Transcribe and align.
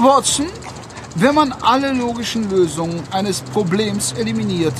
Watson, 0.00 0.46
wenn 1.16 1.34
man 1.34 1.50
alle 1.50 1.92
logischen 1.92 2.48
Lösungen 2.48 3.02
eines 3.10 3.40
Problems 3.40 4.12
eliminiert, 4.12 4.74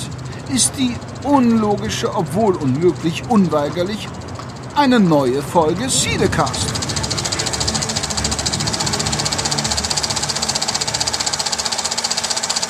ist 0.53 0.71
die 0.77 0.95
unlogische, 1.23 2.15
obwohl 2.15 2.55
unmöglich, 2.55 3.23
unweigerlich 3.27 4.07
eine 4.75 4.97
neue 4.97 5.41
Folge 5.41 5.89
Siedecast. 5.89 6.73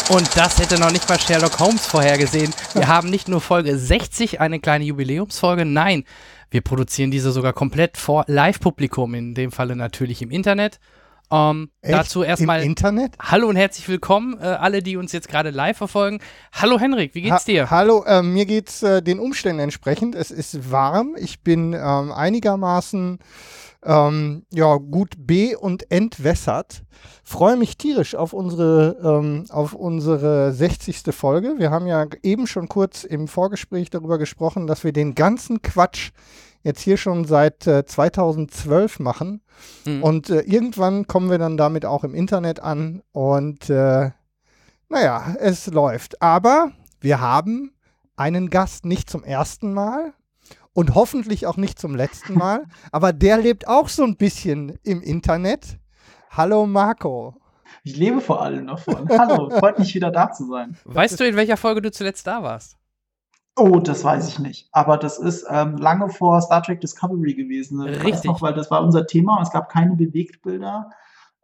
Und 0.09 0.27
das 0.35 0.57
hätte 0.57 0.79
noch 0.79 0.91
nicht 0.91 1.07
mal 1.07 1.19
Sherlock 1.19 1.59
Holmes 1.59 1.85
vorhergesehen. 1.85 2.52
Wir 2.73 2.88
haben 2.88 3.11
nicht 3.11 3.27
nur 3.27 3.41
Folge 3.41 3.77
60, 3.77 4.41
eine 4.41 4.59
kleine 4.59 4.85
Jubiläumsfolge, 4.85 5.66
nein, 5.66 6.03
wir 6.49 6.61
produzieren 6.61 7.11
diese 7.11 7.31
sogar 7.31 7.53
komplett 7.53 7.95
vor 7.95 8.25
Live-Publikum, 8.25 9.13
in 9.13 9.35
dem 9.35 9.52
Falle 9.52 9.75
natürlich 9.75 10.23
im 10.23 10.31
Internet. 10.31 10.79
Ähm, 11.31 11.69
dazu 11.81 12.23
erstmal. 12.23 12.63
Internet? 12.63 13.15
Hallo 13.19 13.47
und 13.47 13.55
herzlich 13.55 13.88
willkommen, 13.88 14.38
äh, 14.39 14.45
alle, 14.45 14.81
die 14.81 14.97
uns 14.97 15.11
jetzt 15.11 15.27
gerade 15.27 15.52
live 15.52 15.77
verfolgen. 15.77 16.19
Hallo 16.52 16.79
Henrik, 16.79 17.13
wie 17.13 17.21
geht's 17.21 17.45
dir? 17.45 17.69
Ha 17.69 17.77
hallo, 17.77 18.03
äh, 18.05 18.23
mir 18.23 18.45
geht's 18.45 18.81
äh, 18.81 19.03
den 19.03 19.19
Umständen 19.19 19.59
entsprechend. 19.59 20.15
Es 20.15 20.31
ist 20.31 20.71
warm. 20.71 21.15
Ich 21.19 21.43
bin 21.43 21.73
ähm, 21.73 22.11
einigermaßen 22.11 23.19
ähm, 23.85 24.45
ja, 24.52 24.75
gut 24.75 25.15
be- 25.17 25.57
und 25.57 25.91
entwässert. 25.91 26.83
Freue 27.23 27.55
mich 27.55 27.77
tierisch 27.77 28.16
auf 28.16 28.33
unsere, 28.33 28.97
ähm, 29.03 29.45
auf 29.49 29.73
unsere 29.73 30.52
60. 30.52 31.13
Folge. 31.13 31.55
Wir 31.59 31.69
haben 31.69 31.88
ja 31.88 32.07
eben 32.23 32.47
schon 32.47 32.67
kurz 32.67 33.03
im 33.03 33.27
Vorgespräch 33.27 33.89
darüber 33.89 34.17
gesprochen, 34.17 34.67
dass 34.67 34.83
wir 34.83 34.91
den 34.91 35.16
ganzen 35.16 35.61
Quatsch 35.61 36.11
jetzt 36.63 36.81
hier 36.81 36.97
schon 36.97 37.25
seit 37.25 37.67
äh, 37.67 37.85
2012 37.85 38.99
machen. 38.99 39.41
Mhm. 39.85 40.03
Und 40.03 40.29
äh, 40.29 40.41
irgendwann 40.41 41.07
kommen 41.07 41.29
wir 41.29 41.38
dann 41.38 41.57
damit 41.57 41.85
auch 41.85 42.03
im 42.03 42.13
Internet 42.13 42.59
an. 42.59 43.01
Und 43.11 43.69
äh, 43.69 44.11
naja, 44.89 45.35
es 45.39 45.67
läuft. 45.67 46.21
Aber 46.21 46.71
wir 46.99 47.21
haben 47.21 47.71
einen 48.16 48.49
Gast 48.49 48.85
nicht 48.85 49.09
zum 49.09 49.23
ersten 49.23 49.73
Mal 49.73 50.13
und 50.73 50.95
hoffentlich 50.95 51.47
auch 51.47 51.57
nicht 51.57 51.79
zum 51.79 51.95
letzten 51.95 52.33
Mal. 52.38 52.63
aber 52.91 53.13
der 53.13 53.38
lebt 53.38 53.67
auch 53.67 53.89
so 53.89 54.03
ein 54.03 54.17
bisschen 54.17 54.77
im 54.83 55.01
Internet. 55.01 55.77
Hallo 56.31 56.66
Marco. 56.66 57.35
Ich 57.83 57.95
lebe 57.95 58.19
vor 58.19 58.41
allem 58.41 58.67
davon. 58.67 59.07
Hallo, 59.09 59.49
freut 59.49 59.79
mich 59.79 59.94
wieder 59.95 60.11
da 60.11 60.31
zu 60.31 60.47
sein. 60.47 60.77
Weißt 60.85 61.19
du, 61.19 61.27
in 61.27 61.35
welcher 61.35 61.57
Folge 61.57 61.81
du 61.81 61.91
zuletzt 61.91 62.27
da 62.27 62.44
warst? 62.44 62.78
Oh, 63.59 63.79
das 63.79 64.03
weiß 64.05 64.27
ich 64.29 64.39
nicht. 64.39 64.69
Aber 64.71 64.97
das 64.97 65.17
ist 65.17 65.45
ähm, 65.49 65.75
lange 65.75 66.09
vor 66.09 66.41
Star 66.41 66.63
Trek 66.63 66.79
Discovery 66.79 67.33
gewesen. 67.33 67.85
Ich 67.85 68.03
Richtig. 68.03 68.25
Noch, 68.25 68.41
weil 68.41 68.53
das 68.53 68.71
war 68.71 68.81
unser 68.81 69.05
Thema 69.05 69.35
und 69.35 69.43
es 69.43 69.51
gab 69.51 69.69
keine 69.69 69.95
Bewegtbilder. 69.95 70.89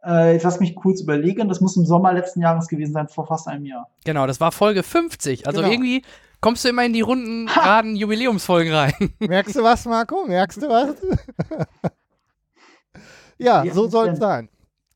Äh, 0.02 0.32
jetzt 0.32 0.44
lass 0.44 0.58
mich 0.58 0.74
kurz 0.74 1.02
überlegen. 1.02 1.48
Das 1.48 1.60
muss 1.60 1.76
im 1.76 1.84
Sommer 1.84 2.14
letzten 2.14 2.40
Jahres 2.40 2.68
gewesen 2.68 2.94
sein, 2.94 3.08
vor 3.08 3.26
fast 3.26 3.48
einem 3.48 3.66
Jahr. 3.66 3.90
Genau, 4.04 4.26
das 4.26 4.40
war 4.40 4.50
Folge 4.50 4.82
50. 4.82 5.46
Also 5.46 5.60
genau. 5.60 5.70
irgendwie 5.70 6.02
kommst 6.40 6.64
du 6.64 6.70
immer 6.70 6.84
in 6.86 6.94
die 6.94 7.02
runden, 7.02 7.46
geraden 7.46 7.96
Jubiläumsfolgen 7.96 8.72
rein. 8.72 8.94
Merkst 9.18 9.56
du 9.56 9.62
was, 9.62 9.84
Marco? 9.84 10.24
Merkst 10.26 10.62
du 10.62 10.68
was? 10.68 10.94
ja, 13.38 13.62
ja, 13.62 13.74
so 13.74 13.88
soll 13.88 14.08
es 14.08 14.18
sein. 14.18 14.48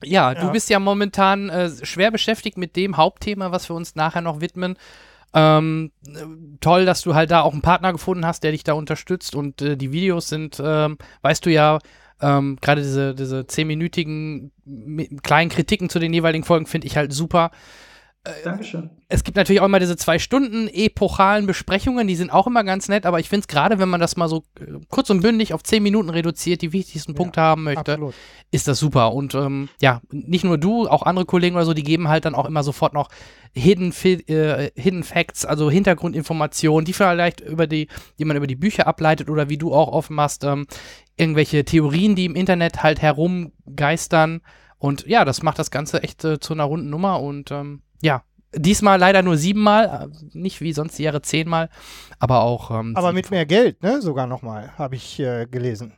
Ja, 0.02 0.32
ja, 0.32 0.40
du 0.40 0.50
bist 0.52 0.70
ja 0.70 0.78
momentan 0.78 1.50
äh, 1.50 1.70
schwer 1.84 2.10
beschäftigt 2.10 2.56
mit 2.56 2.76
dem 2.76 2.96
Hauptthema, 2.96 3.52
was 3.52 3.68
wir 3.68 3.76
uns 3.76 3.96
nachher 3.96 4.22
noch 4.22 4.40
widmen. 4.40 4.78
Ähm, 5.32 5.92
toll, 6.60 6.84
dass 6.84 7.02
du 7.02 7.14
halt 7.14 7.30
da 7.30 7.42
auch 7.42 7.52
einen 7.52 7.62
Partner 7.62 7.92
gefunden 7.92 8.26
hast, 8.26 8.42
der 8.42 8.50
dich 8.50 8.64
da 8.64 8.72
unterstützt 8.72 9.34
und 9.36 9.62
äh, 9.62 9.76
die 9.76 9.92
Videos 9.92 10.28
sind, 10.28 10.60
ähm, 10.62 10.98
weißt 11.22 11.46
du 11.46 11.50
ja, 11.50 11.78
ähm, 12.20 12.58
gerade 12.60 12.82
diese, 12.82 13.14
diese 13.14 13.46
zehnminütigen 13.46 14.50
kleinen 15.22 15.50
Kritiken 15.50 15.88
zu 15.88 15.98
den 15.98 16.12
jeweiligen 16.12 16.44
Folgen 16.44 16.66
finde 16.66 16.86
ich 16.86 16.96
halt 16.96 17.12
super. 17.12 17.50
Äh, 18.22 18.32
Dankeschön. 18.44 18.90
Es 19.08 19.24
gibt 19.24 19.38
natürlich 19.38 19.62
auch 19.62 19.66
immer 19.66 19.80
diese 19.80 19.96
zwei 19.96 20.18
Stunden 20.18 20.68
epochalen 20.68 21.46
Besprechungen, 21.46 22.06
die 22.06 22.16
sind 22.16 22.30
auch 22.30 22.46
immer 22.46 22.64
ganz 22.64 22.88
nett, 22.88 23.06
aber 23.06 23.18
ich 23.18 23.30
finde 23.30 23.40
es 23.40 23.48
gerade, 23.48 23.78
wenn 23.78 23.88
man 23.88 24.00
das 24.00 24.18
mal 24.18 24.28
so 24.28 24.44
äh, 24.60 24.78
kurz 24.90 25.08
und 25.08 25.22
bündig 25.22 25.54
auf 25.54 25.62
zehn 25.62 25.82
Minuten 25.82 26.10
reduziert, 26.10 26.60
die 26.60 26.74
wichtigsten 26.74 27.12
ja, 27.12 27.16
Punkte 27.16 27.40
haben 27.40 27.62
möchte, 27.62 27.92
absolut. 27.92 28.14
ist 28.50 28.68
das 28.68 28.78
super. 28.78 29.14
Und 29.14 29.34
ähm, 29.34 29.70
ja, 29.80 30.02
nicht 30.10 30.44
nur 30.44 30.58
du, 30.58 30.86
auch 30.86 31.02
andere 31.02 31.24
Kollegen 31.24 31.56
oder 31.56 31.64
so, 31.64 31.72
die 31.72 31.82
geben 31.82 32.08
halt 32.08 32.26
dann 32.26 32.34
auch 32.34 32.44
immer 32.44 32.62
sofort 32.62 32.92
noch 32.92 33.08
Hidden, 33.54 33.94
äh, 34.04 34.70
Hidden 34.76 35.02
Facts, 35.02 35.46
also 35.46 35.70
Hintergrundinformationen, 35.70 36.84
die 36.84 36.92
vielleicht 36.92 37.40
über 37.40 37.66
die, 37.66 37.88
die 38.18 38.26
man 38.26 38.36
über 38.36 38.46
die 38.46 38.54
Bücher 38.54 38.86
ableitet 38.86 39.30
oder 39.30 39.48
wie 39.48 39.56
du 39.56 39.72
auch 39.72 39.88
offen 39.88 40.14
machst, 40.14 40.44
ähm, 40.44 40.66
irgendwelche 41.16 41.64
Theorien, 41.64 42.16
die 42.16 42.26
im 42.26 42.34
Internet 42.34 42.82
halt 42.82 43.00
herumgeistern. 43.00 44.42
Und 44.76 45.06
ja, 45.06 45.24
das 45.24 45.42
macht 45.42 45.58
das 45.58 45.70
Ganze 45.70 46.02
echt 46.02 46.22
äh, 46.24 46.38
zu 46.38 46.52
einer 46.52 46.64
runden 46.64 46.90
Nummer 46.90 47.20
und 47.20 47.50
ähm, 47.50 47.80
ja, 48.02 48.22
diesmal 48.54 48.98
leider 48.98 49.22
nur 49.22 49.36
siebenmal, 49.36 50.10
äh, 50.10 50.38
nicht 50.38 50.60
wie 50.60 50.72
sonst 50.72 50.98
die 50.98 51.04
Jahre 51.04 51.22
zehnmal, 51.22 51.68
aber 52.18 52.42
auch. 52.42 52.70
Ähm, 52.70 52.94
aber 52.96 53.12
mit 53.12 53.30
mehr 53.30 53.46
Geld, 53.46 53.82
ne? 53.82 54.00
Sogar 54.02 54.26
nochmal, 54.26 54.76
habe 54.78 54.96
ich 54.96 55.18
äh, 55.20 55.46
gelesen. 55.46 55.94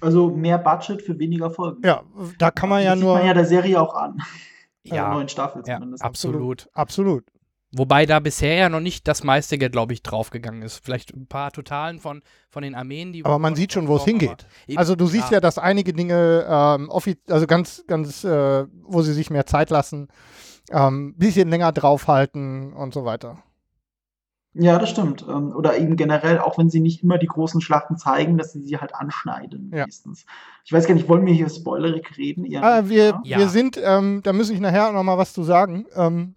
Also 0.00 0.30
mehr 0.30 0.58
Budget 0.58 1.00
für 1.02 1.18
weniger 1.18 1.50
Folgen. 1.50 1.80
Ja, 1.84 2.02
da 2.38 2.50
kann 2.50 2.68
man 2.68 2.80
das 2.80 2.86
ja 2.86 2.94
sieht 2.94 3.04
nur. 3.04 3.14
man 3.14 3.26
ja 3.26 3.34
der 3.34 3.44
Serie 3.44 3.80
auch 3.80 3.94
an. 3.94 4.18
Ja, 4.84 4.94
der 4.94 5.08
neuen 5.14 5.28
Staffel 5.28 5.62
zumindest. 5.62 6.02
Ja, 6.02 6.08
absolut. 6.08 6.68
Absolut. 6.72 7.24
Wobei 7.74 8.04
da 8.04 8.20
bisher 8.20 8.54
ja 8.54 8.68
noch 8.68 8.80
nicht 8.80 9.08
das 9.08 9.24
meiste 9.24 9.56
Geld, 9.56 9.72
glaube 9.72 9.94
ich, 9.94 10.02
draufgegangen 10.02 10.60
ist. 10.60 10.84
Vielleicht 10.84 11.14
ein 11.14 11.26
paar 11.26 11.52
Totalen 11.52 12.00
von, 12.00 12.22
von 12.50 12.62
den 12.62 12.74
Armeen, 12.74 13.12
die. 13.12 13.24
Aber 13.24 13.38
man 13.38 13.54
sieht 13.54 13.72
schon, 13.72 13.88
wo 13.88 13.96
es 13.96 14.04
hingeht. 14.04 14.46
Also 14.76 14.94
du 14.94 15.06
siehst 15.06 15.30
ja, 15.30 15.36
ja 15.36 15.40
dass 15.40 15.56
einige 15.56 15.94
Dinge, 15.94 16.46
ähm, 16.46 16.90
also 16.90 17.46
ganz, 17.46 17.84
ganz, 17.86 18.24
äh, 18.24 18.66
wo 18.82 19.00
sie 19.00 19.14
sich 19.14 19.30
mehr 19.30 19.46
Zeit 19.46 19.70
lassen, 19.70 20.08
ähm, 20.70 21.14
bisschen 21.16 21.48
länger 21.48 21.72
draufhalten 21.72 22.72
und 22.72 22.94
so 22.94 23.04
weiter. 23.04 23.42
Ja, 24.54 24.78
das 24.78 24.90
stimmt. 24.90 25.24
Ähm, 25.28 25.52
oder 25.56 25.78
eben 25.78 25.96
generell, 25.96 26.38
auch 26.38 26.58
wenn 26.58 26.68
sie 26.68 26.80
nicht 26.80 27.02
immer 27.02 27.16
die 27.16 27.26
großen 27.26 27.62
Schlachten 27.62 27.96
zeigen, 27.96 28.36
dass 28.36 28.52
sie 28.52 28.60
sie 28.60 28.76
halt 28.76 28.94
anschneiden. 28.94 29.70
Ja. 29.74 29.86
Meistens. 29.86 30.26
Ich 30.64 30.72
weiß 30.72 30.86
gar 30.86 30.94
nicht, 30.94 31.08
wollen 31.08 31.24
wir 31.24 31.32
hier 31.32 31.48
spoilerig 31.48 32.18
reden? 32.18 32.46
Ah, 32.62 32.88
wir, 32.88 33.20
ja. 33.24 33.38
wir 33.38 33.48
sind, 33.48 33.80
ähm, 33.82 34.20
da 34.22 34.32
muss 34.32 34.50
ich 34.50 34.60
nachher 34.60 34.92
noch 34.92 35.02
mal 35.02 35.16
was 35.16 35.32
zu 35.32 35.42
sagen. 35.42 35.86
Ähm, 35.94 36.34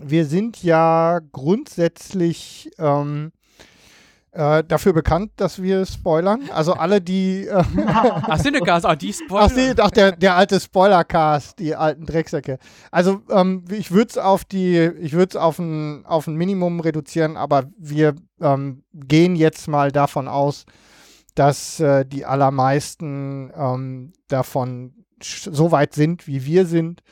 wir 0.00 0.24
sind 0.24 0.62
ja 0.62 1.20
grundsätzlich 1.32 2.70
ähm, 2.78 3.32
äh, 4.32 4.64
dafür 4.64 4.92
bekannt, 4.92 5.32
dass 5.36 5.62
wir 5.62 5.84
spoilern. 5.84 6.48
Also 6.52 6.72
alle, 6.72 7.00
die. 7.00 7.46
Äh, 7.46 7.62
ach, 7.86 8.40
Cinecast, 8.40 8.86
ach, 8.86 8.96
die 8.96 9.12
spoilern. 9.12 9.76
Ach, 9.78 9.84
ach 9.84 9.90
der, 9.90 10.12
der 10.12 10.36
alte 10.36 10.58
Spoilercast, 10.58 11.58
die 11.58 11.74
alten 11.74 12.06
Drecksäcke. 12.06 12.58
Also 12.90 13.20
ähm, 13.30 13.64
ich 13.70 13.90
würde 13.90 14.10
es 14.10 14.18
auf 14.18 14.44
die, 14.44 14.78
ich 14.78 15.12
würde 15.12 15.30
es 15.30 15.36
auf 15.36 15.58
ein, 15.58 16.06
auf 16.06 16.26
ein 16.26 16.36
Minimum 16.36 16.80
reduzieren, 16.80 17.36
aber 17.36 17.64
wir 17.76 18.14
ähm, 18.40 18.84
gehen 18.94 19.36
jetzt 19.36 19.68
mal 19.68 19.92
davon 19.92 20.28
aus, 20.28 20.64
dass 21.34 21.78
äh, 21.80 22.04
die 22.06 22.24
allermeisten 22.24 23.52
ähm, 23.54 24.12
davon 24.28 24.94
so 25.22 25.70
weit 25.72 25.94
sind, 25.94 26.26
wie 26.26 26.44
wir 26.44 26.66
sind. 26.66 27.02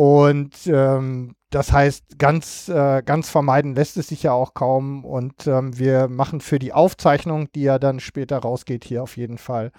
Und 0.00 0.66
ähm, 0.66 1.34
das 1.50 1.72
heißt, 1.72 2.18
ganz, 2.18 2.70
äh, 2.70 3.02
ganz 3.04 3.28
vermeiden 3.28 3.74
lässt 3.74 3.98
es 3.98 4.08
sich 4.08 4.22
ja 4.22 4.32
auch 4.32 4.54
kaum. 4.54 5.04
Und 5.04 5.46
ähm, 5.46 5.78
wir 5.78 6.08
machen 6.08 6.40
für 6.40 6.58
die 6.58 6.72
Aufzeichnung, 6.72 7.52
die 7.52 7.64
ja 7.64 7.78
dann 7.78 8.00
später 8.00 8.38
rausgeht, 8.38 8.82
hier 8.82 9.02
auf 9.02 9.18
jeden 9.18 9.36
Fall 9.36 9.72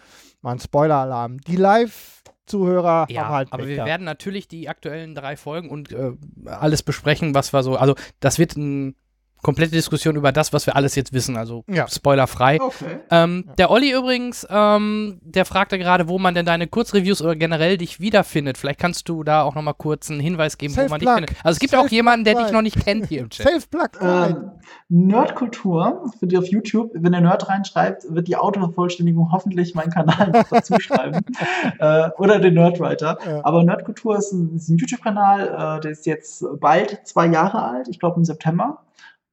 mal 0.43 0.51
einen 0.51 0.59
Spoiler-Alarm. 0.59 1.39
Die 1.39 1.55
Live-Zuhörer 1.55 3.07
ja, 3.09 3.23
haben 3.23 3.33
halt. 3.33 3.47
Aber 3.51 3.67
wir 3.67 3.83
werden 3.83 4.03
natürlich 4.03 4.47
die 4.47 4.69
aktuellen 4.69 5.15
drei 5.15 5.35
Folgen 5.37 5.71
und 5.71 5.91
äh, 5.91 6.11
alles 6.45 6.83
besprechen, 6.83 7.33
was 7.33 7.51
wir 7.51 7.63
so. 7.63 7.77
Also, 7.77 7.95
das 8.19 8.37
wird 8.37 8.55
ein 8.55 8.95
komplette 9.41 9.71
Diskussion 9.71 10.15
über 10.15 10.31
das, 10.31 10.53
was 10.53 10.65
wir 10.65 10.75
alles 10.75 10.95
jetzt 10.95 11.13
wissen, 11.13 11.37
also 11.37 11.63
ja. 11.67 11.87
spoilerfrei. 11.87 12.59
Okay. 12.61 12.99
Ähm, 13.09 13.45
ja. 13.47 13.53
Der 13.55 13.71
Olli 13.71 13.91
übrigens, 13.91 14.45
ähm, 14.49 15.19
der 15.23 15.45
fragte 15.45 15.77
gerade, 15.77 16.07
wo 16.07 16.19
man 16.19 16.35
denn 16.35 16.45
deine 16.45 16.67
Kurzreviews 16.67 17.21
oder 17.21 17.35
generell 17.35 17.77
dich 17.77 17.99
wiederfindet. 17.99 18.57
Vielleicht 18.57 18.79
kannst 18.79 19.09
du 19.09 19.23
da 19.23 19.43
auch 19.43 19.55
nochmal 19.55 19.73
kurz 19.75 20.09
einen 20.09 20.19
Hinweis 20.19 20.57
geben, 20.57 20.75
wo 20.75 20.87
man 20.87 20.99
dich 20.99 21.09
findet. 21.09 21.31
Also 21.43 21.55
es 21.55 21.59
gibt 21.59 21.75
auch 21.75 21.87
jemanden, 21.87 22.25
der 22.25 22.35
dich 22.35 22.51
noch 22.51 22.61
nicht 22.61 22.83
kennt 22.83 23.07
hier 23.07 23.21
im 23.21 23.29
Chat. 23.29 23.47
Self-Plug. 23.47 23.89
Ähm, 24.01 24.51
Nerdkultur, 24.89 26.11
für 26.19 26.27
die 26.27 26.37
auf 26.37 26.47
YouTube, 26.47 26.91
wenn 26.93 27.11
der 27.11 27.21
Nerd 27.21 27.47
reinschreibt, 27.47 28.03
wird 28.13 28.27
die 28.27 28.35
Autovervollständigung 28.35 29.31
hoffentlich 29.31 29.73
meinen 29.73 29.91
Kanal 29.91 30.31
dazu 30.49 30.79
schreiben. 30.79 31.25
äh, 31.79 32.09
oder 32.17 32.39
den 32.39 32.55
Nerdwriter. 32.55 33.17
Ja. 33.25 33.45
Aber 33.45 33.63
Nerdkultur 33.63 34.17
ist 34.17 34.31
ein, 34.33 34.55
ein 34.55 34.77
YouTube-Kanal, 34.77 35.77
äh, 35.77 35.81
der 35.81 35.91
ist 35.91 36.05
jetzt 36.05 36.45
bald 36.59 37.01
zwei 37.05 37.27
Jahre 37.27 37.63
alt, 37.63 37.87
ich 37.87 37.99
glaube 37.99 38.17
im 38.17 38.25
September. 38.25 38.79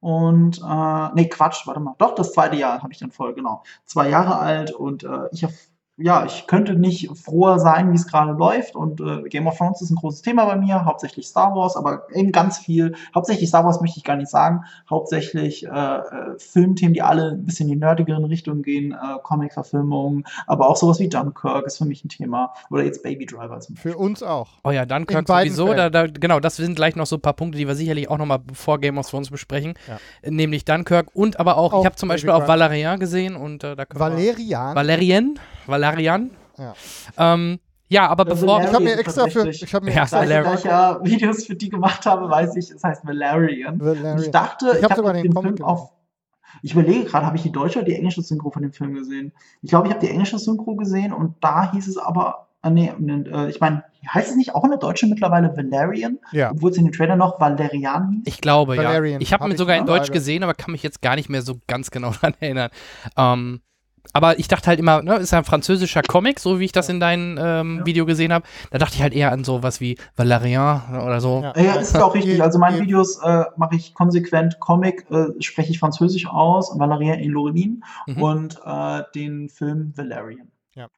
Und, 0.01 0.59
äh, 0.59 1.09
nee, 1.15 1.29
Quatsch, 1.29 1.67
warte 1.67 1.81
mal. 1.81 1.95
Doch, 1.99 2.15
das 2.15 2.33
zweite 2.33 2.57
Jahr 2.57 2.83
habe 2.83 2.93
ich 2.93 2.99
dann 2.99 3.11
voll, 3.11 3.35
genau. 3.35 3.65
Zwei 3.85 4.09
Jahre 4.09 4.39
alt 4.39 4.71
und 4.73 5.05
äh, 5.05 5.29
ich 5.33 5.45
auf 5.45 5.53
ja, 6.01 6.25
ich 6.25 6.47
könnte 6.47 6.75
nicht 6.75 7.11
froher 7.17 7.59
sein, 7.59 7.91
wie 7.91 7.97
es 7.97 8.07
gerade 8.07 8.33
läuft. 8.33 8.77
Und 8.77 9.01
äh, 9.01 9.29
Game 9.29 9.49
of 9.49 9.59
Thrones 9.59 9.83
ist 9.83 9.91
ein 9.91 9.97
großes 9.97 10.23
Thema 10.23 10.45
bei 10.47 10.57
mir, 10.57 10.85
hauptsächlich 10.85 11.27
Star 11.27 11.55
Wars, 11.57 11.77
aber 11.77 12.05
eben 12.15 12.31
ganz 12.31 12.59
viel. 12.59 12.95
Hauptsächlich 13.15 13.49
Star 13.49 13.65
Wars 13.65 13.81
möchte 13.81 13.99
ich 13.99 14.05
gar 14.05 14.17
nicht 14.17 14.31
sagen. 14.31 14.65
Hauptsächlich 14.89 15.67
äh, 15.67 15.69
äh, 15.69 16.39
Filmthemen, 16.39 16.95
die 16.95 17.03
alle 17.03 17.33
ein 17.33 17.45
bisschen 17.45 17.69
in 17.69 17.75
die 17.75 17.81
nerdigeren 17.81 18.25
Richtungen 18.25 18.63
gehen, 18.63 18.93
äh, 18.93 19.19
Comic-Verfilmungen, 19.25 20.25
aber 20.47 20.69
auch 20.69 20.77
sowas 20.77 21.01
wie 21.01 21.09
Dunkirk 21.09 21.67
ist 21.67 21.79
für 21.79 21.85
mich 21.85 22.05
ein 22.05 22.09
Thema. 22.09 22.55
Oder 22.71 22.85
jetzt 22.85 23.03
Baby 23.03 23.27
Driver 23.27 23.59
zum 23.59 23.75
Beispiel. 23.75 23.93
Für 23.93 23.99
uns 23.99 24.23
auch. 24.23 24.51
Oh 24.63 24.71
ja, 24.71 24.87
Dunkirk 24.87 25.27
sowieso. 25.27 25.75
Da, 25.75 25.91
da, 25.91 26.07
genau, 26.07 26.39
das 26.39 26.57
sind 26.57 26.77
gleich 26.77 26.95
noch 26.95 27.07
so 27.07 27.17
ein 27.17 27.23
paar 27.23 27.35
Punkte, 27.35 27.59
die 27.59 27.67
wir 27.67 27.75
sicherlich 27.75 28.09
auch 28.09 28.19
nochmal 28.19 28.39
vor 28.53 28.79
Game 28.79 28.99
of 28.99 29.11
Thrones 29.11 29.31
besprechen. 29.31 29.75
Ja. 29.89 30.31
Nämlich 30.31 30.65
Dunkirk 30.65 31.09
und 31.15 31.41
aber 31.41 31.57
auch, 31.57 31.73
auch 31.73 31.81
ich 31.81 31.87
habe 31.87 31.97
zum 31.97 32.09
Beispiel 32.09 32.31
Baby 32.31 32.45
auch 32.45 32.49
Valerian 32.49 33.01
gesehen 33.01 33.35
und 33.35 33.65
äh, 33.65 33.75
da 33.75 33.85
Valerian? 33.93 34.77
Valerian? 34.77 35.39
Valerian. 35.69 36.31
Ja. 36.57 36.75
Ähm, 37.17 37.61
ja, 37.89 38.09
aber 38.09 38.27
also 38.29 38.47
bevor. 38.47 38.63
Ich 38.63 38.73
habe 38.73 38.85
mir 38.85 38.99
extra 38.99 39.27
für. 39.29 39.49
Ich 39.49 39.75
habe 39.75 39.87
mir 39.87 39.95
ja, 39.95 40.03
extra 40.03 40.25
da 40.25 40.55
ich 40.55 40.65
ja 40.65 41.05
Videos 41.05 41.47
für 41.47 41.55
die 41.55 41.71
gemacht 41.71 42.05
habe, 42.07 42.29
weiß 42.29 42.57
ich, 42.57 42.71
es 42.71 42.85
heißt 42.85 43.07
Valerian. 43.07 43.81
Valerian. 43.81 44.19
ich 44.19 44.31
dachte, 44.31 44.71
ich, 44.73 44.79
ich 44.79 44.85
habe 44.85 44.95
sogar 44.95 45.13
den, 45.15 45.31
den 45.31 45.43
Film 45.43 45.63
auf. 45.63 45.93
Ich 46.63 46.73
überlege 46.73 47.05
gerade, 47.05 47.27
habe 47.27 47.37
ich 47.37 47.43
die 47.43 47.53
deutsche 47.53 47.79
oder 47.79 47.87
die 47.87 47.95
englische 47.95 48.23
Synchro 48.23 48.51
von 48.51 48.63
dem 48.63 48.73
Film 48.73 48.95
gesehen? 48.95 49.33
Ich 49.63 49.71
glaube, 49.71 49.89
ich 49.89 49.95
habe 49.95 50.05
die 50.05 50.11
englische 50.11 50.39
Synchro 50.39 50.77
gesehen 50.77 51.13
und 51.13 51.37
da 51.41 51.71
hieß 51.73 51.87
es 51.87 51.99
aber, 51.99 52.49
ah, 52.63 52.71
nee, 52.71 52.89
äh, 52.89 53.51
ich 53.51 53.61
meine, 53.61 53.85
heißt 54.13 54.31
es 54.31 54.37
nicht 54.37 54.55
auch 54.55 54.65
in 54.65 54.71
der 54.71 54.79
deutschen 54.79 55.11
mittlerweile 55.11 55.55
Valerian? 55.57 56.19
Ja. 56.33 56.51
Obwohl 56.51 56.71
es 56.71 56.79
in 56.79 56.85
dem 56.85 56.93
Trailer 56.93 57.17
noch 57.17 57.39
Valerian 57.39 58.11
hieß? 58.11 58.23
Ich 58.25 58.41
glaube, 58.41 58.77
Valerian. 58.77 59.21
ja. 59.21 59.21
Ich 59.21 59.33
habe 59.33 59.45
hab 59.45 59.51
ihn 59.51 59.57
sogar 59.57 59.77
in 59.77 59.87
Deutsch 59.87 60.11
gesehen, 60.11 60.43
aber 60.43 60.55
kann 60.55 60.73
mich 60.73 60.83
jetzt 60.83 61.03
gar 61.03 61.17
nicht 61.17 61.29
mehr 61.29 61.43
so 61.43 61.61
ganz 61.67 61.91
genau 61.91 62.11
daran 62.21 62.35
erinnern. 62.41 62.71
Ähm, 63.17 63.61
aber 64.13 64.39
ich 64.39 64.49
dachte 64.49 64.69
halt 64.69 64.79
immer, 64.79 65.03
ne, 65.03 65.17
ist 65.17 65.33
ja 65.33 65.39
ein 65.39 65.45
französischer 65.45 66.03
Comic, 66.03 66.41
so 66.41 66.61
wie 66.61 66.65
ich 66.65 66.73
das 66.73 66.89
in 66.89 67.01
deinem 67.01 67.39
ähm, 67.41 67.79
ja. 67.79 67.87
Video 67.87 68.07
gesehen 68.07 68.33
habe. 68.33 68.45
Da 68.71 68.79
dachte 68.79 68.97
ich 68.97 69.03
halt 69.03 69.13
eher 69.13 69.33
an 69.33 69.45
sowas 69.45 69.81
wie 69.81 69.97
Valerian 70.17 71.01
oder 71.03 71.21
so. 71.21 71.43
Ja, 71.43 71.61
ja 71.61 71.75
ist 71.77 71.97
auch 71.97 72.15
richtig. 72.15 72.43
Also 72.43 72.59
meine 72.59 72.81
Videos 72.81 73.23
äh, 73.23 73.45
mache 73.57 73.77
ich 73.77 73.95
konsequent 73.95 74.61
Comic, 74.61 75.07
äh, 75.11 75.27
spreche 75.41 75.71
ich 75.71 75.79
Französisch 75.79 76.27
aus, 76.27 76.79
Valerian 76.79 77.19
et 77.19 77.27
Laureline 77.27 77.81
mhm. 78.07 78.23
und 78.23 78.61
äh, 78.65 79.03
den 79.15 79.49
Film 79.49 79.93
Valerian. 79.97 80.49
Ja. 80.75 80.89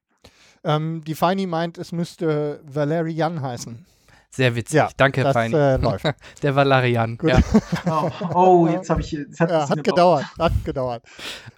Ähm, 0.65 1.03
die 1.07 1.15
Feini 1.15 1.47
meint, 1.47 1.79
es 1.79 1.93
müsste 1.93 2.61
Valerian 2.65 3.43
heißen. 3.43 3.85
Sehr 4.33 4.55
witzig. 4.55 4.77
Ja, 4.77 4.89
Danke, 4.97 5.25
das, 5.25 5.33
Fein. 5.33 5.53
Äh, 5.53 5.77
läuft. 5.79 6.05
Der 6.43 6.55
Valerian. 6.55 7.19
Ja. 7.23 7.41
Oh, 7.87 8.11
oh, 8.35 8.69
jetzt 8.69 8.91
habe 8.91 9.01
ich. 9.01 9.13
Jetzt 9.13 9.41
hat, 9.41 9.51
ja, 9.51 9.69
hat 9.69 9.83
gedauert. 9.83 10.25
Hat 10.39 10.53
gedauert. 10.65 11.03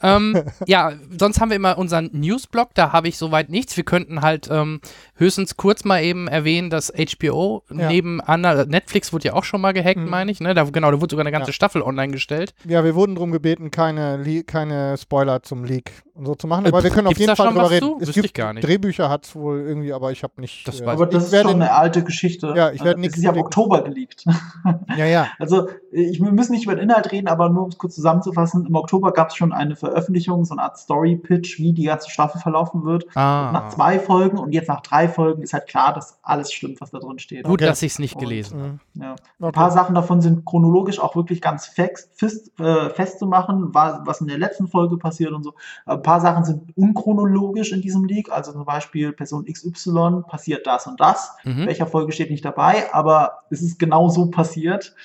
Ähm, 0.03 0.43
ja, 0.67 0.93
sonst 1.19 1.41
haben 1.41 1.51
wir 1.51 1.57
immer 1.57 1.77
unseren 1.77 2.09
Newsblog. 2.13 2.71
Da 2.75 2.93
habe 2.93 3.09
ich 3.09 3.19
soweit 3.19 3.51
nichts. 3.51 3.77
Wir 3.77 3.85
könnten 3.85 4.23
halt 4.23 4.49
ähm, 4.51 4.81
höchstens 5.17 5.57
kurz 5.57 5.85
mal 5.85 6.03
eben 6.03 6.29
erwähnen, 6.29 6.71
dass 6.71 6.93
HBO 6.93 7.65
ja. 7.71 7.89
neben 7.89 8.21
Anna, 8.21 8.65
Netflix 8.65 9.13
wurde 9.13 9.29
ja 9.29 9.33
auch 9.35 9.45
schon 9.45 9.61
mal 9.61 9.73
gehackt, 9.73 9.99
mhm. 9.99 10.09
meine 10.09 10.31
ich. 10.31 10.41
Ne? 10.41 10.55
Da, 10.55 10.65
genau, 10.65 10.91
da 10.91 11.01
wurde 11.01 11.13
sogar 11.13 11.27
eine 11.27 11.33
ganze 11.33 11.53
Staffel 11.53 11.83
online 11.83 12.13
gestellt. 12.13 12.55
Ja, 12.65 12.85
wir 12.85 12.95
wurden 12.95 13.17
darum 13.17 13.33
gebeten, 13.33 13.71
keine, 13.71 14.45
keine 14.45 14.97
Spoiler 14.97 15.43
zum 15.43 15.65
Leak 15.65 15.93
und 16.15 16.27
so 16.27 16.35
zu 16.35 16.47
machen. 16.47 16.67
Aber 16.67 16.81
äh, 16.81 16.85
wir 16.85 16.91
können 16.91 17.07
auf 17.07 17.19
jeden 17.19 17.35
Fall 17.37 17.49
drüber 17.49 17.71
reden. 17.71 17.97
Es 18.01 18.13
gibt 18.13 18.37
Drehbücher 18.37 19.09
hat 19.09 19.25
es 19.25 19.35
wohl 19.35 19.61
irgendwie, 19.61 19.93
aber 19.93 20.13
ich 20.13 20.23
habe 20.23 20.41
nicht. 20.41 20.69
Das 20.69 20.81
äh, 20.81 20.85
aber 20.85 21.07
das 21.07 21.33
ist 21.33 21.41
schon 21.41 21.55
eine 21.55 21.73
alte 21.73 22.05
Geschichte. 22.05 22.53
Ja, 22.55 22.71
ich 22.71 22.85
werde 22.85 23.01
nichts. 23.01 23.17
ist 23.17 23.23
ja 23.23 23.33
im 23.33 23.39
Oktober 23.39 23.83
geleakt. 23.83 24.25
ja, 24.97 25.07
ja. 25.07 25.29
Also 25.39 25.69
ich, 25.91 26.21
wir 26.21 26.33
müssen 26.33 26.53
nicht 26.53 26.65
über 26.65 26.75
den 26.75 26.91
Inhalt 26.91 27.13
reden, 27.13 27.29
aber 27.29 27.49
nur 27.49 27.65
um 27.65 27.69
es 27.71 27.79
kurz 27.79 27.95
zusammenzufassen: 27.95 28.67
Im 28.67 28.75
Oktober 28.75 29.13
gab 29.13 29.31
es 29.31 29.37
schon 29.37 29.53
eine 29.53 29.77
Veröffentlichung, 29.77 30.45
so 30.45 30.55
eine 30.55 30.63
Art 30.63 30.79
Story-Pitch, 30.79 31.59
wie 31.59 31.73
die 31.73 31.85
ganze 31.85 32.11
Staffel 32.11 32.41
verlaufen 32.41 32.85
wird. 32.85 33.07
Ah. 33.17 33.51
Nach 33.53 33.69
zwei 33.71 33.99
Folgen 33.99 34.39
und 34.39 34.53
jetzt 34.53 34.69
nach 34.69 34.81
drei 34.83 35.09
Folgen 35.09 35.43
ist 35.43 35.55
halt 35.55 35.67
klar, 35.67 35.95
dass 35.95 36.19
alles 36.23 36.53
stimmt, 36.53 36.81
was 36.81 36.91
da 36.91 36.99
drin 36.99 37.19
steht. 37.19 37.45
Gut, 37.45 37.55
okay. 37.61 37.67
dass 37.67 37.83
ich 37.83 37.93
es 37.93 37.99
nicht 37.99 38.19
gelesen 38.19 38.61
habe. 38.61 38.79
Ja. 38.95 39.13
Okay. 39.13 39.47
Ein 39.47 39.53
paar 39.53 39.71
Sachen 39.71 39.95
davon 39.95 40.21
sind 40.21 40.45
chronologisch 40.45 40.99
auch 40.99 41.17
wirklich 41.17 41.41
ganz 41.41 41.67
fest, 41.67 42.11
fest, 42.15 42.53
äh, 42.61 42.91
festzumachen, 42.91 43.75
was 43.75 44.21
in 44.21 44.27
der 44.29 44.39
letzten 44.39 44.69
Folge 44.69 44.99
passiert 44.99 45.33
und 45.33 45.43
so. 45.43 45.55
Ein 46.03 46.05
paar 46.05 46.21
Sachen 46.21 46.45
sind 46.45 46.77
unchronologisch 46.77 47.71
in 47.71 47.81
diesem 47.81 48.05
Leak, 48.05 48.29
also 48.33 48.51
zum 48.51 48.65
Beispiel 48.65 49.13
Person 49.13 49.45
XY 49.45 50.25
passiert 50.29 50.67
das 50.67 50.89
und 50.89 51.01
das. 51.01 51.31
Mhm. 51.45 51.67
welcher 51.67 51.87
Folge 51.87 52.11
steht 52.11 52.29
nicht 52.29 52.45
dabei, 52.45 52.93
aber 52.93 53.45
es 53.51 53.63
ist 53.63 53.79
genau 53.79 54.09
so 54.09 54.27
passiert. 54.27 54.97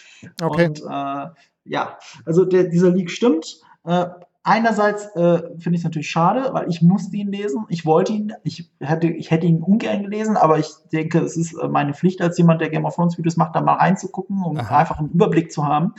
Okay. 0.42 0.66
Und 0.66 0.82
äh, 0.82 1.28
ja, 1.66 2.00
also 2.26 2.46
der, 2.46 2.64
dieser 2.64 2.90
Leak 2.90 3.12
stimmt. 3.12 3.62
Äh, 3.86 4.08
einerseits 4.48 5.08
äh, 5.16 5.40
finde 5.60 5.72
ich 5.72 5.80
es 5.80 5.84
natürlich 5.84 6.10
schade, 6.10 6.50
weil 6.54 6.70
ich 6.70 6.82
musste 6.82 7.18
ihn 7.18 7.32
lesen. 7.32 7.66
Ich 7.68 7.86
wollte 7.86 8.14
ihn, 8.14 8.34
ich 8.44 8.72
hätte, 8.80 9.08
ich 9.08 9.30
hätte 9.30 9.46
ihn 9.46 9.62
ungern 9.62 10.04
gelesen, 10.04 10.38
aber 10.38 10.58
ich 10.58 10.70
denke, 10.92 11.20
es 11.20 11.36
ist 11.36 11.54
äh, 11.54 11.68
meine 11.68 11.94
Pflicht 11.94 12.22
als 12.22 12.38
jemand, 12.38 12.62
der 12.62 12.70
Game 12.70 12.86
of 12.86 12.96
Thrones 12.96 13.18
Videos 13.18 13.36
macht, 13.36 13.56
da 13.56 13.62
mal 13.62 13.74
reinzugucken, 13.74 14.42
um 14.44 14.58
Aha. 14.58 14.78
einfach 14.78 15.00
einen 15.00 15.10
Überblick 15.10 15.52
zu 15.52 15.66
haben. 15.66 15.94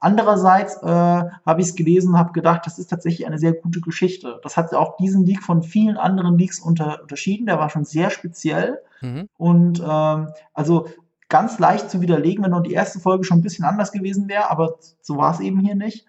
Andererseits 0.00 0.82
äh, 0.82 0.86
habe 0.86 1.60
ich 1.60 1.68
es 1.68 1.74
gelesen, 1.76 2.18
habe 2.18 2.32
gedacht, 2.32 2.62
das 2.66 2.80
ist 2.80 2.88
tatsächlich 2.88 3.24
eine 3.24 3.38
sehr 3.38 3.52
gute 3.52 3.80
Geschichte. 3.80 4.40
Das 4.42 4.56
hat 4.56 4.74
auch 4.74 4.96
diesen 4.96 5.24
Leak 5.24 5.44
von 5.44 5.62
vielen 5.62 5.96
anderen 5.96 6.36
Leaks 6.36 6.58
unter, 6.58 7.02
unterschieden. 7.02 7.46
Der 7.46 7.60
war 7.60 7.70
schon 7.70 7.84
sehr 7.84 8.10
speziell. 8.10 8.80
Mhm. 9.00 9.28
Und 9.36 9.80
ähm, 9.80 10.30
also 10.54 10.88
ganz 11.28 11.60
leicht 11.60 11.88
zu 11.88 12.00
widerlegen, 12.00 12.42
wenn 12.42 12.50
nur 12.50 12.64
die 12.64 12.72
erste 12.72 12.98
Folge 12.98 13.22
schon 13.22 13.38
ein 13.38 13.42
bisschen 13.42 13.64
anders 13.64 13.92
gewesen 13.92 14.28
wäre, 14.28 14.50
aber 14.50 14.74
so 15.00 15.16
war 15.18 15.32
es 15.32 15.38
eben 15.38 15.60
hier 15.60 15.76
nicht 15.76 16.04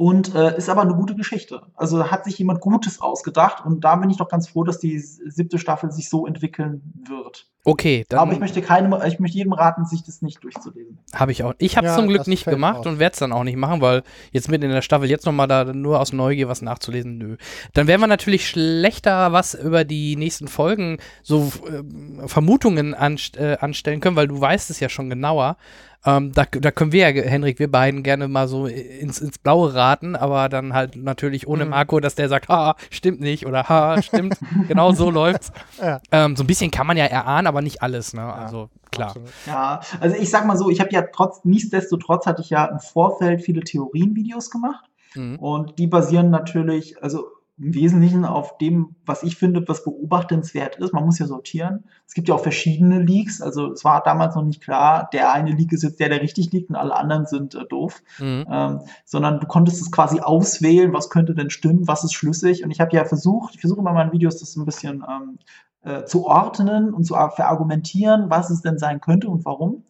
und 0.00 0.34
äh, 0.34 0.56
ist 0.56 0.70
aber 0.70 0.80
eine 0.80 0.94
gute 0.94 1.14
Geschichte. 1.14 1.60
Also 1.74 2.10
hat 2.10 2.24
sich 2.24 2.38
jemand 2.38 2.62
Gutes 2.62 3.02
ausgedacht 3.02 3.66
und 3.66 3.84
da 3.84 3.96
bin 3.96 4.08
ich 4.08 4.16
doch 4.16 4.30
ganz 4.30 4.48
froh, 4.48 4.64
dass 4.64 4.78
die 4.78 4.98
siebte 4.98 5.58
Staffel 5.58 5.92
sich 5.92 6.08
so 6.08 6.26
entwickeln 6.26 6.80
wird. 7.06 7.50
Okay, 7.64 8.06
dann. 8.08 8.20
Aber 8.20 8.32
ich 8.32 8.38
möchte 8.38 8.62
keine, 8.62 9.06
ich 9.06 9.18
möchte 9.18 9.36
jedem 9.36 9.52
raten, 9.52 9.84
sich 9.84 10.02
das 10.02 10.22
nicht 10.22 10.42
durchzulesen. 10.42 10.98
Habe 11.12 11.32
ich 11.32 11.44
auch. 11.44 11.52
Ich 11.58 11.76
habe 11.76 11.86
es 11.86 11.92
ja, 11.92 11.98
zum 11.98 12.08
Glück 12.08 12.26
nicht 12.26 12.46
gemacht 12.46 12.78
aus. 12.78 12.86
und 12.86 12.98
werde 12.98 13.12
es 13.12 13.18
dann 13.18 13.32
auch 13.32 13.44
nicht 13.44 13.58
machen, 13.58 13.82
weil 13.82 14.02
jetzt 14.32 14.48
mitten 14.48 14.64
in 14.64 14.70
der 14.70 14.80
Staffel 14.80 15.10
jetzt 15.10 15.26
nochmal 15.26 15.46
da 15.46 15.64
nur 15.64 16.00
aus 16.00 16.14
Neugier 16.14 16.48
was 16.48 16.62
nachzulesen, 16.62 17.18
nö. 17.18 17.36
Dann 17.74 17.86
werden 17.86 18.00
wir 18.00 18.06
natürlich 18.06 18.48
schlechter 18.48 19.32
was 19.32 19.52
über 19.52 19.84
die 19.84 20.16
nächsten 20.16 20.48
Folgen 20.48 20.96
so 21.22 21.52
äh, 21.66 22.26
Vermutungen 22.26 22.94
anst 22.94 23.36
äh, 23.36 23.58
anstellen 23.60 24.00
können, 24.00 24.16
weil 24.16 24.28
du 24.28 24.40
weißt 24.40 24.70
es 24.70 24.80
ja 24.80 24.88
schon 24.88 25.10
genauer. 25.10 25.58
Ähm, 26.06 26.32
da, 26.32 26.44
da 26.44 26.70
können 26.70 26.92
wir 26.92 27.10
ja, 27.10 27.22
Henrik, 27.22 27.58
wir 27.58 27.70
beiden 27.70 28.02
gerne 28.02 28.26
mal 28.26 28.48
so 28.48 28.66
ins, 28.66 29.20
ins 29.20 29.38
Blaue 29.38 29.74
raten, 29.74 30.16
aber 30.16 30.48
dann 30.48 30.72
halt 30.72 30.96
natürlich 30.96 31.46
ohne 31.46 31.64
mhm. 31.64 31.70
Marco, 31.70 32.00
dass 32.00 32.14
der 32.14 32.28
sagt, 32.28 32.48
ha, 32.48 32.76
stimmt 32.90 33.20
nicht 33.20 33.46
oder 33.46 33.68
ha, 33.68 34.00
stimmt, 34.00 34.38
genau 34.68 34.92
so 34.92 35.10
läuft's. 35.10 35.52
Ja. 35.80 36.00
Ähm, 36.10 36.36
so 36.36 36.44
ein 36.44 36.46
bisschen 36.46 36.70
kann 36.70 36.86
man 36.86 36.96
ja 36.96 37.04
erahnen, 37.04 37.46
aber 37.46 37.60
nicht 37.60 37.82
alles, 37.82 38.14
ne? 38.14 38.32
Also 38.32 38.70
klar. 38.90 39.08
Absolut. 39.08 39.30
Ja, 39.46 39.80
also 40.00 40.16
ich 40.16 40.30
sag 40.30 40.46
mal 40.46 40.56
so, 40.56 40.70
ich 40.70 40.80
habe 40.80 40.90
ja 40.90 41.02
trotz, 41.02 41.44
nichtsdestotrotz 41.44 42.24
hatte 42.24 42.40
ich 42.40 42.50
ja 42.50 42.64
im 42.64 42.80
Vorfeld 42.80 43.42
viele 43.42 43.60
Theorienvideos 43.60 44.50
gemacht. 44.50 44.84
Mhm. 45.14 45.38
Und 45.38 45.78
die 45.78 45.86
basieren 45.86 46.30
natürlich, 46.30 47.02
also 47.02 47.26
im 47.60 47.74
Wesentlichen 47.74 48.24
auf 48.24 48.56
dem, 48.58 48.96
was 49.04 49.22
ich 49.22 49.36
finde, 49.36 49.62
was 49.68 49.84
beobachtenswert 49.84 50.76
ist. 50.76 50.94
Man 50.94 51.04
muss 51.04 51.18
ja 51.18 51.26
sortieren. 51.26 51.84
Es 52.06 52.14
gibt 52.14 52.28
ja 52.28 52.34
auch 52.34 52.42
verschiedene 52.42 53.00
Leaks. 53.00 53.42
Also 53.42 53.72
es 53.72 53.84
war 53.84 54.02
damals 54.02 54.34
noch 54.34 54.44
nicht 54.44 54.62
klar, 54.62 55.08
der 55.12 55.32
eine 55.32 55.52
Leak 55.52 55.72
ist 55.72 55.82
jetzt 55.82 56.00
der, 56.00 56.08
der 56.08 56.22
richtig 56.22 56.52
liegt 56.52 56.70
und 56.70 56.76
alle 56.76 56.96
anderen 56.96 57.26
sind 57.26 57.54
äh, 57.54 57.66
doof. 57.66 58.02
Mhm. 58.18 58.46
Ähm, 58.50 58.80
sondern 59.04 59.40
du 59.40 59.46
konntest 59.46 59.82
es 59.82 59.92
quasi 59.92 60.20
auswählen, 60.20 60.92
was 60.92 61.10
könnte 61.10 61.34
denn 61.34 61.50
stimmen, 61.50 61.86
was 61.86 62.02
ist 62.02 62.14
schlüssig. 62.14 62.64
Und 62.64 62.70
ich 62.70 62.80
habe 62.80 62.96
ja 62.96 63.04
versucht, 63.04 63.54
ich 63.54 63.60
versuche 63.60 63.80
immer 63.80 63.90
in 63.90 63.96
meinen 63.96 64.12
Videos 64.12 64.38
das 64.38 64.56
ein 64.56 64.64
bisschen 64.64 65.04
ähm, 65.06 65.38
äh, 65.82 66.04
zu 66.04 66.26
ordnen 66.26 66.94
und 66.94 67.04
zu 67.04 67.14
verargumentieren, 67.14 68.30
was 68.30 68.50
es 68.50 68.62
denn 68.62 68.78
sein 68.78 69.00
könnte 69.00 69.28
und 69.28 69.44
warum. 69.44 69.84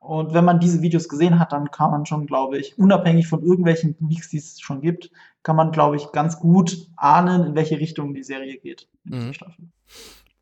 Und 0.00 0.32
wenn 0.32 0.46
man 0.46 0.60
diese 0.60 0.80
Videos 0.80 1.08
gesehen 1.08 1.38
hat, 1.38 1.52
dann 1.52 1.70
kann 1.70 1.90
man 1.90 2.06
schon, 2.06 2.26
glaube 2.26 2.58
ich, 2.58 2.78
unabhängig 2.78 3.28
von 3.28 3.42
irgendwelchen 3.42 3.96
Leaks, 4.00 4.30
die 4.30 4.38
es 4.38 4.58
schon 4.60 4.80
gibt, 4.80 5.10
kann 5.42 5.56
man, 5.56 5.72
glaube 5.72 5.96
ich, 5.96 6.10
ganz 6.12 6.38
gut 6.38 6.88
ahnen, 6.96 7.44
in 7.44 7.54
welche 7.54 7.78
Richtung 7.78 8.14
die 8.14 8.22
Serie 8.22 8.58
geht. 8.58 8.88
Mhm. 9.04 9.32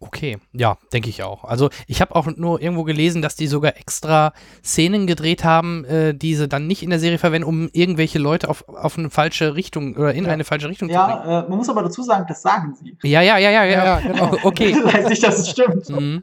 Okay, 0.00 0.38
ja, 0.52 0.78
denke 0.92 1.08
ich 1.08 1.24
auch. 1.24 1.42
Also 1.42 1.70
ich 1.88 2.00
habe 2.00 2.14
auch 2.14 2.26
nur 2.26 2.62
irgendwo 2.62 2.84
gelesen, 2.84 3.20
dass 3.20 3.34
die 3.34 3.48
sogar 3.48 3.76
extra 3.76 4.32
Szenen 4.62 5.08
gedreht 5.08 5.42
haben, 5.42 5.84
äh, 5.86 6.14
die 6.14 6.36
sie 6.36 6.46
dann 6.46 6.68
nicht 6.68 6.84
in 6.84 6.90
der 6.90 7.00
Serie 7.00 7.18
verwenden, 7.18 7.48
um 7.48 7.68
irgendwelche 7.72 8.20
Leute 8.20 8.48
auf, 8.48 8.68
auf 8.68 8.96
eine 8.96 9.10
falsche 9.10 9.56
Richtung 9.56 9.96
oder 9.96 10.14
in 10.14 10.24
ja. 10.24 10.30
eine 10.30 10.44
falsche 10.44 10.68
Richtung 10.68 10.88
ja, 10.88 11.00
zu 11.00 11.16
bringen. 11.16 11.30
Ja, 11.30 11.40
äh, 11.40 11.48
man 11.48 11.58
muss 11.58 11.68
aber 11.68 11.82
dazu 11.82 12.04
sagen, 12.04 12.26
das 12.28 12.42
sagen 12.42 12.76
sie. 12.76 12.96
Ja, 13.02 13.22
ja, 13.22 13.38
ja, 13.38 13.50
ja, 13.50 13.64
ja. 13.64 13.84
ja 13.84 14.00
genau. 14.00 14.36
okay. 14.44 14.72
das 14.84 14.92
heißt 14.92 15.08
nicht, 15.08 15.22
dass 15.24 15.38
es 15.40 15.50
stimmt. 15.50 15.88
Mhm. 15.88 16.22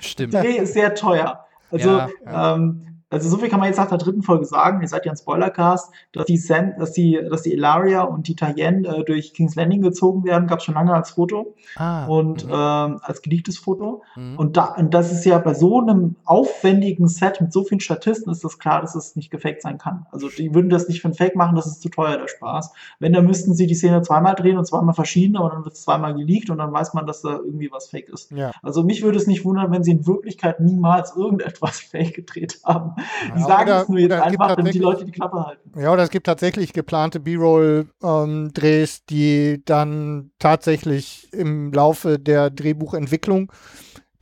Stimmt. 0.00 0.32
Die 0.32 0.36
Serie 0.36 0.62
ist 0.62 0.74
sehr 0.74 0.92
teuer. 0.96 1.43
Also 1.70 1.88
ja, 1.88 2.08
ja. 2.24 2.54
Ähm, 2.54 2.93
also 3.14 3.28
so 3.28 3.36
viel 3.36 3.48
kann 3.48 3.60
man 3.60 3.68
jetzt 3.68 3.76
nach 3.76 3.88
der 3.88 3.98
dritten 3.98 4.22
Folge 4.22 4.44
sagen, 4.44 4.82
ihr 4.82 4.88
seid 4.88 5.06
ja 5.06 5.12
ein 5.12 5.16
Spoilercast, 5.16 5.92
dass 6.10 6.26
die, 6.26 6.36
San, 6.36 6.74
dass 6.80 6.92
die, 6.92 7.20
dass 7.30 7.42
die 7.42 7.52
Elaria 7.52 8.02
und 8.02 8.26
die 8.26 8.34
Tayen 8.34 8.84
äh, 8.84 9.04
durch 9.04 9.34
King's 9.34 9.54
Landing 9.54 9.82
gezogen 9.82 10.24
werden, 10.24 10.48
gab 10.48 10.58
es 10.58 10.64
schon 10.64 10.74
lange 10.74 10.92
als 10.92 11.12
Foto 11.12 11.54
ah, 11.76 12.06
und 12.06 12.44
mhm. 12.44 12.50
ähm, 12.52 13.00
als 13.02 13.22
geleaktes 13.22 13.56
Foto. 13.56 14.02
Mhm. 14.16 14.36
Und, 14.36 14.56
da, 14.56 14.74
und 14.74 14.92
das 14.92 15.12
ist 15.12 15.24
ja 15.24 15.38
bei 15.38 15.54
so 15.54 15.80
einem 15.80 16.16
aufwendigen 16.24 17.06
Set 17.06 17.40
mit 17.40 17.52
so 17.52 17.62
vielen 17.62 17.78
Statisten 17.78 18.32
ist 18.32 18.42
das 18.42 18.58
klar, 18.58 18.80
dass 18.80 18.96
es 18.96 19.14
nicht 19.14 19.30
gefaked 19.30 19.62
sein 19.62 19.78
kann. 19.78 20.06
Also 20.10 20.28
die 20.28 20.52
würden 20.52 20.68
das 20.68 20.88
nicht 20.88 21.00
für 21.00 21.08
ein 21.08 21.14
Fake 21.14 21.36
machen, 21.36 21.54
das 21.54 21.66
ist 21.66 21.82
zu 21.82 21.90
teuer, 21.90 22.18
der 22.18 22.26
Spaß. 22.26 22.72
Wenn, 22.98 23.12
dann 23.12 23.26
müssten 23.26 23.54
sie 23.54 23.68
die 23.68 23.76
Szene 23.76 24.02
zweimal 24.02 24.34
drehen 24.34 24.58
und 24.58 24.66
zweimal 24.66 24.94
verschieden, 24.94 25.36
aber 25.36 25.50
dann 25.50 25.64
wird 25.64 25.74
es 25.74 25.82
zweimal 25.82 26.14
geleakt 26.14 26.50
und 26.50 26.58
dann 26.58 26.72
weiß 26.72 26.94
man, 26.94 27.06
dass 27.06 27.22
da 27.22 27.36
irgendwie 27.36 27.70
was 27.70 27.90
Fake 27.90 28.08
ist. 28.08 28.32
Ja. 28.32 28.50
Also 28.60 28.82
mich 28.82 29.02
würde 29.02 29.18
es 29.18 29.28
nicht 29.28 29.44
wundern, 29.44 29.70
wenn 29.70 29.84
sie 29.84 29.92
in 29.92 30.06
Wirklichkeit 30.06 30.58
niemals 30.58 31.14
irgendetwas 31.14 31.80
Fake 31.90 32.14
gedreht 32.14 32.60
haben. 32.64 32.96
Die 33.34 33.40
ja, 33.40 33.46
sagen 33.46 33.70
es 33.70 33.88
nur 33.88 33.98
jetzt 33.98 34.12
einfach, 34.12 34.56
damit 34.56 34.74
die 34.74 34.78
Leute 34.78 35.04
die 35.04 35.12
Klappe 35.12 35.46
halten. 35.46 35.80
Ja, 35.80 35.92
oder 35.92 36.02
es 36.02 36.10
gibt 36.10 36.26
tatsächlich 36.26 36.72
geplante 36.72 37.20
B-Roll-Drehs, 37.20 38.96
ähm, 38.98 39.04
die 39.10 39.62
dann 39.64 40.30
tatsächlich 40.38 41.32
im 41.32 41.72
Laufe 41.72 42.18
der 42.18 42.50
Drehbuchentwicklung 42.50 43.50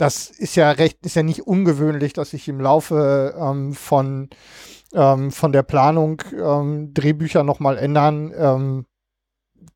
das 0.03 0.31
ist 0.31 0.57
ja 0.57 0.73
recht, 0.73 1.07
ist 1.07 1.15
ja 1.15 1.23
nicht 1.23 1.47
ungewöhnlich, 1.47 2.13
dass 2.13 2.31
sich 2.31 2.49
im 2.49 2.61
Laufe 2.61 3.35
ähm, 3.39 3.73
von, 3.73 4.31
ähm, 4.95 5.31
von 5.31 5.53
der 5.53 5.63
Planung 5.63 6.23
ähm, 6.37 6.93
Drehbücher 6.93 7.45
nochmal 7.45 7.79
ändern. 7.79 8.33
Ähm, 8.37 8.87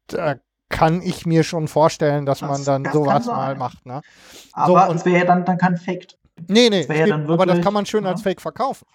da 0.09 0.35
kann 0.69 1.01
ich 1.01 1.27
mir 1.27 1.45
schon 1.45 1.69
vorstellen, 1.69 2.27
dass 2.27 2.41
das, 2.41 2.49
man 2.49 2.65
dann 2.65 2.93
sowas 2.93 3.27
mal 3.27 3.55
macht. 3.55 3.87
Ne? 3.87 4.01
Aber 4.53 4.87
so, 4.89 4.93
das 4.95 5.05
wäre 5.05 5.19
ja 5.19 5.25
dann, 5.25 5.45
dann 5.45 5.59
kein 5.59 5.77
Fake. 5.77 6.09
Nee, 6.49 6.71
nee, 6.71 6.83
ja 6.83 7.07
wirklich, 7.07 7.31
aber 7.31 7.47
das 7.47 7.61
kann 7.61 7.73
man 7.73 7.87
schön 7.87 8.05
ja. 8.05 8.11
als 8.11 8.23
Fake 8.23 8.41
verkaufen. 8.41 8.87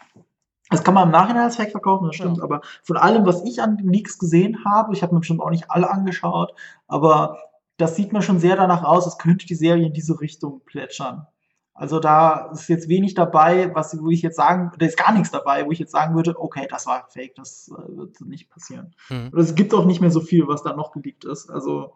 Das 0.69 0.83
kann 0.83 0.93
man 0.93 1.05
im 1.05 1.11
Nachhinein 1.11 1.43
als 1.43 1.57
Fake 1.57 1.71
verkaufen, 1.71 2.07
das 2.07 2.15
stimmt. 2.15 2.37
Ja. 2.37 2.43
Aber 2.43 2.61
von 2.83 2.95
allem, 2.95 3.25
was 3.25 3.43
ich 3.43 3.61
an 3.61 3.77
Leaks 3.77 4.17
gesehen 4.17 4.63
habe, 4.63 4.93
ich 4.93 5.03
habe 5.03 5.13
mir 5.13 5.19
bestimmt 5.19 5.41
auch 5.41 5.49
nicht 5.49 5.69
alle 5.69 5.89
angeschaut, 5.89 6.53
aber 6.87 7.37
das 7.77 7.95
sieht 7.95 8.13
mir 8.13 8.21
schon 8.21 8.39
sehr 8.39 8.55
danach 8.55 8.83
aus, 8.83 9.05
als 9.05 9.17
könnte 9.17 9.45
die 9.45 9.55
Serie 9.55 9.87
in 9.87 9.93
diese 9.93 10.21
Richtung 10.21 10.61
plätschern. 10.65 11.27
Also 11.73 11.99
da 11.99 12.51
ist 12.53 12.69
jetzt 12.69 12.89
wenig 12.89 13.15
dabei, 13.15 13.73
was 13.73 13.99
wo 13.99 14.09
ich 14.09 14.21
jetzt 14.21 14.35
sagen, 14.35 14.71
da 14.77 14.85
ist 14.85 14.97
gar 14.97 15.13
nichts 15.13 15.31
dabei, 15.31 15.65
wo 15.65 15.71
ich 15.71 15.79
jetzt 15.79 15.91
sagen 15.91 16.15
würde, 16.15 16.39
okay, 16.39 16.67
das 16.69 16.85
war 16.85 17.07
Fake, 17.09 17.35
das 17.35 17.69
äh, 17.69 17.97
wird 17.97 18.21
nicht 18.21 18.49
passieren. 18.49 18.93
Mhm. 19.09 19.29
Und 19.31 19.39
es 19.39 19.55
gibt 19.55 19.73
auch 19.73 19.85
nicht 19.85 19.99
mehr 19.99 20.11
so 20.11 20.21
viel, 20.21 20.47
was 20.47 20.63
da 20.63 20.73
noch 20.73 20.91
geleakt 20.91 21.25
ist. 21.25 21.49
Also 21.49 21.95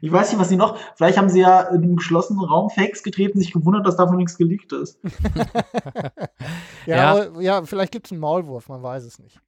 ich 0.00 0.12
weiß 0.12 0.30
nicht, 0.30 0.40
was 0.40 0.48
sie 0.48 0.56
noch. 0.56 0.78
Vielleicht 0.94 1.18
haben 1.18 1.28
sie 1.28 1.40
ja 1.40 1.62
in 1.62 1.82
einem 1.82 1.96
geschlossenen 1.96 2.44
Raum 2.44 2.70
Fakes 2.70 3.02
getreten, 3.02 3.40
sich 3.40 3.52
gewundert, 3.52 3.86
dass 3.86 3.96
davon 3.96 4.16
nichts 4.16 4.36
geleakt 4.36 4.72
ist. 4.72 5.00
ja, 6.86 6.96
ja. 6.96 7.10
Aber, 7.10 7.40
ja, 7.40 7.62
vielleicht 7.64 7.92
gibt 7.92 8.06
es 8.06 8.12
einen 8.12 8.20
Maulwurf, 8.20 8.68
man 8.68 8.82
weiß 8.82 9.04
es 9.04 9.18
nicht. 9.18 9.40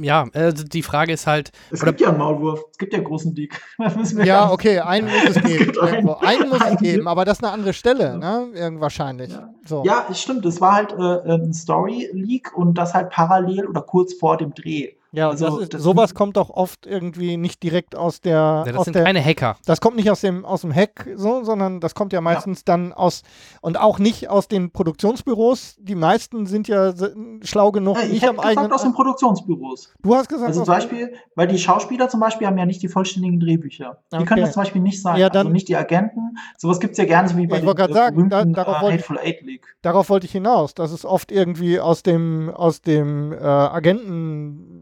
Ja, 0.00 0.26
also 0.32 0.64
die 0.64 0.82
Frage 0.82 1.12
ist 1.12 1.26
halt. 1.26 1.52
Es 1.70 1.84
gibt 1.84 2.00
ja 2.00 2.08
einen 2.08 2.18
Maulwurf, 2.18 2.64
es 2.70 2.78
gibt 2.78 2.92
ja 2.92 2.98
einen 2.98 3.06
großen 3.06 3.34
Leak. 3.34 3.60
ja, 4.24 4.50
okay, 4.50 4.80
einen 4.80 5.08
muss 5.08 5.36
es 5.36 5.42
geben. 5.42 5.70
Es 5.70 5.78
einen, 5.78 6.08
einen, 6.08 6.48
muss 6.48 6.62
es 6.64 6.78
geben, 6.78 7.08
aber 7.08 7.24
das 7.24 7.38
ist 7.38 7.44
eine 7.44 7.52
andere 7.52 7.72
Stelle, 7.72 8.04
ja. 8.04 8.16
ne? 8.16 8.48
Irgend 8.54 8.80
wahrscheinlich. 8.80 9.30
Ja. 9.30 9.50
So. 9.66 9.84
ja, 9.84 10.06
es 10.10 10.20
stimmt. 10.20 10.44
Es 10.46 10.60
war 10.60 10.72
halt 10.74 10.92
äh, 10.92 11.32
ein 11.32 11.52
Story-Leak 11.52 12.56
und 12.56 12.74
das 12.76 12.94
halt 12.94 13.10
parallel 13.10 13.66
oder 13.66 13.82
kurz 13.82 14.14
vor 14.14 14.36
dem 14.36 14.54
Dreh. 14.54 14.94
Ja, 15.14 15.30
also, 15.30 15.46
das 15.46 15.58
ist, 15.62 15.74
das 15.74 15.82
sowas 15.82 16.14
kommt 16.14 16.36
doch 16.36 16.50
oft 16.50 16.86
irgendwie 16.86 17.36
nicht 17.36 17.62
direkt 17.62 17.96
aus 17.96 18.20
der. 18.20 18.34
Ja, 18.34 18.64
das 18.64 18.76
aus 18.76 18.84
sind 18.86 18.96
der, 18.96 19.04
keine 19.04 19.24
Hacker. 19.24 19.56
Das 19.64 19.80
kommt 19.80 19.96
nicht 19.96 20.10
aus 20.10 20.20
dem, 20.20 20.44
aus 20.44 20.62
dem 20.62 20.74
Hack 20.74 21.08
so, 21.14 21.44
sondern 21.44 21.80
das 21.80 21.94
kommt 21.94 22.12
ja 22.12 22.20
meistens 22.20 22.60
ja. 22.60 22.62
dann 22.66 22.92
aus 22.92 23.22
und 23.60 23.78
auch 23.78 24.00
nicht 24.00 24.28
aus 24.28 24.48
den 24.48 24.72
Produktionsbüros. 24.72 25.76
Die 25.78 25.94
meisten 25.94 26.46
sind 26.46 26.66
ja 26.66 26.92
schlau 27.42 27.70
genug, 27.70 27.96
ja, 27.96 28.04
ich 28.04 28.12
nicht 28.12 28.28
am 28.28 28.36
gesagt 28.36 28.48
eigenen. 28.48 28.72
aus 28.72 28.82
den 28.82 28.92
Produktionsbüros. 28.92 29.94
Du 30.02 30.14
hast 30.16 30.28
gesagt. 30.28 30.48
Also 30.48 30.64
zum 30.64 30.74
Beispiel, 30.74 31.14
weil 31.36 31.46
die 31.46 31.58
Schauspieler 31.58 32.08
zum 32.08 32.18
Beispiel 32.18 32.48
haben 32.48 32.58
ja 32.58 32.66
nicht 32.66 32.82
die 32.82 32.88
vollständigen 32.88 33.38
Drehbücher. 33.38 34.02
Die 34.12 34.16
okay. 34.16 34.24
können 34.24 34.40
das 34.42 34.52
zum 34.52 34.62
Beispiel 34.62 34.82
nicht 34.82 35.00
sein. 35.00 35.16
Ja, 35.16 35.28
dann, 35.30 35.46
also 35.46 35.52
nicht 35.52 35.68
die 35.68 35.76
Agenten. 35.76 36.36
Sowas 36.58 36.80
gibt 36.80 36.92
es 36.92 36.98
ja 36.98 37.04
gerne 37.04 37.28
so 37.28 37.36
wie 37.36 37.46
bei 37.46 37.58
ich 37.58 37.64
den 37.64 37.78
äh, 37.78 37.92
sagen, 37.92 38.28
da, 38.28 38.44
darauf 38.44 38.82
äh, 38.82 38.94
Hateful 38.94 39.18
Eight 39.18 39.42
League. 39.42 39.76
Darauf 39.82 40.10
wollte 40.10 40.26
ich 40.26 40.32
hinaus. 40.32 40.74
Das 40.74 40.90
ist 40.90 41.04
oft 41.04 41.30
irgendwie 41.30 41.78
aus 41.78 42.02
dem, 42.02 42.50
aus 42.50 42.80
dem 42.80 43.32
äh, 43.32 43.36
Agenten 43.36 44.73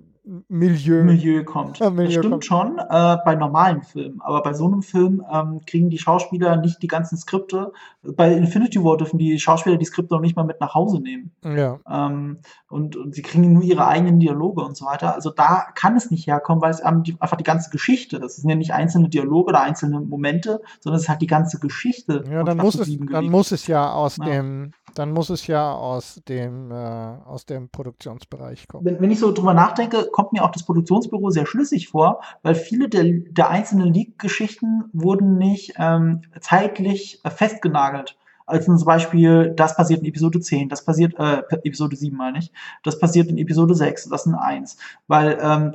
Milieu. 0.48 1.04
Milieu 1.04 1.44
kommt. 1.44 1.78
Ja, 1.78 1.90
Milieu 1.90 2.06
das 2.06 2.14
stimmt 2.14 2.30
kommt. 2.30 2.44
schon 2.44 2.78
äh, 2.78 3.18
bei 3.24 3.34
normalen 3.34 3.82
Filmen, 3.82 4.20
aber 4.22 4.42
bei 4.42 4.54
so 4.54 4.66
einem 4.66 4.82
Film 4.82 5.22
ähm, 5.30 5.60
kriegen 5.66 5.90
die 5.90 5.98
Schauspieler 5.98 6.56
nicht 6.56 6.82
die 6.82 6.86
ganzen 6.86 7.18
Skripte. 7.18 7.72
Bei 8.02 8.32
Infinity 8.32 8.82
War 8.82 8.96
dürfen 8.96 9.18
die 9.18 9.38
Schauspieler 9.38 9.76
die 9.76 9.84
Skripte 9.84 10.14
noch 10.14 10.22
nicht 10.22 10.36
mal 10.36 10.44
mit 10.44 10.60
nach 10.60 10.74
Hause 10.74 11.00
nehmen. 11.00 11.32
Ja. 11.44 11.80
Ähm, 11.88 12.38
und, 12.68 12.96
und, 12.96 13.14
sie 13.14 13.22
kriegen 13.22 13.52
nur 13.52 13.62
ihre 13.62 13.86
eigenen 13.86 14.20
Dialoge 14.20 14.62
und 14.62 14.76
so 14.76 14.86
weiter. 14.86 15.14
Also 15.14 15.30
da 15.30 15.66
kann 15.74 15.96
es 15.96 16.10
nicht 16.10 16.26
herkommen, 16.26 16.62
weil 16.62 16.70
es 16.70 16.80
einfach 16.80 17.36
die 17.36 17.44
ganze 17.44 17.70
Geschichte, 17.70 18.18
das 18.18 18.36
sind 18.36 18.48
ja 18.48 18.56
nicht 18.56 18.72
einzelne 18.72 19.08
Dialoge 19.08 19.50
oder 19.50 19.62
einzelne 19.62 20.00
Momente, 20.00 20.62
sondern 20.80 20.96
es 20.96 21.02
ist 21.02 21.08
halt 21.08 21.20
die 21.20 21.26
ganze 21.26 21.58
Geschichte. 21.58 22.24
Ja, 22.30 22.42
dann 22.42 22.56
muss, 22.56 22.76
es, 22.76 22.96
dann 23.10 23.26
muss 23.26 23.52
es 23.52 23.66
ja 23.66 23.92
aus 23.92 24.16
ja. 24.16 24.24
dem 24.24 24.72
dann 24.94 25.12
muss 25.12 25.30
es 25.30 25.46
ja 25.46 25.72
aus 25.72 26.20
dem, 26.28 26.70
äh, 26.70 26.74
aus 26.74 27.46
dem 27.46 27.68
Produktionsbereich 27.68 28.68
kommen. 28.68 28.84
Wenn, 28.84 29.00
wenn, 29.00 29.10
ich 29.10 29.20
so 29.20 29.32
drüber 29.32 29.54
nachdenke, 29.54 30.08
kommt 30.22 30.34
mir 30.34 30.44
auch 30.44 30.52
das 30.52 30.62
Produktionsbüro 30.62 31.30
sehr 31.30 31.46
schlüssig 31.46 31.88
vor, 31.88 32.20
weil 32.42 32.54
viele 32.54 32.88
der, 32.88 33.02
der 33.04 33.50
einzelnen 33.50 33.92
Leak-Geschichten 33.92 34.84
wurden 34.92 35.36
nicht 35.36 35.74
ähm, 35.78 36.22
zeitlich 36.40 37.20
äh, 37.24 37.30
festgenagelt. 37.30 38.16
Also 38.46 38.76
zum 38.76 38.86
Beispiel, 38.86 39.52
das 39.56 39.74
passiert 39.74 40.00
in 40.00 40.06
Episode 40.06 40.38
10, 40.38 40.68
das 40.68 40.84
passiert, 40.84 41.18
äh, 41.18 41.42
Episode 41.64 41.96
7 41.96 42.16
meine 42.16 42.38
ich, 42.38 42.52
das 42.84 43.00
passiert 43.00 43.28
in 43.30 43.38
Episode 43.38 43.74
6, 43.74 44.10
das 44.10 44.26
in 44.26 44.34
1. 44.36 44.76
Weil 45.08 45.38
ähm, 45.42 45.72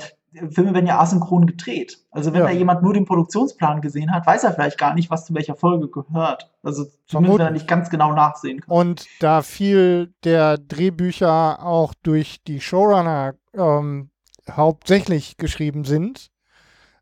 Filme 0.51 0.73
werden 0.73 0.87
ja 0.87 0.97
asynchron 0.99 1.45
gedreht. 1.45 1.97
Also 2.11 2.31
wenn 2.31 2.41
ja. 2.41 2.47
da 2.47 2.53
jemand 2.53 2.83
nur 2.83 2.93
den 2.93 3.05
Produktionsplan 3.05 3.81
gesehen 3.81 4.13
hat, 4.13 4.25
weiß 4.25 4.45
er 4.45 4.53
vielleicht 4.53 4.77
gar 4.77 4.93
nicht, 4.93 5.09
was 5.09 5.25
zu 5.25 5.33
welcher 5.33 5.55
Folge 5.55 5.89
gehört. 5.89 6.49
Also 6.63 6.85
zumindest 7.05 7.39
wenn 7.39 7.47
er 7.47 7.51
nicht 7.51 7.67
ganz 7.67 7.89
genau 7.89 8.13
nachsehen 8.13 8.61
kann. 8.61 8.73
Und 8.73 9.07
da 9.19 9.41
viel 9.41 10.13
der 10.23 10.57
Drehbücher 10.57 11.65
auch 11.65 11.93
durch 12.03 12.37
die 12.45 12.61
Showrunner 12.61 13.35
ähm, 13.53 14.09
hauptsächlich 14.51 15.37
geschrieben 15.37 15.83
sind, 15.83 16.29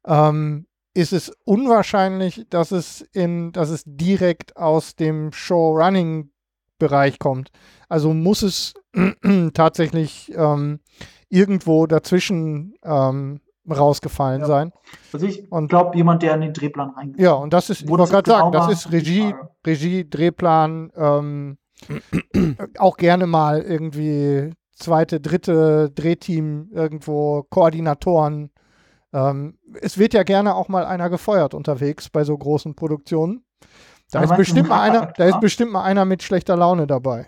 ähm, 0.05 0.67
ist 0.93 1.13
es 1.13 1.31
unwahrscheinlich, 1.43 2.45
dass 2.49 2.71
es 2.71 3.01
in, 3.13 3.51
dass 3.51 3.69
es 3.69 3.83
direkt 3.85 4.55
aus 4.55 4.95
dem 4.95 5.31
Showrunning-Bereich 5.33 7.19
kommt. 7.19 7.51
Also 7.89 8.13
muss 8.13 8.41
es 8.41 8.73
tatsächlich 9.53 10.31
ähm, 10.35 10.79
irgendwo 11.29 11.85
dazwischen 11.85 12.75
ähm, 12.83 13.41
rausgefallen 13.69 14.41
ja. 14.41 14.47
sein. 14.47 14.71
Also 15.11 15.25
ich 15.25 15.43
glaube, 15.67 15.97
jemand, 15.97 16.23
der 16.23 16.35
in 16.35 16.41
den 16.41 16.53
Drehplan 16.53 16.91
reingeht. 16.91 17.19
Ja, 17.19 17.33
und 17.33 17.51
das 17.51 17.69
ist, 17.69 17.81
ich 17.81 17.89
wollte 17.89 18.11
gerade 18.11 18.29
sagen, 18.29 18.51
das 18.51 18.71
ist 18.71 18.91
Regie, 18.91 19.33
Regie, 19.65 20.09
Drehplan, 20.09 20.91
ähm, 20.95 21.57
auch 22.77 22.95
gerne 22.97 23.27
mal 23.27 23.61
irgendwie 23.61 24.53
zweite, 24.75 25.19
dritte 25.19 25.89
Drehteam 25.89 26.69
irgendwo, 26.71 27.43
Koordinatoren. 27.49 28.51
Ähm, 29.13 29.57
es 29.81 29.97
wird 29.97 30.13
ja 30.13 30.23
gerne 30.23 30.55
auch 30.55 30.67
mal 30.67 30.85
einer 30.85 31.09
gefeuert 31.09 31.53
unterwegs 31.53 32.09
bei 32.09 32.23
so 32.23 32.37
großen 32.37 32.75
Produktionen. 32.75 33.43
Da 34.11 34.21
ist, 34.21 34.35
bestimmt 34.35 34.69
mal 34.69 34.81
einer, 34.81 35.07
da 35.17 35.25
ist 35.25 35.39
bestimmt 35.39 35.71
mal 35.71 35.83
einer 35.83 36.05
mit 36.05 36.21
schlechter 36.21 36.55
Laune 36.55 36.85
dabei. 36.85 37.27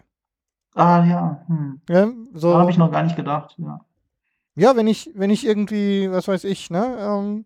Ah 0.75 1.03
ja. 1.03 1.41
Hm. 1.47 1.81
ja 1.89 2.07
so. 2.33 2.53
Da 2.53 2.59
habe 2.59 2.71
ich 2.71 2.77
noch 2.77 2.91
gar 2.91 3.03
nicht 3.03 3.15
gedacht, 3.15 3.55
ja. 3.57 3.81
Ja, 4.55 4.75
wenn 4.75 4.87
ich, 4.87 5.11
wenn 5.13 5.29
ich 5.29 5.45
irgendwie, 5.45 6.11
was 6.11 6.27
weiß 6.27 6.43
ich, 6.43 6.71
ne? 6.71 6.97
Ähm, 6.99 7.45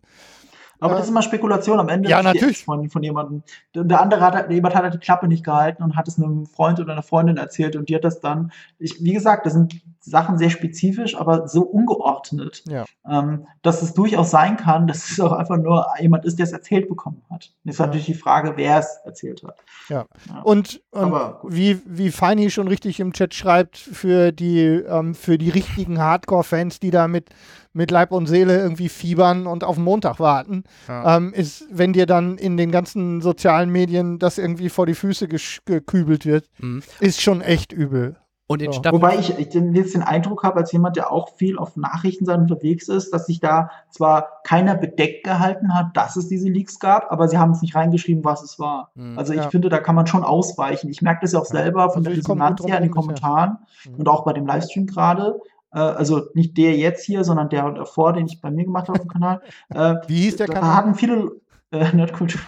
aber 0.82 0.94
das 0.94 1.04
ist 1.04 1.10
immer 1.10 1.22
Spekulation 1.22 1.78
am 1.78 1.88
Ende. 1.88 2.08
Ja, 2.08 2.22
natürlich. 2.22 2.64
Von, 2.64 2.88
von 2.90 3.02
jemandem. 3.02 3.42
Der 3.74 4.00
andere 4.00 4.20
hat, 4.20 4.50
jemand 4.50 4.74
hat 4.74 4.82
halt 4.82 4.94
die 4.94 4.98
Klappe 4.98 5.28
nicht 5.28 5.44
gehalten 5.44 5.82
und 5.82 5.96
hat 5.96 6.08
es 6.08 6.18
einem 6.18 6.46
Freund 6.46 6.80
oder 6.80 6.92
einer 6.92 7.02
Freundin 7.02 7.36
erzählt 7.36 7.76
und 7.76 7.88
die 7.88 7.94
hat 7.94 8.04
das 8.04 8.20
dann, 8.20 8.52
ich, 8.78 9.02
wie 9.02 9.12
gesagt, 9.12 9.46
das 9.46 9.52
sind 9.52 9.80
Sachen 10.00 10.36
sehr 10.36 10.50
spezifisch, 10.50 11.16
aber 11.16 11.46
so 11.46 11.62
ungeordnet, 11.62 12.64
ja. 12.66 12.84
ähm, 13.08 13.46
dass 13.62 13.82
es 13.82 13.94
durchaus 13.94 14.32
sein 14.32 14.56
kann, 14.56 14.88
dass 14.88 15.10
es 15.10 15.20
auch 15.20 15.32
einfach 15.32 15.56
nur 15.56 15.86
jemand 16.00 16.24
ist, 16.24 16.38
der 16.38 16.44
es 16.44 16.52
erzählt 16.52 16.88
bekommen 16.88 17.22
hat. 17.30 17.52
Jetzt 17.62 17.74
ist 17.74 17.78
ja. 17.78 17.86
natürlich 17.86 18.06
die 18.06 18.14
Frage, 18.14 18.54
wer 18.56 18.78
es 18.78 18.98
erzählt 19.04 19.44
hat. 19.44 19.58
Ja. 19.88 20.06
ja. 20.28 20.40
Und, 20.42 20.82
und 20.90 21.14
wie, 21.44 21.80
wie 21.86 22.10
Feini 22.10 22.50
schon 22.50 22.66
richtig 22.66 22.98
im 22.98 23.12
Chat 23.12 23.34
schreibt, 23.34 23.78
für 23.78 24.32
die, 24.32 24.60
ähm, 24.60 25.14
für 25.14 25.38
die 25.38 25.50
richtigen 25.50 26.00
Hardcore-Fans, 26.00 26.80
die 26.80 26.90
da 26.90 27.06
mit 27.06 27.30
mit 27.72 27.90
Leib 27.90 28.12
und 28.12 28.26
Seele 28.26 28.58
irgendwie 28.58 28.88
fiebern 28.88 29.46
und 29.46 29.64
auf 29.64 29.76
den 29.76 29.84
Montag 29.84 30.20
warten, 30.20 30.64
ja. 30.88 31.16
ähm, 31.16 31.32
ist, 31.32 31.64
wenn 31.70 31.92
dir 31.92 32.06
dann 32.06 32.38
in 32.38 32.56
den 32.56 32.70
ganzen 32.70 33.20
sozialen 33.20 33.70
Medien 33.70 34.18
das 34.18 34.38
irgendwie 34.38 34.68
vor 34.68 34.86
die 34.86 34.94
Füße 34.94 35.28
gekübelt 35.28 36.26
wird, 36.26 36.46
mhm. 36.58 36.82
ist 37.00 37.20
schon 37.20 37.40
echt 37.40 37.72
übel. 37.72 38.16
Und 38.52 38.60
in 38.60 38.70
ja. 38.70 38.92
Wobei 38.92 39.18
ich, 39.18 39.30
ich 39.38 39.54
jetzt 39.54 39.94
den 39.94 40.02
Eindruck 40.02 40.42
habe, 40.42 40.56
als 40.58 40.72
jemand, 40.72 40.96
der 40.96 41.10
auch 41.10 41.36
viel 41.36 41.56
auf 41.56 41.76
Nachrichtenseiten 41.76 42.42
unterwegs 42.42 42.88
ist, 42.88 43.10
dass 43.14 43.26
sich 43.26 43.40
da 43.40 43.70
zwar 43.88 44.42
keiner 44.44 44.74
bedeckt 44.74 45.24
gehalten 45.24 45.72
hat, 45.74 45.96
dass 45.96 46.16
es 46.16 46.28
diese 46.28 46.50
Leaks 46.50 46.78
gab, 46.78 47.10
aber 47.10 47.28
sie 47.28 47.38
haben 47.38 47.52
es 47.52 47.62
nicht 47.62 47.74
reingeschrieben, 47.74 48.24
was 48.24 48.42
es 48.42 48.58
war. 48.58 48.90
Mhm, 48.94 49.18
also 49.18 49.32
ich 49.32 49.40
ja. 49.40 49.48
finde, 49.48 49.70
da 49.70 49.78
kann 49.78 49.94
man 49.94 50.06
schon 50.06 50.22
ausweichen. 50.22 50.90
Ich 50.90 51.00
merke 51.00 51.20
das 51.22 51.32
ja 51.32 51.38
auch 51.38 51.46
selber 51.46 51.88
von 51.90 52.00
also 52.00 52.10
der 52.10 52.18
Resonanz 52.18 52.62
her 52.66 52.76
in 52.76 52.82
den 52.82 52.92
Kommentaren 52.92 53.58
ja. 53.84 53.92
und 53.96 54.06
auch 54.08 54.24
bei 54.24 54.34
dem 54.34 54.46
Livestream 54.46 54.86
gerade. 54.86 55.40
Äh, 55.72 55.78
also 55.78 56.22
nicht 56.34 56.56
der 56.56 56.76
jetzt 56.76 57.04
hier, 57.04 57.24
sondern 57.24 57.48
der 57.48 57.70
davor, 57.70 58.12
den 58.12 58.26
ich 58.26 58.40
bei 58.40 58.50
mir 58.50 58.64
gemacht 58.64 58.88
habe 58.88 58.98
auf 58.98 59.04
dem 59.04 59.10
Kanal. 59.10 59.40
Äh, 59.74 59.94
Wie 60.06 60.22
hieß 60.22 60.36
der 60.36 60.48
Kanal? 60.48 60.62
Da 60.62 60.76
hatten 60.76 60.94
viele 60.94 61.32
äh, 61.70 61.92
Nerdkultur. 61.94 62.40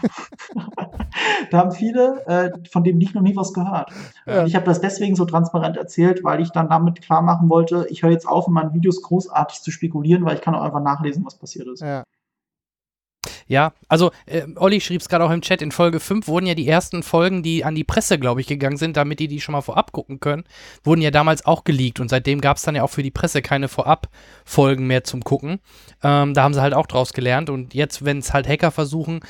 da 1.50 1.58
haben 1.58 1.72
viele 1.72 2.22
äh, 2.26 2.50
von 2.70 2.84
dem 2.84 2.98
nicht 2.98 3.14
noch 3.14 3.22
nie 3.22 3.34
was 3.34 3.54
gehört. 3.54 3.90
Ja. 4.26 4.44
Ich 4.44 4.54
habe 4.54 4.66
das 4.66 4.80
deswegen 4.80 5.16
so 5.16 5.24
transparent 5.24 5.76
erzählt, 5.76 6.22
weil 6.22 6.40
ich 6.40 6.50
dann 6.50 6.68
damit 6.68 7.00
klar 7.00 7.22
machen 7.22 7.48
wollte, 7.48 7.86
ich 7.88 8.02
höre 8.02 8.10
jetzt 8.10 8.28
auf, 8.28 8.46
in 8.46 8.52
meinen 8.52 8.74
Videos 8.74 9.00
großartig 9.00 9.62
zu 9.62 9.70
spekulieren, 9.70 10.24
weil 10.24 10.34
ich 10.34 10.42
kann 10.42 10.54
auch 10.54 10.62
einfach 10.62 10.82
nachlesen, 10.82 11.24
was 11.24 11.36
passiert 11.36 11.66
ist. 11.68 11.80
Ja. 11.80 12.04
Ja, 13.46 13.72
also 13.88 14.10
äh, 14.26 14.42
Olli 14.56 14.80
schrieb 14.80 15.00
es 15.00 15.08
gerade 15.08 15.24
auch 15.24 15.30
im 15.30 15.42
Chat, 15.42 15.62
in 15.62 15.72
Folge 15.72 16.00
5 16.00 16.28
wurden 16.28 16.46
ja 16.46 16.54
die 16.54 16.68
ersten 16.68 17.02
Folgen, 17.02 17.42
die 17.42 17.64
an 17.64 17.74
die 17.74 17.84
Presse, 17.84 18.18
glaube 18.18 18.40
ich, 18.40 18.46
gegangen 18.46 18.76
sind, 18.76 18.96
damit 18.96 19.20
die 19.20 19.28
die 19.28 19.40
schon 19.40 19.52
mal 19.52 19.60
vorab 19.60 19.92
gucken 19.92 20.20
können, 20.20 20.44
wurden 20.82 21.02
ja 21.02 21.10
damals 21.10 21.44
auch 21.44 21.64
geleakt 21.64 22.00
und 22.00 22.08
seitdem 22.08 22.40
gab 22.40 22.56
es 22.56 22.62
dann 22.62 22.74
ja 22.74 22.82
auch 22.82 22.90
für 22.90 23.02
die 23.02 23.10
Presse 23.10 23.42
keine 23.42 23.68
Vorab-Folgen 23.68 24.86
mehr 24.86 25.04
zum 25.04 25.22
Gucken. 25.22 25.60
Ähm, 26.02 26.34
da 26.34 26.42
haben 26.42 26.54
sie 26.54 26.62
halt 26.62 26.74
auch 26.74 26.86
draus 26.86 27.12
gelernt 27.12 27.50
und 27.50 27.74
jetzt, 27.74 28.04
wenn 28.04 28.18
es 28.18 28.32
halt 28.32 28.48
Hacker 28.48 28.70
versuchen, 28.70 29.20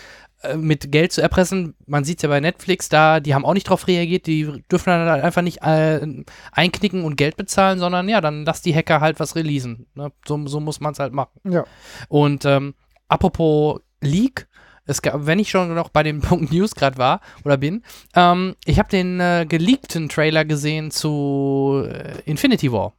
äh, 0.44 0.56
mit 0.56 0.92
Geld 0.92 1.12
zu 1.12 1.22
erpressen, 1.22 1.74
man 1.86 2.04
sieht 2.04 2.18
es 2.18 2.22
ja 2.22 2.28
bei 2.28 2.40
Netflix, 2.40 2.88
da, 2.88 3.20
die 3.20 3.34
haben 3.34 3.44
auch 3.44 3.54
nicht 3.54 3.68
drauf 3.68 3.86
reagiert, 3.86 4.26
die 4.26 4.62
dürfen 4.70 4.90
dann 4.90 5.08
halt 5.08 5.24
einfach 5.24 5.42
nicht 5.42 5.62
äh, 5.62 6.06
einknicken 6.52 7.04
und 7.04 7.16
Geld 7.16 7.36
bezahlen, 7.36 7.78
sondern 7.78 8.08
ja, 8.08 8.20
dann 8.20 8.44
lass 8.44 8.62
die 8.62 8.74
Hacker 8.74 9.00
halt 9.00 9.20
was 9.20 9.36
releasen. 9.36 9.86
Ne? 9.94 10.12
So, 10.26 10.46
so 10.46 10.60
muss 10.60 10.80
man 10.80 10.92
es 10.92 10.98
halt 10.98 11.12
machen. 11.12 11.32
Ja. 11.44 11.64
Und 12.08 12.44
ähm, 12.44 12.74
apropos 13.08 13.80
Leak. 14.04 14.46
Es 14.86 15.00
gab, 15.00 15.26
wenn 15.26 15.38
ich 15.38 15.50
schon 15.50 15.74
noch 15.74 15.88
bei 15.88 16.02
dem 16.02 16.20
Punkt 16.22 16.52
News 16.52 16.74
gerade 16.74 16.98
war 16.98 17.20
oder 17.44 17.56
bin, 17.56 17.82
ähm, 18.14 18.54
ich 18.64 18.78
habe 18.78 18.88
den 18.88 19.20
äh, 19.20 19.46
geleakten 19.48 20.08
Trailer 20.08 20.44
gesehen 20.44 20.90
zu 20.90 21.84
äh, 21.88 22.20
Infinity 22.24 22.70
War. 22.72 22.94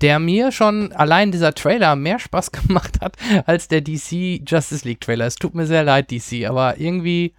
Der 0.00 0.20
mir 0.20 0.52
schon 0.52 0.92
allein 0.92 1.32
dieser 1.32 1.54
Trailer 1.54 1.96
mehr 1.96 2.18
Spaß 2.18 2.52
gemacht 2.52 3.00
hat 3.00 3.16
als 3.46 3.68
der 3.68 3.80
DC 3.80 4.42
Justice 4.46 4.86
League 4.86 5.00
Trailer. 5.00 5.26
Es 5.26 5.36
tut 5.36 5.54
mir 5.54 5.66
sehr 5.66 5.84
leid, 5.84 6.10
DC, 6.10 6.46
aber 6.48 6.78
irgendwie 6.78 7.34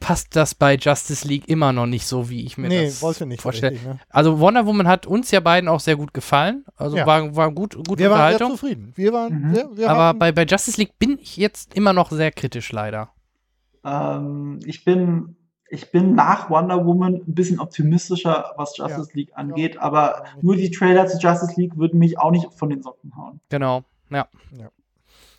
passt 0.00 0.36
das 0.36 0.54
bei 0.54 0.76
Justice 0.76 1.26
League 1.26 1.48
immer 1.48 1.72
noch 1.72 1.86
nicht 1.86 2.06
so, 2.06 2.30
wie 2.30 2.44
ich 2.44 2.56
mir 2.56 2.68
nee, 2.68 2.84
das 2.86 2.98
vorstelle. 2.98 3.72
Richtig, 3.72 3.84
ne? 3.84 3.98
Also 4.08 4.38
Wonder 4.38 4.66
Woman 4.66 4.86
hat 4.86 5.06
uns 5.06 5.30
ja 5.30 5.40
beiden 5.40 5.68
auch 5.68 5.80
sehr 5.80 5.96
gut 5.96 6.14
gefallen. 6.14 6.64
Also 6.76 6.96
ja. 6.96 7.06
war, 7.06 7.34
war 7.34 7.50
gut, 7.50 7.74
gut 7.74 7.98
wir 7.98 8.10
Unterhaltung. 8.10 8.50
Waren 8.50 8.56
sehr 8.56 8.56
zufrieden. 8.56 8.92
Wir 8.94 9.12
waren, 9.12 9.48
mhm. 9.48 9.54
wir, 9.54 9.76
wir 9.76 9.90
Aber 9.90 10.18
bei, 10.18 10.32
bei 10.32 10.44
Justice 10.44 10.80
League 10.80 10.98
bin 10.98 11.18
ich 11.20 11.36
jetzt 11.36 11.74
immer 11.74 11.92
noch 11.92 12.10
sehr 12.10 12.30
kritisch, 12.30 12.70
leider. 12.72 13.10
Ähm, 13.84 14.60
ich 14.64 14.84
bin 14.84 15.36
ich 15.68 15.90
bin 15.90 16.14
nach 16.14 16.50
Wonder 16.50 16.84
Woman 16.84 17.14
ein 17.14 17.34
bisschen 17.34 17.58
optimistischer, 17.58 18.52
was 18.56 18.76
Justice 18.76 19.08
ja. 19.08 19.16
League 19.16 19.30
angeht, 19.34 19.76
ja. 19.76 19.80
aber 19.80 20.24
nur 20.42 20.54
die 20.54 20.70
Trailer 20.70 21.06
zu 21.06 21.18
Justice 21.18 21.58
League 21.58 21.78
würden 21.78 21.98
mich 21.98 22.18
auch 22.18 22.30
nicht 22.30 22.52
von 22.52 22.68
den 22.68 22.82
Socken 22.82 23.16
hauen. 23.16 23.40
Genau, 23.48 23.82
ja. 24.10 24.28
ja. 24.56 24.68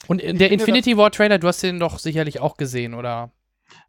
Und 0.07 0.23
der 0.23 0.51
Infinity 0.51 0.97
War 0.97 1.11
Trailer, 1.11 1.37
du 1.37 1.47
hast 1.47 1.61
den 1.61 1.79
doch 1.79 1.99
sicherlich 1.99 2.41
auch 2.41 2.57
gesehen, 2.57 2.95
oder? 2.95 3.29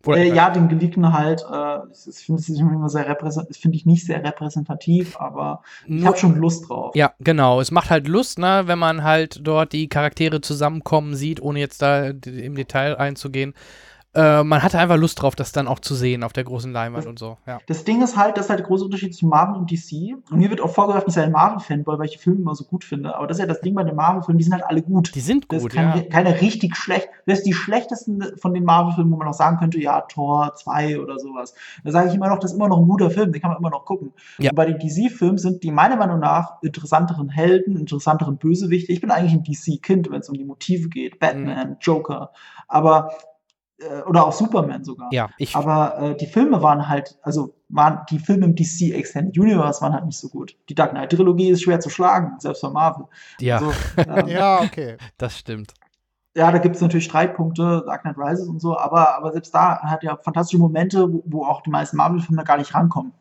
Äh, 0.07 0.35
ja, 0.35 0.51
den 0.51 0.69
geliebten 0.69 1.13
halt. 1.13 1.45
Äh, 1.51 1.79
ich 2.09 2.25
finde 2.25 2.41
es 2.41 2.49
immer 2.49 2.89
sehr 2.89 3.09
repräsentativ, 3.09 3.61
finde 3.61 3.77
ich 3.77 3.87
nicht 3.87 4.07
sehr 4.07 4.23
repräsentativ, 4.23 5.21
aber 5.21 5.63
ich 5.87 6.05
habe 6.05 6.17
schon 6.17 6.37
Lust 6.37 6.69
drauf. 6.69 6.95
Ja, 6.95 7.13
genau. 7.21 7.61
Es 7.61 7.71
macht 7.71 7.91
halt 7.91 8.09
Lust, 8.09 8.39
ne, 8.39 8.63
wenn 8.67 8.79
man 8.79 9.03
halt 9.03 9.41
dort 9.43 9.73
die 9.73 9.89
Charaktere 9.89 10.41
zusammenkommen 10.41 11.15
sieht, 11.15 11.41
ohne 11.41 11.61
jetzt 11.61 11.83
da 11.83 12.07
im 12.07 12.55
Detail 12.55 12.97
einzugehen 12.97 13.55
äh, 14.15 14.45
man 14.45 14.63
hatte 14.63 14.79
einfach 14.79 14.97
Lust 14.97 15.21
drauf, 15.21 15.35
das 15.35 15.53
dann 15.53 15.67
auch 15.67 15.81
zu 15.81 15.95
sehen 15.95 16.23
auf 16.23 16.33
der 16.33 16.45
großen 16.45 16.73
Leinwand 16.73 17.07
und 17.07 17.19
so. 17.19 17.37
Ja. 17.47 17.59
Das 17.67 17.85
Ding 17.85 18.03
ist 18.03 18.17
halt, 18.17 18.37
das 18.37 18.47
ist 18.47 18.51
halt 18.51 18.61
der 18.61 18.67
große 18.67 18.85
Unterschied 18.85 19.13
zwischen 19.13 19.29
Marvel 19.29 19.57
und 19.57 19.71
DC. 19.71 20.17
Und 20.31 20.39
mir 20.39 20.51
wird 20.51 20.61
auch 20.61 20.73
vorgeworfen, 20.73 21.09
ich 21.09 21.15
sei 21.15 21.25
ein 21.25 21.33
Marvel-Fanboy, 21.33 21.99
weil 21.99 22.07
ich 22.07 22.13
die 22.13 22.19
Filme 22.19 22.41
immer 22.41 22.55
so 22.55 22.65
gut 22.65 22.85
finde. 22.85 23.17
Aber 23.17 23.27
das 23.27 23.39
ist 23.39 23.41
ja 23.41 23.47
das 23.47 23.61
Ding 23.61 23.75
bei 23.75 23.83
den 23.83 23.97
Marvel-Filmen, 23.97 24.39
die 24.39 24.45
sind 24.45 24.53
halt 24.53 24.65
alle 24.65 24.83
gut. 24.83 25.15
Die 25.15 25.21
sind 25.21 25.49
gut, 25.49 25.59
das 25.59 25.65
ist 25.65 25.75
kein, 25.75 25.97
ja. 25.97 26.03
keine 26.05 26.41
richtig 26.41 26.77
schlecht. 26.77 27.09
Das 27.27 27.39
ist 27.39 27.47
die 27.47 27.53
schlechtesten 27.53 28.23
von 28.39 28.55
den 28.55 28.65
Marvel-Filmen, 28.65 29.13
wo 29.13 29.17
man 29.17 29.29
auch 29.29 29.35
sagen 29.35 29.57
könnte, 29.59 29.81
ja, 29.81 30.03
Thor 30.03 30.55
2 30.55 31.01
oder 31.01 31.19
sowas. 31.19 31.55
Da 31.83 31.91
sage 31.91 32.09
ich 32.09 32.15
immer 32.15 32.29
noch, 32.29 32.39
das 32.39 32.53
ist 32.53 32.57
immer 32.57 32.69
noch 32.69 32.79
ein 32.79 32.89
guter 32.89 33.11
Film, 33.11 33.33
den 33.33 33.43
kann 33.43 33.51
man 33.51 33.59
immer 33.59 33.71
noch 33.71 33.85
gucken. 33.85 34.13
Ja. 34.39 34.51
Und 34.51 34.57
bei 34.57 34.67
den 34.67 34.79
DC-Filmen 34.79 35.39
sind 35.39 35.63
die 35.65 35.73
meiner 35.73 35.97
Meinung 35.97 36.21
nach 36.21 36.63
interessanteren 36.63 37.29
Helden, 37.31 37.77
interessanteren 37.77 38.37
Bösewichte. 38.37 38.93
Ich 38.93 39.01
bin 39.01 39.11
eigentlich 39.11 39.33
ein 39.33 39.43
DC-Kind, 39.43 40.11
wenn 40.11 40.21
es 40.21 40.29
um 40.29 40.37
die 40.37 40.45
Motive 40.45 40.89
geht. 40.89 41.19
Batman, 41.19 41.71
mhm. 41.71 41.77
Joker. 41.81 42.31
Aber 42.69 43.11
äh, 43.79 44.03
oder 44.03 44.27
auch 44.27 44.33
Superman 44.33 44.85
sogar. 44.85 45.09
Ja, 45.13 45.31
ich. 45.39 45.57
Aber 45.57 45.99
äh, 45.99 46.17
die 46.17 46.27
Filme 46.27 46.63
waren 46.63 46.89
halt, 46.89 47.19
also 47.23 47.55
waren 47.69 48.01
die 48.11 48.19
Filme 48.19 48.47
im 48.47 48.55
DC 48.55 48.93
Extended 48.95 49.37
Universe 49.37 49.81
waren 49.81 49.93
halt 49.93 50.07
nicht 50.07 50.19
so 50.19 50.29
gut. 50.29 50.57
Die 50.69 50.75
Dark 50.75 50.93
Knight 50.93 51.11
Trilogie 51.11 51.51
ist 51.51 51.63
schwer 51.63 51.81
zu 51.81 51.91
schlagen, 51.91 52.39
selbst 52.39 52.63
bei 52.63 52.71
Marvel. 52.71 53.07
Ja. 53.41 53.57
Also, 53.57 53.73
ähm, 53.97 54.29
ja, 54.29 54.61
okay. 54.61 54.97
Das 55.19 55.39
stimmt. 55.39 55.75
Ja, 56.37 56.51
da 56.51 56.59
gibt 56.59 56.77
es 56.77 56.83
natürlich 56.83 57.05
Streitpunkte, 57.05 57.85
Dark 57.87 58.03
Knight 58.03 58.19
Rises 58.19 58.49
und 58.49 58.61
so, 58.61 58.77
aber, 58.77 59.17
aber 59.17 59.33
selbst 59.33 59.55
da 59.55 59.81
hat 59.83 60.03
ja 60.03 60.17
fantastische 60.17 60.59
Momente, 60.59 61.13
wo, 61.13 61.23
wo 61.27 61.45
auch 61.45 61.63
die 61.63 61.71
meisten 61.71 61.97
Marvel-Filme 61.97 62.43
gar 62.43 62.59
nicht 62.59 62.75
rankommen. 62.75 63.13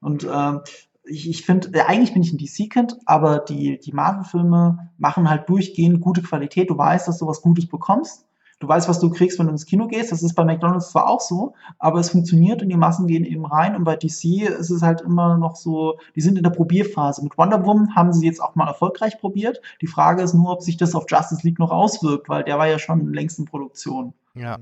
Und 0.00 0.24
ähm, 0.24 0.60
ich, 1.04 1.28
ich 1.28 1.44
finde, 1.44 1.68
äh, 1.74 1.82
eigentlich 1.82 2.14
bin 2.14 2.22
ich 2.22 2.32
ein 2.32 2.38
DC-Kind, 2.38 2.96
aber 3.04 3.40
die, 3.40 3.78
die 3.78 3.92
Marvel-Filme 3.92 4.90
machen 4.96 5.28
halt 5.28 5.48
durchgehend 5.48 6.00
gute 6.00 6.22
Qualität. 6.22 6.70
Du 6.70 6.78
weißt, 6.78 7.08
dass 7.08 7.18
du 7.18 7.26
was 7.26 7.42
Gutes 7.42 7.68
bekommst 7.68 8.26
du 8.62 8.68
weißt, 8.68 8.88
was 8.88 9.00
du 9.00 9.10
kriegst, 9.10 9.38
wenn 9.38 9.46
du 9.46 9.52
ins 9.52 9.66
Kino 9.66 9.88
gehst. 9.88 10.12
Das 10.12 10.22
ist 10.22 10.34
bei 10.34 10.44
McDonalds 10.44 10.90
zwar 10.90 11.08
auch 11.08 11.20
so, 11.20 11.54
aber 11.78 11.98
es 11.98 12.10
funktioniert 12.10 12.62
und 12.62 12.68
die 12.68 12.76
Massen 12.76 13.08
gehen 13.08 13.24
eben 13.24 13.44
rein. 13.44 13.74
Und 13.74 13.82
bei 13.82 13.96
DC 13.96 14.42
ist 14.42 14.70
es 14.70 14.82
halt 14.82 15.00
immer 15.00 15.36
noch 15.36 15.56
so, 15.56 15.98
die 16.14 16.20
sind 16.20 16.36
in 16.36 16.44
der 16.44 16.50
Probierphase. 16.50 17.24
Mit 17.24 17.36
Wonder 17.36 17.64
Woman 17.66 17.96
haben 17.96 18.12
sie 18.12 18.24
jetzt 18.24 18.40
auch 18.40 18.54
mal 18.54 18.68
erfolgreich 18.68 19.18
probiert. 19.18 19.60
Die 19.80 19.88
Frage 19.88 20.22
ist 20.22 20.34
nur, 20.34 20.52
ob 20.52 20.62
sich 20.62 20.76
das 20.76 20.94
auf 20.94 21.06
Justice 21.08 21.44
League 21.44 21.58
noch 21.58 21.72
auswirkt, 21.72 22.28
weil 22.28 22.44
der 22.44 22.56
war 22.58 22.68
ja 22.68 22.78
schon 22.78 23.12
längst 23.12 23.40
in 23.40 23.46
Produktion. 23.46 24.14
Ja. 24.34 24.58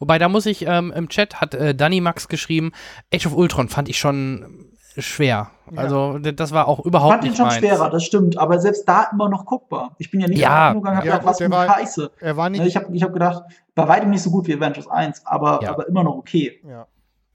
Wobei, 0.00 0.18
da 0.18 0.28
muss 0.28 0.46
ich, 0.46 0.66
ähm, 0.66 0.92
im 0.94 1.08
Chat 1.08 1.40
hat 1.40 1.54
äh, 1.54 1.76
Danny 1.76 2.00
Max 2.00 2.26
geschrieben, 2.26 2.72
Age 3.14 3.26
of 3.26 3.36
Ultron 3.36 3.68
fand 3.68 3.88
ich 3.88 3.98
schon 3.98 4.69
schwer. 4.98 5.50
Ja. 5.70 5.78
Also 5.78 6.18
das 6.18 6.52
war 6.52 6.68
auch 6.68 6.80
überhaupt 6.84 7.22
nicht 7.22 7.32
Ich 7.32 7.38
fand 7.38 7.52
ihn 7.52 7.54
schon 7.54 7.62
meins. 7.62 7.76
schwerer, 7.76 7.90
das 7.90 8.04
stimmt. 8.04 8.38
Aber 8.38 8.58
selbst 8.58 8.88
da 8.88 9.08
immer 9.12 9.28
noch 9.28 9.46
guckbar. 9.46 9.94
Ich 9.98 10.10
bin 10.10 10.20
ja 10.20 10.28
nicht 10.28 10.40
ja. 10.40 10.72
gegangen, 10.72 10.96
habe 10.96 11.06
ja, 11.06 11.16
gedacht, 11.16 11.26
was 11.26 11.38
für 11.38 11.44
eine 11.44 11.54
Scheiße. 11.54 12.10
Er 12.20 12.36
war 12.36 12.50
nicht 12.50 12.64
ich 12.64 12.76
habe 12.76 12.94
ich 12.94 13.02
hab 13.02 13.12
gedacht, 13.12 13.44
bei 13.74 13.86
weitem 13.86 14.10
nicht 14.10 14.22
so 14.22 14.30
gut 14.30 14.46
wie 14.46 14.54
Avengers 14.54 14.88
1, 14.88 15.26
aber, 15.26 15.60
ja. 15.62 15.70
aber 15.70 15.86
immer 15.88 16.02
noch 16.02 16.16
okay. 16.16 16.60
Ja. 16.66 16.86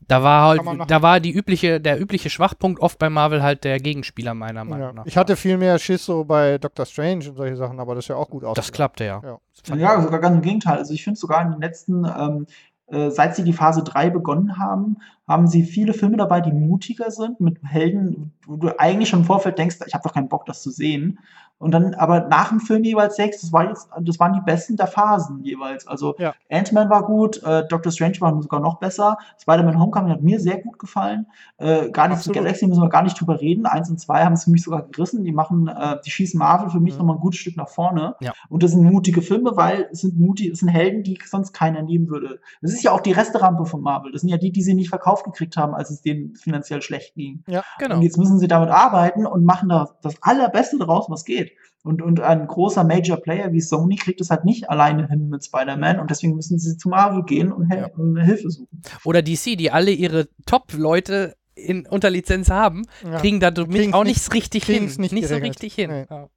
Da 0.07 0.21
war 0.21 0.49
halt, 0.49 0.61
da 0.87 1.01
war 1.01 1.19
die 1.19 1.31
übliche, 1.31 1.81
der 1.81 1.99
übliche 1.99 2.29
Schwachpunkt 2.29 2.79
oft 2.79 2.99
bei 2.99 3.09
Marvel 3.09 3.41
halt 3.41 3.63
der 3.63 3.79
Gegenspieler 3.79 4.35
meiner 4.35 4.63
Meinung 4.63 4.93
nach. 4.93 5.05
Ich 5.07 5.17
hatte 5.17 5.35
viel 5.35 5.57
mehr 5.57 5.79
Schiss 5.79 6.05
so 6.05 6.25
bei 6.25 6.59
Doctor 6.59 6.85
Strange 6.85 7.27
und 7.29 7.37
solche 7.37 7.55
Sachen, 7.55 7.79
aber 7.79 7.95
das 7.95 8.05
ist 8.05 8.09
ja 8.09 8.15
auch 8.15 8.29
gut 8.29 8.43
aus. 8.43 8.55
Das 8.55 8.71
klappte 8.71 9.03
ja. 9.05 9.21
Ja, 9.23 9.75
ja 9.75 10.01
sogar 10.01 10.19
ganz 10.19 10.35
im 10.35 10.43
Gegenteil. 10.43 10.77
Also 10.77 10.93
ich 10.93 11.03
finde 11.03 11.19
sogar 11.19 11.41
in 11.41 11.53
den 11.53 11.61
letzten 11.61 12.05
ähm, 12.05 12.45
äh, 12.87 13.09
seit 13.09 13.35
sie 13.35 13.43
die 13.43 13.53
Phase 13.53 13.83
3 13.83 14.11
begonnen 14.11 14.59
haben, 14.59 14.97
haben 15.27 15.47
sie 15.47 15.63
viele 15.63 15.93
Filme 15.93 16.17
dabei, 16.17 16.41
die 16.41 16.51
mutiger 16.51 17.09
sind, 17.09 17.39
mit 17.39 17.57
Helden, 17.63 18.33
wo 18.45 18.57
du 18.57 18.79
eigentlich 18.79 19.09
schon 19.09 19.19
im 19.19 19.25
Vorfeld 19.25 19.57
denkst, 19.57 19.77
ich 19.85 19.93
habe 19.93 20.03
doch 20.03 20.13
keinen 20.13 20.29
Bock, 20.29 20.45
das 20.45 20.61
zu 20.61 20.69
sehen. 20.69 21.19
Und 21.57 21.71
dann 21.71 21.93
aber 21.93 22.27
nach 22.27 22.49
dem 22.49 22.59
Film 22.59 22.83
jeweils 22.83 23.15
sechs, 23.15 23.39
das, 23.39 23.53
war 23.53 23.69
jetzt, 23.69 23.87
das 24.01 24.19
waren 24.19 24.33
die 24.33 24.41
besten 24.41 24.75
der 24.75 24.87
Phasen 24.87 25.41
jeweils. 25.41 25.87
Also 25.87 26.15
ja. 26.17 26.33
Ant-Man 26.51 26.89
war 26.89 27.05
gut, 27.05 27.41
äh, 27.43 27.65
Doctor 27.69 27.93
Strange 27.93 28.19
war 28.19 28.41
sogar 28.41 28.59
noch 28.59 28.79
besser. 28.79 29.17
Spider-Man 29.39 29.79
Homecoming 29.79 30.11
hat 30.11 30.21
mir 30.21 30.41
sehr 30.41 30.57
gut 30.61 30.77
gefallen. 30.79 31.27
Äh, 31.57 31.91
gar 31.91 32.09
nicht 32.09 32.21
zu 32.21 32.33
Galaxy 32.33 32.67
müssen 32.67 32.81
wir 32.81 32.89
gar 32.89 33.03
nicht 33.03 33.19
drüber 33.19 33.39
reden. 33.39 33.65
Eins 33.65 33.89
und 33.89 34.01
zwei 34.01 34.25
haben 34.25 34.33
es 34.33 34.43
für 34.43 34.51
mich 34.51 34.63
sogar 34.63 34.81
gerissen. 34.81 35.23
Die 35.23 35.31
machen, 35.31 35.69
äh, 35.69 35.95
die 36.05 36.11
schießen 36.11 36.37
Marvel 36.37 36.69
für 36.69 36.81
mich 36.81 36.95
mhm. 36.95 36.99
nochmal 36.99 37.15
ein 37.15 37.21
gutes 37.21 37.39
Stück 37.39 37.55
nach 37.55 37.69
vorne. 37.69 38.15
Ja. 38.19 38.33
Und 38.49 38.61
das 38.61 38.71
sind 38.71 38.83
mutige 38.83 39.21
Filme, 39.21 39.55
weil 39.55 39.87
es 39.91 40.01
sind 40.01 40.19
mutige, 40.19 40.51
es 40.51 40.59
sind 40.59 40.67
Helden, 40.67 41.03
die 41.03 41.17
sonst 41.25 41.53
keiner 41.53 41.83
nehmen 41.83 42.09
würde. 42.09 42.41
Das 42.61 42.73
ist 42.73 42.83
ja 42.83 42.91
auch 42.91 43.01
die 43.01 43.13
Resterampe 43.13 43.65
von 43.65 43.79
Marvel. 43.79 44.11
Das 44.11 44.21
sind 44.21 44.29
ja 44.29 44.37
die, 44.37 44.51
die 44.51 44.61
sie 44.61 44.73
nicht 44.73 44.89
verkauft 44.89 45.14
gekriegt 45.23 45.57
haben, 45.57 45.73
als 45.73 45.89
es 45.89 46.01
denen 46.01 46.35
finanziell 46.35 46.81
schlecht 46.81 47.15
ging. 47.15 47.43
Ja, 47.47 47.63
genau. 47.79 47.95
Und 47.95 48.01
jetzt 48.01 48.17
müssen 48.17 48.39
sie 48.39 48.47
damit 48.47 48.69
arbeiten 48.69 49.25
und 49.25 49.45
machen 49.45 49.69
da 49.69 49.95
das 50.01 50.15
Allerbeste 50.21 50.77
draus, 50.77 51.05
was 51.09 51.25
geht. 51.25 51.51
Und, 51.83 52.01
und 52.01 52.19
ein 52.19 52.47
großer 52.47 52.83
Major 52.83 53.17
Player 53.17 53.51
wie 53.51 53.61
Sony 53.61 53.95
kriegt 53.95 54.19
es 54.19 54.31
halt 54.31 54.43
nicht 54.43 54.69
alleine 54.71 55.07
hin 55.07 55.29
mit 55.29 55.45
Spider-Man 55.45 55.99
und 55.99 56.09
deswegen 56.09 56.35
müssen 56.35 56.57
sie 56.57 56.77
zu 56.77 56.89
Marvel 56.89 57.23
gehen 57.23 57.51
und, 57.51 57.71
ja. 57.71 57.87
und 57.95 58.17
Hilfe 58.17 58.49
suchen. 58.49 58.81
Oder 59.03 59.21
DC, 59.21 59.55
die 59.55 59.69
alle 59.69 59.91
ihre 59.91 60.27
Top-Leute 60.47 61.35
in, 61.53 61.85
unter 61.85 62.09
Lizenz 62.09 62.49
haben, 62.49 62.87
ja. 63.03 63.19
kriegen 63.19 63.39
damit 63.39 63.93
auch 63.93 64.03
nichts 64.03 64.33
richtig 64.33 64.65
hin. 64.65 64.85
Nicht, 64.97 65.13
nicht 65.13 65.27
so 65.27 65.35
richtig 65.35 65.75
hin. 65.75 65.91
Nee. 65.91 66.05
Ja. 66.09 66.27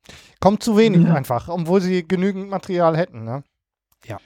Kommt 0.41 0.63
zu 0.63 0.77
wenig 0.77 1.05
ja. 1.05 1.15
einfach, 1.15 1.49
obwohl 1.49 1.81
sie 1.81 2.07
genügend 2.07 2.51
Material 2.51 2.97
hätten. 2.97 3.25
Ne? 3.25 3.43
Ja. 4.07 4.19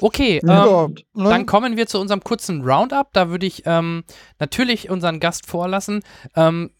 Okay, 0.00 0.40
ähm, 0.46 0.94
dann 1.14 1.46
kommen 1.46 1.76
wir 1.76 1.86
zu 1.86 2.00
unserem 2.00 2.22
kurzen 2.22 2.62
Roundup. 2.62 3.12
Da 3.12 3.28
würde 3.30 3.46
ich 3.46 3.62
ähm, 3.66 4.04
natürlich 4.38 4.90
unseren 4.90 5.20
Gast 5.20 5.46
vorlassen. 5.46 6.02
Ähm, 6.36 6.70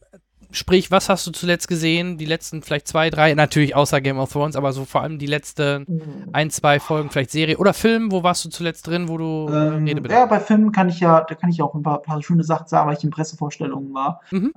Sprich, 0.55 0.93
was 0.93 1.09
hast 1.09 1.27
du 1.27 1.33
zuletzt 1.33 1.67
gesehen? 1.67 2.17
Die 2.17 2.27
letzten 2.27 2.63
vielleicht 2.63 2.87
zwei, 2.87 3.11
drei, 3.11 3.35
natürlich 3.35 3.75
außer 3.75 4.01
Game 4.01 4.19
of 4.19 4.33
Thrones, 4.33 4.55
aber 4.55 4.73
so 4.73 4.85
vor 4.85 5.03
allem 5.03 5.19
die 5.19 5.27
letzten 5.27 5.85
mhm. 5.89 6.29
ein, 6.33 6.49
zwei 6.51 6.79
Folgen, 6.79 7.11
vielleicht 7.11 7.33
Serie 7.33 7.59
oder 7.59 7.75
Film. 7.75 8.13
Wo 8.13 8.23
warst 8.23 8.45
du 8.45 8.51
zuletzt 8.51 8.87
drin, 8.87 9.09
wo 9.09 9.19
du 9.19 9.49
ähm, 9.53 9.85
Ja, 10.09 10.27
bei 10.27 10.39
Filmen 10.39 10.71
kann 10.71 10.89
ich 10.89 11.01
ja, 11.01 11.23
da 11.23 11.35
kann 11.35 11.51
ich 11.51 11.61
auch 11.61 11.75
ein 11.75 11.83
paar, 11.83 12.03
paar 12.03 12.23
schöne 12.23 12.45
Sachen 12.45 12.69
sagen, 12.69 12.89
weil 12.89 12.97
ich 12.97 13.03
in 13.03 13.11
Pressevorstellungen 13.11 13.93
war. 13.93 14.21
Mhm. 14.31 14.53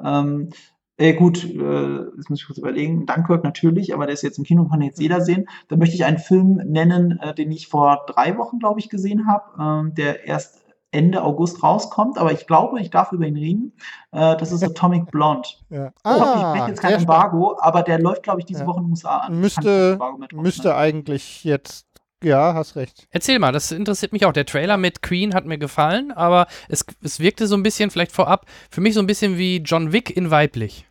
Äh, 0.98 1.14
gut, 1.14 1.44
äh, 1.44 1.98
jetzt 2.18 2.30
muss 2.30 2.40
ich 2.40 2.48
kurz 2.48 2.58
überlegen. 2.58 3.06
Dunkirk 3.06 3.44
natürlich, 3.44 3.94
aber 3.94 4.06
der 4.06 4.14
ist 4.14 4.24
jetzt 4.24 4.40
im 4.40 4.44
Kino, 4.44 4.66
kann 4.66 4.82
jetzt 4.82 5.00
jeder 5.00 5.22
sehen. 5.22 5.48
Da 5.68 5.78
möchte 5.78 5.96
ich 5.96 6.06
einen 6.06 6.18
Film 6.18 6.56
nennen, 6.66 7.20
äh, 7.22 7.36
den 7.36 7.52
ich 7.52 7.68
vor 7.68 8.06
drei 8.08 8.38
Wochen, 8.38 8.58
glaube 8.60 8.80
ich, 8.80 8.90
gesehen 8.90 9.28
habe, 9.28 9.44
ähm, 9.62 9.94
der 9.94 10.26
erst 10.26 10.64
Ende 10.92 11.22
August 11.22 11.62
rauskommt, 11.64 12.18
aber 12.18 12.32
ich 12.32 12.48
glaube, 12.48 12.80
ich 12.80 12.90
darf 12.90 13.12
über 13.12 13.26
ihn 13.28 13.36
reden. 13.36 13.74
Äh, 14.12 14.38
das 14.38 14.52
ist 14.52 14.64
Atomic 14.64 15.12
Blonde. 15.12 15.48
Ja. 15.70 15.92
Ah, 16.04 16.16
ich 16.16 16.22
hoffe, 16.22 16.38
ich 16.38 16.44
breche 16.44 16.70
jetzt 16.70 16.82
kein 16.82 16.94
Embargo, 16.94 17.58
aber 17.60 17.84
der 17.84 18.00
läuft, 18.00 18.24
glaube 18.24 18.40
ich, 18.40 18.46
diese. 18.46 18.66
Woche 18.66 18.80
in 18.80 18.86
den 18.86 18.92
USA 18.92 19.18
an. 19.18 19.40
Müsste, 19.40 20.00
müsste 20.34 20.76
eigentlich 20.76 21.44
jetzt 21.44 21.87
ja, 22.24 22.54
hast 22.54 22.76
recht. 22.76 23.08
Erzähl 23.12 23.40
mal, 23.40 23.52
das 23.52 23.72
interessiert 23.72 24.12
mich 24.12 24.26
auch. 24.26 24.34
Der 24.34 24.46
Trailer 24.46 24.78
mit 24.78 25.02
Queen 25.02 25.34
hat 25.34 25.46
mir 25.46 25.58
gefallen, 25.58 26.12
aber 26.12 26.48
es, 26.68 26.86
es 27.04 27.20
wirkte 27.20 27.48
so 27.48 27.56
ein 27.56 27.64
bisschen, 27.64 27.92
vielleicht 27.92 28.12
vorab, 28.12 28.46
für 28.72 28.82
mich 28.82 28.94
so 28.94 29.00
ein 29.00 29.08
bisschen 29.08 29.38
wie 29.38 29.58
John 29.58 29.94
Wick 29.94 30.16
in 30.16 30.32
weiblich. 30.32 30.88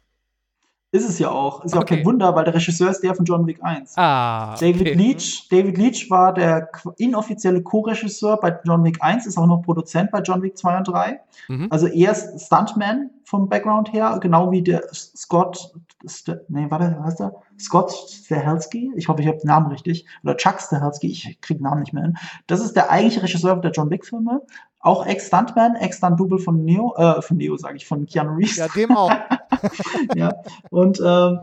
Ist 0.97 1.09
es 1.11 1.19
ja 1.19 1.31
auch. 1.31 1.63
Ist 1.63 1.75
ja 1.75 1.81
okay. 1.81 1.95
auch 1.95 1.97
kein 1.99 2.07
Wunder, 2.07 2.35
weil 2.35 2.45
der 2.45 2.55
Regisseur 2.55 2.91
ist 2.91 3.03
der 3.03 3.15
von 3.15 3.27
John 3.27 3.47
Wick 3.47 3.63
1. 3.63 3.95
Ah. 3.97 4.55
David 4.59 4.81
okay. 4.81 4.95
Leach. 4.95 5.47
David 5.51 5.77
Leach 5.77 6.11
war 6.11 6.33
der 6.33 6.71
inoffizielle 6.97 7.63
Co-Regisseur 7.63 8.39
bei 8.39 8.59
John 8.65 8.83
Wick 8.83 9.03
1, 9.03 9.27
ist 9.27 9.37
auch 9.37 9.47
noch 9.47 9.61
Produzent 9.61 10.11
bei 10.11 10.21
John 10.23 10.41
Wick 10.43 10.57
2 10.57 10.79
und 10.79 10.89
3. 10.89 11.21
Mhm. 11.49 11.67
Also 11.69 11.87
er 11.87 12.13
ist 12.13 12.47
Stuntman 12.47 13.11
vom 13.25 13.49
Background 13.49 13.93
her, 13.93 14.19
genau 14.23 14.51
wie 14.51 14.63
der 14.63 14.83
Scott, 14.93 15.75
St 16.09 16.37
nee, 16.49 16.67
warte, 16.71 17.03
heißt 17.03 17.21
der? 17.21 17.35
Scott 17.59 17.91
Stahelski, 17.91 18.93
ich 18.97 19.09
hoffe, 19.09 19.21
ich 19.21 19.29
habe 19.29 19.39
den 19.39 19.49
Namen 19.49 19.67
richtig, 19.67 20.07
oder 20.23 20.37
Chuck 20.37 20.61
Stahelski, 20.61 21.09
ich 21.09 21.41
kriege 21.43 21.59
den 21.59 21.65
Namen 21.65 21.81
nicht 21.81 21.93
mehr 21.93 22.05
hin. 22.05 22.17
Das 22.47 22.61
ist 22.61 22.75
der 22.75 22.91
eigentliche 22.91 23.23
Regisseur 23.23 23.57
der 23.57 23.73
John 23.73 23.91
Wick-Filme, 23.91 24.43
auch 24.87 25.05
Ex-Stuntman, 25.05 25.75
Ex-Stunt-Double 25.75 26.39
von 26.39 26.65
Neo, 26.65 26.95
äh, 26.97 27.21
von 27.21 27.37
Neo 27.37 27.57
sage 27.57 27.77
ich, 27.77 27.87
von 27.87 28.07
Keanu 28.07 28.35
Reeves. 28.37 28.57
Ja, 28.57 28.69
dem 28.69 28.97
auch. 28.97 29.11
ja, 30.15 30.33
und 30.71 31.01
ähm, 31.05 31.41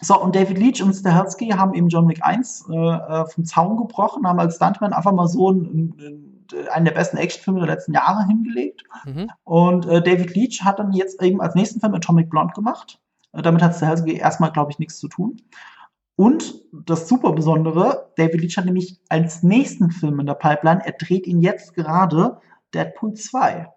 so, 0.00 0.20
und 0.20 0.36
David 0.36 0.58
Leach 0.58 0.82
und 0.82 0.94
Stahelski 0.94 1.48
haben 1.48 1.74
eben 1.74 1.88
John 1.88 2.08
Wick 2.08 2.22
1 2.22 2.66
äh, 2.70 2.74
äh, 2.76 3.26
vom 3.26 3.44
Zaun 3.44 3.76
gebrochen, 3.76 4.26
haben 4.26 4.38
als 4.38 4.56
Stuntman 4.56 4.92
einfach 4.92 5.12
mal 5.12 5.26
so 5.26 5.48
einen, 5.48 6.44
einen 6.70 6.84
der 6.84 6.92
besten 6.92 7.16
Actionfilme 7.16 7.60
der 7.60 7.74
letzten 7.74 7.94
Jahre 7.94 8.26
hingelegt. 8.26 8.84
Mhm. 9.04 9.30
Und 9.44 9.86
äh, 9.86 10.02
David 10.02 10.34
Leach 10.34 10.62
hat 10.62 10.78
dann 10.78 10.92
jetzt 10.92 11.20
eben 11.22 11.40
als 11.40 11.54
nächsten 11.54 11.80
Film 11.80 11.94
Atomic 11.94 12.30
Blonde 12.30 12.52
gemacht. 12.54 13.00
Äh, 13.32 13.42
damit 13.42 13.62
hat 13.62 13.74
Stahelski 13.74 14.16
erstmal, 14.16 14.52
glaube 14.52 14.70
ich, 14.70 14.78
nichts 14.78 14.98
zu 14.98 15.08
tun. 15.08 15.40
Und 16.16 16.54
das 16.72 17.08
super 17.08 17.32
Besondere, 17.32 18.10
David 18.16 18.40
Leach 18.40 18.56
hat 18.56 18.64
nämlich 18.64 18.98
als 19.08 19.42
nächsten 19.42 19.90
Film 19.90 20.18
in 20.20 20.26
der 20.26 20.34
Pipeline, 20.34 20.84
er 20.84 20.92
dreht 20.92 21.26
ihn 21.26 21.40
jetzt 21.40 21.74
gerade 21.74 22.40
Deadpool 22.72 23.14
2. 23.14 23.68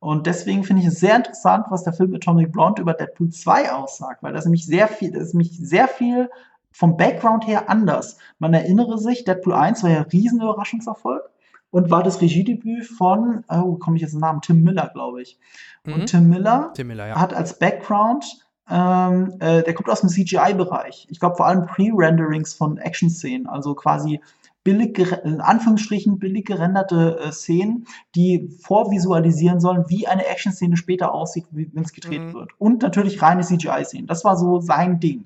Und 0.00 0.26
deswegen 0.26 0.62
finde 0.64 0.82
ich 0.82 0.88
es 0.88 1.00
sehr 1.00 1.16
interessant, 1.16 1.66
was 1.70 1.82
der 1.82 1.92
Film 1.92 2.14
Atomic 2.14 2.52
Blonde 2.52 2.82
über 2.82 2.94
Deadpool 2.94 3.30
2 3.30 3.72
aussagt, 3.72 4.22
weil 4.22 4.32
das 4.32 4.44
nämlich 4.44 4.66
sehr 4.66 4.86
viel, 4.86 5.12
das 5.12 5.28
ist 5.28 5.34
nämlich 5.34 5.58
sehr 5.58 5.88
viel 5.88 6.30
vom 6.70 6.96
Background 6.96 7.46
her 7.46 7.68
anders. 7.68 8.18
Man 8.38 8.54
erinnere 8.54 8.98
sich, 8.98 9.24
Deadpool 9.24 9.54
1 9.54 9.82
war 9.82 9.90
ja 9.90 9.98
ein 9.98 10.04
riesen 10.04 10.40
Überraschungserfolg 10.40 11.22
und 11.70 11.90
war 11.90 12.02
das 12.02 12.20
Regiedebüt 12.20 12.86
von, 12.86 13.44
oh, 13.48 13.76
komme 13.76 13.96
ich 13.96 14.02
jetzt 14.02 14.12
den 14.12 14.20
Namen, 14.20 14.40
Tim 14.42 14.62
Miller, 14.62 14.90
glaube 14.92 15.22
ich. 15.22 15.38
Mhm. 15.84 15.92
Und 15.94 16.06
Tim 16.06 16.28
Miller, 16.28 16.72
Tim 16.74 16.86
Miller 16.86 17.08
ja. 17.08 17.20
hat 17.20 17.34
als 17.34 17.58
Background 17.58 18.24
ähm, 18.70 19.34
äh, 19.40 19.62
der 19.62 19.74
kommt 19.74 19.88
aus 19.88 20.00
dem 20.00 20.10
CGI-Bereich. 20.10 21.06
Ich 21.10 21.20
glaube 21.20 21.36
vor 21.36 21.46
allem 21.46 21.66
Pre-Renderings 21.66 22.54
von 22.54 22.76
Action-Szenen, 22.78 23.46
also 23.46 23.74
quasi 23.74 24.20
billig, 24.64 24.98
in 25.24 25.40
Anführungsstrichen 25.40 26.18
billig 26.18 26.46
gerenderte 26.46 27.18
äh, 27.18 27.32
Szenen, 27.32 27.86
die 28.14 28.50
vorvisualisieren 28.62 29.60
sollen, 29.60 29.84
wie 29.88 30.06
eine 30.06 30.26
Action-Szene 30.26 30.76
später 30.76 31.14
aussieht, 31.14 31.46
wenn 31.50 31.82
es 31.82 31.92
gedreht 31.92 32.20
mhm. 32.20 32.34
wird. 32.34 32.50
Und 32.58 32.82
natürlich 32.82 33.22
reine 33.22 33.42
CGI-Szenen. 33.42 34.06
Das 34.06 34.24
war 34.24 34.36
so 34.36 34.60
sein 34.60 35.00
Ding. 35.00 35.24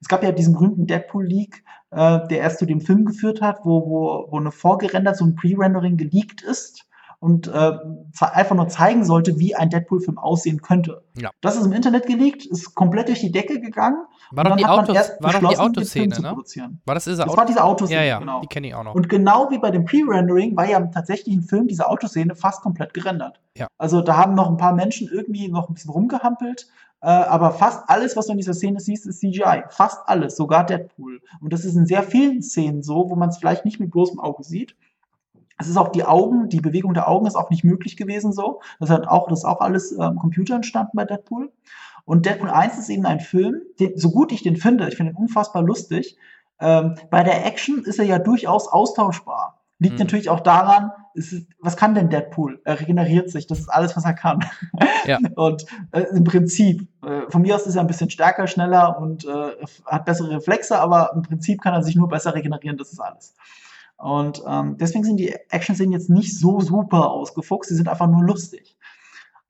Es 0.00 0.08
gab 0.08 0.22
ja 0.22 0.32
diesen 0.32 0.54
berühmten 0.54 0.86
Deadpool-Leak, 0.86 1.62
äh, 1.92 2.26
der 2.28 2.38
erst 2.38 2.58
zu 2.58 2.66
dem 2.66 2.80
Film 2.80 3.04
geführt 3.04 3.40
hat, 3.40 3.60
wo, 3.64 3.86
wo, 3.86 4.26
wo 4.30 4.38
eine 4.38 4.50
vorgerendert, 4.50 5.16
so 5.16 5.24
ein 5.24 5.36
Pre-Rendering 5.36 5.96
geleakt 5.96 6.42
ist 6.42 6.86
und 7.22 7.46
äh, 7.46 7.72
einfach 8.18 8.56
nur 8.56 8.66
zeigen 8.66 9.04
sollte, 9.04 9.38
wie 9.38 9.54
ein 9.54 9.70
Deadpool-Film 9.70 10.18
aussehen 10.18 10.60
könnte. 10.60 11.04
Ja. 11.16 11.30
Das 11.40 11.54
ist 11.54 11.64
im 11.64 11.72
Internet 11.72 12.06
geleakt, 12.06 12.44
ist 12.44 12.74
komplett 12.74 13.06
durch 13.06 13.20
die 13.20 13.30
Decke 13.30 13.60
gegangen. 13.60 13.98
War 14.32 14.42
doch 14.42 14.56
die, 14.56 14.66
Autos, 14.66 14.96
war 15.20 15.32
doch 15.32 15.50
die 15.50 15.56
Autoszene, 15.56 16.20
ne? 16.20 16.36
War 16.84 16.94
das 16.96 17.04
diese 17.04 17.22
Auto? 17.22 17.30
Das 17.30 17.36
war 17.36 17.46
diese 17.46 17.62
Autoszene, 17.62 18.00
ja, 18.00 18.06
ja, 18.06 18.18
genau. 18.18 18.40
Die 18.40 18.48
kenne 18.48 18.66
ich 18.66 18.74
auch 18.74 18.82
noch. 18.82 18.96
Und 18.96 19.08
genau 19.08 19.48
wie 19.52 19.58
bei 19.58 19.70
dem 19.70 19.84
Pre-Rendering 19.84 20.56
war 20.56 20.68
ja 20.68 20.78
im 20.78 20.90
tatsächlichen 20.90 21.42
Film 21.42 21.68
diese 21.68 21.88
Autoszene 21.88 22.34
fast 22.34 22.60
komplett 22.60 22.92
gerendert. 22.92 23.38
Ja. 23.56 23.68
Also 23.78 24.00
da 24.00 24.16
haben 24.16 24.34
noch 24.34 24.50
ein 24.50 24.56
paar 24.56 24.74
Menschen 24.74 25.08
irgendwie 25.08 25.46
noch 25.46 25.68
ein 25.68 25.74
bisschen 25.74 25.92
rumgehampelt, 25.92 26.66
äh, 27.02 27.06
aber 27.06 27.52
fast 27.52 27.88
alles, 27.88 28.16
was 28.16 28.26
du 28.26 28.32
in 28.32 28.38
dieser 28.38 28.54
Szene 28.54 28.80
siehst, 28.80 29.06
ist 29.06 29.20
CGI. 29.20 29.62
Fast 29.68 30.00
alles, 30.06 30.34
sogar 30.34 30.66
Deadpool. 30.66 31.20
Und 31.40 31.52
das 31.52 31.64
ist 31.64 31.76
in 31.76 31.86
sehr 31.86 32.02
vielen 32.02 32.42
Szenen 32.42 32.82
so, 32.82 33.10
wo 33.10 33.14
man 33.14 33.28
es 33.28 33.38
vielleicht 33.38 33.64
nicht 33.64 33.78
mit 33.78 33.92
bloßem 33.92 34.18
Auge 34.18 34.42
sieht. 34.42 34.74
Es 35.62 35.68
ist 35.68 35.76
auch 35.76 35.88
die 35.88 36.04
Augen, 36.04 36.48
die 36.48 36.60
Bewegung 36.60 36.92
der 36.92 37.08
Augen 37.08 37.26
ist 37.26 37.36
auch 37.36 37.50
nicht 37.50 37.62
möglich 37.62 37.96
gewesen 37.96 38.32
so. 38.32 38.60
Das 38.80 38.90
hat 38.90 39.06
auch, 39.06 39.28
das 39.28 39.40
ist 39.40 39.44
auch 39.44 39.60
alles 39.60 39.92
ähm, 39.92 40.16
Computer 40.16 40.56
entstanden 40.56 40.92
bei 40.94 41.04
Deadpool. 41.04 41.52
Und 42.04 42.26
Deadpool 42.26 42.50
1 42.50 42.78
ist 42.78 42.88
eben 42.88 43.06
ein 43.06 43.20
Film, 43.20 43.62
den, 43.78 43.96
so 43.96 44.10
gut 44.10 44.32
ich 44.32 44.42
den 44.42 44.56
finde, 44.56 44.88
ich 44.88 44.96
finde 44.96 45.12
ihn 45.12 45.16
unfassbar 45.16 45.62
lustig. 45.62 46.16
Ähm, 46.60 46.96
bei 47.10 47.22
der 47.22 47.46
Action 47.46 47.84
ist 47.84 48.00
er 48.00 48.04
ja 48.04 48.18
durchaus 48.18 48.66
austauschbar. 48.66 49.60
Liegt 49.78 49.94
mhm. 49.94 50.00
natürlich 50.00 50.30
auch 50.30 50.40
daran, 50.40 50.90
ist, 51.14 51.46
was 51.60 51.76
kann 51.76 51.94
denn 51.94 52.08
Deadpool? 52.08 52.60
Er 52.64 52.80
regeneriert 52.80 53.30
sich, 53.30 53.46
das 53.46 53.60
ist 53.60 53.68
alles, 53.68 53.96
was 53.96 54.04
er 54.04 54.14
kann. 54.14 54.44
Ja. 55.04 55.18
Und 55.34 55.66
äh, 55.90 56.02
im 56.14 56.22
Prinzip, 56.22 56.86
äh, 57.04 57.22
von 57.28 57.42
mir 57.42 57.56
aus 57.56 57.66
ist 57.66 57.74
er 57.74 57.80
ein 57.80 57.88
bisschen 57.88 58.08
stärker, 58.08 58.46
schneller 58.46 59.00
und 59.00 59.24
äh, 59.24 59.50
hat 59.84 60.04
bessere 60.04 60.36
Reflexe, 60.36 60.78
aber 60.78 61.10
im 61.16 61.22
Prinzip 61.22 61.60
kann 61.60 61.74
er 61.74 61.82
sich 61.82 61.96
nur 61.96 62.08
besser 62.08 62.36
regenerieren, 62.36 62.76
das 62.76 62.92
ist 62.92 63.00
alles. 63.00 63.34
Und 64.02 64.42
ähm, 64.48 64.78
deswegen 64.78 65.04
sind 65.04 65.18
die 65.18 65.32
Action-Szenen 65.50 65.92
jetzt 65.92 66.10
nicht 66.10 66.36
so 66.36 66.60
super 66.60 67.12
ausgefuchst, 67.12 67.68
sie 67.68 67.76
sind 67.76 67.88
einfach 67.88 68.08
nur 68.08 68.24
lustig. 68.24 68.76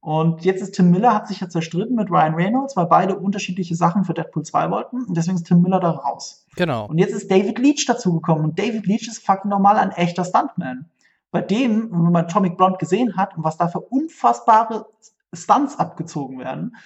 Und 0.01 0.45
jetzt 0.45 0.61
ist 0.61 0.73
Tim 0.73 0.91
Miller, 0.91 1.15
hat 1.15 1.27
sich 1.27 1.41
ja 1.41 1.49
zerstritten 1.49 1.97
mit 1.97 2.11
Ryan 2.11 2.35
Reynolds, 2.35 2.77
weil 2.77 2.85
beide 2.85 3.17
unterschiedliche 3.17 3.75
Sachen 3.77 4.05
für 4.05 4.12
Deadpool 4.12 4.43
2 4.43 4.71
wollten. 4.71 5.05
Und 5.05 5.17
deswegen 5.17 5.37
ist 5.37 5.47
Tim 5.47 5.62
Miller 5.62 5.81
da 5.81 5.93
raus. 5.93 6.45
Genau. 6.57 6.87
Und 6.87 6.99
jetzt 6.99 7.15
ist 7.15 7.31
David 7.31 7.59
Leach 7.59 7.87
dazugekommen. 7.87 8.45
Und 8.45 8.59
David 8.59 8.87
Leach 8.87 9.09
ist 9.09 9.25
fucking 9.25 9.49
normal 9.49 9.79
ein 9.79 9.93
echter 9.93 10.25
Stuntman. 10.25 10.91
Bei 11.31 11.41
dem, 11.41 11.91
wenn 11.91 12.12
man 12.12 12.25
Atomic 12.25 12.59
Blonde 12.59 12.77
gesehen 12.79 13.17
hat 13.17 13.37
und 13.37 13.45
was 13.45 13.57
da 13.57 13.69
für 13.69 13.81
unfassbare 13.81 14.87
Stunts 15.33 15.79
abgezogen 15.79 16.41
werden, 16.41 16.77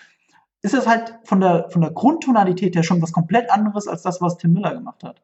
ist 0.63 0.75
es 0.75 0.87
halt 0.87 1.19
von 1.25 1.41
der, 1.41 1.69
von 1.71 1.81
der 1.81 1.91
Grundtonalität 1.91 2.77
her 2.77 2.85
schon 2.85 3.03
was 3.03 3.13
komplett 3.13 3.51
anderes 3.51 3.89
als 3.89 4.03
das, 4.03 4.21
was 4.21 4.37
Tim 4.37 4.53
Miller 4.53 4.75
gemacht 4.75 5.03
hat. 5.03 5.21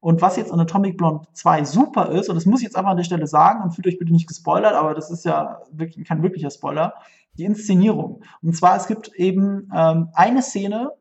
Und 0.00 0.22
was 0.22 0.36
jetzt 0.36 0.50
an 0.50 0.60
Atomic 0.60 0.96
Blonde 0.96 1.26
2 1.34 1.64
super 1.64 2.10
ist, 2.10 2.28
und 2.30 2.34
das 2.34 2.46
muss 2.46 2.60
ich 2.60 2.64
jetzt 2.64 2.76
einfach 2.76 2.92
an 2.92 2.96
der 2.96 3.04
Stelle 3.04 3.26
sagen, 3.26 3.62
und 3.62 3.72
fühlt 3.72 3.86
euch 3.86 3.98
bitte 3.98 4.12
nicht 4.12 4.26
gespoilert, 4.26 4.74
aber 4.74 4.94
das 4.94 5.10
ist 5.10 5.24
ja 5.26 5.60
wirklich 5.72 6.08
kein 6.08 6.22
wirklicher 6.22 6.50
Spoiler, 6.50 6.94
die 7.36 7.44
Inszenierung. 7.44 8.22
Und 8.42 8.56
zwar, 8.56 8.76
es 8.76 8.86
gibt 8.86 9.14
eben 9.14 9.70
ähm, 9.74 10.08
eine 10.14 10.42
Szene, 10.42 10.92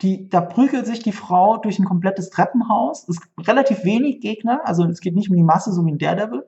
die, 0.00 0.28
da 0.28 0.40
prügelt 0.40 0.86
sich 0.86 1.00
die 1.00 1.12
Frau 1.12 1.58
durch 1.58 1.78
ein 1.78 1.84
komplettes 1.84 2.30
Treppenhaus. 2.30 3.06
Es 3.08 3.20
gibt 3.20 3.46
relativ 3.46 3.84
wenig 3.84 4.20
Gegner, 4.20 4.62
also 4.64 4.84
es 4.84 5.00
geht 5.00 5.14
nicht 5.14 5.28
um 5.28 5.36
die 5.36 5.42
Masse, 5.42 5.72
so 5.72 5.84
wie 5.84 5.90
in 5.90 5.98
Daredevil. 5.98 6.46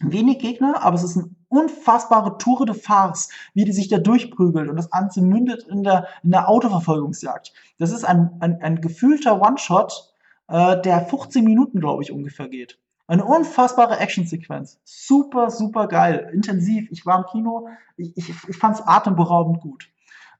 Wenig 0.00 0.40
Gegner, 0.40 0.82
aber 0.82 0.96
es 0.96 1.04
ist 1.04 1.16
eine 1.16 1.30
unfassbare 1.48 2.36
Tour 2.36 2.66
de 2.66 2.74
Farce, 2.74 3.30
wie 3.54 3.64
die 3.64 3.72
sich 3.72 3.88
da 3.88 3.98
durchprügelt 3.98 4.68
und 4.68 4.76
das 4.76 4.90
Ganze 4.90 5.22
mündet 5.22 5.62
in 5.62 5.84
der, 5.84 6.08
in 6.22 6.32
der 6.32 6.50
Autoverfolgungsjagd. 6.50 7.54
Das 7.78 7.92
ist 7.92 8.04
ein, 8.04 8.36
ein, 8.40 8.60
ein 8.60 8.80
gefühlter 8.82 9.40
One-Shot, 9.40 10.12
äh, 10.48 10.80
der 10.80 11.00
15 11.00 11.44
Minuten, 11.44 11.80
glaube 11.80 12.02
ich, 12.02 12.12
ungefähr 12.12 12.48
geht. 12.48 12.78
Eine 13.08 13.24
unfassbare 13.24 13.98
Actionsequenz. 13.98 14.80
Super, 14.84 15.50
super 15.50 15.86
geil. 15.86 16.30
Intensiv. 16.32 16.90
Ich 16.90 17.06
war 17.06 17.18
im 17.18 17.24
Kino. 17.30 17.68
Ich, 17.96 18.16
ich, 18.16 18.30
ich 18.48 18.56
fand 18.56 18.76
es 18.76 18.86
atemberaubend 18.86 19.60
gut. 19.60 19.88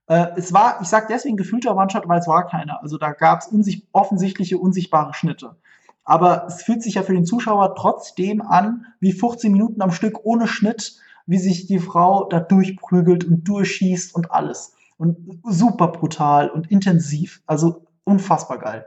Äh, 0.09 0.29
es 0.37 0.53
war, 0.53 0.81
ich 0.81 0.89
sag 0.89 1.09
deswegen 1.09 1.37
gefühlter 1.37 1.77
One-Shot, 1.77 2.09
weil 2.09 2.19
es 2.19 2.27
war 2.27 2.47
keiner. 2.47 2.83
Also 2.83 2.99
da 2.99 3.13
gab 3.13 3.41
es 3.41 3.47
unsicht 3.47 3.87
offensichtliche, 3.93 4.59
unsichtbare 4.59 5.15
Schnitte. 5.15 5.57
Aber 6.05 6.47
es 6.47 6.63
fühlt 6.63 6.83
sich 6.83 6.95
ja 6.95 7.03
für 7.03 7.15
den 7.15 7.27
Zuschauer 7.27 7.75
trotzdem 7.75 8.41
an, 8.41 8.87
wie 9.01 9.13
15 9.13 9.53
Minuten 9.53 9.83
am 9.83 9.91
Stück 9.91 10.21
ohne 10.25 10.47
Schnitt, 10.47 11.01
wie 11.27 11.39
sich 11.39 11.67
die 11.67 11.81
Frau 11.81 12.25
da 12.29 12.41
durchprügelt 12.41 13.25
und 13.25 13.47
durchschießt 13.49 14.15
und 14.15 14.31
alles. 14.31 14.75
Und 14.99 15.41
super 15.45 15.89
brutal 15.89 16.49
und 16.49 16.71
intensiv. 16.71 17.43
Also 17.47 17.87
unfassbar 18.05 18.59
geil. 18.59 18.87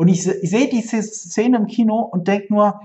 Und 0.00 0.08
ich, 0.08 0.26
ich 0.26 0.48
sehe 0.48 0.66
diese 0.66 1.02
Szene 1.02 1.58
im 1.58 1.66
Kino 1.66 1.98
und 1.98 2.26
denke 2.26 2.54
nur, 2.54 2.80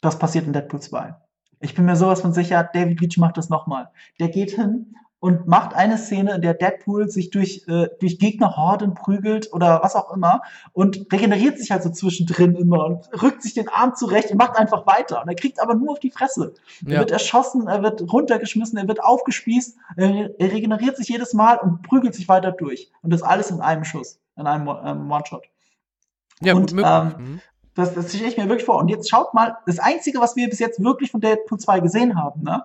das 0.00 0.18
passiert 0.18 0.46
in 0.46 0.52
Deadpool 0.52 0.80
2. 0.80 1.14
Ich 1.60 1.76
bin 1.76 1.84
mir 1.84 1.94
sowas 1.94 2.22
von 2.22 2.32
sicher, 2.32 2.68
David 2.72 3.00
Leach 3.00 3.18
macht 3.18 3.36
das 3.36 3.50
nochmal. 3.50 3.90
Der 4.18 4.28
geht 4.28 4.50
hin 4.50 4.96
und 5.20 5.46
macht 5.46 5.76
eine 5.76 5.96
Szene, 5.96 6.34
in 6.34 6.42
der 6.42 6.54
Deadpool 6.54 7.08
sich 7.08 7.30
durch, 7.30 7.62
äh, 7.68 7.86
durch 8.00 8.18
Gegnerhorden 8.18 8.94
prügelt 8.94 9.52
oder 9.52 9.80
was 9.84 9.94
auch 9.94 10.12
immer 10.12 10.42
und 10.72 11.06
regeneriert 11.12 11.56
sich 11.56 11.70
halt 11.70 11.84
so 11.84 11.90
zwischendrin 11.90 12.56
immer 12.56 12.84
und 12.86 13.22
rückt 13.22 13.44
sich 13.44 13.54
den 13.54 13.68
Arm 13.68 13.94
zurecht 13.94 14.32
und 14.32 14.38
macht 14.38 14.58
einfach 14.58 14.88
weiter. 14.88 15.22
Und 15.22 15.28
er 15.28 15.36
kriegt 15.36 15.62
aber 15.62 15.76
nur 15.76 15.92
auf 15.92 16.00
die 16.00 16.10
Fresse. 16.10 16.52
Ja. 16.84 16.94
Er 16.94 16.98
wird 16.98 17.12
erschossen, 17.12 17.68
er 17.68 17.84
wird 17.84 18.12
runtergeschmissen, 18.12 18.76
er 18.76 18.88
wird 18.88 19.04
aufgespießt, 19.04 19.76
er, 19.96 20.36
er, 20.36 20.52
regeneriert 20.52 20.96
sich 20.96 21.10
jedes 21.10 21.32
Mal 21.32 21.58
und 21.58 21.82
prügelt 21.82 22.16
sich 22.16 22.26
weiter 22.26 22.50
durch. 22.50 22.90
Und 23.02 23.12
das 23.12 23.22
alles 23.22 23.52
in 23.52 23.60
einem 23.60 23.84
Schuss, 23.84 24.18
in 24.34 24.48
einem 24.48 24.66
ähm, 24.84 25.08
One-Shot. 25.08 25.44
Ja, 26.40 26.54
und, 26.54 26.74
gut, 26.74 26.84
ähm, 26.84 27.14
mhm. 27.18 27.40
Das, 27.74 27.94
das 27.94 28.08
stelle 28.12 28.28
ich 28.28 28.36
mir 28.36 28.48
wirklich 28.48 28.64
vor. 28.64 28.78
Und 28.78 28.88
jetzt 28.88 29.08
schaut 29.08 29.34
mal, 29.34 29.56
das 29.66 29.78
Einzige, 29.78 30.20
was 30.20 30.34
wir 30.34 30.48
bis 30.48 30.58
jetzt 30.58 30.82
wirklich 30.82 31.10
von 31.10 31.20
Deadpool 31.20 31.58
2 31.58 31.80
gesehen 31.80 32.16
haben, 32.16 32.42
ne, 32.42 32.64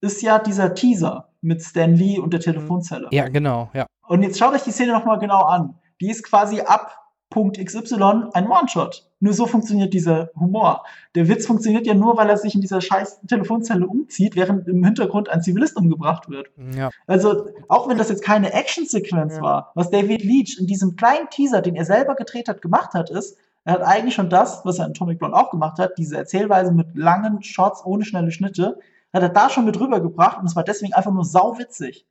ist 0.00 0.22
ja 0.22 0.38
dieser 0.38 0.74
Teaser 0.74 1.28
mit 1.42 1.62
Stan 1.62 1.94
Lee 1.94 2.18
und 2.18 2.32
der 2.32 2.40
Telefonzelle. 2.40 3.08
Ja, 3.10 3.28
genau, 3.28 3.70
ja. 3.74 3.86
Und 4.06 4.22
jetzt 4.22 4.38
schaut 4.38 4.54
euch 4.54 4.62
die 4.62 4.70
Szene 4.70 4.92
nochmal 4.92 5.18
genau 5.18 5.42
an. 5.42 5.74
Die 6.00 6.10
ist 6.10 6.22
quasi 6.22 6.60
ab 6.60 7.03
Punkt 7.34 7.58
XY 7.58 8.28
ein 8.32 8.46
One-Shot. 8.46 9.10
Nur 9.18 9.32
so 9.32 9.46
funktioniert 9.46 9.92
dieser 9.92 10.30
Humor. 10.38 10.84
Der 11.16 11.26
Witz 11.26 11.46
funktioniert 11.46 11.84
ja 11.84 11.92
nur, 11.92 12.16
weil 12.16 12.30
er 12.30 12.36
sich 12.36 12.54
in 12.54 12.60
dieser 12.60 12.80
scheiß 12.80 13.22
Telefonzelle 13.26 13.88
umzieht, 13.88 14.36
während 14.36 14.68
im 14.68 14.84
Hintergrund 14.84 15.28
ein 15.28 15.42
Zivilist 15.42 15.76
umgebracht 15.76 16.28
wird. 16.30 16.50
Ja. 16.76 16.90
Also, 17.08 17.48
auch 17.66 17.88
wenn 17.88 17.98
das 17.98 18.08
jetzt 18.08 18.22
keine 18.22 18.52
Action-Sequenz 18.52 19.34
ja. 19.34 19.42
war, 19.42 19.72
was 19.74 19.90
David 19.90 20.22
Leach 20.22 20.58
in 20.60 20.68
diesem 20.68 20.94
kleinen 20.94 21.28
Teaser, 21.28 21.60
den 21.60 21.74
er 21.74 21.84
selber 21.84 22.14
gedreht 22.14 22.46
hat, 22.46 22.62
gemacht 22.62 22.94
hat, 22.94 23.10
ist, 23.10 23.36
er 23.64 23.72
hat 23.72 23.82
eigentlich 23.82 24.14
schon 24.14 24.30
das, 24.30 24.64
was 24.64 24.78
er 24.78 24.84
in 24.84 24.92
Atomic 24.92 25.18
Blonde 25.18 25.36
auch 25.36 25.50
gemacht 25.50 25.80
hat, 25.80 25.98
diese 25.98 26.16
Erzählweise 26.16 26.70
mit 26.70 26.94
langen 26.94 27.42
Shots 27.42 27.84
ohne 27.84 28.04
schnelle 28.04 28.30
Schnitte, 28.30 28.78
hat 29.12 29.22
er 29.22 29.28
da 29.28 29.50
schon 29.50 29.64
mit 29.64 29.80
rübergebracht 29.80 30.38
und 30.38 30.46
es 30.46 30.54
war 30.54 30.62
deswegen 30.62 30.92
einfach 30.92 31.12
nur 31.12 31.24
sauwitzig. 31.24 32.06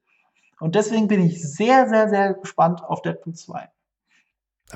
Und 0.60 0.76
deswegen 0.76 1.08
bin 1.08 1.24
ich 1.24 1.42
sehr, 1.42 1.88
sehr, 1.88 2.10
sehr 2.10 2.34
gespannt 2.34 2.84
auf 2.84 3.02
Deadpool 3.02 3.36
2. 3.36 3.70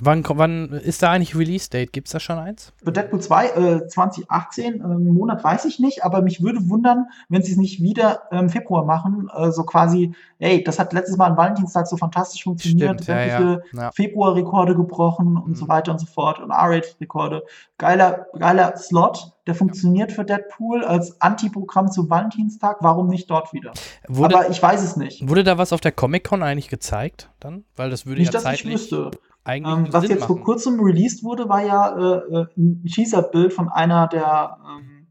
Wann, 0.01 0.23
wann 0.27 0.69
ist 0.69 1.01
da 1.01 1.11
eigentlich 1.11 1.35
Release-Date? 1.35 1.91
Gibt 1.91 2.07
es 2.07 2.11
da 2.13 2.19
schon 2.19 2.37
eins? 2.37 2.73
Für 2.83 2.91
Deadpool 2.91 3.21
2 3.21 3.47
äh, 3.47 3.87
2018, 3.87 4.81
äh, 4.81 4.87
Monat 4.87 5.43
weiß 5.43 5.65
ich 5.65 5.79
nicht, 5.79 6.03
aber 6.03 6.21
mich 6.21 6.41
würde 6.41 6.69
wundern, 6.69 7.07
wenn 7.29 7.41
sie 7.41 7.53
es 7.53 7.57
nicht 7.57 7.81
wieder 7.81 8.23
im 8.31 8.39
ähm, 8.39 8.49
Februar 8.49 8.85
machen. 8.85 9.29
Äh, 9.35 9.51
so 9.51 9.63
quasi, 9.63 10.13
ey, 10.39 10.63
das 10.63 10.79
hat 10.79 10.93
letztes 10.93 11.17
Mal 11.17 11.31
am 11.31 11.37
Valentinstag 11.37 11.87
so 11.87 11.97
fantastisch 11.97 12.43
funktioniert. 12.43 13.03
Stimmt, 13.03 13.07
ja, 13.07 13.25
ja. 13.25 13.59
ja. 13.73 13.91
Februar-Rekorde 13.91 14.75
gebrochen 14.75 15.37
und 15.37 15.49
mhm. 15.49 15.55
so 15.55 15.67
weiter 15.67 15.91
und 15.91 15.99
so 15.99 16.05
fort 16.05 16.39
und 16.39 16.51
R-Rate-Rekorde. 16.51 17.43
Geiler, 17.77 18.27
geiler 18.37 18.75
Slot, 18.77 19.33
der 19.47 19.55
funktioniert 19.55 20.11
für 20.11 20.25
Deadpool 20.25 20.83
als 20.83 21.19
Antiprogramm 21.21 21.91
zu 21.91 22.09
Valentinstag. 22.09 22.77
Warum 22.81 23.07
nicht 23.07 23.29
dort 23.29 23.53
wieder? 23.53 23.71
Wurde, 24.07 24.37
aber 24.37 24.49
ich 24.49 24.61
weiß 24.61 24.83
es 24.83 24.97
nicht. 24.97 25.27
Wurde 25.27 25.43
da 25.43 25.57
was 25.57 25.73
auf 25.73 25.81
der 25.81 25.91
Comic-Con 25.91 26.43
eigentlich 26.43 26.69
gezeigt 26.69 27.29
dann? 27.39 27.63
Weil 27.75 27.89
das 27.89 28.05
würde 28.05 28.21
nicht, 28.21 28.33
ja 28.33 28.39
zeitlich... 28.39 28.65
Nicht, 28.65 28.91
dass 28.91 28.97
ich 28.97 29.05
wüsste 29.05 29.19
eigentlich. 29.47 29.77
Ähm, 29.77 29.93
was 29.93 30.01
Sinn 30.01 30.11
jetzt 30.11 30.21
machen. 30.21 30.35
vor 30.35 30.43
kurzem 30.43 30.79
released 30.79 31.23
wurde, 31.23 31.49
war 31.49 31.63
ja 31.63 31.97
äh, 31.97 32.41
äh 32.41 32.45
ein 32.57 32.83
Teaser-Bild 32.85 33.53
von 33.53 33.69
einer 33.69 34.07
der, 34.07 34.57
ähm, 34.67 35.07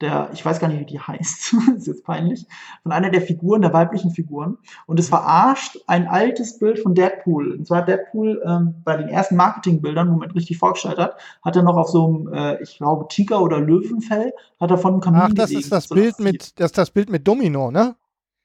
der, 0.00 0.28
ich 0.32 0.44
weiß 0.44 0.60
gar 0.60 0.68
nicht, 0.68 0.80
wie 0.80 0.84
die 0.84 1.00
heißt, 1.00 1.54
ist 1.76 1.86
jetzt 1.86 2.04
peinlich, 2.04 2.46
von 2.82 2.92
einer 2.92 3.10
der 3.10 3.22
Figuren, 3.22 3.62
der 3.62 3.72
weiblichen 3.72 4.10
Figuren. 4.10 4.58
Und 4.86 5.00
es 5.00 5.08
verarscht 5.08 5.78
ein 5.86 6.06
altes 6.06 6.58
Bild 6.58 6.78
von 6.80 6.94
Deadpool. 6.94 7.52
Und 7.52 7.66
zwar 7.66 7.84
Deadpool 7.84 8.42
ähm, 8.44 8.74
bei 8.84 8.96
den 8.96 9.08
ersten 9.08 9.36
Marketingbildern, 9.36 10.12
wo 10.12 10.16
man 10.16 10.30
richtig 10.32 10.58
vorgestellt 10.58 10.98
hat, 10.98 11.16
hat 11.42 11.56
er 11.56 11.62
noch 11.62 11.76
auf 11.76 11.88
so 11.88 12.06
einem, 12.06 12.32
äh, 12.32 12.62
ich 12.62 12.76
glaube, 12.76 13.06
Tiger- 13.08 13.42
oder 13.42 13.60
Löwenfell, 13.60 14.32
hat 14.60 14.70
er 14.70 14.78
von 14.78 14.94
einem 14.94 15.00
Kamin 15.00 15.20
Ach, 15.22 15.28
das 15.32 15.48
gelegen, 15.48 15.64
ist 15.64 15.72
das 15.72 15.84
so 15.84 15.94
Bild 15.94 16.18
mit, 16.18 16.60
das 16.60 16.66
ist 16.66 16.78
das 16.78 16.90
Bild 16.90 17.08
mit 17.08 17.26
Domino, 17.26 17.70
ne? 17.70 17.96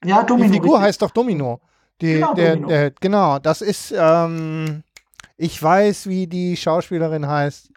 Ja, 0.04 0.24
Domino. 0.24 0.48
Die 0.48 0.54
Figur 0.54 0.76
richtig. 0.76 0.88
heißt 0.88 1.02
doch 1.02 1.12
Domino. 1.12 1.60
Die, 2.02 2.14
genau, 2.14 2.34
der, 2.34 2.54
Domino. 2.54 2.68
Der, 2.70 2.92
genau, 2.92 3.40
das 3.40 3.62
ist, 3.62 3.94
ähm, 3.96 4.84
ich 5.42 5.62
weiß, 5.62 6.08
wie 6.08 6.28
die 6.28 6.56
Schauspielerin 6.56 7.28
heißt. 7.28 7.72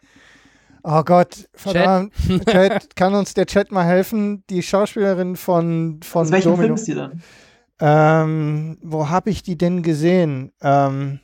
Oh 0.83 1.03
Gott, 1.03 1.49
verdammt. 1.55 2.13
Chat. 2.15 2.47
Chat, 2.47 2.97
kann 2.97 3.15
uns 3.15 3.33
der 3.33 3.47
Chat 3.47 3.73
mal 3.73 3.85
helfen? 3.85 4.45
Die 4.51 4.63
Schauspielerin 4.63 5.35
von, 5.35 6.01
von 6.03 6.27
Aus 6.27 6.31
welchem 6.31 6.51
Domino. 6.53 6.63
Film 6.63 6.75
ist 6.75 6.87
die 6.87 6.95
dann? 6.95 7.23
Ähm, 7.81 8.79
wo 8.83 9.09
habe 9.09 9.31
ich 9.31 9.43
die 9.43 9.57
denn 9.57 9.83
gesehen? 9.83 10.53
Ähm, 10.61 11.21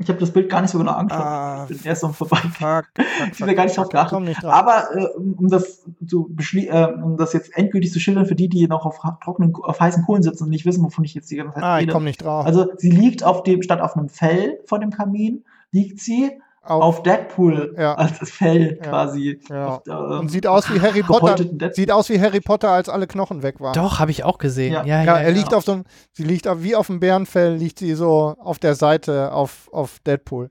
ich 0.00 0.08
habe 0.08 0.18
das 0.18 0.32
Bild 0.32 0.48
gar 0.48 0.62
nicht 0.62 0.70
so 0.70 0.78
genau 0.78 0.92
angeschaut. 0.92 1.22
Ah, 1.22 1.66
ich 1.68 1.76
bin 1.76 1.86
erst 1.86 2.02
noch 2.02 2.14
vorbei. 2.14 2.38
Fuck, 2.38 2.86
fuck, 2.96 3.32
ich 3.32 3.38
bin 3.38 3.54
gar 3.54 3.64
nicht 3.64 3.76
drauf 3.76 3.90
geachtet. 3.90 4.44
Aber 4.44 4.84
äh, 4.96 5.04
um, 5.18 5.48
das 5.48 5.84
zu 6.06 6.34
äh, 6.54 6.86
um 6.86 7.18
das 7.18 7.34
jetzt 7.34 7.54
endgültig 7.54 7.92
zu 7.92 8.00
schildern 8.00 8.24
für 8.24 8.34
die, 8.34 8.48
die 8.48 8.66
noch 8.66 8.86
auf 8.86 8.98
trockenen, 9.22 9.54
auf 9.54 9.78
heißen 9.78 10.04
Kohlen 10.04 10.22
sitzen 10.22 10.44
und 10.44 10.50
nicht 10.50 10.64
wissen, 10.64 10.82
wovon 10.82 11.04
ich 11.04 11.12
jetzt 11.12 11.30
die 11.30 11.36
ganze 11.36 11.54
Zeit 11.54 11.62
ah, 11.62 11.74
rede. 11.76 11.88
ich 11.88 11.92
komme 11.92 12.06
nicht 12.06 12.24
drauf. 12.24 12.46
Also 12.46 12.66
sie 12.78 12.90
liegt 12.90 13.22
auf 13.24 13.42
dem, 13.42 13.60
statt 13.62 13.82
auf 13.82 13.94
einem 13.94 14.08
Fell 14.08 14.58
vor 14.64 14.78
dem 14.78 14.90
Kamin, 14.90 15.44
liegt 15.70 16.00
sie 16.00 16.30
auf, 16.62 16.82
auf 16.82 17.02
Deadpool 17.02 17.74
ja. 17.78 17.94
als 17.94 18.18
das 18.18 18.30
Fell 18.30 18.76
ja. 18.76 18.88
quasi. 18.88 19.40
Ja. 19.48 19.66
Auf, 19.66 19.86
äh, 19.86 19.90
und 19.92 20.28
sieht 20.28 20.46
aus 20.46 20.72
wie 20.72 20.80
Harry 20.80 21.02
Potter. 21.06 21.36
Sieht 21.72 21.90
aus 21.90 22.08
wie 22.10 22.20
Harry 22.20 22.40
Potter, 22.40 22.70
als 22.70 22.88
alle 22.88 23.06
Knochen 23.06 23.42
weg 23.42 23.60
waren. 23.60 23.72
Doch, 23.72 23.98
habe 23.98 24.10
ich 24.10 24.24
auch 24.24 24.38
gesehen. 24.38 24.72
Ja, 24.72 24.84
ja, 24.84 25.18
er 25.18 25.30
liegt 25.32 25.54
auf 25.54 25.64
so 25.64 25.72
einem, 25.72 25.84
sie 26.12 26.24
liegt 26.24 26.46
wie 26.62 26.76
auf 26.76 26.88
dem 26.88 27.00
Bärenfell, 27.00 27.54
liegt 27.54 27.78
sie 27.78 27.94
so 27.94 28.36
auf 28.38 28.58
der 28.58 28.74
Seite 28.74 29.32
auf, 29.32 29.68
auf 29.72 30.00
Deadpool. 30.00 30.50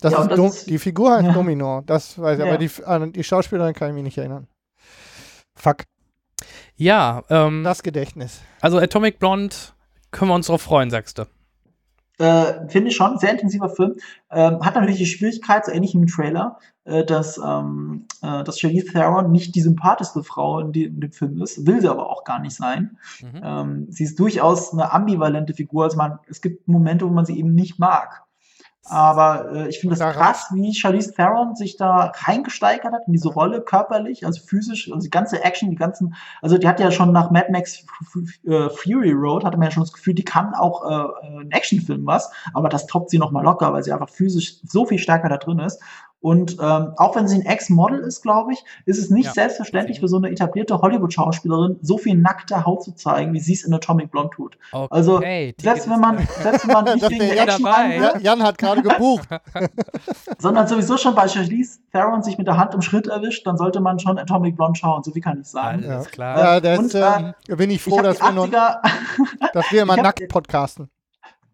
Das 0.00 0.14
ist, 0.14 0.30
das 0.30 0.38
ist 0.38 0.70
die 0.70 0.78
Figur 0.78 1.12
heißt 1.12 1.36
Domino, 1.36 1.82
das 1.84 2.18
weiß 2.18 2.38
ich, 2.38 2.44
aber 2.44 2.56
die, 2.56 2.70
an 2.86 3.12
die 3.12 3.22
Schauspielerin 3.22 3.74
kann 3.74 3.90
ich 3.90 3.94
mich 3.94 4.04
nicht 4.04 4.18
erinnern. 4.18 4.48
Fuck. 5.54 5.84
Ja, 6.74 7.22
ähm, 7.28 7.64
das 7.64 7.82
Gedächtnis. 7.82 8.40
Also 8.62 8.78
Atomic 8.78 9.18
Blonde 9.18 9.54
können 10.10 10.30
wir 10.30 10.34
uns 10.34 10.46
drauf 10.46 10.62
freuen, 10.62 10.88
sagst 10.88 11.18
du. 11.18 11.26
Äh, 12.20 12.68
Finde 12.68 12.90
ich 12.90 12.96
schon, 12.96 13.18
sehr 13.18 13.32
intensiver 13.32 13.70
Film. 13.70 13.96
Ähm, 14.30 14.60
hat 14.60 14.74
natürlich 14.74 14.98
die 14.98 15.06
Schwierigkeit, 15.06 15.64
so 15.64 15.72
ähnlich 15.72 15.94
wie 15.94 15.98
im 15.98 16.06
Trailer, 16.06 16.58
äh, 16.84 17.02
dass, 17.02 17.38
ähm, 17.38 18.06
äh, 18.20 18.44
dass 18.44 18.60
Charlize 18.60 18.92
Theron 18.92 19.32
nicht 19.32 19.54
die 19.54 19.62
sympathischste 19.62 20.22
Frau 20.22 20.60
in, 20.60 20.72
die, 20.72 20.84
in, 20.84 21.00
dem 21.00 21.12
Film 21.12 21.40
ist, 21.40 21.66
will 21.66 21.80
sie 21.80 21.88
aber 21.88 22.10
auch 22.10 22.24
gar 22.24 22.38
nicht 22.38 22.54
sein. 22.54 22.98
Mhm. 23.22 23.40
Ähm, 23.42 23.86
sie 23.88 24.04
ist 24.04 24.20
durchaus 24.20 24.74
eine 24.74 24.92
ambivalente 24.92 25.54
Figur. 25.54 25.84
Also 25.84 25.96
man, 25.96 26.18
es 26.28 26.42
gibt 26.42 26.68
Momente, 26.68 27.06
wo 27.06 27.10
man 27.10 27.24
sie 27.24 27.38
eben 27.38 27.54
nicht 27.54 27.78
mag. 27.78 28.24
Aber 28.90 29.52
äh, 29.52 29.68
ich 29.68 29.78
finde 29.78 29.94
es 29.94 30.00
krass, 30.00 30.48
wie 30.52 30.74
Charlize 30.74 31.14
Theron 31.14 31.54
sich 31.54 31.76
da 31.76 32.12
reingesteigert 32.12 32.92
hat 32.92 33.06
in 33.06 33.12
diese 33.12 33.28
Rolle, 33.28 33.60
körperlich, 33.60 34.26
also 34.26 34.42
physisch, 34.44 34.90
also 34.90 35.04
die 35.04 35.10
ganze 35.10 35.44
Action, 35.44 35.70
die 35.70 35.76
ganzen, 35.76 36.16
also 36.42 36.58
die 36.58 36.66
hat 36.66 36.80
ja 36.80 36.90
schon 36.90 37.12
nach 37.12 37.30
Mad 37.30 37.52
Max 37.52 37.86
äh, 38.46 38.68
Fury 38.68 39.12
Road, 39.12 39.44
hatte 39.44 39.56
man 39.58 39.68
ja 39.68 39.70
schon 39.70 39.84
das 39.84 39.92
Gefühl, 39.92 40.14
die 40.14 40.24
kann 40.24 40.54
auch 40.54 40.84
äh, 40.84 41.38
ein 41.40 41.52
Actionfilm 41.52 42.04
was, 42.04 42.32
aber 42.52 42.68
das 42.68 42.88
toppt 42.88 43.10
sie 43.10 43.18
nochmal 43.18 43.44
locker, 43.44 43.72
weil 43.72 43.84
sie 43.84 43.92
einfach 43.92 44.08
physisch 44.08 44.56
so 44.64 44.84
viel 44.84 44.98
stärker 44.98 45.28
da 45.28 45.36
drin 45.36 45.60
ist. 45.60 45.80
Und 46.20 46.58
ähm, 46.60 46.92
auch 46.96 47.16
wenn 47.16 47.26
sie 47.28 47.36
ein 47.36 47.46
Ex-Model 47.46 48.00
ist, 48.00 48.20
glaube 48.20 48.52
ich, 48.52 48.62
ist 48.84 48.98
es 48.98 49.08
nicht 49.08 49.26
ja, 49.26 49.32
selbstverständlich 49.32 50.00
für 50.00 50.08
so 50.08 50.18
eine 50.18 50.30
etablierte 50.30 50.78
Hollywood-Schauspielerin, 50.78 51.78
so 51.80 51.96
viel 51.96 52.16
nackte 52.16 52.66
Haut 52.66 52.84
zu 52.84 52.92
zeigen, 52.92 53.32
wie 53.32 53.40
sie 53.40 53.54
es 53.54 53.64
in 53.64 53.72
Atomic 53.72 54.10
Blonde 54.10 54.30
tut. 54.34 54.58
Okay, 54.72 54.88
also 54.90 55.20
selbst 55.20 55.88
wenn 55.88 56.00
man, 56.00 56.18
selbst 56.42 56.66
wenn 56.66 56.74
man 56.74 56.84
nicht 56.84 57.10
wegen 57.10 57.18
der 57.20 57.42
Action 57.42 57.64
dabei. 57.64 58.12
Jan 58.20 58.42
hat 58.42 58.58
gerade 58.58 58.82
gebucht. 58.82 59.28
sondern 60.38 60.66
sowieso 60.66 60.98
schon 60.98 61.14
bei 61.14 61.26
Charlize 61.26 61.78
Theron 61.92 62.22
sich 62.22 62.36
mit 62.36 62.46
der 62.46 62.58
Hand 62.58 62.74
im 62.74 62.82
Schritt 62.82 63.06
erwischt, 63.06 63.46
dann 63.46 63.56
sollte 63.56 63.80
man 63.80 63.98
schon 63.98 64.18
Atomic 64.18 64.56
Blonde 64.56 64.78
schauen. 64.78 65.02
So 65.02 65.14
wie 65.14 65.20
kann 65.20 65.40
ich 65.40 65.46
sagen. 65.46 65.82
Ja. 65.82 66.02
klar. 66.02 66.38
Ja, 66.38 66.60
das, 66.60 66.78
Und, 66.78 66.94
äh, 66.94 67.56
bin 67.56 67.70
ich 67.70 67.82
froh, 67.82 67.96
ich 67.96 68.02
dass, 68.02 68.20
wir 68.20 68.32
noch, 68.32 68.48
dass 68.48 69.72
wir 69.72 69.82
immer 69.82 69.96
nackt 69.96 70.28
podcasten 70.28 70.90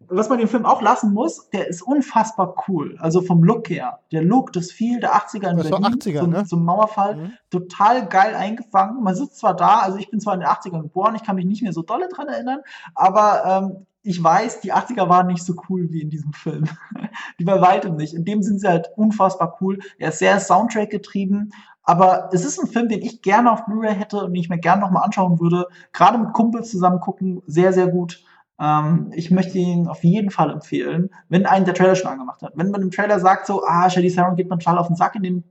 was 0.09 0.29
man 0.29 0.39
den 0.39 0.47
Film 0.47 0.65
auch 0.65 0.81
lassen 0.81 1.13
muss, 1.13 1.49
der 1.49 1.67
ist 1.67 1.81
unfassbar 1.81 2.55
cool. 2.67 2.97
Also 2.99 3.21
vom 3.21 3.43
Look 3.43 3.69
her. 3.69 3.99
Der 4.11 4.21
Look, 4.21 4.53
das 4.53 4.71
viel 4.71 4.99
der 4.99 5.15
80er 5.15 5.51
in 5.51 5.57
das 5.57 5.69
Berlin 5.69 5.85
80er, 5.85 6.19
zum, 6.19 6.29
ne? 6.29 6.45
zum 6.45 6.65
Mauerfall, 6.65 7.15
mhm. 7.15 7.33
total 7.49 8.07
geil 8.07 8.35
eingefangen. 8.35 9.03
Man 9.03 9.15
sitzt 9.15 9.39
zwar 9.39 9.55
da, 9.55 9.79
also 9.79 9.97
ich 9.97 10.09
bin 10.09 10.19
zwar 10.19 10.33
in 10.33 10.41
den 10.41 10.49
80ern 10.49 10.81
geboren, 10.81 11.15
ich 11.15 11.23
kann 11.23 11.35
mich 11.35 11.45
nicht 11.45 11.61
mehr 11.61 11.73
so 11.73 11.81
dolle 11.81 12.07
dran 12.07 12.27
erinnern, 12.27 12.59
aber 12.95 13.43
ähm, 13.45 13.85
ich 14.03 14.23
weiß, 14.23 14.61
die 14.61 14.73
80er 14.73 15.09
waren 15.09 15.27
nicht 15.27 15.43
so 15.43 15.53
cool 15.67 15.91
wie 15.91 16.01
in 16.01 16.09
diesem 16.09 16.31
Film. 16.31 16.69
die 17.39 17.43
bei 17.43 17.59
weitem 17.59 17.97
nicht. 17.97 18.13
In 18.13 18.23
dem 18.23 18.41
sind 18.41 18.61
sie 18.61 18.67
halt 18.67 18.89
unfassbar 18.95 19.57
cool. 19.59 19.79
Er 19.97 20.09
ist 20.09 20.19
sehr 20.19 20.39
Soundtrack 20.39 20.89
getrieben, 20.89 21.51
aber 21.83 22.29
es 22.31 22.45
ist 22.45 22.59
ein 22.59 22.67
Film, 22.67 22.87
den 22.87 23.01
ich 23.01 23.21
gerne 23.21 23.51
auf 23.51 23.65
Blu-ray 23.65 23.95
hätte 23.95 24.23
und 24.23 24.33
den 24.33 24.41
ich 24.41 24.49
mir 24.49 24.59
gerne 24.59 24.81
nochmal 24.81 25.03
anschauen 25.03 25.39
würde. 25.39 25.67
Gerade 25.91 26.17
mit 26.17 26.33
Kumpels 26.33 26.71
zusammen 26.71 27.01
gucken, 27.01 27.41
sehr, 27.47 27.73
sehr 27.73 27.87
gut. 27.87 28.23
Ähm, 28.59 29.11
ich 29.13 29.31
möchte 29.31 29.57
ihn 29.57 29.87
auf 29.87 30.03
jeden 30.03 30.31
Fall 30.31 30.51
empfehlen, 30.51 31.09
wenn 31.29 31.45
einen 31.45 31.65
der 31.65 31.73
Trailer 31.73 31.95
schon 31.95 32.11
angemacht 32.11 32.41
hat. 32.41 32.53
Wenn 32.55 32.71
man 32.71 32.81
im 32.81 32.91
Trailer 32.91 33.19
sagt 33.19 33.47
so, 33.47 33.63
ah, 33.65 33.89
Shady 33.89 34.11
Theron 34.11 34.35
geht 34.35 34.49
man 34.49 34.59
total 34.59 34.77
auf 34.77 34.87
den 34.87 34.95
Sack 34.95 35.15
in 35.15 35.23
dem 35.23 35.43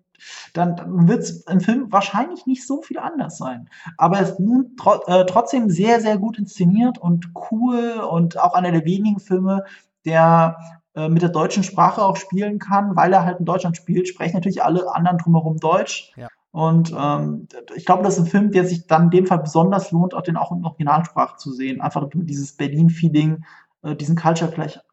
dann, 0.52 0.76
dann 0.76 1.08
wird 1.08 1.20
es 1.20 1.42
im 1.42 1.60
Film 1.60 1.92
wahrscheinlich 1.92 2.46
nicht 2.46 2.66
so 2.66 2.82
viel 2.82 2.98
anders 2.98 3.38
sein. 3.38 3.68
Aber 3.96 4.20
es 4.20 4.30
ist 4.30 4.38
tro 4.78 5.02
äh, 5.06 5.26
trotzdem 5.26 5.70
sehr, 5.70 6.00
sehr 6.00 6.18
gut 6.18 6.38
inszeniert 6.38 6.98
und 6.98 7.32
cool 7.50 8.00
und 8.10 8.38
auch 8.38 8.54
einer 8.54 8.72
der 8.72 8.84
wenigen 8.84 9.20
Filme, 9.20 9.64
der 10.04 10.56
äh, 10.94 11.08
mit 11.08 11.22
der 11.22 11.28
deutschen 11.28 11.62
Sprache 11.62 12.02
auch 12.02 12.16
spielen 12.16 12.58
kann, 12.58 12.96
weil 12.96 13.12
er 13.12 13.24
halt 13.24 13.40
in 13.40 13.44
Deutschland 13.44 13.76
spielt, 13.76 14.08
sprechen 14.08 14.36
natürlich 14.36 14.62
alle 14.62 14.94
anderen 14.94 15.18
drumherum 15.18 15.58
Deutsch. 15.58 16.12
Ja. 16.16 16.28
Und 16.56 16.90
ähm, 16.98 17.48
ich 17.74 17.84
glaube, 17.84 18.02
das 18.02 18.14
ist 18.14 18.24
ein 18.24 18.30
Film, 18.30 18.50
der 18.50 18.64
sich 18.64 18.86
dann 18.86 19.04
in 19.04 19.10
dem 19.10 19.26
Fall 19.26 19.40
besonders 19.40 19.90
lohnt, 19.90 20.14
auch 20.14 20.22
den 20.22 20.38
auch 20.38 20.52
in 20.52 20.64
Originalsprache 20.64 21.36
zu 21.36 21.52
sehen. 21.52 21.82
Einfach 21.82 22.08
dieses 22.14 22.56
Berlin-Feeling, 22.56 23.44
äh, 23.82 23.94
diesen 23.94 24.16
Culture 24.16 24.50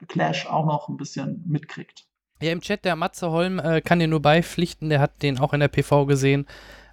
Clash 0.09 0.45
auch 0.45 0.65
noch 0.65 0.89
ein 0.89 0.97
bisschen 0.97 1.41
mitkriegt. 1.47 2.03
Ja, 2.41 2.51
im 2.51 2.59
Chat, 2.59 2.83
der 2.83 2.97
Matze 2.97 3.31
Holm 3.31 3.59
äh, 3.59 3.79
kann 3.79 3.99
dir 3.99 4.09
nur 4.09 4.21
beipflichten, 4.21 4.89
der 4.89 4.99
hat 4.99 5.23
den 5.23 5.39
auch 5.39 5.53
in 5.53 5.61
der 5.61 5.69
PV 5.69 6.05
gesehen. 6.05 6.47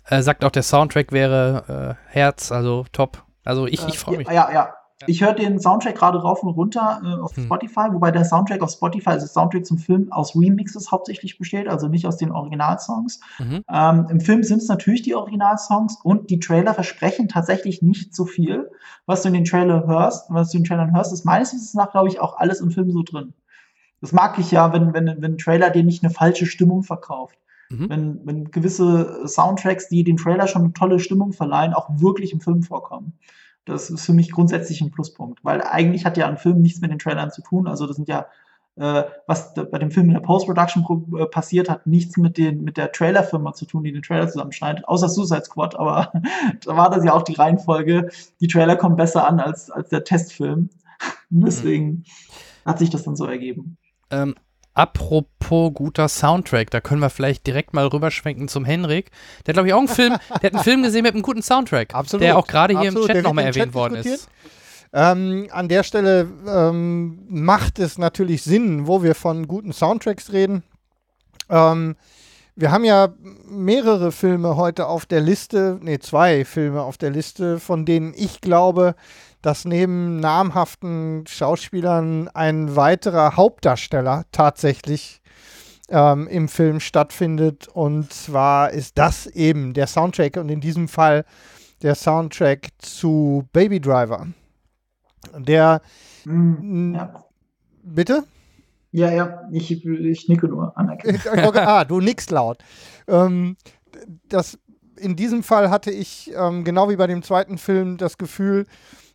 Äh, 0.06 0.22
sagt 0.22 0.44
auch, 0.44 0.52
der 0.52 0.62
Soundtrack 0.62 1.10
wäre 1.10 1.96
äh, 2.08 2.12
Herz, 2.12 2.52
also 2.52 2.86
top. 2.92 3.24
Also 3.42 3.66
ich, 3.66 3.84
ich 3.88 3.98
freue 3.98 4.18
mich. 4.18 4.28
Ja, 4.28 4.52
ja, 4.52 4.72
ich 5.06 5.22
höre 5.22 5.32
den 5.32 5.58
Soundtrack 5.58 5.94
gerade 5.94 6.20
rauf 6.20 6.42
und 6.42 6.50
runter 6.50 7.00
äh, 7.02 7.20
auf 7.20 7.36
hm. 7.36 7.44
Spotify, 7.44 7.88
wobei 7.90 8.10
der 8.10 8.24
Soundtrack 8.24 8.60
auf 8.60 8.70
Spotify, 8.70 9.10
also 9.10 9.26
der 9.26 9.32
Soundtrack 9.32 9.64
zum 9.64 9.78
Film, 9.78 10.12
aus 10.12 10.36
Remixes 10.36 10.90
hauptsächlich 10.90 11.38
besteht, 11.38 11.68
also 11.68 11.88
nicht 11.88 12.06
aus 12.06 12.16
den 12.16 12.30
Originalsongs. 12.30 13.20
Mhm. 13.38 13.64
Ähm, 13.72 14.06
Im 14.10 14.20
Film 14.20 14.42
sind 14.42 14.58
es 14.58 14.68
natürlich 14.68 15.02
die 15.02 15.14
Originalsongs 15.14 15.98
und 16.02 16.30
die 16.30 16.38
Trailer 16.38 16.74
versprechen 16.74 17.28
tatsächlich 17.28 17.82
nicht 17.82 18.14
so 18.14 18.24
viel. 18.24 18.70
Was 19.06 19.22
du 19.22 19.28
in 19.28 19.34
den 19.34 19.44
Trailer 19.44 19.86
hörst, 19.86 20.30
was 20.30 20.50
du 20.50 20.58
in 20.58 20.64
den 20.64 20.68
Trailern 20.68 20.94
hörst, 20.94 21.12
ist 21.12 21.24
meines 21.24 21.52
Wissens 21.52 21.74
nach, 21.74 21.90
glaube 21.90 22.08
ich, 22.08 22.20
auch 22.20 22.36
alles 22.36 22.60
im 22.60 22.70
Film 22.70 22.90
so 22.90 23.02
drin. 23.02 23.32
Das 24.00 24.12
mag 24.12 24.38
ich 24.38 24.50
ja, 24.50 24.72
wenn, 24.72 24.94
wenn, 24.94 25.06
wenn 25.06 25.34
ein 25.34 25.38
Trailer 25.38 25.70
dir 25.70 25.84
nicht 25.84 26.02
eine 26.02 26.12
falsche 26.12 26.46
Stimmung 26.46 26.82
verkauft. 26.82 27.38
Mhm. 27.70 27.88
Wenn, 27.88 28.26
wenn 28.26 28.50
gewisse 28.50 29.26
Soundtracks, 29.26 29.88
die 29.88 30.04
den 30.04 30.16
Trailer 30.16 30.46
schon 30.46 30.62
eine 30.62 30.72
tolle 30.72 30.98
Stimmung 30.98 31.32
verleihen, 31.32 31.74
auch 31.74 31.88
wirklich 32.00 32.32
im 32.32 32.40
Film 32.40 32.62
vorkommen. 32.62 33.18
Das 33.64 33.90
ist 33.90 34.04
für 34.04 34.12
mich 34.12 34.32
grundsätzlich 34.32 34.80
ein 34.80 34.90
Pluspunkt, 34.90 35.44
weil 35.44 35.62
eigentlich 35.62 36.04
hat 36.04 36.16
ja 36.16 36.26
ein 36.26 36.38
Film 36.38 36.60
nichts 36.60 36.80
mit 36.80 36.90
den 36.90 36.98
Trailern 36.98 37.30
zu 37.30 37.42
tun. 37.42 37.66
Also 37.66 37.86
das 37.86 37.96
sind 37.96 38.08
ja, 38.08 38.26
äh, 38.76 39.04
was 39.26 39.54
bei 39.54 39.78
dem 39.78 39.90
Film 39.90 40.06
in 40.06 40.14
der 40.14 40.20
Post-Production 40.20 41.16
äh, 41.18 41.26
passiert, 41.26 41.68
hat 41.68 41.86
nichts 41.86 42.16
mit, 42.16 42.38
den, 42.38 42.64
mit 42.64 42.76
der 42.76 42.92
Trailerfirma 42.92 43.52
zu 43.52 43.66
tun, 43.66 43.84
die 43.84 43.92
den 43.92 44.02
Trailer 44.02 44.28
zusammenschneidet, 44.28 44.88
außer 44.88 45.08
Suicide 45.08 45.44
Squad, 45.44 45.76
aber 45.76 46.12
da 46.64 46.76
war 46.76 46.90
das 46.90 47.04
ja 47.04 47.12
auch 47.12 47.22
die 47.22 47.34
Reihenfolge. 47.34 48.10
Die 48.40 48.48
Trailer 48.48 48.76
kommen 48.76 48.96
besser 48.96 49.26
an 49.26 49.40
als, 49.40 49.70
als 49.70 49.90
der 49.90 50.04
Testfilm. 50.04 50.70
Mhm. 51.28 51.40
Deswegen 51.44 52.04
hat 52.64 52.78
sich 52.78 52.90
das 52.90 53.02
dann 53.04 53.16
so 53.16 53.26
ergeben. 53.26 53.76
Ähm, 54.10 54.34
Apropos 54.74 55.72
guter 55.74 56.08
Soundtrack, 56.08 56.70
da 56.70 56.80
können 56.80 57.00
wir 57.00 57.10
vielleicht 57.10 57.46
direkt 57.46 57.74
mal 57.74 57.86
rüberschwenken 57.86 58.48
zum 58.48 58.64
Henrik. 58.64 59.10
Der 59.44 59.52
hat, 59.52 59.54
glaube 59.56 59.68
ich, 59.68 59.74
auch 59.74 59.78
einen 59.78 59.88
Film, 59.88 60.16
der 60.42 60.50
hat 60.50 60.54
einen 60.54 60.64
Film 60.64 60.82
gesehen 60.82 61.02
mit 61.02 61.14
einem 61.14 61.22
guten 61.22 61.42
Soundtrack. 61.42 61.94
Absolut. 61.94 62.22
Der 62.22 62.38
auch 62.38 62.46
gerade 62.46 62.78
hier 62.78 62.88
Absolut, 62.88 63.08
im 63.08 63.14
Chat 63.16 63.24
nochmal 63.24 63.44
erwähnt 63.46 63.74
worden 63.74 63.96
ist. 63.96 64.28
Ähm, 64.92 65.48
an 65.50 65.68
der 65.68 65.82
Stelle 65.82 66.28
ähm, 66.48 67.24
macht 67.28 67.78
es 67.78 67.98
natürlich 67.98 68.42
Sinn, 68.42 68.86
wo 68.86 69.02
wir 69.02 69.14
von 69.14 69.46
guten 69.46 69.72
Soundtracks 69.72 70.32
reden. 70.32 70.64
Ähm, 71.48 71.96
wir 72.56 72.72
haben 72.72 72.84
ja 72.84 73.14
mehrere 73.48 74.12
Filme 74.12 74.56
heute 74.56 74.86
auf 74.86 75.06
der 75.06 75.20
Liste, 75.20 75.78
nee, 75.82 75.98
zwei 75.98 76.44
Filme 76.44 76.82
auf 76.82 76.98
der 76.98 77.10
Liste, 77.10 77.58
von 77.58 77.86
denen 77.86 78.12
ich 78.16 78.40
glaube, 78.40 78.94
dass 79.42 79.64
neben 79.64 80.20
namhaften 80.20 81.24
Schauspielern 81.26 82.28
ein 82.28 82.76
weiterer 82.76 83.36
Hauptdarsteller 83.36 84.24
tatsächlich 84.32 85.20
ähm, 85.88 86.28
im 86.28 86.48
Film 86.48 86.80
stattfindet. 86.80 87.68
Und 87.68 88.12
zwar 88.12 88.70
ist 88.70 88.98
das 88.98 89.26
eben 89.26 89.74
der 89.74 89.86
Soundtrack 89.86 90.36
und 90.36 90.48
in 90.48 90.60
diesem 90.60 90.88
Fall 90.88 91.24
der 91.82 91.94
Soundtrack 91.94 92.68
zu 92.78 93.48
Baby 93.52 93.80
Driver. 93.80 94.26
Der. 95.36 95.82
Mm, 96.24 96.94
ja. 96.94 97.24
Bitte? 97.82 98.24
Ja, 98.92 99.10
ja, 99.10 99.48
ich, 99.52 99.70
ich 99.84 100.28
nicke 100.28 100.48
nur 100.48 100.76
anerkennen. 100.76 101.20
ah, 101.54 101.84
du 101.84 102.00
nickst 102.00 102.30
laut. 102.30 102.58
Ähm, 103.06 103.56
das, 104.28 104.58
in 104.96 105.16
diesem 105.16 105.42
Fall 105.42 105.70
hatte 105.70 105.90
ich, 105.90 106.32
ähm, 106.34 106.64
genau 106.64 106.90
wie 106.90 106.96
bei 106.96 107.06
dem 107.06 107.22
zweiten 107.22 107.56
Film, 107.56 107.96
das 107.98 108.18
Gefühl, 108.18 108.66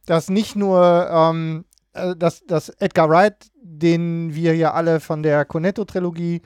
dass 0.06 0.30
nicht 0.30 0.56
nur 0.56 1.08
ähm, 1.12 1.66
äh, 1.96 2.16
dass, 2.16 2.46
dass 2.46 2.70
Edgar 2.70 3.10
Wright, 3.10 3.36
den 3.62 4.36
wir 4.36 4.56
ja 4.56 4.74
alle 4.74 5.00
von 5.00 5.24
der 5.24 5.46
Cornetto-Trilogie 5.46 6.42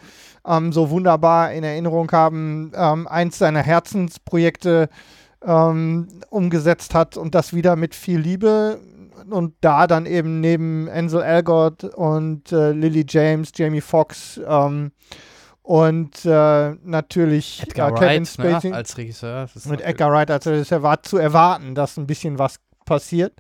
ähm, 0.45 0.71
so 0.71 0.89
wunderbar 0.89 1.51
in 1.51 1.63
Erinnerung 1.63 2.11
haben, 2.11 2.71
ähm, 2.75 3.07
eins 3.07 3.37
seiner 3.37 3.61
Herzensprojekte 3.61 4.89
ähm, 5.43 6.07
umgesetzt 6.29 6.93
hat 6.93 7.17
und 7.17 7.35
das 7.35 7.53
wieder 7.53 7.75
mit 7.75 7.95
viel 7.95 8.19
Liebe 8.19 8.79
und 9.29 9.53
da 9.61 9.87
dann 9.87 10.05
eben 10.05 10.39
neben 10.39 10.89
Ansel 10.89 11.21
Elgort 11.21 11.83
und 11.83 12.51
äh, 12.51 12.71
Lily 12.71 13.05
James, 13.07 13.51
Jamie 13.55 13.81
Foxx 13.81 14.39
ähm, 14.47 14.91
und 15.61 16.25
äh, 16.25 16.71
natürlich 16.83 17.63
Edgar 17.63 17.91
äh, 17.91 17.93
Kevin 17.93 18.27
Wright, 18.37 18.63
ne, 18.63 18.73
als 18.73 18.97
Regisseur. 18.97 19.47
Mit 19.65 19.81
Edgar 19.81 20.11
Wright 20.11 20.31
als 20.31 20.47
Regisseur 20.47 20.83
war 20.83 21.03
zu 21.03 21.17
erwarten, 21.17 21.75
dass 21.75 21.97
ein 21.97 22.07
bisschen 22.07 22.39
was 22.39 22.55
passiert. 22.85 23.33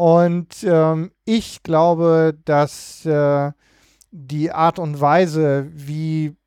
Und 0.00 0.64
ähm, 0.64 1.10
ich 1.26 1.62
glaube, 1.62 2.34
dass 2.46 3.04
äh, 3.04 3.52
die 4.10 4.50
Art 4.50 4.78
und 4.78 4.98
Weise, 4.98 5.68
wie 5.74 6.38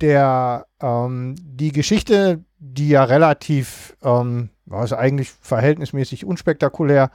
der 0.00 0.64
ähm, 0.80 1.34
die 1.38 1.72
Geschichte, 1.72 2.42
die 2.58 2.88
ja 2.88 3.04
relativ, 3.04 3.94
ähm, 4.02 4.48
also 4.70 4.96
eigentlich 4.96 5.28
verhältnismäßig 5.28 6.24
unspektakulär, 6.24 7.10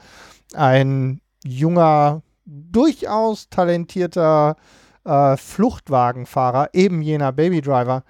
ein 0.54 1.22
junger, 1.44 2.22
durchaus 2.46 3.50
talentierter 3.50 4.58
äh, 5.06 5.38
Fluchtwagenfahrer, 5.38 6.70
eben 6.74 7.02
jener 7.02 7.32
Babydriver, 7.32 8.04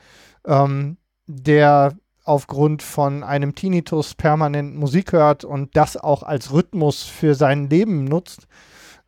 ähm, 0.45 0.97
der 1.27 1.93
aufgrund 2.23 2.81
von 2.81 3.23
einem 3.23 3.55
Tinnitus 3.55 4.15
permanent 4.15 4.75
Musik 4.75 5.11
hört 5.11 5.43
und 5.43 5.75
das 5.75 5.97
auch 5.97 6.23
als 6.23 6.53
Rhythmus 6.53 7.03
für 7.03 7.35
sein 7.35 7.69
Leben 7.69 8.05
nutzt, 8.05 8.47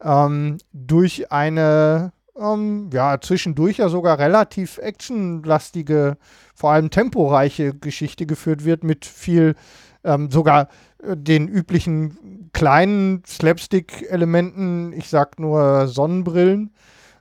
ähm, 0.04 0.58
durch 0.74 1.32
eine, 1.32 2.12
ähm, 2.38 2.90
ja, 2.92 3.20
zwischendurch 3.22 3.78
ja 3.78 3.90
sogar 3.90 4.20
relativ 4.20 4.78
actionlastige, 4.80 6.18
vor 6.54 6.72
allem 6.72 6.90
temporeiche 6.90 7.74
Geschichte 7.74 8.26
geführt 8.26 8.66
wird 8.66 8.84
mit 8.84 9.06
viel, 9.06 9.56
ähm, 10.04 10.30
sogar 10.30 10.68
äh, 11.02 11.16
den 11.16 11.48
üblichen 11.48 12.50
kleinen 12.52 13.24
Slapstick-Elementen, 13.26 14.92
ich 14.92 15.10
sag 15.10 15.40
nur 15.40 15.88
Sonnenbrillen, 15.88 16.74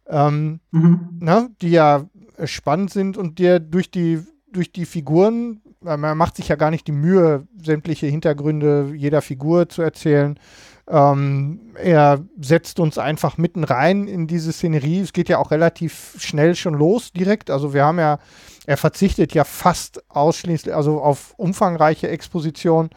ähm, 0.09 0.61
mhm. 0.73 1.19
ne, 1.21 1.51
die 1.63 1.71
ja 1.71 2.05
spannend 2.45 2.91
sind 2.91 3.17
und 3.17 3.39
der 3.39 3.61
durch 3.61 3.93
die 3.93 4.21
durch 4.55 4.73
die 4.73 4.87
Figuren 4.87 5.61
man 5.85 6.17
macht 6.17 6.37
sich 6.37 6.49
ja 6.49 6.57
gar 6.57 6.71
nicht 6.71 6.87
die 6.87 6.93
Mühe, 6.93 7.47
sämtliche 7.63 8.07
Hintergründe 8.07 8.93
jeder 8.95 9.23
Figur 9.23 9.69
zu 9.69 9.83
erzählen. 9.83 10.39
Ähm, 10.87 11.73
er 11.77 12.25
setzt 12.41 12.79
uns 12.79 12.99
einfach 12.99 13.39
mitten 13.39 13.65
rein 13.65 14.07
in 14.07 14.27
diese 14.27 14.53
Szenerie. 14.53 15.01
Es 15.01 15.13
geht 15.13 15.29
ja 15.29 15.39
auch 15.39 15.51
relativ 15.51 16.17
schnell 16.19 16.55
schon 16.55 16.75
los 16.75 17.13
direkt. 17.13 17.51
Also 17.51 17.73
wir 17.73 17.85
haben 17.85 17.99
ja, 17.99 18.19
er 18.67 18.77
verzichtet 18.77 19.33
ja 19.35 19.45
fast 19.45 20.03
ausschließlich, 20.11 20.75
also 20.75 21.01
auf 21.01 21.35
umfangreiche 21.37 22.09
Exposition. 22.09 22.91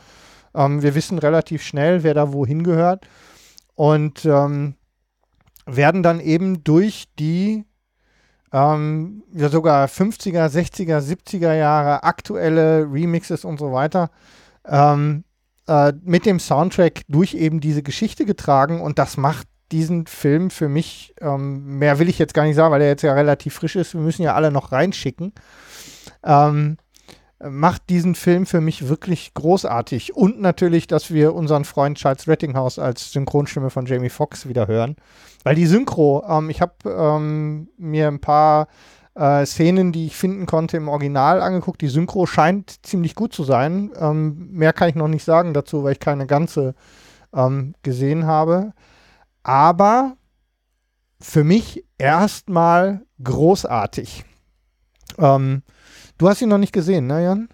Ähm, 0.54 0.82
wir 0.82 0.96
wissen 0.96 1.20
relativ 1.20 1.64
schnell, 1.64 2.04
wer 2.04 2.14
da 2.14 2.34
wohin 2.34 2.64
gehört. 2.64 3.08
Und 3.76 4.26
ähm, 4.26 4.76
werden 5.66 6.04
dann 6.04 6.20
eben 6.20 6.64
durch 6.64 7.06
die 7.20 7.66
ähm, 8.54 9.24
ja 9.34 9.50
sogar 9.50 9.88
50er, 9.88 10.48
60er, 10.48 11.00
70er 11.00 11.54
Jahre, 11.54 12.04
aktuelle 12.04 12.88
Remixes 12.92 13.46
und 13.46 13.60
so 13.60 13.72
weiter, 13.74 14.10
ähm, 14.66 15.24
äh, 15.68 15.94
mit 16.04 16.26
dem 16.26 16.40
Soundtrack 16.40 17.02
durch 17.08 17.34
eben 17.34 17.60
diese 17.60 17.84
Geschichte 17.84 18.26
getragen 18.26 18.82
und 18.82 19.00
das 19.00 19.18
macht 19.18 19.48
diesen 19.72 20.08
Film 20.08 20.50
für 20.50 20.70
mich, 20.70 21.14
ähm, 21.20 21.78
mehr 21.78 22.00
will 22.00 22.08
ich 22.08 22.20
jetzt 22.20 22.34
gar 22.34 22.44
nicht 22.46 22.56
sagen, 22.56 22.72
weil 22.72 22.82
er 22.82 22.88
jetzt 22.88 23.02
ja 23.02 23.14
relativ 23.14 23.54
frisch 23.54 23.76
ist, 23.76 23.94
wir 23.94 24.02
müssen 24.02 24.22
ja 24.22 24.34
alle 24.34 24.52
noch 24.52 24.72
reinschicken, 24.72 25.34
ähm, 26.24 26.78
macht 27.40 27.90
diesen 27.90 28.16
Film 28.16 28.46
für 28.46 28.62
mich 28.62 28.88
wirklich 28.88 29.34
großartig. 29.34 30.16
Und 30.16 30.42
natürlich, 30.42 30.88
dass 30.88 31.12
wir 31.12 31.36
unseren 31.36 31.66
Freund 31.66 31.98
Charles 31.98 32.28
Rettinghaus 32.28 32.80
als 32.80 33.12
Synchronstimme 33.12 33.70
von 33.70 33.86
Jamie 33.86 34.10
Foxx 34.10 34.48
wieder 34.48 34.68
hören. 34.68 34.96
Weil 35.44 35.56
die 35.56 35.68
Synchro, 35.68 36.26
ähm, 36.28 36.50
ich 36.50 36.62
habe 36.62 36.74
ähm, 36.86 37.70
mir 37.78 38.08
ein 38.08 38.20
paar 38.20 38.68
äh, 39.14 39.46
Szenen, 39.46 39.92
die 39.92 40.08
ich 40.08 40.16
finden 40.16 40.46
konnte, 40.48 40.78
im 40.78 40.88
Original 40.88 41.42
angeguckt. 41.42 41.82
Die 41.82 41.88
Synchro 41.88 42.26
scheint 42.26 42.86
ziemlich 42.86 43.14
gut 43.14 43.34
zu 43.34 43.44
sein. 43.44 43.92
Ähm, 44.00 44.50
mehr 44.52 44.74
kann 44.74 44.90
ich 44.90 44.96
noch 44.96 45.08
nicht 45.08 45.24
sagen 45.24 45.54
dazu, 45.54 45.84
weil 45.84 45.94
ich 45.94 46.00
keine 46.00 46.26
ganze 46.26 46.74
ähm, 47.34 47.76
gesehen 47.84 48.26
habe. 48.26 48.74
Aber 49.44 50.18
für 51.20 51.44
mich 51.44 51.86
erstmal 51.98 53.06
großartig. 53.24 54.26
Ähm, 55.18 55.64
Du 56.18 56.28
hast 56.30 56.42
ihn 56.42 56.50
noch 56.50 56.58
nicht 56.58 56.74
gesehen, 56.74 57.08
ne, 57.08 57.24
Jan? 57.24 57.50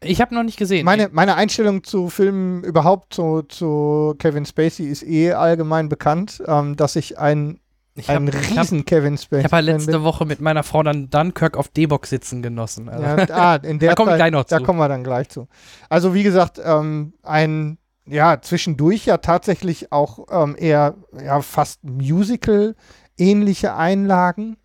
Ich 0.00 0.20
habe 0.20 0.34
noch 0.34 0.42
nicht 0.44 0.58
gesehen. 0.58 0.84
Meine, 0.84 1.08
meine 1.10 1.34
Einstellung 1.34 1.82
zu 1.82 2.08
Filmen 2.08 2.62
überhaupt 2.62 3.14
zu, 3.14 3.42
zu 3.42 4.14
Kevin 4.18 4.46
Spacey 4.46 4.86
ist 4.86 5.02
eh 5.02 5.32
allgemein 5.32 5.88
bekannt, 5.88 6.40
ähm, 6.46 6.76
dass 6.76 6.94
ich 6.94 7.18
ein 7.18 7.58
Ich 7.96 8.08
ein 8.08 8.28
hab- 8.28 8.34
riesen 8.56 8.84
Kevin 8.84 9.18
Spacey. 9.18 9.40
Ich 9.44 9.52
habe 9.52 9.56
ja 9.56 9.72
Fan 9.72 9.76
letzte 9.78 9.92
bin. 9.92 10.02
Woche 10.04 10.24
mit 10.24 10.40
meiner 10.40 10.62
Frau 10.62 10.84
dann 10.84 11.10
Dunkirk 11.10 11.56
auf 11.56 11.66
D-Box 11.68 12.10
sitzen 12.10 12.42
genossen. 12.42 12.88
Also. 12.88 13.02
Ja, 13.04 13.16
ah, 13.34 13.56
in 13.56 13.78
der 13.80 13.88
Da 13.90 13.94
kommen 13.96 14.10
wir 14.12 14.16
gleich 14.16 14.30
noch 14.30 14.44
Da 14.44 14.58
zu. 14.58 14.62
kommen 14.64 14.78
wir 14.78 14.88
dann 14.88 15.02
gleich 15.02 15.30
zu. 15.30 15.48
Also 15.88 16.14
wie 16.14 16.22
gesagt, 16.22 16.60
ähm, 16.64 17.14
ein 17.24 17.78
ja 18.06 18.40
zwischendurch 18.40 19.04
ja 19.06 19.16
tatsächlich 19.16 19.90
auch 19.92 20.26
ähm, 20.30 20.54
eher 20.56 20.94
ja 21.20 21.40
fast 21.42 21.82
Musical-ähnliche 21.82 23.74
Einlagen, 23.74 24.56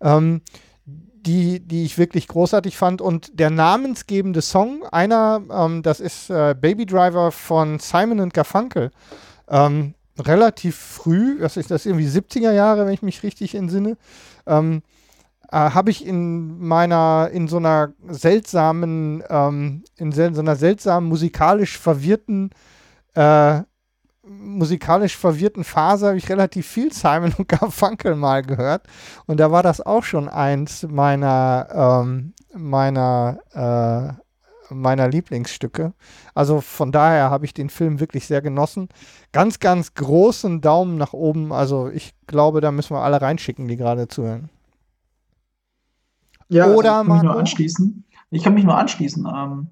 ähm, 0.00 0.40
die 1.28 1.60
die 1.60 1.84
ich 1.84 1.98
wirklich 1.98 2.26
großartig 2.26 2.76
fand 2.78 3.02
und 3.02 3.38
der 3.38 3.50
namensgebende 3.50 4.40
Song 4.40 4.84
einer, 4.86 5.42
ähm, 5.50 5.82
das 5.82 6.00
ist 6.00 6.30
äh, 6.30 6.54
Baby 6.58 6.86
Driver 6.86 7.30
von 7.30 7.78
Simon 7.78 8.20
und 8.20 8.32
Garfunkel. 8.32 8.90
Ähm, 9.48 9.94
relativ 10.18 10.76
früh, 10.76 11.38
das 11.38 11.56
ist 11.56 11.70
das 11.70 11.84
irgendwie 11.84 12.08
70er 12.08 12.52
Jahre, 12.52 12.86
wenn 12.86 12.94
ich 12.94 13.02
mich 13.02 13.22
richtig 13.22 13.54
entsinne. 13.54 13.96
Ähm, 14.46 14.82
äh, 15.50 15.56
habe 15.56 15.90
ich 15.90 16.04
in 16.06 16.58
meiner, 16.58 17.28
in 17.32 17.46
so 17.46 17.58
einer 17.58 17.92
seltsamen, 18.08 19.22
ähm, 19.28 19.84
in 19.96 20.12
so 20.12 20.22
einer 20.22 20.56
seltsamen 20.56 21.08
musikalisch 21.08 21.78
verwirrten, 21.78 22.50
äh, 23.14 23.60
musikalisch 24.28 25.16
verwirrten 25.16 25.64
Phase 25.64 26.08
habe 26.08 26.18
ich 26.18 26.28
relativ 26.28 26.66
viel 26.66 26.92
Simon 26.92 27.34
und 27.38 27.48
Garfunkel 27.48 28.14
mal 28.14 28.42
gehört. 28.42 28.82
Und 29.26 29.40
da 29.40 29.50
war 29.50 29.62
das 29.62 29.80
auch 29.80 30.04
schon 30.04 30.28
eins 30.28 30.86
meiner, 30.88 32.02
ähm, 32.02 32.34
meiner, 32.54 33.38
äh, 33.52 34.74
meiner 34.74 35.08
Lieblingsstücke. 35.08 35.94
Also 36.34 36.60
von 36.60 36.92
daher 36.92 37.30
habe 37.30 37.44
ich 37.44 37.54
den 37.54 37.70
Film 37.70 38.00
wirklich 38.00 38.26
sehr 38.26 38.42
genossen. 38.42 38.88
Ganz, 39.32 39.60
ganz 39.60 39.94
großen 39.94 40.60
Daumen 40.60 40.96
nach 40.96 41.12
oben. 41.12 41.52
Also 41.52 41.88
ich 41.88 42.14
glaube, 42.26 42.60
da 42.60 42.70
müssen 42.70 42.94
wir 42.94 43.02
alle 43.02 43.20
reinschicken, 43.20 43.66
die 43.68 43.76
gerade 43.76 44.08
zuhören. 44.08 44.50
Ja, 46.48 46.66
Oder, 46.74 46.94
also 46.94 47.02
ich 47.02 47.06
kann 47.06 47.16
mich 47.16 47.22
nur 47.22 47.38
anschließen. 47.38 48.04
Ich 48.30 48.42
kann 48.42 48.54
mich 48.54 48.64
nur 48.64 48.76
anschließen. 48.76 49.26
Ähm, 49.26 49.68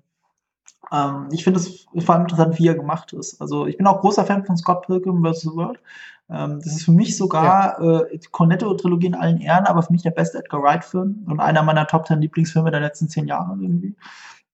ähm, 0.92 1.28
ich 1.32 1.44
finde 1.44 1.60
es 1.60 1.86
vor 1.98 2.14
allem 2.14 2.24
interessant, 2.24 2.58
wie 2.58 2.68
er 2.68 2.74
gemacht 2.74 3.12
ist. 3.12 3.40
Also 3.40 3.66
ich 3.66 3.76
bin 3.76 3.86
auch 3.86 4.00
großer 4.00 4.24
Fan 4.24 4.44
von 4.44 4.56
Scott 4.56 4.86
Pilgrim 4.86 5.24
vs. 5.24 5.42
The 5.42 5.50
World. 5.54 5.80
Ähm, 6.28 6.60
das 6.62 6.74
ist 6.74 6.84
für 6.84 6.92
mich 6.92 7.16
sogar 7.16 7.80
äh, 7.80 8.18
Cornetto-Trilogie 8.30 9.06
in 9.06 9.14
allen 9.14 9.40
Ehren, 9.40 9.66
aber 9.66 9.82
für 9.82 9.92
mich 9.92 10.02
der 10.02 10.10
beste 10.10 10.38
Edgar 10.38 10.62
Wright-Film 10.62 11.26
und 11.28 11.40
einer 11.40 11.62
meiner 11.62 11.86
Top 11.86 12.06
10 12.06 12.20
Lieblingsfilme 12.20 12.70
der 12.70 12.80
letzten 12.80 13.08
zehn 13.08 13.26
Jahre 13.26 13.56
irgendwie. 13.60 13.94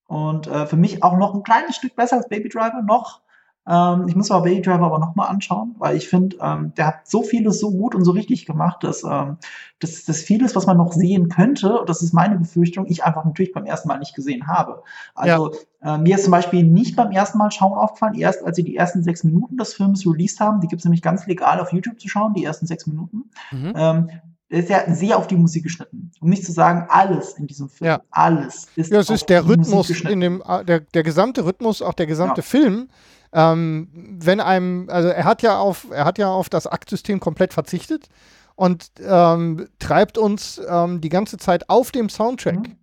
Und 0.06 0.46
äh, 0.46 0.66
für 0.66 0.76
mich 0.76 1.02
auch 1.02 1.16
noch 1.16 1.34
ein 1.34 1.42
kleines 1.42 1.76
Stück 1.76 1.96
besser 1.96 2.16
als 2.16 2.28
Baby 2.28 2.48
Driver, 2.50 2.82
noch. 2.82 3.22
Ähm, 3.66 4.06
ich 4.08 4.16
muss 4.16 4.30
aber 4.30 4.44
Baby 4.44 4.62
Driver 4.62 4.86
aber 4.86 4.98
nochmal 4.98 5.28
anschauen, 5.28 5.76
weil 5.78 5.96
ich 5.96 6.08
finde, 6.08 6.36
ähm, 6.40 6.72
der 6.76 6.88
hat 6.88 7.08
so 7.08 7.22
vieles 7.22 7.60
so 7.60 7.70
gut 7.70 7.94
und 7.94 8.04
so 8.04 8.10
richtig 8.10 8.44
gemacht, 8.44 8.82
dass 8.82 9.04
ähm, 9.04 9.36
das, 9.78 10.04
das 10.04 10.22
vieles, 10.22 10.56
was 10.56 10.66
man 10.66 10.76
noch 10.76 10.92
sehen 10.92 11.28
könnte, 11.28 11.78
und 11.78 11.88
das 11.88 12.02
ist 12.02 12.12
meine 12.12 12.38
Befürchtung, 12.38 12.86
ich 12.88 13.04
einfach 13.04 13.24
natürlich 13.24 13.52
beim 13.52 13.64
ersten 13.64 13.86
Mal 13.88 13.98
nicht 13.98 14.14
gesehen 14.14 14.48
habe. 14.48 14.82
Also 15.14 15.52
äh, 15.80 15.96
mir 15.98 16.16
ist 16.16 16.24
zum 16.24 16.32
Beispiel 16.32 16.64
nicht 16.64 16.96
beim 16.96 17.12
ersten 17.12 17.38
Mal 17.38 17.52
schauen 17.52 17.74
aufgefallen, 17.78 18.14
erst 18.14 18.44
als 18.44 18.56
sie 18.56 18.64
die 18.64 18.76
ersten 18.76 19.04
sechs 19.04 19.22
Minuten 19.22 19.56
des 19.56 19.74
Films 19.74 20.04
released 20.06 20.40
haben, 20.40 20.60
die 20.60 20.66
gibt 20.66 20.80
es 20.80 20.84
nämlich 20.84 21.02
ganz 21.02 21.26
legal 21.26 21.60
auf 21.60 21.72
YouTube 21.72 22.00
zu 22.00 22.08
schauen, 22.08 22.34
die 22.34 22.44
ersten 22.44 22.66
sechs 22.66 22.86
Minuten. 22.88 23.30
Mhm. 23.52 23.72
Ähm, 23.76 24.10
ist 24.48 24.68
ja 24.68 24.92
sehr 24.92 25.16
auf 25.16 25.28
die 25.28 25.36
Musik 25.36 25.62
geschnitten. 25.62 26.10
Um 26.20 26.28
nicht 26.28 26.44
zu 26.44 26.52
sagen, 26.52 26.86
alles 26.90 27.32
in 27.38 27.46
diesem 27.46 27.70
Film, 27.70 27.88
Ja. 27.88 28.02
alles 28.10 28.66
ist 28.76 28.92
Ja, 28.92 28.98
es 28.98 29.08
ist 29.08 29.30
der 29.30 29.46
Rhythmus 29.48 29.88
in 29.88 30.20
dem, 30.20 30.42
äh, 30.46 30.64
der, 30.64 30.80
der 30.80 31.02
gesamte 31.02 31.46
Rhythmus, 31.46 31.80
auch 31.80 31.94
der 31.94 32.06
gesamte 32.06 32.40
Ja. 32.40 32.46
Film. 32.46 32.88
Ähm, 33.32 33.88
wenn 34.20 34.40
einem, 34.40 34.88
also 34.90 35.08
er 35.08 35.24
hat 35.24 35.42
ja 35.42 35.58
auf, 35.58 35.86
er 35.90 36.04
hat 36.04 36.18
ja 36.18 36.28
auf 36.30 36.48
das 36.48 36.66
Aktsystem 36.66 37.18
komplett 37.18 37.52
verzichtet 37.54 38.08
und 38.56 38.90
ähm, 39.02 39.68
treibt 39.78 40.18
uns 40.18 40.60
ähm, 40.68 41.00
die 41.00 41.08
ganze 41.08 41.38
Zeit 41.38 41.70
auf 41.70 41.90
dem 41.92 42.08
Soundtrack. 42.08 42.58
Mhm. 42.68 42.76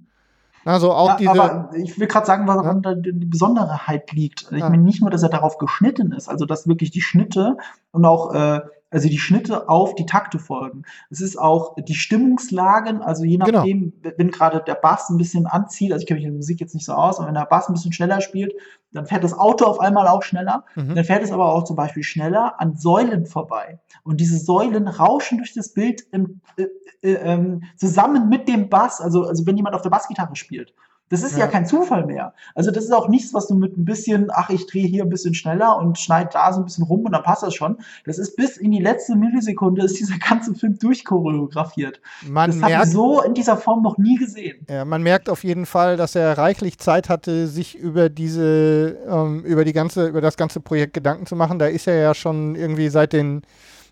Also 0.66 0.92
auch 0.92 1.08
Ja, 1.08 1.16
diese. 1.16 1.32
aber 1.32 1.70
ich 1.76 2.00
will 2.00 2.08
gerade 2.08 2.26
sagen, 2.26 2.48
woran 2.48 2.82
die 3.02 3.14
die 3.14 3.26
Besonderheit 3.26 4.12
liegt. 4.12 4.52
Ich 4.52 4.60
Ja. 4.60 4.70
meine 4.70 4.84
nicht 4.84 5.02
nur, 5.02 5.10
dass 5.10 5.24
er 5.24 5.30
darauf 5.30 5.58
geschnitten 5.58 6.12
ist, 6.12 6.28
also 6.28 6.46
dass 6.46 6.68
wirklich 6.68 6.92
die 6.92 7.02
Schnitte 7.02 7.58
und 7.92 8.06
auch 8.06 8.34
äh, 8.34 8.62
also 8.92 9.08
die 9.08 9.20
Schnitte 9.20 9.70
auf 9.70 9.96
die 9.96 10.06
Takte 10.06 10.40
folgen. 10.40 10.84
Es 11.10 11.22
ist 11.22 11.38
auch 11.38 11.76
die 11.78 11.96
Stimmungslagen, 11.96 13.02
also 13.02 13.24
je 13.24 13.38
Genau. 13.38 13.60
nachdem, 13.60 13.94
wenn 14.18 14.32
gerade 14.32 14.64
der 14.66 14.76
Bass 14.76 15.10
ein 15.10 15.18
bisschen 15.18 15.46
anzieht, 15.46 15.92
also 15.92 16.02
ich 16.02 16.08
kenne 16.08 16.20
mich 16.20 16.26
in 16.26 16.32
der 16.32 16.38
Musik 16.38 16.60
jetzt 16.60 16.74
nicht 16.74 16.86
so 16.86 16.94
aus, 16.94 17.18
aber 17.18 17.28
wenn 17.28 17.36
der 17.36 17.46
Bass 17.46 17.68
ein 17.70 17.74
bisschen 17.74 17.94
schneller 17.94 18.22
spielt, 18.22 18.54
dann 18.92 19.06
fährt 19.06 19.24
das 19.24 19.38
Auto 19.38 19.66
auf 19.66 19.80
einmal 19.80 20.08
auch 20.08 20.24
schneller. 20.24 20.66
Mhm. 20.76 20.96
Dann 20.96 21.04
fährt 21.06 21.24
es 21.24 21.32
aber 21.32 21.54
auch 21.54 21.64
zum 21.64 21.76
Beispiel 21.76 22.04
schneller 22.04 22.60
an 22.60 22.76
Säulen 22.76 23.26
vorbei. 23.26 23.80
Und 24.04 24.20
diese 24.20 24.38
Säulen 24.38 24.88
rauschen 24.88 25.38
durch 25.38 25.54
das 25.54 25.74
Bild 25.74 26.04
im, 26.12 26.42
äh, 26.58 26.66
äh, 27.04 27.14
ähm, 27.14 27.64
zusammen 27.76 28.30
mit 28.30 28.48
dem 28.48 28.70
Bass, 28.70 29.00
also, 29.02 29.26
also 29.26 29.46
wenn 29.46 29.58
jemand 29.58 29.76
auf 29.76 29.84
der 29.84 29.92
Bassgitarre 29.92 30.36
spielt. 30.36 30.74
Das 31.10 31.24
ist 31.24 31.34
ja. 31.34 31.40
Ja. 31.40 31.48
kein 31.48 31.66
Zufall 31.66 32.06
mehr. 32.06 32.34
Also 32.56 32.72
das 32.72 32.86
ist 32.86 32.92
auch 32.92 33.10
nichts, 33.10 33.34
was 33.34 33.48
du 33.48 33.56
mit 33.56 33.78
ein 33.78 33.86
bisschen, 33.86 34.30
ach, 34.32 34.50
ich 34.50 34.68
drehe 34.68 34.86
hier 34.88 35.04
ein 35.04 35.10
bisschen 35.10 35.34
schneller 35.34 35.78
und 35.78 35.98
schneide 35.98 36.30
da 36.32 36.54
so 36.54 36.62
ein 36.62 36.66
bisschen 36.66 36.84
rum 36.84 37.06
und 37.06 37.12
dann 37.12 37.24
passt 37.24 37.44
das 37.44 37.56
schon. 37.56 37.78
Das 38.06 38.20
ist 38.20 38.36
bis 38.36 38.58
in 38.58 38.72
die 38.72 38.80
letzte 38.80 39.16
Millisekunde 39.16 39.84
ist 39.84 40.00
dieser 40.00 40.18
ganze 40.18 40.54
Film 40.54 40.78
durchchoreografiert. 40.78 42.00
man, 42.28 42.52
das 42.52 42.62
habe 42.62 42.84
ich 42.86 42.92
so 42.92 43.22
in 43.24 43.34
dieser 43.34 43.58
Form 43.58 43.82
noch 43.82 43.98
nie 43.98 44.18
gesehen. 44.18 44.66
ja, 44.70 44.86
man 44.86 45.02
merkt 45.02 45.30
auf 45.30 45.44
jeden 45.44 45.66
Fall, 45.66 45.98
dass 45.98 46.16
er 46.16 46.38
reichlich 46.38 46.78
Zeit 46.78 47.10
hatte, 47.10 47.48
sich 47.48 47.76
über 47.76 48.10
diese, 48.10 48.98
ähm, 49.10 49.44
über 49.44 49.66
die 49.66 49.74
ganze, 49.74 50.08
über 50.08 50.22
das 50.22 50.38
ganze 50.38 50.60
Projekt 50.60 50.94
Gedanken 50.94 51.26
zu 51.26 51.36
machen. 51.36 51.58
Da 51.58 51.66
ist 51.66 51.88
er 51.88 51.96
ja 51.96 52.14
schon 52.14 52.56
irgendwie 52.56 52.90
seit 52.90 53.14
den, 53.14 53.42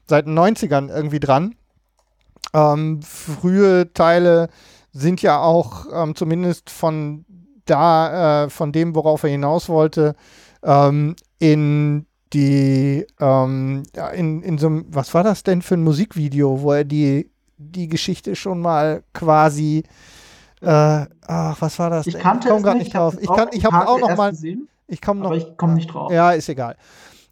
seit 0.08 0.28
den 0.28 0.38
90ern 0.38 0.90
irgendwie 0.90 1.20
dran. 1.20 1.56
Ähm, 2.54 3.02
frühe 3.02 3.92
Teile 3.94 4.50
sind 4.98 5.22
ja 5.22 5.40
auch 5.40 5.86
ähm, 5.94 6.16
zumindest 6.16 6.70
von 6.70 7.26
da, 7.66 8.46
äh, 8.46 8.50
von 8.50 8.72
dem, 8.72 8.96
worauf 8.96 9.24
er 9.24 9.30
hinaus 9.30 9.70
wollte, 9.70 10.16
ähm, 10.64 11.16
in 11.40 12.06
die, 12.34 13.06
ähm, 13.20 13.84
in, 14.16 14.42
in 14.42 14.58
so 14.58 14.68
einem, 14.68 14.86
was 14.90 15.14
war 15.14 15.24
das 15.24 15.44
denn 15.44 15.62
für 15.62 15.76
ein 15.76 15.84
Musikvideo, 15.84 16.62
wo 16.62 16.72
er 16.74 16.84
die, 16.84 17.30
die 17.58 17.88
Geschichte 17.88 18.36
schon 18.36 18.60
mal 18.60 19.04
quasi, 19.14 19.84
äh, 20.62 21.06
ach, 21.28 21.58
was 21.60 21.80
war 21.80 21.90
das 21.90 22.08
Ich 22.08 22.18
kannte 22.18 22.50
komm 22.50 22.58
es 22.58 22.64
grad 22.64 22.78
nicht, 22.78 22.94
drauf. 22.94 23.16
Ich, 23.20 23.28
kann, 23.28 23.50
ich 23.52 23.66
habe 23.66 23.88
auch 23.88 24.00
noch 24.00 24.16
mal, 24.18 24.32
gesehen, 24.32 24.68
ich 24.88 25.02
komme 25.02 25.22
noch, 25.22 25.28
aber 25.28 25.38
ich 25.38 25.58
komme 25.58 25.74
nicht 25.74 25.94
drauf. 25.94 26.12
ja, 26.12 26.32
ist 26.32 26.50
egal. 26.50 26.76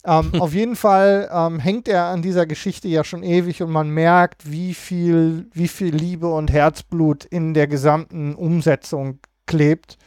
Ähm, 0.06 0.32
auf 0.40 0.54
jeden 0.54 0.76
Fall 0.76 1.30
ähm, 1.32 1.60
hängt 1.60 1.88
er 1.88 2.06
an 2.06 2.22
dieser 2.22 2.46
Geschichte 2.46 2.88
ja 2.88 3.04
schon 3.04 3.24
ewig 3.24 3.62
und 3.62 3.72
man 3.72 3.90
merkt, 3.90 4.50
wie 4.50 4.74
viel, 4.74 5.48
wie 5.54 5.68
viel 5.68 5.94
Liebe 5.94 6.28
und 6.28 6.52
Herzblut 6.52 7.26
in 7.26 7.54
der 7.54 7.68
gesamten 7.68 8.36
Umsetzung 8.36 9.20
klebt. 9.46 9.98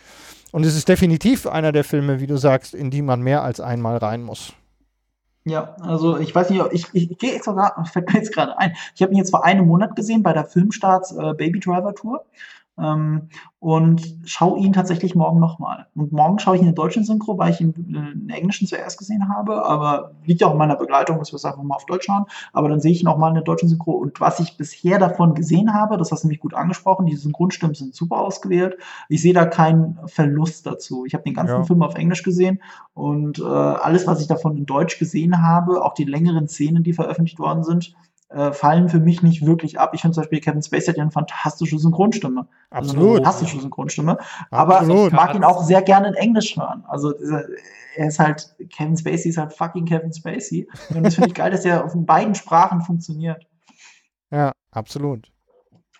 Und 0.50 0.64
es 0.64 0.76
ist 0.76 0.88
definitiv 0.88 1.46
einer 1.46 1.72
der 1.72 1.84
Filme, 1.84 2.20
wie 2.20 2.26
du 2.26 2.36
sagst, 2.36 2.74
in 2.74 2.90
die 2.90 3.02
man 3.02 3.20
mehr 3.20 3.42
als 3.42 3.60
einmal 3.60 3.98
rein 3.98 4.22
muss. 4.22 4.54
Ja, 5.44 5.76
also 5.80 6.18
ich 6.18 6.34
weiß 6.34 6.50
nicht, 6.50 6.62
ich, 6.72 6.86
ich, 6.92 7.10
ich 7.10 7.18
gehe 7.18 7.32
jetzt 7.32 7.44
sogar, 7.44 7.84
fällt 7.92 8.12
mir 8.12 8.18
jetzt 8.18 8.32
gerade 8.32 8.56
ein. 8.58 8.74
Ich 8.94 9.02
habe 9.02 9.12
ihn 9.12 9.18
jetzt 9.18 9.30
vor 9.30 9.44
einem 9.44 9.66
Monat 9.66 9.96
gesehen 9.96 10.22
bei 10.22 10.32
der 10.32 10.44
Filmstarts 10.44 11.12
äh, 11.12 11.34
Baby 11.34 11.60
Driver 11.60 11.94
Tour 11.94 12.24
ähm, 12.80 13.28
und 13.60 14.18
schaue 14.24 14.58
ihn 14.60 14.72
tatsächlich 14.72 15.14
morgen 15.14 15.40
nochmal. 15.40 15.86
Und 15.96 16.12
morgen 16.12 16.38
schaue 16.38 16.54
ich 16.56 16.62
ihn 16.62 16.68
in 16.68 16.74
der 16.74 16.82
deutschen 16.82 17.04
Synchro, 17.04 17.36
weil 17.38 17.50
ich 17.50 17.60
ihn 17.60 17.74
äh, 17.76 18.12
in 18.12 18.28
der 18.28 18.38
englischen 18.38 18.66
zuerst 18.68 18.98
gesehen 18.98 19.28
habe, 19.28 19.64
aber 19.64 20.12
liegt 20.24 20.40
ja 20.40 20.46
auch 20.46 20.52
in 20.52 20.58
meiner 20.58 20.76
Begleitung, 20.76 21.18
dass 21.18 21.32
wir 21.32 21.36
es 21.36 21.44
einfach 21.44 21.62
mal 21.62 21.74
auf 21.74 21.86
Deutsch 21.86 22.06
schauen. 22.06 22.24
Aber 22.52 22.68
dann 22.68 22.80
sehe 22.80 22.92
ich 22.92 23.02
ihn 23.02 23.08
auch 23.08 23.18
mal 23.18 23.28
in 23.28 23.34
der 23.34 23.42
deutschen 23.42 23.68
Synchro. 23.68 23.92
Und 23.92 24.20
was 24.20 24.40
ich 24.40 24.56
bisher 24.56 24.98
davon 24.98 25.34
gesehen 25.34 25.74
habe, 25.74 25.96
das 25.96 26.12
hast 26.12 26.22
du 26.22 26.28
nämlich 26.28 26.40
gut 26.40 26.54
angesprochen, 26.54 27.06
die 27.06 27.16
Synchronstimmen 27.16 27.74
sind 27.74 27.94
super 27.94 28.18
ausgewählt. 28.18 28.76
Ich 29.08 29.22
sehe 29.22 29.34
da 29.34 29.44
keinen 29.44 29.98
Verlust 30.06 30.66
dazu. 30.66 31.04
Ich 31.04 31.14
habe 31.14 31.24
den 31.24 31.34
ganzen 31.34 31.56
Ja. 31.56 31.64
Film 31.64 31.82
auf 31.82 31.96
Englisch 31.96 32.22
gesehen 32.22 32.60
und 32.94 33.38
äh, 33.38 33.44
alles, 33.44 34.06
was 34.06 34.20
ich 34.20 34.28
davon 34.28 34.56
in 34.56 34.66
Deutsch 34.66 34.98
gesehen 34.98 35.42
habe, 35.42 35.84
auch 35.84 35.94
die 35.94 36.04
längeren 36.04 36.48
Szenen, 36.48 36.82
die 36.82 36.92
veröffentlicht 36.92 37.38
worden 37.38 37.64
sind, 37.64 37.94
äh, 38.30 38.52
fallen 38.52 38.88
für 38.88 39.00
mich 39.00 39.22
nicht 39.22 39.46
wirklich 39.46 39.78
ab. 39.80 39.90
Ich 39.94 40.02
finde 40.02 40.14
zum 40.14 40.22
Beispiel, 40.22 40.40
Kevin 40.40 40.62
Spacey 40.62 40.88
hat 40.88 40.96
ja 40.96 41.02
eine 41.02 41.10
fantastische 41.10 41.78
Synchronstimme. 41.78 42.46
Also 42.70 42.90
eine 42.90 42.98
Absolut. 42.98 43.16
fantastische 43.16 43.60
Synchronstimme. 43.60 44.18
Aber 44.50 44.80
Absolut. 44.80 45.08
ich 45.08 45.12
mag 45.12 45.34
ihn 45.34 45.44
auch 45.44 45.62
sehr 45.62 45.82
gerne 45.82 46.08
in 46.08 46.14
Englisch 46.14 46.56
hören. 46.56 46.84
Also 46.86 47.14
äh, 47.16 47.44
er 47.96 48.08
ist 48.08 48.18
halt, 48.18 48.54
Kevin 48.70 48.96
Spacey 48.96 49.30
ist 49.30 49.38
halt 49.38 49.52
fucking 49.52 49.86
Kevin 49.86 50.12
Spacey. 50.12 50.68
Und 50.90 51.04
das 51.04 51.14
finde 51.14 51.28
ich 51.28 51.34
geil, 51.34 51.50
dass 51.50 51.64
er 51.64 51.84
auf 51.84 51.92
beiden 51.94 52.34
Sprachen 52.34 52.82
funktioniert. 52.82 53.46
Ja, 54.30 54.52
absolut. 54.70 55.32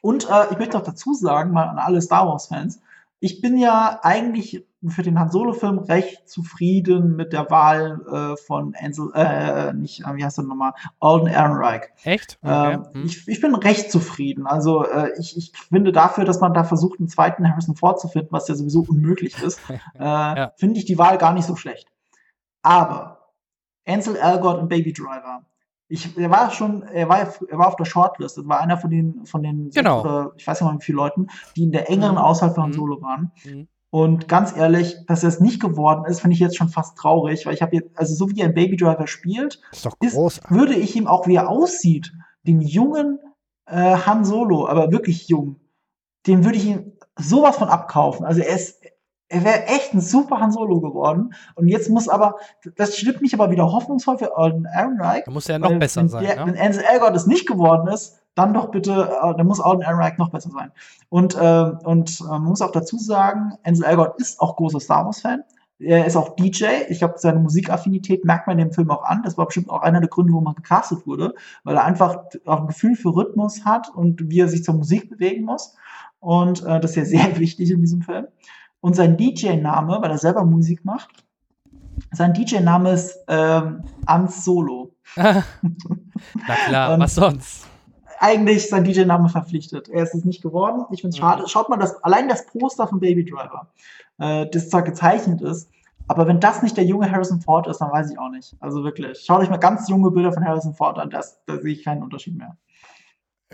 Und 0.01 0.29
äh, 0.31 0.53
ich 0.53 0.59
möchte 0.59 0.77
noch 0.77 0.85
dazu 0.85 1.15
sagen, 1.15 1.53
mal 1.53 1.69
an 1.69 1.79
alle 1.79 2.01
Star 2.01 2.27
Wars-Fans, 2.27 2.81
ich 3.21 3.41
bin 3.41 3.57
ja 3.59 4.01
eigentlich 4.03 4.65
für 4.87 5.03
den 5.03 5.19
Han 5.19 5.31
Solo-Film 5.31 5.81
recht 5.81 6.29
zufrieden 6.29 7.17
mit 7.17 7.33
der 7.33 7.51
Wahl 7.51 8.01
äh, 8.07 8.37
von 8.37 8.77
Ansel, 8.81 9.11
äh, 9.13 9.73
nicht, 9.73 10.03
äh, 10.03 10.15
wie 10.15 10.25
heißt 10.25 10.39
er 10.39 10.45
nochmal, 10.45 10.73
Alden 11.01 11.27
Ehrenreich. 11.27 11.83
Echt? 12.05 12.39
Okay. 12.43 12.75
Ähm, 12.75 12.87
Hm. 12.93 13.05
ich, 13.07 13.27
ich 13.27 13.41
bin 13.41 13.55
recht 13.57 13.91
zufrieden. 13.91 14.47
Also 14.47 14.85
äh, 14.85 15.11
ich, 15.19 15.37
ich 15.37 15.53
finde 15.69 15.91
dafür, 15.91 16.25
dass 16.25 16.41
man 16.41 16.55
da 16.55 16.63
versucht, 16.63 17.01
einen 17.01 17.09
zweiten 17.09 17.49
Harrison 17.49 17.75
Ford 17.75 18.01
zu 18.01 18.07
finden, 18.07 18.29
was 18.31 18.47
ja 18.47 18.55
sowieso 18.55 18.85
unmöglich 18.89 19.43
ist, 19.43 19.61
äh, 19.95 20.49
finde 20.57 20.79
ich 20.79 20.85
die 20.85 20.99
Wahl 20.99 21.19
gar 21.19 21.33
nicht 21.33 21.47
so 21.47 21.57
schlecht. 21.57 21.89
Aber 22.63 23.33
Ansel 23.85 24.17
Elgort 24.17 24.61
und 24.61 24.69
Baby 24.69 24.93
Driver 24.93 25.45
Ich, 25.89 26.17
er 26.19 26.31
war 26.31 26.51
schon, 26.51 26.83
er 26.83 27.09
war, 27.09 27.19
er 27.21 27.59
war 27.59 27.69
auf 27.69 27.77
der 27.77 27.87
Shortlist. 27.87 28.37
Das 28.37 28.47
war 28.47 28.61
einer 28.61 28.77
von 28.77 28.91
den, 28.91 29.25
von 29.25 29.43
den, 29.43 29.71
genau. 29.71 30.01
oder 30.01 30.33
ich 30.37 30.47
weiß 30.47 30.61
nicht 30.61 30.71
mal 30.71 30.79
wie 30.79 30.85
viele 30.85 30.97
Leuten, 30.97 31.29
die 31.57 31.63
in 31.63 31.73
der 31.73 31.89
engeren 31.91 32.13
mhm. 32.13 32.19
Auswahl 32.19 32.51
von 32.53 32.65
Han 32.65 32.71
mhm. 32.71 32.75
Solo 32.75 33.03
waren. 33.03 33.33
Mhm. 33.45 33.69
Und 33.91 34.29
ganz 34.29 34.55
ehrlich, 34.55 34.97
dass 35.07 35.23
er 35.23 35.31
es 35.31 35.41
nicht 35.41 35.61
geworden 35.61 36.05
ist, 36.05 36.21
finde 36.21 36.35
ich 36.35 36.41
jetzt 36.41 36.59
schon 36.59 36.69
fast 36.69 36.99
traurig, 36.99 37.47
weil 37.47 37.55
ich 37.55 37.63
habe 37.63 37.75
jetzt, 37.75 37.99
also 37.99 38.15
so 38.15 38.29
wie 38.31 38.41
er 38.41 38.49
in 38.49 38.55
Baby 38.55 38.77
Driver 38.77 39.07
spielt, 39.07 39.61
ist. 39.73 39.89
Ist, 40.01 40.51
würde 40.51 40.75
ich 40.75 40.95
ihm 40.95 41.07
auch, 41.07 41.27
wie 41.27 41.37
er 41.37 41.49
aussieht, 41.49 42.13
den 42.47 42.61
jungen 42.61 43.19
äh, 43.65 43.97
Han 43.97 44.27
Solo, 44.27 44.69
aber 44.69 44.93
wirklich 44.93 45.29
jung, 45.29 45.57
den 46.27 46.45
würde 46.45 46.59
ich 46.59 46.67
ihm 46.67 46.93
sowas 47.17 47.57
von 47.57 47.69
abkaufen. 47.69 48.27
Also 48.27 48.43
er 48.43 48.55
ist, 48.55 48.78
er 49.29 49.45
wäre 49.45 49.67
echt 49.67 49.93
ein 49.95 50.01
super 50.01 50.41
Han 50.41 50.53
Solo 50.53 50.81
geworden. 50.81 51.35
Und 51.55 51.69
jetzt 51.69 51.91
muss 51.91 52.09
aber, 52.09 52.37
das 52.77 52.97
stimmt 52.97 53.21
mich 53.21 53.35
aber 53.35 53.51
wieder 53.51 53.71
hoffnungsvoll 53.71 54.19
für 54.19 54.37
Alden 54.37 54.65
Ehrenreich. 54.65 55.25
Da 55.25 55.31
muss 55.31 55.49
er 55.49 55.55
ja 55.55 55.59
noch 55.59 55.79
besser 55.79 56.01
wenn 56.01 56.09
sein. 56.09 56.25
Der, 56.25 56.37
ne? 56.37 56.53
Wenn 56.53 56.61
Ansel 56.61 56.85
Elgort 56.91 57.15
es 57.15 57.27
nicht 57.27 57.47
geworden 57.47 57.89
ist, 57.89 58.21
dann 58.35 58.55
doch 58.55 58.71
bitte, 58.71 58.93
äh, 58.93 59.37
dann 59.37 59.47
muss 59.47 59.61
Alden 59.61 59.83
Ehrenreich 59.83 60.17
noch 60.17 60.31
besser 60.31 60.51
sein. 60.51 60.73
Und, 61.09 61.35
äh, 61.35 61.73
und 61.85 62.21
äh, 62.21 62.25
man 62.25 62.45
muss 62.45 62.63
auch 62.63 62.73
dazu 62.73 62.99
sagen, 62.99 63.53
Ansel 63.65 63.85
Elgort 63.85 64.21
ist 64.21 64.41
auch 64.41 64.57
großer 64.57 64.81
Star 64.81 65.05
Wars-Fan. 65.05 65.45
Er 65.81 66.07
ist 66.07 66.17
auch 66.17 66.35
DJ. 66.35 66.65
Ich 66.89 66.99
glaube, 66.99 67.15
seine 67.19 67.39
Musikaffinität 67.39 68.25
merkt 68.25 68.49
man 68.49 68.59
in 68.59 68.67
dem 68.67 68.75
Film 68.75 68.91
auch 68.91 69.05
an. 69.05 69.23
Das 69.23 69.39
war 69.39 69.47
bestimmt 69.47 69.71
auch 69.71 69.83
einer 69.83 70.01
der 70.01 70.09
Gründe, 70.09 70.33
wo 70.33 70.41
man 70.41 70.55
gecastet 70.55 71.07
wurde, 71.07 71.35
weil 71.63 71.77
er 71.77 71.85
einfach 71.85 72.25
auch 72.47 72.61
ein 72.61 72.67
Gefühl 72.67 72.97
für 72.97 73.15
Rhythmus 73.15 73.65
hat 73.65 73.89
und 73.95 74.29
wie 74.29 74.41
er 74.41 74.49
sich 74.49 74.65
zur 74.65 74.75
Musik 74.75 75.09
bewegen 75.09 75.45
muss. 75.45 75.77
Und 76.19 76.65
äh, 76.65 76.81
das 76.81 76.93
ist 76.93 76.97
ja 76.97 77.05
sehr 77.27 77.39
wichtig 77.39 77.71
in 77.71 77.81
diesem 77.81 78.03
Film. 78.03 78.27
Und 78.81 78.95
sein 78.95 79.17
DJ-Name, 79.17 79.99
weil 80.01 80.11
er 80.11 80.19
selber 80.19 80.45
Musik 80.45 80.85
macht, 80.85 81.25
sein 82.13 82.33
DJ-Name 82.33 82.93
ist 82.93 83.19
ähm, 83.29 83.83
Ans 84.07 84.45
Solo. 84.45 84.95
Na 85.17 85.43
klar, 86.67 86.99
was 86.99 87.15
sonst? 87.15 87.67
Eigentlich 88.21 88.69
sein 88.69 88.85
DJ-Name 88.85 89.29
verpflichtet. 89.29 89.89
Er 89.89 90.03
ist 90.03 90.15
es 90.15 90.25
nicht 90.25 90.43
geworden. 90.43 90.85
Ich 90.91 91.01
finde 91.01 91.15
es 91.15 91.19
schade. 91.19 91.49
Schaut 91.49 91.69
mal, 91.69 91.77
das, 91.77 92.03
allein 92.03 92.29
das 92.29 92.47
Poster 92.47 92.87
von 92.87 93.01
Baby 93.01 93.25
Driver, 93.25 93.69
äh, 94.19 94.47
das 94.51 94.71
zwar 94.71 94.83
gezeichnet 94.83 95.41
ist, 95.41 95.69
aber 96.09 96.27
wenn 96.27 96.41
das 96.41 96.63
nicht 96.63 96.77
der 96.77 96.85
junge 96.85 97.11
Harrison 97.11 97.41
Ford 97.41 97.67
ist, 97.67 97.79
dann 97.79 97.93
weiß 97.93 98.11
ich 98.11 98.19
auch 98.19 98.31
nicht. 98.31 98.57
Also 98.61 98.83
wirklich. 98.83 99.21
Schaut 99.21 99.41
euch 99.41 99.51
mal 99.51 99.59
ganz 99.59 99.89
junge 99.89 100.11
Bilder 100.11 100.33
von 100.33 100.45
Harrison 100.45 100.75
Ford 100.75 100.99
an, 100.99 101.11
das, 101.11 101.45
da 101.47 101.59
sehe 101.59 101.75
ich 101.75 101.85
keinen 101.85 102.03
Unterschied 102.03 102.37
mehr. 102.37 102.57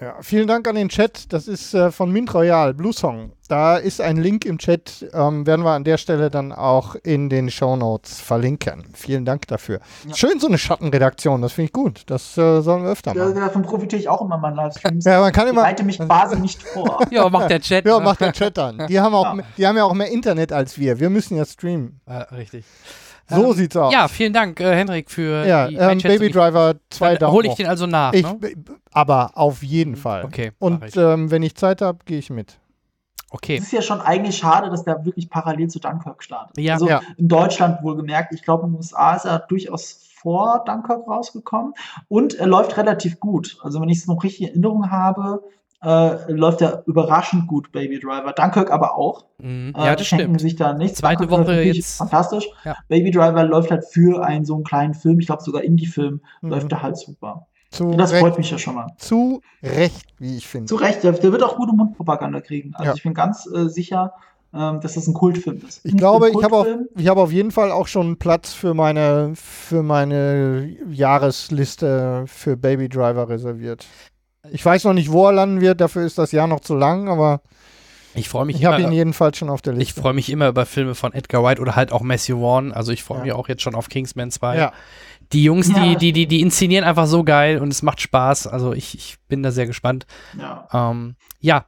Ja, 0.01 0.17
vielen 0.23 0.49
Dank 0.49 0.67
an 0.67 0.75
den 0.75 0.89
Chat. 0.89 1.33
Das 1.33 1.47
ist 1.47 1.73
äh, 1.73 1.93
von 1.93 2.11
Mint 2.11 2.35
Royal, 2.35 2.75
Blue 2.75 2.93
Song. 2.93 3.33
Da 3.47 3.77
ist 3.77 4.01
ein 4.01 4.17
Link 4.17 4.45
im 4.45 4.59
Chat, 4.59 5.09
ähm, 5.13 5.47
werden 5.47 5.65
wir 5.65 5.71
an 5.71 5.85
der 5.85 5.99
Stelle 5.99 6.31
dann 6.31 6.51
auch 6.51 6.97
in 6.97 7.29
den 7.29 7.49
Show 7.49 7.77
Notes 7.77 8.19
verlinken. 8.19 8.87
Vielen 8.93 9.25
Dank 9.25 9.47
dafür. 9.47 9.79
Ja. 10.09 10.15
Schön 10.17 10.41
so 10.41 10.49
eine 10.49 10.59
Schattenredaktion, 10.59 11.43
das 11.43 11.53
finde 11.53 11.67
ich 11.67 11.73
gut. 11.73 12.03
Das 12.07 12.37
äh, 12.37 12.61
sollen 12.61 12.83
wir 12.83 12.91
öfter 12.91 13.15
machen. 13.15 13.37
Ja, 13.37 13.41
davon 13.47 13.63
profitiere 13.63 14.01
ich 14.01 14.09
auch 14.09 14.21
immer 14.21 14.35
in 14.35 14.41
meinen 14.41 14.57
Livestreams. 14.57 15.05
ja, 15.05 15.21
man 15.21 15.33
kann 15.33 15.47
immer. 15.47 15.61
Ich 15.61 15.69
leite 15.69 15.85
mich 15.85 15.99
quasi 16.01 16.41
nicht 16.41 16.61
vor. 16.61 16.99
ja, 17.11 17.29
macht 17.29 17.51
der 17.51 17.61
Chat. 17.61 17.85
Ja, 17.95 17.99
ne? 17.99 18.05
macht 18.05 18.21
der 18.21 18.33
Chat 18.33 18.57
dann. 18.57 18.87
Die 18.89 18.99
haben, 18.99 19.15
auch, 19.15 19.37
ja. 19.37 19.45
die 19.57 19.67
haben 19.67 19.77
ja 19.77 19.85
auch 19.85 19.95
mehr 19.95 20.11
Internet 20.11 20.53
als 20.53 20.77
wir. 20.77 20.99
Wir 20.99 21.11
müssen 21.11 21.37
ja 21.37 21.45
streamen. 21.45 22.01
Ja, 22.09 22.23
richtig. 22.33 22.65
So 23.29 23.51
ähm, 23.51 23.53
sieht's 23.53 23.77
aus. 23.77 23.93
Ja, 23.93 24.09
vielen 24.09 24.33
Dank, 24.33 24.61
äh, 24.61 24.75
Henrik, 24.75 25.11
für 25.11 25.47
ja, 25.47 25.69
die 25.69 25.77
ähm, 25.77 25.99
Baby 25.99 26.31
Driver 26.31 26.75
2 26.91 27.17
Daumen. 27.17 27.33
Hole 27.33 27.49
ich 27.49 27.55
den 27.55 27.67
also 27.67 27.87
nach. 27.87 28.13
Ich, 28.13 28.23
ne? 28.23 28.39
Aber 28.93 29.33
auf 29.35 29.63
jeden 29.63 29.97
Fall. 29.97 30.25
Okay. 30.25 30.53
Und 30.59 30.97
ähm, 30.97 31.31
wenn 31.31 31.43
ich 31.43 31.55
Zeit 31.55 31.81
habe, 31.81 31.99
gehe 32.05 32.19
ich 32.19 32.31
mit. 32.31 32.59
Okay. 33.31 33.57
Es 33.57 33.65
ist 33.65 33.73
ja 33.73 33.83
schon 33.83 34.01
eigentlich 34.01 34.37
schade, 34.37 34.71
dass 34.71 34.85
der 34.85 35.05
wirklich 35.05 35.29
parallel 35.29 35.69
zu 35.69 35.81
Dunkirk 35.81 36.23
startet. 36.23 36.57
Ja. 36.59 36.75
Also 36.75 36.89
ja. 36.89 37.01
in 37.17 37.27
Deutschland 37.27 37.83
wohlgemerkt. 37.83 38.33
Ich 38.33 38.43
glaube, 38.43 38.67
in 38.67 38.73
den 38.73 38.77
USA 38.77 39.17
ist 39.17 39.25
er 39.25 39.41
durchaus 39.41 40.01
vor 40.23 40.63
Dunkirk 40.65 41.09
rausgekommen 41.09 41.75
und 42.09 42.35
er 42.35 42.47
läuft 42.47 42.77
relativ 42.77 43.19
gut. 43.19 43.59
Also 43.63 43.81
wenn 43.81 43.89
ich 43.89 43.99
es 43.99 44.07
noch 44.07 44.23
richtig 44.23 44.43
in 44.43 44.49
Erinnerung 44.49 44.91
habe, 44.91 45.43
äh, 45.85 46.33
läuft 46.33 46.63
er 46.63 46.83
überraschend 46.87 47.47
gut, 47.47 47.71
Baby 47.73 48.01
Driver. 48.01 48.33
Dunkirk 48.33 48.71
aber 48.71 48.97
auch. 48.97 49.27
Mhm. 49.39 49.75
Äh, 49.77 49.87
ja, 49.87 49.97
das 49.97 50.07
stimmt. 50.07 50.41
sich 50.41 50.57
da 50.57 50.73
nichts. 50.73 50.99
Zweite 50.99 51.27
Dunkirk 51.27 51.47
Woche 51.49 51.63
jetzt. 51.63 51.99
Fantastisch. 51.99 52.49
Ja. 52.65 52.77
Baby 52.89 53.11
Driver 53.11 53.45
läuft 53.45 53.71
halt 53.71 53.85
für 53.85 54.25
einen 54.25 54.45
so 54.45 54.55
einen 54.55 54.65
kleinen 54.65 54.95
Film, 54.95 55.21
ich 55.21 55.27
glaube 55.27 55.43
sogar 55.43 55.63
Indie-Film, 55.63 56.21
mhm. 56.41 56.49
läuft 56.49 56.73
er 56.73 56.83
halt 56.83 56.97
super. 56.97 57.47
Zu 57.71 57.91
das 57.91 58.13
Recht. 58.13 58.23
freut 58.23 58.39
mich 58.39 58.51
ja 58.51 58.59
schon 58.59 58.77
mal. 58.77 58.87
Zu 58.99 59.43
Recht, 59.63 60.07
wie 60.19 60.37
ich 60.37 60.47
finde. 60.47 60.67
Zu 60.67 60.77
Recht, 60.77 61.03
der, 61.03 61.13
der, 61.13 61.33
wird 61.33 61.43
auch 61.43 61.57
gute 61.57 61.75
Mundpropaganda 61.75 62.41
kriegen. 62.41 62.73
Also 62.75 62.91
ja. 62.91 62.95
ich 62.95 63.03
bin 63.03 63.15
ganz 63.15 63.49
äh, 63.53 63.69
sicher, 63.69 64.13
ähm, 64.55 64.81
dass 64.81 64.95
das 64.95 65.09
ein 65.09 65.15
Kultfilm 65.15 65.61
ist. 65.67 65.85
Ich 65.85 65.97
glaube, 65.97 66.31
ich 66.31 66.43
habe 66.45 66.57
auf, 66.57 66.67
hab 66.67 67.17
auf 67.17 67.33
jeden 67.33 67.51
Fall 67.51 67.73
auch 67.73 67.89
schon 67.89 68.17
Platz 68.17 68.53
für 68.53 68.75
meine, 68.75 69.33
für 69.35 69.83
meine 69.83 70.77
Jahresliste 70.89 72.25
für 72.29 72.57
Baby 72.57 72.89
Driver 72.89 73.29
reserviert. 73.29 73.87
Ich 74.51 74.65
weiß 74.65 74.85
noch 74.85 74.93
nicht, 74.93 75.11
wo 75.11 75.27
er 75.27 75.33
landen 75.33 75.61
wird, 75.61 75.81
dafür 75.81 76.05
ist 76.05 76.19
das 76.19 76.33
Jahr 76.33 76.47
noch 76.47 76.61
zu 76.61 76.75
lang, 76.75 77.09
aber 77.09 77.41
ich 78.15 78.29
freue 78.29 78.45
mich 78.45 78.57
Ich 78.57 78.65
habe 78.65 78.81
ihn 78.81 78.93
jedenfalls 78.93 79.37
schon 79.37 79.51
auf 79.51 79.61
der 79.61 79.73
Liste. 79.73 79.83
Ich 79.91 79.95
freue 79.95 80.13
mich 80.13 80.31
immer 80.31 80.49
über 80.49 80.67
Filme 80.67 80.95
von 80.95 81.13
Edgar 81.13 81.43
White 81.43 81.61
oder 81.61 81.75
halt 81.75 81.91
auch 81.91 82.03
Matthew 82.03 82.39
Vaughn. 82.39 82.73
Also 82.73 82.93
ich 82.93 83.03
freue 83.03 83.19
ja. 83.19 83.25
mich 83.25 83.33
auch 83.33 83.49
jetzt 83.49 83.63
schon 83.63 83.75
auf 83.75 83.89
Kingsman 83.89 84.31
2. 84.31 84.57
Ja. 84.57 84.73
Die 85.33 85.43
Jungs, 85.43 85.69
ja. 85.69 85.83
die, 85.83 85.97
die, 85.97 86.13
die, 86.13 86.27
die 86.27 86.41
inszenieren 86.41 86.85
einfach 86.85 87.07
so 87.07 87.25
geil 87.25 87.59
und 87.59 87.73
es 87.73 87.83
macht 87.83 88.01
Spaß. 88.01 88.47
Also 88.47 88.73
ich, 88.73 88.95
ich 88.95 89.17
bin 89.29 89.43
da 89.43 89.51
sehr 89.51 89.67
gespannt. 89.67 90.07
Ja. 90.39 90.69
Ähm, 90.73 91.17
ja, 91.41 91.67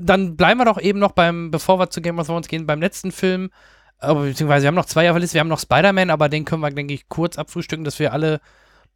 dann 0.00 0.36
bleiben 0.36 0.60
wir 0.60 0.64
doch 0.64 0.80
eben 0.80 0.98
noch 0.98 1.12
beim, 1.12 1.50
bevor 1.50 1.78
wir 1.78 1.90
zu 1.90 2.00
Game 2.00 2.18
of 2.18 2.26
Thrones 2.26 2.48
gehen, 2.48 2.66
beim 2.66 2.80
letzten 2.80 3.12
Film. 3.12 3.50
Aber, 3.98 4.22
beziehungsweise 4.22 4.64
wir 4.64 4.68
haben 4.68 4.74
noch 4.74 4.86
zwei 4.86 5.10
auf 5.10 5.14
der 5.14 5.20
Liste. 5.20 5.34
Wir 5.34 5.40
haben 5.40 5.48
noch 5.48 5.60
Spider-Man, 5.60 6.10
aber 6.10 6.28
den 6.28 6.44
können 6.44 6.62
wir, 6.62 6.70
denke 6.70 6.94
ich, 6.94 7.08
kurz 7.08 7.36
abfrühstücken, 7.38 7.84
dass 7.84 7.98
wir 7.98 8.12
alle 8.12 8.40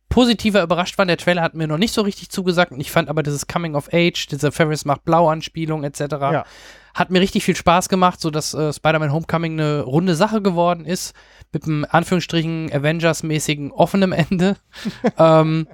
positiver 0.09 0.63
überrascht 0.63 0.99
waren. 0.99 1.09
Der 1.09 1.17
Trailer 1.17 1.43
hat 1.43 1.55
mir 1.55 1.67
noch 1.67 1.79
nicht 1.79 1.93
so 1.93 2.03
richtig 2.03 2.31
zugesagt. 2.31 2.73
Und 2.73 2.81
ich 2.81 2.91
fand 2.91 3.09
aber 3.09 3.23
dieses 3.23 3.47
Coming 3.47 3.75
of 3.75 3.89
Age, 3.93 4.27
diese 4.27 4.53
Ferris 4.53 4.85
macht 4.85 5.05
Blau-Anspielung 5.05 5.85
etc. 5.85 6.01
Ja. 6.01 6.45
hat 6.95 7.11
mir 7.11 7.21
richtig 7.21 7.45
viel 7.45 7.57
Spaß 7.57 7.89
gemacht, 7.89 8.21
sodass 8.21 8.55
äh, 8.55 8.73
Spider-Man 8.73 9.13
Homecoming 9.13 9.53
eine 9.53 9.83
runde 9.83 10.15
Sache 10.15 10.43
geworden 10.43 10.85
ist. 10.85 11.15
Mit 11.53 11.65
einem 11.65 11.87
Anführungsstrichen 11.89 12.71
Avengers-mäßigen 12.73 13.71
offenem 13.73 14.13
Ende. 14.13 14.57
ähm, 15.19 15.67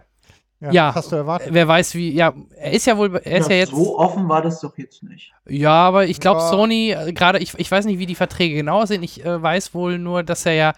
ja, 0.63 0.71
ja, 0.71 0.95
hast 0.95 1.11
du 1.11 1.17
erwartet. 1.17 1.49
Wer 1.51 1.67
weiß, 1.67 1.97
wie, 1.97 2.13
ja, 2.13 2.33
er 2.57 2.73
ist 2.73 2.87
ja 2.87 2.97
wohl, 2.97 3.17
er 3.17 3.41
ist 3.41 3.49
ja, 3.49 3.55
ja 3.55 3.61
jetzt. 3.63 3.73
So 3.73 3.99
offen 3.99 4.29
war 4.29 4.43
das 4.43 4.61
doch 4.61 4.79
jetzt 4.79 5.03
nicht. 5.03 5.33
Ja, 5.49 5.73
aber 5.73 6.07
ich 6.07 6.21
glaube, 6.21 6.41
Sony, 6.41 6.93
äh, 6.93 7.13
gerade, 7.13 7.41
ich, 7.41 7.59
ich 7.59 7.69
weiß 7.69 7.85
nicht, 7.87 7.99
wie 7.99 8.07
die 8.07 8.15
Verträge 8.15 8.55
genau 8.55 8.85
sind. 8.87 9.03
Ich 9.03 9.25
äh, 9.25 9.43
weiß 9.43 9.75
wohl 9.75 9.99
nur, 9.99 10.23
dass 10.23 10.47
er 10.47 10.53
ja 10.53 10.73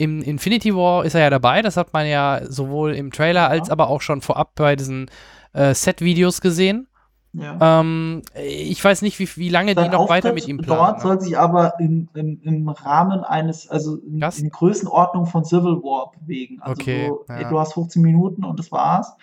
im 0.00 0.22
Infinity 0.22 0.74
War 0.74 1.04
ist 1.04 1.14
er 1.14 1.20
ja 1.20 1.30
dabei, 1.30 1.60
das 1.60 1.76
hat 1.76 1.92
man 1.92 2.06
ja 2.06 2.40
sowohl 2.48 2.94
im 2.94 3.10
Trailer 3.10 3.48
als 3.50 3.68
aber 3.68 3.88
auch 3.88 4.00
schon 4.00 4.22
vorab 4.22 4.54
bei 4.54 4.74
diesen 4.74 5.10
äh, 5.52 5.74
Set-Videos 5.74 6.40
gesehen. 6.40 6.88
Ja. 7.34 7.80
Ähm, 7.80 8.22
ich 8.34 8.82
weiß 8.82 9.02
nicht, 9.02 9.18
wie, 9.18 9.28
wie 9.36 9.50
lange 9.50 9.74
Sein 9.74 9.84
die 9.84 9.90
noch 9.90 10.00
Auftritt 10.00 10.24
weiter 10.24 10.32
mit 10.32 10.48
ihm 10.48 10.56
planen. 10.56 10.80
Dort 10.80 11.02
soll 11.02 11.20
sich 11.20 11.38
aber 11.38 11.74
im, 11.78 12.08
im, 12.14 12.40
im 12.42 12.68
Rahmen 12.70 13.22
eines, 13.22 13.68
also 13.68 13.98
in, 13.98 14.22
in, 14.22 14.50
Größenordnung 14.50 15.26
von 15.26 15.44
Civil 15.44 15.82
War 15.82 16.12
bewegen. 16.18 16.60
Also 16.62 16.80
okay, 16.80 17.08
so, 17.08 17.24
ja. 17.28 17.48
du 17.48 17.60
hast 17.60 17.74
15 17.74 18.00
Minuten 18.00 18.42
und 18.42 18.58
das 18.58 18.72
war's. 18.72 19.14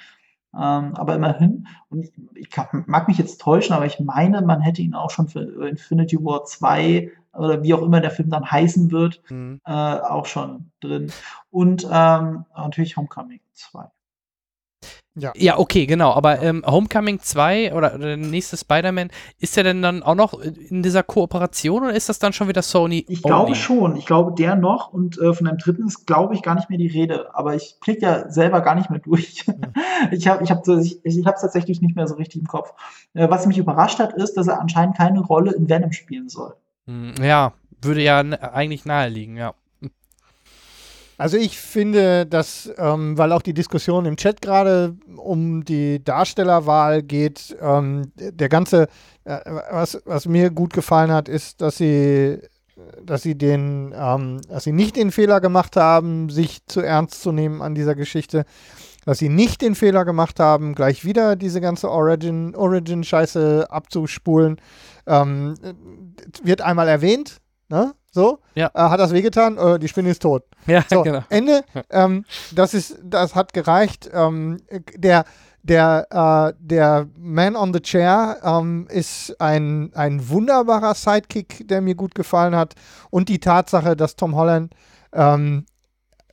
Ähm, 0.53 0.93
aber 0.95 1.15
immerhin, 1.15 1.67
und 1.89 2.05
ich, 2.05 2.13
ich, 2.35 2.49
mag 2.85 3.07
mich 3.07 3.17
jetzt 3.17 3.41
täuschen, 3.41 3.75
aber 3.75 3.87
ich 3.87 3.99
meine, 3.99 4.43
man 4.43 4.61
hätte 4.61 4.83
ihn 4.83 4.93
auch 4.93 5.09
schon 5.09 5.27
für 5.27 5.67
Infinity 5.67 6.17
War 6.23 6.45
2 6.45 7.11
oder 7.37 7.63
wie 7.63 7.73
auch 7.73 7.81
immer 7.81 8.01
der 8.01 8.11
Film 8.11 8.29
dann 8.29 8.49
heißen 8.49 8.91
wird, 8.91 9.21
mhm. 9.29 9.61
äh, 9.65 9.71
auch 9.71 10.25
schon 10.25 10.71
drin. 10.79 11.11
Und 11.49 11.83
ähm, 11.91 12.45
natürlich 12.55 12.97
Homecoming 12.97 13.41
2. 13.53 13.89
Ja. 15.19 15.33
ja, 15.35 15.57
okay, 15.57 15.87
genau. 15.87 16.11
Aber 16.11 16.43
ähm, 16.43 16.63
Homecoming 16.65 17.19
2 17.19 17.73
oder, 17.73 17.95
oder 17.95 18.05
der 18.05 18.17
nächste 18.17 18.55
Spider-Man, 18.55 19.09
ist 19.39 19.57
der 19.57 19.63
denn 19.63 19.81
dann 19.81 20.03
auch 20.03 20.13
noch 20.13 20.39
in 20.39 20.83
dieser 20.83 21.01
Kooperation 21.01 21.83
oder 21.83 21.93
ist 21.93 22.07
das 22.07 22.19
dann 22.19 22.33
schon 22.33 22.47
wieder 22.47 22.61
Sony? 22.61 23.03
Ich 23.09 23.23
glaube 23.23 23.55
schon. 23.55 23.95
Ich 23.95 24.05
glaube, 24.05 24.35
der 24.35 24.55
noch 24.55 24.93
und 24.93 25.19
äh, 25.19 25.33
von 25.33 25.47
einem 25.47 25.57
dritten 25.57 25.87
ist, 25.87 26.05
glaube 26.05 26.35
ich, 26.35 26.43
gar 26.43 26.53
nicht 26.53 26.69
mehr 26.69 26.77
die 26.77 26.87
Rede. 26.87 27.33
Aber 27.33 27.55
ich 27.55 27.77
klicke 27.81 28.01
ja 28.01 28.29
selber 28.29 28.61
gar 28.61 28.75
nicht 28.75 28.91
mehr 28.91 28.99
durch. 28.99 29.43
Ja. 29.47 29.55
ich 30.11 30.27
habe 30.27 30.43
ich 30.43 30.51
hab, 30.51 30.67
ich, 30.67 31.03
ich 31.03 31.17
es 31.17 31.41
tatsächlich 31.41 31.81
nicht 31.81 31.95
mehr 31.95 32.07
so 32.07 32.15
richtig 32.15 32.41
im 32.41 32.47
Kopf. 32.47 32.73
Äh, 33.15 33.27
was 33.27 33.47
mich 33.47 33.57
überrascht 33.57 33.97
hat, 33.97 34.13
ist, 34.13 34.37
dass 34.37 34.47
er 34.47 34.61
anscheinend 34.61 34.97
keine 34.97 35.21
Rolle 35.21 35.51
in 35.53 35.67
Venom 35.67 35.93
spielen 35.93 36.29
soll. 36.29 36.53
Hm, 36.87 37.13
ja, 37.21 37.53
würde 37.81 38.01
ja 38.01 38.19
eigentlich 38.19 38.85
naheliegen, 38.85 39.37
ja. 39.37 39.53
Also 41.19 41.35
ich 41.37 41.57
finde, 41.57 42.27
dass, 42.27 42.71
ähm, 42.77 43.17
weil 43.17 43.31
auch 43.31 43.41
die 43.41 43.55
Diskussion 43.55 44.05
im 44.05 44.17
Chat 44.17 44.39
gerade 44.39 44.95
um 45.15 45.65
die 45.65 46.03
Darstellerwahl 46.03 47.01
geht, 47.01 47.57
ähm, 47.59 48.11
der 48.15 48.49
ganze, 48.49 48.87
äh, 49.23 49.39
was, 49.71 49.99
was 50.05 50.27
mir 50.27 50.51
gut 50.51 50.73
gefallen 50.73 51.11
hat, 51.11 51.27
ist, 51.27 51.61
dass 51.61 51.77
sie, 51.77 52.37
dass 53.03 53.23
sie 53.23 53.35
den, 53.35 53.95
ähm, 53.97 54.41
dass 54.47 54.65
sie 54.65 54.71
nicht 54.71 54.95
den 54.95 55.11
Fehler 55.11 55.41
gemacht 55.41 55.75
haben, 55.75 56.29
sich 56.29 56.63
zu 56.67 56.81
ernst 56.81 57.19
zu 57.23 57.31
nehmen 57.31 57.63
an 57.63 57.73
dieser 57.73 57.95
Geschichte, 57.95 58.45
dass 59.03 59.17
sie 59.17 59.29
nicht 59.29 59.61
den 59.61 59.73
Fehler 59.73 60.05
gemacht 60.05 60.39
haben, 60.39 60.75
gleich 60.75 61.03
wieder 61.03 61.35
diese 61.35 61.61
ganze 61.61 61.89
Origin, 61.89 62.55
Origin-Scheiße 62.55 63.65
abzuspulen, 63.71 64.57
ähm, 65.07 65.55
wird 66.43 66.61
einmal 66.61 66.87
erwähnt, 66.87 67.37
ne? 67.69 67.93
So, 68.11 68.39
Ja. 68.55 68.67
äh, 68.73 68.79
hat 68.89 68.99
das 68.99 69.13
wehgetan? 69.13 69.57
Äh, 69.57 69.77
die 69.79 69.87
Spinne 69.87 70.09
ist 70.09 70.21
tot. 70.21 70.43
Ja, 70.67 70.83
So, 70.89 71.03
genau. 71.03 71.23
Ende. 71.29 71.63
Ähm, 71.91 72.25
das 72.53 72.73
ist, 72.73 72.97
das 73.03 73.35
hat 73.35 73.53
gereicht. 73.53 74.09
Ähm, 74.11 74.57
der, 74.95 75.23
der, 75.63 76.07
äh, 76.09 76.53
der 76.59 77.07
Man 77.17 77.55
on 77.55 77.73
the 77.73 77.79
Chair 77.79 78.37
ähm, 78.43 78.87
ist 78.89 79.39
ein, 79.39 79.91
ein 79.93 80.29
wunderbarer 80.29 80.93
Sidekick, 80.95 81.67
der 81.67 81.81
mir 81.81 81.95
gut 81.95 82.15
gefallen 82.15 82.55
hat. 82.55 82.73
Und 83.11 83.29
die 83.29 83.39
Tatsache, 83.39 83.95
dass 83.95 84.15
Tom 84.15 84.35
Holland, 84.35 84.73
ähm, 85.13 85.65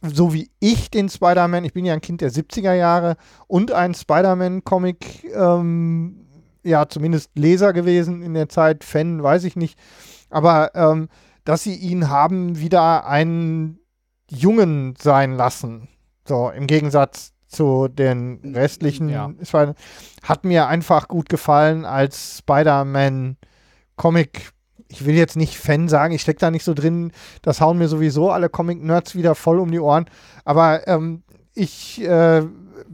so 0.03 0.33
wie 0.33 0.51
ich 0.61 0.91
den 0.91 1.09
Spider-Man, 1.09 1.65
ich 1.65 1.73
bin 1.75 1.85
ja 1.85 1.93
ein 1.95 2.01
Kind 2.01 2.21
der 2.23 2.31
70er 2.31 2.73
Jahre 2.75 3.17
und 3.47 3.73
ein 3.73 3.95
Spider-Man-Comic, 3.95 5.33
ähm, 5.35 6.24
ja, 6.65 6.89
zumindest 6.89 7.31
Leser 7.35 7.73
gewesen 7.73 8.23
in 8.23 8.35
der 8.35 8.49
Zeit, 8.49 8.85
Fan, 8.85 9.23
weiß 9.23 9.45
ich 9.45 9.57
nicht. 9.57 9.79
Aber 10.31 10.75
ähm, 10.75 11.09
dass 11.45 11.63
sie 11.63 11.75
ihn 11.75 12.09
haben 12.09 12.59
wieder 12.59 13.07
einen 13.07 13.79
Jungen 14.29 14.95
sein 15.01 15.37
lassen. 15.37 15.89
So, 16.27 16.51
im 16.51 16.67
Gegensatz 16.67 17.33
zu 17.47 17.89
den 17.89 18.41
restlichen. 18.55 19.09
Ja. 19.09 19.33
War, 19.53 19.75
hat 20.23 20.45
mir 20.45 20.69
einfach 20.69 21.09
gut 21.09 21.29
gefallen 21.29 21.85
als 21.85 22.39
Spider-Man-Comic. 22.39 24.53
Ich 24.89 25.07
will 25.07 25.15
jetzt 25.15 25.37
nicht 25.37 25.59
Fan 25.59 25.89
sagen, 25.89 26.15
ich 26.15 26.23
stecke 26.23 26.41
da 26.41 26.51
nicht 26.51 26.65
so 26.65 26.75
drin. 26.75 27.13
Das 27.43 27.61
hauen 27.61 27.79
mir 27.79 27.89
sowieso 27.89 28.31
alle 28.31 28.49
Comic-Nerds 28.49 29.15
wieder 29.15 29.35
voll 29.35 29.59
um 29.59 29.71
die 29.71 29.81
Ohren. 29.81 30.07
Aber 30.45 30.89
ähm, 30.89 31.23
ich, 31.55 32.03
äh, 32.03 32.43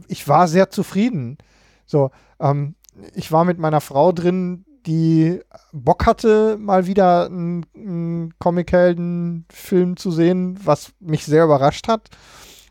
ich 0.07 0.27
war 0.27 0.47
sehr 0.47 0.69
zufrieden. 0.69 1.37
So, 1.85 2.11
ähm, 2.39 2.75
ich 3.15 3.31
war 3.31 3.45
mit 3.45 3.57
meiner 3.57 3.81
Frau 3.81 4.11
drin, 4.11 4.65
die 4.85 5.39
Bock 5.73 6.05
hatte, 6.05 6.57
mal 6.59 6.87
wieder 6.87 7.25
einen, 7.27 7.65
einen 7.75 8.33
Comic-Helden-Film 8.39 9.97
zu 9.97 10.11
sehen, 10.11 10.57
was 10.63 10.91
mich 10.99 11.25
sehr 11.25 11.43
überrascht 11.45 11.87
hat. 11.87 12.09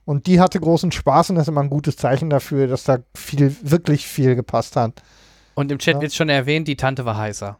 Und 0.04 0.26
die 0.26 0.40
hatte 0.40 0.58
großen 0.58 0.90
Spaß 0.90 1.30
und 1.30 1.36
das 1.36 1.44
ist 1.44 1.48
immer 1.48 1.60
ein 1.62 1.70
gutes 1.70 1.96
Zeichen 1.96 2.30
dafür, 2.30 2.66
dass 2.66 2.84
da 2.84 2.98
viel, 3.14 3.54
wirklich 3.62 4.06
viel 4.06 4.34
gepasst 4.34 4.74
hat. 4.76 5.02
Und 5.54 5.70
im 5.70 5.78
Chat 5.78 5.96
Ja. 5.96 6.00
wird 6.00 6.14
schon 6.14 6.28
erwähnt, 6.28 6.66
die 6.68 6.76
Tante 6.76 7.04
war 7.04 7.16
heißer. 7.16 7.58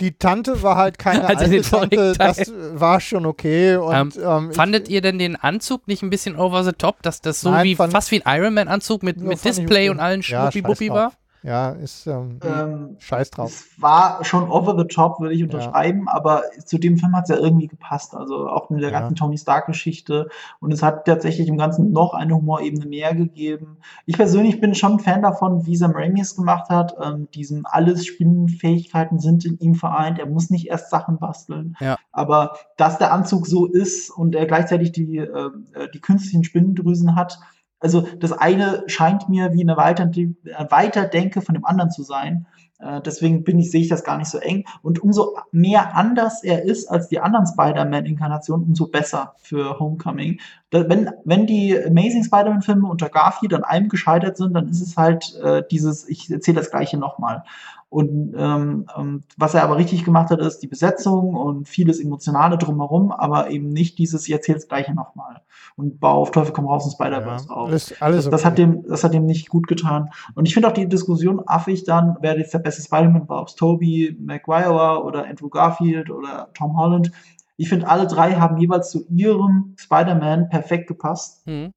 Die 0.00 0.12
Tante 0.12 0.62
war 0.62 0.76
halt 0.76 0.98
keine 0.98 1.24
Also 1.28 1.44
alte 1.44 1.62
Tante, 1.62 2.12
das 2.16 2.52
war 2.74 3.00
schon 3.00 3.26
okay. 3.26 3.76
Und, 3.76 4.18
ähm, 4.22 4.52
Fandet 4.52 4.88
ihr 4.88 5.00
denn 5.00 5.18
den 5.18 5.36
Anzug 5.36 5.88
nicht 5.88 6.02
ein 6.02 6.10
bisschen 6.10 6.36
over 6.36 6.64
the 6.64 6.72
top, 6.72 7.02
dass 7.02 7.20
das 7.20 7.40
so 7.40 7.50
Nein, 7.50 7.64
wie 7.64 7.74
fast 7.76 8.10
wie 8.12 8.22
ein 8.22 8.40
Iron 8.40 8.54
Man 8.54 8.68
Anzug 8.68 9.02
mit, 9.02 9.16
Ja, 9.18 9.24
mit 9.24 9.36
ich 9.38 9.42
Display 9.42 9.88
okay. 9.88 9.90
und 9.90 10.00
allen 10.00 10.20
Ja, 10.22 10.50
Schwuppi-Buppi 10.50 10.86
scheiß 10.86 10.94
war? 10.94 11.12
Ja, 11.42 11.70
ist 11.70 12.06
ähm, 12.06 12.38
Ähm, 12.44 12.96
scheiß 12.98 13.30
drauf. 13.30 13.48
Es 13.50 13.80
war 13.80 14.22
schon 14.24 14.50
over 14.50 14.76
the 14.78 14.84
top, 14.86 15.20
würde 15.20 15.34
ich 15.34 15.42
unterschreiben, 15.42 16.06
aber 16.06 16.42
zu 16.64 16.76
dem 16.78 16.98
Film 16.98 17.16
hat 17.16 17.24
es 17.24 17.30
ja 17.30 17.36
irgendwie 17.42 17.66
gepasst. 17.66 18.14
Also 18.14 18.46
auch 18.48 18.68
mit 18.68 18.82
der 18.82 18.90
Ja. 18.90 19.00
ganzen 19.00 19.16
Tony 19.16 19.38
Stark-Geschichte. 19.38 20.28
Und 20.60 20.72
es 20.72 20.82
hat 20.82 21.06
tatsächlich 21.06 21.48
im 21.48 21.56
Ganzen 21.56 21.92
noch 21.92 22.12
eine 22.12 22.34
Humorebene 22.34 22.84
mehr 22.84 23.14
gegeben. 23.14 23.78
Ich 24.04 24.16
persönlich 24.16 24.60
bin 24.60 24.74
schon 24.74 24.92
ein 24.94 24.98
Fan 25.00 25.22
davon, 25.22 25.64
wie 25.66 25.76
Sam 25.76 25.92
Raimi 25.92 26.20
es 26.20 26.36
gemacht 26.36 26.68
hat. 26.68 26.94
Ähm, 27.02 27.28
diesen 27.34 27.64
alles 27.64 28.04
Spinnenfähigkeiten 28.06 29.18
sind 29.18 29.44
in 29.46 29.58
ihm 29.60 29.74
vereint. 29.74 30.18
Er 30.18 30.26
muss 30.26 30.50
nicht 30.50 30.68
erst 30.68 30.90
Sachen 30.90 31.18
basteln. 31.18 31.76
Ja. 31.80 31.96
Aber 32.12 32.58
dass 32.76 32.98
der 32.98 33.12
Anzug 33.12 33.46
so 33.46 33.66
ist 33.66 34.10
und 34.10 34.34
er 34.34 34.46
gleichzeitig 34.46 34.92
die, 34.92 35.16
äh, 35.16 35.50
die 35.94 36.00
künstlichen 36.00 36.44
Spinnendrüsen 36.44 37.16
hat, 37.16 37.38
also 37.80 38.02
das 38.18 38.32
eine 38.32 38.84
scheint 38.86 39.28
mir 39.28 39.52
wie 39.52 39.62
eine 39.62 39.72
äh, 39.72 40.70
Weiterdenke 40.70 41.40
von 41.40 41.54
dem 41.54 41.64
anderen 41.64 41.90
zu 41.90 42.02
sein. 42.02 42.46
Äh, 42.78 43.00
deswegen 43.02 43.44
bin 43.44 43.58
ich, 43.58 43.70
sehe 43.70 43.82
ich 43.82 43.88
das 43.88 44.04
gar 44.04 44.18
nicht 44.18 44.30
so 44.30 44.38
eng. 44.38 44.64
Und 44.82 45.02
umso 45.02 45.36
mehr 45.52 45.96
anders 45.96 46.42
er 46.42 46.64
ist 46.64 46.88
als 46.88 47.08
die 47.08 47.20
anderen 47.20 47.46
Spider-Man-Inkarnationen, 47.46 48.66
umso 48.66 48.86
besser 48.86 49.34
für 49.38 49.78
Homecoming. 49.78 50.40
Wenn, 50.70 51.10
wenn 51.24 51.46
die 51.46 51.76
Amazing 51.76 52.24
Spider-Man-Filme 52.24 52.88
unter 52.88 53.08
Garfield 53.08 53.54
an 53.54 53.64
allem 53.64 53.88
gescheitert 53.88 54.36
sind, 54.36 54.54
dann 54.54 54.68
ist 54.68 54.80
es 54.80 54.96
halt 54.96 55.34
äh, 55.42 55.62
dieses, 55.70 56.08
ich 56.08 56.30
erzähle 56.30 56.58
das 56.58 56.70
gleiche 56.70 56.96
nochmal. 56.96 57.44
Und 57.90 58.34
ähm, 58.38 58.86
ähm, 58.96 59.24
was 59.36 59.54
er 59.54 59.64
aber 59.64 59.76
richtig 59.76 60.04
gemacht 60.04 60.30
hat, 60.30 60.38
ist 60.38 60.60
die 60.60 60.68
Besetzung 60.68 61.34
und 61.34 61.68
vieles 61.68 61.98
Emotionale 61.98 62.56
drumherum, 62.56 63.10
aber 63.10 63.50
eben 63.50 63.70
nicht 63.70 63.98
dieses, 63.98 64.28
ich 64.28 64.32
erzähle 64.32 64.58
das 64.58 64.68
gleiche 64.68 64.94
nochmal. 64.94 65.42
Und 65.76 66.00
bau 66.00 66.20
auf 66.20 66.30
Teufel 66.30 66.52
komm 66.52 66.66
raus 66.66 66.84
und 66.84 66.92
Spider-Verse 66.92 67.46
ja, 67.48 67.54
auf. 67.54 67.68
alles, 67.68 68.00
alles 68.00 68.24
Das, 68.24 68.30
das, 68.30 68.44
hat 68.44 68.58
dem, 68.58 68.84
das 68.86 69.04
hat 69.04 69.14
dem 69.14 69.26
nicht 69.26 69.48
gut 69.48 69.66
getan. 69.66 70.10
Und 70.34 70.46
ich 70.46 70.54
finde 70.54 70.68
auch 70.68 70.72
die 70.72 70.88
Diskussion 70.88 71.42
affig 71.46 71.84
dann, 71.84 72.16
wer 72.20 72.38
jetzt 72.38 72.54
der 72.54 72.58
beste 72.58 72.82
Spider-Man 72.82 73.28
war, 73.28 73.42
ob 73.42 73.48
es 73.48 73.54
Tobey 73.54 74.16
Maguire 74.20 74.74
war 74.74 75.04
oder 75.04 75.26
Andrew 75.26 75.48
Garfield 75.48 76.10
oder 76.10 76.50
Tom 76.54 76.76
Holland. 76.76 77.10
Ich 77.56 77.68
finde, 77.68 77.88
alle 77.88 78.06
drei 78.06 78.34
haben 78.34 78.56
jeweils 78.58 78.90
zu 78.90 79.06
ihrem 79.08 79.74
Spider-Man 79.76 80.48
perfekt 80.48 80.88
gepasst. 80.88 81.46
Mhm. 81.46 81.72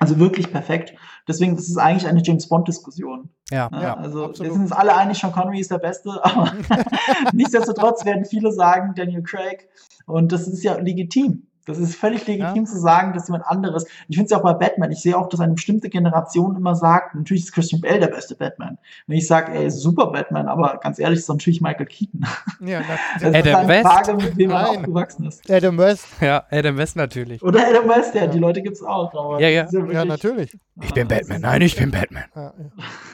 Also 0.00 0.18
wirklich 0.20 0.52
perfekt. 0.52 0.94
Deswegen, 1.26 1.56
das 1.56 1.68
ist 1.68 1.76
eigentlich 1.76 2.06
eine 2.06 2.22
James 2.22 2.48
Bond-Diskussion. 2.48 3.28
Ja, 3.50 3.68
Ne? 3.70 3.82
ja. 3.82 3.96
also 3.96 4.26
absolut. 4.26 4.40
wir 4.40 4.52
sind 4.52 4.62
uns 4.62 4.72
alle 4.72 4.96
einig, 4.96 5.18
Sean 5.18 5.32
Connery 5.32 5.58
ist 5.60 5.70
der 5.70 5.78
Beste, 5.78 6.10
aber 6.22 6.52
nichtsdestotrotz 7.32 8.04
werden 8.04 8.24
viele 8.24 8.52
sagen, 8.52 8.94
Daniel 8.94 9.22
Craig. 9.22 9.68
Und 10.06 10.30
das 10.30 10.46
ist 10.46 10.62
ja 10.62 10.78
legitim. 10.78 11.47
Das 11.68 11.78
ist 11.78 11.94
völlig 11.96 12.26
legitim 12.26 12.66
zu 12.66 12.78
sagen, 12.78 13.12
dass 13.12 13.28
jemand 13.28 13.46
anderes. 13.46 13.84
Ich 14.08 14.16
finde 14.16 14.24
es 14.24 14.30
ja 14.32 14.38
auch 14.38 14.42
bei 14.42 14.54
Batman. 14.54 14.90
Ich 14.90 15.00
sehe 15.00 15.16
auch, 15.16 15.28
dass 15.28 15.40
eine 15.40 15.52
bestimmte 15.54 15.88
Generation 15.88 16.56
immer 16.56 16.74
sagt, 16.74 17.14
natürlich 17.14 17.44
ist 17.44 17.52
Christian 17.52 17.80
Bale 17.80 18.00
der 18.00 18.08
beste 18.08 18.34
Batman. 18.34 18.78
Wenn 19.06 19.18
ich 19.18 19.26
sage, 19.26 19.52
er 19.52 19.64
ist 19.66 19.80
super 19.80 20.06
Batman, 20.08 20.48
aber 20.48 20.78
ganz 20.82 20.98
ehrlich, 20.98 21.20
ist 21.20 21.28
natürlich 21.28 21.60
Michael 21.60 21.86
Keaton. 21.86 22.24
Ja, 22.60 22.80
Das 22.80 23.22
na, 23.22 23.28
ist 23.28 23.36
Adam 23.36 23.54
eine 23.56 23.68
West? 23.68 23.86
Frage, 23.86 24.14
mit 24.14 24.36
wem 24.36 24.50
man 24.50 24.64
aufgewachsen 24.64 25.26
ist. 25.26 25.50
Adam 25.50 25.78
West. 25.78 26.06
ja, 26.20 26.44
Adam 26.50 26.76
West 26.76 26.96
natürlich. 26.96 27.42
Oder 27.42 27.66
Adam 27.68 27.88
West, 27.88 28.14
ja, 28.14 28.22
Ja. 28.22 28.26
die 28.28 28.38
Leute 28.38 28.62
gibt's 28.62 28.82
auch. 28.82 29.12
Aber 29.14 29.40
Ja, 29.40 29.48
ja. 29.48 29.64
Ja, 29.66 29.72
wirklich- 29.72 30.04
natürlich. 30.04 30.58
Ich 30.80 30.94
bin 30.94 31.06
Ah, 31.06 31.14
Batman. 31.16 31.40
Nein, 31.40 31.62
ich 31.62 31.76
bin 31.76 31.90
Batman. 31.90 32.24
Ja, 32.34 32.52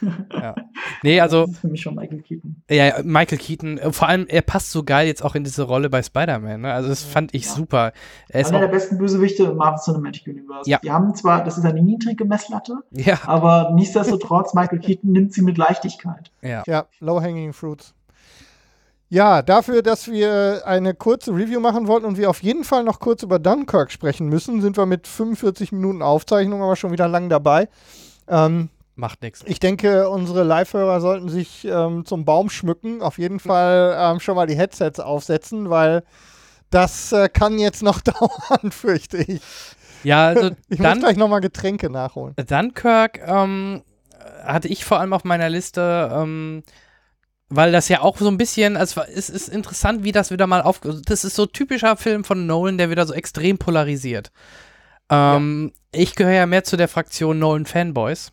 ja. 0.03 0.15
Ja. 0.45 0.55
Nee, 1.03 1.21
also, 1.21 1.43
Das 1.47 1.51
ist 1.53 1.59
für 1.61 1.69
mich 1.69 1.81
schon 1.83 1.95
Michael 1.95 2.21
Keaton. 2.23 2.63
ja, 2.69 2.85
ja, 2.87 2.95
Michael 3.03 3.39
Keaton, 3.39 3.81
vor 3.93 4.09
allem, 4.09 4.27
er 4.29 4.43
passt 4.43 4.71
so 4.71 4.83
geil 4.85 5.07
jetzt 5.07 5.25
auch 5.25 5.35
in 5.35 5.45
diese 5.45 5.63
Rolle 5.63 5.89
bei 5.89 6.03
Spider-Man. 6.03 6.61
Ne? 6.63 6.73
Also, 6.73 6.89
das 6.91 7.03
fand 7.03 7.35
ich 7.35 7.45
Ja. 7.47 7.53
super. 7.53 7.93
Er 8.29 8.41
ist 8.47 8.51
Einer 8.51 8.61
der 8.61 8.69
auch, 8.69 8.73
besten 8.73 8.99
Bösewichte 8.99 9.45
im 9.45 9.57
Marvel 9.57 9.81
Cinematic 9.81 10.27
Universe. 10.27 10.69
Ja. 10.69 10.79
Die 10.83 10.91
haben 10.91 11.15
zwar, 11.15 11.45
das 11.45 11.59
ist 11.59 11.65
eine 11.65 11.83
niedrige 11.83 12.25
Messlatte, 12.25 12.79
ja, 12.91 13.19
aber 13.27 13.73
nichtsdestotrotz, 13.75 14.55
Michael 14.55 14.79
Keaton 14.79 15.13
nimmt 15.13 15.33
sie 15.33 15.43
mit 15.43 15.59
Leichtigkeit. 15.59 16.31
ja. 16.43 16.63
Ja, 16.67 16.87
Low-Hanging 17.01 17.53
Fruits. 17.53 17.95
Ja, 19.11 19.43
dafür, 19.43 19.83
dass 19.83 20.11
wir 20.11 20.63
eine 20.65 20.95
kurze 20.95 21.31
Review 21.33 21.61
machen 21.61 21.87
wollten 21.87 22.07
und 22.07 22.17
wir 22.17 22.31
auf 22.31 22.43
jeden 22.43 22.65
Fall 22.65 22.83
noch 22.83 22.99
kurz 22.99 23.23
über 23.23 23.39
Dunkirk 23.39 23.93
sprechen 23.93 24.29
müssen, 24.29 24.61
sind 24.61 24.77
wir 24.77 24.87
mit 24.87 25.07
45 25.07 25.73
Minuten 25.73 26.03
Aufzeichnung 26.03 26.63
aber 26.63 26.75
schon 26.75 26.91
wieder 26.91 27.07
lang 27.07 27.29
dabei. 27.29 27.69
Ähm, 28.27 28.71
Macht 28.97 29.23
nichts. 29.23 29.43
ich 29.45 29.61
denke, 29.61 30.09
unsere 30.09 30.43
Live-Hörer 30.43 31.01
sollten 31.01 31.29
sich 31.29 31.65
ähm, 31.65 32.05
zum 32.07 32.25
Baum 32.25 32.49
schmücken. 32.49 33.03
Auf 33.03 33.19
jeden 33.19 33.41
Fall 33.41 33.95
ähm, 33.99 34.21
schon 34.21 34.37
mal 34.37 34.47
die 34.47 34.57
Headsets 34.57 35.01
aufsetzen, 35.01 35.69
weil 35.69 36.03
das 36.71 37.13
äh, 37.13 37.29
kann 37.29 37.59
jetzt 37.59 37.83
noch 37.83 38.01
dauern, 38.03 38.71
fürchte 38.71 39.19
ich. 39.19 39.41
Ja, 40.03 40.27
also, 40.29 40.51
Ich 40.69 40.79
dann, 40.79 40.99
muss 40.99 41.05
gleich 41.05 41.17
nochmal 41.17 41.41
Getränke 41.41 41.91
nachholen. 41.91 42.35
Dunkirk 42.37 43.21
ähm, 43.27 43.83
hatte 44.45 44.69
ich 44.69 44.85
vor 44.85 45.01
allem 45.01 45.13
auf 45.13 45.25
meiner 45.25 45.49
Liste, 45.49 46.11
ähm, 46.13 46.63
weil 47.49 47.73
das 47.73 47.89
ja 47.89 48.01
auch 48.01 48.19
so 48.19 48.29
ein 48.29 48.39
bisschen, 48.39 48.77
also 48.77 49.03
es 49.03 49.31
ist 49.31 49.49
interessant, 49.49 50.03
wie 50.05 50.13
das 50.13 50.31
wieder 50.31 50.47
mal 50.47 50.63
auf, 50.63 50.81
das 50.81 51.25
ist 51.25 51.37
so 51.37 51.47
typischer 51.47 51.97
Film 51.97 52.25
von 52.25 52.47
Nolan, 52.47 52.79
der 52.79 52.91
wieder 52.91 53.07
so 53.07 53.15
extrem 53.15 53.59
polarisiert. 53.59 54.33
Ähm, 55.11 55.73
Ich 55.93 56.15
gehöre 56.17 56.33
ja 56.35 56.47
mehr 56.47 56.65
zu 56.65 56.77
der 56.77 56.89
Fraktion 56.89 57.39
Nolan 57.39 57.67
Fanboys. 57.67 58.33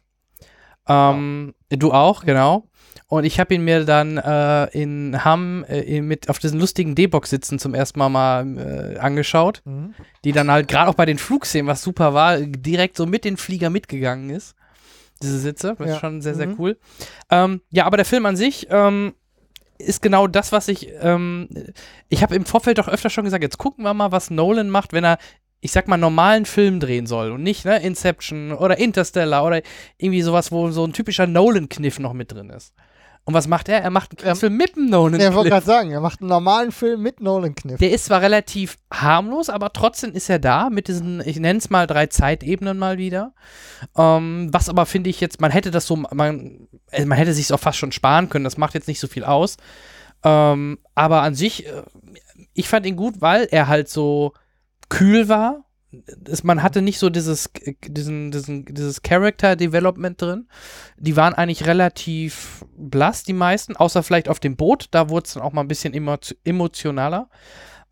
Ähm, 0.88 1.54
Du 1.70 1.92
auch, 1.94 2.26
genau. 2.26 2.68
Und 3.08 3.26
ich 3.26 3.40
habe 3.40 3.54
ihn 3.54 3.64
mir 3.64 3.84
dann 3.86 4.18
äh, 4.18 4.66
in 4.68 5.24
Hamm 5.26 5.66
äh, 5.68 6.02
mit 6.02 6.30
auf 6.30 6.40
diesen 6.40 6.60
lustigen 6.60 6.96
D-Box 6.96 7.30
sitzen 7.30 7.60
zum 7.60 7.74
ersten 7.74 8.00
Mal 8.00 8.10
mal 8.10 8.58
äh, 8.96 8.98
angeschaut 9.00 9.62
Mhm. 9.66 9.94
die 10.24 10.32
dann 10.32 10.50
halt 10.50 10.68
gerade 10.68 10.90
auch 10.90 10.96
bei 10.96 11.06
den 11.06 11.18
Flugszenen, 11.18 11.68
was 11.68 11.82
super 11.82 12.14
war, 12.14 12.38
direkt 12.40 12.96
so 12.96 13.06
mit 13.06 13.26
den 13.26 13.36
Flieger 13.38 13.70
mitgegangen 13.70 14.30
ist. 14.30 14.56
Diese 15.22 15.40
Sitze, 15.40 15.76
das 15.78 15.88
Ja. 15.88 15.94
ist 15.96 16.00
schon 16.00 16.22
sehr, 16.22 16.36
sehr 16.36 16.48
Mhm. 16.48 16.56
cool. 16.58 16.78
Ähm, 17.30 17.62
ja, 17.70 17.86
aber 17.86 17.98
der 17.98 18.06
Film 18.06 18.26
an 18.26 18.36
sich 18.36 18.68
ähm, 18.70 19.14
ist 19.78 20.02
genau 20.02 20.28
das, 20.28 20.52
was 20.52 20.68
ich, 20.68 20.90
ähm, 21.02 21.50
ich 22.10 22.24
habe 22.24 22.36
im 22.36 22.46
Vorfeld 22.46 22.78
doch 22.78 22.88
öfter 22.88 23.10
schon 23.10 23.26
gesagt, 23.26 23.44
jetzt 23.44 23.58
gucken 23.58 23.84
wir 23.84 23.94
mal, 23.94 24.12
was 24.12 24.30
Nolan 24.32 24.70
macht, 24.70 24.94
wenn 24.94 25.04
er, 25.04 25.18
ich 25.60 25.72
sag 25.72 25.88
mal, 25.88 25.98
normalen 25.98 26.46
Film 26.46 26.80
drehen 26.80 27.06
soll 27.08 27.32
und 27.32 27.44
nicht, 27.44 27.66
ne, 27.66 27.82
Inception 27.84 28.52
oder 28.52 28.78
Interstellar 28.80 29.46
oder 29.46 29.62
irgendwie 29.98 30.22
sowas, 30.22 30.52
wo 30.52 30.72
so 30.72 30.84
ein 30.86 30.94
typischer 30.94 31.28
Nolan-Kniff 31.28 32.00
noch 32.00 32.14
mit 32.14 32.32
drin 32.32 32.50
ist. 32.50 32.74
Und 33.24 33.36
was 33.36 33.48
macht 33.48 33.70
er? 33.70 33.82
Er 33.82 33.92
macht 33.92 34.12
einen 34.12 34.18
Kriegsfilm 34.18 34.58
mit 34.58 34.76
einem 34.76 34.90
Ja, 34.92 34.98
ich 34.98 35.04
wollte 35.04 35.20
Nolan-Kniff. 35.22 35.50
gerade 35.52 35.66
sagen, 35.66 35.92
er 35.92 36.02
macht 36.02 36.22
einen 36.22 36.30
normalen 36.30 36.72
Film 36.72 37.02
mit 37.04 37.22
Nolan-Kniff. 37.22 37.78
Der 37.80 37.92
ist 37.92 38.06
zwar 38.06 38.22
relativ 38.22 38.78
harmlos, 38.92 39.50
aber 39.50 39.72
trotzdem 39.74 40.12
ist 40.14 40.28
er 40.30 40.40
da 40.40 40.70
mit 40.72 40.88
diesen, 40.88 41.22
ich 41.26 41.40
nenne 41.40 41.60
es 41.60 41.70
mal 41.70 41.86
drei 41.86 42.08
Zeitebenen 42.08 42.80
mal 42.80 42.98
wieder. 42.98 43.34
Ähm, 43.96 44.50
was 44.52 44.70
aber 44.70 44.88
finde 44.88 45.12
ich 45.12 45.22
jetzt, 45.22 45.40
man 45.40 45.52
hätte 45.52 45.70
das 45.70 45.86
so, 45.86 45.96
man, 45.98 46.68
äh, 46.90 47.06
man 47.06 47.18
hätte 47.18 47.34
sich 47.34 47.54
auch 47.54 47.60
fast 47.60 47.78
schon 47.78 47.92
sparen 47.92 48.28
können, 48.30 48.44
das 48.44 48.58
macht 48.58 48.74
jetzt 48.74 48.88
nicht 48.88 49.00
so 49.00 49.08
viel 49.08 49.24
aus. 49.24 49.58
Ähm, 50.24 50.80
aber 50.96 51.22
an 51.22 51.36
sich, 51.36 51.68
äh, 51.68 51.84
ich 52.54 52.68
fand 52.68 52.86
ihn 52.88 52.96
gut, 52.96 53.22
weil 53.22 53.48
er 53.52 53.68
halt 53.68 53.88
so 53.88 54.34
kühl 54.90 55.30
war. 55.30 55.64
Es, 56.26 56.44
man 56.44 56.64
hatte 56.64 56.82
nicht 56.82 57.00
so 57.00 57.10
dieses, 57.10 57.50
diesen, 57.86 58.32
diesen, 58.32 58.66
dieses 58.66 59.02
Character 59.02 59.56
Development 59.56 60.22
drin. 60.22 60.48
Die 60.98 61.16
waren 61.16 61.34
eigentlich 61.34 61.66
relativ 61.66 62.66
blass, 62.78 63.24
die 63.24 63.34
meisten, 63.34 63.76
außer 63.76 64.04
vielleicht 64.04 64.30
auf 64.30 64.40
dem 64.40 64.56
Boot. 64.56 64.88
Da 64.92 65.10
wurde 65.10 65.26
es 65.28 65.34
dann 65.34 65.44
auch 65.44 65.52
mal 65.52 65.62
ein 65.62 65.68
bisschen 65.68 65.94
emotionaler. 66.44 67.30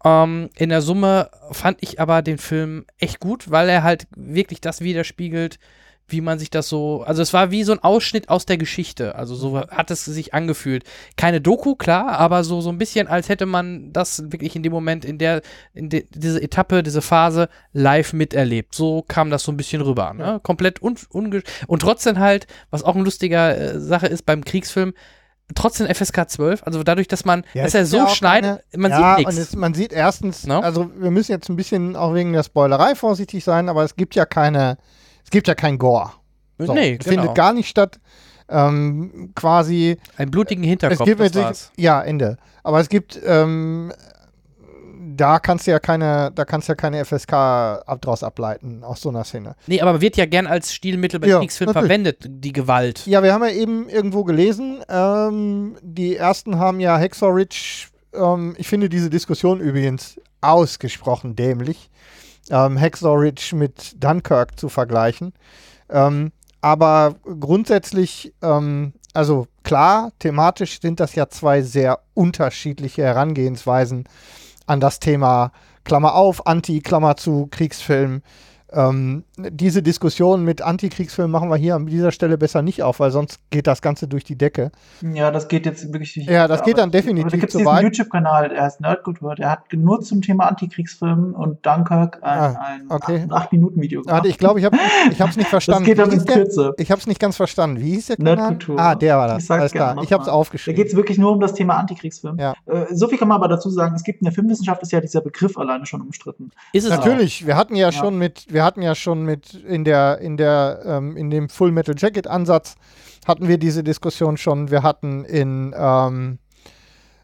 Ähm, 0.04 0.50
in 0.56 0.70
der 0.70 0.82
Summe 0.82 1.30
fand 1.52 1.78
ich 1.82 2.00
aber 2.00 2.22
den 2.22 2.38
Film 2.38 2.86
echt 2.98 3.20
gut, 3.20 3.52
weil 3.52 3.68
er 3.70 3.84
halt 3.84 4.08
wirklich 4.16 4.62
das 4.62 4.82
widerspiegelt, 4.82 5.60
wie 6.12 6.22
man 6.22 6.40
sich 6.40 6.50
das 6.50 6.70
so, 6.70 7.04
also 7.04 7.22
es 7.22 7.34
war 7.34 7.52
wie 7.52 7.64
so 7.64 7.72
ein 7.72 7.80
Ausschnitt 7.80 8.30
aus 8.30 8.46
der 8.46 8.58
Geschichte, 8.58 9.16
also 9.16 9.36
so 9.36 9.52
mhm. 9.52 9.68
hat 9.70 9.92
es 9.92 10.06
sich 10.06 10.34
angefühlt. 10.34 10.84
Keine 11.16 11.42
Doku, 11.42 11.76
klar, 11.76 12.20
aber 12.20 12.44
so, 12.44 12.62
so 12.62 12.70
ein 12.70 12.78
bisschen, 12.78 13.08
als 13.08 13.30
hätte 13.30 13.46
man 13.46 13.94
das 13.94 14.32
wirklich 14.32 14.56
in 14.56 14.64
dem 14.64 14.72
Moment, 14.72 15.06
in 15.06 15.18
der, 15.18 15.42
in 15.74 15.90
de, 15.90 16.06
diese 16.10 16.42
Etappe, 16.42 16.84
diese 16.84 17.02
Phase 17.02 17.50
live 17.74 18.14
miterlebt. 18.14 18.76
So 18.76 19.04
kam 19.08 19.30
das 19.30 19.44
so 19.44 19.52
ein 19.52 19.58
bisschen 19.58 19.82
rüber, 19.82 20.14
ne? 20.14 20.40
Komplett 20.44 20.82
un, 20.82 20.96
unge 21.10 21.44
und 21.68 21.82
trotzdem 21.82 22.20
halt, 22.20 22.48
was 22.70 22.84
auch 22.84 22.96
eine 22.96 23.04
lustige 23.04 23.38
äh, 23.38 23.80
Sache 23.80 24.08
ist 24.08 24.26
beim 24.26 24.44
Kriegsfilm, 24.44 24.94
trotzdem 25.56 25.88
FSK 25.94 26.30
12, 26.30 26.64
also 26.64 26.84
dadurch, 26.84 27.08
dass 27.08 27.26
man, 27.26 27.44
ja, 27.54 27.64
dass 27.64 27.74
er 27.74 27.86
so 27.86 27.98
ja 27.98 28.10
schneidet, 28.10 28.64
man 28.76 28.92
ja, 28.92 29.18
sieht 29.18 29.28
nichts. 29.28 29.56
Man 29.56 29.74
sieht 29.74 29.94
erstens, 29.94 30.46
no? 30.46 30.60
also 30.60 30.92
wir 30.96 31.12
müssen 31.12 31.32
jetzt 31.32 31.50
ein 31.50 31.56
bisschen 31.56 31.96
auch 31.96 32.14
wegen 32.14 32.34
der 32.34 32.44
Spoilerei 32.44 32.96
vorsichtig 32.96 33.44
sein, 33.44 33.70
aber 33.70 33.84
es 33.84 33.96
gibt 33.96 34.16
ja 34.16 34.26
keine 34.26 34.78
es 35.30 35.32
gibt 35.32 35.48
ja 35.48 35.54
kein 35.54 35.78
Gore. 35.78 36.14
So, 36.58 36.74
nee, 36.74 36.98
genau. 36.98 37.12
Findet 37.12 37.36
gar 37.36 37.54
nicht 37.54 37.70
statt. 37.70 38.00
Ähm, 38.50 39.32
quasi. 39.36 39.98
Einen 40.18 40.32
blutigen 40.32 40.64
Hinterkopf. 40.64 41.02
Es 41.02 41.06
gibt 41.06 41.20
das 41.20 41.36
war's. 41.36 41.72
Ja, 41.78 42.02
Ende. 42.02 42.38
Aber 42.64 42.80
es 42.80 42.90
gibt, 42.90 43.22
ähm, 43.24 43.94
da 45.16 45.38
kannst 45.38 45.68
du 45.68 45.72
ja 45.72 45.78
keine, 45.78 46.32
da 46.34 46.46
kannst 46.46 46.68
ja 46.68 46.74
keine 46.74 47.06
FSK 47.06 47.34
ab, 47.34 48.02
draus 48.02 48.24
ableiten 48.24 48.84
aus 48.84 49.02
so 49.02 49.10
einer 49.10 49.24
Szene. 49.24 49.56
Nee, 49.68 49.82
aber 49.82 50.02
wird 50.02 50.18
ja 50.18 50.26
gern 50.26 50.48
als 50.48 50.74
Stilmittel 50.74 51.20
bei 51.20 51.28
ja, 51.28 51.38
Kriegsfilmen 51.38 51.74
verwendet, 51.74 52.26
die 52.28 52.52
Gewalt. 52.52 53.06
Ja, 53.06 53.22
wir 53.22 53.32
haben 53.32 53.44
ja 53.44 53.52
eben 53.52 53.88
irgendwo 53.88 54.24
gelesen, 54.24 54.80
ähm, 54.90 55.78
die 55.84 56.16
ersten 56.16 56.58
haben 56.58 56.80
ja 56.80 56.98
Hexor 56.98 57.36
Ridge, 57.36 57.90
ähm, 58.16 58.56
ich 58.58 58.68
finde 58.68 58.90
diese 58.90 59.12
Diskussion 59.12 59.60
übrigens 59.60 60.20
ausgesprochen 60.42 61.36
dämlich 61.36 61.92
ähm, 62.50 62.80
Hacksaw 62.80 63.32
mit 63.54 64.04
Dunkirk 64.04 64.60
zu 64.60 64.70
vergleichen. 64.70 65.34
Ähm, 65.90 66.32
aber 66.62 67.16
grundsätzlich, 67.40 68.34
ähm, 68.42 68.94
also 69.14 69.48
klar, 69.64 70.12
thematisch 70.20 70.82
sind 70.82 71.00
das 71.00 71.16
ja 71.16 71.30
zwei 71.30 71.62
sehr 71.62 72.00
unterschiedliche 72.14 73.04
Herangehensweisen 73.04 74.08
an 74.66 74.80
das 74.80 75.00
Thema 75.00 75.52
Klammer 75.84 76.16
auf, 76.16 76.46
Anti, 76.46 76.82
Klammer 76.82 77.16
zu, 77.18 77.48
Kriegsfilm. 77.50 78.22
Ähm, 78.72 79.24
diese 79.38 79.82
Diskussion 79.82 80.44
mit 80.44 80.62
Antikriegsfilmen 80.62 81.32
machen 81.32 81.50
wir 81.50 81.58
hier 81.58 81.76
an 81.76 81.88
dieser 81.88 82.12
Stelle 82.12 82.38
besser 82.38 82.62
nicht 82.62 82.84
auf, 82.84 83.00
weil 83.00 83.12
sonst 83.12 83.40
geht 83.50 83.68
das 83.68 83.82
Ganze 83.82 84.08
durch 84.08 84.24
die 84.24 84.38
Decke. 84.38 84.72
Ja, 85.02 85.32
das 85.32 85.48
geht 85.48 85.66
jetzt 85.66 85.92
wirklich 85.92 86.16
nicht. 86.18 86.30
Ja, 86.30 86.48
das 86.48 86.64
geht 86.64 86.78
dann 86.78 86.92
definitiv 86.92 87.26
aber 87.26 87.32
da 87.32 87.38
gibt's 87.38 87.54
zu 87.54 87.66
weit. 87.66 87.84
YouTube-Kanal, 87.84 88.50
der 88.50 88.64
heißt 88.64 88.82
Nerdkultur, 88.82 89.36
der 89.36 89.52
hat 89.52 89.74
nur 89.74 90.02
zum 90.02 90.22
Thema 90.22 90.48
Antikriegsfilmen 90.48 91.34
und 91.34 91.66
Dunkirk 91.66 92.20
ein, 92.22 92.40
ah, 92.40 92.62
ein 92.66 92.86
okay. 92.90 93.26
8-Minuten-Video 93.30 94.04
gemacht. 94.04 94.26
ich 94.26 94.38
glaube, 94.38 94.60
ich 94.60 94.66
habe 94.66 94.78
es 94.78 95.38
nicht 95.38 95.50
verstanden. 95.50 95.84
das 95.84 95.88
geht 95.88 96.00
dann 96.00 96.12
in 96.12 96.26
Kürze. 96.26 96.74
Ich 96.78 96.92
habe 96.92 97.00
es 97.00 97.08
nicht 97.08 97.20
ganz 97.20 97.38
verstanden. 97.38 97.80
Wie 97.80 97.92
hieß 97.92 98.08
der 98.08 98.18
Kanal? 98.18 98.36
Nerdkultur. 98.36 98.80
Ah, 98.80 98.96
der 98.96 99.18
war 99.18 99.28
das. 99.28 99.46
Ich 99.46 99.52
Alles 99.52 99.72
klar. 99.72 100.02
Ich 100.04 100.14
habe 100.14 100.24
es 100.24 100.30
aufgeschrieben. 100.30 100.76
Da 100.76 100.84
geht 100.84 100.92
es 100.92 100.96
wirklich 100.96 101.18
nur 101.18 101.32
um 101.32 101.40
das 101.40 101.54
Thema 101.54 101.78
Antikriegsfilm. 101.78 102.38
Ja. 102.38 102.54
Äh, 102.66 102.86
so 102.92 103.08
viel 103.08 103.18
kann 103.18 103.28
man 103.28 103.38
aber 103.38 103.48
dazu 103.48 103.70
sagen, 103.70 103.96
es 103.96 104.04
gibt 104.04 104.22
in 104.22 104.26
der 104.26 104.34
Filmwissenschaft 104.34 104.82
ist 104.82 104.92
ja 104.92 105.02
dieser 105.02 105.22
Begriff 105.22 105.58
alleine 105.58 105.86
schon 105.86 106.02
umstritten. 106.02 106.52
Ist 106.74 106.86
es 106.86 106.90
Natürlich, 106.90 107.44
auch. 107.44 107.48
wir 107.48 107.58
hatten 107.58 107.76
ja, 107.76 107.88
ja, 107.88 107.92
schon 107.92 108.18
mit, 108.18 108.46
wir 108.60 108.66
hatten 108.66 108.82
ja 108.82 108.94
schon 108.94 109.24
mit 109.24 109.54
in 109.54 109.86
der, 109.86 110.18
in 110.20 110.36
der, 110.36 110.82
ähm, 110.86 111.16
in 111.16 111.30
dem 111.30 111.48
Full 111.48 111.72
Metal 111.72 111.96
Jacket 111.98 112.28
Ansatz 112.28 112.76
hatten 113.26 113.48
wir 113.48 113.58
diese 113.58 113.86
Diskussion 113.86 114.36
schon. 114.36 114.70
Wir 114.70 114.84
hatten 114.84 115.24
in 115.24 115.74
ähm, 115.78 116.40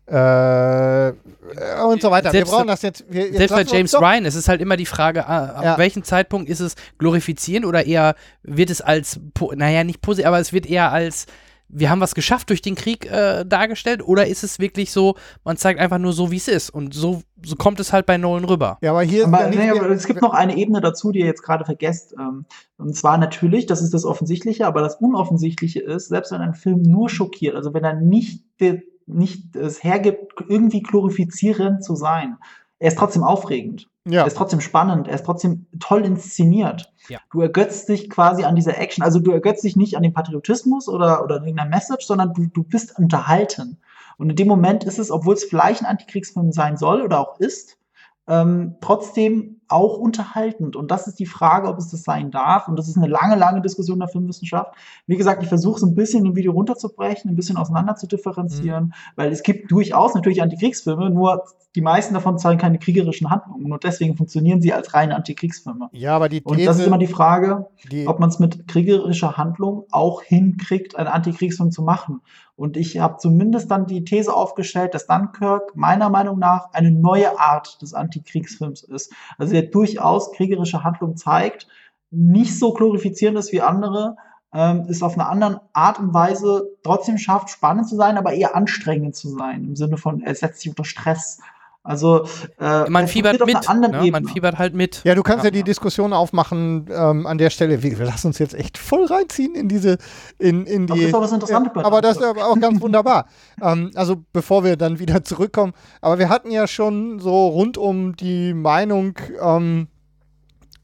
äh, 0.05 1.11
und 1.83 2.01
so 2.01 2.09
weiter. 2.09 2.31
Selbst, 2.31 2.49
wir 2.49 2.55
brauchen 2.55 2.67
das 2.67 2.83
jetzt. 2.83 3.03
Wir, 3.09 3.25
jetzt 3.25 3.37
selbst 3.37 3.53
bei 3.53 3.63
James 3.63 3.93
Ryan, 3.95 4.23
es 4.23 4.35
ist 4.35 4.47
halt 4.47 4.61
immer 4.61 4.77
die 4.77 4.85
Frage, 4.85 5.27
ah, 5.27 5.45
ab 5.45 5.63
ja. 5.65 5.77
welchem 5.77 6.05
Zeitpunkt 6.05 6.47
ist 6.47 6.61
es 6.61 6.75
glorifizierend 6.99 7.65
oder 7.65 7.85
eher 7.85 8.15
wird 8.43 8.69
es 8.69 8.79
als, 8.79 9.19
naja, 9.55 9.83
nicht 9.83 10.01
positiv, 10.01 10.27
aber 10.27 10.39
es 10.39 10.53
wird 10.53 10.65
eher 10.65 10.93
als 10.93 11.25
wir 11.67 11.89
haben 11.89 12.01
was 12.01 12.15
geschafft 12.15 12.49
durch 12.49 12.61
den 12.61 12.75
Krieg 12.75 13.09
äh, 13.11 13.45
dargestellt 13.45 14.07
oder 14.07 14.27
ist 14.27 14.43
es 14.43 14.59
wirklich 14.59 14.91
so, 14.91 15.15
man 15.43 15.57
zeigt 15.57 15.79
einfach 15.79 15.97
nur 15.97 16.13
so, 16.13 16.31
wie 16.31 16.37
es 16.37 16.47
ist 16.47 16.69
und 16.69 16.93
so, 16.93 17.21
so 17.43 17.55
kommt 17.55 17.79
es 17.79 17.91
halt 17.91 18.05
bei 18.05 18.17
Nolan 18.17 18.45
rüber. 18.45 18.77
Ja, 18.81 18.91
aber 18.91 19.03
hier 19.03 19.25
aber, 19.25 19.47
nee, 19.49 19.69
aber 19.69 19.89
es 19.89 20.05
gibt 20.05 20.21
noch 20.21 20.33
eine 20.33 20.55
Ebene 20.57 20.81
dazu, 20.81 21.11
die 21.11 21.19
ihr 21.19 21.25
jetzt 21.25 21.43
gerade 21.43 21.65
vergesst. 21.65 22.13
Ähm, 22.19 22.45
und 22.77 22.95
zwar 22.95 23.17
natürlich, 23.17 23.65
das 23.65 23.81
ist 23.81 23.93
das 23.93 24.05
Offensichtliche, 24.05 24.67
aber 24.67 24.81
das 24.81 24.95
Unoffensichtliche 24.95 25.81
ist, 25.81 26.09
selbst 26.09 26.31
wenn 26.31 26.41
ein 26.41 26.53
Film 26.53 26.81
nur 26.81 27.09
schockiert, 27.09 27.55
also 27.55 27.73
wenn 27.73 27.83
er 27.83 27.95
nicht, 27.95 28.43
nicht 29.05 29.55
es 29.55 29.83
hergibt, 29.83 30.33
irgendwie 30.47 30.81
glorifizierend 30.81 31.83
zu 31.83 31.95
sein, 31.95 32.37
er 32.79 32.89
ist 32.89 32.97
trotzdem 32.97 33.23
aufregend. 33.23 33.87
Ja. 34.07 34.21
Er 34.21 34.27
ist 34.27 34.37
trotzdem 34.37 34.61
spannend, 34.61 35.07
er 35.07 35.15
ist 35.15 35.25
trotzdem 35.25 35.65
toll 35.79 36.05
inszeniert. 36.05 36.93
Ja. 37.09 37.19
Du 37.31 37.41
ergötzt 37.41 37.89
dich 37.89 38.09
quasi 38.09 38.43
an 38.43 38.55
dieser 38.55 38.77
Action. 38.77 39.03
Also 39.03 39.19
du 39.19 39.31
ergötzt 39.31 39.63
dich 39.63 39.75
nicht 39.75 39.97
an 39.97 40.03
dem 40.03 40.13
Patriotismus 40.13 40.87
oder, 40.87 41.23
oder 41.23 41.37
irgendeiner 41.37 41.69
Message, 41.69 42.05
sondern 42.05 42.33
du, 42.33 42.47
du 42.47 42.63
bist 42.63 42.97
unterhalten. 42.99 43.79
Und 44.17 44.29
in 44.29 44.35
dem 44.35 44.47
Moment 44.47 44.83
ist 44.83 44.99
es, 44.99 45.11
obwohl 45.11 45.33
es 45.33 45.43
vielleicht 45.43 45.81
ein 45.81 45.87
Antikriegsfilm 45.87 46.51
sein 46.51 46.77
soll 46.77 47.01
oder 47.01 47.19
auch 47.19 47.39
ist, 47.39 47.77
ähm, 48.27 48.75
trotzdem 48.81 49.61
auch 49.67 49.97
unterhaltend. 49.97 50.75
Und 50.75 50.91
das 50.91 51.07
ist 51.07 51.19
die 51.19 51.25
Frage, 51.25 51.67
ob 51.67 51.77
es 51.77 51.89
das 51.89 52.03
sein 52.03 52.31
darf. 52.31 52.67
Und 52.67 52.77
das 52.77 52.87
ist 52.87 52.97
eine 52.97 53.07
lange, 53.07 53.35
lange 53.35 53.61
Diskussion 53.61 53.99
der 53.99 54.07
Filmwissenschaft. 54.07 54.73
Wie 55.07 55.17
gesagt, 55.17 55.43
ich 55.43 55.49
versuche 55.49 55.77
es 55.77 55.83
ein 55.83 55.95
bisschen 55.95 56.25
im 56.25 56.35
Video 56.35 56.51
runterzubrechen, 56.51 57.29
ein 57.31 57.35
bisschen 57.35 57.57
auseinander 57.57 57.95
zu 57.95 58.07
differenzieren, 58.07 58.85
mhm. 58.85 58.93
weil 59.15 59.31
es 59.31 59.43
gibt 59.43 59.71
durchaus 59.71 60.13
natürlich 60.13 60.41
Antikriegsfilme, 60.41 61.09
nur 61.09 61.43
die 61.75 61.81
meisten 61.81 62.13
davon 62.13 62.39
zeigen 62.39 62.59
keine 62.59 62.79
kriegerischen 62.79 63.29
Handlungen. 63.29 63.71
Und 63.71 63.83
deswegen 63.83 64.15
funktionieren 64.15 64.61
sie 64.61 64.71
als 64.71 64.93
reine 64.93 65.15
Antikriegsfilme. 65.15 65.89
Ja, 65.91 66.15
aber 66.15 66.29
die 66.29 66.39
These, 66.41 66.49
Und 66.49 66.65
das 66.65 66.79
ist 66.79 66.87
immer 66.87 66.97
die 66.97 67.07
Frage, 67.07 67.67
die 67.91 68.07
ob 68.07 68.19
man 68.19 68.29
es 68.29 68.39
mit 68.39 68.67
kriegerischer 68.67 69.35
Handlung 69.35 69.83
auch 69.91 70.21
hinkriegt, 70.21 70.95
einen 70.95 71.09
Antikriegsfilm 71.09 71.71
zu 71.71 71.81
machen. 71.81 72.21
Und 72.57 72.77
ich 72.77 72.99
habe 72.99 73.17
zumindest 73.17 73.69
dann 73.69 73.85
die 73.85 74.05
These 74.05 74.33
aufgestellt, 74.33 74.93
dass 74.93 75.07
Dunkirk 75.07 75.75
meiner 75.75 76.09
Meinung 76.09 76.39
nach 76.39 76.71
eine 76.71 76.91
neue 76.91 77.37
Art 77.37 77.81
des 77.81 77.93
Antikriegsfilms 77.93 78.83
ist. 78.83 79.11
Also 79.37 79.54
der 79.55 79.63
durchaus 79.63 80.33
kriegerische 80.33 80.83
Handlung 80.83 81.15
zeigt, 81.15 81.67
nicht 82.11 82.59
so 82.59 82.73
glorifizierend 82.73 83.37
ist 83.37 83.53
wie 83.53 83.61
andere, 83.61 84.17
ähm, 84.53 84.85
ist 84.87 85.01
auf 85.01 85.13
eine 85.13 85.27
andere 85.27 85.61
Art 85.71 85.99
und 85.99 86.13
Weise 86.13 86.69
trotzdem 86.83 87.17
schafft, 87.17 87.49
spannend 87.49 87.87
zu 87.87 87.95
sein, 87.95 88.17
aber 88.17 88.33
eher 88.33 88.55
anstrengend 88.55 89.15
zu 89.15 89.29
sein, 89.29 89.63
im 89.63 89.75
Sinne 89.75 89.97
von, 89.97 90.21
er 90.21 90.35
setzt 90.35 90.59
sich 90.59 90.69
unter 90.69 90.83
Stress. 90.83 91.39
Also 91.85 92.25
äh, 92.59 92.89
man 92.89 93.07
fiebert 93.07 93.39
mit, 93.45 93.57
ne? 93.69 94.09
man 94.11 94.25
fiebert 94.25 94.57
halt 94.57 94.73
mit. 94.73 95.03
Ja, 95.03 95.13
du 95.13 95.21
kannst 95.21 95.43
ja, 95.43 95.49
ja 95.49 95.51
die 95.51 95.63
Diskussion 95.63 96.13
aufmachen 96.13 96.87
ähm, 96.91 97.27
an 97.27 97.37
der 97.37 97.51
Stelle. 97.51 97.83
Wir, 97.83 97.99
wir 97.99 98.05
lassen 98.07 98.27
uns 98.27 98.39
jetzt 98.39 98.55
echt 98.55 98.79
voll 98.79 99.05
reinziehen 99.05 99.53
in 99.53 99.67
diese, 99.67 99.99
in, 100.39 100.65
in 100.65 100.87
die. 100.87 100.93
Aber 100.93 100.99
das 100.99 101.07
ist 101.09 101.13
auch 101.13 101.21
was 101.21 101.31
Interessantes 101.31 101.71
ja, 101.75 101.85
Aber 101.85 102.01
das 102.01 102.17
ist 102.17 102.23
aber 102.23 102.47
auch 102.47 102.59
ganz 102.59 102.81
wunderbar. 102.81 103.27
ähm, 103.61 103.91
also 103.93 104.15
bevor 104.33 104.63
wir 104.63 104.77
dann 104.77 104.97
wieder 104.97 105.23
zurückkommen. 105.23 105.73
Aber 106.01 106.17
wir 106.17 106.27
hatten 106.27 106.49
ja 106.49 106.65
schon 106.65 107.19
so 107.19 107.49
rund 107.49 107.77
um 107.77 108.15
die 108.15 108.55
Meinung, 108.55 109.19
ähm, 109.39 109.87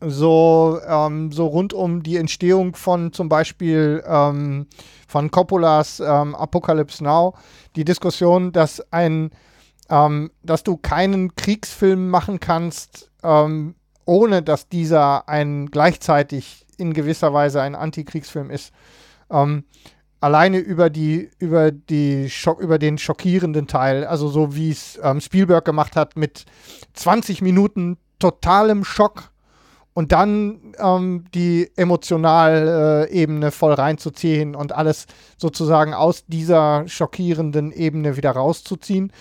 so, 0.01 0.79
ähm, 0.87 1.31
so 1.31 1.47
rund 1.47 1.73
um 1.73 2.03
die 2.03 2.17
Entstehung 2.17 2.75
von 2.75 3.11
zum 3.11 3.27
Beispiel 3.27 4.03
ähm, 4.05 4.67
von 5.07 5.31
Coppolas 5.31 5.99
ähm, 5.99 6.35
Apocalypse 6.35 7.03
Now, 7.03 7.33
die 7.75 7.85
Diskussion, 7.85 8.51
dass 8.51 8.81
ein 8.91 9.31
ähm, 9.91 10.31
dass 10.41 10.63
du 10.63 10.77
keinen 10.77 11.35
Kriegsfilm 11.35 12.09
machen 12.09 12.39
kannst, 12.39 13.11
ähm, 13.23 13.75
ohne 14.05 14.41
dass 14.41 14.69
dieser 14.69 15.29
ein 15.29 15.67
gleichzeitig 15.67 16.65
in 16.77 16.93
gewisser 16.93 17.33
Weise 17.33 17.61
ein 17.61 17.75
Antikriegsfilm 17.75 18.49
ist. 18.49 18.71
Ähm, 19.29 19.65
alleine 20.21 20.59
über 20.59 20.89
die 20.89 21.29
über 21.39 21.71
die 21.71 22.29
Schock, 22.29 22.61
über 22.61 22.79
den 22.79 22.97
schockierenden 22.97 23.67
Teil, 23.67 24.05
also 24.05 24.29
so 24.29 24.55
wie 24.55 24.71
es 24.71 24.97
ähm, 25.03 25.19
Spielberg 25.19 25.65
gemacht 25.65 25.95
hat 25.95 26.15
mit 26.15 26.45
20 26.93 27.41
Minuten 27.41 27.97
totalem 28.17 28.85
Schock 28.85 29.31
und 29.93 30.13
dann 30.13 30.73
ähm, 30.79 31.25
die 31.33 31.69
emotionale 31.75 33.07
äh, 33.09 33.11
Ebene 33.11 33.51
voll 33.51 33.73
reinzuziehen 33.73 34.55
und 34.55 34.71
alles 34.71 35.05
sozusagen 35.37 35.93
aus 35.93 36.25
dieser 36.27 36.87
schockierenden 36.87 37.73
Ebene 37.73 38.15
wieder 38.15 38.31
rauszuziehen. 38.31 39.11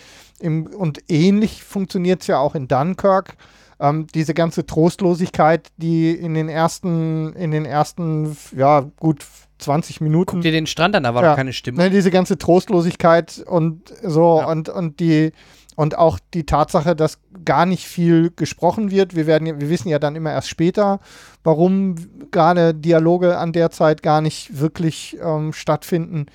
Im, 0.40 0.66
und 0.66 1.00
ähnlich 1.08 1.62
funktioniert 1.62 2.22
es 2.22 2.26
ja 2.26 2.38
auch 2.38 2.54
in 2.54 2.68
Dunkirk. 2.68 3.36
Ähm, 3.78 4.06
diese 4.14 4.34
ganze 4.34 4.66
Trostlosigkeit, 4.66 5.68
die 5.76 6.10
in 6.10 6.34
den 6.34 6.48
ersten, 6.48 7.32
in 7.34 7.50
den 7.50 7.64
ersten, 7.64 8.36
ja, 8.54 8.90
gut 8.98 9.24
20 9.58 10.00
Minuten. 10.00 10.32
Guck 10.32 10.42
dir 10.42 10.52
den 10.52 10.66
Strand 10.66 10.96
an, 10.96 11.04
da 11.04 11.14
war 11.14 11.22
ja, 11.22 11.30
doch 11.30 11.36
keine 11.36 11.52
Stimme. 11.52 11.78
Ne, 11.78 11.90
diese 11.90 12.10
ganze 12.10 12.38
Trostlosigkeit 12.38 13.42
und 13.46 13.92
so 14.02 14.38
ja. 14.40 14.46
und, 14.46 14.68
und 14.68 15.00
die 15.00 15.32
Und 15.76 15.96
auch 15.96 16.18
die 16.34 16.44
Tatsache, 16.44 16.94
dass 16.94 17.20
gar 17.44 17.64
nicht 17.64 17.86
viel 17.86 18.32
gesprochen 18.36 18.90
wird. 18.90 19.14
Wir, 19.14 19.26
werden, 19.26 19.60
wir 19.60 19.70
wissen 19.70 19.88
ja 19.88 19.98
dann 19.98 20.16
immer 20.16 20.30
erst 20.30 20.48
später, 20.48 21.00
warum 21.42 21.94
gerade 22.30 22.74
Dialoge 22.74 23.38
an 23.38 23.52
der 23.52 23.70
Zeit 23.70 24.02
gar 24.02 24.20
nicht 24.20 24.60
wirklich 24.60 25.16
ähm, 25.22 25.52
stattfinden 25.52 26.26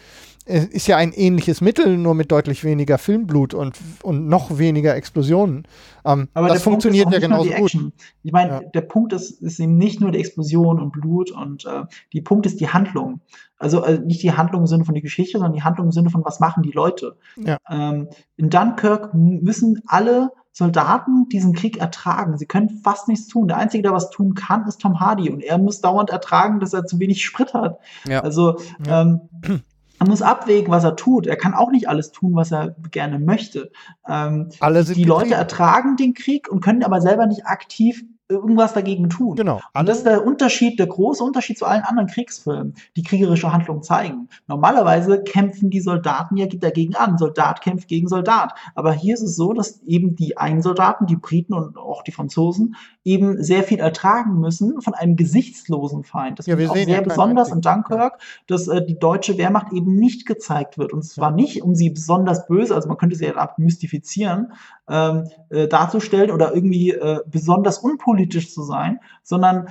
ist 0.46 0.88
ja 0.88 0.98
ein 0.98 1.12
ähnliches 1.12 1.62
Mittel, 1.62 1.98
nur 1.98 2.14
mit 2.14 2.32
deutlich 2.32 2.64
weniger 2.64 2.98
Filmblut 2.98 3.54
und, 3.54 3.78
und 4.04 4.28
noch 4.28 4.60
weniger 4.60 4.96
Explosionen. 4.96 5.68
Ähm, 6.06 6.30
Aber 6.36 6.50
das 6.50 6.62
funktioniert 6.62 7.12
ja 7.12 7.20
genauso 7.20 7.50
gut. 7.52 7.76
Ich 8.22 8.32
meine, 8.32 8.52
ja. 8.52 8.60
der 8.60 8.82
Punkt 8.82 9.12
ist, 9.14 9.41
ist 9.41 9.60
eben 9.60 9.78
nicht 9.78 10.02
nur 10.02 10.12
die 10.12 10.20
Explosion 10.20 10.80
und 10.80 10.91
Blut 10.91 11.32
und 11.32 11.66
äh, 11.66 11.84
die 12.14 12.22
Punkt 12.22 12.46
ist 12.46 12.60
die 12.60 12.70
Handlung. 12.70 13.22
Also 13.58 13.84
äh, 13.84 14.00
nicht 14.00 14.22
die 14.22 14.34
Handlung 14.34 14.62
im 14.62 14.68
Sinne 14.68 14.86
von 14.86 14.93
der 14.93 15.02
Geschichte, 15.02 15.39
sondern 15.39 15.54
die 15.54 15.64
Handlung 15.64 15.88
im 15.88 15.91
Sinne 15.91 16.12
von, 16.12 16.24
was 16.24 16.39
machen 16.39 16.62
die 16.62 16.72
Leute. 16.72 17.18
Ja. 17.38 17.58
Ähm, 17.70 18.10
in 18.38 18.50
Dunkirk 18.52 19.14
müssen 19.14 19.82
alle 19.88 20.32
Soldaten 20.52 21.28
diesen 21.30 21.54
Krieg 21.54 21.78
ertragen. 21.78 22.38
Sie 22.38 22.46
können 22.46 22.82
fast 22.84 23.08
nichts 23.08 23.28
tun. 23.28 23.48
Der 23.48 23.58
Einzige, 23.58 23.84
der 23.84 23.93
was 23.93 24.10
tun 24.10 24.36
kann, 24.36 24.68
ist 24.68 24.80
Tom 24.80 25.00
Hardy. 25.00 25.30
Und 25.30 25.43
er 25.43 25.58
muss 25.58 25.82
dauernd 25.82 26.12
ertragen, 26.12 26.60
dass 26.60 26.74
er 26.74 26.86
zu 26.86 27.00
wenig 27.00 27.26
Sprit 27.26 27.54
hat. 27.54 27.80
Ja. 28.08 28.22
Also 28.22 28.60
ja. 28.86 29.02
Ähm, 29.02 29.22
er 30.00 30.08
muss 30.08 30.22
abwägen, 30.22 30.72
was 30.72 30.84
er 30.84 30.96
tut. 30.96 31.28
Er 31.28 31.38
kann 31.38 31.54
auch 31.54 31.72
nicht 31.72 31.88
alles 31.88 32.12
tun, 32.12 32.36
was 32.36 32.52
er 32.52 32.76
gerne 32.91 33.20
möchte. 33.20 33.72
Ähm, 34.08 34.50
die 34.96 35.04
Leute 35.04 35.36
ertragen 35.36 35.96
den 35.96 36.14
Krieg 36.14 36.50
und 36.50 36.62
können 36.62 36.84
aber 36.84 37.02
selber 37.02 37.26
nicht 37.28 37.46
aktiv 37.46 38.04
irgendwas 38.28 38.74
dagegen 38.74 39.10
tun. 39.10 39.36
Genau. 39.36 39.62
Und 39.74 39.88
das 39.88 40.00
ist 40.00 40.06
der 40.06 40.26
Unterschied, 40.26 40.80
der 40.80 40.88
große 40.88 41.24
Unterschied 41.24 41.60
zu 41.60 41.66
allen 41.66 41.84
anderen 41.84 42.08
Kriegsfilmen, 42.08 42.74
die 42.96 43.04
kriegerische 43.04 43.54
Handlung 43.54 43.84
zeigen. 43.84 44.30
Normalerweise 44.48 45.22
kämpfen 45.22 45.70
die 45.70 45.82
Soldaten 45.82 46.36
ja 46.38 46.48
dagegen 46.48 46.96
an. 46.96 47.20
Soldat 47.20 47.62
kämpft 47.62 47.88
gegen 47.88 48.08
Soldat. 48.08 48.54
Aber 48.74 48.94
hier 48.94 49.14
ist 49.14 49.22
es 49.22 49.36
so, 49.36 49.54
dass 49.54 49.82
eben 49.84 50.16
die 50.16 50.38
einen 50.38 50.64
Soldaten, 50.64 51.06
die 51.06 51.18
Briten 51.18 51.54
und 51.54 51.78
auch 51.78 52.02
die 52.02 52.12
Franzosen, 52.12 52.76
eben 53.04 53.44
sehr 53.44 53.64
viel 53.64 53.80
ertragen 53.80 54.40
müssen 54.40 54.82
von 54.82 54.96
einem 54.96 55.16
gesichtslosen 55.16 56.04
Feind. 56.04 56.40
Das 56.40 56.48
ja, 56.48 56.56
ist 56.56 56.70
auch 56.70 56.76
sehr 56.76 57.04
besonders 57.04 57.52
in 57.52 57.62
Dunkirk, 57.62 58.20
dass 58.48 58.68
äh, 58.68 58.84
die 58.84 58.98
deutsche 58.98 59.38
Wehrmacht 59.38 59.72
eben 59.72 59.96
nicht 59.96 60.26
gezeigt 60.26 60.80
wird. 60.80 60.94
Und 60.94 61.04
zwar 61.04 61.30
ja. 61.30 61.36
nicht, 61.36 61.62
um 61.62 61.76
sie 61.76 61.92
besonders 61.92 62.48
böse, 62.48 62.74
also 62.74 62.88
man 62.88 62.98
könnte 62.98 63.16
sie 63.16 63.26
ja 63.26 63.54
mystifizieren, 63.58 64.54
ähm, 64.90 65.30
äh, 65.50 65.68
darzustellen 65.68 66.32
oder 66.32 66.54
irgendwie 66.54 66.92
äh, 66.92 67.20
besonders 67.26 67.80
unpolitisch 67.80 68.54
zu 68.54 68.64
sein, 68.64 69.00
sondern 69.24 69.70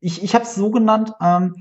ich, 0.00 0.22
ich 0.22 0.34
habe 0.34 0.44
es 0.44 0.54
so 0.54 0.70
genannt, 0.70 1.12
ähm, 1.20 1.56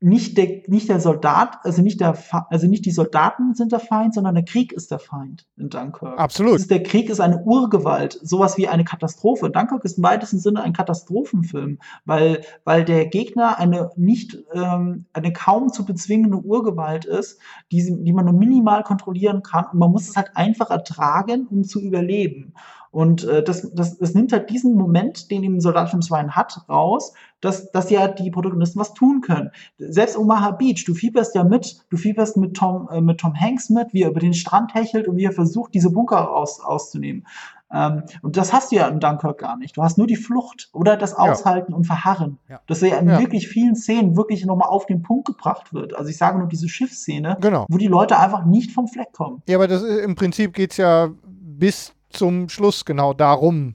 nicht 0.00 0.36
der, 0.36 0.62
nicht 0.66 0.90
der 0.90 1.00
Soldat, 1.00 1.58
also 1.62 1.80
nicht 1.80 2.00
der, 2.00 2.18
also 2.50 2.66
nicht 2.66 2.84
die 2.84 2.90
Soldaten 2.90 3.54
sind 3.54 3.72
der 3.72 3.80
Feind, 3.80 4.12
sondern 4.12 4.34
der 4.34 4.44
Krieg 4.44 4.72
ist 4.72 4.90
der 4.90 4.98
Feind 4.98 5.46
in 5.56 5.70
Dunkirk. 5.70 6.18
Absolut. 6.18 6.56
Ist 6.56 6.70
der 6.70 6.82
Krieg 6.82 7.08
ist 7.08 7.20
eine 7.20 7.42
Urgewalt, 7.42 8.18
sowas 8.22 8.58
wie 8.58 8.68
eine 8.68 8.84
Katastrophe. 8.84 9.48
Dunkirk 9.48 9.84
ist 9.84 9.96
im 9.96 10.04
weitesten 10.04 10.38
Sinne 10.38 10.62
ein 10.62 10.74
Katastrophenfilm, 10.74 11.78
weil, 12.04 12.42
weil 12.64 12.84
der 12.84 13.06
Gegner 13.06 13.58
eine 13.58 13.90
nicht, 13.96 14.36
ähm, 14.52 15.06
eine 15.14 15.32
kaum 15.32 15.72
zu 15.72 15.86
bezwingende 15.86 16.38
Urgewalt 16.38 17.06
ist, 17.06 17.40
die, 17.72 18.04
die 18.04 18.12
man 18.12 18.26
nur 18.26 18.34
minimal 18.34 18.82
kontrollieren 18.82 19.42
kann 19.42 19.64
und 19.72 19.78
man 19.78 19.90
muss 19.90 20.10
es 20.10 20.16
halt 20.16 20.30
einfach 20.34 20.70
ertragen, 20.70 21.46
um 21.50 21.64
zu 21.64 21.80
überleben. 21.80 22.52
Und 22.96 23.24
äh, 23.24 23.42
das, 23.42 23.70
das, 23.74 23.98
das 23.98 24.14
nimmt 24.14 24.32
halt 24.32 24.48
diesen 24.48 24.74
Moment, 24.74 25.30
den 25.30 25.42
eben 25.42 25.60
Soldatfilm 25.60 26.00
2 26.00 26.28
hat, 26.28 26.62
raus, 26.66 27.12
dass, 27.42 27.70
dass 27.70 27.90
ja 27.90 28.08
die 28.08 28.30
Protagonisten 28.30 28.80
was 28.80 28.94
tun 28.94 29.20
können. 29.20 29.50
Selbst 29.76 30.16
Omaha 30.16 30.52
Beach, 30.52 30.82
du 30.86 30.94
fieberst 30.94 31.34
ja 31.34 31.44
mit, 31.44 31.76
du 31.90 31.98
fieberst 31.98 32.38
mit 32.38 32.56
Tom, 32.56 32.88
äh, 32.90 33.02
mit 33.02 33.20
Tom 33.20 33.38
Hanks 33.38 33.68
mit, 33.68 33.92
wie 33.92 34.04
er 34.04 34.08
über 34.08 34.20
den 34.20 34.32
Strand 34.32 34.72
hechelt 34.72 35.08
und 35.08 35.18
wie 35.18 35.26
er 35.26 35.32
versucht, 35.32 35.74
diese 35.74 35.90
Bunker 35.90 36.30
aus, 36.34 36.58
auszunehmen. 36.64 37.26
Ähm, 37.70 38.04
und 38.22 38.38
das 38.38 38.54
hast 38.54 38.72
du 38.72 38.76
ja 38.76 38.88
in 38.88 38.98
Dunkirk 38.98 39.40
gar 39.40 39.58
nicht. 39.58 39.76
Du 39.76 39.82
hast 39.82 39.98
nur 39.98 40.06
die 40.06 40.16
Flucht 40.16 40.70
oder 40.72 40.96
das 40.96 41.12
Aushalten 41.12 41.72
ja. 41.72 41.76
und 41.76 41.84
Verharren. 41.84 42.38
Ja. 42.48 42.60
Das 42.66 42.80
ja 42.80 42.96
in 42.96 43.10
ja. 43.10 43.20
wirklich 43.20 43.46
vielen 43.46 43.76
Szenen 43.76 44.16
wirklich 44.16 44.46
nochmal 44.46 44.70
auf 44.70 44.86
den 44.86 45.02
Punkt 45.02 45.26
gebracht 45.26 45.74
wird. 45.74 45.94
Also 45.94 46.08
ich 46.08 46.16
sage 46.16 46.38
nur 46.38 46.48
diese 46.48 46.70
Schiffsszene, 46.70 47.36
genau. 47.42 47.66
wo 47.68 47.76
die 47.76 47.88
Leute 47.88 48.18
einfach 48.18 48.46
nicht 48.46 48.72
vom 48.72 48.88
Fleck 48.88 49.12
kommen. 49.12 49.42
Ja, 49.46 49.58
aber 49.58 49.68
das, 49.68 49.82
im 49.82 50.14
Prinzip 50.14 50.54
geht's 50.54 50.78
ja 50.78 51.10
bis 51.28 51.92
zum 52.16 52.48
Schluss 52.48 52.84
genau 52.84 53.12
darum. 53.12 53.74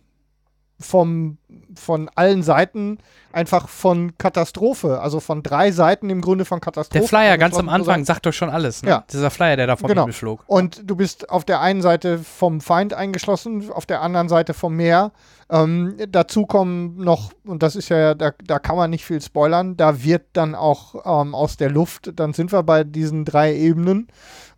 Vom, 0.83 1.37
von 1.75 2.09
allen 2.15 2.41
Seiten 2.41 2.97
einfach 3.31 3.69
von 3.69 4.17
Katastrophe, 4.17 4.99
also 4.99 5.19
von 5.19 5.43
drei 5.43 5.71
Seiten 5.71 6.09
im 6.09 6.21
Grunde 6.21 6.43
von 6.43 6.59
Katastrophe. 6.59 7.01
Der 7.01 7.07
Flyer 7.07 7.37
ganz 7.37 7.55
am 7.55 7.69
Anfang 7.69 8.03
sagt 8.03 8.25
doch 8.25 8.33
schon 8.33 8.49
alles, 8.49 8.81
ne? 8.81 8.89
Ja. 8.89 9.03
Dieser 9.11 9.29
Flyer, 9.29 9.57
der 9.57 9.67
da 9.67 9.75
vom 9.75 9.89
genau. 9.89 10.01
Himmel 10.01 10.13
flog. 10.13 10.43
Und 10.47 10.89
du 10.89 10.95
bist 10.95 11.29
auf 11.29 11.45
der 11.45 11.61
einen 11.61 11.83
Seite 11.83 12.17
vom 12.17 12.61
Feind 12.61 12.95
eingeschlossen, 12.95 13.69
auf 13.69 13.85
der 13.85 14.01
anderen 14.01 14.27
Seite 14.27 14.55
vom 14.55 14.75
Meer. 14.75 15.11
Ähm, 15.51 15.97
dazu 16.09 16.47
kommen 16.47 16.97
noch, 16.97 17.31
und 17.45 17.61
das 17.61 17.75
ist 17.75 17.89
ja, 17.89 18.15
da, 18.15 18.31
da 18.43 18.57
kann 18.57 18.75
man 18.75 18.89
nicht 18.89 19.05
viel 19.05 19.21
spoilern, 19.21 19.77
da 19.77 20.03
wird 20.03 20.23
dann 20.33 20.55
auch 20.55 20.95
ähm, 21.05 21.35
aus 21.35 21.57
der 21.57 21.69
Luft, 21.69 22.11
dann 22.15 22.33
sind 22.33 22.51
wir 22.51 22.63
bei 22.63 22.83
diesen 22.83 23.23
drei 23.23 23.53
Ebenen, 23.55 24.07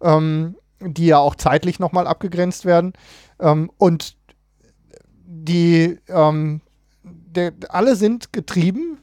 ähm, 0.01 0.55
die 0.79 1.07
ja 1.07 1.17
auch 1.17 1.36
zeitlich 1.36 1.79
nochmal 1.79 2.07
abgegrenzt 2.07 2.63
werden. 2.63 2.93
Ähm, 3.43 3.69
und 3.77 4.15
die, 5.25 5.99
ähm, 6.07 6.61
der, 7.03 7.53
alle 7.69 7.95
sind 7.95 8.31
getrieben, 8.31 8.99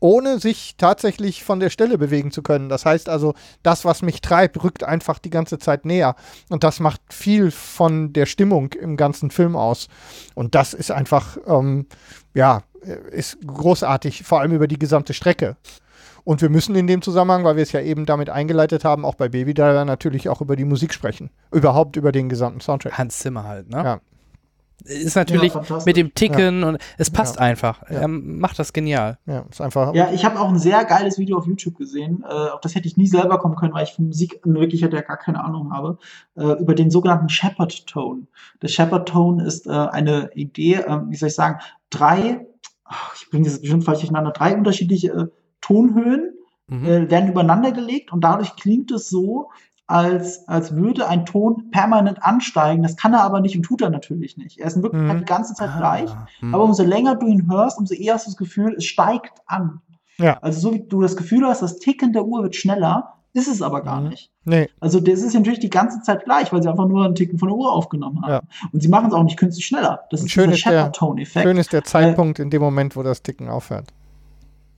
ohne 0.00 0.38
sich 0.38 0.74
tatsächlich 0.76 1.44
von 1.44 1.60
der 1.60 1.70
Stelle 1.70 1.96
bewegen 1.96 2.30
zu 2.30 2.42
können. 2.42 2.68
Das 2.68 2.84
heißt 2.84 3.08
also, 3.08 3.34
das, 3.62 3.86
was 3.86 4.02
mich 4.02 4.20
treibt, 4.20 4.62
rückt 4.62 4.84
einfach 4.84 5.18
die 5.18 5.30
ganze 5.30 5.58
Zeit 5.58 5.86
näher. 5.86 6.16
Und 6.50 6.64
das 6.64 6.80
macht 6.80 7.00
viel 7.10 7.50
von 7.50 8.12
der 8.12 8.26
Stimmung 8.26 8.72
im 8.72 8.98
ganzen 8.98 9.30
Film 9.30 9.56
aus. 9.56 9.88
Und 10.34 10.54
das 10.54 10.74
ist 10.74 10.90
einfach, 10.90 11.38
ähm, 11.46 11.86
ja, 12.34 12.64
ist 13.12 13.38
großartig, 13.46 14.24
vor 14.24 14.40
allem 14.40 14.52
über 14.52 14.68
die 14.68 14.78
gesamte 14.78 15.14
Strecke. 15.14 15.56
Und 16.24 16.40
wir 16.40 16.48
müssen 16.48 16.74
in 16.74 16.86
dem 16.86 17.02
Zusammenhang, 17.02 17.44
weil 17.44 17.56
wir 17.56 17.62
es 17.62 17.72
ja 17.72 17.80
eben 17.80 18.06
damit 18.06 18.30
eingeleitet 18.30 18.84
haben, 18.84 19.04
auch 19.04 19.14
bei 19.14 19.28
Baby 19.28 19.52
Driver 19.52 19.84
natürlich 19.84 20.28
auch 20.30 20.40
über 20.40 20.56
die 20.56 20.64
Musik 20.64 20.94
sprechen. 20.94 21.30
Überhaupt 21.52 21.96
über 21.96 22.12
den 22.12 22.30
gesamten 22.30 22.60
Soundtrack. 22.60 22.96
Hans 22.96 23.18
Zimmer 23.18 23.44
halt, 23.44 23.68
ne? 23.68 23.84
Ja. 23.84 24.00
Ist 24.84 25.16
natürlich 25.16 25.54
ja, 25.54 25.62
mit 25.86 25.96
dem 25.96 26.12
Ticken 26.14 26.60
ja. 26.60 26.68
und 26.68 26.78
es 26.98 27.10
passt 27.10 27.36
ja. 27.36 27.42
einfach. 27.42 27.82
Er 27.84 28.08
macht 28.08 28.58
das 28.58 28.72
genial. 28.72 29.18
Ja, 29.24 29.44
ist 29.48 29.60
einfach. 29.60 29.94
Ja, 29.94 30.10
ich 30.12 30.24
habe 30.24 30.38
auch 30.38 30.48
ein 30.48 30.58
sehr 30.58 30.84
geiles 30.84 31.18
Video 31.18 31.38
auf 31.38 31.46
YouTube 31.46 31.76
gesehen. 31.76 32.22
Äh, 32.28 32.50
auf 32.50 32.60
das 32.60 32.74
hätte 32.74 32.86
ich 32.88 32.96
nie 32.96 33.06
selber 33.06 33.38
kommen 33.38 33.54
können, 33.54 33.72
weil 33.72 33.84
ich 33.84 33.92
von 33.92 34.08
Musik 34.08 34.40
in 34.44 34.54
Wirklichkeit 34.54 34.92
ja 34.92 35.00
gar 35.00 35.16
keine 35.16 35.42
Ahnung 35.42 35.72
habe. 35.72 35.98
Äh, 36.36 36.60
über 36.60 36.74
den 36.74 36.90
sogenannten 36.90 37.28
Shepard 37.30 37.86
Tone. 37.86 38.26
Der 38.60 38.68
Shepard 38.68 39.08
Tone 39.08 39.44
ist 39.44 39.66
äh, 39.66 39.70
eine 39.70 40.30
Idee, 40.34 40.74
äh, 40.74 41.00
wie 41.08 41.16
soll 41.16 41.28
ich 41.28 41.34
sagen, 41.34 41.60
drei, 41.88 42.44
ach, 42.84 43.14
ich 43.16 43.30
bringe 43.30 43.44
das 43.44 43.60
bestimmt 43.60 43.84
falsch 43.84 44.00
durcheinander, 44.00 44.32
drei 44.32 44.54
unterschiedliche 44.54 45.12
äh, 45.12 45.26
Tonhöhen 45.64 46.34
mhm. 46.66 46.84
äh, 46.84 47.10
werden 47.10 47.30
übereinander 47.30 47.72
gelegt 47.72 48.12
und 48.12 48.22
dadurch 48.22 48.54
klingt 48.56 48.90
es 48.90 49.08
so, 49.08 49.50
als, 49.86 50.48
als 50.48 50.76
würde 50.76 51.08
ein 51.08 51.26
Ton 51.26 51.70
permanent 51.70 52.22
ansteigen. 52.22 52.82
Das 52.82 52.96
kann 52.96 53.12
er 53.12 53.22
aber 53.22 53.40
nicht 53.40 53.56
und 53.56 53.64
tut 53.64 53.82
er 53.82 53.90
natürlich 53.90 54.36
nicht. 54.38 54.58
Er 54.58 54.66
ist 54.66 54.76
in 54.76 54.82
Wirklichkeit 54.82 55.14
mhm. 55.14 55.20
die 55.20 55.24
ganze 55.26 55.54
Zeit 55.54 55.70
ah, 55.74 55.78
gleich, 55.78 56.10
mhm. 56.40 56.54
aber 56.54 56.64
umso 56.64 56.82
länger 56.82 57.16
du 57.16 57.26
ihn 57.26 57.50
hörst, 57.50 57.78
umso 57.78 57.94
eher 57.94 58.14
hast 58.14 58.26
du 58.26 58.30
das 58.30 58.36
Gefühl, 58.36 58.74
es 58.76 58.84
steigt 58.84 59.32
an. 59.46 59.80
Ja. 60.18 60.38
Also 60.40 60.60
so 60.60 60.74
wie 60.74 60.86
du 60.86 61.02
das 61.02 61.16
Gefühl 61.16 61.46
hast, 61.46 61.62
das 61.62 61.78
Ticken 61.78 62.12
der 62.12 62.24
Uhr 62.24 62.42
wird 62.42 62.56
schneller, 62.56 63.14
ist 63.34 63.48
es 63.48 63.62
aber 63.62 63.82
gar 63.82 64.00
mhm. 64.00 64.10
nicht. 64.10 64.30
Nee. 64.44 64.68
Also 64.80 65.00
das 65.00 65.22
ist 65.22 65.34
natürlich 65.34 65.60
die 65.60 65.70
ganze 65.70 66.00
Zeit 66.02 66.24
gleich, 66.24 66.52
weil 66.52 66.62
sie 66.62 66.68
einfach 66.68 66.86
nur 66.86 67.04
einen 67.04 67.14
Ticken 67.14 67.38
von 67.38 67.48
der 67.48 67.56
Uhr 67.56 67.72
aufgenommen 67.72 68.22
haben. 68.22 68.30
Ja. 68.30 68.42
Und 68.72 68.80
sie 68.80 68.88
machen 68.88 69.08
es 69.08 69.12
auch 69.12 69.24
nicht 69.24 69.38
künstlich 69.38 69.66
schneller. 69.66 70.04
Das 70.10 70.22
ist 70.22 70.30
schön 70.30 70.50
der 70.50 70.56
Shepard-Tone-Effekt. 70.56 71.46
Schön 71.46 71.56
ist 71.56 71.72
der 71.72 71.84
Zeitpunkt 71.84 72.38
äh, 72.38 72.42
in 72.42 72.50
dem 72.50 72.62
Moment, 72.62 72.96
wo 72.96 73.02
das 73.02 73.22
Ticken 73.22 73.48
aufhört. 73.48 73.88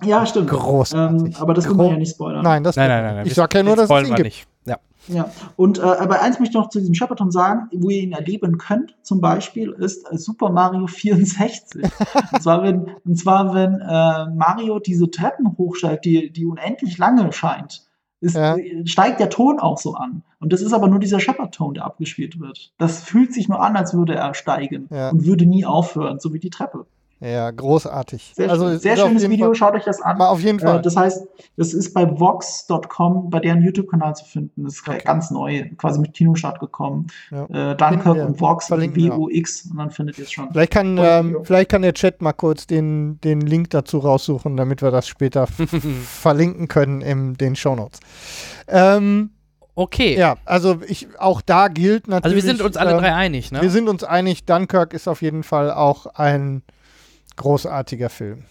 Ja, 0.05 0.26
stimmt. 0.26 0.51
Großartig. 0.51 1.28
Ähm, 1.28 1.34
aber 1.40 1.55
das 1.55 1.66
können 1.66 1.78
wir 1.78 1.90
ja 1.90 1.97
nicht 1.97 2.11
spoilern. 2.11 2.42
Nein, 2.42 2.62
das 2.62 2.76
nein, 2.76 2.88
nein, 2.88 3.05
nein, 3.05 3.14
nein. 3.16 3.26
Ich 3.26 3.34
sag 3.34 3.55
ja 3.55 3.62
nur, 3.62 3.76
dass 3.76 3.90
es 3.90 4.09
ihn 4.09 4.14
gibt. 4.14 4.24
Nicht. 4.24 4.47
Ja. 4.66 4.78
Ja, 5.09 5.30
und 5.55 5.78
äh, 5.78 5.82
aber 5.82 6.20
eins 6.20 6.40
möchte 6.40 6.51
ich 6.51 6.62
noch 6.62 6.68
zu 6.68 6.80
diesem 6.80 6.94
Shepperton 6.94 7.30
sagen, 7.30 7.68
wo 7.72 7.90
ihr 7.90 8.03
ihn 8.03 8.12
erleben 8.12 8.59
könnt, 8.59 8.97
zum 9.03 9.20
Beispiel, 9.20 9.70
ist 9.70 10.11
äh, 10.11 10.18
Super 10.18 10.51
Mario 10.51 10.86
64. 10.88 11.84
und 12.32 12.42
zwar, 12.42 12.62
wenn, 12.64 12.90
und 13.05 13.16
zwar, 13.16 13.55
wenn 13.55 13.80
äh, 13.80 14.34
Mario 14.34 14.80
diese 14.80 15.11
Treppen 15.11 15.57
hochsteigt, 15.57 16.05
die, 16.05 16.32
die 16.32 16.44
unendlich 16.44 16.99
lange 16.99 17.32
scheint, 17.32 17.86
ist, 18.20 18.34
ja. 18.34 18.57
steigt 18.84 19.20
der 19.20 19.30
Ton 19.30 19.61
auch 19.61 19.78
so 19.78 19.94
an. 19.94 20.22
Und 20.40 20.53
das 20.53 20.61
ist 20.62 20.72
aber 20.72 20.88
nur 20.88 20.99
dieser 20.99 21.20
Shepard-Ton, 21.20 21.74
der 21.74 21.84
abgespielt 21.84 22.40
wird. 22.40 22.72
Das 22.78 23.03
fühlt 23.03 23.32
sich 23.32 23.49
nur 23.49 23.62
an, 23.62 23.76
als 23.76 23.94
würde 23.94 24.14
er 24.14 24.34
steigen 24.34 24.88
ja. 24.90 25.11
und 25.11 25.24
würde 25.24 25.47
nie 25.47 25.64
aufhören, 25.64 26.18
so 26.18 26.32
wie 26.32 26.40
die 26.40 26.51
Treppe. 26.51 26.86
Ja, 27.20 27.50
großartig. 27.50 28.34
Sehr, 28.36 28.50
also, 28.50 28.76
sehr 28.76 28.96
schönes 28.96 29.28
Video, 29.28 29.46
Fall, 29.46 29.54
schaut 29.54 29.74
euch 29.74 29.84
das 29.84 30.02
an. 30.02 30.18
Mal 30.18 30.28
auf 30.28 30.40
jeden 30.40 30.60
Fall. 30.60 30.78
Äh, 30.78 30.82
das 30.82 30.96
heißt, 30.96 31.26
das 31.56 31.72
ist 31.72 31.94
bei 31.94 32.06
Vox.com, 32.06 33.30
bei 33.30 33.40
deren 33.40 33.62
YouTube-Kanal 33.62 34.14
zu 34.14 34.26
finden. 34.26 34.64
Das 34.64 34.74
ist 34.74 34.86
okay. 34.86 35.00
ganz 35.02 35.30
neu, 35.30 35.64
quasi 35.78 35.98
mit 35.98 36.12
Kinostart 36.12 36.60
gekommen. 36.60 37.06
Ja. 37.30 37.70
Äh, 37.70 37.76
Dunkirk 37.76 38.28
und 38.28 38.40
Vox, 38.40 38.66
V-O-X, 38.66 39.70
und 39.70 39.78
dann 39.78 39.90
findet 39.90 40.18
ihr 40.18 40.24
es 40.24 40.32
schon. 40.32 40.50
Vielleicht 40.52 40.72
kann, 40.72 40.98
ähm, 41.00 41.38
vielleicht 41.42 41.70
kann 41.70 41.80
der 41.80 41.94
Chat 41.94 42.20
mal 42.20 42.34
kurz 42.34 42.66
den, 42.66 43.18
den 43.22 43.40
Link 43.40 43.70
dazu 43.70 43.98
raussuchen, 43.98 44.58
damit 44.58 44.82
wir 44.82 44.90
das 44.90 45.08
später 45.08 45.46
verlinken 46.04 46.68
können 46.68 47.00
in 47.00 47.34
den 47.34 47.56
Shownotes. 47.56 48.00
Ähm, 48.68 49.30
Okay. 49.78 50.16
Ja, 50.18 50.36
also 50.46 50.80
ich, 50.88 51.06
auch 51.18 51.42
da 51.42 51.68
gilt 51.68 52.08
natürlich. 52.08 52.24
Also 52.24 52.36
wir 52.36 52.42
sind 52.42 52.62
uns 52.62 52.78
alle 52.78 52.92
ähm, 52.92 52.98
drei 52.98 53.14
einig, 53.14 53.52
ne? 53.52 53.60
Wir 53.60 53.70
sind 53.70 53.90
uns 53.90 54.04
einig, 54.04 54.46
Dunkirk 54.46 54.94
ist 54.94 55.06
auf 55.06 55.20
jeden 55.20 55.42
Fall 55.42 55.70
auch 55.70 56.06
ein 56.06 56.62
großartiger 57.37 58.09
Film. 58.11 58.45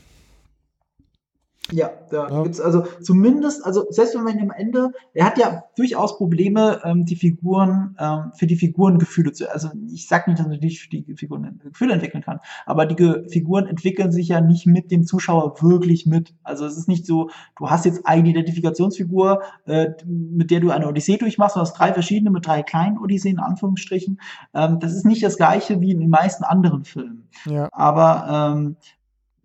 Ja, 1.72 1.89
da 2.11 2.30
Ja. 2.30 2.43
gibt's 2.43 2.61
also 2.61 2.84
zumindest, 3.01 3.66
also 3.66 3.86
selbst 3.89 4.16
wenn 4.16 4.24
man 4.24 4.39
am 4.39 4.51
Ende, 4.51 4.91
er 5.13 5.26
hat 5.26 5.38
ja 5.38 5.63
durchaus 5.76 6.18
Probleme, 6.18 6.80
ähm, 6.84 7.05
die 7.05 7.16
Figuren, 7.16 7.95
ähm, 7.99 8.32
für 8.36 8.45
die 8.45 8.55
Figuren 8.55 8.99
Gefühle 8.99 9.32
zu, 9.32 9.51
also 9.51 9.70
ich 9.91 10.07
sag 10.07 10.28
nicht, 10.28 10.39
dass 10.39 10.47
er 10.47 10.57
nicht 10.57 10.82
für 10.82 10.89
die 10.89 11.16
Figuren 11.16 11.59
Gefühle 11.63 11.93
entwickeln 11.93 12.24
kann, 12.24 12.39
aber 12.66 12.86
die 12.86 12.95
Ge 12.95 13.28
Figuren 13.30 13.66
entwickeln 13.66 14.11
sich 14.11 14.28
ja 14.28 14.41
nicht 14.41 14.68
mit 14.68 14.91
dem 14.91 15.05
Zuschauer 15.05 15.55
wirklich 15.61 16.05
mit. 16.05 16.36
Also 16.43 16.66
es 16.66 16.78
ist 16.78 16.88
nicht 16.88 17.05
so, 17.05 17.30
du 17.57 17.70
hast 17.70 17.86
jetzt 17.86 18.05
eine 18.05 18.30
Identifikationsfigur, 18.30 19.41
äh, 19.66 19.88
mit 20.05 20.51
der 20.51 20.59
du 20.59 20.70
eine 20.70 20.88
Odyssee 20.88 21.18
durchmachst, 21.18 21.55
du 21.55 21.61
hast 21.61 21.74
drei 21.74 21.93
verschiedene 21.93 22.30
mit 22.30 22.45
drei 22.45 22.61
kleinen 22.61 22.99
Odysseen, 22.99 23.38
in 23.38 23.43
Anführungsstrichen. 23.43 24.20
Ähm, 24.53 24.80
das 24.80 24.93
ist 24.93 25.05
nicht 25.05 25.24
das 25.24 25.38
gleiche 25.38 25.82
wie 25.82 25.91
in 25.91 25.99
den 25.99 26.09
meisten 26.09 26.43
anderen 26.43 26.84
Filmen. 26.86 27.28
Ja. 27.45 27.70
Aber 27.72 28.53
ähm, 28.55 28.76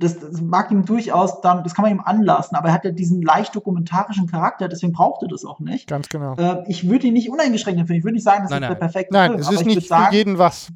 das, 0.00 0.18
das 0.18 0.40
mag 0.40 0.70
ihm 0.70 0.84
durchaus 0.84 1.40
dann, 1.42 1.62
das 1.62 1.74
kann 1.74 1.84
man 1.84 1.92
ihm 1.92 2.00
anlassen, 2.00 2.56
aber 2.56 2.68
er 2.68 2.74
hat 2.74 2.84
ja 2.84 2.90
diesen 2.90 3.22
leicht 3.22 3.54
dokumentarischen 3.54 4.26
Charakter, 4.26 4.66
deswegen 4.68 4.92
braucht 4.92 5.22
er 5.22 5.28
das 5.28 5.44
auch 5.44 5.60
nicht. 5.60 5.88
Ganz 5.88 6.08
genau. 6.08 6.34
Äh, 6.36 6.64
ich 6.68 6.88
würde 6.88 7.06
ihn 7.06 7.12
nicht 7.12 7.30
uneingeschränkt 7.30 7.78
empfehlen. 7.78 7.98
Ich 7.98 8.04
würde 8.04 8.14
nicht 8.14 8.24
sagen, 8.24 8.42
das 8.42 8.50
Nein, 8.50 8.62
ist 8.62 8.68
nein. 8.68 8.78
der 8.78 8.86
perfekte 8.86 9.12
Nein, 9.14 9.30
Film. 9.30 9.40
es 9.40 9.46
aber 9.46 9.54
ist 9.54 9.60
ich 9.60 9.66
nicht 9.66 9.76
würde 9.76 9.82
für 9.86 9.88
sagen, 9.88 10.14
jeden 10.14 10.38
was. 10.38 10.68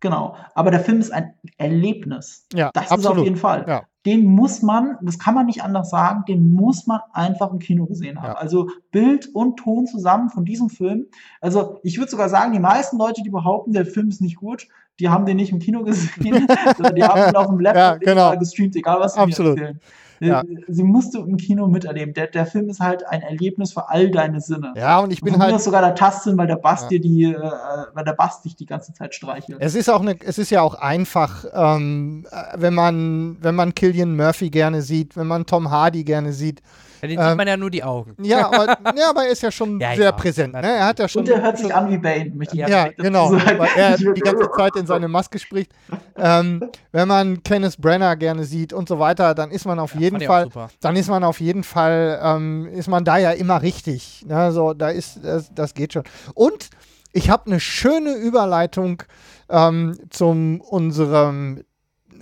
Genau. 0.00 0.36
Aber 0.54 0.70
der 0.70 0.80
Film 0.80 1.00
ist 1.00 1.12
ein 1.12 1.34
Erlebnis. 1.56 2.46
Ja, 2.52 2.70
Das 2.74 2.86
ist 2.86 2.92
absolut. 2.92 3.18
auf 3.18 3.24
jeden 3.24 3.36
Fall. 3.36 3.64
Ja. 3.66 3.82
Den 4.06 4.26
muss 4.26 4.60
man, 4.60 4.98
das 5.00 5.18
kann 5.18 5.34
man 5.34 5.46
nicht 5.46 5.62
anders 5.62 5.90
sagen, 5.90 6.24
den 6.28 6.52
muss 6.52 6.86
man 6.86 7.00
einfach 7.12 7.50
im 7.52 7.58
Kino 7.58 7.86
gesehen 7.86 8.20
haben. 8.20 8.32
Ja. 8.32 8.34
Also 8.34 8.68
Bild 8.90 9.28
und 9.34 9.56
Ton 9.56 9.86
zusammen 9.86 10.28
von 10.28 10.44
diesem 10.44 10.68
Film. 10.68 11.06
Also 11.40 11.80
ich 11.82 11.96
würde 11.98 12.10
sogar 12.10 12.28
sagen, 12.28 12.52
die 12.52 12.58
meisten 12.58 12.98
Leute, 12.98 13.22
die 13.22 13.30
behaupten, 13.30 13.72
der 13.72 13.86
Film 13.86 14.08
ist 14.08 14.20
nicht 14.20 14.36
gut, 14.36 14.68
die 15.00 15.08
haben 15.08 15.26
den 15.26 15.36
nicht 15.36 15.52
im 15.52 15.58
Kino 15.58 15.82
gesehen, 15.82 16.46
sondern 16.76 16.94
die 16.94 17.04
haben 17.04 17.28
ihn 17.30 17.36
auf 17.36 17.46
dem 17.46 17.60
Laptop 17.60 17.80
Ja, 17.80 17.96
genau. 17.96 18.36
gestreamt, 18.38 18.76
egal 18.76 19.00
was 19.00 19.14
sie 19.14 19.20
mir 19.20 19.24
Absolut. 19.26 19.58
erzählen. 19.58 19.80
Ja. 20.20 20.40
Äh, 20.42 20.44
Sie 20.68 20.82
musst 20.82 21.14
du 21.14 21.22
im 21.24 21.36
Kino 21.36 21.66
miterleben. 21.66 22.14
Der, 22.14 22.26
der 22.28 22.46
Film 22.46 22.68
ist 22.68 22.80
halt 22.80 23.06
ein 23.08 23.22
Erlebnis 23.22 23.72
für 23.72 23.88
all 23.88 24.10
deine 24.10 24.40
Sinne. 24.40 24.72
Ja, 24.76 25.00
und 25.00 25.12
ich 25.12 25.20
bin 25.20 25.34
mir 25.36 25.38
halt. 25.38 25.60
sogar 25.60 25.82
der 25.82 25.94
Tastsinn, 25.94 26.36
weil 26.38 26.46
der 26.46 26.56
Bass 26.56 26.82
Ja. 26.82 26.88
dir 26.88 27.00
die, 27.00 27.24
äh, 27.24 27.40
weil 27.92 28.04
der 28.04 28.12
Bass 28.12 28.42
dich 28.42 28.56
die 28.56 28.66
ganze 28.66 28.92
Zeit 28.92 29.14
streichelt. 29.14 29.58
Es 29.60 29.74
ist 29.74 29.88
auch 29.88 30.00
eine, 30.00 30.16
es 30.20 30.38
ist 30.38 30.50
ja 30.50 30.62
auch 30.62 30.74
einfach, 30.74 31.44
ähm, 31.52 32.26
äh, 32.30 32.56
wenn 32.56 32.74
man, 32.74 33.36
wenn 33.40 33.54
man 33.54 33.74
Killian 33.74 34.16
Murphy 34.16 34.50
gerne 34.50 34.82
sieht, 34.82 35.16
wenn 35.16 35.26
man 35.26 35.46
Tom 35.46 35.70
Hardy 35.70 36.04
gerne 36.04 36.32
sieht. 36.32 36.62
Ja, 37.04 37.08
den 37.08 37.18
ähm, 37.20 37.28
sieht 37.28 37.36
man 37.36 37.48
ja 37.48 37.56
nur 37.56 37.70
die 37.70 37.82
Augen. 37.84 38.16
Ja, 38.22 38.46
aber, 38.52 38.66
ja, 38.96 39.10
aber 39.10 39.24
er 39.24 39.30
ist 39.32 39.42
ja 39.42 39.50
schon 39.50 39.78
Ja, 39.78 39.94
sehr 39.94 40.04
ja, 40.06 40.12
präsent. 40.12 40.54
Ne? 40.54 40.62
Er 40.62 40.86
hat 40.86 40.98
ja 40.98 41.08
schon. 41.08 41.22
Und 41.22 41.28
er 41.28 41.42
hört 41.42 41.58
schon, 41.58 41.66
sich 41.66 41.74
an 41.74 41.90
wie 41.90 41.98
Bane, 41.98 42.30
möchte 42.34 42.54
ich 42.54 42.60
Ja, 42.60 42.68
Ja, 42.68 42.88
genau, 42.96 43.30
sagen. 43.30 43.58
weil 43.58 43.68
er 43.76 43.96
die 44.14 44.20
ganze 44.20 44.50
Zeit 44.56 44.76
in 44.76 44.86
seine 44.86 45.08
Maske 45.08 45.38
spricht. 45.38 45.72
Ähm, 46.16 46.70
wenn 46.92 47.08
man 47.08 47.42
Kenneth 47.42 47.78
Brenner 47.78 48.16
gerne 48.16 48.44
sieht 48.44 48.72
und 48.72 48.88
so 48.88 48.98
weiter, 48.98 49.34
dann 49.34 49.50
ist 49.50 49.64
man 49.66 49.78
auf 49.78 49.94
jeden 49.94 50.20
Fall, 50.20 50.48
dann 50.80 50.96
ist 50.96 51.08
man 51.08 51.24
auf 51.24 51.40
jeden 51.40 51.64
Fall, 51.64 52.20
ähm, 52.22 52.66
ist 52.68 52.88
man 52.88 53.04
da 53.04 53.18
ja 53.18 53.32
immer 53.32 53.62
richtig. 53.62 54.24
Ne? 54.26 54.52
So, 54.52 54.74
da 54.74 54.88
ist, 54.90 55.20
das, 55.22 55.50
das 55.54 55.74
geht 55.74 55.92
schon. 55.92 56.04
Und 56.34 56.70
ich 57.12 57.30
habe 57.30 57.46
eine 57.46 57.60
schöne 57.60 58.14
Überleitung 58.14 59.02
ähm, 59.48 59.98
zum 60.10 60.60
unserem 60.60 61.62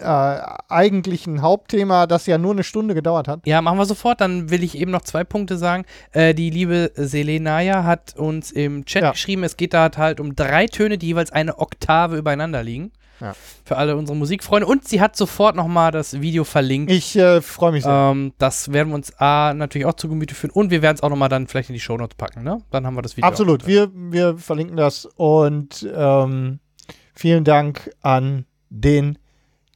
äh, 0.02 0.40
eigentlichen 0.68 1.42
Hauptthema, 1.42 2.06
das 2.06 2.26
ja 2.26 2.38
nur 2.38 2.52
eine 2.52 2.64
Stunde 2.64 2.94
gedauert 2.94 3.28
hat. 3.28 3.46
Ja, 3.46 3.62
machen 3.62 3.78
wir 3.78 3.86
sofort. 3.86 4.20
Dann 4.20 4.50
will 4.50 4.62
ich 4.62 4.76
eben 4.76 4.90
noch 4.90 5.02
zwei 5.02 5.24
Punkte 5.24 5.56
sagen. 5.56 5.84
Äh, 6.12 6.34
die 6.34 6.50
liebe 6.50 6.92
Selenaya 6.94 7.84
hat 7.84 8.16
uns 8.16 8.50
im 8.52 8.84
Chat 8.84 9.02
Ja. 9.02 9.10
geschrieben, 9.12 9.44
es 9.44 9.56
geht 9.56 9.74
da 9.74 9.90
halt 9.96 10.20
um 10.20 10.36
drei 10.36 10.66
Töne, 10.66 10.98
die 10.98 11.06
jeweils 11.06 11.32
eine 11.32 11.58
Oktave 11.58 12.16
übereinander 12.16 12.62
liegen. 12.62 12.92
Ja. 13.20 13.34
Für 13.64 13.76
alle 13.76 13.96
unsere 13.96 14.16
Musikfreunde. 14.18 14.66
Und 14.66 14.88
sie 14.88 15.00
hat 15.00 15.14
sofort 15.14 15.54
nochmal 15.54 15.92
das 15.92 16.20
Video 16.20 16.42
verlinkt. 16.42 16.90
Ich 16.90 17.14
äh, 17.16 17.40
freue 17.40 17.70
mich 17.70 17.84
sehr. 17.84 18.10
Ähm, 18.10 18.32
das 18.38 18.72
werden 18.72 18.88
wir 18.88 18.96
uns 18.96 19.16
A, 19.20 19.54
natürlich 19.54 19.86
auch 19.86 19.94
zu 19.94 20.08
Gemüte 20.08 20.34
führen 20.34 20.50
und 20.50 20.70
wir 20.72 20.82
werden 20.82 20.96
es 20.96 21.02
auch 21.04 21.08
nochmal 21.08 21.28
dann 21.28 21.46
vielleicht 21.46 21.68
in 21.70 21.74
die 21.74 21.80
Shownotes 21.80 22.16
packen, 22.16 22.42
ne? 22.42 22.58
Dann 22.72 22.84
haben 22.84 22.96
wir 22.96 23.02
das 23.02 23.16
Video. 23.16 23.28
Absolut, 23.28 23.64
wir, 23.64 23.90
wir 23.94 24.36
verlinken 24.38 24.76
das 24.76 25.06
und 25.06 25.88
ähm, 25.94 26.58
vielen 27.14 27.44
Dank 27.44 27.92
an 28.00 28.44
den 28.70 29.18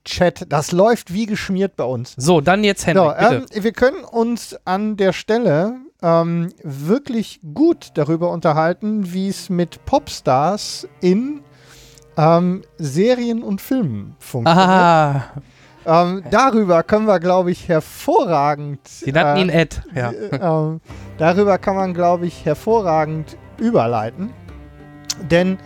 Chat. 0.07 0.47
Das 0.49 0.73
läuft 0.73 1.13
wie 1.13 1.27
geschmiert 1.27 1.77
bei 1.77 1.85
uns. 1.85 2.15
So, 2.17 2.41
dann 2.41 2.65
jetzt 2.65 2.83
So, 2.83 2.87
Henrik, 2.87 3.19
bitte. 3.19 3.47
ähm, 3.59 3.65
wir 3.65 3.73
können 3.73 4.05
uns 4.05 4.57
an 4.65 4.97
der 4.97 5.13
Stelle 5.13 5.75
ähm, 6.03 6.49
wirklich 6.63 7.41
gut 7.55 7.91
darüber 7.95 8.31
unterhalten, 8.31 9.13
wie 9.13 9.29
es 9.29 9.49
mit 9.51 9.85
Popstars 9.85 10.87
in 11.01 11.41
ähm, 12.17 12.63
Serien 12.79 13.43
und 13.43 13.61
Filmen 13.61 14.17
funktioniert. 14.19 14.69
Ah, 14.69 15.23
Ähm, 15.89 16.25
darüber 16.31 16.83
können 16.83 17.07
wir, 17.07 17.21
glaube 17.21 17.53
ich, 17.53 17.69
hervorragend. 17.69 18.81
sie 18.89 19.13
nannten 19.13 19.37
äh, 19.39 19.43
ihn 19.43 19.49
Ed. 19.51 19.83
Ja. 19.95 20.11
äh, 20.11 20.37
ähm, 20.41 20.81
darüber 21.19 21.59
kann 21.59 21.77
man, 21.77 21.95
glaube 21.95 22.27
ich, 22.27 22.45
hervorragend 22.45 23.37
überleiten. 23.59 24.33
Denn 25.31 25.59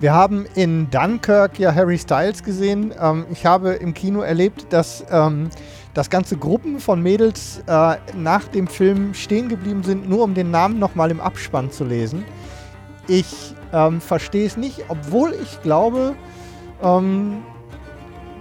wir 0.00 0.14
haben 0.14 0.46
in 0.54 0.88
Dunkirk 0.90 1.58
ja 1.58 1.74
Harry 1.74 1.98
Styles 1.98 2.42
gesehen. 2.42 2.94
Ähm, 3.00 3.26
ich 3.32 3.44
habe 3.44 3.72
im 3.72 3.94
Kino 3.94 4.20
erlebt, 4.20 4.66
dass, 4.70 5.04
ähm, 5.10 5.50
dass 5.94 6.08
ganze 6.08 6.36
Gruppen 6.36 6.78
von 6.78 7.02
Mädels 7.02 7.62
äh, 7.66 7.96
nach 8.16 8.44
dem 8.44 8.68
Film 8.68 9.14
stehen 9.14 9.48
geblieben 9.48 9.82
sind, 9.82 10.08
nur 10.08 10.22
um 10.22 10.34
den 10.34 10.50
Namen 10.50 10.78
nochmal 10.78 11.10
im 11.10 11.20
Abspann 11.20 11.70
zu 11.70 11.84
lesen. 11.84 12.24
Ich 13.08 13.54
ähm, 13.72 14.00
verstehe 14.00 14.46
es 14.46 14.56
nicht, 14.56 14.84
obwohl 14.88 15.34
ich 15.42 15.60
glaube, 15.62 16.14
ähm, 16.82 17.42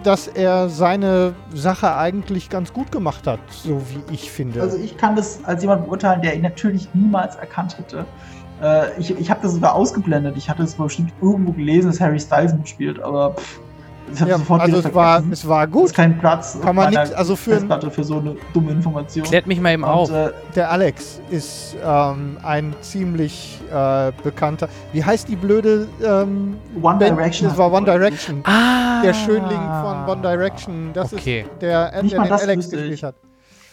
dass 0.03 0.27
er 0.27 0.69
seine 0.69 1.33
Sache 1.53 1.95
eigentlich 1.97 2.49
ganz 2.49 2.71
gut 2.71 2.91
gemacht 2.91 3.25
hat, 3.25 3.39
so 3.49 3.81
wie 3.89 4.13
ich 4.13 4.31
finde. 4.31 4.61
Also 4.61 4.77
ich 4.77 4.95
kann 4.95 5.15
das 5.15 5.43
als 5.43 5.63
jemand 5.63 5.85
beurteilen, 5.85 6.21
der 6.21 6.35
ihn 6.35 6.43
natürlich 6.43 6.87
niemals 6.93 7.35
erkannt 7.35 7.77
hätte. 7.77 8.05
Äh, 8.61 8.99
ich 8.99 9.11
ich 9.19 9.29
habe 9.29 9.39
das 9.43 9.53
sogar 9.53 9.75
ausgeblendet. 9.75 10.35
Ich 10.37 10.49
hatte 10.49 10.63
es 10.63 10.73
bestimmt 10.75 11.11
irgendwo 11.21 11.51
gelesen, 11.51 11.89
dass 11.91 11.99
Harry 12.01 12.19
Styles 12.19 12.53
mitspielt, 12.53 12.99
aber 13.01 13.33
pff, 13.35 13.59
ich 14.13 14.21
habe 14.21 14.31
ja, 14.31 14.37
sofort 14.37 14.61
also 14.61 14.77
wieder 14.77 14.87
es 14.89 14.95
war, 14.95 15.13
vergessen. 15.15 15.33
es 15.33 15.47
war 15.49 15.63
Es 15.65 15.71
gut. 15.71 15.85
ist 15.87 15.95
kein 15.95 16.17
Platz 16.17 16.57
Kann 16.63 16.75
man 16.77 16.89
nichts, 16.91 17.11
also 17.11 17.35
für 17.35 17.51
Festplatte 17.51 17.91
für 17.91 18.03
so 18.05 18.19
eine 18.19 18.35
dumme 18.53 18.71
Information. 18.71 19.25
Klärt 19.25 19.47
mich 19.47 19.59
mal 19.59 19.73
eben 19.73 19.83
Und, 19.83 19.89
auf. 19.89 20.09
äh, 20.09 20.29
der 20.55 20.71
Alex 20.71 21.19
ist 21.29 21.75
ähm, 21.85 22.37
ein 22.41 22.73
ziemlich 22.79 23.59
äh, 23.69 24.13
bekannter. 24.23 24.69
Wie 24.93 25.03
heißt 25.03 25.27
die 25.27 25.35
blöde 25.35 25.87
One 26.01 26.23
ähm, 26.23 26.57
Band? 26.81 27.01
Direction. 27.01 27.49
Das 27.49 27.57
war 27.57 27.71
One 27.71 27.85
Direction. 27.85 28.39
ah, 28.45 29.01
Der 29.03 29.13
Schönling 29.13 29.51
von 29.81 30.07
One 30.07 30.21
Direction. 30.21 30.91
Das 30.93 31.11
Okay. 31.13 31.41
ist 31.41 31.61
der, 31.61 31.93
äh, 31.93 32.01
Nicht 32.01 32.13
der 32.13 32.19
mal 32.21 32.25
den 32.27 32.29
das 32.29 32.41
Alex 32.43 32.69
gespielt 32.69 33.03
hat. 33.03 33.15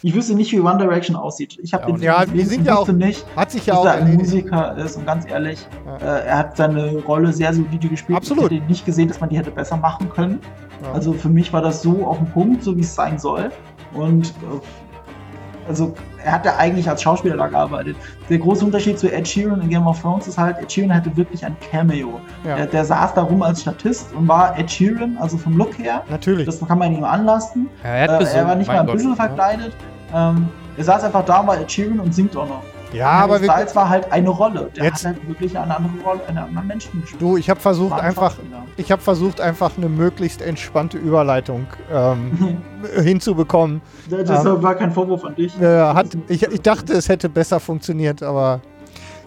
Ich 0.05 0.13
wüsste 0.13 0.35
nicht, 0.35 0.51
wie 0.51 0.59
One 0.59 0.77
Direction 0.77 1.15
aussieht. 1.15 1.57
Ich 1.63 1.73
habe 1.73 1.89
Ja, 1.89 1.95
den 1.95 2.03
Ja, 2.03 2.23
gelesen 2.25 2.49
sind 2.49 2.67
ja 2.67 2.77
wusste 2.77 2.91
auch- 2.91 2.95
nicht, 2.95 3.25
Hat 3.35 3.49
sich 3.49 3.65
ja 3.65 3.73
dass 3.73 3.81
auch 3.81 3.85
er 3.87 3.93
ein 3.93 3.99
erledigt. 4.03 4.19
Musiker 4.21 4.77
ist 4.77 4.97
und 4.97 5.05
ganz 5.07 5.27
ehrlich, 5.27 5.67
Ja. 5.83 5.97
äh, 6.17 6.25
er 6.27 6.37
hat 6.37 6.55
seine 6.57 6.97
Rolle 7.07 7.33
sehr 7.33 7.51
solide 7.51 7.87
gespielt. 7.87 8.15
Absolut. 8.15 8.51
Ich 8.51 8.59
hätte 8.59 8.67
nicht 8.69 8.85
gesehen, 8.85 9.07
dass 9.07 9.19
man 9.19 9.29
die 9.31 9.37
hätte 9.39 9.49
besser 9.49 9.77
machen 9.77 10.07
können. 10.11 10.39
Ja. 10.83 10.91
Also 10.93 11.11
für 11.13 11.29
mich 11.29 11.51
war 11.53 11.63
das 11.63 11.81
so 11.81 12.05
auf 12.05 12.17
dem 12.19 12.27
Punkt, 12.27 12.63
so 12.63 12.77
wie 12.77 12.81
es 12.81 12.93
sein 12.93 13.17
soll. 13.17 13.49
Und 13.95 14.27
äh, 14.27 15.67
also 15.67 15.95
er 16.23 16.33
hat 16.33 16.45
ja 16.45 16.55
eigentlich 16.57 16.87
als 16.87 17.01
Schauspieler 17.01 17.37
da 17.37 17.47
gearbeitet. 17.47 17.95
Der 18.29 18.37
große 18.37 18.63
Unterschied 18.63 18.99
zu 18.99 19.11
Ed 19.11 19.27
Sheeran 19.27 19.59
in 19.61 19.69
Game 19.69 19.87
of 19.87 19.99
Thrones 19.99 20.27
ist 20.27 20.37
halt, 20.37 20.59
Ed 20.59 20.71
Sheeran 20.71 20.93
hatte 20.93 21.17
wirklich 21.17 21.43
ein 21.43 21.55
Cameo. 21.71 22.19
Ja. 22.47 22.57
Der, 22.57 22.65
der 22.67 22.85
saß 22.85 23.15
da 23.15 23.23
rum 23.23 23.41
als 23.41 23.61
Statist 23.61 24.13
und 24.13 24.27
war 24.27 24.55
Ed 24.59 24.69
Sheeran, 24.69 25.17
also 25.19 25.35
vom 25.35 25.57
Look 25.57 25.79
her. 25.79 26.03
Natürlich. 26.11 26.45
Das 26.45 26.59
kann 26.67 26.77
man 26.77 26.93
ihm 26.93 27.03
anlasten. 27.03 27.69
Ja, 27.83 27.89
er, 27.89 28.21
Äh, 28.21 28.23
er 28.35 28.47
war 28.47 28.55
nicht 28.55 28.67
mein 28.67 28.77
mal 28.85 28.87
ein 28.91 28.95
bisschen 28.95 29.15
verkleidet. 29.15 29.73
Ähm, 30.13 30.47
er 30.77 30.83
saß 30.83 31.03
einfach 31.05 31.25
da 31.25 31.39
und 31.39 31.47
war 31.47 31.69
Sheeran 31.69 31.99
und 31.99 32.13
singt 32.13 32.35
auch 32.37 32.47
noch. 32.47 32.61
ja, 32.93 33.09
aber 33.09 33.41
wir, 33.41 33.49
Styles 33.51 33.75
war 33.75 33.89
halt 33.89 34.11
eine 34.11 34.29
Rolle. 34.29 34.69
Der 34.75 34.85
Jetzt- 34.85 35.05
hat 35.05 35.15
halt 35.15 35.27
wirklich 35.27 35.57
eine 35.57 35.75
andere 35.75 35.93
Rolle, 36.03 36.21
einen 36.27 36.37
anderen 36.37 36.67
Menschen 36.67 37.01
gespielt. 37.01 37.21
du, 37.21 37.37
ich 37.37 37.49
habe 37.49 37.59
versucht 37.59 37.93
ein 37.93 37.99
einfach, 38.01 38.35
ich 38.77 38.91
habe 38.91 39.01
versucht 39.01 39.41
einfach 39.41 39.71
eine 39.77 39.89
möglichst 39.89 40.41
entspannte 40.41 40.97
Überleitung 40.97 41.65
ähm, 41.91 42.57
hinzubekommen. 43.01 43.81
Das 44.09 44.45
Ähm, 44.45 44.61
war 44.63 44.75
kein 44.75 44.91
Vorwurf 44.91 45.23
an 45.25 45.35
dich. 45.35 45.59
Äh, 45.59 45.65
hat, 45.65 46.07
ich, 46.27 46.43
ich 46.43 46.61
dachte, 46.61 46.93
es 46.93 47.09
hätte 47.09 47.29
besser 47.29 47.59
funktioniert, 47.59 48.21
aber 48.21 48.61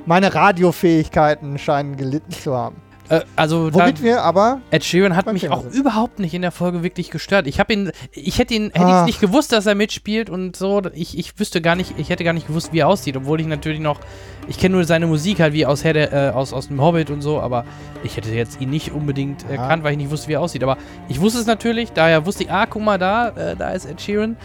meine 0.06 0.34
Radiofähigkeiten 0.34 1.58
scheinen 1.58 1.96
gelitten 1.96 2.32
zu 2.32 2.54
haben. 2.56 2.76
Äh, 3.08 3.20
also 3.36 3.70
da, 3.70 3.80
Womit 3.80 4.02
wir 4.02 4.22
aber, 4.22 4.60
Ed 4.70 4.84
Sheeran 4.84 5.16
hat 5.16 5.32
mich 5.32 5.48
auch 5.50 5.62
sind. 5.62 5.74
überhaupt 5.74 6.18
nicht 6.18 6.34
in 6.34 6.42
der 6.42 6.50
Folge 6.50 6.82
wirklich 6.82 7.10
gestört. 7.10 7.46
Ich 7.46 7.58
habe 7.58 7.72
ihn, 7.72 7.92
ich 8.12 8.38
hätte 8.38 8.54
ihn, 8.54 8.70
hätte 8.74 9.04
nicht 9.04 9.20
gewusst, 9.20 9.52
dass 9.52 9.66
er 9.66 9.74
mitspielt 9.74 10.30
und 10.30 10.56
so. 10.56 10.82
Ich, 10.92 11.18
ich 11.18 11.38
wüsste 11.38 11.60
gar 11.60 11.74
nicht, 11.74 11.94
ich 11.96 12.10
hätte 12.10 12.24
gar 12.24 12.32
nicht 12.32 12.46
gewusst, 12.46 12.72
wie 12.72 12.80
er 12.80 12.88
aussieht, 12.88 13.16
obwohl 13.16 13.40
ich 13.40 13.46
natürlich 13.46 13.80
noch, 13.80 14.00
ich 14.46 14.58
kenne 14.58 14.76
nur 14.76 14.84
seine 14.84 15.06
Musik 15.06 15.40
halt 15.40 15.54
wie 15.54 15.64
aus 15.64 15.84
Herr 15.84 15.94
der, 15.94 16.12
äh, 16.12 16.30
aus, 16.30 16.52
aus 16.52 16.68
dem 16.68 16.80
Hobbit 16.80 17.10
und 17.10 17.22
so, 17.22 17.40
aber 17.40 17.64
ich 18.02 18.16
hätte 18.16 18.30
jetzt 18.30 18.60
ihn 18.60 18.70
nicht 18.70 18.92
unbedingt 18.92 19.48
erkannt, 19.48 19.84
weil 19.84 19.92
ich 19.92 19.98
nicht 19.98 20.10
wusste, 20.10 20.28
wie 20.28 20.34
er 20.34 20.40
aussieht. 20.40 20.62
Aber 20.62 20.76
ich 21.08 21.20
wusste 21.20 21.40
es 21.40 21.46
natürlich, 21.46 21.92
daher 21.92 22.26
wusste 22.26 22.44
ich, 22.44 22.50
ah, 22.50 22.66
guck 22.66 22.82
mal 22.82 22.98
da, 22.98 23.28
äh, 23.30 23.56
da 23.56 23.70
ist 23.70 23.86
Ed 23.86 24.00
Sheeran. 24.00 24.36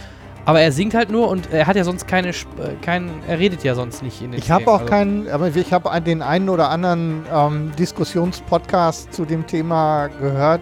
Aber 0.46 0.60
er 0.60 0.72
singt 0.72 0.94
halt 0.94 1.10
nur 1.10 1.30
und 1.30 1.52
er 1.54 1.68
hat 1.68 1.76
ja 1.78 1.84
sonst 1.86 2.08
keine, 2.08 2.30
äh, 2.30 2.34
kein, 2.82 3.10
er 3.28 3.40
redet 3.40 3.64
ja 3.64 3.76
sonst 3.76 4.04
nicht 4.04 4.22
in 4.22 4.32
den 4.32 4.40
Ich 4.40 4.52
habe 4.52 4.68
auch 4.68 4.82
also. 4.82 4.86
keinen, 4.86 5.30
aber 5.30 5.56
ich 5.56 5.72
habe 5.72 6.02
den 6.02 6.22
einen 6.22 6.50
oder 6.50 6.70
anderen 6.70 7.26
ähm, 7.32 7.72
Diskussionspodcast 7.80 9.14
zu 9.14 9.24
dem 9.24 9.48
Thema 9.48 10.08
gehört. 10.08 10.62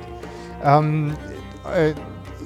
Ähm, 0.64 1.14
äh, 1.76 1.94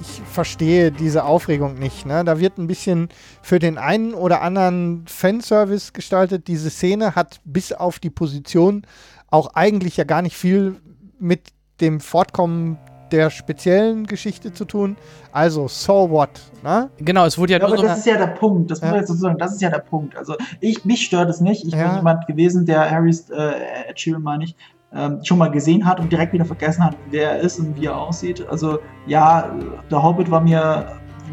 ich 0.01 0.21
verstehe 0.31 0.91
diese 0.91 1.25
Aufregung 1.25 1.75
nicht. 1.75 2.05
Ne? 2.05 2.23
Da 2.23 2.39
wird 2.39 2.57
ein 2.57 2.67
bisschen 2.67 3.09
für 3.41 3.59
den 3.59 3.77
einen 3.77 4.13
oder 4.13 4.41
anderen 4.41 5.03
Fanservice 5.07 5.91
gestaltet. 5.93 6.47
Diese 6.47 6.69
Szene 6.69 7.15
hat 7.15 7.41
bis 7.43 7.73
auf 7.73 7.99
die 7.99 8.09
Position 8.09 8.83
auch 9.29 9.55
eigentlich 9.55 9.97
ja 9.97 10.03
gar 10.03 10.21
nicht 10.21 10.37
viel 10.37 10.75
mit 11.19 11.49
dem 11.81 11.99
Fortkommen 11.99 12.77
der 13.11 13.29
speziellen 13.29 14.05
Geschichte 14.05 14.53
zu 14.53 14.65
tun. 14.65 14.97
Also, 15.31 15.67
so 15.67 16.09
what? 16.09 16.29
Ne? 16.63 16.89
Genau, 16.97 17.25
es 17.25 17.37
wurde 17.37 17.53
ja, 17.53 17.59
ja 17.59 17.67
nur 17.67 17.73
aber 17.73 17.81
so 17.81 17.87
das 17.87 17.99
ist 17.99 18.07
ja 18.07 18.17
der 18.17 18.27
Punkt. 18.27 18.71
Das, 18.71 18.81
ja. 18.81 19.05
Sozusagen, 19.05 19.37
das 19.37 19.53
ist 19.53 19.61
ja 19.61 19.69
der 19.69 19.79
Punkt. 19.79 20.17
Also, 20.17 20.35
ich, 20.59 20.85
mich 20.85 21.05
stört 21.05 21.29
es 21.29 21.41
nicht. 21.41 21.65
Ich 21.65 21.73
ja. 21.73 21.87
bin 21.87 21.97
jemand 21.97 22.27
gewesen, 22.27 22.65
der 22.65 22.89
Harrys, 22.89 23.29
äh, 23.29 23.89
Ed 23.89 23.99
Sheeran 23.99 24.23
meine 24.23 24.45
ich, 24.45 24.55
ähm, 24.93 25.19
schon 25.23 25.37
mal 25.37 25.51
gesehen 25.51 25.85
hat 25.85 25.99
und 25.99 26.11
direkt 26.11 26.33
wieder 26.33 26.45
vergessen 26.45 26.83
hat, 26.83 26.95
wer 27.11 27.31
er 27.31 27.39
ist 27.39 27.59
und 27.59 27.79
wie 27.79 27.85
er 27.85 27.97
aussieht. 27.97 28.47
Also, 28.49 28.79
ja, 29.07 29.51
der 29.91 30.01
Hobbit 30.01 30.31
war 30.31 30.41
mir, 30.41 30.87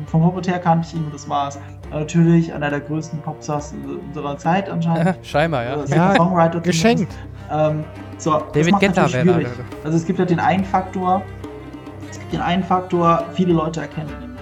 vom 0.07 0.25
Hobbit 0.25 0.49
her 0.49 0.59
kannte 0.59 0.89
ich 0.89 0.95
ihn 0.95 1.05
und 1.05 1.15
das 1.15 1.29
war's. 1.29 1.59
Natürlich 1.91 2.53
einer 2.53 2.71
der 2.71 2.81
größten 2.81 3.21
Popstars 3.21 3.75
unserer 4.09 4.37
Zeit 4.39 4.69
anscheinend. 4.69 5.19
Scheinbar, 5.27 5.65
ja. 5.65 5.75
Also, 5.75 5.95
ja 5.95 6.15
Songwriter 6.17 6.61
geschenkt. 6.61 7.13
Ähm, 7.53 7.85
so, 8.17 8.43
David 8.53 8.81
Guetta 8.81 9.13
wäre 9.13 9.45
Also 9.85 9.97
es 9.97 10.07
gibt 10.07 10.19
ja 10.19 10.25
den 10.25 10.41
einen 10.41 10.65
Faktor, 10.65 11.23
den 12.33 12.41
einen 12.41 12.65
Faktor, 12.65 13.25
viele 13.35 13.53
Leute 13.53 13.81
erkennen 13.81 14.11
ihn. 14.23 14.33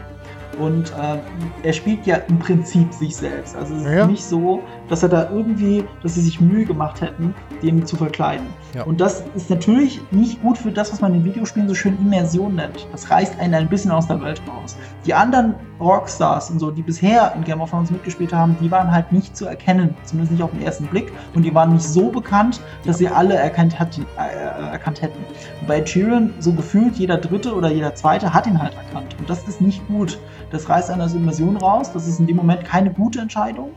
Und 0.60 0.92
äh, 0.92 1.18
er 1.62 1.72
spielt 1.72 2.06
ja 2.06 2.16
im 2.16 2.38
Prinzip 2.38 2.92
sich 2.92 3.16
selbst. 3.16 3.56
Also 3.56 3.74
es 3.74 3.82
ist 3.82 3.92
ja. 3.92 4.06
nicht 4.06 4.24
so, 4.24 4.62
dass 4.90 5.02
er 5.02 5.08
da 5.08 5.30
irgendwie, 5.30 5.84
dass 6.02 6.14
sie 6.16 6.20
sich 6.20 6.40
Mühe 6.40 6.64
gemacht 6.66 7.00
hätten, 7.00 7.34
den 7.62 7.86
zu 7.86 7.96
verkleiden. 7.96 8.46
Ja. 8.74 8.82
Und 8.82 9.00
das 9.00 9.24
ist 9.34 9.48
natürlich 9.48 10.00
nicht 10.10 10.42
gut 10.42 10.58
für 10.58 10.70
das, 10.70 10.92
was 10.92 11.00
man 11.00 11.14
in 11.14 11.24
Videospielen 11.24 11.68
so 11.68 11.74
schön 11.74 11.96
Immersion 11.98 12.56
nennt. 12.56 12.86
Das 12.92 13.10
reißt 13.10 13.38
einen 13.40 13.54
ein 13.54 13.68
bisschen 13.68 13.90
aus 13.90 14.06
der 14.06 14.20
Welt 14.20 14.42
raus. 14.48 14.76
Die 15.06 15.14
anderen 15.14 15.54
Rockstars 15.80 16.50
und 16.50 16.58
so, 16.58 16.70
die 16.70 16.82
bisher 16.82 17.32
in 17.36 17.44
Game 17.44 17.60
of 17.60 17.70
Thrones 17.70 17.90
mitgespielt 17.90 18.32
haben, 18.32 18.56
die 18.60 18.70
waren 18.70 18.90
halt 18.90 19.12
nicht 19.12 19.36
zu 19.36 19.46
erkennen, 19.46 19.94
zumindest 20.04 20.32
nicht 20.32 20.42
auf 20.42 20.50
den 20.50 20.62
ersten 20.62 20.86
Blick. 20.86 21.12
Und 21.34 21.42
die 21.42 21.54
waren 21.54 21.72
nicht 21.72 21.84
so 21.84 22.10
bekannt, 22.10 22.60
dass 22.84 22.98
sie 22.98 23.08
alle 23.08 23.34
erkannt, 23.34 23.78
hatten, 23.78 24.04
äh, 24.18 24.72
erkannt 24.72 25.00
hätten. 25.02 25.18
Bei 25.66 25.80
Tyrion, 25.80 26.34
so 26.38 26.52
gefühlt 26.52 26.96
jeder 26.96 27.16
Dritte 27.16 27.54
oder 27.54 27.70
jeder 27.70 27.94
Zweite 27.94 28.34
hat 28.34 28.46
ihn 28.46 28.60
halt 28.60 28.74
erkannt. 28.74 29.16
Und 29.18 29.30
das 29.30 29.46
ist 29.48 29.60
nicht 29.60 29.86
gut. 29.88 30.18
Das 30.50 30.68
reißt 30.68 30.90
einer 30.90 31.04
aus 31.04 31.14
Immersion 31.14 31.56
raus. 31.56 31.92
Das 31.92 32.06
ist 32.06 32.20
in 32.20 32.26
dem 32.26 32.36
Moment 32.36 32.64
keine 32.64 32.90
gute 32.90 33.20
Entscheidung. 33.20 33.70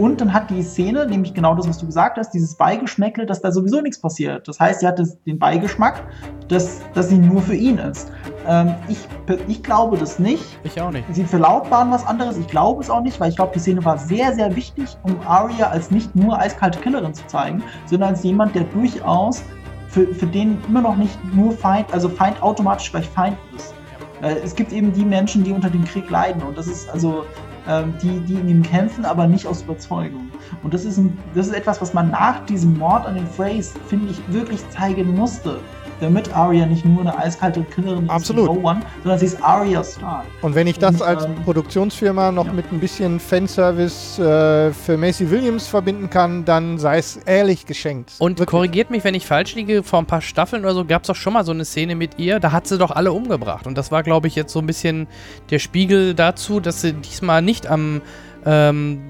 Und 0.00 0.18
dann 0.22 0.32
hat 0.32 0.48
die 0.48 0.62
Szene, 0.62 1.06
nämlich 1.06 1.34
genau 1.34 1.54
das, 1.54 1.68
was 1.68 1.76
du 1.76 1.84
gesagt 1.84 2.16
hast, 2.16 2.30
dieses 2.30 2.54
Beigeschmäckle, 2.54 3.26
dass 3.26 3.42
da 3.42 3.52
sowieso 3.52 3.82
nichts 3.82 4.00
passiert. 4.00 4.48
Das 4.48 4.58
heißt, 4.58 4.80
sie 4.80 4.86
hat 4.86 4.98
das, 4.98 5.22
den 5.24 5.38
Beigeschmack, 5.38 6.02
dass, 6.48 6.80
dass 6.94 7.10
sie 7.10 7.18
nur 7.18 7.42
für 7.42 7.54
ihn 7.54 7.76
ist. 7.76 8.10
Ähm, 8.46 8.74
ich, 8.88 8.96
ich 9.46 9.62
glaube 9.62 9.98
das 9.98 10.18
nicht. 10.18 10.58
Ich 10.64 10.80
auch 10.80 10.90
nicht. 10.90 11.04
Sie 11.12 11.22
verlautbaren 11.24 11.90
was 11.90 12.06
anderes. 12.06 12.38
Ich 12.38 12.46
glaube 12.46 12.82
es 12.82 12.88
auch 12.88 13.02
nicht, 13.02 13.20
weil 13.20 13.28
ich 13.28 13.36
glaube, 13.36 13.52
die 13.54 13.58
Szene 13.58 13.84
war 13.84 13.98
sehr, 13.98 14.32
sehr 14.32 14.56
wichtig, 14.56 14.96
um 15.02 15.20
Arya 15.26 15.68
als 15.68 15.90
nicht 15.90 16.16
nur 16.16 16.38
eiskalte 16.38 16.78
Killerin 16.78 17.12
zu 17.12 17.26
zeigen, 17.26 17.62
sondern 17.84 18.14
als 18.14 18.22
jemand, 18.22 18.54
der 18.54 18.64
durchaus 18.64 19.42
für, 19.88 20.06
für 20.14 20.26
den 20.26 20.56
immer 20.66 20.80
noch 20.80 20.96
nicht 20.96 21.18
nur 21.34 21.52
Feind, 21.52 21.92
also 21.92 22.08
Feind 22.08 22.42
automatisch 22.42 22.90
gleich 22.90 23.06
Feind 23.06 23.36
ist. 23.54 23.74
Äh, 24.22 24.36
es 24.44 24.54
gibt 24.54 24.72
eben 24.72 24.92
die 24.92 25.04
Menschen, 25.04 25.44
die 25.44 25.52
unter 25.52 25.70
dem 25.70 25.84
Krieg 25.84 26.08
leiden 26.10 26.42
und 26.42 26.56
das 26.56 26.66
ist 26.66 26.88
also 26.90 27.24
ähm, 27.68 27.94
die, 28.02 28.20
die 28.20 28.34
in 28.34 28.48
ihm 28.48 28.62
kämpfen, 28.62 29.04
aber 29.04 29.26
nicht 29.26 29.46
aus 29.46 29.62
Überzeugung. 29.62 30.30
Und 30.62 30.74
das 30.74 30.84
ist, 30.84 30.98
ein, 30.98 31.16
das 31.34 31.48
ist 31.48 31.54
etwas, 31.54 31.80
was 31.80 31.94
man 31.94 32.10
nach 32.10 32.44
diesem 32.46 32.78
Mord 32.78 33.06
an 33.06 33.14
den 33.14 33.26
Freys, 33.26 33.74
finde 33.88 34.10
ich, 34.10 34.32
wirklich 34.32 34.60
zeigen 34.70 35.14
musste 35.14 35.60
damit 36.00 36.34
Arya 36.34 36.66
nicht 36.66 36.84
nur 36.84 37.00
eine 37.00 37.16
eiskalte 37.16 37.62
Killerin 37.62 38.04
ist, 38.04 38.10
Absolut. 38.10 38.46
No 38.46 38.68
One, 38.68 38.80
sondern 39.02 39.18
sie 39.18 39.26
ist 39.26 39.42
Arya 39.42 39.84
Stark. 39.84 40.24
Und 40.42 40.54
wenn 40.54 40.66
ich 40.66 40.78
das 40.78 40.96
und, 40.96 41.02
als 41.02 41.24
ähm, 41.24 41.34
Produktionsfirma 41.44 42.32
noch 42.32 42.46
ja. 42.46 42.52
mit 42.52 42.72
ein 42.72 42.80
bisschen 42.80 43.20
Fanservice 43.20 44.18
äh, 44.18 44.72
für 44.72 44.96
Macy 44.96 45.30
Williams 45.30 45.66
verbinden 45.66 46.10
kann, 46.10 46.44
dann 46.44 46.78
sei 46.78 46.98
es 46.98 47.16
ehrlich 47.16 47.66
geschenkt. 47.66 48.12
Und 48.18 48.38
Wirklich. 48.38 48.48
korrigiert 48.48 48.90
mich, 48.90 49.04
wenn 49.04 49.14
ich 49.14 49.26
falsch 49.26 49.54
liege, 49.54 49.82
vor 49.82 49.98
ein 49.98 50.06
paar 50.06 50.20
Staffeln 50.20 50.64
oder 50.64 50.74
so 50.74 50.84
gab 50.84 51.02
es 51.02 51.08
doch 51.08 51.16
schon 51.16 51.32
mal 51.32 51.44
so 51.44 51.52
eine 51.52 51.64
Szene 51.64 51.94
mit 51.94 52.18
ihr, 52.18 52.40
da 52.40 52.52
hat 52.52 52.66
sie 52.66 52.78
doch 52.78 52.90
alle 52.90 53.12
umgebracht. 53.12 53.66
Und 53.66 53.76
das 53.76 53.92
war, 53.92 54.02
glaube 54.02 54.28
ich, 54.28 54.34
jetzt 54.34 54.52
so 54.52 54.60
ein 54.60 54.66
bisschen 54.66 55.06
der 55.50 55.58
Spiegel 55.58 56.14
dazu, 56.14 56.60
dass 56.60 56.80
sie 56.80 56.92
diesmal 56.92 57.42
nicht 57.42 57.66
am 57.66 58.00
ähm, 58.46 59.00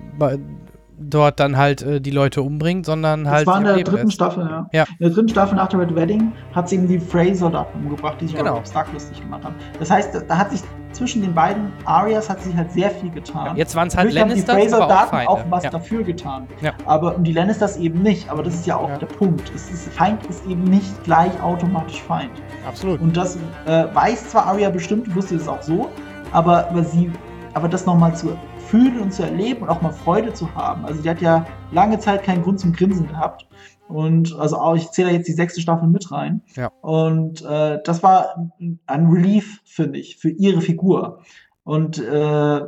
dort 1.01 1.41
dann 1.41 1.57
halt 1.57 1.83
äh, 1.83 2.01
die 2.01 2.11
Leute 2.11 2.43
umbringt, 2.43 2.87
sondern 2.87 3.25
das 3.25 3.33
halt. 3.33 3.47
Das 3.47 3.55
war 3.55 3.61
in 3.61 3.65
der 3.65 3.85
dritten 3.85 4.07
lässt. 4.07 4.13
Staffel, 4.13 4.45
ja. 4.45 4.67
ja. 4.73 4.83
In 4.85 4.97
der 5.01 5.11
dritten 5.11 5.29
Staffel 5.29 5.57
nach 5.57 5.69
der 5.69 5.81
Red 5.81 5.95
Wedding 5.95 6.33
hat 6.53 6.69
sie 6.69 6.77
eben 6.77 6.89
die 6.89 7.01
Frey-Soldaten 7.01 7.81
umgebracht, 7.85 8.19
die 8.21 8.27
sich 8.27 8.37
genau. 8.37 8.59
auf 8.59 8.67
Stark 8.67 8.93
lustig 8.93 9.21
gemacht 9.21 9.45
haben. 9.45 9.55
Das 9.79 9.91
heißt, 9.91 10.25
da 10.29 10.39
hat 10.39 10.51
sich 10.51 10.61
zwischen 10.93 11.23
den 11.23 11.35
beiden 11.35 11.73
Arias 11.85 12.29
hat 12.29 12.43
sich 12.43 12.55
halt 12.57 12.73
sehr 12.73 12.91
viel 12.91 13.11
getan. 13.11 13.47
Ja, 13.47 13.55
jetzt 13.55 13.77
waren 13.77 13.89
es 13.89 13.97
halt 13.97 14.13
Lannisters, 14.13 14.55
haben 14.55 14.63
die 14.63 14.69
Frey-Soldaten 14.69 15.17
auch, 15.17 15.39
auch, 15.39 15.45
was 15.49 15.65
ja. 15.65 15.71
dafür 15.71 16.03
getan. 16.03 16.47
Aber 16.85 17.17
und 17.17 17.25
die 17.25 17.33
Lannisters 17.33 17.77
eben 17.77 18.03
nicht. 18.03 18.29
Aber 18.29 18.43
das 18.43 18.55
ist 18.55 18.67
ja 18.67 18.77
auch 18.77 18.99
der 18.99 19.07
Punkt. 19.07 19.51
Es 19.55 19.71
ist, 19.71 19.89
Feind 19.95 20.27
ist 20.27 20.45
eben 20.47 20.65
nicht 20.65 21.05
gleich 21.05 21.33
automatisch 21.43 22.03
Feind. 22.03 22.33
Absolut. 22.67 23.01
Und 23.01 23.17
das 23.17 23.37
äh, 23.67 23.85
weiß 23.95 24.31
zwar 24.31 24.47
Arya 24.47 24.71
bestimmt, 24.71 25.15
wusste 25.15 25.37
es 25.37 25.49
auch 25.49 25.63
so, 25.63 25.89
aber, 26.33 26.69
aber 26.69 26.85
sie 26.85 27.11
aber 27.55 27.69
das 27.69 27.87
nochmal 27.87 28.15
zu 28.15 28.37
fühlen 28.71 29.01
und 29.01 29.13
zu 29.13 29.25
erleben 29.25 29.63
und 29.63 29.69
auch 29.69 29.83
mal 29.83 29.93
Freude 29.93 30.33
zu 30.33 30.55
haben. 30.55 30.85
Also 30.85 31.03
die 31.03 31.11
hat 31.11 31.21
ja 31.21 31.45
lange 31.73 31.99
Zeit 31.99 32.23
keinen 32.23 32.43
Grund 32.43 32.61
zum 32.61 32.73
Grinsen 32.73 33.09
gehabt. 33.09 33.47
Und 33.89 34.39
also 34.39 34.57
auch, 34.57 34.77
ich 34.77 34.91
zähle 34.93 35.11
jetzt 35.11 35.27
die 35.27 35.33
sechste 35.33 35.61
Staffel 35.61 35.89
mit 35.89 36.13
rein. 36.13 36.43
Ja. 36.55 36.71
Und 36.81 37.45
äh, 37.45 37.81
das 37.85 38.05
war 38.05 38.53
ein 38.87 39.07
Relief, 39.07 39.61
finde 39.65 39.99
ich, 39.99 40.17
für 40.19 40.31
ihre 40.31 40.61
Figur. 40.61 41.21
Und 41.65 41.99
äh, 41.99 42.61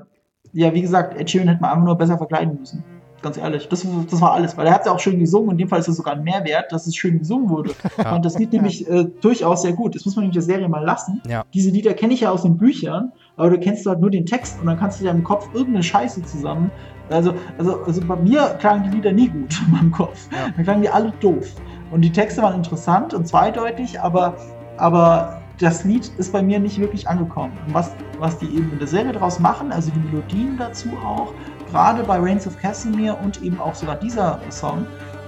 ja, 0.53 0.75
wie 0.75 0.83
gesagt, 0.83 1.19
Ed 1.19 1.31
Sheeran 1.31 1.49
hätte 1.49 1.63
man 1.63 1.71
einfach 1.71 1.85
nur 1.85 1.97
besser 1.97 2.19
verkleiden 2.19 2.59
müssen. 2.59 2.83
Ganz 3.23 3.37
ehrlich, 3.37 3.69
das, 3.69 3.87
das 4.11 4.21
war 4.21 4.33
alles. 4.33 4.57
Weil 4.57 4.67
er 4.67 4.75
hat 4.75 4.85
ja 4.85 4.91
auch 4.91 4.99
schön 4.99 5.21
gesungen. 5.21 5.53
In 5.53 5.59
dem 5.59 5.69
Fall 5.69 5.79
ist 5.79 5.87
es 5.87 5.97
sogar 5.97 6.15
ein 6.15 6.25
Mehrwert, 6.25 6.73
dass 6.73 6.89
es 6.89 6.97
schön 6.97 7.21
gesungen 7.21 7.49
wurde. 7.49 7.71
Ja. 8.03 8.17
Und 8.17 8.25
das 8.25 8.37
Lied 8.37 8.53
nämlich 8.53 8.89
äh, 8.89 9.05
durchaus 9.21 9.63
sehr 9.63 9.75
gut. 9.75 9.95
Das 9.95 10.05
muss 10.05 10.17
man 10.17 10.25
nämlich 10.25 10.35
der 10.35 10.43
Serie 10.43 10.69
mal 10.69 10.85
lassen. 10.85 11.23
Ja. 11.29 11.45
Diese 11.55 11.71
Lieder 11.71 11.95
kenne 11.95 12.15
ich 12.15 12.23
ja 12.23 12.33
aus 12.33 12.43
den 12.43 12.57
Büchern 12.57 13.13
aber 13.37 13.51
du 13.51 13.59
kennst 13.59 13.87
halt 13.87 14.01
nur 14.01 14.11
den 14.11 14.27
Text 14.27 14.61
und 14.61 14.67
dann 14.67 14.79
kannst 14.79 15.01
du 15.01 15.05
dir 15.05 15.11
im 15.11 15.25
Kopf 15.25 15.49
irgendeine 15.53 15.83
Scheiße 15.83 16.23
zusammen. 16.23 16.71
Also, 17.11 17.35
also, 17.59 17.83
also 17.85 18.01
bei 18.07 18.17
mir 18.17 18.57
klangen 18.59 18.85
die 18.85 18.97
Lieder 18.97 19.13
nie 19.13 19.29
gut 19.29 19.61
in 19.67 19.73
meinem 19.73 19.93
Kopf. 19.93 20.29
Ja. 20.31 20.51
Dann 20.55 20.65
klangen 20.65 20.83
die 20.83 20.89
alle 20.89 21.13
doof. 21.21 21.55
Und 21.91 22.03
die 22.03 22.13
Texte 22.13 22.43
waren 22.43 22.55
interessant 22.55 23.13
und 23.13 23.27
zweideutig, 23.27 24.01
aber, 24.01 24.37
aber 24.79 25.43
das 25.59 25.85
Lied 25.85 26.11
ist 26.19 26.33
bei 26.33 26.43
mir 26.43 26.59
nicht 26.59 26.79
wirklich 26.79 27.07
angekommen. 27.07 27.53
Und 27.67 27.75
was, 27.75 27.93
was 28.19 28.39
die 28.39 28.47
eben 28.47 28.73
in 28.73 28.79
der 28.79 28.89
Serie 28.89 29.13
draus 29.13 29.39
machen, 29.39 29.71
also 29.73 29.91
die 29.91 29.99
Melodien 29.99 30.57
dazu 30.57 30.89
auch, 31.05 31.33
gerade 31.71 32.03
bei 32.05 32.19
Reigns 32.19 32.47
of 32.47 32.59
Casimir 32.59 33.19
und 33.23 33.43
eben 33.43 33.61
auch 33.61 33.75
sogar 33.75 33.97
dieser 33.97 34.41
Song, 34.51 34.87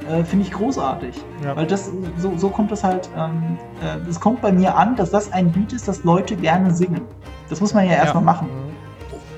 äh, 0.08 0.24
finde 0.24 0.46
ich 0.46 0.52
großartig. 0.52 1.14
Ja. 1.44 1.56
Weil 1.56 1.66
das, 1.66 1.90
so, 2.18 2.32
so 2.36 2.48
kommt 2.48 2.70
das 2.70 2.84
halt, 2.84 3.08
ähm, 3.16 3.58
äh, 3.82 4.08
es 4.08 4.20
kommt 4.20 4.42
bei 4.42 4.52
mir 4.52 4.76
an, 4.76 4.96
dass 4.96 5.10
das 5.10 5.32
ein 5.32 5.52
Lied 5.54 5.72
ist, 5.72 5.88
das 5.88 6.04
Leute 6.04 6.36
gerne 6.36 6.74
singen. 6.74 7.02
Das 7.48 7.60
muss 7.60 7.74
man 7.74 7.86
ja 7.86 7.92
erstmal 7.92 8.22
ja. 8.22 8.32
machen. 8.32 8.48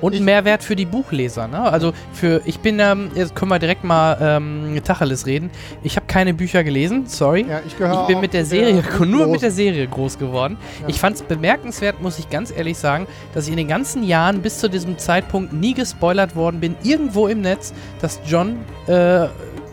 Und 0.00 0.14
ein 0.14 0.24
Mehrwert 0.24 0.62
für 0.62 0.76
die 0.76 0.84
Buchleser, 0.84 1.48
ne? 1.48 1.60
Also 1.60 1.92
für, 2.12 2.42
ich 2.44 2.60
bin, 2.60 2.78
ähm, 2.80 3.10
jetzt 3.14 3.34
können 3.34 3.50
wir 3.50 3.58
direkt 3.58 3.82
mal 3.82 4.18
ähm, 4.20 4.78
Tacheles 4.84 5.26
reden. 5.26 5.50
Ich 5.82 5.96
habe 5.96 6.06
keine 6.06 6.34
Bücher 6.34 6.62
gelesen, 6.64 7.06
sorry. 7.06 7.46
Ja, 7.48 7.60
ich, 7.66 7.72
ich 7.72 8.06
bin 8.06 8.20
mit 8.20 8.34
der 8.34 8.44
Serie, 8.44 8.82
nur 9.06 9.26
mit 9.26 9.40
der 9.40 9.50
Serie 9.50 9.86
groß 9.86 10.18
geworden. 10.18 10.58
Ja. 10.82 10.88
Ich 10.88 11.00
fand 11.00 11.16
es 11.16 11.22
bemerkenswert, 11.22 12.02
muss 12.02 12.18
ich 12.18 12.28
ganz 12.28 12.52
ehrlich 12.54 12.76
sagen, 12.76 13.06
dass 13.32 13.46
ich 13.46 13.52
in 13.52 13.56
den 13.56 13.68
ganzen 13.68 14.02
Jahren 14.02 14.42
bis 14.42 14.58
zu 14.58 14.68
diesem 14.68 14.98
Zeitpunkt 14.98 15.54
nie 15.54 15.72
gespoilert 15.72 16.36
worden 16.36 16.60
bin, 16.60 16.76
irgendwo 16.82 17.26
im 17.26 17.40
Netz, 17.40 17.72
dass 18.00 18.20
John 18.26 18.58
äh, 18.86 19.28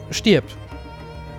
stirbt. 0.09 0.55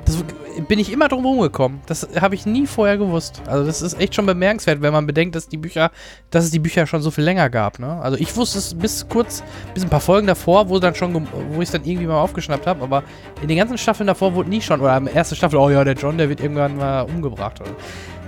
Das 0.04 0.22
bin 0.68 0.78
ich 0.78 0.92
immer 0.92 1.08
drum 1.08 1.24
rumgekommen. 1.24 1.80
Das 1.86 2.06
habe 2.20 2.34
ich 2.34 2.46
nie 2.46 2.66
vorher 2.66 2.98
gewusst. 2.98 3.42
Also 3.46 3.64
das 3.64 3.82
ist 3.82 3.98
echt 3.98 4.14
schon 4.14 4.26
bemerkenswert, 4.26 4.82
wenn 4.82 4.92
man 4.92 5.06
bedenkt, 5.06 5.34
dass 5.34 5.48
die 5.48 5.56
Bücher, 5.56 5.90
dass 6.30 6.44
es 6.44 6.50
die 6.50 6.58
Bücher 6.58 6.86
schon 6.86 7.00
so 7.00 7.10
viel 7.10 7.24
länger 7.24 7.50
gab. 7.50 7.78
Ne? 7.78 8.00
Also 8.00 8.18
ich 8.18 8.36
wusste 8.36 8.58
es 8.58 8.74
bis 8.74 9.08
kurz, 9.08 9.42
bis 9.72 9.82
ein 9.82 9.90
paar 9.90 10.00
Folgen 10.00 10.26
davor, 10.26 10.68
wo 10.68 10.78
dann 10.78 10.94
schon, 10.94 11.26
wo 11.50 11.60
ich 11.60 11.68
es 11.68 11.70
dann 11.72 11.84
irgendwie 11.84 12.06
mal 12.06 12.20
aufgeschnappt 12.20 12.66
habe. 12.66 12.82
Aber 12.82 13.02
in 13.40 13.48
den 13.48 13.56
ganzen 13.56 13.78
Staffeln 13.78 14.06
davor 14.06 14.34
wurde 14.34 14.50
nie 14.50 14.60
schon 14.60 14.80
oder 14.80 14.96
in 14.96 15.06
der 15.06 15.14
ersten 15.14 15.36
Staffel, 15.36 15.58
oh 15.58 15.70
ja, 15.70 15.82
der 15.84 15.94
John, 15.94 16.18
der 16.18 16.28
wird 16.28 16.40
irgendwann 16.40 16.76
mal 16.76 17.02
umgebracht. 17.02 17.60
Oder. 17.60 17.70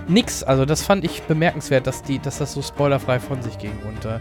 Nix. 0.07 0.43
Also 0.43 0.65
das 0.65 0.83
fand 0.83 1.03
ich 1.03 1.21
bemerkenswert, 1.23 1.85
dass 1.85 2.01
die, 2.01 2.19
dass 2.19 2.37
das 2.37 2.53
so 2.53 2.61
spoilerfrei 2.61 3.19
von 3.19 3.41
sich 3.41 3.57
ging 3.57 3.73
und 3.87 4.05
äh, 4.05 4.19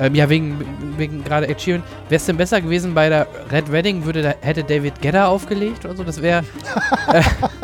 ähm, 0.00 0.14
ja, 0.14 0.28
wegen, 0.28 0.64
wegen 0.96 1.24
gerade 1.24 1.48
Ed 1.48 1.60
Sheeran. 1.60 1.82
Wäre 2.08 2.16
es 2.16 2.26
denn 2.26 2.36
besser 2.36 2.60
gewesen 2.60 2.94
bei 2.94 3.08
der 3.08 3.26
Red 3.50 3.70
Wedding, 3.72 4.04
würde 4.04 4.22
da, 4.22 4.34
hätte 4.40 4.64
David 4.64 5.00
Gedder 5.00 5.28
aufgelegt 5.28 5.84
oder 5.84 5.96
so? 5.96 6.04
Das 6.04 6.20
wäre. 6.22 6.44
äh, 7.12 7.22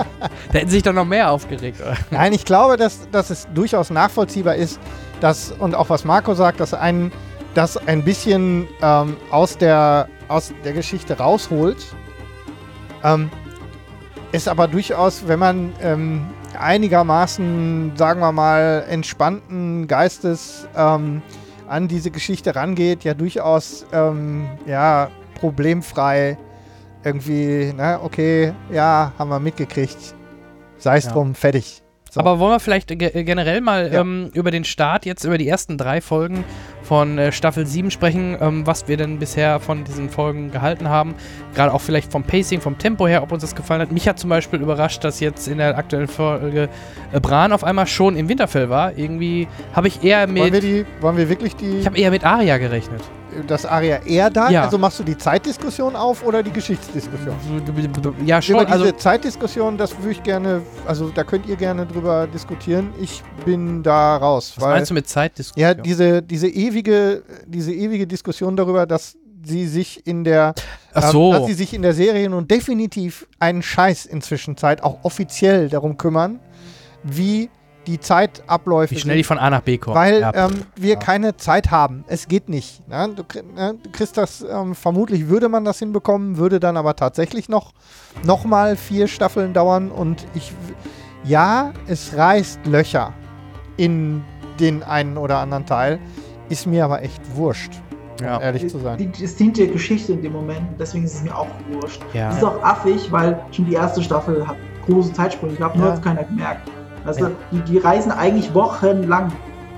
da 0.52 0.58
hätten 0.58 0.70
sich 0.70 0.82
doch 0.82 0.92
noch 0.92 1.04
mehr 1.04 1.30
aufgeregt, 1.30 1.80
oder? 1.80 1.96
Nein, 2.10 2.32
ich 2.32 2.44
glaube, 2.44 2.76
dass, 2.76 3.08
dass 3.10 3.30
es 3.30 3.48
durchaus 3.54 3.90
nachvollziehbar 3.90 4.56
ist, 4.56 4.80
dass, 5.20 5.52
und 5.52 5.74
auch 5.74 5.90
was 5.90 6.04
Marco 6.04 6.34
sagt, 6.34 6.60
dass 6.60 6.74
ein 6.74 7.12
das 7.54 7.76
ein 7.76 8.04
bisschen 8.04 8.68
ähm, 8.80 9.16
aus, 9.30 9.58
der, 9.58 10.08
aus 10.28 10.52
der 10.64 10.72
Geschichte 10.72 11.18
rausholt. 11.18 11.84
Ähm, 13.04 13.30
ist 14.32 14.48
aber 14.48 14.68
durchaus, 14.68 15.28
wenn 15.28 15.38
man 15.38 15.72
ähm, 15.82 16.26
einigermaßen, 16.58 17.92
sagen 17.96 18.20
wir 18.20 18.32
mal, 18.32 18.84
entspannten 18.88 19.86
Geistes 19.86 20.66
ähm, 20.76 21.22
an 21.72 21.88
diese 21.88 22.10
Geschichte 22.10 22.54
rangeht, 22.54 23.02
ja 23.02 23.14
durchaus 23.14 23.86
ähm, 23.92 24.46
ja, 24.66 25.10
problemfrei 25.40 26.36
irgendwie, 27.02 27.72
ne, 27.72 27.98
okay, 28.02 28.52
ja, 28.70 29.12
haben 29.18 29.30
wir 29.30 29.40
mitgekriegt. 29.40 30.14
Sei 30.78 30.98
es 30.98 31.06
ja. 31.06 31.12
drum, 31.12 31.34
fertig. 31.34 31.81
So. 32.12 32.20
Aber 32.20 32.38
wollen 32.38 32.52
wir 32.52 32.60
vielleicht 32.60 32.88
ge 32.88 33.24
generell 33.24 33.62
mal 33.62 33.90
ja. 33.90 34.02
ähm, 34.02 34.28
über 34.34 34.50
den 34.50 34.64
Start, 34.64 35.06
jetzt 35.06 35.24
über 35.24 35.38
die 35.38 35.48
ersten 35.48 35.78
drei 35.78 36.02
Folgen 36.02 36.44
von 36.82 37.16
äh, 37.16 37.32
Staffel 37.32 37.66
7 37.66 37.90
sprechen, 37.90 38.36
ähm, 38.38 38.66
was 38.66 38.86
wir 38.86 38.98
denn 38.98 39.18
bisher 39.18 39.60
von 39.60 39.84
diesen 39.84 40.10
Folgen 40.10 40.50
gehalten 40.50 40.90
haben. 40.90 41.14
Gerade 41.54 41.72
auch 41.72 41.80
vielleicht 41.80 42.12
vom 42.12 42.22
Pacing, 42.22 42.60
vom 42.60 42.76
Tempo 42.76 43.08
her, 43.08 43.22
ob 43.22 43.32
uns 43.32 43.40
das 43.40 43.54
gefallen 43.54 43.80
hat. 43.80 43.92
Mich 43.92 44.06
hat 44.06 44.18
zum 44.18 44.28
Beispiel 44.28 44.60
überrascht, 44.60 45.02
dass 45.04 45.20
jetzt 45.20 45.48
in 45.48 45.56
der 45.56 45.78
aktuellen 45.78 46.06
Folge 46.06 46.68
äh, 47.12 47.18
Bran 47.20 47.50
auf 47.50 47.64
einmal 47.64 47.86
schon 47.86 48.14
im 48.14 48.28
Winterfell 48.28 48.68
war. 48.68 48.98
Irgendwie 48.98 49.48
habe 49.72 49.88
ich 49.88 50.04
eher 50.04 50.26
mit. 50.26 50.42
Wollen 50.42 50.52
wir, 50.52 50.60
die, 50.60 50.84
wollen 51.00 51.16
wir 51.16 51.30
wirklich 51.30 51.56
die. 51.56 51.78
Ich 51.78 51.86
habe 51.86 51.96
eher 51.96 52.10
mit 52.10 52.24
Aria 52.24 52.58
gerechnet 52.58 53.00
das 53.46 53.66
Aria 53.66 53.98
eher 54.04 54.30
da? 54.30 54.50
Ja. 54.50 54.64
Also 54.64 54.78
machst 54.78 54.98
du 54.98 55.04
die 55.04 55.16
Zeitdiskussion 55.16 55.96
auf 55.96 56.24
oder 56.24 56.42
die 56.42 56.52
Geschichtsdiskussion? 56.52 57.34
Ja, 58.24 58.40
schon. 58.40 58.56
Über 58.56 58.64
diese 58.64 58.78
also 58.78 58.92
Zeitdiskussion, 58.92 59.78
das 59.78 59.96
würde 59.98 60.10
ich 60.10 60.22
gerne, 60.22 60.62
also 60.86 61.08
da 61.10 61.24
könnt 61.24 61.46
ihr 61.46 61.56
gerne 61.56 61.86
drüber 61.86 62.26
diskutieren. 62.26 62.92
Ich 63.00 63.22
bin 63.44 63.82
da 63.82 64.16
raus. 64.16 64.52
Was 64.56 64.64
weil, 64.64 64.74
meinst 64.74 64.90
du 64.90 64.94
mit 64.94 65.08
Zeitdiskussion? 65.08 65.62
Ja, 65.62 65.74
diese, 65.74 66.22
diese, 66.22 66.48
ewige, 66.48 67.22
diese 67.46 67.72
ewige 67.72 68.06
Diskussion 68.06 68.56
darüber, 68.56 68.86
dass 68.86 69.16
sie 69.44 69.66
sich 69.66 70.06
in 70.06 70.24
der 70.24 70.54
Ach 70.94 71.10
so. 71.10 71.32
ähm, 71.32 71.40
dass 71.40 71.46
sie 71.46 71.54
sich 71.54 71.74
in 71.74 71.82
der 71.82 71.94
Serie 71.94 72.28
nun 72.28 72.46
definitiv 72.46 73.26
einen 73.38 73.62
Scheiß 73.62 74.06
inzwischen 74.06 74.56
Zeit 74.56 74.82
auch 74.82 74.98
offiziell 75.02 75.68
darum 75.68 75.96
kümmern, 75.96 76.38
wie 77.02 77.50
die 77.86 78.00
Zeitabläufe. 78.00 78.94
Wie 78.94 79.00
schnell 79.00 79.16
die 79.16 79.24
von 79.24 79.38
A 79.38 79.50
nach 79.50 79.62
B 79.62 79.78
kommen. 79.78 79.96
Weil 79.96 80.20
ja. 80.20 80.32
ähm, 80.34 80.62
wir 80.76 80.94
ja. 80.94 80.98
keine 80.98 81.36
Zeit 81.36 81.70
haben. 81.70 82.04
Es 82.06 82.28
geht 82.28 82.48
nicht. 82.48 82.86
Ne? 82.88 83.10
Du, 83.14 83.22
ne? 83.54 83.74
du, 83.82 83.90
kriegst 83.90 84.16
das, 84.16 84.42
ähm, 84.42 84.74
vermutlich 84.74 85.28
würde 85.28 85.48
man 85.48 85.64
das 85.64 85.78
hinbekommen, 85.78 86.36
würde 86.36 86.60
dann 86.60 86.76
aber 86.76 86.96
tatsächlich 86.96 87.48
noch, 87.48 87.72
noch 88.24 88.44
mal 88.44 88.76
vier 88.76 89.08
Staffeln 89.08 89.52
dauern. 89.52 89.90
Und 89.90 90.26
ich, 90.34 90.52
ja, 91.24 91.72
es 91.86 92.16
reißt 92.16 92.66
Löcher 92.66 93.12
in 93.76 94.22
den 94.60 94.82
einen 94.82 95.16
oder 95.16 95.38
anderen 95.38 95.66
Teil. 95.66 95.98
Ist 96.48 96.66
mir 96.66 96.84
aber 96.84 97.02
echt 97.02 97.20
wurscht. 97.34 97.72
Ja. 98.20 98.36
Um 98.36 98.42
ehrlich 98.42 98.68
zu 98.68 98.78
sein. 98.78 99.12
Es 99.20 99.36
dient 99.36 99.56
der 99.56 99.66
Geschichte 99.68 100.12
in 100.12 100.22
dem 100.22 100.32
Moment, 100.32 100.62
deswegen 100.78 101.04
ist 101.04 101.14
es 101.14 101.22
mir 101.22 101.36
auch 101.36 101.48
wurscht. 101.72 102.00
Ja. 102.12 102.30
Es 102.30 102.36
ist 102.36 102.44
auch 102.44 102.62
affig, 102.62 103.10
weil 103.10 103.40
schon 103.50 103.66
die 103.66 103.74
erste 103.74 104.02
Staffel 104.02 104.46
hat 104.46 104.56
große 104.86 105.12
Zeitsprünge 105.12 105.54
gehabt, 105.54 105.76
nur 105.76 105.86
ja. 105.86 105.94
hat 105.94 106.02
keiner 106.02 106.24
gemerkt. 106.24 106.70
Also 107.04 107.30
die, 107.50 107.60
die 107.60 107.78
reisen 107.78 108.12
eigentlich 108.12 108.54
wochenlang, 108.54 109.32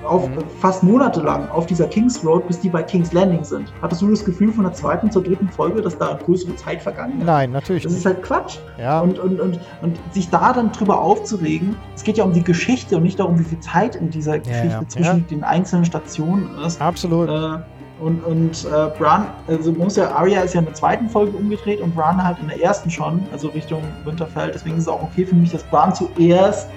auf, 0.04 0.28
mhm. 0.28 0.38
fast 0.60 0.82
monatelang 0.82 1.48
auf 1.50 1.66
dieser 1.66 1.86
Kings 1.86 2.24
Road, 2.24 2.46
bis 2.46 2.60
die 2.60 2.68
bei 2.68 2.82
Kings 2.82 3.12
Landing 3.12 3.44
sind. 3.44 3.72
Hattest 3.82 4.02
du 4.02 4.10
das 4.10 4.24
Gefühl 4.24 4.52
von 4.52 4.64
der 4.64 4.72
zweiten 4.72 5.10
zur 5.10 5.22
dritten 5.22 5.48
Folge, 5.48 5.82
dass 5.82 5.96
da 5.98 6.18
größere 6.24 6.54
Zeit 6.56 6.82
vergangen 6.82 7.18
ist? 7.18 7.26
Nein, 7.26 7.52
natürlich 7.52 7.84
Das 7.84 7.92
nicht. 7.92 8.00
ist 8.00 8.06
halt 8.06 8.22
Quatsch. 8.22 8.58
Ja. 8.78 9.00
Und, 9.00 9.18
und, 9.18 9.40
und, 9.40 9.60
und 9.82 9.98
sich 10.12 10.28
da 10.30 10.52
dann 10.52 10.72
drüber 10.72 11.00
aufzuregen, 11.00 11.76
es 11.94 12.02
geht 12.02 12.18
ja 12.18 12.24
um 12.24 12.32
die 12.32 12.44
Geschichte 12.44 12.96
und 12.96 13.02
nicht 13.02 13.18
darum, 13.18 13.38
wie 13.38 13.44
viel 13.44 13.60
Zeit 13.60 13.96
in 13.96 14.10
dieser 14.10 14.38
Geschichte 14.38 14.66
ja, 14.66 14.80
ja. 14.80 14.88
zwischen 14.88 15.26
den 15.28 15.44
einzelnen 15.44 15.84
Stationen 15.84 16.50
ist. 16.64 16.80
Absolut. 16.80 17.28
Äh, 17.28 17.58
und, 18.00 18.24
und 18.24 18.64
äh, 18.64 18.98
Bran, 18.98 19.28
also 19.46 19.72
muss 19.72 19.96
ja, 19.96 20.10
Arya 20.10 20.42
ist 20.42 20.52
ja 20.52 20.60
in 20.60 20.66
der 20.66 20.74
zweiten 20.74 21.08
Folge 21.08 21.36
umgedreht 21.36 21.80
und 21.80 21.94
Bran 21.94 22.22
halt 22.22 22.38
in 22.40 22.48
der 22.48 22.60
ersten 22.60 22.90
schon, 22.90 23.22
also 23.32 23.48
Richtung 23.48 23.82
Winterfell. 24.04 24.50
Deswegen 24.52 24.76
ist 24.76 24.82
es 24.82 24.88
auch 24.88 25.02
okay 25.02 25.24
für 25.24 25.36
mich, 25.36 25.52
dass 25.52 25.62
Bran 25.62 25.94
zuerst 25.94 26.68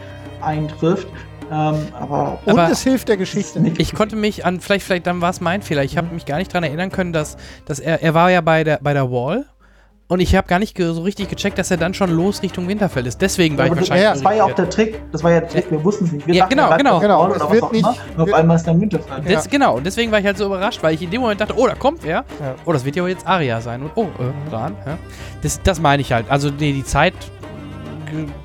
eintrifft. 0.42 1.08
Ähm, 1.50 1.88
aber 1.98 2.40
und 2.46 2.60
aber 2.60 2.72
es 2.72 2.82
hilft 2.84 3.08
der 3.08 3.18
Geschichte 3.18 3.60
nicht. 3.62 3.80
Ich 3.80 3.94
konnte 3.94 4.16
mich 4.16 4.46
an, 4.46 4.60
vielleicht, 4.60 4.86
vielleicht 4.86 5.08
dann 5.08 5.22
war 5.22 5.30
es 5.30 5.40
mein 5.40 5.62
Fehler. 5.62 5.84
Ich 5.84 5.98
habe 5.98 6.08
mhm. 6.08 6.16
mich 6.16 6.26
gar 6.26 6.38
nicht 6.38 6.52
daran 6.52 6.66
erinnern 6.66 6.92
können, 6.92 7.14
dass, 7.14 7.38
dass 7.66 7.80
er, 7.80 8.02
er 8.02 8.14
war 8.14 8.30
ja 8.32 8.42
bei 8.42 8.64
der, 8.64 8.80
bei 8.82 8.94
der 8.94 9.10
Wall. 9.12 9.46
Und 10.10 10.22
ich 10.22 10.36
habe 10.38 10.48
gar 10.48 10.58
nicht 10.58 10.78
so 10.78 11.02
richtig 11.02 11.28
gecheckt, 11.28 11.58
dass 11.58 11.70
er 11.70 11.76
dann 11.76 11.94
schon 11.94 12.10
los 12.12 12.42
Richtung 12.42 12.66
Winterfell 12.70 13.06
ist. 13.06 13.22
Deswegen 13.22 13.58
war 13.58 13.66
ja, 13.66 13.74
ich 13.74 13.78
wahrscheinlich. 13.78 14.04
Ja, 14.06 14.14
das 14.14 14.24
war 14.24 14.36
ja 14.36 14.46
auch 14.46 14.54
der 14.54 14.70
Trick. 14.70 15.02
Das 15.12 15.22
war 15.22 15.32
ja 15.32 15.42
der 15.42 15.50
Trick. 15.50 15.70
Wir 15.70 15.84
wussten 15.84 16.06
es 16.06 16.14
nicht. 16.14 16.26
Wir 16.26 16.34
ja, 16.34 16.44
dachten, 16.44 16.56
genau, 16.56 16.78
genau. 16.78 17.00
genau. 17.02 17.26
Oder 17.26 17.36
was 17.36 17.62
auch 17.62 17.74
immer. 17.74 17.96
Und 18.16 18.22
auf 18.22 18.34
einmal 18.34 18.56
ist 18.56 18.66
dann 18.66 18.80
Winterfell. 18.80 19.22
Ja. 19.26 19.34
Das, 19.34 19.50
genau. 19.50 19.76
Und 19.76 19.86
deswegen 19.86 20.10
war 20.10 20.20
ich 20.20 20.26
halt 20.26 20.38
so 20.38 20.46
überrascht, 20.46 20.82
weil 20.82 20.94
ich 20.94 21.02
in 21.02 21.10
dem 21.10 21.20
Moment 21.20 21.42
dachte, 21.42 21.56
oh, 21.58 21.68
da 21.68 21.76
kommt 21.76 22.06
wer. 22.06 22.24
Ja. 22.40 22.56
Oh, 22.66 22.72
das 22.72 22.86
wird 22.86 22.96
ja 22.96 23.06
jetzt 23.06 23.28
Aria 23.28 23.60
sein. 23.60 23.82
Und 23.82 23.92
oh, 23.96 24.04
äh, 24.04 24.50
Bran. 24.50 24.78
Ja. 24.86 24.98
Das, 25.42 25.62
das 25.62 25.82
meine 25.82 26.02
ich 26.02 26.14
halt. 26.14 26.28
Also, 26.30 26.52
nee, 26.58 26.72
die 26.72 26.86
Zeit 26.86 27.14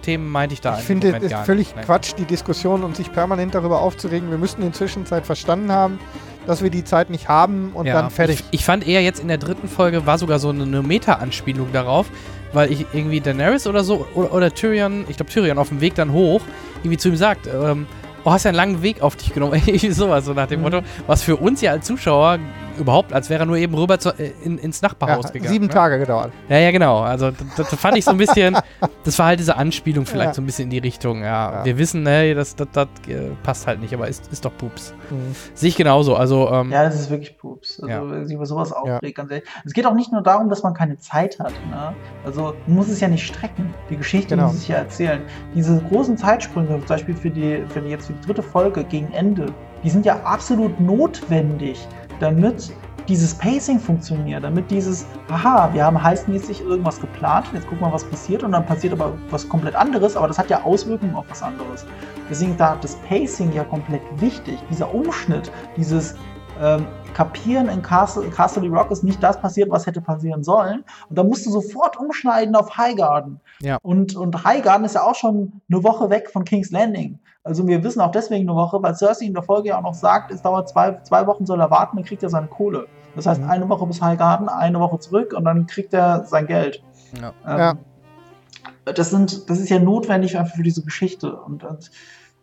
Themen 0.03 0.31
meinte 0.31 0.55
ich 0.55 0.61
da. 0.61 0.79
Ich 0.79 0.85
finde 0.85 1.17
es 1.17 1.33
völlig 1.45 1.75
nicht. 1.75 1.87
Quatsch, 1.87 2.13
die 2.19 2.25
Diskussion 2.25 2.85
und 2.85 2.97
sich 2.97 3.13
permanent 3.13 3.55
darüber 3.55 3.81
aufzuregen. 3.81 4.31
Wir 4.31 4.39
müssten 4.39 4.63
in 4.63 4.73
Zwischenzeit 4.73 5.27
verstanden 5.27 5.73
haben, 5.73 5.99
dass 6.47 6.63
wir 6.63 6.71
die 6.71 6.85
Zeit 6.85 7.11
nicht 7.11 7.29
haben 7.29 7.71
und 7.75 7.87
ja. 7.87 7.95
dann 7.95 8.11
fertig. 8.11 8.41
Ich, 8.51 8.61
ich, 8.61 8.65
fand 8.65 8.87
eher 8.87 9.03
jetzt 9.03 9.21
in 9.21 9.29
der 9.29 9.39
dritten 9.39 9.69
Folge 9.69 10.07
war 10.07 10.19
sogar 10.19 10.39
so 10.39 10.51
eine, 10.51 10.65
eine 10.65 10.83
Meta-Anspielung 10.83 11.73
darauf, 11.73 12.07
weil 12.53 12.73
ich 12.73 12.87
irgendwie 12.93 13.21
Daenerys 13.21 13.67
oder 13.67 13.85
so 13.85 14.07
oder, 14.15 14.33
oder 14.33 14.55
Tyrion, 14.55 15.05
ich 15.09 15.17
glaube 15.17 15.33
Tyrion 15.33 15.59
auf 15.59 15.69
dem 15.69 15.81
Weg 15.81 15.95
dann 15.95 16.13
hoch, 16.13 16.43
irgendwie 16.79 16.99
zu 16.99 17.09
ihm 17.09 17.17
sagt, 17.17 17.47
ähm, 17.47 17.87
oh, 18.25 18.31
hast 18.31 18.45
ja 18.45 18.51
einen 18.51 18.57
langen 18.57 18.83
Weg 18.83 19.03
auf 19.03 19.17
dich 19.17 19.33
genommen. 19.33 19.61
sowas, 19.91 20.25
so 20.25 20.33
nach 20.33 20.47
dem 20.47 20.61
mhm. 20.61 20.65
Motto, 20.65 20.83
was 21.07 21.23
für 21.23 21.37
uns 21.37 21.61
ja 21.61 21.73
als 21.73 21.87
Zuschauer 21.87 22.39
überhaupt, 22.79 23.13
als 23.13 23.31
wäre 23.31 23.43
er 23.43 23.47
nur 23.47 23.57
eben 23.57 23.75
rüber 23.75 23.99
zu, 23.99 24.11
äh, 24.11 24.33
in, 24.45 24.59
ins 24.59 24.83
Nachbarhaus 24.83 25.27
ja, 25.27 25.31
gegangen. 25.31 25.53
Sieben 25.53 25.67
ne? 25.67 25.73
Tage 25.73 25.99
gedauert. 25.99 26.33
Ja, 26.49 26.59
ja, 26.59 26.71
genau. 26.71 27.01
Also 27.01 27.31
das, 27.31 27.69
das, 27.69 27.81
fand 27.81 27.97
ich 27.97 28.05
so 28.05 28.11
ein 28.11 28.17
bisschen, 28.17 28.57
das 29.05 29.19
war 29.19 29.27
halt 29.27 29.41
diese 29.41 29.57
Anspielung 29.57 30.07
vielleicht 30.07 30.29
ja. 30.29 30.35
so 30.35 30.43
ein 30.43 30.47
bisschen 30.47 30.65
in 30.65 30.71
die 30.71 30.79
Richtung. 30.79 31.23
Ja, 31.23 31.53
ja. 31.53 31.65
wir 31.65 31.79
wissen, 31.79 32.07
hey, 32.07 32.35
das, 32.35 32.57
das, 32.57 32.69
das 32.73 32.89
äh, 33.09 33.31
passt 33.43 33.67
halt 33.67 33.81
nicht, 33.81 33.95
aber 33.95 34.09
ist, 34.09 34.31
ist 34.33 34.45
doch 34.45 34.57
Pups. 34.57 34.95
Mhm. 35.11 35.35
Sehe 35.55 35.69
ich 35.69 35.77
genauso. 35.77 36.17
Also, 36.17 36.51
ähm, 36.51 36.71
ja, 36.71 36.85
das 36.85 36.95
ist 36.95 37.11
wirklich 37.11 37.37
Pups. 37.39 37.81
Also, 37.81 37.89
ja. 37.89 38.11
wenn 38.11 38.27
sich 38.27 38.35
über 38.35 38.47
sowas 38.47 38.73
aufregt, 38.73 39.17
ganz 39.17 39.31
ehrlich. 39.31 39.49
Es 39.65 39.73
geht 39.73 39.87
auch 39.87 39.95
nicht 39.95 40.13
nur 40.13 40.23
darum, 40.23 40.49
dass 40.49 40.63
man 40.63 40.75
keine 40.75 40.99
Zeit 40.99 41.39
hat. 41.39 41.53
Ne? 41.71 41.95
Also, 42.25 42.55
man 42.67 42.77
muss 42.77 42.89
es 42.89 43.01
ja 43.01 43.09
nicht 43.09 43.27
strecken. 43.27 43.73
Die 43.91 43.97
Geschichte 43.97 44.37
genau. 44.37 44.49
muss 44.49 44.61
sich 44.61 44.69
ja 44.69 44.77
erzählen. 44.77 45.23
Diese 45.55 45.83
großen 45.91 46.17
Zeitsprünge, 46.17 46.69
zum 46.69 46.87
Beispiel 46.87 47.15
für 47.15 47.31
die, 47.31 47.65
für 47.69 47.81
die, 47.81 47.91
jetzt 47.91 48.07
für 48.07 48.13
die 48.13 48.27
dritte 48.27 48.43
Folge 48.43 48.85
gegen 48.85 49.13
Ende, 49.13 49.47
die 49.85 49.91
sind 49.91 50.07
ja 50.07 50.21
absolut 50.23 50.79
notwendig 50.81 51.87
damit 52.23 52.73
dieses 53.09 53.35
Pacing 53.35 53.81
funktioniert, 53.81 54.45
damit 54.45 54.71
dieses, 54.71 55.05
aha, 55.29 55.69
wir 55.73 55.85
haben 55.85 56.01
heißmäßig 56.01 56.61
irgendwas 56.61 57.01
geplant, 57.01 57.47
jetzt 57.53 57.67
gucken 57.67 57.87
wir, 57.87 57.93
was 57.93 58.05
passiert 58.05 58.45
und 58.45 58.53
dann 58.53 58.65
passiert 58.65 58.93
aber 58.93 59.13
was 59.31 59.49
komplett 59.49 59.75
anderes, 59.75 60.17
aber 60.17 60.29
das 60.29 60.39
hat 60.39 60.49
ja 60.51 60.63
Auswirkungen 60.63 61.15
auf 61.17 61.25
was 61.29 61.43
anderes. 61.43 61.85
Deswegen 62.31 62.57
da 62.57 62.77
das 62.81 62.95
Pacing 63.09 63.53
ja 63.53 63.65
komplett 63.65 64.03
wichtig, 64.21 64.59
dieser 64.71 64.95
Umschnitt, 64.95 65.51
dieses 65.77 66.15
ähm, 66.61 66.87
Kapieren 67.15 67.69
in 67.69 67.83
Castle, 67.83 68.31
Castle 68.31 68.69
Rock 68.69 68.91
ist 68.91 69.03
nicht 69.03 69.23
das 69.23 69.39
passiert, 69.39 69.71
was 69.71 69.87
hätte 69.87 70.01
passieren 70.01 70.43
sollen. 70.43 70.85
Und 71.09 71.19
da 71.19 71.25
musst 71.25 71.45
du 71.45 71.51
sofort 71.51 71.99
umschneiden 71.99 72.55
auf 72.55 72.77
Highgarden. 72.79 73.41
Ja. 73.61 73.79
Und, 73.83 74.17
und 74.17 74.45
Highgarden 74.45 74.87
ist 74.87 74.95
ja 74.95 75.03
auch 75.03 75.15
schon 75.15 75.61
eine 75.71 75.83
Woche 75.83 76.09
weg 76.09 76.31
von 76.31 76.45
King's 76.45 76.71
Landing. 76.71 77.19
Also 77.45 77.67
wir 77.67 77.83
wissen 77.83 78.01
auch 78.01 78.13
deswegen 78.13 78.49
eine 78.49 78.57
Woche, 78.57 78.81
weil 78.83 78.95
Cersei 78.95 79.27
in 79.27 79.35
der 79.35 79.43
Folge 79.43 79.71
ja 79.71 79.79
auch 79.79 79.83
noch 79.83 79.95
sagt, 79.95 80.31
es 80.31 80.43
dauert 80.43 80.69
zwei, 80.69 81.01
zwei 81.03 81.27
Wochen 81.27 81.45
soll 81.45 81.61
er 81.61 81.71
warten, 81.71 81.97
dann 81.97 82.05
kriegt 82.05 82.23
er 82.23 82.31
seine 82.31 82.47
Kohle. 82.47 82.87
Das 83.17 83.27
heißt, 83.27 83.43
mhm. 83.43 83.51
eine 83.51 83.69
Woche 83.69 83.87
bis 83.87 84.01
Highgarden, 84.01 84.49
eine 84.49 84.79
Woche 84.79 84.99
zurück 85.01 85.35
und 85.37 85.45
dann 85.45 85.67
kriegt 85.67 85.93
er 85.93 86.25
sein 86.25 86.47
Geld. 86.47 86.83
Ja. 87.21 87.33
Ähm, 87.47 87.59
ja. 87.59 88.93
Das, 88.93 89.11
sind, 89.11 89.51
das 89.51 89.59
ist 89.59 89.69
ja 89.71 89.81
notwendig 89.81 90.39
einfach 90.39 90.55
für 90.55 90.63
diese 90.63 90.83
Geschichte. 90.83 91.35
Und, 91.35 91.65
und 91.65 91.91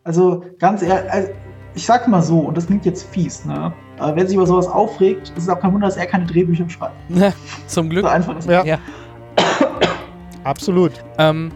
also 0.04 0.44
ganz 0.60 0.82
ehrlich, 0.82 1.12
also 1.12 1.30
ich 1.76 1.86
sag 1.86 2.08
mal 2.08 2.22
so, 2.22 2.40
und 2.40 2.58
das 2.58 2.68
klingt 2.68 2.86
jetzt 2.86 3.04
fies, 3.08 3.46
ne? 3.46 3.72
Aber 4.00 4.16
wenn 4.16 4.28
sich 4.28 4.36
über 4.36 4.46
sowas 4.46 4.68
aufregt, 4.68 5.30
ist 5.36 5.44
es 5.44 5.50
auch 5.50 5.60
kein 5.60 5.74
Wunder, 5.74 5.88
dass 5.88 5.98
er 5.98 6.08
keine 6.08 6.26
Drehbücher 6.26 6.70
schreibt. 6.70 6.96
Zum 7.68 7.90
Glück. 7.90 8.04
So 8.04 8.10
einfach 8.10 8.38
ist 8.38 8.50
ja. 8.50 8.64
ja. 8.66 8.78
Absolut. 10.44 10.92
Ähm, 11.18 11.52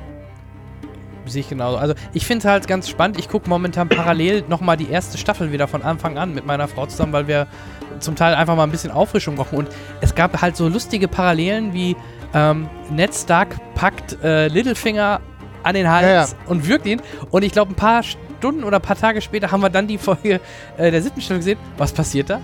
Sehe 1.26 1.41
ich 1.41 1.50
genauso. 1.50 1.78
Also 1.78 1.94
ich 2.14 2.26
finde 2.26 2.40
es 2.40 2.52
halt 2.52 2.68
ganz 2.68 2.90
spannend. 2.90 3.18
Ich 3.18 3.30
gucke 3.30 3.50
momentan 3.50 3.90
parallel 3.90 4.44
nochmal 4.48 4.78
die 4.78 4.90
erste 4.90 5.18
Staffel 5.18 5.52
wieder 5.52 5.68
von 5.68 5.82
Anfang 5.82 6.18
an 6.18 6.34
mit 6.34 6.45
meiner 6.45 6.68
Frau 6.68 6.86
zusammen, 6.86 7.14
weil 7.14 7.28
wir 7.28 7.48
zum 8.00 8.16
Teil 8.16 8.36
einfach 8.36 8.56
mal 8.56 8.64
ein 8.64 8.72
bisschen 8.72 8.91
Auffrischung 8.91 9.36
brauchen. 9.36 9.58
Und 9.58 9.70
es 10.02 10.16
gab 10.16 10.41
halt 10.41 10.58
so 10.58 10.68
lustige 10.68 11.08
Parallelen 11.08 11.74
wie 11.74 11.95
ähm, 12.34 12.68
Ned 12.90 13.14
Stark 13.14 13.56
packt 13.76 14.22
äh, 14.24 14.48
Littlefinger 14.48 15.22
an 15.64 15.76
den 15.76 15.90
Hals 15.90 16.06
ja, 16.06 16.14
ja. 16.24 16.50
und 16.50 16.68
wirkt 16.68 16.86
ihn. 16.86 17.02
Und 17.32 17.44
ich 17.44 17.52
glaube, 17.52 17.72
ein 17.72 17.76
paar 17.76 18.04
Stunden 18.04 18.64
oder 18.64 18.78
ein 18.78 18.82
paar 18.82 18.98
Tage 18.98 19.22
später 19.22 19.52
haben 19.52 19.62
wir 19.62 19.70
dann 19.70 19.88
die 19.88 19.98
Folge 19.98 20.41
äh, 20.78 20.91
der 20.91 21.02
siebten 21.02 21.22
Staffel 21.22 21.38
gesehen. 21.38 21.60
Was 21.78 21.94
passiert 21.94 22.30
da? 22.30 22.41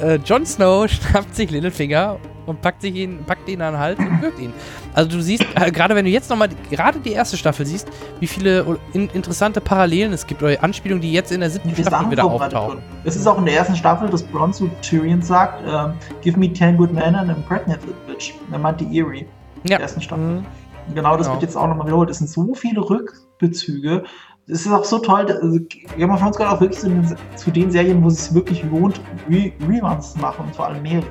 Äh, 0.00 0.16
Jon 0.24 0.46
Snow 0.46 0.88
schnappt 0.88 1.34
sich 1.34 1.50
Littlefinger 1.50 2.18
und 2.46 2.60
packt, 2.60 2.82
sich 2.82 2.94
ihn, 2.94 3.24
packt 3.24 3.48
ihn 3.48 3.60
an 3.62 3.74
den 3.74 3.80
Hals 3.80 3.98
und 3.98 4.22
wirkt 4.22 4.38
ihn. 4.38 4.52
Also 4.94 5.10
du 5.10 5.22
siehst, 5.22 5.44
äh, 5.54 5.70
gerade 5.70 5.94
wenn 5.94 6.04
du 6.04 6.10
jetzt 6.10 6.28
nochmal, 6.28 6.48
gerade 6.70 6.98
die 6.98 7.12
erste 7.12 7.36
Staffel 7.36 7.64
siehst, 7.66 7.88
wie 8.20 8.26
viele 8.26 8.78
in, 8.92 9.08
interessante 9.10 9.60
Parallelen 9.60 10.12
es 10.12 10.26
gibt 10.26 10.42
oder 10.42 10.62
Anspielungen, 10.62 11.00
die 11.00 11.12
jetzt 11.12 11.32
in 11.32 11.40
der 11.40 11.50
siebten 11.50 11.74
Staffel 11.74 12.10
wieder 12.10 12.24
auftauchen. 12.24 12.78
Es 13.04 13.16
ist 13.16 13.26
auch 13.26 13.38
in 13.38 13.46
der 13.46 13.56
ersten 13.56 13.76
Staffel, 13.76 14.08
dass 14.08 14.22
Bronze 14.22 14.70
Tyrion 14.82 15.22
sagt, 15.22 15.66
uh, 15.66 15.92
give 16.20 16.38
me 16.38 16.52
ten 16.52 16.76
good 16.76 16.92
men 16.92 17.14
and 17.14 17.30
impregnate 17.30 17.80
the 17.86 18.12
bitch. 18.12 18.34
Er 18.50 18.58
meint 18.58 18.80
die 18.80 18.96
Eerie. 18.96 19.26
In 19.62 19.68
der 19.68 19.80
ersten 19.80 20.00
Staffel. 20.00 20.24
Mhm. 20.24 20.46
Genau, 20.94 21.16
das 21.16 21.26
genau. 21.26 21.34
wird 21.34 21.42
jetzt 21.42 21.56
auch 21.56 21.68
nochmal 21.68 21.86
wiederholt. 21.86 22.10
Es 22.10 22.18
sind 22.18 22.28
so 22.28 22.54
viele 22.54 22.80
Rückbezüge. 22.80 24.04
Es 24.48 24.66
ist 24.66 24.72
auch 24.72 24.84
so 24.84 24.98
toll, 24.98 25.30
also 25.30 25.60
Game 25.96 26.10
of 26.10 26.18
Thrones 26.18 26.36
gehört 26.36 26.56
auch 26.56 26.60
wirklich 26.60 26.80
zu 26.80 26.88
den, 26.88 27.16
zu 27.36 27.50
den 27.52 27.70
Serien, 27.70 28.02
wo 28.02 28.08
es 28.08 28.24
sich 28.24 28.34
wirklich 28.34 28.64
lohnt, 28.64 29.00
Re 29.30 29.52
Reruns 29.68 30.14
zu 30.14 30.18
machen 30.18 30.46
und 30.46 30.56
vor 30.56 30.66
allem 30.66 30.82
mehrere. 30.82 31.06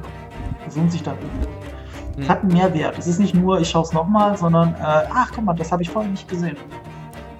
Es 0.68 0.76
lohnt 0.76 0.92
sich 0.92 1.02
da 1.02 1.14
Es 2.20 2.30
hat 2.30 2.42
einen 2.42 2.54
Mehrwert. 2.54 2.98
Es 2.98 3.08
ist 3.08 3.20
nicht 3.20 3.34
nur, 3.34 3.60
ich 3.60 3.70
schaue 3.70 3.84
es 3.84 3.94
nochmal, 3.94 4.38
sondern, 4.38 4.70
äh, 4.76 5.08
ach 5.14 5.32
guck 5.34 5.46
mal, 5.46 5.54
das 5.54 5.72
habe 5.72 5.84
ich 5.84 5.90
vorher 5.90 6.12
nicht 6.12 6.28
gesehen. 6.28 6.58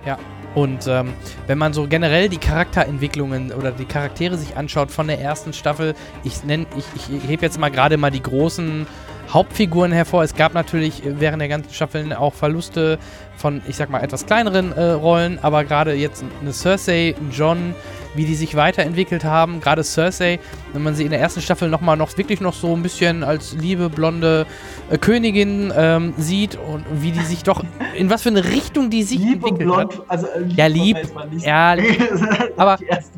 Ja. 0.06 0.18
Und 0.54 0.86
ähm, 0.88 1.14
wenn 1.48 1.58
man 1.58 1.72
so 1.72 1.88
generell 1.88 2.28
die 2.28 2.38
Charakterentwicklungen 2.38 3.54
oder 3.54 3.72
die 3.72 3.86
Charaktere 3.86 4.38
sich 4.38 4.58
anschaut 4.58 4.92
von 4.92 5.08
der 5.08 5.22
ersten 5.22 5.54
Staffel, 5.54 5.96
ich 6.26 6.44
nenne, 6.44 6.66
ich, 6.78 6.86
ich 7.10 7.28
hebe 7.28 7.44
jetzt 7.44 7.58
mal 7.58 7.70
gerade 7.70 7.96
mal 7.96 8.12
die 8.12 8.22
großen 8.22 8.86
Hauptfiguren 9.30 9.94
hervor. 9.94 10.24
Es 10.24 10.36
gab 10.36 10.54
natürlich 10.54 11.04
während 11.06 11.42
der 11.42 11.48
ganzen 11.48 11.74
Staffeln 11.74 12.12
auch 12.12 12.34
Verluste 12.34 13.00
von, 13.42 13.62
ich 13.68 13.76
sag 13.76 13.90
mal, 13.90 14.02
etwas 14.02 14.26
kleineren 14.26 14.72
äh, 14.72 14.92
Rollen, 14.92 15.40
aber 15.42 15.64
gerade 15.64 15.94
jetzt 15.94 16.24
eine 16.40 16.54
Cersei, 16.54 17.16
ein 17.20 17.32
John, 17.32 17.76
wie 18.14 18.26
die 18.26 18.36
sich 18.36 18.56
weiterentwickelt 18.56 19.24
haben. 19.24 19.62
Gerade 19.62 19.84
Cersei, 19.84 20.40
wenn 20.74 20.84
man 20.84 20.96
sie 20.96 21.04
in 21.04 21.12
der 21.12 21.20
ersten 21.20 21.42
Staffel 21.42 21.70
nochmal 21.70 21.98
noch 21.98 22.18
wirklich 22.18 22.42
noch 22.42 22.54
so 22.54 22.76
ein 22.76 22.84
bisschen 22.84 23.24
als 23.24 23.54
liebe 23.54 23.90
blonde 23.90 24.46
äh, 24.90 24.98
Königin 24.98 25.74
ähm, 25.76 26.14
sieht 26.18 26.58
und 26.58 26.86
wie 27.02 27.12
die 27.12 27.24
sich 27.24 27.44
doch, 27.44 27.64
in 27.96 28.10
was 28.10 28.24
für 28.24 28.30
eine 28.30 28.44
Richtung 28.44 28.90
die 28.90 29.04
sich 29.04 29.20
lieb 29.20 29.36
entwickelt 29.36 29.60
blond, 29.60 29.94
hat. 29.94 30.10
Also, 30.10 30.28
äh, 30.28 30.68
lieb 30.68 30.98
ja, 31.40 31.74
lieb. 31.74 32.00
Ja, 32.00 32.18
aber, 32.58 32.78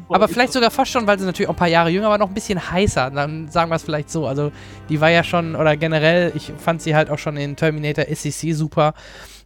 aber 0.09 0.27
vielleicht 0.27 0.53
sogar 0.53 0.71
fast 0.71 0.91
schon, 0.91 1.05
weil 1.07 1.19
sie 1.19 1.25
natürlich 1.25 1.49
auch 1.49 1.53
ein 1.53 1.57
paar 1.57 1.67
Jahre 1.67 1.89
jünger 1.89 2.09
war, 2.09 2.17
noch 2.17 2.29
ein 2.29 2.33
bisschen 2.33 2.71
heißer. 2.71 3.11
Dann 3.11 3.49
sagen 3.49 3.69
wir 3.71 3.75
es 3.75 3.83
vielleicht 3.83 4.09
so. 4.09 4.27
Also 4.27 4.51
die 4.89 5.01
war 5.01 5.09
ja 5.09 5.23
schon, 5.23 5.55
oder 5.55 5.75
generell, 5.75 6.31
ich 6.35 6.53
fand 6.57 6.81
sie 6.81 6.95
halt 6.95 7.09
auch 7.09 7.19
schon 7.19 7.35
in 7.37 7.55
Terminator 7.55 8.05
SEC 8.13 8.53
super. 8.53 8.93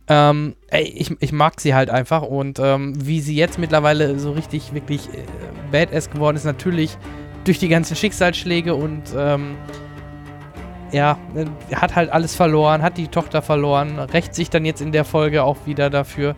Ähm, 0.09 0.55
ey, 0.69 0.83
ich, 0.83 1.11
ich 1.19 1.31
mag 1.33 1.59
sie 1.59 1.75
halt 1.75 1.89
einfach 1.89 2.21
und 2.21 2.59
ähm, 2.59 2.93
wie 3.05 3.19
sie 3.19 3.35
jetzt 3.35 3.59
mittlerweile 3.59 4.17
so 4.19 4.31
richtig, 4.31 4.73
wirklich 4.73 5.09
äh, 5.09 5.23
badass 5.71 6.09
geworden 6.09 6.37
ist, 6.37 6.45
natürlich 6.45 6.97
durch 7.43 7.59
die 7.59 7.67
ganzen 7.67 7.95
Schicksalsschläge 7.95 8.73
und 8.73 9.03
ähm, 9.17 9.57
ja, 10.91 11.17
äh, 11.35 11.75
hat 11.75 11.95
halt 11.95 12.09
alles 12.09 12.35
verloren, 12.35 12.81
hat 12.81 12.97
die 12.97 13.07
Tochter 13.09 13.41
verloren, 13.41 13.99
rächt 13.99 14.33
sich 14.33 14.49
dann 14.49 14.65
jetzt 14.65 14.81
in 14.81 14.91
der 14.91 15.03
Folge 15.03 15.43
auch 15.43 15.57
wieder 15.65 15.89
dafür. 15.89 16.35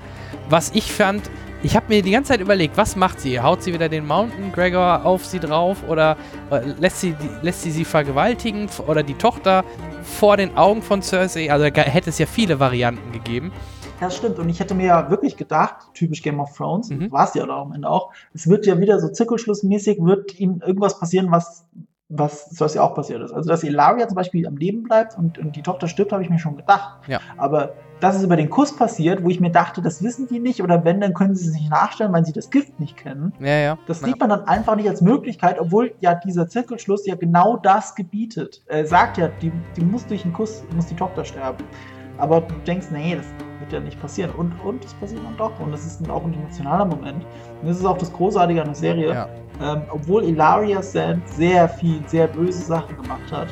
Was 0.50 0.72
ich 0.74 0.92
fand, 0.92 1.30
ich 1.62 1.76
habe 1.76 1.88
mir 1.90 2.02
die 2.02 2.12
ganze 2.12 2.32
Zeit 2.32 2.42
überlegt, 2.42 2.78
was 2.78 2.96
macht 2.96 3.20
sie? 3.20 3.40
Haut 3.40 3.62
sie 3.62 3.74
wieder 3.74 3.90
den 3.90 4.08
Mountain 4.08 4.52
Gregor 4.52 5.06
auf 5.06 5.26
sie 5.26 5.40
drauf 5.40 5.84
oder 5.88 6.18
äh, 6.52 6.62
lässt, 6.80 7.02
sie, 7.02 7.12
die, 7.12 7.30
lässt 7.42 7.64
sie 7.64 7.72
sie 7.72 7.86
vergewaltigen 7.86 8.68
oder 8.88 9.04
die 9.04 9.16
Tochter 9.16 9.64
vor 10.04 10.38
den 10.38 10.58
Augen 10.58 10.82
von 10.82 11.02
Cersei. 11.02 11.52
Also 11.52 11.70
da 11.70 11.82
hätte 11.82 12.10
es 12.10 12.20
ja 12.20 12.26
viele 12.26 12.60
Varianten 12.60 13.12
gegeben. 13.12 13.52
Das 14.00 14.16
stimmt. 14.16 14.40
Und 14.40 14.48
ich 14.50 14.60
hätte 14.60 14.76
mir 14.76 14.86
ja 14.86 15.10
wirklich 15.10 15.36
gedacht, 15.36 15.94
typisch 15.94 16.22
Game 16.22 16.40
of 16.40 16.56
Thrones, 16.56 16.90
mhm. 16.90 17.12
war 17.12 17.28
es 17.28 17.34
ja 17.34 17.44
auch 17.44 17.66
am 17.66 17.74
Ende 17.74 17.90
auch, 17.90 18.12
es 18.34 18.48
wird 18.48 18.66
ja 18.66 18.80
wieder 18.80 19.00
so 19.00 19.10
zirkelschlussmäßig, 19.10 20.00
wird 20.02 20.40
ihnen 20.40 20.62
irgendwas 20.62 21.00
passieren, 21.00 21.32
was 21.32 21.66
was 22.10 22.50
Cersei 22.50 22.82
auch 22.82 22.96
passiert 22.96 23.22
ist. 23.22 23.32
Also, 23.32 23.48
dass 23.50 23.64
Ilaria 23.64 24.08
zum 24.08 24.16
Beispiel 24.16 24.48
am 24.48 24.58
Leben 24.58 24.84
bleibt 24.84 25.18
und, 25.18 25.38
und 25.38 25.56
die 25.56 25.62
Tochter 25.62 25.88
stirbt, 25.88 26.12
habe 26.12 26.24
ich 26.24 26.30
mir 26.30 26.40
schon 26.40 26.58
gedacht. 26.58 27.08
Ja. 27.08 27.20
Aber 27.38 27.76
dass 28.00 28.16
es 28.16 28.24
über 28.24 28.36
den 28.36 28.50
Kuss 28.50 28.76
passiert, 28.76 29.24
wo 29.24 29.30
ich 29.30 29.40
mir 29.40 29.52
dachte, 29.52 29.82
das 29.82 30.02
wissen 30.02 30.28
die 30.28 30.40
nicht 30.40 30.64
oder 30.64 30.84
wenn, 30.86 31.02
dann 31.02 31.14
können 31.14 31.36
sie 31.36 31.48
es 31.48 31.54
nicht 31.54 31.70
nachstellen, 31.70 32.12
weil 32.14 32.26
sie 32.26 32.34
das 32.34 32.50
Gift 32.50 32.80
nicht 32.80 32.98
kennen. 32.98 33.34
Ja, 33.40 33.58
ja. 33.58 33.78
Das 33.88 34.00
sieht 34.00 34.20
man 34.20 34.30
dann 34.30 34.48
einfach 34.48 34.76
nicht 34.76 34.88
als 34.88 35.02
Möglichkeit, 35.02 35.60
obwohl 35.60 35.94
ja 36.00 36.16
dieser 36.16 36.48
Zirkelschluss 36.48 37.06
ja 37.06 37.16
genau 37.16 37.58
das 37.58 37.96
gebietet. 37.96 38.64
Er 38.68 38.86
sagt 38.86 39.18
ja, 39.18 39.28
die, 39.42 39.52
die 39.76 39.82
muss 39.82 40.06
durch 40.08 40.24
einen 40.24 40.34
Kuss, 40.34 40.64
muss 40.76 40.88
die 40.88 40.96
Tochter 40.96 41.26
sterben. 41.26 41.64
Aber 42.18 42.42
du 42.42 42.56
denkst, 42.66 42.88
nee, 42.92 43.16
das 43.16 43.26
wird 43.70 43.82
ja 43.82 43.86
nicht 43.86 44.02
passieren. 44.02 44.32
Und, 44.32 44.54
und 44.64 44.84
es 44.84 44.94
passiert 44.96 45.22
dann 45.24 45.38
doch. 45.38 45.60
Und 45.60 45.74
es 45.74 45.86
ist 45.86 46.10
auch 46.10 46.24
ein 46.24 46.34
emotionaler 46.34 46.86
Moment. 46.86 47.26
Und 47.62 47.70
das 47.70 47.78
ist 47.78 47.86
auch 47.86 47.98
das 47.98 48.12
Großartige 48.12 48.62
an 48.62 48.68
der 48.68 48.76
Serie. 48.76 49.14
Ja. 49.14 49.30
Ähm, 49.62 49.82
obwohl 49.92 50.24
Ilaria 50.24 50.82
Sand 50.82 51.28
sehr 51.30 51.68
viel, 51.68 52.02
sehr 52.08 52.28
böse 52.28 52.62
Sachen 52.62 52.96
gemacht 52.96 53.32
hat, 53.32 53.48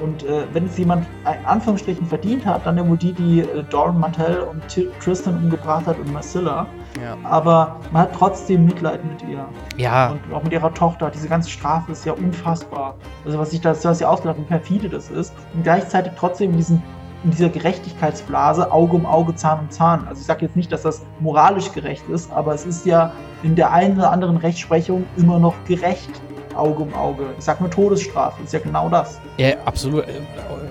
und 0.00 0.24
äh, 0.24 0.42
wenn 0.52 0.66
es 0.66 0.76
jemand 0.78 1.06
in 1.20 1.46
Anführungsstrichen 1.46 2.06
verdient 2.06 2.44
hat, 2.44 2.66
dann 2.66 2.76
immer 2.76 2.96
die, 2.96 3.12
die 3.12 3.40
äh, 3.40 3.62
Doran 3.70 4.00
Mantell 4.00 4.40
und 4.40 4.66
T 4.66 4.88
Tristan 5.00 5.36
umgebracht 5.36 5.86
hat 5.86 5.96
und 5.96 6.12
Marcilla. 6.12 6.66
Ja. 7.00 7.16
Aber 7.22 7.76
man 7.92 8.02
hat 8.02 8.12
trotzdem 8.12 8.64
Mitleid 8.64 9.04
mit 9.04 9.22
ihr. 9.30 9.46
Ja. 9.76 10.10
Und 10.10 10.34
auch 10.34 10.42
mit 10.42 10.52
ihrer 10.52 10.74
Tochter. 10.74 11.08
Diese 11.10 11.28
ganze 11.28 11.50
Strafe 11.50 11.92
ist 11.92 12.04
ja 12.04 12.14
unfassbar. 12.14 12.96
Also 13.24 13.38
was 13.38 13.52
ich 13.52 13.60
da, 13.60 13.76
was 13.80 13.98
sie 13.98 14.04
ausgedacht 14.04 14.38
wie 14.38 14.44
perfide 14.44 14.88
das 14.88 15.08
ist. 15.08 15.32
Und 15.54 15.62
gleichzeitig 15.62 16.14
trotzdem 16.18 16.56
diesen, 16.56 16.82
in 17.24 17.30
dieser 17.30 17.48
Gerechtigkeitsblase 17.48 18.70
Auge 18.72 18.96
um 18.96 19.06
Auge, 19.06 19.34
Zahn 19.34 19.60
um 19.60 19.70
Zahn. 19.70 20.06
Also 20.08 20.20
ich 20.20 20.26
sage 20.26 20.44
jetzt 20.46 20.56
nicht, 20.56 20.72
dass 20.72 20.82
das 20.82 21.02
moralisch 21.20 21.72
gerecht 21.72 22.08
ist, 22.08 22.30
aber 22.32 22.54
es 22.54 22.66
ist 22.66 22.86
ja 22.86 23.12
in 23.42 23.54
der 23.54 23.72
einen 23.72 23.96
oder 23.96 24.10
anderen 24.10 24.36
Rechtsprechung 24.36 25.04
immer 25.16 25.38
noch 25.38 25.54
gerecht 25.66 26.10
Auge 26.54 26.82
um 26.82 26.94
Auge. 26.94 27.24
Ich 27.38 27.44
sag 27.44 27.60
nur 27.60 27.70
Todesstrafe, 27.70 28.42
ist 28.42 28.52
ja 28.52 28.58
genau 28.58 28.88
das. 28.88 29.20
Ja, 29.38 29.54
absolut. 29.64 30.04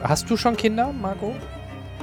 Hast 0.04 0.30
du 0.30 0.38
schon 0.38 0.56
Kinder, 0.56 0.92
Marco? 0.92 1.34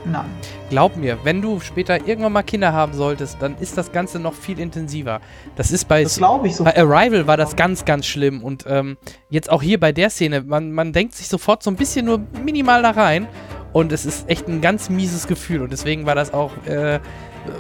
Nein. 0.04 0.26
Glaub 0.70 0.96
mir, 0.96 1.18
wenn 1.24 1.42
du 1.42 1.60
später 1.60 2.06
irgendwann 2.06 2.32
mal 2.32 2.42
Kinder 2.42 2.72
haben 2.72 2.92
solltest, 2.92 3.38
dann 3.40 3.56
ist 3.58 3.76
das 3.76 3.92
Ganze 3.92 4.18
noch 4.18 4.34
viel 4.34 4.58
intensiver. 4.58 5.20
Das 5.56 5.70
ist 5.70 5.86
bei, 5.86 6.02
das 6.02 6.20
ich 6.44 6.56
so. 6.56 6.64
bei 6.64 6.76
Arrival 6.76 7.26
war 7.26 7.36
das 7.36 7.56
ganz, 7.56 7.84
ganz 7.84 8.06
schlimm. 8.06 8.42
Und 8.42 8.64
ähm, 8.68 8.96
jetzt 9.28 9.50
auch 9.50 9.62
hier 9.62 9.80
bei 9.80 9.92
der 9.92 10.10
Szene, 10.10 10.42
man, 10.42 10.72
man 10.72 10.92
denkt 10.92 11.14
sich 11.14 11.28
sofort 11.28 11.62
so 11.62 11.70
ein 11.70 11.76
bisschen 11.76 12.06
nur 12.06 12.20
minimal 12.44 12.82
da 12.82 12.90
rein. 12.90 13.28
Und 13.72 13.92
es 13.92 14.06
ist 14.06 14.28
echt 14.28 14.48
ein 14.48 14.60
ganz 14.60 14.88
mieses 14.90 15.26
Gefühl. 15.26 15.62
Und 15.62 15.72
deswegen 15.72 16.06
war 16.06 16.14
das 16.14 16.32
auch 16.32 16.52
äh, 16.66 17.00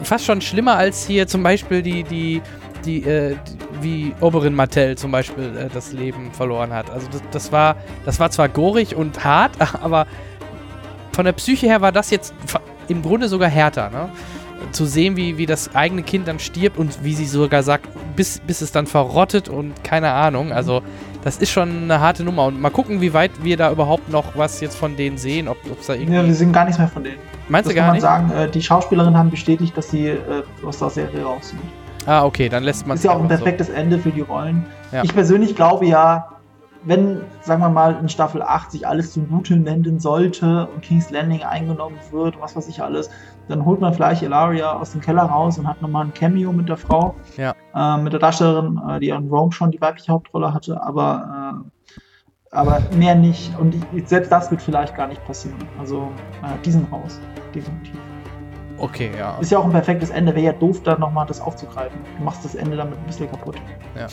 fast 0.02 0.24
schon 0.24 0.40
schlimmer 0.40 0.76
als 0.76 1.06
hier 1.06 1.26
zum 1.26 1.42
Beispiel 1.42 1.82
die, 1.82 2.02
die 2.02 2.42
die, 2.84 3.04
äh, 3.04 3.36
die, 3.46 3.82
wie 3.82 4.14
Oberin 4.20 4.54
Martell 4.54 4.96
zum 4.96 5.10
Beispiel 5.10 5.56
äh, 5.56 5.68
das 5.72 5.92
Leben 5.92 6.32
verloren 6.32 6.72
hat. 6.72 6.90
Also 6.90 7.08
das, 7.10 7.22
das, 7.30 7.52
war, 7.52 7.76
das 8.04 8.20
war 8.20 8.30
zwar 8.30 8.48
gorig 8.48 8.94
und 8.94 9.24
hart, 9.24 9.52
aber 9.82 10.06
von 11.12 11.24
der 11.24 11.32
Psyche 11.32 11.66
her 11.66 11.80
war 11.80 11.92
das 11.92 12.10
jetzt 12.10 12.34
im 12.88 13.02
Grunde 13.02 13.28
sogar 13.28 13.48
härter, 13.48 13.90
ne? 13.90 14.08
Zu 14.72 14.86
sehen, 14.86 15.16
wie, 15.16 15.38
wie 15.38 15.46
das 15.46 15.74
eigene 15.76 16.02
Kind 16.02 16.26
dann 16.26 16.40
stirbt 16.40 16.78
und 16.78 17.04
wie 17.04 17.14
sie 17.14 17.26
sogar 17.26 17.62
sagt, 17.62 17.88
bis, 18.16 18.40
bis 18.40 18.60
es 18.60 18.72
dann 18.72 18.88
verrottet 18.88 19.48
und 19.48 19.84
keine 19.84 20.10
Ahnung. 20.10 20.52
Also, 20.52 20.82
das 21.22 21.38
ist 21.38 21.50
schon 21.50 21.84
eine 21.84 22.00
harte 22.00 22.24
Nummer. 22.24 22.46
Und 22.46 22.60
mal 22.60 22.70
gucken, 22.70 23.00
wie 23.00 23.12
weit 23.12 23.30
wir 23.42 23.56
da 23.56 23.70
überhaupt 23.70 24.08
noch 24.10 24.36
was 24.36 24.60
jetzt 24.60 24.76
von 24.76 24.96
denen 24.96 25.18
sehen, 25.18 25.48
ob 25.48 25.56
es 25.78 25.86
da 25.86 25.94
irgendwie. 25.94 26.14
Ja, 26.14 26.24
wir 26.24 26.34
sehen 26.34 26.52
gar 26.52 26.64
nichts 26.64 26.78
mehr 26.78 26.88
von 26.88 27.04
denen. 27.04 27.18
Meinst 27.48 27.68
das 27.68 27.74
du 27.74 27.80
gar 27.80 27.92
nicht? 27.92 28.02
kann 28.02 28.22
man 28.22 28.30
sagen, 28.30 28.48
äh, 28.48 28.50
die 28.50 28.62
Schauspielerinnen 28.62 29.16
haben 29.16 29.30
bestätigt, 29.30 29.76
dass 29.76 29.90
sie 29.90 30.08
äh, 30.08 30.42
aus 30.64 30.78
der 30.78 30.90
Serie 30.90 31.24
raus 31.24 31.50
sind. 31.50 31.60
Ah, 32.06 32.24
okay, 32.24 32.48
dann 32.48 32.62
lässt 32.62 32.86
man 32.86 32.94
es. 32.94 33.00
Ist 33.00 33.04
ja 33.04 33.16
auch 33.16 33.20
ein 33.20 33.28
perfektes 33.28 33.66
so. 33.66 33.72
Ende 33.74 33.98
für 33.98 34.10
die 34.10 34.22
Rollen. 34.22 34.64
Ja. 34.92 35.04
Ich 35.04 35.12
persönlich 35.12 35.54
glaube 35.54 35.86
ja, 35.86 36.28
wenn, 36.84 37.20
sagen 37.42 37.60
wir 37.60 37.68
mal, 37.68 37.96
in 38.00 38.08
Staffel 38.08 38.42
8 38.42 38.70
sich 38.72 38.86
alles 38.86 39.12
zum 39.12 39.28
Guten 39.28 39.64
wenden 39.64 39.98
sollte 39.98 40.68
und 40.72 40.82
King's 40.82 41.10
Landing 41.10 41.42
eingenommen 41.42 41.98
wird, 42.10 42.40
was 42.40 42.56
weiß 42.56 42.68
ich 42.68 42.82
alles, 42.82 43.10
dann 43.48 43.64
holt 43.64 43.80
man 43.80 43.92
vielleicht 43.92 44.22
Ilaria 44.22 44.72
aus 44.72 44.92
dem 44.92 45.00
Keller 45.00 45.22
raus 45.22 45.58
und 45.58 45.66
hat 45.66 45.80
nochmal 45.82 46.04
ein 46.04 46.14
Cameo 46.14 46.52
mit 46.52 46.68
der 46.68 46.76
Frau. 46.76 47.14
Ja. 47.36 47.54
Äh, 47.74 48.02
mit 48.02 48.12
der 48.12 48.20
Darstellerin, 48.20 48.80
äh, 48.88 49.00
die 49.00 49.12
an 49.12 49.28
Rome 49.28 49.52
schon 49.52 49.70
die 49.70 49.80
weibliche 49.80 50.12
Hauptrolle 50.12 50.52
hatte, 50.52 50.80
aber, 50.82 51.62
äh, 51.64 52.54
aber 52.54 52.80
mehr 52.96 53.14
nicht. 53.14 53.58
Und 53.58 53.74
ich, 53.74 54.08
selbst 54.08 54.30
das 54.30 54.50
wird 54.50 54.62
vielleicht 54.62 54.94
gar 54.94 55.08
nicht 55.08 55.24
passieren. 55.24 55.58
Also, 55.78 56.10
äh, 56.42 56.62
diesen 56.64 56.84
raus, 56.86 57.20
definitiv. 57.54 57.98
Okay, 58.78 59.10
ja. 59.18 59.36
Ist 59.38 59.50
ja 59.50 59.58
auch 59.58 59.64
ein 59.64 59.72
perfektes 59.72 60.10
Ende. 60.10 60.34
Wäre 60.34 60.46
ja 60.46 60.52
doof, 60.52 60.82
da 60.84 60.96
nochmal 60.98 61.26
das 61.26 61.40
aufzugreifen. 61.40 61.98
Du 62.18 62.24
machst 62.24 62.44
das 62.44 62.54
Ende 62.54 62.76
damit 62.76 62.98
ein 62.98 63.06
bisschen 63.06 63.30
kaputt. 63.30 63.56
Ja. 63.96 64.06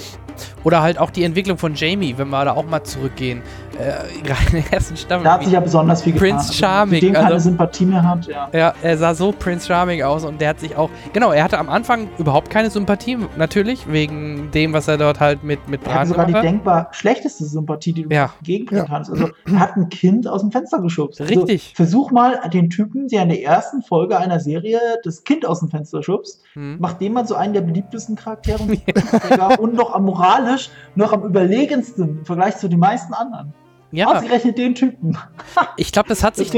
Oder 0.63 0.81
halt 0.81 0.97
auch 0.97 1.11
die 1.11 1.23
Entwicklung 1.23 1.57
von 1.57 1.75
Jamie, 1.75 2.17
wenn 2.17 2.29
wir 2.29 2.45
da 2.45 2.53
auch 2.53 2.65
mal 2.65 2.83
zurückgehen. 2.83 3.41
Äh, 3.77 4.23
gerade 4.23 4.57
in 4.57 4.63
der 4.63 4.73
ersten 4.73 4.97
Staffel. 4.97 5.23
Da 5.23 5.33
hat 5.33 5.43
sich 5.43 5.53
ja 5.53 5.59
besonders 5.59 6.01
viel 6.01 6.13
getan. 6.13 6.29
Prince 6.29 6.47
also, 6.47 6.53
Charming. 6.53 6.95
Also, 6.95 7.07
dem 7.07 7.13
keine 7.13 7.27
also, 7.27 7.49
Sympathie 7.49 7.85
mehr 7.85 8.03
hat, 8.03 8.25
ja. 8.27 8.49
Ja, 8.53 8.73
er 8.81 8.97
sah 8.97 9.13
so 9.13 9.31
Prince 9.31 9.67
Charming 9.67 10.01
aus 10.01 10.23
und 10.23 10.41
der 10.41 10.49
hat 10.49 10.59
sich 10.59 10.75
auch. 10.75 10.89
Genau, 11.13 11.31
er 11.31 11.43
hatte 11.43 11.59
am 11.59 11.69
Anfang 11.69 12.07
überhaupt 12.17 12.49
keine 12.49 12.69
Sympathie, 12.69 13.17
natürlich, 13.37 13.91
wegen 13.91 14.49
dem, 14.51 14.73
was 14.73 14.87
er 14.87 14.97
dort 14.97 15.19
halt 15.19 15.43
mit, 15.43 15.67
mit 15.67 15.83
Bran 15.83 15.93
Er 15.93 15.99
hat 15.99 16.07
sogar 16.07 16.25
die 16.25 16.33
denkbar 16.33 16.87
schlechteste 16.91 17.45
Sympathie, 17.45 17.93
die 17.93 18.03
du 18.03 18.15
ja. 18.15 18.31
entgegenbringen 18.39 18.85
ja. 18.85 18.89
kannst. 18.89 19.11
Also, 19.11 19.29
er 19.45 19.59
hat 19.59 19.75
ein 19.75 19.89
Kind 19.89 20.27
aus 20.27 20.41
dem 20.41 20.51
Fenster 20.51 20.81
geschubst. 20.81 21.21
Also, 21.21 21.33
Richtig. 21.33 21.73
Versuch 21.75 22.11
mal 22.11 22.39
den 22.51 22.69
Typen, 22.69 23.07
der 23.07 23.23
in 23.23 23.29
der 23.29 23.43
ersten 23.43 23.81
Folge 23.81 24.17
einer 24.17 24.39
Serie 24.39 24.54
das 25.03 25.23
Kind 25.23 25.45
aus 25.45 25.59
dem 25.59 25.69
Fenster 25.69 26.03
schubst, 26.03 26.43
hm. 26.53 26.77
macht 26.79 27.01
dem 27.01 27.13
man 27.13 27.27
so 27.27 27.35
einen 27.35 27.53
der 27.53 27.61
beliebtesten 27.61 28.15
Charaktere 28.15 28.63
und 29.59 29.73
noch 29.73 29.93
am 29.93 30.05
moralisch, 30.05 30.69
noch 30.95 31.13
am 31.13 31.23
überlegensten 31.23 32.19
im 32.19 32.25
Vergleich 32.25 32.57
zu 32.57 32.67
den 32.67 32.79
meisten 32.79 33.13
anderen. 33.13 33.53
Ja. 33.91 34.07
Ausgerechnet 34.07 34.57
den 34.57 34.75
Typen. 34.75 35.17
ich 35.77 35.91
glaube, 35.91 36.09
das 36.09 36.23
hat 36.23 36.33
Das 36.33 36.39
sich 36.39 36.51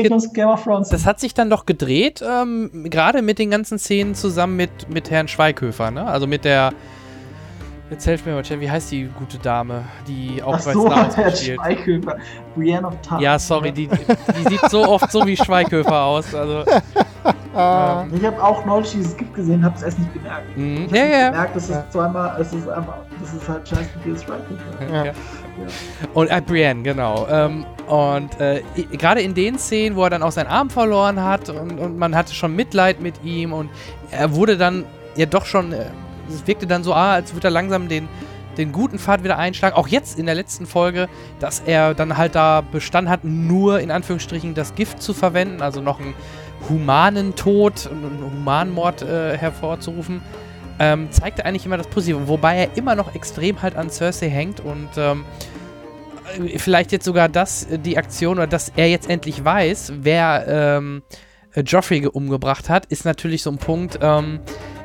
Thrones. 0.63 0.89
das 0.89 1.05
hat 1.05 1.19
sich 1.19 1.33
dann 1.33 1.49
doch 1.49 1.65
gedreht, 1.65 2.23
ähm, 2.27 2.87
gerade 2.89 3.21
mit 3.21 3.37
den 3.37 3.51
ganzen 3.51 3.77
Szenen 3.77 4.15
zusammen 4.15 4.55
mit, 4.55 4.89
mit 4.89 5.11
Herrn 5.11 5.27
Schweighöfer, 5.27 5.91
ne? 5.91 6.05
Also 6.05 6.25
mit 6.25 6.45
der 6.45 6.73
Jetzt 7.89 8.05
helft 8.05 8.25
mir 8.25 8.33
mal, 8.33 8.43
Cem, 8.43 8.59
wie 8.59 8.69
heißt 8.69 8.91
die 8.91 9.05
gute 9.05 9.37
Dame, 9.37 9.85
die 10.07 10.43
auch 10.43 10.55
Ach 10.59 10.65
bei 10.65 10.73
so, 10.73 10.87
Star 10.87 11.17
Wars 11.17 11.39
spielt? 11.41 11.59
Schweighöfer. 11.61 12.17
Brienne 12.53 12.85
of 12.87 12.93
Tarth. 13.01 13.21
Ja, 13.21 13.39
sorry, 13.39 13.71
die, 13.71 13.87
die 13.87 14.49
sieht 14.49 14.69
so 14.69 14.83
oft 14.85 15.09
so 15.09 15.25
wie 15.25 15.37
Schweighöfer 15.37 16.03
aus. 16.03 16.35
Also, 16.35 16.59
ähm, 17.55 18.11
Ich 18.13 18.25
habe 18.25 18.43
auch 18.43 18.65
neulich 18.65 18.91
dieses 18.91 19.15
Gift 19.15 19.33
gesehen, 19.33 19.63
habe 19.63 19.75
es 19.77 19.83
erst 19.83 19.99
nicht 19.99 20.13
gemerkt. 20.13 20.57
mhm. 20.57 20.85
Ich 20.87 20.91
ja, 20.91 21.01
hab 21.03 21.09
ja. 21.11 21.29
gemerkt, 21.29 21.55
das 21.55 21.69
Ja. 21.69 21.79
ist 21.79 21.91
zweimal, 21.93 22.41
es 22.41 22.51
ist 22.53 22.67
einfach, 22.67 22.97
das 23.21 23.33
ist 23.33 23.47
halt 23.47 23.67
scheiße 23.69 23.89
viel 24.03 24.17
Schweighöfer. 24.19 24.93
ja. 24.93 25.05
Ja. 25.05 25.11
Und 26.13 26.27
äh, 26.27 26.41
Brienne, 26.41 26.83
genau. 26.83 27.25
Ähm, 27.31 27.65
und 27.87 28.39
äh, 28.39 28.61
gerade 28.91 29.21
in 29.21 29.33
den 29.33 29.57
Szenen, 29.57 29.95
wo 29.95 30.03
er 30.03 30.09
dann 30.11 30.21
auch 30.23 30.31
seinen 30.31 30.47
Arm 30.47 30.69
verloren 30.69 31.23
hat 31.23 31.49
und, 31.49 31.79
und 31.79 31.97
man 31.97 32.13
hatte 32.15 32.33
schon 32.35 32.53
Mitleid 32.55 32.99
mit 33.01 33.23
ihm 33.23 33.53
und 33.53 33.69
er 34.11 34.35
wurde 34.35 34.55
dann 34.57 34.83
ja 35.15 35.25
doch 35.25 35.45
schon, 35.45 35.71
äh, 35.73 35.85
es 36.29 36.47
wirkte 36.47 36.67
dann 36.67 36.83
so, 36.83 36.93
ah, 36.93 37.13
als 37.13 37.33
würde 37.33 37.47
er 37.47 37.51
langsam 37.51 37.87
den, 37.87 38.07
den 38.57 38.71
guten 38.71 38.99
Pfad 38.99 39.23
wieder 39.23 39.37
einschlagen. 39.37 39.75
Auch 39.75 39.87
jetzt 39.87 40.17
in 40.17 40.25
der 40.25 40.35
letzten 40.35 40.65
Folge, 40.65 41.07
dass 41.39 41.61
er 41.65 41.93
dann 41.93 42.17
halt 42.17 42.35
da 42.35 42.61
bestanden 42.61 43.11
hat, 43.11 43.23
nur 43.23 43.79
in 43.79 43.91
Anführungsstrichen 43.91 44.53
das 44.53 44.75
Gift 44.75 45.01
zu 45.01 45.13
verwenden, 45.13 45.61
also 45.61 45.81
noch 45.81 45.99
einen 45.99 46.13
humanen 46.69 47.35
Tod, 47.35 47.87
einen 47.91 48.19
Humanmord 48.23 49.03
äh, 49.03 49.37
hervorzurufen. 49.37 50.21
Ähm, 50.79 51.11
zeigte 51.11 51.43
eigentlich 51.43 51.65
immer 51.65 51.77
das 51.77 51.87
Positive, 51.87 52.27
wobei 52.27 52.55
er 52.57 52.77
immer 52.77 52.93
noch 52.93 53.15
extrem 53.15 53.63
halt 53.63 53.75
an 53.75 53.89
Cersei 53.89 54.29
hängt 54.29 54.59
und 54.59 54.89
ähm, 54.95 55.25
äh, 56.39 56.59
vielleicht 56.59 56.91
jetzt 56.91 57.05
sogar 57.05 57.29
das, 57.29 57.65
äh, 57.65 57.79
die 57.79 57.97
Aktion 57.97 58.37
oder 58.37 58.45
dass 58.45 58.71
er 58.75 58.87
jetzt 58.87 59.09
endlich 59.09 59.43
weiß, 59.43 59.93
wer 60.01 60.45
ähm, 60.47 61.01
äh, 61.53 61.61
Joffrey 61.61 62.01
ge- 62.01 62.11
umgebracht 62.11 62.69
hat, 62.69 62.85
ist 62.85 63.05
natürlich 63.05 63.41
so 63.41 63.49
ein 63.49 63.57
Punkt, 63.57 63.97
ähm, 64.03 64.39
äh, 64.45 64.76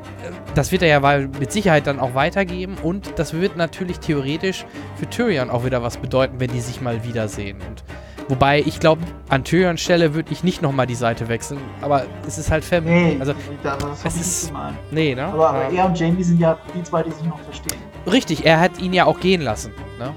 das 0.55 0.73
wird 0.73 0.82
er 0.82 0.89
ja 0.89 1.27
mit 1.39 1.53
Sicherheit 1.53 1.86
dann 1.86 1.99
auch 2.01 2.15
weitergeben 2.15 2.77
und 2.82 3.19
das 3.19 3.32
wird 3.35 3.57
natürlich 3.57 3.99
theoretisch 4.01 4.65
für 4.97 5.09
Tyrion 5.09 5.51
auch 5.51 5.65
wieder 5.65 5.82
was 5.82 5.97
bedeuten, 5.97 6.40
wenn 6.40 6.51
die 6.51 6.61
sich 6.61 6.81
mal 6.81 7.05
wiedersehen. 7.05 7.59
Und 7.69 7.82
wobei 8.28 8.61
ich 8.61 8.81
glaube, 8.81 9.03
an 9.28 9.44
Tyrions 9.44 9.81
Stelle 9.81 10.15
würde 10.15 10.32
ich 10.32 10.44
nicht 10.44 10.62
nochmal 10.62 10.86
die 10.86 10.94
Seite 10.94 11.28
wechseln, 11.28 11.61
aber 11.81 12.05
es 12.27 12.39
ist 12.39 12.51
halt 12.51 12.65
Family. 12.65 13.15
Nee, 13.15 13.16
Also, 13.20 13.35
das, 13.62 14.16
ist- 14.16 14.53
nicht 14.53 14.62
nee, 14.90 15.15
ne? 15.15 15.24
Aber, 15.24 15.49
aber 15.51 15.70
er 15.70 15.86
und 15.86 15.99
Jamie 15.99 16.23
sind 16.23 16.39
ja 16.40 16.59
die 16.74 16.82
zwei, 16.82 17.03
die 17.03 17.11
sich 17.11 17.24
noch 17.24 17.39
verstehen. 17.40 17.78
Richtig, 18.11 18.44
er 18.44 18.59
hat 18.61 18.81
ihn 18.81 18.93
ja 18.93 19.05
auch 19.07 19.20
gehen 19.20 19.43
lassen, 19.43 19.73
ne? 19.99 20.12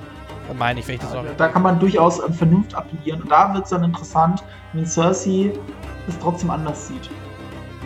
Meine 0.60 0.80
ich, 0.80 0.88
wenn 0.88 0.95
ich 0.95 1.02
das 1.02 1.11
Da, 1.11 1.19
auch. 1.22 1.26
da 1.38 1.48
kann 1.48 1.64
man 1.64 1.80
durchaus 1.80 2.19
an 2.22 2.32
Vernunft 2.32 2.76
appellieren. 2.76 3.19
Und 3.23 3.32
da 3.32 3.52
wird 3.53 3.64
es 3.64 3.72
dann 3.72 3.84
interessant, 3.84 4.44
wenn 4.73 4.86
Cersei 4.86 5.52
es 6.07 6.19
trotzdem 6.19 6.52
anders 6.52 6.88
sieht. 6.88 7.10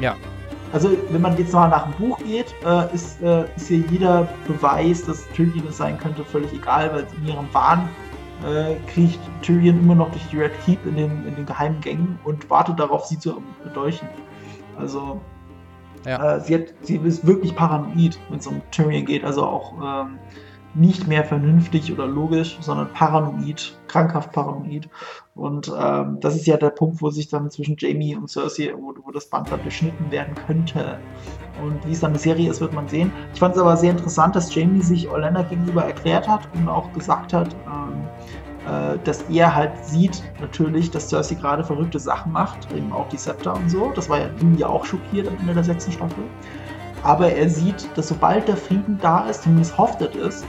Ja. 0.01 0.15
Also, 0.71 0.89
wenn 1.09 1.21
man 1.21 1.35
jetzt 1.37 1.53
mal 1.53 1.67
nach 1.67 1.91
dem 1.91 1.93
Buch 1.93 2.19
geht, 2.19 2.53
äh, 2.63 2.93
ist, 2.93 3.21
äh, 3.23 3.45
ist 3.55 3.67
hier 3.69 3.79
jeder 3.89 4.27
Beweis, 4.47 5.03
dass 5.03 5.27
Tyrion 5.29 5.67
es 5.67 5.77
sein 5.77 5.97
könnte, 5.97 6.23
völlig 6.23 6.53
egal, 6.53 6.91
weil 6.93 7.07
in 7.19 7.27
ihrem 7.27 7.51
Wahn 7.53 7.89
äh, 8.45 8.75
kriecht 8.91 9.19
Tyrion 9.41 9.79
immer 9.79 9.95
noch 9.95 10.11
durch 10.11 10.23
die 10.27 10.37
Red 10.39 10.51
Keep 10.65 10.85
in 10.85 10.95
den, 10.95 11.27
in 11.27 11.35
den 11.35 11.45
geheimen 11.45 11.81
Gängen 11.81 12.19
und 12.23 12.47
wartet 12.49 12.79
darauf, 12.79 13.05
sie 13.05 13.17
zu 13.17 13.41
bedeuchen. 13.63 14.07
Also, 14.77 15.19
Ja. 16.05 16.35
äh, 16.35 16.39
sie, 16.41 16.53
hat, 16.55 16.65
sie 16.81 16.97
ist 16.97 17.25
wirklich 17.25 17.55
paranoid, 17.55 18.19
wenn 18.29 18.37
es 18.39 18.45
um 18.47 18.61
Tyrion 18.71 19.05
geht. 19.05 19.25
Also 19.25 19.43
auch 19.45 19.73
ähm, 20.05 20.19
nicht 20.79 21.07
mehr 21.07 21.25
vernünftig 21.25 21.91
oder 21.91 22.07
logisch, 22.07 22.57
sondern 22.61 22.91
paranoid, 22.93 23.77
krankhaft 23.87 24.31
paranoid. 24.31 24.87
Und 25.35 25.71
ähm, 25.77 26.19
das 26.21 26.35
ist 26.35 26.47
ja 26.47 26.57
der 26.57 26.69
Punkt, 26.69 27.01
wo 27.01 27.09
sich 27.09 27.27
dann 27.27 27.51
zwischen 27.51 27.75
Jamie 27.77 28.15
und 28.15 28.29
Cersei, 28.29 28.73
wo, 28.75 28.93
wo 29.03 29.11
das 29.11 29.25
Band 29.25 29.51
dann 29.51 29.63
beschnitten 29.63 30.09
werden 30.09 30.33
könnte. 30.47 30.97
Und 31.61 31.85
wie 31.85 31.91
es 31.91 31.99
dann 31.99 32.11
eine 32.11 32.19
Serie 32.19 32.49
ist, 32.49 32.61
wird 32.61 32.73
man 32.73 32.87
sehen. 32.87 33.11
Ich 33.33 33.39
fand 33.39 33.55
es 33.55 33.61
aber 33.61 33.75
sehr 33.75 33.91
interessant, 33.91 34.35
dass 34.35 34.53
Jamie 34.55 34.81
sich 34.81 35.09
Orlando 35.09 35.43
gegenüber 35.43 35.83
erklärt 35.83 36.27
hat 36.27 36.47
und 36.53 36.69
auch 36.69 36.91
gesagt 36.93 37.33
hat, 37.33 37.53
ähm, 37.65 38.07
äh, 38.65 38.97
dass 39.03 39.23
er 39.23 39.53
halt 39.53 39.71
sieht 39.83 40.23
natürlich, 40.39 40.91
dass 40.91 41.09
Cersei 41.09 41.35
gerade 41.35 41.63
verrückte 41.63 41.99
Sachen 41.99 42.31
macht, 42.31 42.71
eben 42.71 42.93
auch 42.93 43.09
die 43.09 43.17
Scepter 43.17 43.53
und 43.53 43.69
so. 43.69 43.91
Das 43.95 44.09
war 44.09 44.19
ja 44.19 44.29
ihn 44.41 44.57
ja 44.57 44.67
auch 44.67 44.85
schockiert 44.85 45.27
am 45.27 45.37
Ende 45.39 45.55
der 45.55 45.63
sechsten 45.65 45.91
Staffel. 45.91 46.23
Aber 47.03 47.31
er 47.31 47.49
sieht, 47.49 47.89
dass 47.95 48.09
sobald 48.09 48.47
der 48.47 48.57
Frieden 48.57 48.97
da 49.01 49.27
ist, 49.27 49.43
zumindest 49.43 49.77
hofft 49.77 50.01
er 50.01 50.13
es, 50.15 50.43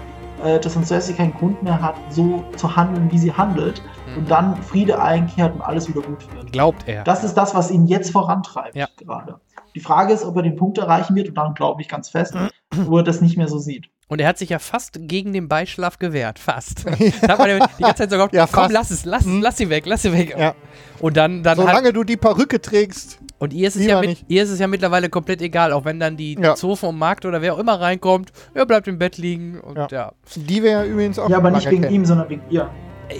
äh, 0.44 0.58
dass 0.60 0.74
dann 0.74 0.84
Cersei 0.84 1.12
keinen 1.14 1.32
Grund 1.34 1.62
mehr 1.62 1.80
hat, 1.80 1.94
so 2.10 2.44
zu 2.56 2.76
handeln, 2.76 3.10
wie 3.12 3.18
sie 3.18 3.32
handelt. 3.32 3.82
Mhm. 4.08 4.18
Und 4.18 4.30
dann 4.30 4.62
Friede 4.62 5.00
einkehrt 5.02 5.54
und 5.54 5.60
alles 5.62 5.88
wieder 5.88 6.00
gut 6.02 6.32
wird. 6.34 6.52
Glaubt 6.52 6.86
er. 6.86 7.04
Das 7.04 7.24
ist 7.24 7.34
das, 7.34 7.54
was 7.54 7.70
ihn 7.70 7.86
jetzt 7.86 8.10
vorantreibt 8.10 8.74
Ja. 8.76 8.88
gerade. 8.96 9.40
Die 9.74 9.80
Frage 9.80 10.12
ist, 10.12 10.24
ob 10.24 10.36
er 10.36 10.42
den 10.42 10.56
Punkt 10.56 10.78
erreichen 10.78 11.14
wird, 11.14 11.28
und 11.28 11.34
daran 11.36 11.54
glaube 11.54 11.80
ich 11.82 11.88
ganz 11.88 12.08
fest, 12.08 12.34
Mhm. 12.34 12.48
wo 12.86 12.98
er 12.98 13.04
das 13.04 13.20
nicht 13.20 13.36
mehr 13.36 13.48
so 13.48 13.58
sieht. 13.58 13.86
Und 14.08 14.20
er 14.20 14.26
hat 14.26 14.38
sich 14.38 14.48
ja 14.50 14.58
fast 14.58 14.98
gegen 15.02 15.32
den 15.32 15.46
Beischlaf 15.46 16.00
gewehrt. 16.00 16.40
Fast. 16.40 16.84
da 17.22 17.28
hat 17.28 17.38
man 17.38 17.48
ja 17.48 17.66
die 17.78 17.82
ganze 17.82 17.96
Zeit 17.98 18.10
so 18.10 18.16
gehofft, 18.16 18.34
Ja, 18.34 18.46
komm, 18.46 18.62
fast. 18.64 18.72
lass 18.72 18.90
es, 18.90 19.04
lass, 19.04 19.24
Mhm. 19.24 19.40
lass 19.42 19.56
sie 19.56 19.70
weg, 19.70 19.84
lass 19.86 20.02
sie 20.02 20.12
weg. 20.12 20.34
Ja. 20.36 20.54
Und 20.98 21.16
dann, 21.16 21.44
dann 21.44 21.56
hat, 21.58 21.64
Solange 21.66 21.92
du 21.92 22.02
die 22.02 22.16
Perücke 22.16 22.60
trägst. 22.60 23.20
Und 23.40 23.52
ihr 23.52 23.66
ist, 23.66 23.74
es 23.76 23.84
ja 23.86 24.00
mit, 24.00 24.24
ihr 24.28 24.42
ist 24.44 24.50
es 24.50 24.60
ja 24.60 24.68
mittlerweile 24.68 25.08
komplett 25.08 25.42
egal, 25.42 25.72
auch 25.72 25.84
wenn 25.84 25.98
dann 25.98 26.16
die 26.16 26.38
Ja. 26.40 26.54
Zofe 26.54 26.86
und 26.86 26.96
Markt 26.98 27.24
oder 27.26 27.42
wer 27.42 27.54
auch 27.54 27.58
immer 27.58 27.80
reinkommt, 27.80 28.30
er 28.54 28.64
bleibt 28.66 28.86
im 28.86 28.98
Bett 28.98 29.18
liegen 29.18 29.58
und 29.60 29.76
ja. 29.76 29.88
Ja. 29.90 29.98
Ja, 29.98 30.12
Die 30.36 30.62
wir 30.62 30.70
ja 30.70 30.84
übrigens 30.84 31.18
auch 31.18 31.28
Ja, 31.28 31.38
aber 31.38 31.50
nicht 31.50 31.68
wegen 31.68 31.82
kennen. 31.82 31.94
ihm, 31.94 32.04
sondern 32.04 32.28
wegen 32.28 32.42
ihr. 32.50 32.70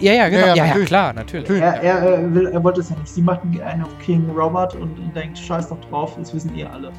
ja, 0.00 0.12
ja, 0.12 0.28
genau. 0.28 0.46
Ja, 0.46 0.46
Ja, 0.46 0.54
ja, 0.54 0.62
ja, 0.62 0.66
natürlich. 0.68 0.88
klar, 0.88 1.12
natürlich. 1.12 1.48
Natürlich. 1.48 1.62
Er, 1.64 1.82
er, 1.82 1.98
er, 2.18 2.34
will, 2.34 2.46
er 2.46 2.62
wollte 2.62 2.80
es 2.80 2.90
ja 2.90 2.96
nicht. 2.96 3.08
Sie 3.08 3.22
macht 3.22 3.40
einen 3.42 3.82
auf 3.82 3.98
King 3.98 4.30
Robert 4.36 4.76
und 4.76 4.96
denkt, 5.16 5.36
scheiß 5.36 5.68
doch 5.68 5.80
drauf, 5.90 6.14
das 6.16 6.32
wissen 6.32 6.56
eh 6.56 6.64
alle. 6.64 6.92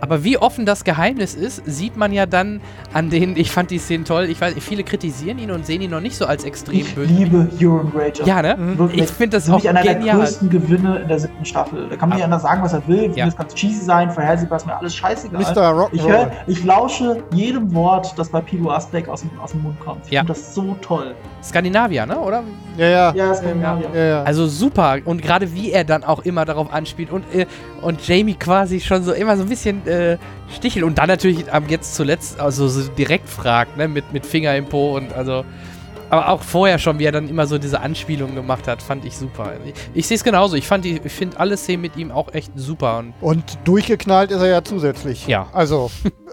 Aber 0.00 0.24
wie 0.24 0.36
offen 0.36 0.66
das 0.66 0.84
Geheimnis 0.84 1.34
ist, 1.34 1.62
sieht 1.64 1.96
man 1.96 2.12
ja 2.12 2.26
dann 2.26 2.60
an 2.92 3.08
den, 3.08 3.36
ich 3.36 3.50
fand 3.50 3.70
die 3.70 3.78
Szenen 3.78 4.04
toll, 4.04 4.24
ich 4.24 4.40
weiß, 4.40 4.54
viele 4.60 4.84
kritisieren 4.84 5.38
ihn 5.38 5.50
und 5.50 5.64
sehen 5.64 5.80
ihn 5.80 5.90
noch 5.90 6.00
nicht 6.00 6.16
so 6.16 6.26
als 6.26 6.44
extrem 6.44 6.76
Ich 6.80 6.94
böse. 6.94 7.12
liebe 7.12 7.48
Euron 7.60 7.90
Greyjoy. 7.92 8.26
Ja, 8.26 8.42
ne? 8.42 8.56
Mhm. 8.56 8.78
Wirklich. 8.78 9.02
Ich 9.04 9.10
finde 9.10 9.36
das 9.38 9.48
auch 9.48 9.64
einer 9.64 9.82
der 9.82 9.94
genial. 9.94 10.18
größten 10.18 10.50
Gewinne 10.50 10.98
in 10.98 11.08
der 11.08 11.18
siebten 11.18 11.44
Staffel. 11.44 11.88
Da 11.88 11.96
kann 11.96 12.10
man 12.10 12.18
ja 12.18 12.24
anders 12.26 12.42
sagen, 12.42 12.62
was 12.62 12.74
er 12.74 12.86
will. 12.86 13.10
Ich 13.10 13.16
Ja. 13.16 13.24
das 13.26 13.36
ganz 13.36 13.54
cheesy 13.54 13.84
sein, 13.84 14.10
vorhersehbar 14.10 14.58
ist 14.58 14.66
mir 14.66 14.76
alles 14.76 14.94
scheißegal. 14.94 15.40
Mr. 15.40 15.88
Ich, 15.92 16.06
hör, 16.06 16.30
ich 16.46 16.62
lausche 16.64 17.22
jedem 17.32 17.72
Wort, 17.74 18.12
das 18.18 18.28
bei 18.28 18.40
Pilo 18.42 18.70
Asbeck 18.70 19.08
aus 19.08 19.22
dem, 19.22 19.30
aus 19.40 19.52
dem 19.52 19.62
Mund 19.62 19.80
kommt. 19.80 20.04
Ich 20.06 20.12
Ja. 20.12 20.20
finde 20.20 20.34
das 20.34 20.54
so 20.54 20.76
toll. 20.82 21.14
Skandinavier, 21.48 22.06
ne? 22.06 22.18
Oder? 22.18 22.42
Ja, 22.76 22.86
ja. 22.86 23.14
Ja, 23.14 23.34
Skandinavier. 23.34 23.90
ja, 23.94 24.04
ja. 24.04 24.22
Also 24.22 24.46
super. 24.46 24.98
Und 25.04 25.22
gerade 25.22 25.52
wie 25.54 25.72
er 25.72 25.84
dann 25.84 26.04
auch 26.04 26.24
immer 26.24 26.44
darauf 26.44 26.72
anspielt 26.72 27.10
und, 27.10 27.24
äh, 27.34 27.46
und 27.82 28.06
Jamie 28.06 28.34
quasi 28.34 28.80
schon 28.80 29.02
so 29.02 29.12
immer 29.12 29.36
so 29.36 29.42
ein 29.42 29.48
bisschen 29.48 29.86
äh, 29.86 30.18
stichelt 30.54 30.84
und 30.84 30.98
dann 30.98 31.08
natürlich 31.08 31.52
am 31.52 31.68
jetzt 31.68 31.94
zuletzt 31.94 32.40
also 32.40 32.68
so 32.68 32.88
direkt 32.90 33.28
fragt, 33.28 33.76
ne, 33.76 33.88
mit, 33.88 34.12
mit 34.12 34.26
Finger 34.26 34.56
im 34.56 34.66
Po 34.66 34.96
und 34.96 35.12
also. 35.12 35.44
Aber 36.10 36.28
auch 36.28 36.42
vorher 36.42 36.78
schon, 36.78 36.98
wie 36.98 37.04
er 37.04 37.12
dann 37.12 37.28
immer 37.28 37.46
so 37.46 37.58
diese 37.58 37.80
Anspielungen 37.80 38.34
gemacht 38.36 38.68
hat, 38.68 38.80
fand 38.82 39.04
ich 39.04 39.16
super. 39.16 39.52
Ich, 39.64 39.74
ich 39.94 40.06
sehe 40.06 40.16
es 40.16 40.22
genauso. 40.24 40.54
Ich 40.56 40.66
fand 40.66 40.84
die, 40.84 41.00
ich 41.02 41.12
finde 41.12 41.38
alle 41.40 41.56
Szenen 41.56 41.82
mit 41.82 41.96
ihm 41.96 42.10
auch 42.12 42.32
echt 42.32 42.52
super. 42.56 42.98
Und 42.98 43.14
Und 43.20 43.58
durchgeknallt 43.64 44.30
ist 44.30 44.40
er 44.40 44.46
ja 44.48 44.62
zusätzlich. 44.62 45.26
Ja. 45.26 45.48
Also 45.52 45.90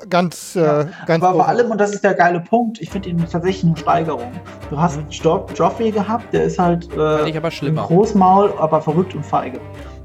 ganz, 0.10 0.54
Ja. 0.56 0.82
äh, 0.82 0.86
ganz 1.08 1.24
Aber 1.24 1.34
vor 1.34 1.46
groß. 1.46 1.48
allem, 1.50 1.72
und 1.72 1.78
das 1.80 1.92
ist 1.92 2.04
der 2.04 2.14
geile 2.14 2.40
Punkt, 2.40 2.80
ich 2.82 2.90
finde 2.90 3.10
ihn 3.10 3.18
tatsächlich 3.30 3.64
eine 3.64 3.78
Steigerung. 3.78 4.32
Du 4.70 4.80
hast 4.80 5.00
jo 5.10 5.46
Joffrey 5.56 5.92
gehabt, 5.92 6.34
der 6.34 6.44
ist 6.44 6.60
halt 6.60 6.88
Mhm. 6.90 6.94
fand 7.00 7.26
äh, 7.26 7.30
ich 7.30 7.38
aber 7.38 7.48
ein 7.48 7.52
schlimmer. 7.52 7.84
Großmaul, 7.84 8.54
aber 8.60 8.82
verrückt 8.82 9.16
und 9.16 9.26
feige. 9.26 9.60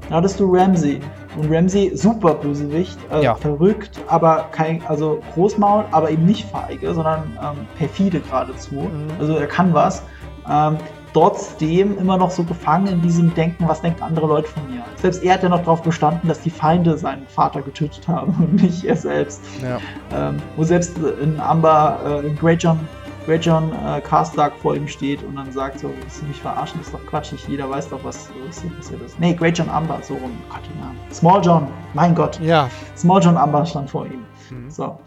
Dann 0.09 0.17
hattest 0.17 0.39
du 0.39 0.51
Ramsey. 0.53 0.99
Und 1.37 1.51
Ramsey, 1.53 1.95
super 1.95 2.33
Bösewicht, 2.33 2.97
äh, 3.11 3.23
Ja. 3.23 3.35
verrückt, 3.35 3.99
aber 4.07 4.47
kein, 4.51 4.81
also 4.87 5.21
Großmaul, 5.35 5.85
aber 5.91 6.09
eben 6.09 6.25
nicht 6.25 6.49
feige, 6.49 6.93
sondern 6.93 7.37
ähm, 7.41 7.67
perfide 7.77 8.19
geradezu. 8.19 8.75
Mhm. 8.75 9.07
Also 9.19 9.35
er 9.35 9.47
kann 9.47 9.73
was. 9.73 10.03
Ähm, 10.49 10.77
trotzdem 11.13 11.97
immer 11.97 12.17
noch 12.17 12.31
so 12.31 12.43
gefangen 12.43 12.87
in 12.87 13.01
diesem 13.01 13.33
Denken, 13.33 13.67
was 13.67 13.81
denken 13.81 14.03
andere 14.03 14.27
Leute 14.27 14.47
von 14.47 14.63
mir. 14.69 14.83
Selbst 14.95 15.23
er 15.23 15.35
hat 15.35 15.43
ja 15.43 15.49
noch 15.49 15.59
darauf 15.59 15.81
bestanden, 15.81 16.27
dass 16.27 16.41
die 16.41 16.49
Feinde 16.49 16.97
seinen 16.97 17.25
Vater 17.27 17.61
getötet 17.61 18.07
haben 18.07 18.33
und 18.39 18.61
nicht 18.61 18.83
er 18.85 18.95
selbst. 18.95 19.41
Ja. 19.61 19.79
Ähm, 20.15 20.37
wo 20.55 20.63
selbst 20.63 20.97
in 21.21 21.39
Amber 21.39 22.21
äh, 22.23 22.29
Greyjohn, 22.31 22.79
Greyjohn 23.25 23.71
äh, 23.71 24.01
Karstark 24.01 24.53
vor 24.61 24.75
ihm 24.75 24.87
steht 24.87 25.23
und 25.23 25.35
dann 25.35 25.51
sagt 25.51 25.79
so, 25.79 25.89
willst 25.89 26.21
du 26.21 26.25
mich 26.25 26.41
verarschen? 26.41 26.79
Das 26.79 26.87
ist 26.87 26.93
doch 26.93 27.05
Quatsch, 27.05 27.31
nicht 27.31 27.47
jeder 27.47 27.69
weiß 27.69 27.89
doch, 27.89 28.03
was, 28.03 28.29
was 28.47 28.61
hier 28.61 28.71
passiert 28.71 29.01
ist. 29.01 29.19
Nee, 29.19 29.33
Greyjohn 29.33 29.69
Amber, 29.69 29.99
so 30.01 30.15
rum. 30.15 30.31
Gott, 30.49 30.61
den 30.67 30.79
Namen. 30.79 30.97
Small 31.11 31.41
John, 31.43 31.67
mein 31.93 32.15
Gott. 32.15 32.39
Ja, 32.41 32.69
Small 32.95 33.21
John 33.21 33.37
Amber 33.37 33.65
stand 33.65 33.89
vor 33.89 34.05
ihm. 34.05 34.25
Mhm. 34.49 34.69
So. 34.69 34.97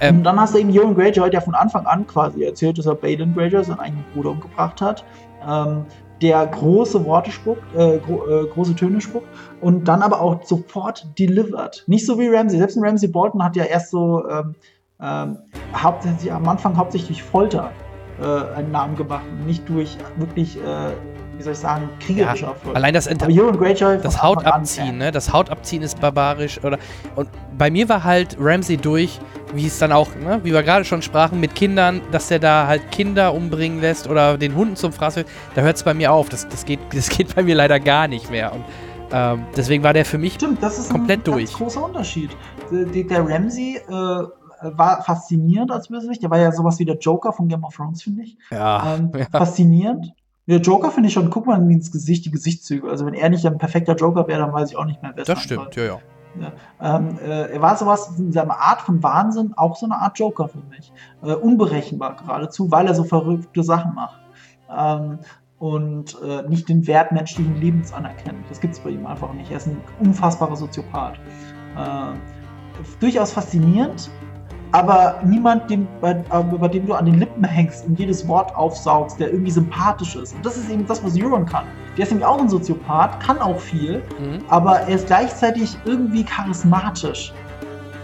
Ähm, 0.00 0.18
und 0.18 0.24
dann 0.24 0.38
hast 0.40 0.54
du 0.54 0.58
eben 0.58 0.70
Euron 0.70 0.94
Greyjoy, 0.94 1.30
der 1.30 1.40
von 1.40 1.54
Anfang 1.54 1.86
an 1.86 2.06
quasi 2.06 2.44
erzählt, 2.44 2.78
dass 2.78 2.86
er 2.86 2.94
Balin 2.94 3.34
Greyjoy, 3.34 3.64
seinen 3.64 3.80
eigenen 3.80 4.04
Bruder, 4.12 4.30
umgebracht 4.30 4.80
hat. 4.80 5.04
Ähm, 5.46 5.86
der 6.22 6.46
große 6.46 7.04
Worte 7.04 7.30
spuckt, 7.30 7.62
äh, 7.74 7.98
gro 7.98 8.26
äh, 8.26 8.46
große 8.46 8.74
Töne 8.76 9.00
spuckt 9.00 9.26
und 9.60 9.88
dann 9.88 10.00
aber 10.00 10.20
auch 10.20 10.42
sofort 10.44 11.06
delivered. 11.18 11.84
Nicht 11.86 12.06
so 12.06 12.18
wie 12.18 12.28
Ramsey. 12.28 12.58
Selbst 12.58 12.76
ein 12.76 12.84
Ramsey 12.84 13.08
Bolton 13.08 13.42
hat 13.42 13.56
ja 13.56 13.64
erst 13.64 13.90
so 13.90 14.26
ähm, 14.28 14.54
ähm, 15.04 15.38
hauptsächlich 15.74 16.32
am 16.32 16.48
Anfang 16.48 16.76
hauptsächlich 16.76 17.18
durch 17.18 17.22
Folter 17.22 17.70
äh, 18.20 18.56
einen 18.56 18.70
Namen 18.70 18.96
gemacht, 18.96 19.24
nicht 19.44 19.68
durch 19.68 19.96
wirklich, 20.16 20.56
äh, 20.56 20.92
wie 21.36 21.42
soll 21.42 21.52
ich 21.52 21.58
sagen, 21.58 21.88
kriegerische 22.00 22.44
Ja, 22.44 22.50
Erfolg. 22.50 22.76
Allein 22.76 22.94
das, 22.94 23.06
Greyjoy 23.08 23.98
das 24.00 24.22
Hautabziehen, 24.22 24.98
ne? 24.98 25.10
Das 25.10 25.32
Hautabziehen 25.32 25.82
ist 25.82 26.00
barbarisch. 26.00 26.62
Oder, 26.62 26.78
und 27.16 27.28
bei 27.58 27.70
mir 27.70 27.88
war 27.88 28.04
halt 28.04 28.36
Ramsey 28.38 28.76
durch, 28.76 29.18
wie 29.52 29.66
es 29.66 29.78
dann 29.78 29.92
auch, 29.92 30.14
ne, 30.14 30.40
wie 30.42 30.52
wir 30.52 30.62
gerade 30.62 30.84
schon 30.84 31.02
sprachen, 31.02 31.40
mit 31.40 31.54
Kindern, 31.54 32.00
dass 32.12 32.28
der 32.28 32.38
da 32.38 32.66
halt 32.66 32.90
Kinder 32.92 33.34
umbringen 33.34 33.80
lässt 33.80 34.08
oder 34.08 34.38
den 34.38 34.54
Hunden 34.54 34.76
zum 34.76 34.92
Fraß 34.92 35.16
wird. 35.16 35.28
Da 35.54 35.62
hört 35.62 35.76
es 35.76 35.82
bei 35.82 35.92
mir 35.92 36.12
auf. 36.12 36.28
Das, 36.28 36.48
das, 36.48 36.64
geht, 36.64 36.78
das 36.94 37.08
geht 37.08 37.34
bei 37.34 37.42
mir 37.42 37.56
leider 37.56 37.80
gar 37.80 38.08
nicht 38.08 38.30
mehr. 38.30 38.52
Und 38.52 38.64
ähm, 39.12 39.44
deswegen 39.56 39.82
war 39.82 39.92
der 39.92 40.04
für 40.04 40.18
mich 40.18 40.34
Stimmt, 40.34 40.62
das 40.62 40.78
ist 40.78 40.90
komplett 40.90 41.20
ein 41.20 41.24
ganz 41.24 41.50
durch. 41.50 41.52
großer 41.52 41.84
Unterschied. 41.84 42.30
Der, 42.70 42.84
der 42.84 43.04
der 43.04 43.28
Ramsey 43.28 43.76
äh, 43.76 44.22
war 44.76 45.02
faszinierend 45.02 45.70
als 45.70 45.88
Bösewicht. 45.88 46.22
Der 46.22 46.30
war 46.30 46.38
ja 46.38 46.52
sowas 46.52 46.78
wie 46.78 46.84
der 46.84 46.98
Joker 46.98 47.32
von 47.32 47.48
Game 47.48 47.64
of 47.64 47.74
Thrones, 47.74 48.02
finde 48.02 48.22
ich. 48.22 48.36
ja, 48.50 48.94
Ähm, 48.94 49.10
ja. 49.16 49.26
Faszinierend. 49.30 50.12
Der 50.46 50.58
Joker 50.60 50.90
finde 50.90 51.08
ich 51.08 51.14
schon, 51.14 51.30
guck 51.30 51.46
mal 51.46 51.60
ins 51.70 51.90
Gesicht, 51.90 52.26
die 52.26 52.30
Gesichtszüge. 52.30 52.88
Also 52.88 53.06
wenn 53.06 53.14
er 53.14 53.30
nicht 53.30 53.46
ein 53.46 53.56
perfekter 53.58 53.94
Joker 53.94 54.28
wäre, 54.28 54.40
dann 54.40 54.52
weiß 54.52 54.70
ich 54.70 54.76
auch 54.76 54.84
nicht 54.84 55.00
mehr, 55.02 55.12
wer 55.14 55.24
Das 55.24 55.40
stimmt, 55.40 55.72
soll. 55.74 55.84
ja, 55.84 55.98
ja. 56.40 56.96
Ähm, 56.98 57.18
äh, 57.18 57.52
er 57.52 57.62
war 57.62 57.76
sowas 57.76 58.12
in 58.18 58.30
seiner 58.32 58.58
Art 58.60 58.82
von 58.82 59.02
Wahnsinn, 59.02 59.54
auch 59.56 59.76
so 59.76 59.86
eine 59.86 59.96
Art 59.96 60.18
Joker 60.18 60.48
für 60.48 60.58
mich. 60.68 60.92
Äh, 61.22 61.32
unberechenbar 61.34 62.16
geradezu, 62.16 62.70
weil 62.70 62.86
er 62.86 62.94
so 62.94 63.04
verrückte 63.04 63.62
Sachen 63.62 63.94
macht. 63.94 64.20
Ähm, 64.76 65.18
und 65.58 66.18
äh, 66.22 66.42
nicht 66.48 66.68
den 66.68 66.86
Wert 66.86 67.12
menschlichen 67.12 67.58
Lebens 67.58 67.92
anerkennt. 67.92 68.44
Das 68.50 68.60
gibt 68.60 68.74
es 68.74 68.80
bei 68.80 68.90
ihm 68.90 69.06
einfach 69.06 69.32
nicht. 69.32 69.50
Er 69.50 69.56
ist 69.56 69.68
ein 69.68 69.80
unfassbarer 70.00 70.56
Soziopath. 70.56 71.14
Äh, 71.76 72.18
durchaus 73.00 73.32
faszinierend, 73.32 74.10
aber 74.74 75.20
niemand, 75.24 75.70
dem, 75.70 75.86
bei, 76.00 76.10
äh, 76.10 76.42
bei 76.58 76.66
dem 76.66 76.84
du 76.86 76.94
an 76.94 77.06
den 77.06 77.20
Lippen 77.20 77.44
hängst 77.44 77.86
und 77.86 77.96
jedes 77.96 78.26
Wort 78.26 78.54
aufsaugst, 78.56 79.20
der 79.20 79.30
irgendwie 79.30 79.52
sympathisch 79.52 80.16
ist. 80.16 80.34
Und 80.34 80.44
das 80.44 80.56
ist 80.56 80.68
eben 80.68 80.84
das, 80.84 81.02
was 81.04 81.16
Euron 81.16 81.46
kann. 81.46 81.64
Der 81.96 82.02
ist 82.02 82.10
nämlich 82.10 82.26
auch 82.26 82.40
ein 82.40 82.48
Soziopath, 82.48 83.20
kann 83.20 83.38
auch 83.38 83.60
viel, 83.60 84.02
Mhm. 84.18 84.40
aber 84.48 84.80
er 84.80 84.96
ist 84.96 85.06
gleichzeitig 85.06 85.78
irgendwie 85.84 86.24
charismatisch. 86.24 87.32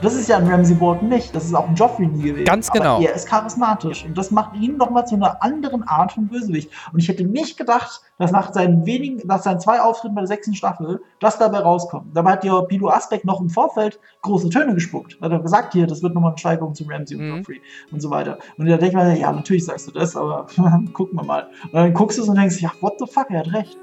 Das 0.03 0.15
ist 0.15 0.29
ja 0.29 0.39
ein 0.39 0.47
Ramsey 0.47 0.75
Bolton 0.75 1.09
nicht. 1.09 1.35
Das 1.35 1.45
ist 1.45 1.55
auch 1.55 1.69
ein 1.69 1.75
Joffrey 1.75 2.07
nie 2.07 2.23
gewesen. 2.23 2.47
Ganz 2.47 2.71
genau. 2.71 2.97
Aber 2.97 3.05
er 3.05 3.15
ist 3.15 3.29
charismatisch. 3.29 4.05
Und 4.07 4.17
das 4.17 4.31
macht 4.31 4.57
ihn 4.57 4.79
nochmal 4.79 5.07
zu 5.07 5.15
einer 5.15 5.43
anderen 5.43 5.83
Art 5.83 6.13
von 6.13 6.27
Bösewicht. 6.27 6.71
Und 6.93 7.01
ich 7.01 7.09
hätte 7.09 7.25
nicht 7.25 7.59
gedacht, 7.59 8.01
dass 8.19 8.31
nach 8.33 8.53
seinen 8.55 8.87
wenigen, 8.87 9.27
nach 9.27 9.43
seinen 9.43 9.61
zwei 9.61 9.81
Auftritten 9.81 10.15
bei 10.15 10.23
der 10.23 10.29
sechsten 10.29 10.55
Staffel, 10.55 11.03
das 11.21 11.39
dabei 11.39 11.59
rauskommt. 11.59 12.17
Dabei 12.17 12.33
hat 12.33 12.45
ja 12.45 12.61
Pilo 12.63 12.89
Asbeck 12.89 13.27
noch 13.27 13.41
im 13.43 13.51
Vorfeld 13.51 14.01
große 14.23 14.49
Töne 14.49 14.75
gespuckt. 14.75 15.19
Hat 15.21 15.33
er 15.33 15.41
gesagt, 15.41 15.75
hier, 15.75 15.87
das 15.87 16.03
wird 16.03 16.15
nochmal 16.15 16.31
eine 16.31 16.39
Steigerung 16.39 16.75
zu 16.75 16.85
Ramsey 16.89 17.17
und 17.19 17.29
Mhm. 17.29 17.37
Joffrey 17.39 17.61
und 17.93 18.01
so 18.01 18.09
weiter. 18.11 18.39
Und 18.57 18.67
da 18.67 18.79
denke 18.79 18.99
ich 18.99 19.05
mir, 19.05 19.19
ja, 19.19 19.31
natürlich 19.33 19.67
sagst 19.67 19.87
du 19.87 19.93
das, 19.93 20.17
aber 20.17 20.47
gucken 20.95 21.19
wir 21.19 21.25
mal. 21.25 21.49
Und 21.65 21.75
dann 21.75 21.93
guckst 21.93 22.17
du 22.17 22.23
es 22.23 22.29
und 22.29 22.37
denkst, 22.37 22.61
ja, 22.63 22.73
what 22.81 22.95
the 22.99 23.07
fuck, 23.07 23.27
er 23.31 23.41
hat 23.41 23.53
recht. 23.53 23.77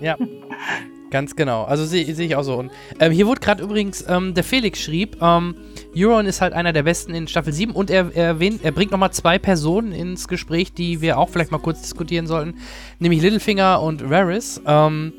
Ja, 0.00 0.16
ganz 1.12 1.36
genau. 1.36 1.62
Also 1.62 1.84
sehe 1.84 2.12
seh 2.12 2.24
ich 2.24 2.34
auch 2.34 2.42
so. 2.42 2.56
Und 2.56 2.72
ähm, 2.98 3.12
hier 3.12 3.28
wurde 3.28 3.40
gerade 3.40 3.62
übrigens, 3.62 4.04
ähm, 4.08 4.34
der 4.34 4.42
Felix 4.42 4.80
schrieb, 4.80 5.18
ähm, 5.22 5.54
Euron 5.96 6.26
ist 6.26 6.40
halt 6.40 6.54
einer 6.54 6.72
der 6.72 6.82
besten 6.82 7.14
in 7.14 7.28
Staffel 7.28 7.52
7 7.52 7.72
und 7.72 7.90
er, 7.90 8.10
er 8.14 8.24
erwähnt, 8.24 8.64
er 8.64 8.72
bringt 8.72 8.90
nochmal 8.90 9.12
zwei 9.12 9.38
Personen 9.38 9.92
ins 9.92 10.26
Gespräch, 10.26 10.72
die 10.72 11.00
wir 11.00 11.18
auch 11.18 11.28
vielleicht 11.28 11.52
mal 11.52 11.58
kurz 11.58 11.82
diskutieren 11.82 12.26
sollten, 12.26 12.54
nämlich 12.98 13.22
Littlefinger 13.22 13.80
und 13.80 14.10
Varys. 14.10 14.60
Ähm, 14.66 15.12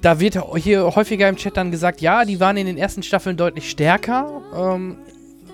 da 0.00 0.20
wird 0.20 0.38
hier 0.56 0.94
häufiger 0.94 1.28
im 1.28 1.36
Chat 1.36 1.56
dann 1.56 1.70
gesagt, 1.70 2.00
ja, 2.00 2.24
die 2.24 2.40
waren 2.40 2.56
in 2.56 2.66
den 2.66 2.78
ersten 2.78 3.02
Staffeln 3.02 3.36
deutlich 3.36 3.68
stärker. 3.68 4.42
Ähm, 4.56 4.96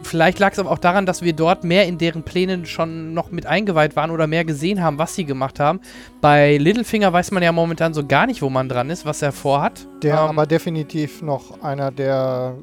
vielleicht 0.05 0.39
lag 0.39 0.53
es 0.53 0.59
aber 0.59 0.71
auch 0.71 0.79
daran, 0.79 1.07
dass 1.07 1.23
wir 1.23 1.33
dort 1.33 1.65
mehr 1.65 1.87
in 1.87 1.99
deren 1.99 2.23
Plänen 2.23 2.67
schon 2.67 3.15
noch 3.15 3.31
mit 3.31 3.47
eingeweiht 3.47 3.97
waren 3.97 4.11
oder 4.11 4.27
mehr 4.27 4.45
gesehen 4.45 4.83
haben, 4.83 4.99
was 4.99 5.15
sie 5.15 5.25
gemacht 5.25 5.61
haben. 5.61 5.81
Bei 6.21 6.57
Littlefinger 6.57 7.13
weiß 7.13 7.31
man 7.31 7.43
ja 7.43 7.53
momentan 7.53 7.95
so 7.95 8.07
gar 8.07 8.27
nicht, 8.27 8.43
wo 8.43 8.51
man 8.51 8.69
dran 8.69 8.91
ist, 8.91 9.05
was 9.05 9.23
er 9.23 9.33
vorhat. 9.33 9.87
Der 10.03 10.15
Ähm, 10.15 10.21
aber 10.21 10.47
definitiv 10.47 11.23
noch 11.23 11.63
einer 11.63 11.91
der 11.91 12.55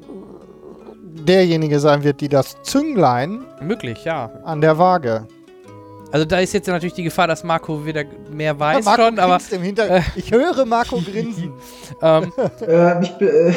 derjenige 1.14 1.78
sein 1.78 2.02
wird, 2.04 2.20
die 2.20 2.28
das 2.28 2.56
Zünglein 2.62 3.44
Möglich, 3.60 4.04
ja. 4.04 4.30
an 4.44 4.60
der 4.60 4.78
Waage. 4.78 5.26
Also 6.12 6.26
da 6.26 6.38
ist 6.40 6.52
jetzt 6.52 6.68
natürlich 6.68 6.92
die 6.92 7.04
Gefahr, 7.04 7.26
dass 7.26 7.42
Marco 7.42 7.84
wieder 7.86 8.04
mehr 8.30 8.58
weiß 8.58 8.84
Marco 8.84 9.02
schon, 9.02 9.18
aber 9.18 9.38
im 9.50 9.62
Hintergrund. 9.62 10.04
Ich 10.14 10.30
höre 10.30 10.66
Marco 10.66 11.00
grinsen. 11.00 11.54
ähm, 12.02 12.30
Äh, 12.60 13.02
ich 13.02 13.20
äh, 13.20 13.54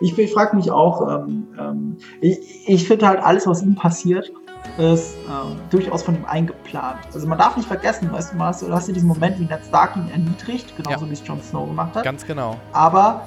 ich, 0.00 0.32
frage 0.32 0.56
mich 0.56 0.70
auch, 0.70 1.06
ähm, 1.06 1.48
ähm, 1.58 1.96
ich, 2.22 2.38
ich 2.66 2.88
finde 2.88 3.06
halt 3.06 3.20
alles, 3.22 3.46
was 3.46 3.62
ihm 3.62 3.74
passiert, 3.74 4.32
ist 4.78 5.16
ähm, 5.28 5.56
durchaus 5.68 6.02
von 6.02 6.14
ihm 6.14 6.24
eingeplant. 6.24 7.00
Also 7.12 7.26
man 7.26 7.38
darf 7.38 7.56
nicht 7.56 7.68
vergessen, 7.68 8.10
weißt 8.10 8.32
du, 8.32 8.36
mal, 8.36 8.52
du 8.58 8.72
hast 8.72 8.88
ja 8.88 8.94
diesen 8.94 9.08
Moment, 9.08 9.38
wie 9.38 9.44
Ned 9.44 9.60
Stark 9.68 9.96
ihn 9.96 10.08
erniedrigt, 10.10 10.74
genauso 10.76 11.08
wie 11.08 11.12
es 11.12 11.26
Jon 11.26 11.42
Snow 11.42 11.66
gemacht 11.68 11.94
hat. 11.94 12.04
ganz 12.04 12.26
genau. 12.26 12.56
Aber 12.72 13.22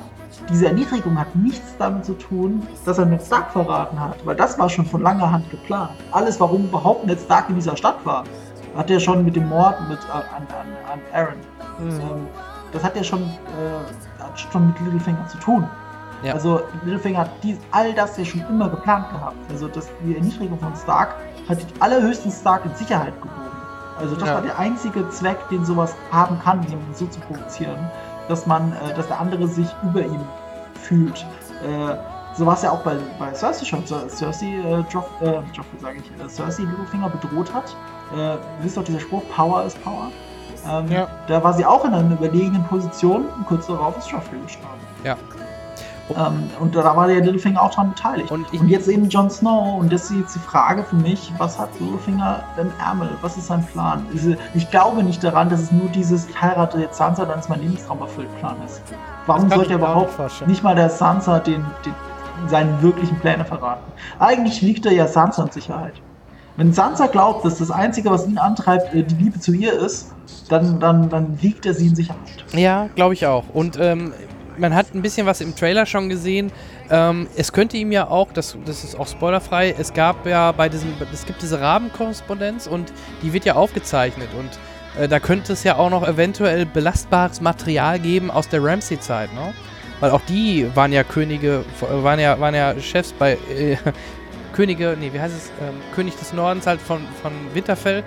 diese 0.49 0.67
Erniedrigung 0.67 1.17
hat 1.19 1.35
nichts 1.35 1.75
damit 1.77 2.05
zu 2.05 2.13
tun, 2.13 2.65
dass 2.85 2.97
er 2.97 3.05
Ned 3.05 3.21
Stark 3.21 3.51
verraten 3.51 3.99
hat, 3.99 4.25
weil 4.25 4.35
das 4.35 4.57
war 4.59 4.69
schon 4.69 4.85
von 4.85 5.01
langer 5.01 5.31
Hand 5.31 5.49
geplant. 5.51 5.91
Alles, 6.11 6.39
warum 6.39 6.65
überhaupt 6.65 7.05
Ned 7.05 7.19
Stark 7.19 7.49
in 7.49 7.55
dieser 7.55 7.77
Stadt 7.77 7.97
war, 8.05 8.23
hat 8.75 8.89
er 8.89 8.99
schon 8.99 9.23
mit 9.23 9.35
dem 9.35 9.47
Mord 9.49 9.75
mit, 9.87 9.99
äh, 9.99 10.11
an, 10.11 10.23
an, 10.49 10.91
an 10.91 10.99
Aaron. 11.13 11.35
Ähm, 11.81 12.27
das 12.71 12.83
hat 12.83 12.95
ja 12.95 13.03
schon, 13.03 13.21
äh, 13.21 14.23
hat 14.23 14.39
schon 14.39 14.67
mit 14.67 14.79
Littlefinger 14.81 15.27
zu 15.27 15.37
tun. 15.37 15.67
Ja. 16.23 16.33
Also 16.33 16.61
Littlefinger 16.83 17.19
hat 17.19 17.29
dies, 17.43 17.57
all 17.71 17.93
das 17.93 18.17
ja 18.17 18.25
schon 18.25 18.43
immer 18.49 18.69
geplant 18.69 19.09
gehabt. 19.11 19.35
Also 19.51 19.67
das, 19.67 19.87
die 20.03 20.15
Erniedrigung 20.15 20.57
von 20.59 20.75
Stark 20.75 21.15
hat 21.47 21.59
die 21.59 21.81
allerhöchsten 21.81 22.31
Stark 22.31 22.65
in 22.65 22.73
Sicherheit 22.75 23.13
gebogen. 23.21 23.39
Also 23.99 24.15
das 24.15 24.27
Ja. 24.27 24.35
war 24.35 24.41
der 24.41 24.57
einzige 24.57 25.07
Zweck, 25.09 25.37
den 25.49 25.63
sowas 25.65 25.93
haben 26.11 26.39
kann, 26.39 26.63
jemanden 26.63 26.95
so 26.95 27.05
zu 27.07 27.19
provozieren, 27.19 27.77
dass 28.27 28.45
man, 28.45 28.73
äh, 28.73 28.93
dass 28.95 29.07
der 29.07 29.19
andere 29.19 29.47
sich 29.47 29.67
über 29.83 30.01
ihm 30.01 30.21
fühlt. 30.81 31.25
Äh, 31.65 31.95
so 32.35 32.45
war 32.45 32.55
es 32.55 32.63
ja 32.63 32.71
auch 32.71 32.79
bei, 32.81 32.95
bei 33.19 33.33
Cersei 33.33 33.65
schon. 33.65 33.83
Cer- 33.85 34.07
Cersei, 34.09 34.47
äh, 34.65 34.83
Joff, 34.91 35.05
äh, 35.21 35.33
Joffrey 35.53 35.79
sage 35.79 35.97
ich, 35.99 36.23
äh, 36.23 36.27
Cersei 36.29 36.63
Littlefinger 36.63 37.09
bedroht 37.09 37.53
hat. 37.53 37.75
Äh, 38.15 38.37
wisst 38.61 38.77
doch 38.77 38.83
dieser 38.83 38.99
Spruch, 38.99 39.21
Power 39.35 39.63
is 39.65 39.75
Power. 39.75 40.07
Ähm, 40.67 40.87
Ja. 40.91 41.07
Da 41.27 41.43
war 41.43 41.53
sie 41.53 41.65
auch 41.65 41.83
in 41.85 41.93
einer 41.93 42.11
überlegenen 42.13 42.63
Position 42.65 43.25
und 43.37 43.45
kurz 43.47 43.67
darauf 43.67 43.97
ist 43.97 44.09
Joffrey 44.09 44.39
gestorben. 44.39 44.79
Ja. 45.03 45.15
Ähm, 46.09 46.49
und 46.59 46.75
da 46.75 46.95
war 46.95 47.07
der 47.07 47.21
Littlefinger 47.21 47.61
auch 47.61 47.73
dran 47.73 47.91
beteiligt. 47.91 48.29
Und 48.31 48.45
ich- 48.51 48.59
und 48.59 48.67
jetzt 48.67 48.87
eben 48.87 49.07
Jon 49.09 49.29
Snow 49.29 49.79
und 49.79 49.91
das 49.91 50.11
ist 50.11 50.17
jetzt 50.17 50.35
die 50.35 50.39
Frage 50.39 50.83
für 50.83 50.97
mich, 50.97 51.31
was 51.37 51.57
hat 51.57 51.69
Littlefinger 51.79 52.43
im 52.59 52.71
Ärmel? 52.85 53.09
Was 53.21 53.37
ist 53.37 53.47
sein 53.47 53.65
Plan? 53.65 54.05
Ich 54.53 54.69
glaube 54.69 55.03
nicht 55.03 55.23
daran, 55.23 55.49
dass 55.49 55.61
es 55.61 55.71
nur 55.71 55.89
dieses 55.89 56.27
ich 56.27 56.41
heirate 56.41 56.79
jetzt 56.79 56.97
Sansa, 56.97 57.25
dann 57.25 57.39
ist 57.39 57.49
mein 57.49 57.61
Lebenstraum 57.61 58.01
erfüllt 58.01 58.27
Plan 58.39 58.55
ist. 58.65 58.81
Warum 59.27 59.49
sollte 59.49 59.71
er 59.71 59.77
überhaupt 59.77 60.19
nicht 60.19 60.47
nicht 60.47 60.63
mal 60.63 60.75
der 60.75 60.89
Sansa 60.89 61.39
den, 61.39 61.65
den, 61.85 61.95
seine 62.47 62.81
wirklichen 62.81 63.17
Pläne 63.19 63.45
verraten? 63.45 63.83
Eigentlich 64.19 64.61
liegt 64.61 64.85
er 64.85 64.91
ja 64.91 65.07
Sansa 65.07 65.43
in 65.43 65.51
Sicherheit. 65.51 65.93
Wenn 66.55 66.71
Sansa 66.71 67.07
glaubt, 67.07 67.45
dass 67.45 67.57
das 67.57 67.71
Einzige, 67.71 68.11
was 68.11 68.27
ihn 68.27 68.37
antreibt, 68.37 68.93
äh, 68.93 69.03
die 69.03 69.15
Liebe 69.15 69.39
zu 69.39 69.53
ihr 69.53 69.73
ist, 69.73 70.13
dann, 70.49 70.79
dann, 70.79 71.09
dann 71.09 71.41
wiegt 71.41 71.65
er 71.65 71.73
sie 71.73 71.87
in 71.87 71.95
Sicherheit. 71.95 72.19
Ja, 72.51 72.87
glaube 72.93 73.13
ich 73.15 73.25
auch. 73.25 73.45
Und 73.53 73.79
ähm, 73.79 74.13
man 74.57 74.73
hat 74.75 74.93
ein 74.93 75.01
bisschen 75.01 75.25
was 75.25 75.41
im 75.41 75.55
Trailer 75.55 75.85
schon 75.85 76.09
gesehen. 76.09 76.51
Ähm, 76.89 77.27
es 77.35 77.51
könnte 77.51 77.77
ihm 77.77 77.91
ja 77.91 78.07
auch, 78.07 78.31
das, 78.31 78.57
das 78.65 78.83
ist 78.83 78.99
auch 78.99 79.07
spoilerfrei, 79.07 79.75
es 79.77 79.93
gab 79.93 80.25
ja 80.25 80.51
bei 80.51 80.69
diesem, 80.69 80.93
es 81.11 81.25
gibt 81.25 81.41
diese 81.41 81.59
Rabenkorrespondenz 81.59 82.67
und 82.67 82.91
die 83.21 83.33
wird 83.33 83.45
ja 83.45 83.55
aufgezeichnet 83.55 84.29
und 84.37 84.49
äh, 85.01 85.07
da 85.07 85.19
könnte 85.19 85.53
es 85.53 85.63
ja 85.63 85.77
auch 85.77 85.89
noch 85.89 86.07
eventuell 86.07 86.65
belastbares 86.65 87.41
Material 87.41 87.99
geben 87.99 88.31
aus 88.31 88.49
der 88.49 88.63
Ramsey-Zeit, 88.63 89.33
ne? 89.33 89.53
Weil 89.99 90.11
auch 90.11 90.21
die 90.27 90.67
waren 90.75 90.91
ja 90.91 91.03
Könige, 91.03 91.63
waren 91.79 92.19
ja, 92.19 92.39
waren 92.39 92.55
ja 92.55 92.77
Chefs 92.79 93.13
bei 93.13 93.37
äh, 93.55 93.77
Könige, 94.53 94.97
nee, 94.99 95.11
wie 95.13 95.19
heißt 95.19 95.35
es? 95.35 95.51
Ähm, 95.61 95.75
König 95.95 96.15
des 96.17 96.33
Nordens 96.33 96.67
halt 96.67 96.81
von, 96.81 97.01
von 97.21 97.31
Winterfell. 97.53 98.03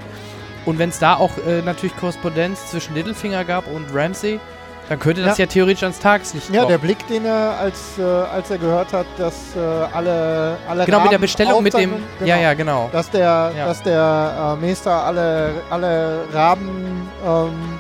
Und 0.67 0.79
wenn 0.79 0.91
es 0.91 0.99
da 0.99 1.15
auch 1.15 1.31
äh, 1.47 1.63
natürlich 1.63 1.97
Korrespondenz 1.97 2.71
zwischen 2.71 2.95
Littlefinger 2.95 3.45
gab 3.45 3.67
und 3.69 3.87
Ramsey, 3.95 4.41
dann 4.89 4.99
könnte 4.99 5.23
das 5.23 5.37
ja, 5.39 5.47
theoretisch 5.47 5.83
ans 5.83 5.99
Tageslicht 5.99 6.49
Ja, 6.51 6.61
kommen. 6.61 6.69
der 6.71 6.79
Blick, 6.79 7.07
den 7.09 7.25
er, 7.25 7.59
als, 7.59 7.99
äh, 7.99 8.03
als 8.03 8.51
er 8.51 8.59
gehört 8.59 8.93
hat, 8.93 9.07
dass 9.19 9.35
äh, 9.57 9.59
alle, 9.61 10.57
alle 10.69 10.85
Genau, 10.85 11.01
mit 11.01 11.13
der 11.13 11.19
Bestellung 11.19 11.63
mit 11.63 11.75
dem. 11.75 11.95
Aufzeichnungen- 11.95 12.27
Ja, 12.27 12.37
ja, 12.37 12.55
genau. 12.55 12.89
Dass 12.93 13.11
der, 13.11 13.53
Ja. 13.57 13.67
dass 13.67 13.83
der 13.83 14.57
äh, 14.61 14.67
Meister 14.67 14.93
alle, 14.93 15.51
alle 15.71 16.21
Raben 16.33 17.09
ähm, 17.27 17.79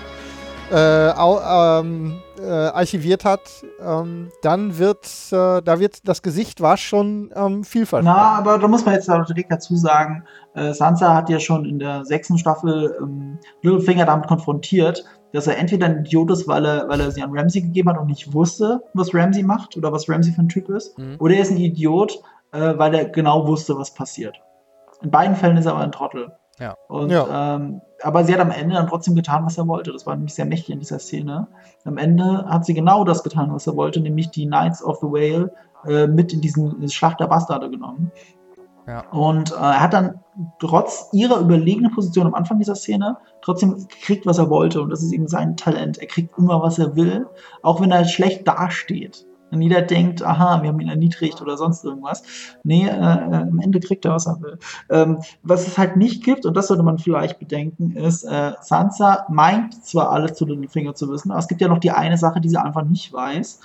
äh, 0.72 1.10
au, 1.12 1.80
ähm, 1.80 2.20
äh, 2.40 2.50
archiviert 2.50 3.24
hat, 3.24 3.40
ähm, 3.80 4.30
dann 4.42 4.76
wird, 4.78 5.06
äh, 5.30 5.62
da 5.62 5.78
wird 5.78 6.06
das 6.08 6.22
Gesicht 6.22 6.60
war 6.60 6.76
schon 6.76 7.30
ähm, 7.36 7.62
vielfältig. 7.62 8.04
Na, 8.04 8.36
aber 8.38 8.58
da 8.58 8.66
muss 8.68 8.84
man 8.84 8.94
jetzt 8.94 9.08
direkt 9.08 9.50
dazu 9.52 9.76
sagen, 9.76 10.24
äh, 10.54 10.72
Sansa 10.74 11.14
hat 11.14 11.30
ja 11.30 11.38
schon 11.38 11.64
in 11.64 11.78
der 11.78 12.04
sechsten 12.04 12.36
Staffel 12.36 12.96
ähm, 13.00 13.38
Littlefinger 13.62 14.04
damit 14.06 14.26
konfrontiert, 14.26 15.04
dass 15.32 15.46
er 15.46 15.58
entweder 15.58 15.86
ein 15.86 16.00
Idiot 16.04 16.30
ist, 16.30 16.48
weil 16.48 16.64
er, 16.64 16.88
weil 16.88 17.00
er 17.00 17.10
sie 17.10 17.22
an 17.22 17.36
Ramsey 17.36 17.60
gegeben 17.62 17.90
hat 17.90 17.98
und 17.98 18.06
nicht 18.06 18.32
wusste, 18.32 18.80
was 18.94 19.12
Ramsey 19.14 19.42
macht 19.42 19.76
oder 19.76 19.92
was 19.92 20.08
Ramsey 20.08 20.32
für 20.32 20.42
ein 20.42 20.48
Typ 20.48 20.68
ist, 20.68 20.96
Mhm. 20.98 21.16
oder 21.18 21.34
er 21.34 21.42
ist 21.42 21.50
ein 21.50 21.56
Idiot, 21.58 22.20
äh, 22.52 22.74
weil 22.78 22.94
er 22.94 23.06
genau 23.06 23.46
wusste, 23.46 23.76
was 23.76 23.92
passiert. 23.92 24.36
In 25.02 25.10
beiden 25.10 25.36
Fällen 25.36 25.56
ist 25.56 25.66
er 25.66 25.72
aber 25.72 25.82
ein 25.82 25.92
Trottel. 25.92 26.32
Ja. 26.58 26.74
Und, 26.88 27.10
Ja. 27.10 27.56
Ähm, 27.56 27.82
aber 28.02 28.24
sie 28.24 28.32
hat 28.32 28.40
am 28.40 28.50
Ende 28.50 28.74
dann 28.74 28.86
trotzdem 28.88 29.14
getan, 29.14 29.44
was 29.44 29.58
er 29.58 29.66
wollte. 29.68 29.92
Das 29.92 30.06
war 30.06 30.14
nämlich 30.14 30.34
sehr 30.34 30.44
mächtig 30.46 30.70
in 30.70 30.80
dieser 30.80 30.98
Szene. 30.98 31.48
Am 31.84 31.96
Ende 31.98 32.44
hat 32.46 32.64
sie 32.64 32.74
genau 32.74 33.04
das 33.04 33.22
getan, 33.22 33.52
was 33.52 33.66
er 33.66 33.76
wollte, 33.76 34.00
nämlich 34.00 34.30
die 34.30 34.46
Knights 34.46 34.82
of 34.82 34.98
the 35.00 35.06
Whale 35.06 35.52
äh, 35.86 36.06
mit 36.06 36.32
in 36.32 36.40
diesen 36.40 36.80
in 36.82 36.88
Schlacht 36.88 37.20
der 37.20 37.26
Bastarde 37.26 37.70
genommen. 37.70 38.10
Und 39.10 39.52
äh, 39.52 39.56
er 39.56 39.80
hat 39.80 39.92
dann 39.92 40.20
trotz 40.60 41.08
ihrer 41.12 41.40
überlegenen 41.40 41.92
Position 41.92 42.26
am 42.26 42.34
Anfang 42.34 42.58
dieser 42.58 42.76
Szene 42.76 43.16
trotzdem 43.42 43.86
gekriegt, 43.88 44.26
was 44.26 44.38
er 44.38 44.48
wollte. 44.48 44.80
Und 44.80 44.90
das 44.90 45.02
ist 45.02 45.12
eben 45.12 45.28
sein 45.28 45.56
Talent. 45.56 45.98
Er 45.98 46.06
kriegt 46.06 46.38
immer, 46.38 46.62
was 46.62 46.78
er 46.78 46.94
will, 46.94 47.26
auch 47.62 47.80
wenn 47.80 47.90
er 47.90 48.04
schlecht 48.04 48.46
dasteht. 48.46 49.26
Wenn 49.50 49.62
jeder 49.62 49.82
denkt, 49.82 50.22
aha, 50.22 50.62
wir 50.62 50.70
haben 50.70 50.80
ihn 50.80 50.88
erniedrigt 50.88 51.40
oder 51.40 51.56
sonst 51.56 51.84
irgendwas. 51.84 52.22
Nee, 52.64 52.86
äh, 52.86 52.90
äh, 52.90 53.36
am 53.36 53.60
Ende 53.60 53.78
kriegt 53.80 54.04
er, 54.04 54.12
was 54.12 54.26
er 54.26 54.40
will. 54.42 54.58
Ähm, 54.90 55.18
was 55.42 55.66
es 55.66 55.78
halt 55.78 55.96
nicht 55.96 56.24
gibt, 56.24 56.46
und 56.46 56.56
das 56.56 56.66
sollte 56.66 56.82
man 56.82 56.98
vielleicht 56.98 57.38
bedenken, 57.38 57.92
ist, 57.92 58.24
äh, 58.24 58.52
Sansa 58.60 59.24
meint 59.28 59.84
zwar 59.84 60.10
alles 60.10 60.34
zu 60.34 60.46
den 60.46 60.68
Finger 60.68 60.94
zu 60.94 61.08
wissen, 61.10 61.30
aber 61.30 61.38
es 61.38 61.48
gibt 61.48 61.60
ja 61.60 61.68
noch 61.68 61.78
die 61.78 61.92
eine 61.92 62.18
Sache, 62.18 62.40
die 62.40 62.48
sie 62.48 62.60
einfach 62.60 62.82
nicht 62.82 63.12
weiß, 63.12 63.60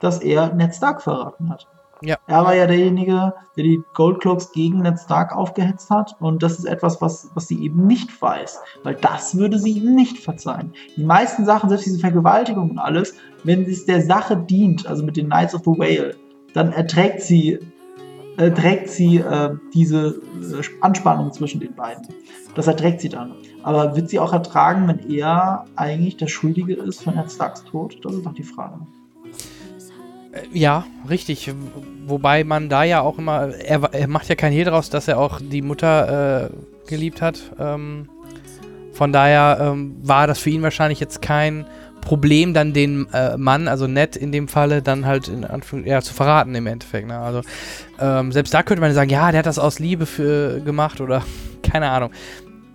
dass 0.00 0.20
er 0.20 0.54
Ned 0.54 0.74
Stark 0.74 1.02
verraten 1.02 1.50
hat. 1.50 1.66
Ja. 2.02 2.16
Er 2.26 2.44
war 2.44 2.54
ja 2.54 2.66
derjenige, 2.66 3.32
der 3.56 3.64
die 3.64 3.82
Goldcloaks 3.94 4.52
gegen 4.52 4.82
Ned 4.82 4.98
Stark 4.98 5.34
aufgehetzt 5.34 5.88
hat. 5.90 6.16
Und 6.20 6.42
das 6.42 6.58
ist 6.58 6.66
etwas, 6.66 7.00
was, 7.00 7.30
was 7.34 7.48
sie 7.48 7.62
eben 7.62 7.86
nicht 7.86 8.20
weiß. 8.20 8.60
Weil 8.82 8.96
das 8.96 9.36
würde 9.36 9.58
sie 9.58 9.72
ihm 9.72 9.94
nicht 9.94 10.18
verzeihen. 10.18 10.72
Die 10.96 11.04
meisten 11.04 11.44
Sachen, 11.44 11.68
selbst 11.68 11.86
diese 11.86 11.98
Vergewaltigung 11.98 12.70
und 12.70 12.78
alles, 12.78 13.14
wenn 13.44 13.64
es 13.64 13.86
der 13.86 14.02
Sache 14.02 14.36
dient, 14.36 14.86
also 14.86 15.04
mit 15.04 15.16
den 15.16 15.26
Knights 15.26 15.54
of 15.54 15.62
the 15.64 15.70
Whale, 15.70 16.16
dann 16.52 16.72
erträgt 16.72 17.22
sie, 17.22 17.58
erträgt 18.36 18.90
sie 18.90 19.18
äh, 19.18 19.54
diese 19.72 20.20
äh, 20.42 20.62
Anspannung 20.80 21.32
zwischen 21.32 21.60
den 21.60 21.74
beiden. 21.74 22.06
Das 22.54 22.66
erträgt 22.66 23.00
sie 23.00 23.08
dann. 23.08 23.34
Aber 23.62 23.96
wird 23.96 24.10
sie 24.10 24.18
auch 24.18 24.32
ertragen, 24.32 24.86
wenn 24.86 25.10
er 25.10 25.64
eigentlich 25.76 26.18
der 26.18 26.28
Schuldige 26.28 26.74
ist 26.74 27.02
von 27.02 27.14
Ned 27.14 27.30
Starks 27.30 27.64
Tod? 27.64 27.98
Das 28.04 28.14
ist 28.14 28.26
doch 28.26 28.34
die 28.34 28.42
Frage. 28.42 28.80
Äh, 30.36 30.58
Ja, 30.58 30.86
richtig. 31.08 31.52
Wobei 32.06 32.44
man 32.44 32.68
da 32.68 32.84
ja 32.84 33.00
auch 33.00 33.18
immer, 33.18 33.54
er, 33.54 33.82
er 33.92 34.08
macht 34.08 34.28
ja 34.28 34.34
kein 34.34 34.52
Hehl 34.52 34.64
draus, 34.64 34.90
dass 34.90 35.08
er 35.08 35.18
auch 35.18 35.40
die 35.40 35.62
Mutter 35.62 36.50
äh, 36.50 36.88
geliebt 36.88 37.20
hat. 37.22 37.40
Ähm, 37.58 38.08
von 38.92 39.12
daher 39.12 39.58
ähm, 39.60 39.96
war 40.02 40.26
das 40.26 40.38
für 40.38 40.50
ihn 40.50 40.62
wahrscheinlich 40.62 41.00
jetzt 41.00 41.20
kein 41.20 41.66
Problem, 42.00 42.54
dann 42.54 42.72
den 42.72 43.08
äh, 43.12 43.36
Mann, 43.36 43.66
also 43.66 43.88
Ned 43.88 44.14
in 44.14 44.30
dem 44.30 44.46
Falle, 44.46 44.80
dann 44.80 45.06
halt 45.06 45.26
in 45.26 45.44
Anführung, 45.44 45.84
ja, 45.84 46.00
zu 46.00 46.14
verraten 46.14 46.54
im 46.54 46.66
Endeffekt. 46.68 47.08
Ne? 47.08 47.18
Also 47.18 47.42
ähm, 48.00 48.30
selbst 48.30 48.54
da 48.54 48.62
könnte 48.62 48.80
man 48.80 48.94
sagen, 48.94 49.10
ja, 49.10 49.32
der 49.32 49.40
hat 49.40 49.46
das 49.46 49.58
aus 49.58 49.80
Liebe 49.80 50.06
für 50.06 50.60
gemacht 50.60 51.00
oder 51.00 51.24
keine 51.62 51.90
Ahnung. 51.90 52.10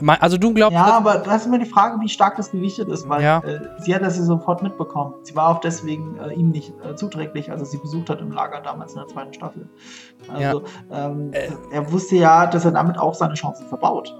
Also 0.10 0.38
du 0.38 0.54
glaubst, 0.54 0.74
Ja, 0.76 0.86
aber 0.98 1.18
das 1.20 1.42
ist 1.42 1.48
immer 1.48 1.60
die 1.60 1.66
Frage, 1.66 2.00
wie 2.02 2.10
stark 2.10 2.38
das 2.38 2.52
gewichtet 2.52 2.90
ist, 2.90 3.08
weil 3.10 3.22
Ja. 3.24 3.40
äh, 3.40 3.60
sie 3.80 3.94
hat 3.96 4.02
das 4.02 4.18
ja 4.18 4.24
sofort 4.24 4.62
mitbekommen. 4.64 5.14
Sie 5.24 5.36
war 5.36 5.50
auch 5.50 5.60
deswegen 5.60 6.18
äh, 6.18 6.34
ihm 6.34 6.50
nicht 6.50 6.74
äh, 6.84 6.96
zuträglich, 6.96 7.52
als 7.52 7.62
er 7.62 7.66
sie 7.66 7.78
besucht 7.78 8.10
hat 8.10 8.20
im 8.22 8.32
Lager 8.32 8.62
damals 8.62 8.94
in 8.94 9.00
der 9.00 9.08
zweiten 9.08 9.34
Staffel. 9.34 9.68
Also 10.34 10.64
ähm, 10.92 11.32
Äh. 11.34 11.50
er 11.72 11.92
wusste 11.92 12.16
ja, 12.16 12.46
dass 12.48 12.66
er 12.66 12.72
damit 12.72 12.98
auch 12.98 13.14
seine 13.14 13.34
Chancen 13.36 13.68
verbaut. 13.68 14.16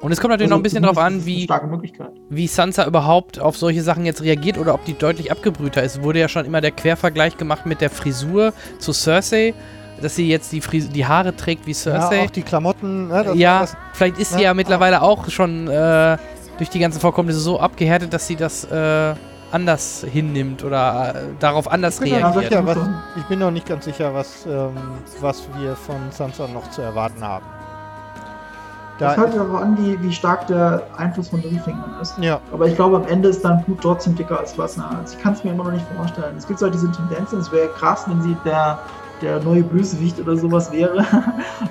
und 0.00 0.10
es 0.12 0.20
kommt 0.20 0.30
natürlich 0.32 0.50
Also 0.50 0.54
noch 0.54 0.60
ein 0.60 0.62
bisschen 0.62 0.82
drauf 0.82 0.96
zumindest 0.96 2.00
an, 2.00 2.06
wie, 2.30 2.36
wie 2.36 2.46
Sansa 2.48 2.86
überhaupt 2.86 3.38
auf 3.40 3.56
solche 3.56 3.82
Sachen 3.82 4.04
jetzt 4.04 4.22
reagiert 4.22 4.58
oder 4.58 4.74
ob 4.74 4.84
die 4.84 4.94
deutlich 4.94 5.30
abgebrühter 5.30 5.82
ist. 5.82 6.02
Wurde 6.02 6.18
ja 6.20 6.28
schon 6.28 6.44
immer 6.44 6.60
der 6.60 6.72
Quervergleich 6.72 7.36
gemacht 7.36 7.66
mit 7.66 7.80
der 7.80 7.90
Frisur 7.90 8.52
zu 8.78 8.92
Cersei, 8.92 9.54
dass 10.00 10.16
sie 10.16 10.28
jetzt 10.28 10.50
die, 10.52 10.60
Fris 10.60 10.88
die 10.88 11.06
Haare 11.06 11.34
trägt 11.36 11.66
wie 11.66 11.72
Ja, 11.72 11.76
Cersei. 11.76 12.24
auch 12.24 12.30
die 12.30 12.42
Klamotten. 12.42 13.08
Ne, 13.08 13.24
das, 13.24 13.36
Ja, 13.36 13.60
das, 13.60 13.76
vielleicht 13.92 14.18
ist 14.18 14.32
sie 14.32 14.38
Ja. 14.38 14.48
ja 14.48 14.54
mittlerweile 14.54 15.02
auch 15.02 15.28
schon 15.28 15.68
äh, 15.68 16.16
durch 16.58 16.70
die 16.70 16.78
ganzen 16.78 17.00
Vorkommnisse 17.00 17.38
so 17.40 17.60
abgehärtet, 17.60 18.12
dass 18.12 18.26
sie 18.26 18.36
das 18.36 18.64
äh, 18.64 19.14
anders 19.52 20.04
hinnimmt 20.10 20.64
oder 20.64 21.14
äh, 21.14 21.18
darauf 21.38 21.70
anders 21.70 22.00
ich, 22.00 22.12
reagiert. 22.12 22.44
sicher, 22.44 22.66
was, 22.66 22.78
ich 23.16 23.24
bin 23.24 23.38
noch 23.38 23.50
nicht 23.50 23.66
ganz 23.66 23.84
sicher, 23.84 24.14
was, 24.14 24.46
ähm, 24.46 24.70
was 25.20 25.42
wir 25.58 25.76
von 25.76 25.96
Sansa 26.10 26.46
noch 26.48 26.70
zu 26.70 26.80
erwarten 26.82 27.22
haben. 27.22 27.44
Das 28.98 29.16
Da, 29.16 29.22
hört 29.22 29.36
aber 29.38 29.60
an, 29.62 29.76
wie, 29.78 30.00
wie 30.02 30.12
stark 30.12 30.46
der 30.46 30.82
Einfluss 30.96 31.28
von 31.28 31.42
Liefingern 31.42 31.94
ist. 32.00 32.14
ja, 32.18 32.38
Aber 32.52 32.66
ich 32.66 32.76
glaube, 32.76 32.96
am 32.96 33.06
Ende 33.06 33.30
ist 33.30 33.44
dein 33.44 33.62
Blut 33.64 33.80
trotzdem 33.82 34.14
dicker 34.14 34.38
als 34.38 34.56
Wasser. 34.58 34.88
Also 35.00 35.16
ich 35.16 35.22
kann 35.22 35.32
es 35.32 35.42
mir 35.42 35.50
immer 35.52 35.64
noch 35.64 35.72
nicht 35.72 35.86
vorstellen. 35.96 36.34
Es 36.36 36.46
gibt 36.46 36.58
so 36.60 36.68
diese 36.70 36.90
Tendenzen, 36.92 37.40
es 37.40 37.50
wäre 37.50 37.68
krass, 37.68 38.04
wenn 38.06 38.22
sie 38.22 38.36
der, 38.44 38.78
der 39.22 39.40
neue 39.40 39.62
Bösewicht 39.62 40.18
oder 40.20 40.36
sowas 40.36 40.70
wäre. 40.72 41.04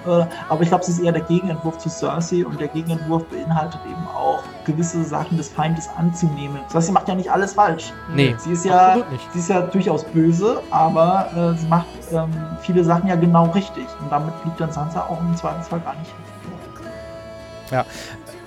Äh, 0.08 0.26
Aber 0.50 0.62
ich 0.64 0.70
glaube, 0.70 0.84
sie 0.84 0.94
ist 0.94 1.00
eher 1.00 1.12
der 1.12 1.22
Gegenentwurf 1.22 1.78
zu 1.78 1.88
Cersei 1.88 2.44
und 2.44 2.60
der 2.60 2.70
Gegenentwurf 2.70 3.24
beinhaltet 3.26 3.80
eben 3.86 4.08
auch 4.08 4.42
gewisse 4.66 5.04
Sachen 5.04 5.38
des 5.38 5.50
Feindes 5.50 5.90
anzunehmen. 5.96 6.60
Cersei 6.70 6.92
macht 6.92 7.08
ja 7.08 7.14
nicht 7.14 7.32
alles 7.32 7.54
falsch. 7.54 7.94
Nee. 8.16 8.34
Sie 8.40 8.54
ist 8.54 8.66
ja, 8.66 8.98
sie 9.32 9.40
ist 9.40 9.50
ja 9.50 9.62
durchaus 9.62 10.04
böse, 10.06 10.62
aber 10.72 11.28
äh, 11.36 11.60
sie 11.60 11.68
macht 11.68 11.86
ähm, 12.12 12.32
viele 12.62 12.84
Sachen 12.84 13.08
ja 13.10 13.16
genau 13.16 13.52
richtig. 13.52 13.86
Und 14.02 14.12
damit 14.12 14.34
liegt 14.44 14.60
dann 14.60 14.72
Sansa 14.72 15.02
auch 15.02 15.20
im 15.20 15.36
Zweifelsfall 15.36 15.82
gar 15.82 15.94
nicht. 15.96 16.12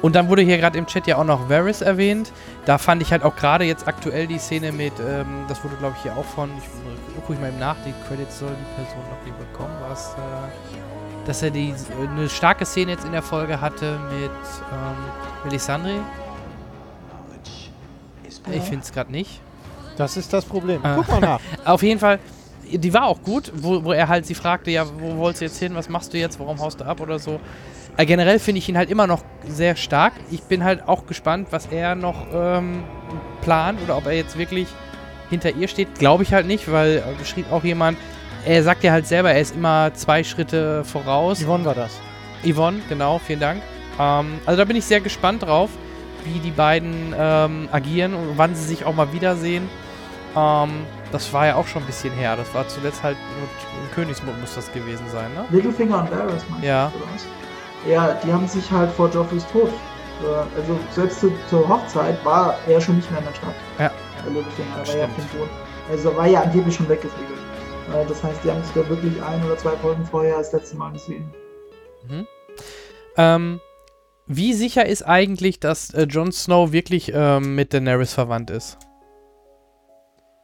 Und 0.05 0.14
dann 0.14 0.28
wurde 0.28 0.43
hier 0.43 0.59
gerade 0.59 0.76
im 0.76 0.86
Chat 0.86 1.06
ja 1.06 1.16
auch 1.16 1.24
noch 1.24 1.48
Varys 1.48 1.81
erwähnt. 1.81 2.31
Da 2.66 2.76
fand 2.76 3.01
ich 3.01 3.10
halt 3.10 3.22
auch 3.22 3.36
gerade 3.36 3.64
jetzt 3.64 3.89
aktuell 3.89 4.26
die 4.26 4.36
Szene 4.36 4.70
mit, 4.70 4.93
ähm, 5.01 5.47
das 5.48 5.64
wurde 5.64 5.76
glaube 5.76 5.94
ich 5.97 6.02
hier 6.02 6.14
auch 6.14 6.26
von, 6.26 6.51
ich 6.59 7.14
gucke 7.14 7.32
ich 7.32 7.40
mal 7.40 7.48
eben 7.48 7.59
nach, 7.59 7.76
die 7.86 7.94
Credits 8.06 8.40
soll 8.40 8.51
die 8.51 8.82
Person 8.82 9.02
noch 9.10 9.24
nicht 9.24 9.39
bekommen, 9.51 9.74
was, 9.89 10.10
äh, 10.10 11.26
dass 11.26 11.43
er 11.43 11.51
die, 11.51 11.70
äh, 11.70 12.06
eine 12.06 12.28
starke 12.28 12.66
Szene 12.66 12.93
jetzt 12.93 13.06
in 13.06 13.12
der 13.12 13.22
Folge 13.22 13.62
hatte 13.62 13.98
mit 14.10 14.31
ähm, 14.31 15.44
Melisandre. 15.44 15.94
Ich 18.52 18.62
finde 18.62 18.85
es 18.85 18.93
gerade 18.93 19.10
nicht. 19.10 19.40
das 19.97 20.18
ist 20.18 20.35
das 20.35 20.44
Problem. 20.44 20.81
Ah. 20.85 20.97
Guck 20.97 21.09
mal 21.09 21.20
nach. 21.20 21.40
Auf 21.64 21.82
jeden 21.82 21.98
Fall, 21.98 22.18
die 22.70 22.93
war 22.93 23.05
auch 23.05 23.22
gut, 23.22 23.51
wo, 23.55 23.82
wo 23.82 23.93
er 23.93 24.06
halt 24.06 24.26
sie 24.26 24.35
fragte, 24.35 24.70
ja, 24.70 24.85
wo 24.86 25.16
wolltest 25.16 25.40
du 25.40 25.44
jetzt 25.47 25.59
hin, 25.60 25.74
was 25.74 25.89
machst 25.89 26.12
du 26.12 26.18
jetzt, 26.18 26.39
warum 26.39 26.60
haust 26.60 26.78
du 26.78 26.85
ab 26.85 27.01
oder 27.01 27.18
so. 27.18 27.40
Äh, 27.96 28.06
generell 28.06 28.38
finde 28.38 28.58
ich 28.58 28.68
ihn 28.68 28.76
halt 28.76 28.90
immer 28.90 29.06
noch 29.06 29.22
sehr 29.46 29.76
stark. 29.76 30.12
Ich 30.30 30.42
bin 30.42 30.64
halt 30.64 30.88
auch 30.88 31.06
gespannt, 31.06 31.48
was 31.50 31.66
er 31.66 31.94
noch 31.94 32.26
ähm, 32.34 32.82
plant 33.42 33.80
oder 33.84 33.96
ob 33.96 34.06
er 34.06 34.12
jetzt 34.12 34.36
wirklich 34.36 34.66
hinter 35.30 35.50
ihr 35.52 35.68
steht. 35.68 35.94
Glaube 35.98 36.22
ich 36.24 36.32
halt 36.32 36.46
nicht, 36.46 36.70
weil 36.70 36.96
äh, 37.20 37.24
schrieb 37.24 37.50
auch 37.52 37.62
jemand, 37.64 37.96
er 38.44 38.62
sagt 38.62 38.82
ja 38.84 38.92
halt 38.92 39.06
selber, 39.06 39.30
er 39.32 39.40
ist 39.40 39.54
immer 39.54 39.92
zwei 39.94 40.24
Schritte 40.24 40.84
voraus. 40.84 41.42
Yvonne 41.44 41.64
war 41.64 41.74
das. 41.74 41.98
Yvonne, 42.44 42.80
genau, 42.88 43.18
vielen 43.18 43.40
Dank. 43.40 43.62
Ähm, 43.98 44.38
also 44.44 44.58
da 44.58 44.64
bin 44.64 44.76
ich 44.76 44.84
sehr 44.84 45.00
gespannt 45.00 45.42
drauf, 45.44 45.70
wie 46.24 46.40
die 46.40 46.50
beiden 46.50 47.14
ähm, 47.16 47.68
agieren 47.70 48.14
und 48.14 48.36
wann 48.36 48.54
sie 48.54 48.64
sich 48.64 48.84
auch 48.84 48.94
mal 48.94 49.12
wiedersehen. 49.12 49.68
Ähm, 50.36 50.70
das 51.12 51.32
war 51.32 51.46
ja 51.46 51.54
auch 51.54 51.66
schon 51.68 51.82
ein 51.82 51.86
bisschen 51.86 52.12
her. 52.14 52.34
Das 52.36 52.52
war 52.54 52.66
zuletzt 52.66 53.02
halt 53.04 53.16
nur 53.38 53.48
im 53.84 53.90
Königsmund 53.94 54.40
muss 54.40 54.54
das 54.56 54.70
gewesen 54.72 55.04
sein, 55.12 55.32
ne? 55.34 55.44
Littlefinger 55.50 56.00
und 56.00 56.10
Varys, 56.10 56.42
meinst 56.50 56.64
Ja. 56.66 56.90
du, 56.92 56.98
oder 57.02 57.06
was? 57.14 57.26
Ja, 57.86 58.15
die 58.24 58.32
haben 58.32 58.47
sich 58.48 58.70
halt 58.70 58.90
vor 58.93 59.11
Joffreys 59.11 59.47
Tod. 59.52 59.69
äh, 60.23 60.61
Also 60.61 60.78
selbst 60.90 61.20
zu, 61.20 61.32
zur 61.51 61.69
Hochzeit 61.69 62.23
war 62.24 62.56
er 62.66 62.81
schon 62.81 62.97
nicht 62.97 63.11
mehr 63.11 63.20
in 63.20 63.27
der 63.27 63.35
Stadt. 63.35 63.55
Ja. 63.78 63.90
Der 64.24 64.32
Littlefinger, 64.32 64.69
er 64.78 64.89
war 64.89 64.97
ja 64.97 65.09
schon 65.15 65.39
tot. 65.40 65.48
Also 65.90 66.16
war 66.16 66.27
ja 66.27 66.43
angeblich 66.43 66.74
schon 66.74 66.89
weggeflügelt. 66.89 67.39
Äh, 67.93 68.06
Das 68.09 68.23
heißt, 68.23 68.43
die 68.44 68.51
haben 68.51 68.62
sich 68.65 68.74
ja 68.74 68.89
wirklich 68.89 69.23
ein 69.23 69.44
oder 69.44 69.56
zwei 69.59 69.77
Folgen 69.77 70.05
vorher 70.06 70.39
das 70.39 70.52
letzte 70.52 70.77
Mal 70.77 70.93
gesehen. 70.93 71.31
Mhm. 72.09 72.27
Ähm, 73.16 73.61
wie 74.27 74.55
sicher 74.55 74.86
ist 74.86 75.02
eigentlich, 75.02 75.61
dass 75.61 75.93
äh, 75.93 76.05
Jon 76.05 76.32
Snow 76.32 76.73
wirklich 76.73 77.12
ähm, 77.15 77.55
mit 77.55 77.74
Daenerys 77.74 78.15
verwandt 78.15 78.51
ist? 78.51 78.78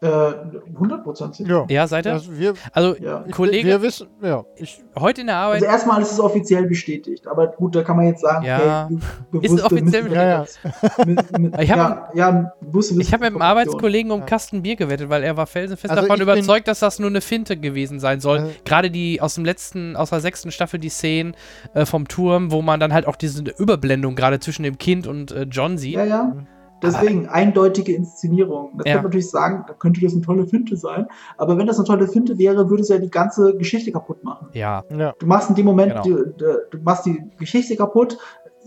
Äh, 0.02 0.06
100% 0.09 1.35
sicher. 1.35 1.66
Ja, 1.68 1.86
seid 1.86 2.06
ihr? 2.06 2.12
Das, 2.14 2.31
wir, 2.39 2.55
Also, 2.72 2.97
Ja. 2.97 3.22
Kollege, 3.31 3.68
wir 3.68 3.82
wissen, 3.82 4.06
ja, 4.22 4.44
ich, 4.56 4.82
heute 4.98 5.20
in 5.20 5.27
der 5.27 5.36
Arbeit 5.36 5.56
Also 5.56 5.66
erstmal 5.66 6.01
ist 6.01 6.12
es 6.12 6.18
offiziell 6.20 6.66
bestätigt, 6.66 7.27
aber 7.27 7.48
gut, 7.48 7.77
da 7.77 7.82
kann 7.82 7.97
man 7.97 8.06
jetzt 8.06 8.22
sagen, 8.22 8.47
Ja. 8.47 8.86
okay, 8.86 8.94
be- 9.31 9.39
Ist 9.39 9.52
es 9.52 9.56
bewusste 9.62 9.64
offiziell 9.66 10.02
Missbrauch- 10.05 11.05
mit, 11.06 11.39
mit, 11.39 11.60
Ich 11.60 11.70
hab- 11.70 12.14
ja, 12.14 12.31
ja, 12.32 12.52
bewusste 12.62 12.94
Ich 12.98 13.12
habe 13.12 13.24
mit 13.24 13.32
dem 13.32 13.35
Missbrauch- 13.36 13.44
Arbeitskollegen 13.44 14.10
um 14.10 14.20
Ja. 14.20 14.27
Kasten 14.27 14.62
Bier 14.62 14.77
gewettet, 14.77 15.10
weil 15.10 15.22
er 15.22 15.36
war 15.36 15.47
felsenfest 15.47 15.90
Also 15.90 16.06
davon 16.09 16.22
überzeugt, 16.22 16.66
dass 16.68 16.78
das 16.81 16.98
nur 16.98 17.10
eine 17.10 17.20
Finte 17.20 17.59
gewesen 17.59 18.01
sein 18.01 18.20
soll. 18.20 18.39
Äh. 18.39 18.43
Gerade 18.64 18.90
die 18.90 19.20
aus 19.20 19.35
dem 19.35 19.44
letzten, 19.44 19.97
aus 19.97 20.09
der 20.09 20.20
sechsten 20.20 20.51
Staffel 20.51 20.81
die 20.81 20.89
Szenen 20.89 21.35
äh, 21.74 21.85
vom 21.85 22.09
Turm, 22.09 22.51
wo 22.52 22.62
man 22.62 22.81
dann 22.81 22.94
halt 22.94 23.06
auch 23.06 23.16
diese 23.16 23.43
Überblendung 23.59 24.14
gerade 24.16 24.40
zwischen 24.40 24.62
dem 24.62 24.78
Kind 24.78 25.06
und 25.06 25.31
äh, 25.32 25.43
John 25.43 25.77
sieht. 25.77 25.97
Ja, 25.97 26.05
ja. 26.06 26.32
Deswegen, 26.82 27.28
eindeutige 27.28 27.94
Inszenierung. 27.94 28.73
Das 28.78 28.86
Ja. 28.86 28.93
könnte 28.93 28.97
man 28.97 29.02
natürlich 29.05 29.31
sagen, 29.31 29.65
da 29.69 29.74
könnte 29.74 30.01
das 30.01 30.12
eine 30.12 30.23
tolle 30.23 30.47
Finte 30.47 30.77
sein. 30.77 31.07
Aber 31.36 31.59
wenn 31.59 31.66
das 31.66 31.78
eine 31.78 31.86
tolle 31.86 32.09
Finte 32.09 32.39
wäre, 32.39 32.69
würde 32.70 32.82
es 32.82 32.89
ja 32.89 32.98
die 32.98 33.11
ganze 33.11 33.57
Geschichte 33.57 33.93
kaputt 33.93 34.24
machen. 34.24 34.48
Ja, 34.52 34.85
ja. 34.97 35.12
Du 35.19 35.27
machst 35.27 35.51
in 35.51 35.57
dem 35.57 35.66
Moment, 35.66 35.93
Genau. 36.02 36.05
du, 36.05 36.27
du, 36.36 36.59
du 36.70 36.78
machst 36.82 37.07
die 37.07 37.23
Geschichte 37.39 37.77
kaputt, 37.77 38.19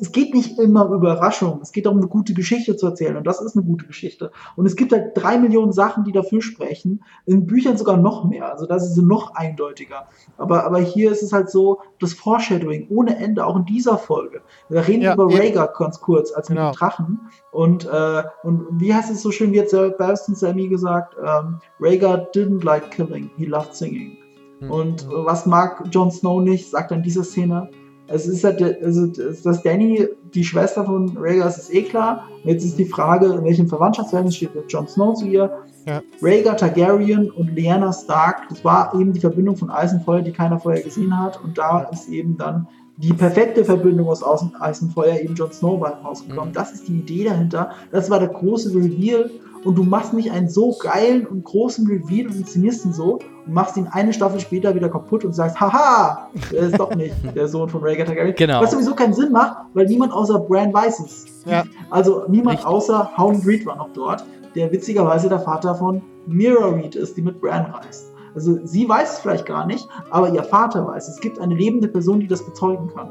es 0.03 0.11
geht 0.11 0.33
nicht 0.33 0.59
immer 0.59 0.89
um 0.89 0.95
Überraschung. 0.95 1.61
Es 1.61 1.71
geht 1.71 1.85
darum, 1.85 1.99
eine 1.99 2.09
gute 2.09 2.33
Geschichte 2.33 2.75
zu 2.75 2.87
erzählen. 2.87 3.15
Und 3.15 3.25
das 3.25 3.39
ist 3.39 3.55
eine 3.55 3.65
gute 3.65 3.85
Geschichte. 3.85 4.33
Und 4.57 4.65
es 4.65 4.75
gibt 4.75 4.91
halt 4.91 5.11
drei 5.15 5.37
Millionen 5.37 5.71
Sachen, 5.71 6.03
die 6.03 6.11
dafür 6.11 6.41
sprechen. 6.41 7.05
In 7.25 7.45
Büchern 7.45 7.77
sogar 7.77 7.95
noch 7.95 8.25
mehr. 8.25 8.51
Also 8.51 8.65
das 8.65 8.85
ist 8.85 8.97
noch 8.97 9.33
eindeutiger. 9.35 10.07
Aber, 10.37 10.65
aber 10.65 10.79
hier 10.79 11.09
ist 11.09 11.23
es 11.23 11.31
halt 11.31 11.49
so, 11.49 11.79
das 12.01 12.11
Foreshadowing 12.11 12.87
ohne 12.89 13.15
Ende, 13.15 13.45
auch 13.45 13.55
in 13.55 13.63
dieser 13.63 13.97
Folge. 13.97 14.41
Da 14.69 14.81
reden 14.81 15.03
wir 15.03 15.13
über 15.13 15.31
ja. 15.31 15.37
Rhaegar 15.37 15.71
ganz 15.71 16.01
kurz, 16.01 16.33
als 16.33 16.49
mit 16.49 16.57
genau. 16.57 16.71
dem 16.71 16.75
Drachen. 16.75 17.19
Und, 17.53 17.85
äh, 17.85 18.23
und 18.43 18.67
wie 18.81 18.93
heißt 18.93 19.09
es 19.09 19.21
so 19.21 19.31
schön, 19.31 19.53
wie 19.53 19.61
hat 19.61 19.69
Sebastian 19.69 20.35
Sammy 20.35 20.67
gesagt, 20.67 21.15
ähm, 21.25 21.61
Rhaegar 21.79 22.27
didn't 22.35 22.65
like 22.65 22.91
killing, 22.91 23.31
he 23.37 23.45
loved 23.45 23.73
singing. 23.73 24.17
Mhm. 24.59 24.69
Und 24.69 25.07
was 25.09 25.45
mag 25.45 25.85
Jon 25.91 26.11
Snow 26.11 26.41
nicht, 26.41 26.69
sagt 26.69 26.91
er 26.91 26.97
in 26.97 27.03
dieser 27.03 27.23
Szene, 27.23 27.69
es 28.13 28.27
ist 28.27 28.43
halt, 28.43 28.61
also, 28.83 29.07
dass 29.07 29.63
Danny 29.63 30.07
die 30.33 30.43
Schwester 30.43 30.85
von 30.85 31.17
Rhaegar 31.17 31.47
ist, 31.47 31.73
eh 31.73 31.81
klar. 31.81 32.27
Jetzt 32.43 32.63
ist 32.63 32.77
die 32.77 32.85
Frage, 32.85 33.25
in 33.25 33.43
welchem 33.43 33.67
Verwandtschaftsverhältnis 33.67 34.35
steht 34.35 34.51
Jon 34.69 34.87
Snow 34.87 35.15
zu 35.15 35.25
ihr. 35.25 35.51
Ja. 35.87 36.01
Rhaegar 36.21 36.55
Targaryen 36.55 37.31
und 37.31 37.55
Lyanna 37.55 37.91
Stark, 37.91 38.47
das 38.49 38.63
war 38.63 38.93
eben 38.95 39.13
die 39.13 39.19
Verbindung 39.19 39.57
von 39.57 39.69
Eis 39.69 39.93
und 39.93 40.03
Feuer, 40.03 40.21
die 40.21 40.31
keiner 40.31 40.59
vorher 40.59 40.81
gesehen 40.81 41.19
hat. 41.19 41.43
Und 41.43 41.57
da 41.57 41.81
ist 41.91 42.07
eben 42.07 42.37
dann 42.37 42.67
die 42.97 43.13
perfekte 43.13 43.65
Verbindung 43.65 44.07
aus 44.07 44.23
Eis 44.59 44.81
und 44.81 44.93
Feuer, 44.93 45.19
eben 45.19 45.33
Jon 45.33 45.51
Snow 45.51 45.83
rausgekommen. 45.83 46.49
Mhm. 46.49 46.53
Das 46.53 46.71
ist 46.71 46.87
die 46.87 46.99
Idee 46.99 47.23
dahinter. 47.25 47.71
Das 47.91 48.09
war 48.09 48.19
der 48.19 48.29
große 48.29 48.69
Reveal 48.75 49.31
und 49.63 49.75
du 49.77 49.83
machst 49.83 50.13
nicht 50.13 50.31
einen 50.31 50.49
so 50.49 50.75
geilen 50.77 51.25
und 51.25 51.43
großen 51.43 51.87
Reveal 51.87 52.27
und 52.27 52.35
inszenierst 52.35 52.85
ihn 52.85 52.93
so 52.93 53.19
und 53.45 53.53
machst 53.53 53.77
ihn 53.77 53.87
eine 53.91 54.13
Staffel 54.13 54.39
später 54.39 54.75
wieder 54.75 54.89
kaputt 54.89 55.23
und 55.25 55.33
sagst, 55.33 55.59
haha, 55.59 56.29
der 56.51 56.59
ist 56.61 56.79
doch 56.79 56.93
nicht 56.95 57.13
der 57.35 57.47
Sohn 57.47 57.69
von 57.69 57.81
Rhaegar 57.81 58.05
Targaryen. 58.05 58.35
Genau. 58.35 58.61
Was 58.61 58.71
sowieso 58.71 58.93
keinen 58.93 59.13
Sinn 59.13 59.31
macht, 59.31 59.57
weil 59.73 59.85
niemand 59.85 60.13
außer 60.13 60.39
Bran 60.39 60.73
weiß 60.73 60.99
es. 60.99 61.25
Ja. 61.45 61.63
Also 61.89 62.23
niemand 62.27 62.57
Richtig. 62.57 62.67
außer 62.67 63.17
Hound 63.17 63.45
Reed 63.45 63.65
war 63.65 63.77
noch 63.77 63.89
dort, 63.93 64.23
der 64.55 64.71
witzigerweise 64.71 65.29
der 65.29 65.39
Vater 65.39 65.75
von 65.75 66.01
Mira 66.25 66.67
Reed 66.67 66.95
ist, 66.95 67.17
die 67.17 67.21
mit 67.21 67.39
Bran 67.41 67.65
reist. 67.65 68.13
Also 68.35 68.59
sie 68.65 68.87
weiß 68.87 69.13
es 69.13 69.19
vielleicht 69.19 69.45
gar 69.45 69.65
nicht, 69.65 69.87
aber 70.09 70.29
ihr 70.29 70.43
Vater 70.43 70.87
weiß. 70.87 71.07
Es 71.07 71.19
gibt 71.19 71.39
eine 71.39 71.55
lebende 71.55 71.87
Person, 71.87 72.19
die 72.19 72.27
das 72.27 72.43
bezeugen 72.43 72.89
kann. 72.93 73.09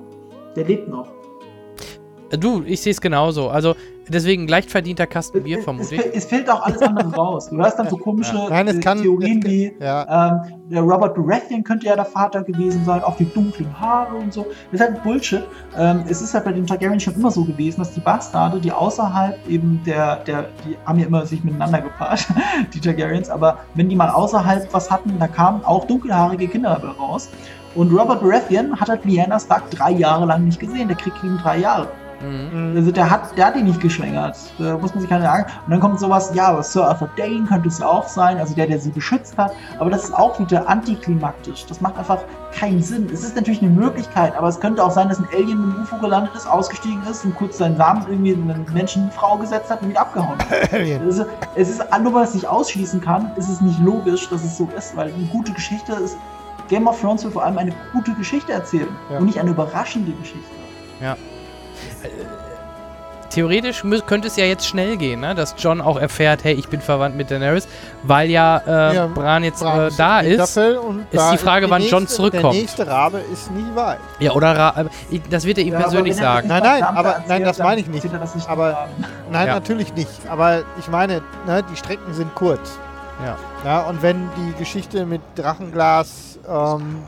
Der 0.56 0.64
lebt 0.64 0.88
noch. 0.88 1.06
Du, 2.38 2.62
ich 2.64 2.80
sehe 2.80 2.92
es 2.92 3.00
genauso. 3.00 3.48
Also 3.48 3.74
deswegen 4.08 4.48
leicht 4.48 4.70
verdienter 4.70 5.06
Kasten 5.06 5.42
Bier, 5.42 5.62
vermute 5.62 5.94
ich. 5.94 6.00
Es, 6.00 6.14
es, 6.14 6.24
fehlt 6.26 6.50
auch 6.50 6.62
alles 6.62 6.82
andere 6.82 7.12
raus. 7.16 7.48
Du 7.50 7.56
hörst 7.56 7.78
dann 7.78 7.88
so 7.88 7.96
komische 7.96 8.34
ja. 8.36 8.48
Nein, 8.48 8.80
kann, 8.80 9.00
Theorien 9.02 9.42
wie 9.44 9.72
ja. 9.80 10.40
ähm, 10.44 10.62
der 10.70 10.82
Robert 10.82 11.14
Baratheon 11.14 11.62
könnte 11.62 11.86
ja 11.86 11.96
der 11.96 12.04
Vater 12.04 12.42
gewesen 12.42 12.84
sein, 12.84 13.02
auch 13.02 13.16
die 13.16 13.26
dunklen 13.26 13.78
Haare 13.78 14.16
und 14.16 14.32
so. 14.32 14.46
Das 14.70 14.80
ist 14.80 14.86
halt 14.86 15.02
Bullshit. 15.02 15.42
Ähm, 15.76 16.04
es 16.08 16.22
ist 16.22 16.34
halt 16.34 16.44
bei 16.44 16.52
den 16.52 16.66
Targaryen 16.66 17.00
schon 17.00 17.14
immer 17.14 17.30
so 17.30 17.44
gewesen, 17.44 17.80
dass 17.80 17.92
die 17.92 18.00
Bastarde, 18.00 18.60
die 18.60 18.72
außerhalb 18.72 19.38
eben 19.48 19.80
der, 19.84 20.16
der, 20.24 20.48
die 20.64 20.76
haben 20.86 20.98
ja 20.98 21.06
immer 21.06 21.26
sich 21.26 21.44
miteinander 21.44 21.80
gepaart, 21.80 22.26
die 22.74 22.80
Targaryens, 22.80 23.30
aber 23.30 23.58
wenn 23.74 23.88
die 23.88 23.96
mal 23.96 24.10
außerhalb 24.10 24.72
was 24.72 24.90
hatten, 24.90 25.18
da 25.18 25.28
kamen 25.28 25.64
auch 25.64 25.86
dunkelhaarige 25.86 26.48
Kinder 26.48 26.78
dabei 26.80 26.94
raus. 26.98 27.28
Und 27.74 27.90
Robert 27.90 28.20
Baratheon 28.20 28.78
hat 28.78 28.88
halt 28.88 29.04
Lyanna 29.04 29.40
Stark 29.40 29.70
drei 29.70 29.92
Jahre 29.92 30.26
lang 30.26 30.44
nicht 30.44 30.60
gesehen. 30.60 30.88
Der 30.88 30.96
kriegt 30.96 31.22
ihn 31.24 31.38
drei 31.38 31.58
Jahre. 31.58 31.88
Mhm. 32.22 32.76
Also 32.76 32.92
der 32.92 33.10
hat, 33.10 33.36
der 33.36 33.46
hat 33.46 33.56
ihn 33.56 33.64
nicht 33.64 33.80
geschwängert. 33.80 34.36
Da 34.58 34.78
muss 34.78 34.94
man 34.94 35.00
sich 35.00 35.10
keine 35.10 35.24
sagen. 35.24 35.44
Und 35.66 35.70
dann 35.70 35.80
kommt 35.80 35.98
sowas, 36.00 36.32
ja, 36.34 36.48
aber 36.48 36.62
Sir 36.62 36.86
Arthur 36.88 37.08
Dane 37.16 37.44
könnte 37.48 37.68
es 37.68 37.78
ja 37.78 37.86
auch 37.86 38.06
sein, 38.08 38.38
also 38.38 38.54
der, 38.54 38.66
der 38.66 38.78
sie 38.78 38.90
beschützt 38.90 39.36
hat. 39.36 39.52
Aber 39.78 39.90
das 39.90 40.04
ist 40.04 40.14
auch 40.14 40.38
wieder 40.38 40.68
antiklimaktisch. 40.68 41.66
Das 41.66 41.80
macht 41.80 41.98
einfach 41.98 42.20
keinen 42.52 42.82
Sinn. 42.82 43.08
Es 43.12 43.24
ist 43.24 43.34
natürlich 43.34 43.62
eine 43.62 43.70
Möglichkeit, 43.70 44.36
aber 44.36 44.48
es 44.48 44.60
könnte 44.60 44.84
auch 44.84 44.90
sein, 44.90 45.08
dass 45.08 45.18
ein 45.18 45.28
Alien 45.32 45.66
mit 45.66 45.76
dem 45.76 45.82
UFO 45.82 45.96
gelandet 45.98 46.34
ist, 46.34 46.46
ausgestiegen 46.46 47.02
ist 47.10 47.24
und 47.24 47.34
kurz 47.36 47.58
seinen 47.58 47.76
Samen 47.76 48.04
irgendwie 48.08 48.32
in 48.32 48.50
eine 48.50 48.64
Menschenfrau 48.72 49.38
gesetzt 49.38 49.70
hat 49.70 49.82
und 49.82 49.90
wieder 49.90 50.00
abgehauen 50.00 50.38
hat. 50.38 50.72
es, 50.72 51.18
ist, 51.18 51.26
es 51.56 51.70
ist, 51.70 51.82
nur 52.02 52.14
weil 52.14 52.24
es 52.24 52.34
nicht 52.34 52.46
ausschließen 52.46 53.00
kann, 53.00 53.30
ist 53.36 53.48
es 53.48 53.60
nicht 53.60 53.80
logisch, 53.80 54.28
dass 54.28 54.44
es 54.44 54.56
so 54.56 54.68
ist, 54.76 54.96
weil 54.96 55.12
eine 55.12 55.24
gute 55.26 55.52
Geschichte 55.52 55.92
ist. 55.94 56.16
Game 56.68 56.86
of 56.86 57.00
Thrones 57.00 57.24
will 57.24 57.30
vor 57.30 57.44
allem 57.44 57.58
eine 57.58 57.72
gute 57.92 58.14
Geschichte 58.14 58.52
erzählen 58.52 58.88
ja. 59.10 59.18
und 59.18 59.26
nicht 59.26 59.38
eine 59.38 59.50
überraschende 59.50 60.12
Geschichte. 60.12 60.50
Ja 61.00 61.16
theoretisch 63.32 63.82
könnte 64.06 64.28
es 64.28 64.36
ja 64.36 64.44
jetzt 64.44 64.66
schnell 64.66 64.96
gehen, 64.96 65.20
ne? 65.20 65.34
dass 65.34 65.54
John 65.58 65.80
auch 65.80 65.98
erfährt, 65.98 66.44
hey, 66.44 66.54
ich 66.54 66.68
bin 66.68 66.80
verwandt 66.80 67.16
mit 67.16 67.30
Daenerys, 67.30 67.66
weil 68.02 68.30
ja, 68.30 68.58
äh, 68.66 68.94
ja 68.94 69.06
Bran 69.06 69.44
jetzt 69.44 69.60
Bran 69.60 69.88
äh, 69.88 69.90
da 69.96 70.20
ist. 70.20 70.56
ist 70.56 71.32
die 71.32 71.38
Frage, 71.38 71.70
wann 71.70 71.80
nächste, 71.80 71.96
John 71.96 72.06
zurückkommt. 72.06 72.54
Der 72.54 72.60
nächste 72.60 72.86
Rabe 72.86 73.20
ist 73.32 73.50
nie 73.50 73.74
weit. 73.74 73.98
Ja, 74.18 74.32
oder 74.32 74.56
Ra 74.56 74.84
das 75.30 75.44
wird 75.44 75.58
er 75.58 75.64
ihm 75.64 75.72
ja, 75.72 75.80
persönlich 75.80 76.16
sagen. 76.16 76.48
Nein, 76.48 76.62
nein, 76.62 76.82
aber 76.82 77.24
nein, 77.26 77.44
das 77.44 77.58
meine 77.58 77.80
ich 77.80 77.86
nicht. 77.88 78.04
nicht 78.04 78.48
aber 78.48 78.88
nein, 79.30 79.46
ja. 79.46 79.54
natürlich 79.54 79.94
nicht. 79.94 80.10
Aber 80.28 80.62
ich 80.78 80.88
meine, 80.88 81.22
ne, 81.46 81.64
die 81.70 81.76
Strecken 81.76 82.12
sind 82.14 82.34
kurz. 82.34 82.78
Ja. 83.24 83.36
ja. 83.64 83.80
Und 83.82 84.02
wenn 84.02 84.28
die 84.36 84.58
Geschichte 84.58 85.06
mit 85.06 85.20
Drachenglas 85.36 86.38
ähm, 86.48 86.98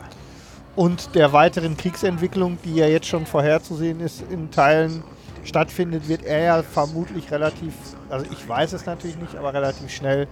und 0.77 1.15
der 1.15 1.33
weiteren 1.33 1.77
Kriegsentwicklung, 1.77 2.59
die 2.65 2.75
ja 2.77 2.87
jetzt 2.87 3.07
schon 3.07 3.27
vorherzusehen 3.27 4.01
ist, 4.01 4.23
in 4.31 4.51
Teilen 4.51 5.03
stattfindet, 5.45 6.09
wird 6.09 6.25
er 6.25 6.43
ja 6.43 6.63
vermutlich 6.63 7.31
relativ, 7.31 7.75
also 8.11 8.27
ich 8.31 8.49
weiß 8.49 8.73
es 8.73 8.87
natürlich 8.87 9.17
nicht, 9.17 9.37
aber 9.37 9.53
relativ 9.55 9.91
schnell 9.91 10.27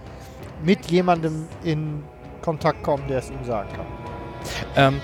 mit 0.63 0.89
jemandem 0.91 1.47
in 1.63 2.03
Kontakt 2.41 2.83
kommen, 2.83 3.07
der 3.07 3.19
es 3.19 3.29
ihm 3.29 3.43
sagen 3.45 3.69
kann. 3.73 3.85
Ähm, 4.75 5.01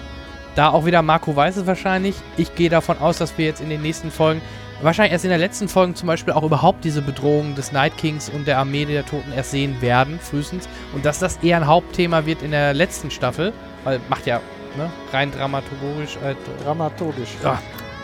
da 0.55 0.71
auch 0.71 0.85
wieder 0.85 1.01
Marco 1.01 1.35
weiß 1.35 1.57
es 1.57 1.67
wahrscheinlich. 1.67 2.15
Ich 2.37 2.55
gehe 2.55 2.69
davon 2.69 2.97
aus, 2.97 3.17
dass 3.17 3.37
wir 3.37 3.45
jetzt 3.45 3.61
in 3.61 3.69
den 3.69 3.81
nächsten 3.81 4.11
Folgen, 4.11 4.41
wahrscheinlich 4.81 5.13
erst 5.13 5.25
in 5.25 5.29
der 5.29 5.39
letzten 5.39 5.69
Folge 5.69 5.93
zum 5.93 6.07
Beispiel 6.07 6.33
auch 6.33 6.43
überhaupt 6.43 6.83
diese 6.83 7.01
Bedrohung 7.01 7.55
des 7.55 7.71
Night 7.71 7.95
Kings 7.97 8.29
und 8.29 8.47
der 8.47 8.57
Armee 8.57 8.85
der 8.85 9.05
Toten 9.05 9.31
erst 9.31 9.51
sehen 9.51 9.81
werden, 9.81 10.19
frühestens. 10.19 10.67
Und 10.93 11.05
dass 11.05 11.19
das 11.19 11.37
eher 11.37 11.57
ein 11.57 11.67
Hauptthema 11.67 12.25
wird 12.25 12.41
in 12.41 12.51
der 12.51 12.73
letzten 12.73 13.11
Staffel, 13.11 13.53
weil 13.83 14.01
macht 14.09 14.25
ja 14.25 14.41
ne, 14.77 14.89
rein 15.11 15.31
dramaturgisch. 15.31 16.17
Äh, 16.17 16.35
Dramaturgisch. 16.63 17.35
Ja, 17.43 17.59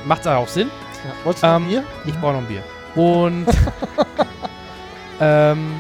macht 0.06 0.28
auch 0.28 0.48
Sinn. 0.48 0.70
Ja. 1.04 1.12
Wolltest 1.24 1.44
du 1.44 1.48
ähm, 1.48 1.54
ein 1.54 1.68
Bier? 1.68 1.84
Ich 2.06 2.20
brauche 2.20 2.34
noch 2.34 2.40
ein 2.40 2.48
Bier. 2.48 2.64
Und. 2.96 3.46
ähm. 5.22 5.76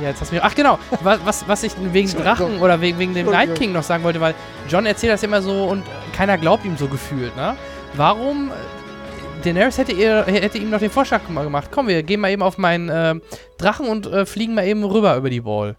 Ja, 0.00 0.08
jetzt 0.10 0.20
hast 0.20 0.30
du 0.30 0.36
mir. 0.36 0.44
Ach, 0.44 0.54
genau. 0.54 0.78
Was, 1.02 1.18
was, 1.24 1.48
was 1.48 1.62
ich 1.64 1.72
wegen 1.92 2.08
Drachen 2.10 2.60
oder 2.60 2.80
wegen, 2.80 2.98
wegen 2.98 3.14
dem 3.14 3.26
Night 3.26 3.56
King 3.56 3.72
noch 3.72 3.82
sagen 3.82 4.04
wollte, 4.04 4.20
weil 4.20 4.34
John 4.68 4.86
erzählt 4.86 5.12
das 5.12 5.24
immer 5.24 5.42
so 5.42 5.64
und 5.64 5.82
keiner 6.12 6.38
glaubt 6.38 6.64
ihm 6.64 6.76
so 6.76 6.86
gefühlt, 6.86 7.34
ne? 7.36 7.56
Warum. 7.94 8.50
Daenerys 9.42 9.78
hätte, 9.78 9.92
ihr, 9.92 10.24
hätte 10.26 10.58
ihm 10.58 10.70
noch 10.70 10.80
den 10.80 10.90
Vorschlag 10.90 11.20
gemacht: 11.26 11.70
Komm, 11.72 11.86
wir 11.88 12.02
gehen 12.02 12.20
mal 12.20 12.30
eben 12.30 12.42
auf 12.42 12.58
meinen 12.58 12.88
äh, 12.88 13.14
Drachen 13.56 13.88
und 13.88 14.06
äh, 14.06 14.26
fliegen 14.26 14.54
mal 14.54 14.66
eben 14.66 14.84
rüber 14.84 15.16
über 15.16 15.30
die 15.30 15.44
Wall. 15.44 15.76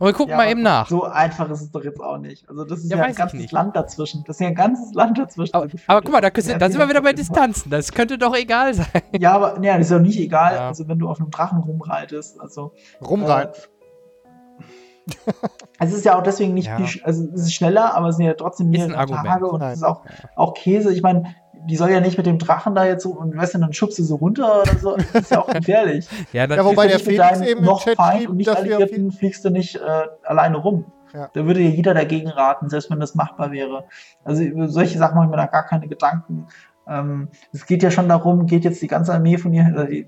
Und 0.00 0.06
wir 0.06 0.14
gucken 0.14 0.30
ja, 0.30 0.36
mal 0.38 0.50
eben 0.50 0.62
nach. 0.62 0.88
So 0.88 1.04
einfach 1.04 1.50
ist 1.50 1.60
es 1.60 1.70
doch 1.70 1.84
jetzt 1.84 2.00
auch 2.00 2.16
nicht. 2.16 2.48
Also 2.48 2.64
das 2.64 2.78
ist 2.78 2.90
ja, 2.90 2.96
ja 2.96 3.04
ein 3.04 3.14
ganzes 3.14 3.52
Land 3.52 3.76
dazwischen. 3.76 4.24
Das 4.26 4.36
ist 4.36 4.40
ja 4.40 4.46
ein 4.48 4.54
ganzes 4.54 4.94
Land 4.94 5.18
dazwischen. 5.18 5.54
Aber, 5.54 5.66
aber 5.86 6.00
guck 6.00 6.10
mal, 6.10 6.22
da, 6.22 6.30
da 6.30 6.40
sind 6.40 6.78
wir 6.78 6.88
wieder 6.88 7.02
bei 7.02 7.12
Distanzen. 7.12 7.70
Das 7.70 7.92
könnte 7.92 8.16
doch 8.16 8.34
egal 8.34 8.72
sein. 8.72 8.86
Ja, 9.18 9.32
aber 9.32 9.58
nee, 9.58 9.66
das 9.68 9.82
ist 9.82 9.90
doch 9.90 10.00
nicht 10.00 10.18
egal. 10.18 10.54
Ja. 10.54 10.68
Also 10.68 10.88
wenn 10.88 10.98
du 10.98 11.06
auf 11.06 11.20
einem 11.20 11.30
Drachen 11.30 11.58
rumreitest. 11.58 12.40
Also, 12.40 12.72
Rumreiten. 13.02 13.52
Äh, 13.52 15.32
also 15.78 15.92
es 15.92 15.98
ist 15.98 16.04
ja 16.06 16.18
auch 16.18 16.22
deswegen 16.22 16.54
nicht 16.54 16.70
viel, 16.70 17.02
also 17.02 17.28
es 17.34 17.42
ist 17.42 17.54
schneller, 17.54 17.94
aber 17.94 18.08
es 18.08 18.16
sind 18.16 18.24
ja 18.24 18.32
trotzdem 18.32 18.70
mehrere 18.70 19.06
Tage 19.06 19.48
und 19.48 19.60
es 19.60 19.78
ist 19.78 19.82
auch, 19.82 20.02
auch 20.34 20.54
Käse. 20.54 20.94
Ich 20.94 21.02
meine, 21.02 21.34
die 21.68 21.76
soll 21.76 21.90
ja 21.90 22.00
nicht 22.00 22.16
mit 22.16 22.26
dem 22.26 22.38
Drachen 22.38 22.74
da 22.74 22.84
jetzt 22.84 23.02
so, 23.02 23.10
und 23.10 23.36
weißt 23.36 23.54
du, 23.54 23.58
dann 23.58 23.72
schubst 23.72 23.98
du 23.98 24.04
so 24.04 24.16
runter 24.16 24.62
oder 24.62 24.78
so. 24.78 24.96
Das 24.96 25.22
ist 25.22 25.30
ja 25.30 25.40
auch 25.40 25.52
gefährlich. 25.52 26.08
ja, 26.32 26.46
ja, 26.46 26.64
wobei 26.64 26.88
der 26.88 26.98
Felix 26.98 27.40
eben 27.40 27.64
noch 27.64 27.84
Chat 27.84 27.96
Feind 27.96 28.28
und 28.28 28.36
nicht 28.36 28.48
Alliierten 28.48 29.12
fliegst 29.12 29.44
du 29.44 29.50
nicht 29.50 29.76
äh, 29.76 30.06
alleine 30.22 30.56
rum. 30.56 30.92
Ja. 31.12 31.28
Da 31.32 31.44
würde 31.44 31.60
ja 31.60 31.70
jeder 31.70 31.92
dagegen 31.92 32.28
raten, 32.28 32.68
selbst 32.68 32.90
wenn 32.90 33.00
das 33.00 33.14
machbar 33.14 33.50
wäre. 33.50 33.84
Also 34.24 34.42
über 34.42 34.68
solche 34.68 34.98
Sachen 34.98 35.16
mache 35.16 35.26
ich 35.26 35.30
mir 35.30 35.36
da 35.36 35.46
gar 35.46 35.66
keine 35.66 35.88
Gedanken. 35.88 36.46
Ähm, 36.86 37.28
es 37.52 37.66
geht 37.66 37.82
ja 37.82 37.90
schon 37.90 38.08
darum, 38.08 38.46
geht 38.46 38.64
jetzt 38.64 38.80
die 38.80 38.86
ganze 38.86 39.12
Armee 39.12 39.36
von 39.36 39.52
ihr, 39.52 39.66
äh, 39.76 39.88
die, 39.88 40.06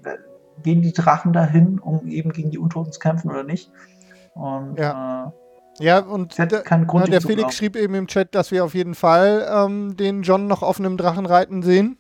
gehen 0.63 0.83
die 0.83 0.93
Drachen 0.93 1.33
dahin, 1.33 1.79
um 1.79 2.07
eben 2.07 2.33
gegen 2.33 2.51
die 2.51 2.59
Untoten 2.59 2.93
zu 2.93 3.01
kämpfen 3.01 3.31
oder 3.31 3.43
nicht? 3.43 3.71
Und 4.35 4.79
ja. 4.79 5.27
äh, 5.27 5.42
ja, 5.79 6.01
und 6.01 6.37
der, 6.39 6.47
Grund, 6.47 7.13
der 7.13 7.21
Felix 7.21 7.57
schrieb 7.57 7.77
eben 7.77 7.95
im 7.95 8.07
Chat, 8.07 8.35
dass 8.35 8.51
wir 8.51 8.65
auf 8.65 8.75
jeden 8.75 8.95
Fall 8.95 9.49
ähm, 9.51 9.97
den 9.97 10.23
John 10.23 10.47
noch 10.47 10.63
auf 10.63 10.79
einem 10.79 10.97
Drachen 10.97 11.27
reiten 11.27 11.63
sehen. 11.63 11.97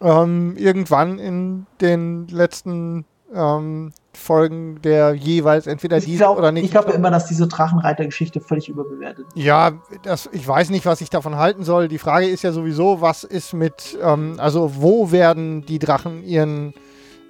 Ähm, 0.00 0.56
irgendwann 0.56 1.18
in 1.18 1.66
den 1.80 2.26
letzten 2.28 3.04
ähm, 3.34 3.92
Folgen 4.14 4.80
der 4.82 5.14
jeweils 5.14 5.66
entweder 5.66 5.96
ich 5.96 6.04
diese 6.04 6.28
oder 6.28 6.52
nicht. 6.52 6.64
Ich 6.64 6.70
glaube 6.70 6.92
immer, 6.92 7.10
dass 7.10 7.26
diese 7.26 7.48
Drachenreiter-Geschichte 7.48 8.40
völlig 8.40 8.68
überbewertet 8.68 9.26
ist. 9.28 9.42
Ja, 9.42 9.72
das, 10.02 10.28
ich 10.32 10.46
weiß 10.46 10.70
nicht, 10.70 10.86
was 10.86 11.00
ich 11.00 11.10
davon 11.10 11.36
halten 11.36 11.64
soll. 11.64 11.88
Die 11.88 11.98
Frage 11.98 12.26
ist 12.26 12.42
ja 12.42 12.52
sowieso, 12.52 13.00
was 13.00 13.24
ist 13.24 13.54
mit, 13.54 13.98
ähm, 14.02 14.34
also 14.38 14.72
wo 14.76 15.10
werden 15.10 15.64
die 15.64 15.78
Drachen 15.78 16.22
ihren, 16.24 16.74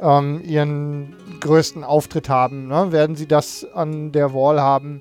ähm, 0.01 0.41
ihren 0.45 1.15
größten 1.41 1.85
Auftritt 1.85 2.29
haben? 2.29 2.69
Ne? 2.69 2.91
Werden 2.91 3.17
sie 3.17 3.27
das 3.27 3.67
an 3.73 4.13
der 4.13 4.35
Wall 4.35 4.61
haben? 4.61 5.01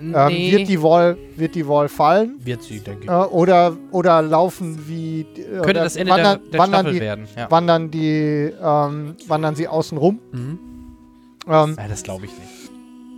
Nee. 0.00 0.52
wird, 0.52 0.68
die 0.68 0.82
Wall, 0.82 1.16
wird 1.36 1.54
die 1.54 1.66
Wall 1.66 1.88
fallen? 1.88 2.36
Wird 2.42 2.62
sie, 2.62 2.80
denke 2.80 3.04
ich. 3.04 3.10
Äh, 3.10 3.12
oder, 3.12 3.76
oder 3.90 4.22
laufen 4.22 4.78
wie. 4.88 5.20
Äh, 5.20 5.60
Könnte 5.62 5.74
das 5.74 5.96
Ende 5.96 6.12
wandern, 6.12 6.40
der, 6.50 6.60
der 6.60 6.66
Staffel 6.66 6.92
die, 6.92 7.00
werden. 7.00 7.28
Ja. 7.36 7.50
Wandern, 7.50 7.90
die, 7.90 8.52
ähm, 8.62 9.16
wandern 9.26 9.54
sie 9.54 9.68
außen 9.68 9.98
rum? 9.98 10.20
Mhm. 10.32 10.58
Ähm, 11.46 11.76
ja, 11.78 11.88
das 11.88 12.02
glaube 12.02 12.26
ich 12.26 12.32
nicht. 12.32 12.60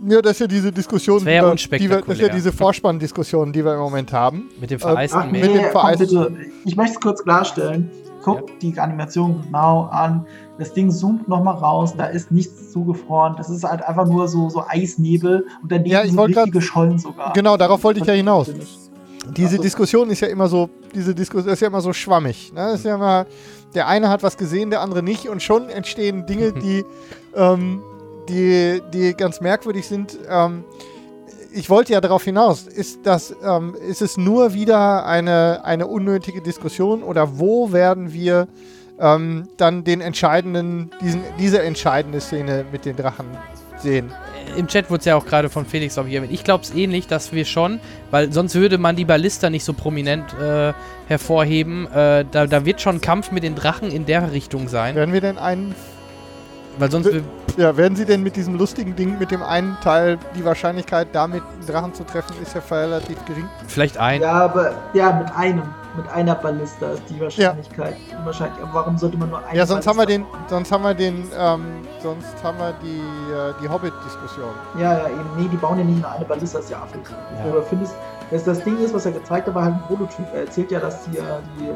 Ja, 0.05 0.21
das 0.21 0.33
ist 0.33 0.39
ja 0.39 0.47
diese 0.47 0.71
Diskussion, 0.71 1.23
das, 1.23 1.33
ja 1.33 1.77
die 1.77 1.89
wir, 1.89 2.01
das 2.01 2.15
ist 2.15 2.21
ja 2.21 2.27
diese 2.27 2.51
Vorspann-Diskussion, 2.51 3.53
die 3.53 3.63
wir 3.63 3.73
im 3.73 3.79
Moment 3.79 4.11
haben. 4.11 4.49
Mit 4.59 4.71
dem 4.71 4.79
vereisten 4.79 5.21
äh, 5.21 5.31
mit 5.31 5.43
dem 5.45 5.71
vereisten 5.71 6.51
Ich 6.65 6.75
möchte 6.75 6.95
es 6.95 6.99
kurz 6.99 7.23
klarstellen. 7.23 7.89
Guck 8.23 8.49
ja. 8.49 8.55
die 8.61 8.79
Animation 8.79 9.43
genau 9.43 9.83
an. 9.91 10.25
Das 10.57 10.73
Ding 10.73 10.89
zoomt 10.91 11.27
nochmal 11.27 11.55
raus, 11.55 11.95
da 11.95 12.05
ist 12.05 12.31
nichts 12.31 12.71
zugefroren. 12.71 13.35
Das 13.37 13.49
ist 13.49 13.63
halt 13.63 13.83
einfach 13.83 14.07
nur 14.07 14.27
so, 14.27 14.49
so 14.49 14.63
Eisnebel 14.67 15.45
und 15.61 15.71
dann 15.71 15.85
ja, 15.85 16.05
sind 16.05 16.17
richtige 16.19 16.61
Schollen 16.61 16.97
sogar. 16.97 17.33
Genau, 17.33 17.57
darauf 17.57 17.83
wollte 17.83 17.99
ich 17.99 18.05
ja 18.05 18.13
hinaus. 18.13 18.51
Diese 19.37 19.51
also, 19.51 19.61
Diskussion 19.61 20.09
ist 20.09 20.19
ja 20.19 20.27
immer 20.27 20.47
so, 20.47 20.69
diese 20.93 21.15
Diskussion 21.15 21.53
ist 21.53 21.61
ja 21.61 21.67
immer 21.67 21.81
so 21.81 21.93
schwammig. 21.93 22.51
Ne? 22.53 22.61
Das 22.61 22.75
ist 22.75 22.85
ja 22.85 22.95
immer, 22.95 23.25
der 23.73 23.87
eine 23.87 24.09
hat 24.09 24.21
was 24.21 24.37
gesehen, 24.37 24.69
der 24.69 24.81
andere 24.81 25.01
nicht 25.01 25.29
und 25.29 25.41
schon 25.41 25.69
entstehen 25.69 26.25
Dinge, 26.25 26.51
die 26.61 26.83
ähm, 27.35 27.81
die, 28.29 28.81
die 28.93 29.13
ganz 29.13 29.41
merkwürdig 29.41 29.87
sind. 29.87 30.17
Ähm, 30.29 30.63
ich 31.53 31.69
wollte 31.69 31.93
ja 31.93 32.01
darauf 32.01 32.23
hinaus, 32.23 32.67
ist, 32.67 33.05
das, 33.05 33.35
ähm, 33.43 33.75
ist 33.87 34.01
es 34.01 34.17
nur 34.17 34.53
wieder 34.53 35.05
eine, 35.05 35.63
eine 35.63 35.87
unnötige 35.87 36.41
Diskussion 36.41 37.03
oder 37.03 37.39
wo 37.39 37.71
werden 37.71 38.13
wir 38.13 38.47
ähm, 38.99 39.47
dann 39.57 39.83
den 39.83 40.01
entscheidenden, 40.01 40.91
diesen, 41.01 41.21
diese 41.39 41.61
entscheidende 41.61 42.21
Szene 42.21 42.65
mit 42.71 42.85
den 42.85 42.95
Drachen 42.95 43.27
sehen? 43.77 44.11
Im 44.57 44.67
Chat 44.67 44.89
wurde 44.89 44.99
es 44.99 45.05
ja 45.05 45.15
auch 45.15 45.25
gerade 45.25 45.49
von 45.49 45.65
Felix 45.65 45.97
erwähnt. 45.97 46.27
Ich 46.31 46.43
glaube 46.43 46.63
es 46.63 46.73
ähnlich, 46.73 47.07
dass 47.07 47.31
wir 47.31 47.45
schon, 47.45 47.79
weil 48.11 48.31
sonst 48.31 48.55
würde 48.55 48.77
man 48.77 48.95
die 48.95 49.05
Ballista 49.05 49.49
nicht 49.49 49.63
so 49.63 49.73
prominent 49.73 50.33
äh, 50.39 50.73
hervorheben. 51.07 51.87
Äh, 51.87 52.25
da, 52.29 52.47
da 52.47 52.65
wird 52.65 52.81
schon 52.81 53.01
Kampf 53.01 53.31
mit 53.31 53.43
den 53.43 53.55
Drachen 53.55 53.91
in 53.91 54.05
der 54.05 54.31
Richtung 54.31 54.67
sein. 54.67 54.95
Werden 54.95 55.13
wir 55.13 55.21
denn 55.21 55.37
einen 55.37 55.75
weil 56.77 56.91
sonst. 56.91 57.09
Ja, 57.55 57.77
werden 57.77 57.95
Sie 57.95 58.05
denn 58.05 58.23
mit 58.23 58.35
diesem 58.35 58.57
lustigen 58.57 58.95
Ding, 58.95 59.19
mit 59.19 59.29
dem 59.29 59.43
einen 59.43 59.77
Teil, 59.83 60.17
die 60.35 60.43
Wahrscheinlichkeit, 60.43 61.09
damit 61.13 61.43
einen 61.43 61.67
Drachen 61.67 61.93
zu 61.93 62.03
treffen, 62.03 62.35
ist 62.41 62.55
ja 62.55 62.61
relativ 62.71 63.23
gering? 63.25 63.47
Vielleicht 63.67 63.97
ein. 63.97 64.21
Ja, 64.21 64.31
aber 64.31 64.73
ja, 64.93 65.11
mit 65.13 65.35
einem. 65.35 65.63
Mit 65.95 66.09
einer 66.09 66.33
Ballista 66.33 66.89
ist 66.89 67.03
die 67.07 67.19
Wahrscheinlichkeit. 67.21 67.95
Ja. 68.09 68.25
Wahrscheinlich. 68.25 68.63
Aber 68.63 68.73
warum 68.73 68.97
sollte 68.97 69.15
man 69.15 69.29
nur 69.29 69.45
einen? 69.45 69.55
Ja, 69.55 69.63
sonst 69.63 69.85
Ballista 69.85 69.91
haben 69.91 69.97
wir 69.99 70.05
den, 70.07 70.25
sonst 70.47 70.71
haben 70.71 70.83
wir 70.83 70.93
den, 70.95 71.27
ähm, 71.37 71.65
sonst 72.01 72.43
haben 72.43 72.57
wir 72.57 72.73
die, 72.81 72.97
äh, 72.97 73.53
die 73.61 73.69
Hobbit-Diskussion. 73.69 74.49
Ja, 74.79 74.97
ja, 74.97 75.07
eben. 75.09 75.29
Nee, 75.37 75.47
die 75.51 75.57
bauen 75.57 75.77
ja 75.77 75.83
nicht 75.83 76.01
nur 76.01 76.11
eine 76.11 76.25
Ballista, 76.25 76.57
das 76.57 76.65
ist 76.65 76.71
ja 76.71 76.81
affig. 76.81 77.01
Ja. 77.37 77.51
Aber 77.51 77.61
findest, 77.61 77.93
dass 78.31 78.43
das 78.43 78.63
Ding 78.63 78.83
ist, 78.83 78.91
was 78.91 79.05
er 79.05 79.11
gezeigt 79.11 79.45
hat, 79.45 79.53
war 79.53 79.65
halt 79.65 79.75
ein 79.75 79.83
Prototyp. 79.83 80.25
Er 80.33 80.41
erzählt 80.41 80.71
ja, 80.71 80.79
dass 80.79 81.03
die, 81.03 81.19
äh, 81.19 81.21
die 81.59 81.67
ähm, 81.67 81.75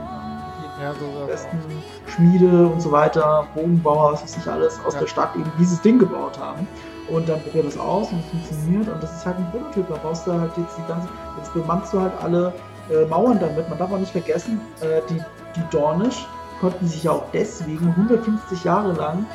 ja, 0.81 0.93
so 0.93 1.25
besten 1.25 1.59
Schmiede 2.07 2.67
und 2.67 2.81
so 2.81 2.91
weiter, 2.91 3.47
Bogenbauer, 3.55 4.13
was 4.13 4.23
weiß 4.23 4.37
ich 4.37 4.47
alles, 4.47 4.79
aus 4.85 4.93
ja. 4.93 5.01
der 5.01 5.07
Stadt 5.07 5.35
eben 5.35 5.51
dieses 5.59 5.81
Ding 5.81 5.99
gebaut 5.99 6.37
haben. 6.39 6.67
Und 7.09 7.29
dann 7.29 7.41
probiert 7.41 7.65
das 7.65 7.77
aus 7.77 8.11
und 8.11 8.19
es 8.19 8.25
funktioniert 8.29 8.89
und 8.89 9.01
das 9.01 9.15
ist 9.15 9.25
halt 9.25 9.37
ein 9.37 9.49
Prototyp. 9.51 9.87
Da 9.87 9.95
brauchst 9.95 10.27
du 10.27 10.33
halt 10.33 10.51
jetzt 10.57 10.77
die 10.77 10.87
ganze, 10.87 11.07
jetzt 11.37 11.53
bemannst 11.53 11.93
du 11.93 12.01
halt 12.01 12.11
alle 12.21 12.53
äh, 12.91 13.05
Mauern 13.05 13.39
damit. 13.39 13.69
Man 13.69 13.77
darf 13.77 13.91
auch 13.91 13.97
nicht 13.97 14.11
vergessen, 14.11 14.59
äh, 14.81 15.01
die, 15.09 15.21
die 15.55 15.63
Dornish 15.71 16.27
konnten 16.59 16.85
sich 16.87 17.03
ja 17.03 17.11
auch 17.11 17.23
deswegen 17.31 17.87
150 17.87 18.63
Jahre 18.63 18.91
lang 18.93 19.25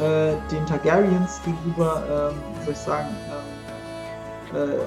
äh, 0.00 0.32
den 0.50 0.66
Targaryens 0.66 1.40
gegenüber, 1.44 2.02
ähm, 2.32 2.36
soll 2.64 2.72
ich 2.72 2.78
sagen, 2.78 3.08
ähm, 3.28 4.56
äh, 4.56 4.74
äh, 4.74 4.78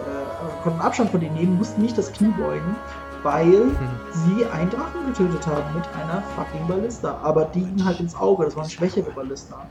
konnten 0.63 0.81
Abstand 0.81 1.11
von 1.11 1.21
denen 1.21 1.35
nehmen, 1.35 1.57
mussten 1.57 1.81
nicht 1.81 1.97
das 1.97 2.11
Knie 2.11 2.33
beugen 2.37 2.75
weil 3.23 3.45
mhm. 3.45 3.77
sie 4.11 4.45
einen 4.45 4.69
Drachen 4.69 5.05
getötet 5.07 5.47
haben 5.47 5.73
mit 5.75 5.85
einer 5.95 6.21
fucking 6.35 6.67
Ballista. 6.67 7.17
Aber 7.23 7.45
die 7.45 7.61
ging 7.61 7.83
halt 7.83 7.99
ins 7.99 8.15
Auge, 8.15 8.45
das 8.45 8.55
war 8.55 8.63
eine 8.63 8.71
schwächere 8.71 9.11
Ballista. 9.11 9.65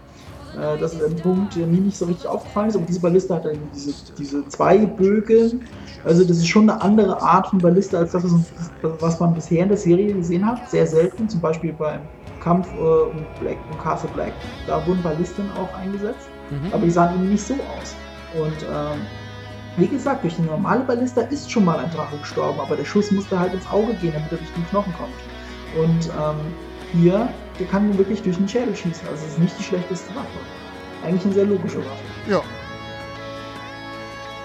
Äh, 0.55 0.79
das 0.79 0.95
ist 0.95 1.03
ein 1.03 1.17
Punkt, 1.17 1.57
der 1.57 1.67
mir 1.67 1.81
nicht 1.81 1.97
so 1.97 2.07
richtig 2.07 2.27
aufgefallen 2.27 2.69
ist, 2.69 2.77
aber 2.77 2.87
diese 2.87 3.01
Ballista 3.01 3.37
hat 3.37 3.45
dann 3.45 3.59
diese, 3.75 3.95
diese 4.19 4.47
zwei 4.49 4.79
Bögen. 4.79 5.63
Also 6.05 6.25
das 6.25 6.39
ist 6.39 6.49
schon 6.49 6.69
eine 6.69 6.81
andere 6.81 7.21
Art 7.21 7.47
von 7.47 7.59
Ballista 7.59 7.99
als 7.99 8.13
das, 8.13 8.25
was 8.83 9.21
man 9.21 9.35
bisher 9.35 9.63
in 9.63 9.69
der 9.69 9.79
Serie 9.79 10.13
gesehen 10.13 10.45
hat. 10.45 10.69
Sehr 10.71 10.87
selten, 10.87 11.29
zum 11.29 11.41
Beispiel 11.41 11.73
beim 11.73 12.01
Kampf 12.43 12.69
äh, 12.75 12.81
um, 12.81 13.25
Black, 13.41 13.57
um 13.71 13.79
Castle 13.79 14.11
Black. 14.15 14.33
Da 14.67 14.85
wurden 14.87 15.03
Ballisten 15.03 15.45
auch 15.53 15.73
eingesetzt, 15.79 16.29
mhm. 16.51 16.73
aber 16.73 16.85
die 16.85 16.91
sahen 16.91 17.15
eben 17.15 17.31
nicht 17.31 17.47
so 17.47 17.55
aus. 17.55 17.95
Und 18.35 18.63
ähm, 18.63 19.01
wie 19.77 19.87
gesagt, 19.87 20.23
durch 20.23 20.37
die 20.37 20.43
normale 20.43 20.81
Ballista 20.85 21.23
ist 21.23 21.51
schon 21.51 21.65
mal 21.65 21.79
ein 21.79 21.91
Drache 21.91 22.17
gestorben, 22.19 22.61
aber 22.61 22.77
der 22.77 22.85
Schuss 22.85 23.11
musste 23.11 23.39
halt 23.39 23.55
ins 23.55 23.67
Auge 23.71 23.95
gehen, 23.95 24.13
damit 24.13 24.31
er 24.31 24.39
durch 24.39 24.53
den 24.53 24.67
Knochen 24.69 24.93
kommt. 24.95 25.15
Und 25.77 26.07
ähm, 26.09 27.01
hier, 27.01 27.29
der 27.59 27.67
kann 27.67 27.97
wirklich 27.97 28.23
durch 28.23 28.37
den 28.37 28.49
Schädel 28.49 28.77
schießen. 28.77 29.09
Also 29.09 29.25
es 29.25 29.33
ist 29.33 29.39
nicht 29.39 29.59
die 29.59 29.63
schlechteste 29.63 30.15
Waffe. 30.15 30.29
Eigentlich 31.05 31.25
eine 31.25 31.35
sehr 31.35 31.47
logische 31.47 31.79
Waffe. 31.79 32.05
Ja. 32.29 32.43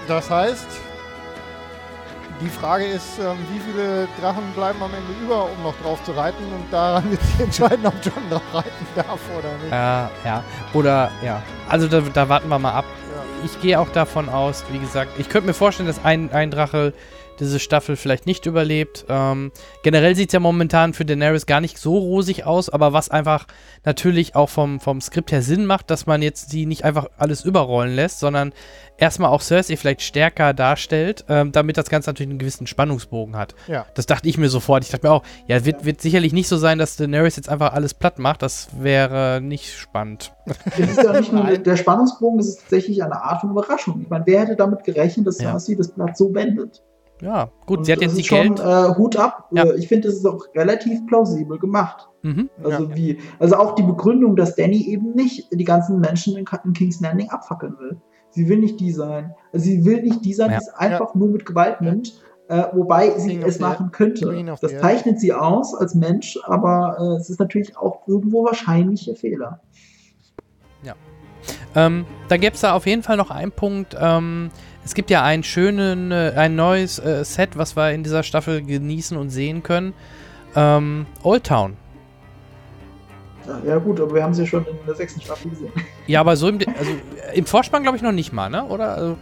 Das 0.07 0.29
heißt, 0.29 0.67
die 2.39 2.49
Frage 2.49 2.85
ist, 2.85 3.19
ähm, 3.19 3.37
wie 3.51 3.59
viele 3.59 4.07
Drachen 4.21 4.43
bleiben 4.55 4.81
am 4.81 4.91
Ende 4.93 5.11
über, 5.23 5.45
um 5.45 5.63
noch 5.63 5.75
drauf 5.81 6.01
zu 6.03 6.11
reiten 6.11 6.43
und 6.53 6.71
daran 6.71 7.03
wird 7.11 7.21
sich 7.21 7.39
entscheiden, 7.39 7.85
ob 7.85 7.93
John 8.01 8.29
noch 8.29 8.53
reiten 8.53 8.87
darf 8.95 9.19
oder 9.37 9.51
nicht. 9.57 9.71
Äh, 9.71 10.27
ja, 10.27 10.43
oder 10.73 11.11
ja. 11.23 11.41
Also 11.67 11.87
da, 11.87 11.99
da 11.99 12.29
warten 12.29 12.47
wir 12.47 12.59
mal 12.59 12.71
ab 12.71 12.85
ich 13.45 13.61
gehe 13.61 13.79
auch 13.79 13.89
davon 13.89 14.29
aus, 14.29 14.63
wie 14.71 14.79
gesagt, 14.79 15.11
ich 15.17 15.29
könnte 15.29 15.47
mir 15.47 15.53
vorstellen, 15.53 15.87
dass 15.87 16.03
ein, 16.03 16.31
ein 16.31 16.51
Drache 16.51 16.93
diese 17.39 17.59
Staffel 17.59 17.95
vielleicht 17.95 18.25
nicht 18.25 18.45
überlebt. 18.45 19.05
Ähm, 19.09 19.51
generell 19.83 20.15
sieht 20.15 20.29
es 20.29 20.33
ja 20.33 20.39
momentan 20.39 20.93
für 20.93 21.05
Daenerys 21.05 21.45
gar 21.45 21.61
nicht 21.61 21.77
so 21.77 21.97
rosig 21.97 22.45
aus, 22.45 22.69
aber 22.69 22.93
was 22.93 23.09
einfach 23.09 23.47
natürlich 23.85 24.35
auch 24.35 24.49
vom, 24.49 24.79
vom 24.79 25.01
Skript 25.01 25.31
her 25.31 25.41
Sinn 25.41 25.65
macht, 25.65 25.89
dass 25.89 26.05
man 26.05 26.21
jetzt 26.21 26.49
sie 26.49 26.65
nicht 26.65 26.83
einfach 26.83 27.07
alles 27.17 27.45
überrollen 27.45 27.95
lässt, 27.95 28.19
sondern 28.19 28.53
erstmal 28.97 29.29
auch 29.29 29.41
Cersei 29.41 29.77
vielleicht 29.77 30.01
stärker 30.01 30.53
darstellt, 30.53 31.25
ähm, 31.29 31.51
damit 31.51 31.77
das 31.77 31.89
Ganze 31.89 32.09
natürlich 32.09 32.29
einen 32.29 32.39
gewissen 32.39 32.67
Spannungsbogen 32.67 33.35
hat. 33.35 33.55
Ja. 33.67 33.85
Das 33.93 34.05
dachte 34.05 34.27
ich 34.27 34.37
mir 34.37 34.49
sofort. 34.49 34.83
Ich 34.83 34.89
dachte 34.89 35.07
mir 35.07 35.13
auch, 35.13 35.23
ja, 35.47 35.65
wird, 35.65 35.85
wird 35.85 36.01
sicherlich 36.01 36.33
nicht 36.33 36.47
so 36.47 36.57
sein, 36.57 36.77
dass 36.77 36.97
Daenerys 36.97 37.35
jetzt 37.35 37.49
einfach 37.49 37.73
alles 37.73 37.93
platt 37.93 38.19
macht. 38.19 38.41
Das 38.41 38.69
wäre 38.79 39.39
nicht 39.41 39.77
spannend. 39.77 40.33
Das 40.45 40.79
ist 40.79 41.03
ja 41.03 41.19
nicht 41.19 41.31
nur 41.31 41.57
der 41.57 41.77
Spannungsbogen, 41.77 42.37
das 42.37 42.47
ist 42.47 42.61
tatsächlich 42.61 43.03
eine 43.03 43.21
Art 43.21 43.41
von 43.41 43.51
Überraschung. 43.51 44.01
Ich 44.01 44.09
meine, 44.09 44.25
wer 44.25 44.41
hätte 44.41 44.55
damit 44.55 44.83
gerechnet, 44.83 45.27
dass 45.27 45.37
Cersei 45.37 45.73
ja. 45.73 45.77
das 45.77 45.89
Blatt 45.89 46.17
so 46.17 46.33
wendet? 46.33 46.81
Ja, 47.21 47.49
gut, 47.65 47.79
und 47.79 47.85
sie 47.85 47.91
hat 47.91 48.01
jetzt 48.01 48.17
die 48.17 48.21
Geld. 48.21 48.59
Schon, 48.59 48.67
äh, 48.67 48.95
Hut 48.95 49.17
ab. 49.17 49.47
Ja. 49.51 49.63
Äh, 49.63 49.77
ich 49.77 49.87
finde, 49.87 50.07
das 50.07 50.17
ist 50.17 50.25
auch 50.25 50.45
relativ 50.55 51.05
plausibel 51.07 51.57
gemacht. 51.57 52.07
Mhm. 52.21 52.49
Also 52.63 52.83
ja. 52.83 52.95
wie, 52.95 53.17
also 53.39 53.55
auch 53.55 53.75
die 53.75 53.83
Begründung, 53.83 54.35
dass 54.35 54.55
Danny 54.55 54.87
eben 54.87 55.13
nicht 55.13 55.47
die 55.51 55.63
ganzen 55.63 55.99
Menschen 55.99 56.37
in 56.37 56.73
King's 56.73 57.01
Landing 57.01 57.29
abfackeln 57.29 57.77
will. 57.79 57.97
Sie 58.29 58.47
will 58.47 58.59
nicht 58.59 58.79
die 58.79 58.91
sein. 58.91 59.33
Also 59.51 59.65
sie 59.65 59.83
will 59.83 60.03
nicht 60.03 60.23
die 60.23 60.33
sein, 60.33 60.51
ja. 60.51 60.59
die 60.59 60.63
es 60.63 60.73
einfach 60.73 61.15
nur 61.15 61.29
mit 61.29 61.45
Gewalt 61.45 61.81
nimmt. 61.81 62.13
Äh, 62.49 62.63
wobei 62.71 63.17
sie 63.17 63.41
es 63.41 63.59
machen 63.59 63.91
könnte. 63.91 64.45
Das 64.61 64.77
zeichnet 64.77 65.19
sie 65.19 65.33
aus 65.33 65.75
als 65.75 65.95
Mensch, 65.95 66.39
aber 66.45 66.95
äh, 66.97 67.19
es 67.19 67.29
ist 67.29 67.41
natürlich 67.41 67.75
auch 67.75 68.07
irgendwo 68.07 68.45
wahrscheinlich 68.45 69.05
ihr 69.07 69.17
Fehler. 69.17 69.59
Ja. 70.81 70.93
Ähm, 71.75 72.05
da 72.29 72.37
gäbe 72.37 72.55
es 72.55 72.61
da 72.61 72.73
auf 72.73 72.85
jeden 72.85 73.03
Fall 73.03 73.17
noch 73.17 73.31
einen 73.31 73.51
Punkt, 73.51 73.97
ähm, 73.99 74.49
es 74.87 74.93
gibt 74.93 75.09
ja 75.09 75.21
einen 75.21 75.43
schönen, 75.43 76.13
äh, 76.13 76.31
ein 76.37 76.55
neues 76.55 76.97
äh, 76.97 77.25
Set, 77.25 77.57
was 77.57 77.75
wir 77.75 77.91
in 77.91 78.03
dieser 78.03 78.23
Staffel 78.23 78.63
genießen 78.63 79.17
und 79.17 79.31
sehen 79.31 79.61
können. 79.61 79.93
Ähm, 80.55 81.05
Old 81.23 81.43
Town. 81.43 81.75
Ja, 83.65 83.77
gut, 83.79 83.99
aber 83.99 84.15
wir 84.15 84.23
haben 84.23 84.33
sie 84.33 84.43
ja 84.43 84.47
schon 84.47 84.65
in 84.65 84.77
der 84.85 84.95
sechsten 84.95 85.19
Staffel 85.19 85.51
gesehen. 85.51 85.73
Ja, 86.07 86.21
aber 86.21 86.37
so 86.37 86.47
im, 86.47 86.59
also, 86.79 86.91
im 87.33 87.45
Vorspann 87.45 87.83
glaube 87.83 87.97
ich 87.97 88.03
noch 88.03 88.13
nicht 88.13 88.31
mal, 88.31 88.49
ne? 88.49 88.63
Oder? 88.63 88.95
Also, 88.95 89.17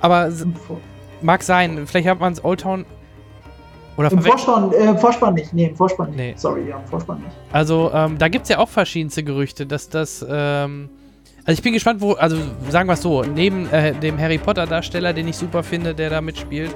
aber 0.00 0.32
mag 1.20 1.42
sein. 1.42 1.86
Vielleicht 1.86 2.08
hat 2.08 2.18
man 2.18 2.32
es 2.32 2.42
Old 2.42 2.62
Town. 2.62 2.86
Oder 3.98 4.10
Im 4.12 4.22
Vorspann, 4.22 4.72
äh, 4.72 4.96
Vorspann 4.96 5.34
nicht. 5.34 5.52
Nee, 5.52 5.66
im 5.66 5.76
Vorspann 5.76 6.08
nicht. 6.08 6.16
Nee. 6.16 6.34
Sorry, 6.36 6.70
ja, 6.70 6.78
im 6.78 6.86
Vorspann 6.86 7.18
nicht. 7.18 7.36
Also, 7.52 7.90
ähm, 7.92 8.16
da 8.16 8.28
gibt 8.28 8.44
es 8.44 8.48
ja 8.48 8.56
auch 8.60 8.70
verschiedenste 8.70 9.22
Gerüchte, 9.22 9.66
dass 9.66 9.90
das. 9.90 10.24
Ähm, 10.26 10.88
also 11.44 11.58
ich 11.58 11.62
bin 11.62 11.72
gespannt, 11.72 12.00
wo, 12.00 12.12
also 12.12 12.36
sagen 12.68 12.88
wir 12.88 12.94
es 12.94 13.02
so, 13.02 13.22
neben 13.22 13.68
äh, 13.70 13.92
dem 13.94 14.18
Harry 14.18 14.38
Potter 14.38 14.66
Darsteller, 14.66 15.12
den 15.12 15.28
ich 15.28 15.36
super 15.36 15.62
finde, 15.62 15.94
der 15.94 16.10
da 16.10 16.20
mitspielt, 16.20 16.74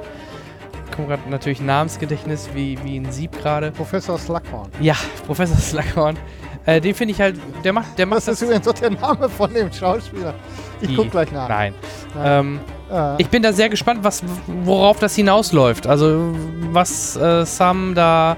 kommt 0.95 1.09
gerade 1.09 1.29
natürlich 1.31 1.61
Namensgedächtnis 1.61 2.49
wie, 2.55 2.79
wie 2.83 2.97
ein 2.99 3.11
Sieb 3.13 3.33
gerade. 3.41 3.71
Professor 3.71 4.19
Slughorn. 4.19 4.71
Ja, 4.81 4.97
Professor 5.27 5.57
Slughorn. 5.57 6.17
Äh, 6.65 6.81
den 6.81 6.95
finde 6.95 7.13
ich 7.13 7.21
halt, 7.21 7.37
der 7.63 7.73
macht, 7.73 7.97
der 7.97 8.07
macht 8.07 8.19
das. 8.19 8.25
Das 8.27 8.43
ist 8.43 8.43
übrigens 8.43 8.67
auch 8.67 8.75
der 8.75 8.91
Name 8.91 9.29
von 9.29 9.53
dem 9.55 9.73
Schauspieler. 9.73 10.35
Ich 10.81 10.89
Die, 10.89 10.97
guck 10.97 11.13
gleich 11.13 11.31
nach. 11.31 11.49
Nein. 11.49 11.75
nein. 12.15 12.25
Ähm, 12.27 12.61
äh. 12.91 13.23
Ich 13.23 13.29
bin 13.29 13.43
da 13.43 13.53
sehr 13.53 13.69
gespannt, 13.69 14.01
was, 14.03 14.25
worauf 14.65 14.99
das 14.99 15.15
hinausläuft. 15.15 15.87
Also 15.87 16.35
was 16.73 17.17
äh, 17.17 17.47
Sam 17.47 17.95
da 17.95 18.37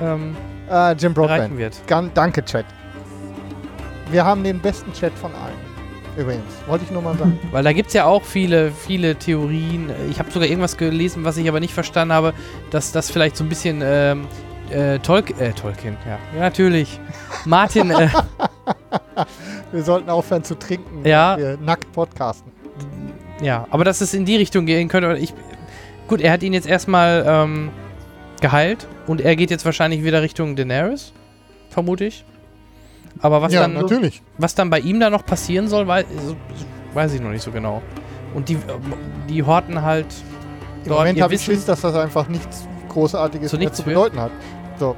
ähm, 0.00 0.34
Jim 0.96 1.12
Broadbent. 1.12 1.58
wird. 1.58 1.76
Gan 1.86 2.10
danke, 2.14 2.44
Chat. 2.44 2.64
Wir 4.10 4.24
haben 4.24 4.42
den 4.42 4.60
besten 4.60 4.92
Chat 4.92 5.12
von 5.14 5.32
allen. 5.34 5.70
Übrigens, 6.16 6.52
wollte 6.66 6.84
ich 6.84 6.90
nur 6.90 7.02
mal 7.02 7.16
sagen. 7.16 7.38
Weil 7.52 7.62
da 7.62 7.72
gibt 7.72 7.88
es 7.88 7.94
ja 7.94 8.04
auch 8.04 8.24
viele, 8.24 8.72
viele 8.72 9.14
Theorien. 9.14 9.90
Ich 10.10 10.18
habe 10.18 10.30
sogar 10.30 10.48
irgendwas 10.48 10.76
gelesen, 10.76 11.24
was 11.24 11.36
ich 11.36 11.48
aber 11.48 11.60
nicht 11.60 11.72
verstanden 11.72 12.12
habe, 12.12 12.34
dass 12.70 12.92
das 12.92 13.10
vielleicht 13.10 13.36
so 13.36 13.44
ein 13.44 13.48
bisschen 13.48 13.80
ähm, 13.84 14.26
äh, 14.70 14.98
Tolk 14.98 15.38
äh, 15.40 15.52
Tolkien, 15.52 15.96
ja. 16.04 16.18
ja 16.34 16.40
natürlich. 16.40 16.98
Martin. 17.44 17.90
Äh, 17.90 18.08
wir 19.72 19.82
sollten 19.82 20.10
aufhören 20.10 20.42
zu 20.42 20.58
trinken, 20.58 21.06
ja. 21.06 21.38
wir 21.38 21.56
nackt 21.58 21.92
podcasten. 21.92 22.50
Ja, 23.40 23.66
aber 23.70 23.84
dass 23.84 24.00
es 24.00 24.12
in 24.12 24.24
die 24.24 24.36
Richtung 24.36 24.66
gehen 24.66 24.88
könnte. 24.88 25.16
Ich, 25.16 25.32
gut, 26.08 26.20
er 26.20 26.32
hat 26.32 26.42
ihn 26.42 26.52
jetzt 26.52 26.66
erstmal 26.66 27.24
ähm, 27.26 27.70
geheilt 28.40 28.86
und 29.06 29.20
er 29.20 29.36
geht 29.36 29.50
jetzt 29.50 29.64
wahrscheinlich 29.64 30.02
wieder 30.02 30.22
Richtung 30.22 30.56
Daenerys, 30.56 31.12
vermute 31.70 32.04
ich. 32.04 32.24
Aber 33.18 33.42
was 33.42 33.52
ja, 33.52 33.62
dann 33.62 33.74
natürlich. 33.74 34.22
was 34.38 34.54
dann 34.54 34.70
bei 34.70 34.80
ihm 34.80 35.00
da 35.00 35.10
noch 35.10 35.26
passieren 35.26 35.68
soll, 35.68 35.86
weiß, 35.86 36.06
weiß 36.94 37.14
ich 37.14 37.20
noch 37.20 37.30
nicht 37.30 37.42
so 37.42 37.50
genau. 37.50 37.82
Und 38.34 38.48
die, 38.48 38.58
die 39.28 39.42
horten 39.42 39.82
halt 39.82 40.06
Im 40.84 40.92
Moment 40.92 41.20
habe 41.20 41.34
ich 41.34 41.42
Schiss, 41.42 41.64
dass 41.64 41.80
das 41.80 41.94
einfach 41.94 42.28
nichts 42.28 42.66
Großartiges 42.88 43.50
so 43.50 43.56
nichts 43.56 43.78
zu 43.78 43.82
bedeuten 43.84 44.20
hat. 44.20 44.30
So. 44.78 44.96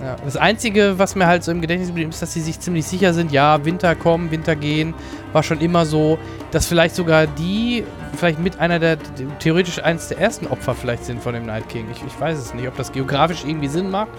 Ja, 0.00 0.14
das 0.24 0.36
Einzige, 0.36 0.94
was 0.98 1.16
mir 1.16 1.26
halt 1.26 1.42
so 1.42 1.50
im 1.50 1.60
Gedächtnis 1.60 1.90
blieb, 1.90 2.08
ist, 2.08 2.22
dass 2.22 2.32
sie 2.32 2.40
sich 2.40 2.60
ziemlich 2.60 2.86
sicher 2.86 3.12
sind, 3.12 3.32
ja, 3.32 3.64
Winter 3.64 3.96
kommen, 3.96 4.30
Winter 4.30 4.54
gehen, 4.54 4.94
war 5.32 5.42
schon 5.42 5.60
immer 5.60 5.86
so, 5.86 6.18
dass 6.52 6.66
vielleicht 6.66 6.94
sogar 6.94 7.26
die, 7.26 7.84
vielleicht 8.14 8.38
mit 8.38 8.60
einer 8.60 8.78
der, 8.78 8.98
theoretisch 9.40 9.82
eines 9.82 10.06
der 10.06 10.20
ersten 10.20 10.46
Opfer 10.46 10.76
vielleicht 10.76 11.04
sind 11.04 11.20
von 11.20 11.34
dem 11.34 11.46
Night 11.46 11.68
King. 11.68 11.86
Ich, 11.90 12.04
ich 12.06 12.20
weiß 12.20 12.38
es 12.38 12.54
nicht, 12.54 12.68
ob 12.68 12.76
das 12.76 12.92
geografisch 12.92 13.44
irgendwie 13.44 13.66
Sinn 13.66 13.90
macht, 13.90 14.10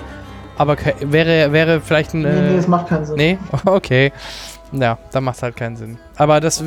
aber 0.60 0.76
wäre, 0.99 1.53
wäre 1.53 1.80
vielleicht 1.80 2.14
ein... 2.14 2.22
Nee, 2.22 2.41
nee, 2.52 2.57
es 2.57 2.68
macht 2.68 2.90
keinen 2.90 3.06
Sinn. 3.06 3.15
Nee? 3.15 3.38
Okay. 3.65 4.11
Ja, 4.73 4.98
dann 5.11 5.23
macht 5.23 5.38
es 5.38 5.44
halt 5.44 5.56
keinen 5.56 5.77
Sinn. 5.77 5.98
Aber 6.18 6.41
das, 6.41 6.61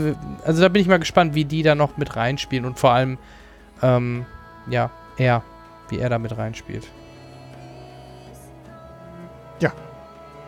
also 0.45 0.63
da 0.63 0.69
bin 0.69 0.81
ich 0.81 0.89
mal 0.89 0.99
gespannt, 0.99 1.35
wie 1.35 1.45
die 1.45 1.63
da 1.63 1.75
noch 1.75 1.99
mit 1.99 2.17
reinspielen 2.17 2.65
und 2.65 2.79
vor 2.79 2.93
allem, 2.93 3.19
ähm, 3.83 4.25
ja, 4.67 4.91
er, 5.19 5.43
wie 5.91 5.99
er 5.99 6.09
da 6.09 6.19
mit 6.19 6.37
reinspielt. 6.37 6.89
Ja. 9.61 9.73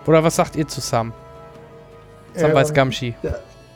Oder 0.06 0.24
was 0.24 0.36
sagt 0.36 0.56
ihr 0.56 0.66
zu 0.66 0.80
Sam? 0.80 1.12
Sam 2.32 2.50
ähm, 2.50 2.56
weiß 2.56 2.72
Gamshi. 2.72 3.14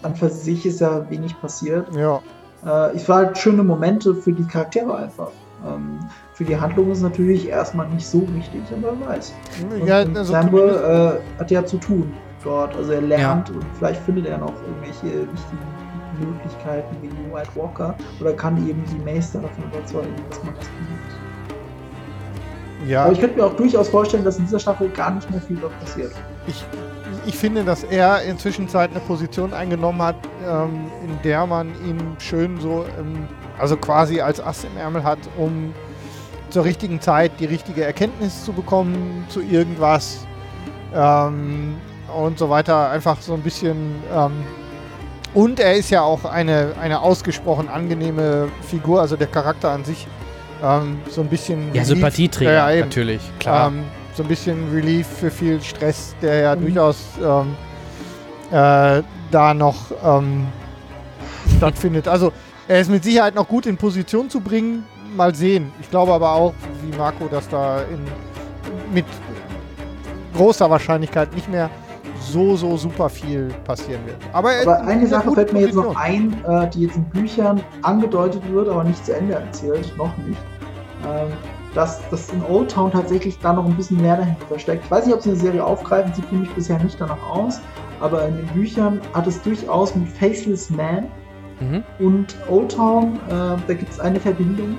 An 0.03 0.17
für 0.17 0.31
sich 0.31 0.65
ist 0.65 0.81
ja 0.81 1.09
wenig 1.11 1.39
passiert. 1.41 1.95
Ja. 1.95 2.23
Äh, 2.65 2.97
es 2.97 3.07
war 3.07 3.19
halt 3.19 3.37
schöne 3.37 3.63
Momente 3.63 4.15
für 4.15 4.33
die 4.33 4.45
Charaktere 4.45 4.97
einfach. 4.97 5.31
Ähm, 5.67 5.99
für 6.33 6.45
die 6.45 6.57
Handlung 6.57 6.91
ist 6.93 7.03
natürlich 7.03 7.49
erstmal 7.49 7.89
nicht 7.89 8.07
so 8.07 8.23
wichtig, 8.35 8.63
aber 8.73 8.95
wer 9.01 9.09
weiß. 9.09 9.35
Und, 9.71 9.87
ja, 9.87 9.97
also 9.97 10.25
Samuel 10.25 11.21
äh, 11.37 11.41
hat 11.41 11.51
ja 11.51 11.65
zu 11.65 11.79
tun 11.79 12.13
dort. 12.45 12.77
Also 12.77 12.93
er 12.93 13.03
lernt 13.03 13.49
ja. 13.49 13.55
und 13.55 13.65
vielleicht 13.77 14.01
findet 14.03 14.27
er 14.27 14.39
noch 14.39 14.55
irgendwelche 14.63 15.23
wichtigen 15.33 15.69
Möglichkeiten 16.21 16.97
wie 17.03 17.09
die 17.09 17.33
White 17.33 17.51
Walker 17.55 17.95
oder 18.21 18.33
kann 18.33 18.57
eben 18.69 18.83
die 18.87 18.99
Meister 19.05 19.41
davon 19.41 19.65
überzeugen, 19.65 20.15
dass 20.31 20.43
man 20.45 20.55
das 20.55 20.67
benutzt. 20.67 21.19
Ja. 22.87 23.05
Aber 23.05 23.13
ich 23.13 23.21
könnte 23.21 23.37
mir 23.37 23.47
auch 23.47 23.57
durchaus 23.57 23.89
vorstellen, 23.89 24.25
dass 24.25 24.39
in 24.39 24.45
dieser 24.45 24.61
Staffel 24.61 24.89
gar 24.91 25.11
nicht 25.11 25.29
mehr 25.31 25.41
viel 25.41 25.57
dort 25.57 25.79
passiert. 25.81 26.13
Ich, 26.47 26.65
ich 27.27 27.37
finde, 27.37 27.65
dass 27.65 27.83
er 27.85 28.23
inzwischen 28.23 28.69
Zeit 28.69 28.91
eine 28.91 29.01
Position 29.01 29.53
eingenommen 29.53 30.01
hat, 30.01 30.17
ähm, 30.49 30.87
in 31.05 31.19
der 31.25 31.47
man 31.47 31.69
ihn 31.85 32.01
schön 32.19 32.59
so, 32.61 32.85
ähm, 32.99 33.27
also 33.59 33.77
quasi 33.77 34.21
als 34.21 34.41
Ass 34.41 34.65
im 34.65 34.77
Ärmel 34.77 35.05
hat, 35.05 35.19
um 35.37 35.75
zur 36.51 36.65
richtigen 36.65 37.01
Zeit 37.01 37.33
die 37.41 37.45
richtige 37.45 37.85
Erkenntnis 37.85 38.45
zu 38.45 38.53
bekommen 38.53 39.27
zu 39.29 39.41
irgendwas 39.41 40.27
ähm, 40.95 41.77
und 42.17 42.39
so 42.39 42.49
weiter. 42.49 42.91
Einfach 42.91 43.21
so 43.21 43.35
ein 43.35 43.43
bisschen. 43.43 43.97
Ähm, 44.15 44.33
und 45.35 45.61
er 45.61 45.75
ist 45.75 45.91
ja 45.91 46.03
auch 46.03 46.25
eine, 46.25 46.73
eine 46.81 47.01
ausgesprochen 47.01 47.69
angenehme 47.69 48.49
Figur, 48.63 49.01
also 49.01 49.17
der 49.17 49.27
Charakter 49.27 49.71
an 49.71 49.85
sich. 49.85 50.07
Ähm, 50.63 51.01
so 51.11 51.21
ein 51.21 51.29
bisschen. 51.29 51.73
Ja, 51.75 51.85
Sympathieträger, 51.85 52.73
ja, 52.73 52.85
natürlich, 52.85 53.21
klar. 53.39 53.69
Ähm, 53.69 53.85
so 54.15 54.23
ein 54.25 54.29
bisschen 54.29 54.73
Relief 54.73 55.07
für 55.07 55.31
viel 55.31 55.63
Stress, 55.63 56.17
der 56.21 56.41
ja 56.41 56.57
mhm. 56.57 56.63
durchaus 56.63 56.97
ähm, 57.23 57.55
äh, 58.51 59.03
da 59.31 59.55
noch 59.55 59.77
ähm, 60.03 60.49
stattfindet. 61.57 62.09
Also, 62.09 62.33
er 62.69 62.81
ist 62.81 62.91
mit 62.91 63.03
Sicherheit 63.03 63.35
noch 63.35 63.49
gut 63.49 63.67
in 63.67 63.77
Position 63.77 64.29
zu 64.29 64.41
bringen, 64.41 64.85
mal 65.17 65.35
sehen. 65.35 65.73
Ich 65.81 65.91
glaube 65.91 66.13
aber 66.13 66.33
auch, 66.33 66.53
wie 66.83 66.97
Marco, 66.97 67.27
dass 67.27 67.49
da 67.49 67.81
in, 67.83 68.01
mit 68.93 69.07
großer 70.37 70.69
Wahrscheinlichkeit 70.69 71.35
nicht 71.35 71.51
mehr 71.51 71.71
so, 72.21 72.57
so 72.57 72.77
super 72.77 73.09
viel 73.09 73.49
passieren 73.65 74.05
wird. 74.05 74.17
Aber, 74.33 74.51
aber 74.63 74.83
eine 74.83 75.07
Sache 75.07 75.33
fällt 75.33 75.53
mir 75.53 75.61
jetzt 75.63 75.75
noch 75.75 75.97
ein, 75.97 76.37
äh, 76.45 76.69
die 76.69 76.83
jetzt 76.83 76.97
in 76.97 77.05
Büchern 77.05 77.63
angedeutet 77.83 78.43
wird, 78.53 78.69
aber 78.69 78.85
nicht 78.85 79.05
zu 79.05 79.17
Ende 79.17 79.35
erzählt, 79.35 79.91
noch 79.97 80.15
nicht. 80.19 80.39
Ähm, 81.07 81.33
dass 81.75 82.01
das 82.11 82.29
in 82.31 82.43
Old 82.45 82.71
Town 82.71 82.91
tatsächlich 82.91 83.39
da 83.39 83.53
noch 83.53 83.65
ein 83.65 83.77
bisschen 83.77 84.01
mehr 84.01 84.17
dahinter 84.17 84.59
steckt. 84.59 84.85
Ich 84.85 84.91
weiß 84.91 85.07
nicht, 85.07 85.15
ob 85.15 85.23
sie 85.23 85.31
eine 85.31 85.39
Serie 85.39 85.65
aufgreifen, 85.65 86.13
sieht 86.13 86.25
für 86.27 86.35
mich 86.35 86.51
bisher 86.51 86.83
nicht 86.83 87.01
danach 87.01 87.23
aus, 87.31 87.61
aber 88.01 88.27
in 88.27 88.37
den 88.37 88.47
Büchern 88.49 89.01
hat 89.15 89.27
es 89.27 89.41
durchaus 89.43 89.95
mit 89.95 90.09
Faceless 90.09 90.71
Man 90.71 91.07
mhm. 91.61 91.83
und 91.99 92.37
Old 92.49 92.73
Town, 92.73 93.17
äh, 93.29 93.31
da 93.67 93.75
gibt 93.75 93.91
es 93.91 94.01
eine 94.01 94.21
Verbindung 94.21 94.77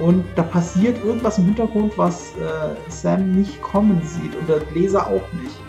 und 0.00 0.24
da 0.36 0.42
passiert 0.42 1.02
irgendwas 1.04 1.38
im 1.38 1.46
Hintergrund, 1.46 1.96
was 1.96 2.32
äh, 2.36 2.90
Sam 2.90 3.32
nicht 3.32 3.60
kommen 3.60 4.00
sieht 4.02 4.34
und 4.36 4.48
der 4.48 4.60
Leser 4.74 5.06
auch 5.06 5.32
nicht. 5.32 5.60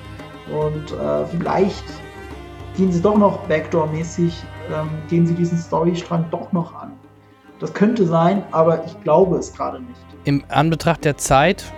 Und 0.52 0.92
äh, 0.98 1.26
vielleicht 1.26 1.84
gehen 2.76 2.92
sie 2.92 3.02
doch 3.02 3.18
noch 3.18 3.48
Backdoor-mäßig, 3.48 4.44
ähm, 4.70 4.90
gehen 5.10 5.28
sie 5.28 5.34
diesen 5.34 5.58
Storystrang 5.58 6.26
doch 6.32 6.52
noch 6.52 6.74
an. 6.76 6.94
Das 7.60 7.74
könnte 7.74 8.06
sein, 8.06 8.44
aber 8.52 8.84
ich 8.86 9.02
glaube 9.04 9.38
es 9.38 9.54
gerade 9.54 9.80
nicht. 9.82 10.00
Im 10.26 10.44
Anbetracht 10.50 11.06
der 11.06 11.18
Zeit, 11.18 11.72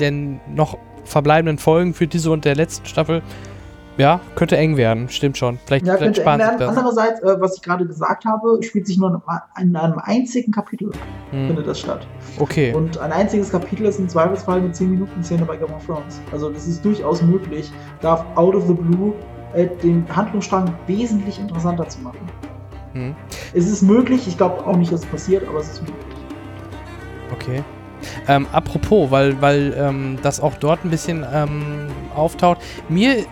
den 0.00 0.40
noch 0.48 0.76
verbleibenden 1.04 1.58
Folgen 1.58 1.94
für 1.94 2.06
diese 2.06 2.30
und 2.30 2.44
der 2.44 2.54
letzten 2.54 2.86
Staffel, 2.86 3.22
ja, 3.98 4.20
könnte 4.36 4.56
eng 4.56 4.76
werden, 4.76 5.08
stimmt 5.08 5.36
schon. 5.36 5.58
Vielleicht, 5.66 5.86
ja, 5.86 5.96
vielleicht 5.96 6.16
sparen 6.16 6.40
sich 6.40 6.58
das. 6.58 6.76
Andererseits, 6.76 7.22
äh, 7.22 7.40
was 7.40 7.56
ich 7.56 7.62
gerade 7.62 7.86
gesagt 7.86 8.24
habe, 8.24 8.62
spielt 8.62 8.86
sich 8.86 8.98
nur 8.98 9.22
in 9.60 9.76
einem 9.76 9.98
einzigen 9.98 10.52
Kapitel, 10.52 10.90
hm. 11.30 11.48
findet 11.48 11.66
das 11.66 11.80
statt. 11.80 12.06
Okay. 12.38 12.72
Und 12.74 12.98
ein 12.98 13.12
einziges 13.12 13.50
Kapitel 13.50 13.86
ist 13.86 13.98
im 13.98 14.08
Zweifelsfall 14.08 14.58
eine 14.58 14.72
10 14.72 14.90
Minuten 14.90 15.22
Szene 15.22 15.44
bei 15.44 15.56
Game 15.56 15.72
of 15.72 15.84
Thrones. 15.84 16.20
Also 16.32 16.50
das 16.50 16.66
ist 16.66 16.84
durchaus 16.84 17.22
möglich, 17.22 17.70
da 18.00 18.24
out 18.34 18.54
of 18.54 18.66
the 18.66 18.74
blue 18.74 19.12
äh, 19.54 19.66
den 19.82 20.04
Handlungsstrang 20.14 20.72
wesentlich 20.86 21.38
interessanter 21.38 21.88
zu 21.88 22.00
machen. 22.00 22.20
Hm. 22.94 23.14
Es 23.54 23.68
ist 23.68 23.82
möglich, 23.82 24.26
ich 24.26 24.36
glaube 24.36 24.66
auch 24.66 24.76
nicht, 24.76 24.92
dass 24.92 25.00
es 25.00 25.06
passiert, 25.06 25.46
aber 25.46 25.60
es 25.60 25.68
ist 25.68 25.82
möglich. 25.82 26.16
Okay. 27.32 27.62
Ähm, 28.28 28.46
apropos, 28.52 29.10
weil, 29.10 29.40
weil 29.40 29.74
ähm, 29.76 30.18
das 30.22 30.40
auch 30.40 30.54
dort 30.54 30.84
ein 30.84 30.90
bisschen 30.90 31.24
ähm, 31.32 31.86
auftaucht. 32.14 32.58
Mir 32.88 33.24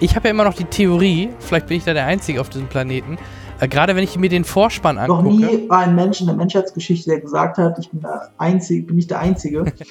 ich 0.00 0.16
habe 0.16 0.28
ja 0.28 0.32
immer 0.32 0.44
noch 0.44 0.54
die 0.54 0.64
Theorie, 0.64 1.28
vielleicht 1.38 1.66
bin 1.66 1.76
ich 1.76 1.84
da 1.84 1.94
der 1.94 2.06
Einzige 2.06 2.40
auf 2.40 2.48
diesem 2.48 2.68
Planeten, 2.68 3.18
äh, 3.60 3.68
gerade 3.68 3.94
wenn 3.94 4.02
ich 4.02 4.18
mir 4.18 4.28
den 4.28 4.44
Vorspann 4.44 4.98
angucke. 4.98 5.22
Noch 5.22 5.30
nie 5.30 5.68
war 5.68 5.80
ein 5.80 5.94
Mensch 5.94 6.20
in 6.20 6.26
der 6.26 6.36
Menschheitsgeschichte, 6.36 7.10
der 7.10 7.20
gesagt 7.20 7.58
hat, 7.58 7.78
ich 7.78 7.90
bin, 7.90 8.00
der 8.00 8.30
Einzige, 8.38 8.86
bin 8.86 8.96
nicht 8.96 9.10
der 9.10 9.20
Einzige. 9.20 9.64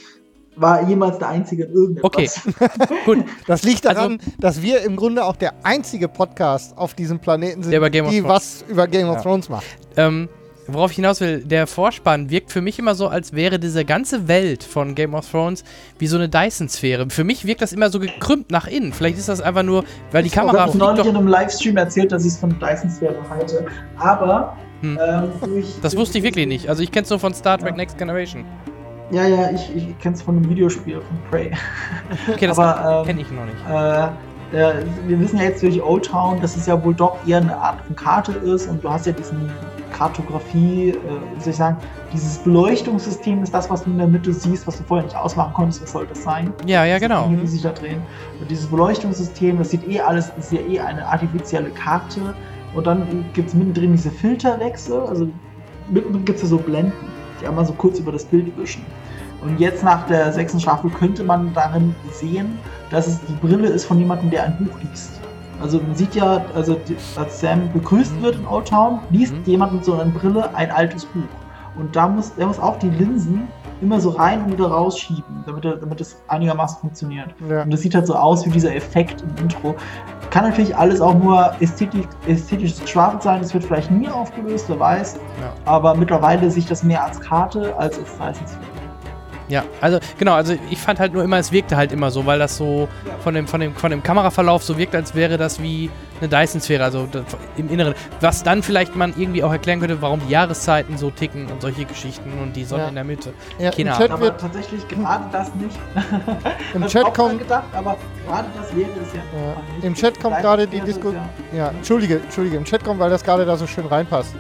war 0.56 0.86
jemals 0.88 1.18
der 1.20 1.30
Einzige 1.30 1.64
in 1.64 1.74
irgendetwas. 1.74 2.42
Okay, 2.46 2.70
gut. 3.06 3.24
Das 3.48 3.64
liegt 3.64 3.86
daran, 3.86 4.20
also, 4.20 4.32
dass 4.40 4.62
wir 4.62 4.82
im 4.82 4.98
Grunde 4.98 5.24
auch 5.24 5.38
der 5.38 5.54
einzige 5.64 6.10
Podcast 6.10 6.78
auf 6.78 6.94
diesem 6.96 7.20
Planeten 7.20 7.64
sind, 7.64 7.72
die 7.72 8.24
was 8.24 8.66
über 8.68 8.88
Game 8.88 9.08
of 9.08 9.16
ja. 9.16 9.22
Thrones 9.22 9.48
macht. 9.48 9.66
Ähm, 9.96 10.28
worauf 10.74 10.92
ich 10.92 10.96
hinaus 10.96 11.22
will, 11.22 11.44
der 11.44 11.68
Vorspann 11.68 12.30
wirkt 12.30 12.52
für 12.52 12.62
mich 12.62 12.80
immer 12.80 12.96
so, 12.96 13.08
als 13.08 13.34
wäre 13.34 13.60
diese 13.60 13.86
ganze 13.86 14.28
Welt 14.28 14.64
von 14.64 14.96
Game 14.96 15.14
of 15.14 15.30
Thrones 15.30 15.64
wie 15.98 16.08
so 16.08 16.18
eine 16.18 16.30
Dyson-Sphäre. 16.30 17.10
Für 17.10 17.24
mich 17.24 17.46
wirkt 17.46 17.62
das 17.62 17.74
immer 17.74 17.90
so 17.90 18.00
gekrümmt 18.00 18.52
nach 18.52 18.68
innen. 18.68 18.94
Vielleicht 18.94 19.18
ist 19.18 19.30
das 19.30 19.42
einfach 19.42 19.64
nur, 19.64 19.84
weil 20.12 20.24
die 20.24 20.30
Kamera. 20.30 20.66
Ich 20.66 20.70
habe 20.74 20.78
neulich 20.78 21.06
in 21.06 21.16
einem 21.16 21.28
Livestream 21.28 21.78
erzählt, 21.78 22.12
dass 22.12 22.26
ich 22.26 22.34
es 22.34 22.38
von 22.38 22.58
Dyson-Sphäre 22.60 23.18
halte. 23.30 23.66
Aber. 23.98 24.56
Hm. 24.82 24.98
Ähm, 25.02 25.64
das 25.82 25.98
wusste 25.98 26.20
ich 26.20 26.24
wirklich 26.24 26.48
nicht. 26.48 26.70
Also 26.70 26.84
ich 26.84 26.92
kenne 26.92 27.04
es 27.04 27.10
nur 27.10 27.20
von 27.20 27.34
Star 27.34 27.58
Trek 27.58 27.72
ja. 27.72 27.76
Next 27.76 27.98
Generation. 27.98 28.46
Ja, 29.12 29.28
ja, 29.28 29.50
ich, 29.52 29.76
ich 29.76 30.00
kenne 30.00 30.16
es 30.16 30.22
von 30.22 30.38
einem 30.38 30.50
Videospiel 30.50 31.02
von 31.02 31.18
Prey. 31.30 31.52
Okay, 32.32 32.48
das 32.48 32.58
ähm, 32.58 33.06
kenne 33.06 33.22
ich 33.22 33.32
noch 33.32 33.46
nicht. 33.46 33.58
Äh, 33.68 34.10
wir 34.52 35.20
wissen 35.20 35.38
ja 35.38 35.46
jetzt 35.46 35.62
durch 35.62 35.82
Old 35.82 36.06
Town, 36.06 36.42
dass 36.42 36.56
es 36.56 36.66
ja 36.66 36.84
wohl 36.84 36.94
doch 36.94 37.18
eher 37.28 37.38
eine 37.38 37.56
Art 37.56 37.82
von 37.86 37.96
Karte 37.96 38.32
ist 38.32 38.68
und 38.68 38.84
du 38.84 38.90
hast 38.90 39.06
ja 39.06 39.12
diesen 39.12 39.52
Kartografie, 39.92 40.90
äh, 40.90 40.96
soll 41.40 41.52
ich 41.52 41.56
sagen, 41.56 41.78
dieses 42.14 42.38
Beleuchtungssystem 42.40 43.44
ist 43.44 43.54
das, 43.54 43.70
was 43.70 43.84
du 43.84 43.92
in 43.92 43.98
der 43.98 44.08
Mitte 44.08 44.34
siehst, 44.34 44.66
was 44.68 44.78
du 44.78 44.84
vorher 44.84 45.06
nicht 45.06 45.16
ausmachen 45.16 45.54
konntest, 45.54 45.82
was 45.84 45.92
soll 45.92 46.08
das 46.08 46.24
sein? 46.24 46.54
Ja, 46.66 46.86
ja, 46.86 47.00
genau. 47.00 47.26
Dinge, 47.28 47.42
die 47.42 47.48
sich 47.48 47.62
da 47.62 47.72
drehen. 47.72 48.02
Und 48.40 48.50
dieses 48.50 48.68
Beleuchtungssystem, 48.68 49.58
das 49.58 49.70
sieht 49.70 49.88
eh 49.88 50.00
alles, 50.00 50.32
ist 50.38 50.52
ja 50.52 50.60
eh 50.62 50.80
eine 50.80 51.06
artifizielle 51.06 51.70
Karte. 51.70 52.34
Und 52.74 52.88
dann 52.88 53.26
gibt 53.34 53.50
es 53.50 53.56
mittendrin 53.56 53.94
diese 53.94 54.12
Filterwechsel, 54.12 55.02
also 55.02 55.28
mittendrin 55.90 56.26
gibt 56.26 56.38
es 56.38 56.44
ja 56.44 56.50
so 56.50 56.58
Blenden, 56.58 56.94
die 57.42 57.48
einmal 57.48 57.66
so 57.66 57.74
kurz 57.74 58.00
über 58.00 58.12
das 58.12 58.26
Bild 58.26 58.56
wischen. 58.58 58.86
Und 59.42 59.60
jetzt 59.60 59.84
nach 59.84 60.06
der 60.08 60.32
sechsten 60.34 60.60
Staffel 60.60 60.90
könnte 60.90 61.24
man 61.24 61.54
darin 61.54 61.96
sehen, 62.12 62.60
dass 62.92 63.08
es 63.08 63.20
die 63.26 63.34
Brille 63.34 63.68
ist 63.68 63.86
von 63.86 63.98
jemandem, 63.98 64.30
der 64.30 64.44
ein 64.44 64.58
Buch 64.58 64.78
liest. 64.82 65.19
Also 65.62 65.80
man 65.80 65.96
sieht 65.96 66.16
ja, 66.16 66.46
also 66.56 66.80
als 67.16 67.40
Sam 67.40 67.72
begrüßt 67.74 68.22
wird 68.22 68.36
in 68.36 68.48
Old 68.48 68.68
Town, 68.68 69.00
liest 69.10 69.34
mhm. 69.34 69.44
jemand 69.46 69.74
mit 69.74 69.86
so 69.86 69.94
einer 69.94 70.06
Brille 70.06 70.54
ein 70.56 70.72
altes 70.72 71.06
Buch. 71.06 71.24
Und 71.78 71.96
da 71.96 72.08
muss, 72.08 72.34
er 72.38 72.48
muss 72.48 72.60
auch 72.60 72.78
die 72.80 72.90
Linsen 72.90 73.48
immer 73.82 74.00
so 74.00 74.10
rein 74.10 74.44
und 74.44 74.52
wieder 74.52 74.68
rausschieben, 74.68 75.44
damit, 75.46 75.64
er, 75.64 75.78
damit 75.78 76.02
es 76.02 76.22
einigermaßen 76.28 76.80
funktioniert. 76.80 77.30
Ja. 77.50 77.64
Und 77.64 77.72
das 77.72 77.82
sieht 77.82 77.96
halt 77.96 78.08
so 78.08 78.16
aus 78.16 78.46
wie 78.46 78.50
dieser 78.50 78.76
Effekt 78.76 79.22
im 79.22 79.44
Intro. 79.44 79.76
Kann 80.30 80.44
natürlich 80.44 80.76
alles 80.76 81.00
auch 81.00 81.14
nur 81.16 81.54
ästhetisch, 81.60 82.06
ästhetisch 82.28 82.80
geschwafelt 82.80 83.24
sein, 83.24 83.42
das 83.42 83.54
wird 83.54 83.64
vielleicht 83.64 83.92
nie 83.92 84.10
aufgelöst, 84.10 84.66
wer 84.68 84.80
weiß. 84.80 85.16
Ja. 85.16 85.54
Aber 85.66 85.96
mittlerweile 85.96 86.52
sehe 86.52 86.60
ich 86.60 86.68
das 86.68 86.84
mehr 86.84 87.04
als 87.04 87.20
Karte 87.20 87.76
als 87.78 87.98
als 87.98 88.18
Zeichenspiel. 88.18 88.79
Ja, 89.50 89.64
also 89.82 90.00
genau, 90.18 90.34
also 90.34 90.56
ich 90.70 90.78
fand 90.78 91.00
halt 91.00 91.14
nur 91.14 91.24
immer, 91.24 91.38
es 91.38 91.52
wirkte 91.52 91.76
halt 91.76 91.92
immer 91.92 92.12
so, 92.12 92.26
weil 92.26 92.38
das 92.40 92.56
so 92.56 92.88
von 93.24 93.34
dem, 93.34 93.48
von 93.48 93.60
dem, 93.60 93.76
von 93.76 93.90
dem 93.90 94.04
Kameraverlauf 94.04 94.64
so 94.64 94.78
wirkt, 94.78 94.96
als 94.96 95.16
wäre 95.16 95.38
das 95.38 95.62
wie 95.62 95.90
eine 96.22 96.30
Dyson-Sphäre, 96.30 96.84
also 96.84 97.08
im 97.58 97.70
Inneren. 97.70 97.96
Was 98.22 98.44
dann 98.44 98.62
vielleicht 98.62 98.96
man 98.96 99.14
irgendwie 99.18 99.44
auch 99.44 99.52
erklären 99.52 99.80
könnte, 99.80 100.02
warum 100.02 100.20
die 100.20 100.30
Jahreszeiten 100.30 100.98
so 100.98 101.10
ticken 101.10 101.48
und 101.48 101.62
solche 101.62 101.86
Geschichten 101.86 102.32
und 102.42 102.56
die 102.56 102.64
Sonne 102.64 102.84
ja. 102.84 102.90
in 102.90 102.96
der 102.96 103.04
Mitte. 103.04 103.34
Ja, 103.58 103.72
Keine 103.72 103.96
Ahnung. 103.96 104.12
Aber 104.12 104.38
tatsächlich 104.38 104.88
gerade 104.88 105.26
das 105.32 105.54
nicht. 105.56 105.78
Im 106.74 106.86
Chat 106.88 107.14
kommt 107.14 107.40
gedacht, 107.40 107.64
aber 107.74 107.98
gerade 108.28 108.48
das 108.56 108.76
wäre 108.76 108.90
es 109.02 109.14
ja. 109.14 109.22
ja. 109.40 109.56
Im 109.82 109.96
Chat 109.96 110.20
kommt 110.20 110.38
gerade 110.40 110.68
die 110.68 110.82
Diskussion. 110.82 111.16
Ja. 111.52 111.58
ja, 111.58 111.70
entschuldige, 111.70 112.20
entschuldige, 112.20 112.58
im 112.58 112.66
Chat 112.66 112.84
kommt, 112.84 113.00
weil 113.00 113.10
das 113.10 113.24
gerade 113.24 113.46
da 113.46 113.56
so 113.56 113.66
schön 113.66 113.86
reinpasst. 113.86 114.36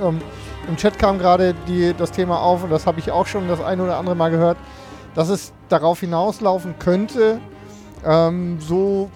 Ähm, 0.00 0.20
im 0.68 0.76
Chat 0.76 0.98
kam 0.98 1.18
gerade 1.18 1.54
das 1.96 2.10
Thema 2.10 2.40
auf 2.40 2.64
und 2.64 2.70
das 2.70 2.86
habe 2.86 3.00
ich 3.00 3.10
auch 3.10 3.26
schon 3.26 3.48
das 3.48 3.60
eine 3.60 3.82
oder 3.82 3.98
andere 3.98 4.14
Mal 4.16 4.30
gehört, 4.30 4.56
dass 5.14 5.28
es 5.28 5.52
darauf 5.68 6.00
hinauslaufen 6.00 6.74
könnte, 6.78 7.40
ähm, 8.04 8.58
so 8.60 9.10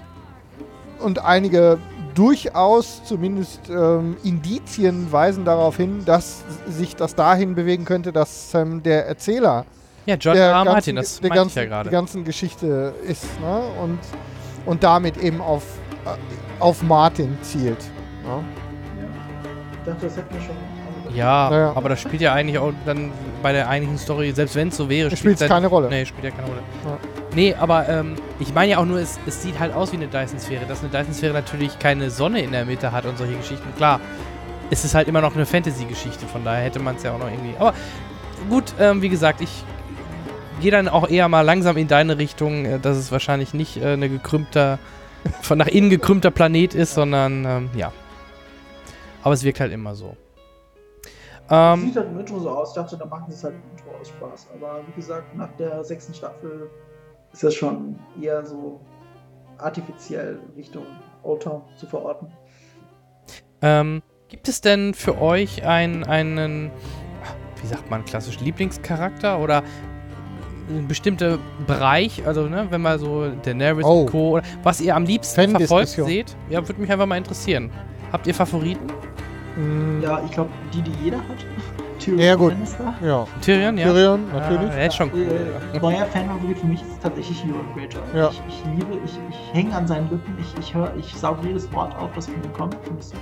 und 1.00 1.24
einige 1.24 1.78
durchaus 2.14 3.04
zumindest 3.04 3.70
ähm, 3.70 4.16
Indizien 4.24 5.12
weisen 5.12 5.44
darauf 5.44 5.76
hin, 5.76 6.02
dass 6.04 6.44
sich 6.68 6.96
das 6.96 7.14
dahin 7.14 7.54
bewegen 7.54 7.84
könnte, 7.84 8.12
dass 8.12 8.52
ähm, 8.54 8.82
der 8.82 9.06
Erzähler 9.06 9.66
ja, 10.06 10.16
John 10.16 10.34
der 10.34 10.46
R. 10.46 10.64
Martin, 10.64 10.96
das 10.96 11.20
der 11.20 11.30
ganzen, 11.30 11.58
ja 11.58 11.64
gerade. 11.66 11.90
Die 11.90 11.92
ganzen 11.92 12.24
Geschichte 12.24 12.94
ist 13.06 13.24
ne? 13.40 13.60
und, 13.82 13.98
und 14.64 14.82
damit 14.82 15.18
eben 15.18 15.40
auf, 15.40 15.62
äh, 16.06 16.16
auf 16.60 16.82
Martin 16.82 17.36
zielt. 17.42 17.78
Ne? 18.24 18.28
Ja. 18.28 18.40
Ich 19.72 19.84
dachte, 19.84 20.06
das 20.06 20.16
hätten 20.16 20.34
wir 20.34 20.40
schon 20.40 20.56
ja, 21.14 21.50
naja. 21.50 21.72
aber 21.74 21.88
das 21.88 22.00
spielt 22.00 22.22
ja 22.22 22.32
eigentlich 22.32 22.58
auch 22.58 22.72
dann 22.86 23.12
bei 23.42 23.52
der 23.52 23.68
eigentlichen 23.68 23.98
Story, 23.98 24.32
selbst 24.32 24.56
wenn 24.56 24.68
es 24.68 24.76
so 24.76 24.88
wäre, 24.88 25.14
spielt 25.16 25.40
es 25.40 25.48
keine 25.48 25.66
Rolle. 25.66 25.88
Nee, 25.88 26.04
spielt 26.04 26.24
ja 26.24 26.30
keine 26.30 26.48
Rolle. 26.48 26.60
Ja. 26.84 26.98
Nee, 27.34 27.54
aber 27.54 27.88
ähm, 27.88 28.16
ich 28.40 28.52
meine 28.54 28.72
ja 28.72 28.78
auch 28.78 28.84
nur, 28.84 28.98
es, 28.98 29.18
es, 29.26 29.42
sieht 29.42 29.58
halt 29.58 29.74
aus 29.74 29.92
wie 29.92 29.96
eine 29.96 30.08
Dyson-Sphäre. 30.08 30.64
Dass 30.66 30.80
eine 30.80 30.90
Dyson-Sphäre 30.90 31.34
natürlich 31.34 31.78
keine 31.78 32.10
Sonne 32.10 32.40
in 32.40 32.52
der 32.52 32.64
Mitte 32.64 32.90
hat 32.92 33.06
und 33.06 33.18
solche 33.18 33.34
Geschichten. 33.34 33.68
Klar, 33.76 34.00
es 34.70 34.84
ist 34.84 34.94
halt 34.94 35.08
immer 35.08 35.20
noch 35.20 35.34
eine 35.34 35.46
Fantasy-Geschichte, 35.46 36.26
von 36.26 36.44
daher 36.44 36.64
hätte 36.64 36.80
man 36.80 36.96
es 36.96 37.02
ja 37.02 37.12
auch 37.12 37.18
noch 37.18 37.30
irgendwie. 37.30 37.54
Aber 37.58 37.74
gut, 38.48 38.74
ähm, 38.80 39.02
wie 39.02 39.08
gesagt, 39.08 39.40
ich 39.40 39.64
gehe 40.60 40.70
dann 40.70 40.88
auch 40.88 41.08
eher 41.08 41.28
mal 41.28 41.42
langsam 41.42 41.76
in 41.76 41.88
deine 41.88 42.18
Richtung, 42.18 42.64
äh, 42.64 42.78
dass 42.78 42.96
es 42.96 43.12
wahrscheinlich 43.12 43.54
nicht 43.54 43.76
äh, 43.76 43.92
eine 43.92 44.08
gekrümmter, 44.08 44.78
von 45.42 45.58
nach 45.58 45.68
innen 45.68 45.90
gekrümmter 45.90 46.30
Planet 46.30 46.74
ist, 46.74 46.94
sondern 46.94 47.44
ähm, 47.44 47.70
ja. 47.74 47.92
Aber 49.22 49.34
es 49.34 49.42
wirkt 49.42 49.60
halt 49.60 49.72
immer 49.72 49.94
so. 49.94 50.16
Ähm, 51.50 51.80
Sieht 51.80 51.96
halt 51.96 52.08
im 52.08 52.20
Intro 52.20 52.38
so 52.38 52.50
aus. 52.50 52.70
Ich 52.70 52.74
dachte, 52.74 52.96
da 52.96 53.06
machen 53.06 53.26
sie 53.28 53.34
es 53.34 53.44
halt 53.44 53.54
im 53.54 53.70
Intro 53.70 53.98
aus 53.98 54.08
Spaß. 54.08 54.48
Aber 54.54 54.80
wie 54.86 54.92
gesagt, 54.92 55.34
nach 55.34 55.50
der 55.56 55.82
sechsten 55.84 56.14
Staffel 56.14 56.70
ist 57.32 57.42
das 57.42 57.54
schon 57.54 57.98
eher 58.20 58.44
so 58.44 58.80
artifiziell 59.58 60.38
Richtung 60.56 60.84
Old 61.22 61.42
Town 61.42 61.62
zu 61.76 61.86
verorten. 61.86 62.28
Ähm, 63.60 64.02
gibt 64.28 64.48
es 64.48 64.60
denn 64.60 64.94
für 64.94 65.20
euch 65.20 65.64
einen, 65.64 66.04
einen, 66.04 66.70
wie 67.60 67.66
sagt 67.66 67.90
man, 67.90 68.04
klassisch 68.04 68.40
Lieblingscharakter 68.40 69.38
oder 69.38 69.62
ein 70.68 70.86
bestimmter 70.86 71.38
Bereich, 71.66 72.26
also 72.26 72.42
ne, 72.42 72.66
wenn 72.70 72.82
man 72.82 72.98
so 72.98 73.30
Daenerys 73.42 73.84
oh. 73.84 74.02
und 74.02 74.06
Co. 74.10 74.30
Oder 74.32 74.42
was 74.62 74.80
ihr 74.80 74.94
am 74.94 75.04
liebsten 75.04 75.50
verfolgt 75.50 75.88
seht? 75.88 76.36
Ja, 76.50 76.66
würde 76.66 76.80
mich 76.80 76.92
einfach 76.92 77.06
mal 77.06 77.16
interessieren. 77.16 77.70
Habt 78.12 78.26
ihr 78.26 78.34
Favoriten? 78.34 78.86
Mm. 79.58 80.02
Ja, 80.02 80.22
ich 80.24 80.30
glaube, 80.30 80.50
die, 80.72 80.82
die 80.82 80.92
jeder 81.02 81.18
hat. 81.18 81.44
Tyrion 81.98 82.20
ja, 82.20 82.34
gut. 82.36 82.54
Ja. 83.02 83.26
Tyrion, 83.40 83.76
ja. 83.76 83.86
Tyrion, 83.86 84.20
natürlich. 84.32 84.70
Ja, 84.70 84.86
ist 84.86 84.94
schon 84.94 85.10
cool. 85.12 85.26
Äh, 85.74 85.78
neuer 85.80 86.06
Fan-Favorit 86.06 86.58
für 86.58 86.66
mich 86.66 86.80
ist 86.80 87.02
tatsächlich 87.02 87.42
Euron 87.44 87.66
Greyjoy. 87.74 88.02
Ja. 88.14 88.30
Ich, 88.30 88.40
ich 88.48 88.64
liebe, 88.76 88.98
ich, 89.04 89.18
ich 89.30 89.54
hänge 89.54 89.74
an 89.74 89.86
seinen 89.86 90.08
Lippen, 90.08 90.36
ich, 90.40 90.60
ich 90.60 90.74
höre, 90.74 90.92
ich 90.96 91.12
sauge 91.14 91.46
jedes 91.46 91.70
Wort 91.72 91.94
auf, 91.96 92.10
das 92.14 92.26
von 92.26 92.36
ihm 92.36 92.52
kommt. 92.52 92.76
Finde 92.84 93.00
ich 93.00 93.06
super. 93.06 93.18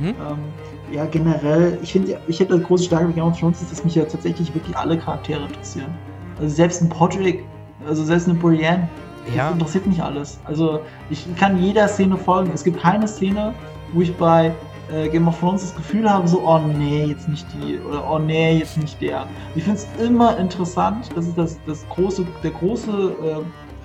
Mhm. 0.00 0.06
Ähm, 0.06 0.94
ja, 0.94 1.04
generell, 1.04 1.78
ich 1.82 1.92
finde, 1.92 2.18
ich 2.26 2.40
hätte 2.40 2.54
eine 2.54 2.62
große 2.62 2.84
Stärke 2.84 3.06
bei 3.06 3.12
Game 3.12 3.24
of 3.24 3.38
Thrones, 3.38 3.60
ist, 3.60 3.70
dass 3.70 3.84
mich 3.84 3.94
ja 3.94 4.04
tatsächlich 4.04 4.54
wirklich 4.54 4.76
alle 4.76 4.96
Charaktere 4.96 5.44
interessieren. 5.44 5.94
Also 6.40 6.54
selbst 6.54 6.80
ein 6.80 6.88
Podrick, 6.88 7.44
also 7.86 8.04
selbst 8.04 8.28
eine 8.28 8.38
Brienne, 8.38 8.88
ja. 9.36 9.50
interessiert 9.50 9.86
mich 9.86 10.02
alles. 10.02 10.38
Also 10.44 10.80
ich 11.10 11.26
kann 11.36 11.62
jeder 11.62 11.88
Szene 11.88 12.16
folgen. 12.16 12.50
Es 12.54 12.64
gibt 12.64 12.80
keine 12.80 13.06
Szene, 13.06 13.54
wo 13.92 14.00
ich 14.00 14.14
bei 14.16 14.52
äh, 14.92 15.08
Game 15.08 15.28
of 15.28 15.38
Thrones 15.38 15.62
das 15.62 15.76
Gefühl 15.76 16.10
habe, 16.10 16.26
so, 16.28 16.40
oh 16.46 16.58
nee, 16.58 17.06
jetzt 17.06 17.28
nicht 17.28 17.46
die, 17.54 17.78
oder 17.78 18.10
oh 18.10 18.18
nee, 18.18 18.58
jetzt 18.58 18.76
nicht 18.76 19.00
der. 19.00 19.26
Ich 19.54 19.64
finde 19.64 19.78
es 19.78 20.04
immer 20.04 20.36
interessant, 20.38 21.08
das 21.14 21.26
ist 21.26 21.38
das, 21.38 21.58
das 21.66 21.88
große, 21.88 22.26
der 22.42 22.50
große, 22.50 22.90
äh, 22.90 23.36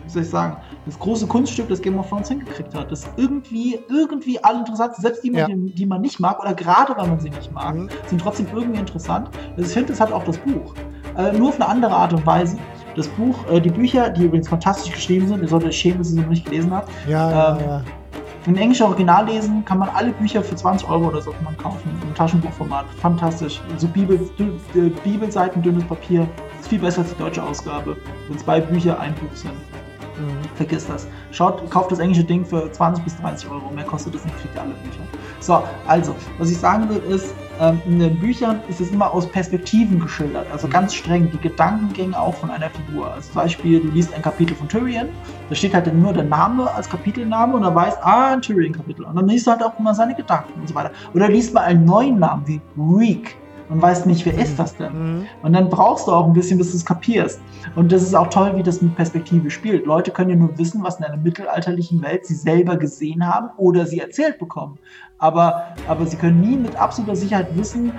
wie 0.03 0.09
soll 0.09 0.23
ich 0.23 0.29
sagen, 0.29 0.57
das 0.85 0.97
große 0.97 1.27
Kunststück, 1.27 1.69
das 1.69 1.81
Game 1.81 1.99
of 1.99 2.09
Thrones 2.09 2.29
hingekriegt 2.29 2.73
hat. 2.73 2.91
Das 2.91 3.07
irgendwie, 3.17 3.79
irgendwie 3.89 4.43
alle 4.43 4.59
interessant, 4.59 4.95
selbst 4.95 5.23
die, 5.23 5.31
ja. 5.31 5.47
die, 5.47 5.71
die, 5.73 5.85
man 5.85 6.01
nicht 6.01 6.19
mag, 6.19 6.39
oder 6.39 6.53
gerade 6.53 6.95
weil 6.97 7.07
man 7.07 7.19
sie 7.19 7.29
nicht 7.29 7.51
mag, 7.51 7.75
mhm. 7.75 7.89
sind 8.07 8.19
trotzdem 8.19 8.47
irgendwie 8.53 8.79
interessant. 8.79 9.29
Also 9.55 9.67
ich 9.67 9.73
finde, 9.73 9.89
das 9.89 10.01
hat 10.01 10.11
auch 10.11 10.23
das 10.23 10.37
Buch. 10.37 10.73
Äh, 11.17 11.33
nur 11.33 11.49
auf 11.49 11.55
eine 11.55 11.67
andere 11.67 11.93
Art 11.93 12.13
und 12.13 12.25
Weise. 12.25 12.57
Das 12.95 13.07
Buch, 13.09 13.35
äh, 13.51 13.61
die 13.61 13.69
Bücher, 13.69 14.09
die 14.09 14.25
übrigens 14.25 14.49
fantastisch 14.49 14.93
geschrieben 14.93 15.27
sind, 15.27 15.41
ihr 15.41 15.47
solltet 15.47 15.73
schämen, 15.73 15.99
dass 15.99 16.09
ihr 16.09 16.15
sie 16.15 16.21
noch 16.21 16.29
nicht 16.29 16.45
gelesen 16.45 16.73
habt. 16.73 16.89
Ja, 17.07 17.53
ähm, 17.53 17.59
ja, 17.59 17.65
ja 17.65 17.83
in 18.45 18.57
Englisch 18.57 18.81
Original 18.81 19.25
lesen 19.25 19.65
kann 19.65 19.79
man 19.79 19.89
alle 19.89 20.11
Bücher 20.11 20.41
für 20.41 20.55
20 20.55 20.87
Euro 20.87 21.07
oder 21.07 21.21
so 21.21 21.33
man 21.43 21.57
kaufen. 21.57 21.89
Im 22.01 22.15
Taschenbuchformat. 22.15 22.85
Fantastisch. 23.01 23.61
So 23.77 23.87
Bibel, 23.87 24.19
äh, 24.39 24.89
Bibelseiten, 25.03 25.61
dünnes 25.61 25.83
Papier. 25.83 26.27
Ist 26.59 26.69
viel 26.69 26.79
besser 26.79 27.01
als 27.01 27.09
die 27.09 27.17
deutsche 27.17 27.43
Ausgabe. 27.43 27.97
Wenn 28.27 28.37
zwei 28.37 28.61
Bücher 28.61 28.99
ein 28.99 29.13
Buch 29.15 29.35
sind. 29.35 29.51
Mhm. 29.51 30.55
Vergiss 30.55 30.87
das. 30.87 31.07
Schaut, 31.31 31.69
kauft 31.69 31.91
das 31.91 31.99
englische 31.99 32.23
Ding 32.23 32.45
für 32.45 32.71
20 32.71 33.03
bis 33.03 33.17
30 33.17 33.49
Euro. 33.49 33.71
Mehr 33.73 33.85
kostet 33.85 34.15
das 34.15 34.23
nicht, 34.23 34.37
kriegt 34.39 34.55
ihr 34.55 34.61
alle 34.61 34.73
Bücher. 34.73 35.01
So, 35.39 35.63
also, 35.87 36.15
was 36.37 36.49
ich 36.49 36.57
sagen 36.57 36.87
will, 36.89 37.01
ist, 37.13 37.33
ähm, 37.59 37.81
in 37.85 37.99
den 37.99 38.19
Büchern 38.19 38.61
ist 38.69 38.79
es 38.81 38.91
immer 38.91 39.13
aus 39.13 39.27
Perspektiven 39.27 39.99
geschildert. 39.99 40.47
Also 40.51 40.67
mhm. 40.67 40.71
ganz 40.71 40.93
streng 40.93 41.29
die 41.31 41.37
Gedankengänge 41.37 42.19
auch 42.19 42.35
von 42.35 42.49
einer 42.49 42.69
Figur. 42.69 43.13
Als 43.13 43.27
Beispiel, 43.27 43.81
du 43.81 43.87
liest 43.89 44.13
ein 44.13 44.21
Kapitel 44.21 44.55
von 44.55 44.67
Tyrion, 44.67 45.09
da 45.49 45.55
steht 45.55 45.73
halt 45.73 45.93
nur 45.93 46.13
der 46.13 46.23
Name 46.23 46.71
als 46.71 46.89
Kapitelname 46.89 47.55
und 47.55 47.63
da 47.63 47.73
weißt, 47.73 47.97
ah, 48.01 48.33
ein 48.33 48.41
Tyrion-Kapitel. 48.41 49.03
Und 49.05 49.15
dann 49.15 49.27
liest 49.27 49.47
du 49.47 49.51
halt 49.51 49.63
auch 49.63 49.77
immer 49.79 49.93
seine 49.93 50.15
Gedanken 50.15 50.59
und 50.59 50.69
so 50.69 50.75
weiter. 50.75 50.91
Oder 51.13 51.29
liest 51.29 51.53
mal 51.53 51.61
einen 51.61 51.85
neuen 51.85 52.19
Namen 52.19 52.43
wie 52.47 52.61
Reek 52.77 53.35
und 53.69 53.81
weißt 53.81 54.07
nicht, 54.07 54.25
wer 54.25 54.37
ist 54.37 54.57
das 54.57 54.75
denn? 54.75 54.93
Mhm. 54.93 55.25
Und 55.43 55.53
dann 55.53 55.69
brauchst 55.69 56.07
du 56.07 56.11
auch 56.11 56.25
ein 56.25 56.33
bisschen, 56.33 56.57
bis 56.57 56.71
du 56.71 56.77
es 56.77 56.85
kapierst. 56.85 57.39
Und 57.75 57.91
das 57.91 58.01
ist 58.01 58.15
auch 58.15 58.27
toll, 58.27 58.53
wie 58.55 58.63
das 58.63 58.81
mit 58.81 58.95
Perspektive 58.95 59.49
spielt. 59.51 59.85
Leute 59.85 60.11
können 60.11 60.31
ja 60.31 60.35
nur 60.35 60.57
wissen, 60.57 60.83
was 60.83 60.97
in 60.97 61.05
einer 61.05 61.17
mittelalterlichen 61.17 62.01
Welt 62.01 62.25
sie 62.25 62.33
selber 62.33 62.77
gesehen 62.77 63.25
haben 63.25 63.49
oder 63.57 63.85
sie 63.85 63.99
erzählt 63.99 64.39
bekommen. 64.39 64.79
Aber, 65.19 65.75
aber 65.87 66.05
sie 66.05 66.17
können 66.17 66.41
nie 66.41 66.57
mit 66.57 66.75
absoluter 66.75 67.15
Sicherheit 67.15 67.55
wissen, 67.55 67.91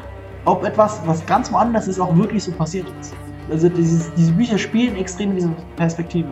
ob 0.47 0.65
etwas, 0.65 1.01
was 1.07 1.25
ganz 1.27 1.53
woanders 1.53 1.87
ist, 1.87 2.01
auch 2.01 2.15
wirklich 2.17 2.45
so 2.45 2.53
passiert 2.53 2.87
ist. 3.01 3.15
Also 3.51 3.69
dieses, 3.69 4.13
diese 4.15 4.33
Bücher 4.33 4.59
spielen 4.59 4.97
extrem 4.97 5.35
diese 5.35 5.51
Perspektive. 5.77 6.31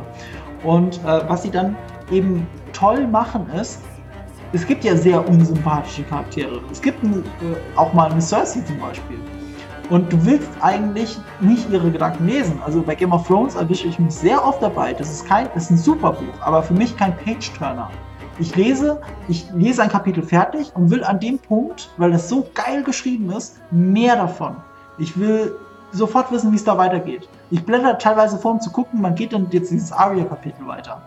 Und 0.65 0.98
äh, 1.05 1.28
was 1.28 1.43
sie 1.43 1.51
dann 1.51 1.77
eben 2.10 2.47
toll 2.73 3.06
machen 3.06 3.48
ist, 3.51 3.81
es 4.52 4.66
gibt 4.66 4.82
ja 4.82 4.97
sehr 4.97 5.27
unsympathische 5.28 6.05
Charaktere. 6.05 6.60
Es 6.73 6.81
gibt 6.81 7.02
ein, 7.02 7.23
äh, 7.23 7.77
auch 7.77 7.93
mal 7.93 8.10
eine 8.10 8.20
Cersei 8.20 8.60
zum 8.62 8.78
Beispiel. 8.78 9.19
Und 9.90 10.10
du 10.12 10.24
willst 10.24 10.48
eigentlich 10.60 11.19
nicht 11.40 11.70
ihre 11.70 11.90
Gedanken 11.90 12.27
lesen. 12.27 12.60
Also 12.65 12.82
bei 12.82 12.94
Game 12.94 13.12
of 13.12 13.27
Thrones 13.27 13.55
erwische 13.56 13.89
ich 13.89 13.98
mich 13.98 14.15
sehr 14.15 14.43
oft 14.43 14.62
dabei. 14.62 14.94
Das 14.94 15.10
ist 15.10 15.27
kein, 15.27 15.48
das 15.55 15.65
ist 15.65 15.70
ein 15.70 15.78
super 15.78 16.12
Buch, 16.12 16.40
aber 16.40 16.62
für 16.62 16.74
mich 16.74 16.97
kein 16.97 17.16
Page-Turner. 17.16 17.90
Ich 18.40 18.55
lese, 18.55 19.01
ich 19.27 19.51
lese 19.55 19.82
ein 19.82 19.89
Kapitel 19.89 20.23
fertig 20.23 20.70
und 20.74 20.90
will 20.90 21.02
an 21.02 21.19
dem 21.19 21.39
Punkt, 21.39 21.90
weil 21.97 22.12
das 22.12 22.28
so 22.28 22.47
geil 22.55 22.85
geschrieben 22.85 23.31
ist, 23.32 23.59
mehr 23.70 24.15
davon. 24.15 24.56
Ich 24.98 25.19
will 25.19 25.56
sofort 25.93 26.31
wissen, 26.31 26.52
wie 26.52 26.56
es 26.56 26.65
da 26.65 26.78
weitergeht. 26.78 27.28
Ich 27.51 27.65
blätter 27.65 27.98
teilweise 27.98 28.39
vor, 28.39 28.52
um 28.52 28.60
zu 28.60 28.70
gucken, 28.70 29.01
man 29.01 29.15
geht 29.15 29.32
dann 29.32 29.48
jetzt 29.51 29.70
dieses 29.70 29.90
Aria-Kapitel 29.90 30.66
weiter. 30.66 31.02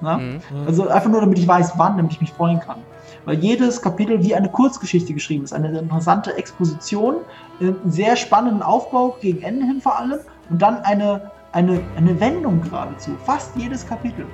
Ne? 0.00 0.40
Mhm. 0.50 0.66
Also 0.66 0.88
einfach 0.88 1.10
nur, 1.10 1.20
damit 1.20 1.38
ich 1.38 1.48
weiß, 1.48 1.72
wann, 1.76 1.96
damit 1.96 2.12
ich 2.12 2.20
mich 2.20 2.32
freuen 2.32 2.60
kann. 2.60 2.78
Weil 3.24 3.38
jedes 3.38 3.82
Kapitel 3.82 4.22
wie 4.22 4.34
eine 4.34 4.48
Kurzgeschichte 4.48 5.12
geschrieben 5.12 5.42
ist, 5.42 5.52
eine 5.52 5.76
interessante 5.76 6.36
Exposition, 6.36 7.16
einen 7.60 7.76
sehr 7.90 8.14
spannenden 8.14 8.62
Aufbau 8.62 9.16
gegen 9.20 9.42
Ende 9.42 9.66
hin 9.66 9.80
vor 9.80 9.98
allem 9.98 10.20
und 10.50 10.62
dann 10.62 10.76
eine, 10.82 11.32
eine, 11.52 11.80
eine 11.96 12.20
Wendung 12.20 12.60
geradezu. 12.62 13.12
Fast 13.24 13.56
jedes 13.56 13.86
Kapitel. 13.86 14.26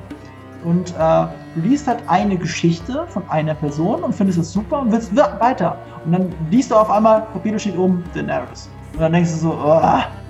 Und 0.65 0.91
äh, 0.91 1.27
du 1.55 1.61
liest 1.63 1.87
halt 1.87 2.01
eine 2.07 2.37
Geschichte 2.37 3.05
von 3.09 3.29
einer 3.29 3.55
Person 3.55 4.03
und 4.03 4.15
findest 4.15 4.39
es 4.39 4.53
super 4.53 4.81
und 4.81 4.93
willst 4.93 5.15
weiter. 5.17 5.77
Und 6.05 6.13
dann 6.13 6.35
liest 6.51 6.71
du 6.71 6.77
auf 6.77 6.91
einmal, 6.91 7.27
Kapitel 7.33 7.59
steht 7.59 7.77
oben, 7.77 8.05
Daenerys. 8.15 8.69
Und 8.95 9.01
dann 9.01 9.13
denkst 9.13 9.31
du 9.31 9.37
so, 9.37 9.53
oh, 9.53 9.81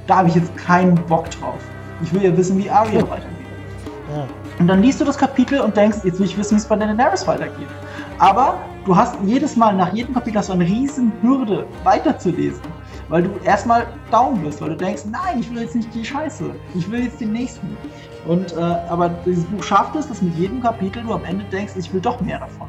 da 0.07 0.17
habe 0.17 0.29
ich 0.29 0.35
jetzt 0.35 0.57
keinen 0.57 0.95
Bock 1.07 1.31
drauf. 1.31 1.59
Ich 2.03 2.13
will 2.13 2.23
ja 2.23 2.37
wissen, 2.37 2.59
wie 2.59 2.71
Arya 2.71 3.03
weitergeht. 3.11 3.29
Ja. 4.15 4.27
Und 4.59 4.69
dann 4.69 4.83
liest 4.83 5.01
du 5.01 5.05
das 5.05 5.19
Kapitel 5.19 5.61
und 5.61 5.77
denkst, 5.77 5.99
jetzt 6.05 6.19
will 6.19 6.27
ich 6.27 6.37
wissen, 6.37 6.57
wie 6.57 6.61
es 6.61 6.67
bei 6.67 6.77
Daenerys 6.77 7.27
weitergeht. 7.27 7.69
Aber 8.19 8.59
du 8.85 8.95
hast 8.95 9.17
jedes 9.25 9.57
Mal, 9.57 9.75
nach 9.75 9.93
jedem 9.93 10.15
Kapitel 10.15 10.39
hast 10.39 10.49
du 10.49 10.53
eine 10.55 10.65
riesen 10.65 11.13
Hürde 11.23 11.67
weiterzulesen. 11.85 12.61
Weil 13.09 13.25
du 13.25 13.31
erstmal 13.45 13.87
down 14.11 14.41
bist, 14.43 14.61
weil 14.61 14.71
du 14.71 14.77
denkst, 14.77 15.03
nein, 15.11 15.41
ich 15.41 15.51
will 15.51 15.63
jetzt 15.63 15.75
nicht 15.75 15.93
die 15.95 16.05
Scheiße. 16.05 16.45
Ich 16.75 16.91
will 16.91 17.05
jetzt 17.05 17.21
den 17.21 17.33
nächsten. 17.33 17.77
Und, 18.27 18.53
äh, 18.53 18.61
aber 18.61 19.11
dieses 19.27 19.45
Buch 19.45 19.63
schafft 19.63 19.97
es, 19.97 20.09
dass 20.09 20.23
mit 20.23 20.37
jedem 20.37 20.63
Kapitel 20.63 21.03
du 21.03 21.13
am 21.13 21.25
Ende 21.25 21.45
denkst, 21.51 21.73
ich 21.77 21.93
will 21.93 22.01
doch 22.01 22.21
mehr 22.21 22.39
davon. 22.39 22.69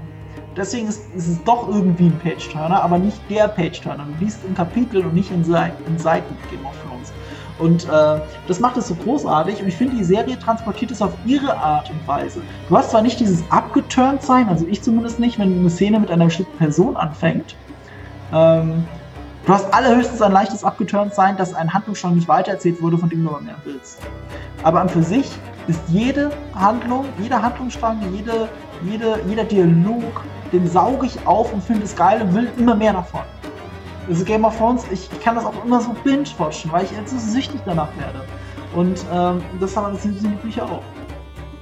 Deswegen 0.56 0.88
ist, 0.88 1.14
ist 1.16 1.28
es 1.28 1.44
doch 1.44 1.68
irgendwie 1.68 2.06
ein 2.06 2.20
Page-Turner, 2.20 2.84
aber 2.84 3.00
nicht 3.00 3.20
der 3.30 3.48
Page-Turner. 3.48 4.06
Du 4.06 4.24
liest 4.24 4.44
in 4.46 4.54
Kapiteln 4.54 5.06
und 5.06 5.14
nicht 5.14 5.32
in, 5.32 5.44
Seiten, 5.44 5.84
in 5.86 5.98
Seiten 5.98 6.36
Game 6.50 6.66
of 6.66 6.76
Thrones. 6.84 7.12
Und 7.60 7.86
äh, 7.86 8.22
das 8.48 8.60
macht 8.60 8.78
es 8.78 8.88
so 8.88 8.96
großartig 8.96 9.62
und 9.62 9.68
ich 9.68 9.76
finde, 9.76 9.96
die 9.96 10.04
Serie 10.04 10.38
transportiert 10.40 10.92
es 10.92 11.02
auf 11.02 11.14
ihre 11.26 11.56
Art 11.56 11.90
und 11.90 12.08
Weise. 12.08 12.42
Du 12.68 12.78
hast 12.78 12.92
zwar 12.92 13.02
nicht 13.02 13.20
dieses 13.20 13.44
abgeturnt 13.52 14.24
sein, 14.24 14.50
also 14.50 14.66
ich 14.68 14.82
zumindest 14.82 15.20
nicht, 15.20 15.38
wenn 15.38 15.60
eine 15.60 15.70
Szene 15.70 16.00
mit 16.00 16.10
einer 16.10 16.26
bestimmten 16.26 16.58
Person 16.58 16.98
anfängt. 16.98 17.56
Ähm, 18.32 18.86
du 19.46 19.54
hast 19.54 19.74
allerhöchstens 19.74 20.22
ein 20.22 20.32
leichtes 20.32 20.64
abgeturnt 20.64 21.14
sein, 21.14 21.38
dass 21.38 21.54
ein 21.54 21.74
Handlungsstrang 21.74 22.16
nicht 22.16 22.28
weitererzählt 22.28 22.82
wurde, 22.82 22.98
von 22.98 23.10
dem 23.10 23.24
du 23.24 23.32
mehr 23.42 23.56
willst. 23.64 24.00
Aber 24.64 24.82
an 24.82 24.90
für 24.90 25.04
sich 25.04 25.30
ist 25.68 25.82
jede 25.88 26.32
Handlung, 26.54 27.06
jeder 27.20 27.42
Handlungsstrang, 27.42 28.00
jede, 28.14 28.50
jede, 28.84 29.20
jeder 29.28 29.44
Dialog, 29.44 30.24
den 30.52 30.68
sauge 30.68 31.08
ich 31.08 31.26
auf 31.26 31.54
und 31.54 31.64
finde 31.64 31.84
es 31.84 31.96
geil 31.96 32.22
und 32.22 32.34
will 32.34 32.50
immer 32.58 32.76
mehr 32.76 32.94
davon. 32.94 33.22
Also 34.08 34.26
Game 34.26 34.44
of 34.44 34.58
Thrones, 34.58 34.84
ich, 34.92 35.10
ich 35.12 35.20
kann 35.22 35.36
das 35.36 35.46
auch 35.46 35.64
immer 35.64 35.80
so 35.80 35.96
binge-watchen, 36.04 36.72
weil 36.72 36.84
ich 36.84 36.92
jetzt 36.92 37.12
so 37.12 37.18
süchtig 37.18 37.62
danach 37.66 37.90
werde. 37.98 38.22
Und 38.76 39.06
ähm, 39.14 39.42
das 39.60 39.78
haben 39.78 39.94
das 39.94 40.04
sind 40.04 40.22
die 40.22 40.28
Bücher 40.28 40.66
auch. 40.66 40.82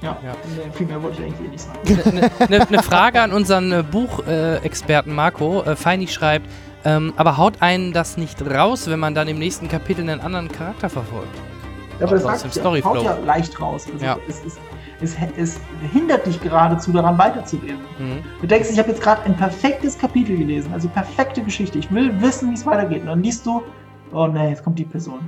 Ja, 0.02 0.16
ja. 0.24 0.32
viel 0.72 0.86
mehr 0.88 1.00
wollte 1.00 1.22
ich 1.22 1.28
eigentlich 1.28 1.46
eh 1.46 1.50
nicht 1.50 1.60
sagen. 1.60 2.28
Eine 2.40 2.58
ne, 2.58 2.66
ne 2.68 2.82
Frage 2.82 3.20
an 3.20 3.32
unseren 3.32 3.70
äh, 3.70 3.84
Buchexperten 3.88 5.14
Marco. 5.14 5.62
Äh, 5.62 5.76
Feini 5.76 6.08
schreibt, 6.08 6.48
ähm, 6.84 7.12
aber 7.16 7.36
haut 7.36 7.60
einen 7.60 7.92
das 7.92 8.16
nicht 8.16 8.42
raus, 8.42 8.88
wenn 8.88 8.98
man 8.98 9.14
dann 9.14 9.28
im 9.28 9.38
nächsten 9.38 9.68
Kapitel 9.68 10.00
einen 10.02 10.20
anderen 10.20 10.50
Charakter 10.50 10.88
verfolgt? 10.88 11.34
Ja, 12.00 12.06
aber 12.06 12.16
das 12.18 12.40
sagt, 12.40 12.56
ja, 12.56 12.84
haut 12.84 13.02
ja 13.02 13.16
leicht 13.24 13.60
raus. 13.60 13.86
Also 13.92 14.04
ja. 14.04 14.16
es, 14.28 14.42
es, 14.44 14.58
es, 15.00 15.16
es, 15.36 15.60
hindert 15.92 16.26
dich 16.26 16.40
geradezu 16.40 16.92
daran 16.92 17.18
weiterzulesen. 17.18 17.80
Mhm. 17.98 18.24
Du 18.40 18.46
denkst, 18.46 18.70
ich 18.70 18.78
habe 18.78 18.88
jetzt 18.90 19.02
gerade 19.02 19.22
ein 19.22 19.36
perfektes 19.36 19.98
Kapitel 19.98 20.36
gelesen, 20.36 20.72
also 20.72 20.88
perfekte 20.88 21.42
Geschichte. 21.42 21.78
Ich 21.78 21.90
will 21.92 22.20
wissen, 22.20 22.50
wie 22.50 22.54
es 22.54 22.66
weitergeht. 22.66 23.02
Und 23.02 23.08
dann 23.08 23.22
liest 23.22 23.46
du, 23.46 23.62
oh 24.12 24.26
nee, 24.26 24.50
jetzt 24.50 24.64
kommt 24.64 24.78
die 24.78 24.84
Person. 24.84 25.20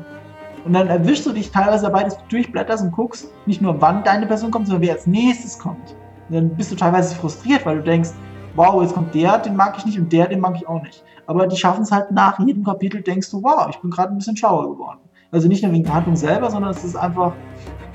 Und 0.65 0.73
dann 0.73 0.89
erwischst 0.89 1.27
du 1.27 1.33
dich 1.33 1.51
teilweise 1.51 1.85
dabei, 1.85 2.05
dass 2.05 2.17
du 2.17 2.25
durchblätterst 2.31 2.83
und 2.83 2.93
guckst, 2.93 3.31
nicht 3.47 3.61
nur 3.61 3.81
wann 3.81 4.03
deine 4.03 4.27
Person 4.27 4.51
kommt, 4.51 4.67
sondern 4.67 4.83
wer 4.83 4.95
als 4.95 5.07
nächstes 5.07 5.59
kommt. 5.59 5.95
Und 6.29 6.35
dann 6.35 6.57
bist 6.57 6.73
du 6.73 6.77
teilweise 6.77 7.15
frustriert, 7.15 7.67
weil 7.67 7.77
du 7.77 7.83
denkst, 7.83 8.11
wow, 8.55 8.83
jetzt 8.83 8.95
kommt 8.95 9.15
der, 9.15 9.39
den 9.39 9.57
mag 9.57 9.77
ich 9.79 9.85
nicht 9.85 9.99
und 9.99 10.11
der, 10.13 10.27
den 10.27 10.41
mag 10.41 10.57
ich 10.57 10.67
auch 10.67 10.83
nicht. 10.83 11.05
Aber 11.27 11.47
die 11.47 11.57
schaffen 11.57 11.83
es 11.83 11.93
halt 11.93 12.11
nach 12.11 12.39
jedem 12.39 12.65
Kapitel, 12.65 13.03
denkst 13.03 13.31
du, 13.31 13.43
wow, 13.43 13.69
ich 13.71 13.79
bin 13.79 13.91
gerade 13.91 14.11
ein 14.11 14.19
bisschen 14.19 14.37
schlauer 14.37 14.71
geworden. 14.71 14.99
Also 15.31 15.49
nicht 15.49 15.63
nur 15.63 15.73
wegen 15.73 15.85
der 15.85 15.95
Handlung 15.95 16.17
selber, 16.17 16.51
sondern 16.51 16.71
es 16.71 16.85
ist 16.85 16.97
einfach 16.97 17.33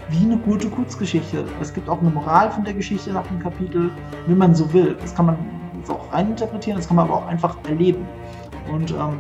wie 0.09 0.25
eine 0.25 0.37
gute 0.37 0.69
Kurzgeschichte. 0.69 1.45
Es 1.61 1.73
gibt 1.73 1.87
auch 1.87 2.01
eine 2.01 2.09
Moral 2.09 2.51
von 2.51 2.63
der 2.63 2.73
Geschichte 2.73 3.11
nach 3.11 3.25
dem 3.27 3.39
Kapitel, 3.39 3.91
wenn 4.27 4.37
man 4.37 4.55
so 4.55 4.71
will. 4.73 4.97
Das 4.99 5.13
kann 5.13 5.27
man 5.27 5.37
so 5.83 5.93
auch 5.93 6.13
reininterpretieren, 6.13 6.77
das 6.77 6.87
kann 6.87 6.97
man 6.97 7.07
aber 7.07 7.17
auch 7.17 7.27
einfach 7.27 7.55
erleben. 7.67 8.05
Und 8.71 8.91
ähm, 8.91 9.19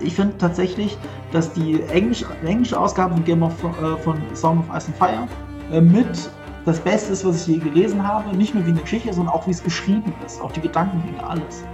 ich 0.00 0.14
finde 0.14 0.38
tatsächlich, 0.38 0.96
dass 1.32 1.52
die 1.52 1.82
englische, 1.82 2.26
englische 2.44 2.78
Ausgabe 2.78 3.14
von 3.14 3.24
Game 3.24 3.42
of 3.42 3.52
äh, 3.64 3.96
von 3.98 4.16
Song 4.34 4.60
of 4.60 4.66
Ice 4.74 4.88
and 4.88 4.96
Fire 4.96 5.28
äh, 5.72 5.80
mit 5.80 6.30
das 6.64 6.80
Beste 6.80 7.12
ist, 7.12 7.24
was 7.24 7.48
ich 7.48 7.56
je 7.56 7.58
gelesen 7.58 8.06
habe. 8.06 8.36
Nicht 8.36 8.54
nur 8.54 8.64
wie 8.66 8.70
eine 8.70 8.80
Geschichte, 8.80 9.12
sondern 9.12 9.34
auch 9.34 9.46
wie 9.46 9.50
es 9.50 9.62
geschrieben 9.62 10.12
ist. 10.24 10.40
Auch 10.40 10.52
die 10.52 10.60
Gedankengänge, 10.60 11.26
alles. 11.26 11.64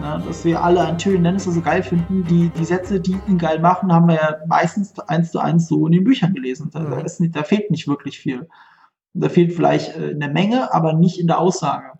Ne, 0.00 0.22
dass 0.26 0.46
wir 0.46 0.62
alle 0.62 0.80
einen 0.80 0.96
Tyrion 0.96 1.24
Lannister 1.24 1.52
so 1.52 1.60
geil 1.60 1.82
finden. 1.82 2.24
Die, 2.24 2.48
die 2.48 2.64
Sätze, 2.64 3.00
die 3.00 3.16
ihn 3.28 3.36
geil 3.36 3.58
machen, 3.58 3.92
haben 3.92 4.08
wir 4.08 4.14
ja 4.14 4.36
meistens 4.46 4.98
eins 4.98 5.30
zu 5.30 5.40
eins 5.40 5.68
so 5.68 5.86
in 5.86 5.92
den 5.92 6.04
Büchern 6.04 6.32
gelesen. 6.32 6.70
Da, 6.72 6.80
mhm. 6.80 7.04
nicht, 7.18 7.36
da 7.36 7.42
fehlt 7.42 7.70
nicht 7.70 7.86
wirklich 7.86 8.18
viel. 8.18 8.48
Da 9.12 9.28
fehlt 9.28 9.52
vielleicht 9.52 9.96
äh, 9.96 10.10
in 10.10 10.20
der 10.20 10.30
Menge, 10.30 10.72
aber 10.72 10.94
nicht 10.94 11.20
in 11.20 11.26
der 11.26 11.38
Aussage. 11.38 11.92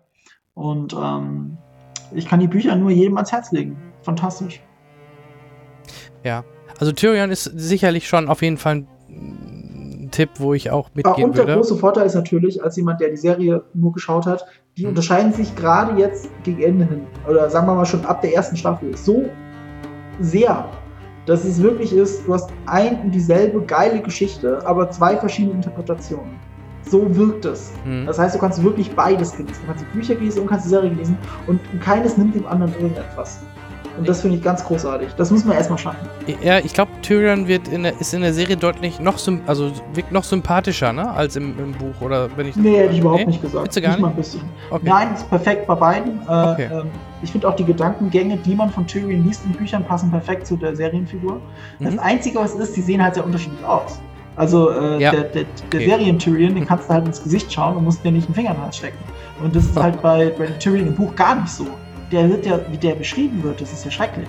Und 0.55 0.93
ähm, 0.93 1.57
ich 2.13 2.27
kann 2.27 2.39
die 2.39 2.47
Bücher 2.47 2.75
nur 2.75 2.89
jedem 2.89 3.17
ans 3.17 3.31
Herz 3.31 3.51
legen. 3.51 3.77
Fantastisch. 4.01 4.61
Ja, 6.23 6.43
also 6.79 6.91
Tyrion 6.91 7.29
ist 7.29 7.43
sicherlich 7.43 8.07
schon 8.07 8.27
auf 8.27 8.41
jeden 8.41 8.57
Fall 8.57 8.87
ein 9.09 10.09
Tipp, 10.11 10.29
wo 10.37 10.55
ich 10.55 10.71
auch 10.71 10.89
mitgehen 10.95 11.17
würde. 11.17 11.41
Und 11.41 11.47
der 11.47 11.55
große 11.55 11.75
Vorteil 11.75 12.07
ist 12.07 12.15
natürlich, 12.15 12.63
als 12.63 12.75
jemand, 12.77 12.99
der 12.99 13.09
die 13.09 13.17
Serie 13.17 13.63
nur 13.73 13.93
geschaut 13.93 14.25
hat, 14.25 14.45
die 14.77 14.85
unterscheiden 14.85 15.33
sich 15.33 15.55
gerade 15.55 15.99
jetzt 15.99 16.29
gegen 16.43 16.61
Ende 16.61 16.85
hin, 16.85 17.07
oder 17.27 17.49
sagen 17.49 17.67
wir 17.67 17.75
mal 17.75 17.85
schon 17.85 18.05
ab 18.05 18.21
der 18.21 18.33
ersten 18.33 18.55
Staffel, 18.55 18.95
so 18.95 19.25
sehr, 20.19 20.65
dass 21.25 21.43
es 21.43 21.61
wirklich 21.61 21.93
ist, 21.93 22.27
du 22.27 22.33
hast 22.33 22.49
ein 22.65 23.01
und 23.01 23.11
dieselbe 23.11 23.61
geile 23.61 24.01
Geschichte, 24.01 24.65
aber 24.65 24.89
zwei 24.89 25.17
verschiedene 25.17 25.55
Interpretationen. 25.55 26.39
So 26.83 27.15
wirkt 27.15 27.45
es. 27.45 27.71
Mhm. 27.85 28.07
Das 28.07 28.17
heißt, 28.17 28.35
du 28.35 28.39
kannst 28.39 28.63
wirklich 28.63 28.91
beides 28.95 29.35
genießen. 29.35 29.61
Du 29.61 29.67
kannst 29.67 29.85
die 29.85 29.97
Bücher 29.97 30.15
lesen 30.15 30.41
und 30.41 30.47
kannst 30.47 30.65
die 30.65 30.69
Serie 30.69 30.89
lesen 30.89 31.17
und 31.47 31.59
keines 31.79 32.17
nimmt 32.17 32.33
dem 32.33 32.47
anderen 32.47 32.73
irgendetwas. 32.73 33.39
Und 33.97 34.07
das 34.07 34.21
finde 34.21 34.37
ich 34.37 34.43
ganz 34.43 34.63
großartig. 34.63 35.09
Das 35.17 35.31
muss 35.31 35.43
man 35.45 35.57
erstmal 35.57 35.77
schaffen. 35.77 36.07
Ja, 36.41 36.59
ich 36.59 36.73
glaube, 36.73 36.91
Tyrion 37.01 37.47
wird 37.47 37.67
in 37.67 37.83
der, 37.83 37.99
ist 37.99 38.13
in 38.13 38.21
der 38.21 38.33
Serie 38.33 38.57
deutlich 38.57 38.99
noch, 38.99 39.17
also 39.47 39.71
wirkt 39.93 40.11
noch 40.11 40.23
sympathischer, 40.23 40.93
ne? 40.93 41.11
Als 41.11 41.35
im, 41.35 41.59
im 41.59 41.73
Buch, 41.73 42.01
oder 42.01 42.29
wenn 42.35 42.47
ich. 42.47 42.55
Nee, 42.55 42.77
hätte 42.77 42.93
ich 42.93 42.99
überhaupt 42.99 43.21
nee? 43.21 43.27
nicht 43.27 43.41
gesagt. 43.41 43.65
Bitte 43.65 43.81
gar 43.81 43.91
nicht? 43.91 43.99
Mal 43.99 44.09
ein 44.09 44.15
bisschen. 44.15 44.41
Okay. 44.69 44.85
Nein, 44.85 45.13
ist 45.13 45.29
perfekt 45.29 45.67
bei 45.67 45.75
beiden. 45.75 46.19
Äh, 46.21 46.31
okay. 46.31 46.69
ähm, 46.71 46.89
ich 47.21 47.31
finde 47.31 47.47
auch 47.47 47.55
die 47.55 47.65
Gedankengänge, 47.65 48.37
die 48.37 48.55
man 48.55 48.69
von 48.69 48.87
Tyrion 48.87 49.25
liest 49.25 49.45
in 49.45 49.51
Büchern, 49.51 49.83
passen 49.83 50.09
perfekt 50.09 50.47
zu 50.47 50.55
der 50.55 50.75
Serienfigur. 50.75 51.41
Mhm. 51.79 51.85
Das 51.85 51.97
Einzige, 51.99 52.39
was 52.39 52.55
ist, 52.55 52.75
die 52.75 52.81
sehen 52.81 53.03
halt 53.03 53.15
sehr 53.15 53.25
unterschiedlich 53.25 53.63
aus. 53.65 53.99
Also 54.37 54.71
äh, 54.71 55.01
ja. 55.01 55.11
der, 55.11 55.23
der, 55.23 55.43
der 55.43 55.45
okay. 55.79 55.85
Serien-Tyrion, 55.85 56.55
den 56.55 56.65
kannst 56.65 56.89
du 56.89 56.93
halt 56.93 57.05
ins 57.05 57.21
Gesicht 57.21 57.51
schauen 57.51 57.75
und 57.75 57.83
musst 57.83 58.03
dir 58.03 58.11
nicht 58.11 58.27
einen 58.27 58.35
Finger 58.35 58.51
in 58.51 58.55
den 58.55 58.63
Hals 58.63 58.77
stecken. 58.77 58.97
Und 59.43 59.55
das 59.55 59.65
ist 59.65 59.75
halt 59.75 60.01
bei, 60.01 60.31
bei 60.37 60.47
Tyrion 60.47 60.87
im 60.87 60.95
Buch 60.95 61.13
gar 61.15 61.35
nicht 61.35 61.49
so. 61.49 61.67
Der 62.11 62.29
wird 62.29 62.45
ja, 62.45 62.59
wie 62.69 62.77
der 62.77 62.95
beschrieben 62.95 63.41
wird, 63.43 63.61
das 63.61 63.71
ist 63.71 63.85
ja 63.85 63.91
schrecklich. 63.91 64.27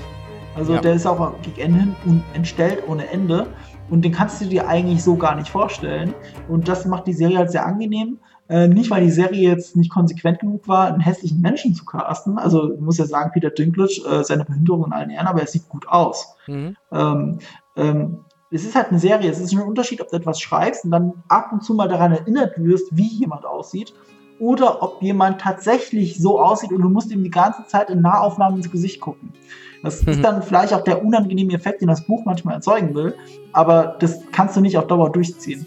Also 0.55 0.75
ja. 0.75 0.81
der 0.81 0.95
ist 0.95 1.07
auch 1.07 1.33
gegen 1.43 1.61
Ende 1.61 1.97
hin 2.05 2.23
entstellt 2.35 2.83
ohne 2.87 3.09
Ende. 3.09 3.47
Und 3.91 4.05
den 4.05 4.13
kannst 4.13 4.41
du 4.41 4.47
dir 4.47 4.69
eigentlich 4.69 5.03
so 5.03 5.17
gar 5.17 5.35
nicht 5.35 5.49
vorstellen. 5.49 6.15
Und 6.49 6.69
das 6.69 6.87
macht 6.87 7.07
die 7.07 7.13
Serie 7.13 7.39
halt 7.39 7.51
sehr 7.51 7.67
angenehm. 7.67 8.19
Äh, 8.49 8.69
nicht, 8.69 8.91
weil 8.91 9.03
die 9.03 9.11
Serie 9.11 9.49
jetzt 9.49 9.77
nicht 9.77 9.91
konsequent 9.91 10.41
genug 10.41 10.69
war, 10.69 10.89
einen 10.89 11.01
hässlichen 11.01 11.41
Menschen 11.41 11.75
zu 11.75 11.85
casten. 11.85 12.39
Also, 12.39 12.75
ich 12.75 12.81
muss 12.81 12.99
ja 12.99 13.07
sagen, 13.07 13.31
Peter 13.33 13.51
Dinklage, 13.51 14.03
äh, 14.09 14.25
seine 14.25 14.45
Behinderung 14.45 14.87
in 14.87 14.93
allen 14.93 15.11
Ehren, 15.11 15.27
aber 15.27 15.41
er 15.41 15.47
sieht 15.47 15.69
gut 15.69 15.89
aus. 15.89 16.37
Mhm. 16.47 16.77
Ähm, 16.91 17.39
ähm, 17.77 18.25
es 18.51 18.65
ist 18.65 18.75
halt 18.75 18.89
eine 18.89 18.99
Serie. 18.99 19.31
Es 19.31 19.41
ist 19.41 19.53
ein 19.53 19.61
Unterschied, 19.61 20.01
ob 20.01 20.09
du 20.09 20.17
etwas 20.17 20.41
schreibst 20.41 20.85
und 20.85 20.91
dann 20.91 21.13
ab 21.29 21.51
und 21.53 21.65
zu 21.65 21.75
mal 21.75 21.89
daran 21.89 22.13
erinnert 22.13 22.53
wirst, 22.63 22.95
wie 22.97 23.09
jemand 23.09 23.47
aussieht. 23.47 23.95
Oder 24.43 24.83
ob 24.83 25.01
jemand 25.01 25.41
tatsächlich 25.41 26.19
so 26.19 26.41
aussieht 26.41 26.73
und 26.73 26.83
du 26.83 26.89
musst 26.89 27.13
ihm 27.13 27.23
die 27.23 27.31
ganze 27.31 27.65
Zeit 27.69 27.91
in 27.91 28.01
Nahaufnahmen 28.01 28.57
ins 28.57 28.73
Gesicht 28.73 29.01
gucken. 29.01 29.33
Das 29.85 30.03
mhm. 30.03 30.09
ist 30.09 30.25
dann 30.25 30.43
vielleicht 30.43 30.75
auch 30.75 30.83
der 30.83 31.05
unangenehme 31.05 31.53
Effekt, 31.53 31.81
den 31.81 31.87
das 31.87 32.05
Buch 32.05 32.25
manchmal 32.25 32.57
erzeugen 32.57 32.93
will, 32.93 33.15
aber 33.53 33.95
das 34.01 34.19
kannst 34.33 34.57
du 34.57 34.61
nicht 34.61 34.77
auf 34.77 34.89
Dauer 34.89 35.13
durchziehen. 35.13 35.65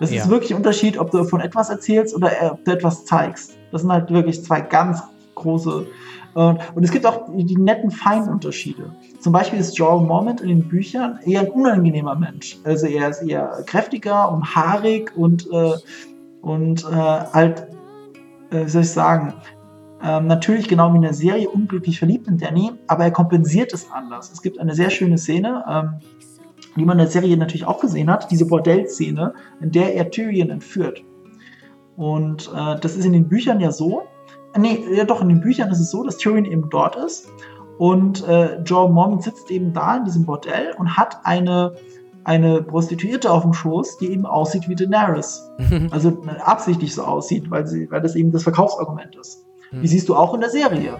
Das 0.00 0.10
ja. 0.10 0.22
ist 0.22 0.28
wirklich 0.28 0.50
ein 0.50 0.56
Unterschied, 0.56 0.98
ob 0.98 1.12
du 1.12 1.22
von 1.22 1.40
etwas 1.40 1.70
erzählst 1.70 2.12
oder 2.16 2.32
äh, 2.32 2.46
ob 2.46 2.64
du 2.64 2.72
etwas 2.72 3.04
zeigst. 3.04 3.56
Das 3.70 3.82
sind 3.82 3.92
halt 3.92 4.10
wirklich 4.10 4.42
zwei 4.42 4.60
ganz 4.60 5.04
große. 5.36 5.86
Und, 6.34 6.58
und 6.74 6.82
es 6.82 6.90
gibt 6.90 7.06
auch 7.06 7.32
die, 7.32 7.44
die 7.44 7.58
netten 7.58 7.92
Feinunterschiede. 7.92 8.92
Zum 9.20 9.32
Beispiel 9.32 9.60
ist 9.60 9.78
Joel 9.78 10.04
Moment 10.04 10.40
in 10.40 10.48
den 10.48 10.68
Büchern 10.68 11.20
eher 11.24 11.42
ein 11.42 11.48
unangenehmer 11.50 12.16
Mensch. 12.16 12.58
Also 12.64 12.86
er 12.86 13.10
ist 13.10 13.22
eher 13.22 13.62
kräftiger 13.66 14.32
und 14.32 14.56
haarig 14.56 15.16
und, 15.16 15.48
äh, 15.52 15.74
und 16.42 16.82
äh, 16.84 16.96
halt, 16.96 17.68
äh, 18.50 18.64
wie 18.64 18.68
soll 18.68 18.82
ich 18.82 18.90
sagen, 18.90 19.34
ähm, 20.02 20.26
natürlich 20.26 20.68
genau 20.68 20.92
wie 20.92 20.96
in 20.96 21.02
der 21.02 21.14
Serie 21.14 21.48
unglücklich 21.48 21.98
verliebt 21.98 22.26
in 22.26 22.38
Danny, 22.38 22.72
aber 22.86 23.04
er 23.04 23.10
kompensiert 23.10 23.72
es 23.74 23.90
anders. 23.92 24.30
Es 24.32 24.40
gibt 24.42 24.58
eine 24.58 24.74
sehr 24.74 24.90
schöne 24.90 25.18
Szene, 25.18 25.64
ähm, 25.68 25.90
die 26.76 26.84
man 26.84 26.98
in 26.98 27.04
der 27.04 27.12
Serie 27.12 27.36
natürlich 27.36 27.66
auch 27.66 27.80
gesehen 27.80 28.10
hat, 28.10 28.30
diese 28.30 28.46
Bordellszene, 28.46 29.34
in 29.60 29.70
der 29.72 29.94
er 29.94 30.10
Tyrion 30.10 30.50
entführt. 30.50 31.02
Und 31.96 32.50
äh, 32.54 32.78
das 32.80 32.96
ist 32.96 33.04
in 33.04 33.12
den 33.12 33.28
Büchern 33.28 33.60
ja 33.60 33.72
so, 33.72 34.04
äh, 34.54 34.58
nee, 34.58 34.82
ja 34.94 35.04
doch, 35.04 35.20
in 35.20 35.28
den 35.28 35.40
Büchern 35.40 35.70
ist 35.70 35.80
es 35.80 35.90
so, 35.90 36.02
dass 36.02 36.16
Tyrion 36.16 36.46
eben 36.46 36.70
dort 36.70 36.96
ist 36.96 37.28
und 37.80 38.26
äh, 38.26 38.60
Joel 38.62 38.90
Mormont 38.90 39.22
sitzt 39.22 39.50
eben 39.50 39.72
da 39.72 39.96
in 39.96 40.04
diesem 40.04 40.24
Bordell 40.24 40.74
und 40.78 40.96
hat 40.96 41.20
eine 41.24 41.74
eine 42.24 42.62
Prostituierte 42.62 43.30
auf 43.30 43.42
dem 43.42 43.52
Schoß, 43.52 43.98
die 43.98 44.12
eben 44.12 44.26
aussieht 44.26 44.68
wie 44.68 44.74
Daenerys. 44.74 45.50
also 45.90 46.10
äh, 46.10 46.40
absichtlich 46.40 46.94
so 46.94 47.02
aussieht, 47.02 47.50
weil, 47.50 47.66
sie, 47.66 47.90
weil 47.90 48.00
das 48.00 48.14
eben 48.14 48.32
das 48.32 48.42
Verkaufsargument 48.42 49.16
ist. 49.16 49.46
Die 49.72 49.86
siehst 49.86 50.08
du 50.08 50.16
auch 50.16 50.34
in 50.34 50.40
der 50.40 50.50
Serie. 50.50 50.94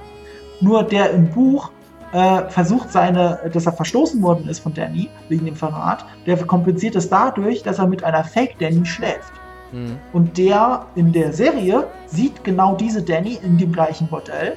Nur 0.61 0.85
der 0.85 1.11
im 1.11 1.29
Buch 1.31 1.73
äh, 2.13 2.49
versucht 2.49 2.91
seine, 2.91 3.51
dass 3.53 3.67
er 3.67 3.73
verstoßen 3.73 4.23
worden 4.23 4.49
ist 4.49 4.61
von 4.61 4.75
Danny 4.75 5.09
wegen 5.29 5.45
dem 5.45 5.57
Verrat, 5.57 6.05
der 6.27 6.37
kompensiert 6.37 6.97
es 6.97 7.09
dadurch, 7.09 7.63
dass 7.63 7.79
er 7.79 7.87
mit 7.87 8.05
einer 8.05 8.25
Fake 8.25 8.59
Danny 8.59 8.85
schläft. 8.85 9.33
Mhm. 9.73 9.97
Und 10.13 10.39
der 10.39 10.87
in 10.95 11.13
der 11.13 11.33
Serie 11.33 11.87
sieht 12.07 12.45
genau 12.45 12.75
diese 12.75 13.03
Danny 13.03 13.39
in 13.43 13.59
dem 13.59 13.73
gleichen 13.73 14.09
Bordell 14.09 14.57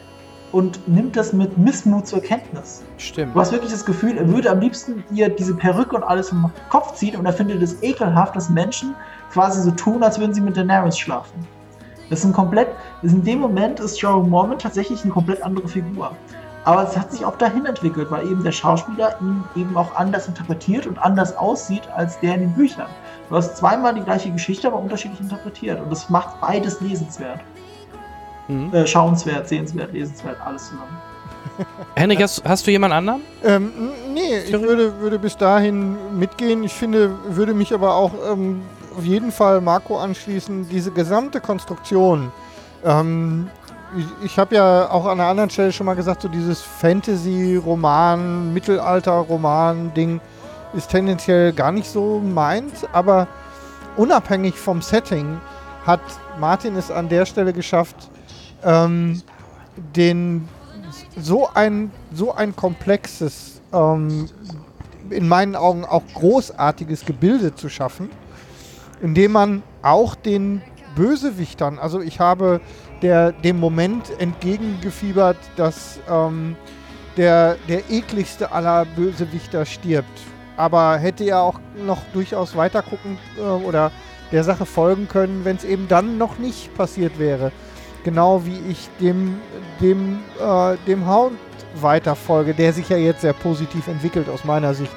und 0.54 0.88
nimmt 0.88 1.18
das 1.18 1.34
mit 1.34 1.58
Missmut 1.58 2.08
zur 2.08 2.22
Kenntnis. 2.22 2.84
Stimmt. 2.98 3.36
Du 3.36 3.40
hast 3.40 3.52
wirklich 3.52 3.72
das 3.72 3.84
Gefühl, 3.84 4.18
er 4.18 4.30
würde 4.30 4.50
am 4.50 4.60
liebsten 4.60 5.04
ihr 5.12 5.28
diese 5.28 5.56
Perücke 5.56 5.96
und 5.96 6.04
alles 6.04 6.32
im 6.32 6.50
Kopf 6.70 6.94
ziehen 6.94 7.18
und 7.18 7.26
er 7.26 7.34
findet 7.34 7.62
es 7.62 7.82
ekelhaft, 7.82 8.36
dass 8.36 8.50
Menschen 8.50 8.96
quasi 9.32 9.62
so 9.62 9.72
tun, 9.72 10.04
als 10.04 10.20
würden 10.20 10.34
sie 10.34 10.42
mit 10.42 10.56
Daenerys 10.56 10.98
schlafen. 10.98 11.46
Das 12.10 12.20
ist 12.20 12.26
ein 12.26 12.34
komplett, 12.34 12.70
ist 13.02 13.14
in 13.14 13.24
dem 13.24 13.40
Moment 13.40 13.80
ist 13.80 14.00
Jorah 14.00 14.24
Mormon 14.24 14.60
tatsächlich 14.60 15.04
eine 15.04 15.12
komplett 15.12 15.42
andere 15.42 15.68
Figur. 15.68 16.12
Aber 16.66 16.84
es 16.84 16.96
hat 16.96 17.12
sich 17.12 17.26
auch 17.26 17.38
dahin 17.38 17.66
entwickelt, 17.66 18.10
weil 18.12 18.26
eben 18.26 18.44
der 18.44 18.52
Schauspieler 18.52 19.18
ihn 19.20 19.44
eben 19.56 19.76
auch 19.76 19.96
anders 19.96 20.28
interpretiert 20.28 20.88
und 20.88 20.98
anders 20.98 21.36
aussieht 21.36 21.82
als 21.96 22.20
der 22.20 22.36
in 22.36 22.42
den 22.42 22.54
Büchern. 22.54 22.88
Du 23.30 23.36
hast 23.36 23.58
zweimal 23.58 23.96
die 23.96 24.02
gleiche 24.02 24.32
Geschichte, 24.32 24.68
aber 24.68 24.78
unterschiedlich 24.78 25.20
interpretiert. 25.20 25.82
Und 25.82 25.92
das 25.92 26.10
macht 26.10 26.40
beides 26.40 26.80
lesenswert. 26.80 27.40
Mhm. 28.48 28.74
Äh, 28.74 28.88
schauenswert, 28.88 29.48
sehenswert, 29.48 29.94
lesenswert, 29.94 30.38
alles 30.44 30.70
zusammen. 30.70 30.98
Henrik, 31.96 32.22
hast, 32.22 32.44
hast, 32.46 32.66
du 32.66 32.72
jemand 32.72 32.94
anderen? 32.94 33.22
Ähm, 33.44 33.72
nee, 34.14 34.40
ich 34.46 34.52
würde, 34.52 35.00
würde 35.00 35.20
bis 35.20 35.38
dahin 35.38 36.18
mitgehen. 36.18 36.64
Ich 36.64 36.74
finde, 36.74 37.12
würde 37.28 37.54
mich 37.54 37.74
aber 37.74 37.96
auch 37.96 38.12
ähm, 38.32 38.62
auf 38.98 39.04
jeden 39.04 39.32
Fall 39.32 39.62
Marco 39.62 40.00
anschließen. 40.00 40.68
Diese 40.70 40.92
gesamte 40.92 41.42
Konstruktion 41.42 42.32
ähm, 42.84 43.50
ich, 43.96 44.06
ich 44.26 44.40
habe 44.40 44.56
ja 44.56 44.90
auch 44.90 45.06
an 45.06 45.20
einer 45.20 45.30
anderen 45.30 45.50
Stelle 45.50 45.72
schon 45.72 45.86
mal 45.86 45.96
gesagt, 45.96 46.24
so 46.24 46.28
dieses 46.28 46.62
Fantasy-Roman, 46.62 48.54
Mittelalter-Roman-Ding 48.54 50.20
ist 50.74 50.90
tendenziell 50.90 51.54
gar 51.54 51.72
nicht 51.72 51.88
so 51.88 52.20
meins, 52.20 52.86
aber 52.92 53.28
unabhängig 53.96 54.56
vom 54.56 54.82
Setting 54.82 55.40
hat 55.86 56.02
Martin 56.40 56.76
es 56.76 56.90
an 56.90 57.10
der 57.10 57.26
Stelle 57.26 57.54
geschafft, 57.54 58.10
ähm, 58.64 59.22
den 59.96 60.48
so 61.18 61.50
ein 61.54 61.92
so 62.14 62.34
ein 62.34 62.56
komplexes, 62.56 63.62
ähm, 63.74 64.30
in 65.10 65.28
meinen 65.28 65.56
Augen 65.56 65.86
auch 65.86 66.04
großartiges 66.14 67.06
Gebilde 67.06 67.56
zu 67.56 67.70
schaffen, 67.70 68.10
indem 69.02 69.34
man 69.34 69.64
auch 69.82 70.16
den 70.16 70.62
Bösewichtern, 70.96 71.80
also 71.80 72.02
ich 72.02 72.20
habe 72.20 72.62
der, 73.02 73.32
dem 73.32 73.60
Moment 73.60 74.12
entgegengefiebert, 74.20 75.38
dass 75.58 76.00
ähm, 76.10 76.56
der, 77.18 77.58
der 77.68 77.90
ekligste 77.90 78.52
aller 78.52 78.86
Bösewichter 78.86 79.66
stirbt. 79.66 80.22
Aber 80.56 80.98
hätte 80.98 81.24
ja 81.24 81.42
auch 81.42 81.60
noch 81.86 82.00
durchaus 82.14 82.56
weiter 82.56 82.82
gucken 82.82 83.18
äh, 83.38 83.42
oder 83.42 83.92
der 84.32 84.44
Sache 84.44 84.66
folgen 84.66 85.08
können, 85.08 85.44
wenn 85.44 85.58
es 85.58 85.64
eben 85.64 85.88
dann 85.88 86.18
noch 86.18 86.38
nicht 86.40 86.74
passiert 86.76 87.20
wäre. 87.20 87.52
Genau 88.04 88.46
wie 88.46 88.60
ich 88.70 88.90
dem, 89.00 89.40
dem, 89.80 90.20
äh, 90.40 90.76
dem 90.88 91.08
Hound 91.08 91.38
weiterfolge, 91.76 92.54
der 92.54 92.74
sich 92.74 92.90
ja 92.90 92.98
jetzt 92.98 93.22
sehr 93.22 93.34
positiv 93.34 93.88
entwickelt 93.88 94.30
aus 94.30 94.44
meiner 94.44 94.74
Sicht. 94.74 94.92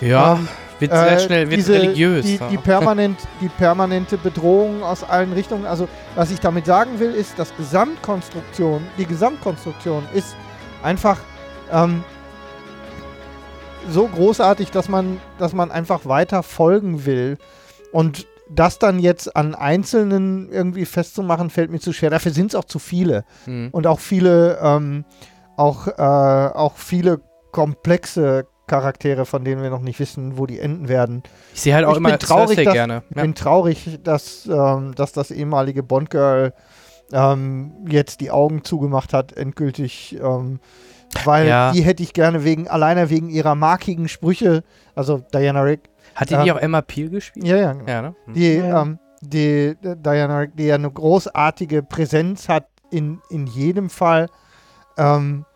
Ja. 0.00 0.34
Ähm, 0.34 0.48
wird 0.80 0.92
sehr 0.92 1.12
äh, 1.12 1.20
schnell, 1.20 1.50
wird 1.50 1.58
diese, 1.58 1.74
religiös. 1.74 2.24
Die, 2.24 2.38
die, 2.50 2.56
permanent, 2.56 3.18
die 3.40 3.48
permanente 3.48 4.16
Bedrohung 4.16 4.82
aus 4.82 5.04
allen 5.04 5.32
Richtungen. 5.32 5.66
Also, 5.66 5.88
was 6.14 6.30
ich 6.30 6.40
damit 6.40 6.66
sagen 6.66 6.98
will, 6.98 7.14
ist, 7.14 7.38
dass 7.38 7.54
Gesamtkonstruktion, 7.56 8.82
die 8.96 9.04
Gesamtkonstruktion 9.04 10.04
ist 10.14 10.36
einfach 10.82 11.18
ähm, 11.70 12.02
so 13.90 14.06
großartig, 14.08 14.70
dass 14.70 14.88
man, 14.88 15.20
dass 15.38 15.52
man 15.52 15.70
einfach 15.70 16.06
weiter 16.06 16.42
folgen 16.42 17.04
will. 17.04 17.36
Und 17.92 18.26
das 18.52 18.78
dann 18.78 18.98
jetzt 18.98 19.36
an 19.36 19.54
Einzelnen 19.54 20.50
irgendwie 20.50 20.84
festzumachen, 20.84 21.50
fällt 21.50 21.70
mir 21.70 21.80
zu 21.80 21.92
schwer. 21.92 22.10
Dafür 22.10 22.32
sind 22.32 22.48
es 22.48 22.54
auch 22.54 22.64
zu 22.64 22.78
viele. 22.78 23.24
Mhm. 23.46 23.68
Und 23.72 23.86
auch 23.86 24.00
viele, 24.00 24.58
ähm, 24.62 25.04
auch, 25.56 25.86
äh, 25.86 25.92
auch 26.00 26.76
viele 26.76 27.20
komplexe 27.52 28.46
Charaktere, 28.66 29.26
von 29.26 29.44
denen 29.44 29.62
wir 29.62 29.70
noch 29.70 29.80
nicht 29.80 29.98
wissen, 29.98 30.38
wo 30.38 30.46
die 30.46 30.60
enden 30.60 30.88
werden. 30.88 31.22
Ich 31.54 31.62
sehe 31.62 31.74
halt 31.74 31.84
auch 31.84 31.92
ich 31.92 31.98
immer 31.98 32.18
traurig, 32.18 32.64
dass, 32.64 32.72
gerne. 32.72 33.02
Ich 33.10 33.16
bin 33.16 33.34
traurig, 33.34 33.98
dass, 34.02 34.46
ähm, 34.46 34.94
dass 34.94 35.12
das 35.12 35.30
ehemalige 35.30 35.82
Bond-Girl 35.82 36.52
ähm, 37.12 37.72
jetzt 37.88 38.20
die 38.20 38.30
Augen 38.30 38.64
zugemacht 38.64 39.12
hat, 39.12 39.32
endgültig. 39.32 40.16
Ähm, 40.22 40.60
weil 41.24 41.48
ja. 41.48 41.72
die 41.72 41.82
hätte 41.82 42.02
ich 42.02 42.12
gerne 42.12 42.44
wegen, 42.44 42.68
alleine 42.68 43.10
wegen 43.10 43.28
ihrer 43.28 43.56
markigen 43.56 44.08
Sprüche, 44.08 44.62
also 44.94 45.18
Diana 45.32 45.62
Rick. 45.62 45.89
Hat 46.20 46.28
die 46.28 46.34
ähm, 46.34 46.42
nicht 46.42 46.52
auch 46.52 46.58
Emma 46.58 46.82
Peel 46.82 47.08
gespielt? 47.08 47.46
Ja, 47.46 47.56
ja. 47.56 47.72
Genau. 47.72 47.90
ja 47.90 48.02
ne? 48.02 48.14
Die, 48.28 48.56
ähm, 48.56 48.98
die, 49.22 49.74
Diana 49.80 50.40
Rick, 50.40 50.54
die 50.54 50.66
ja 50.66 50.74
eine 50.74 50.90
großartige 50.90 51.82
Präsenz 51.82 52.48
hat 52.50 52.68
in, 52.90 53.22
in 53.30 53.46
jedem 53.46 53.88
Fall. 53.88 54.28
Ähm, 54.98 55.46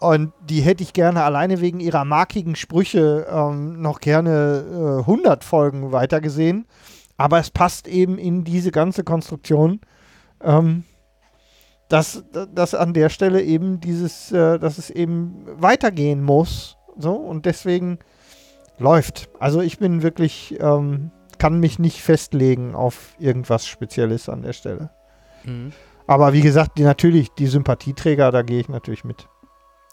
und 0.00 0.32
die 0.42 0.60
hätte 0.60 0.82
ich 0.82 0.92
gerne 0.92 1.22
alleine 1.22 1.60
wegen 1.60 1.78
ihrer 1.78 2.04
markigen 2.04 2.56
Sprüche 2.56 3.26
ähm, 3.30 3.80
noch 3.80 4.00
gerne 4.00 4.98
äh, 4.98 5.00
100 5.02 5.44
Folgen 5.44 5.92
weitergesehen. 5.92 6.66
Aber 7.16 7.38
es 7.38 7.50
passt 7.50 7.86
eben 7.86 8.18
in 8.18 8.42
diese 8.42 8.72
ganze 8.72 9.04
Konstruktion, 9.04 9.80
ähm, 10.42 10.82
dass, 11.88 12.24
dass 12.52 12.74
an 12.74 12.92
der 12.92 13.08
Stelle 13.08 13.40
eben 13.40 13.78
dieses, 13.78 14.32
äh, 14.32 14.58
dass 14.58 14.78
es 14.78 14.90
eben 14.90 15.44
weitergehen 15.46 16.22
muss. 16.24 16.76
So, 16.98 17.14
und 17.14 17.46
deswegen 17.46 18.00
läuft. 18.78 19.28
Also 19.38 19.60
ich 19.60 19.78
bin 19.78 20.02
wirklich, 20.02 20.56
ähm, 20.60 21.10
kann 21.38 21.60
mich 21.60 21.78
nicht 21.78 22.02
festlegen 22.02 22.74
auf 22.74 23.14
irgendwas 23.18 23.66
Spezielles 23.66 24.28
an 24.28 24.42
der 24.42 24.52
Stelle. 24.52 24.90
Mhm. 25.44 25.72
Aber 26.06 26.32
wie 26.32 26.40
gesagt, 26.40 26.78
die, 26.78 26.82
natürlich, 26.82 27.30
die 27.32 27.46
Sympathieträger, 27.46 28.30
da 28.30 28.42
gehe 28.42 28.60
ich 28.60 28.68
natürlich 28.68 29.04
mit. 29.04 29.28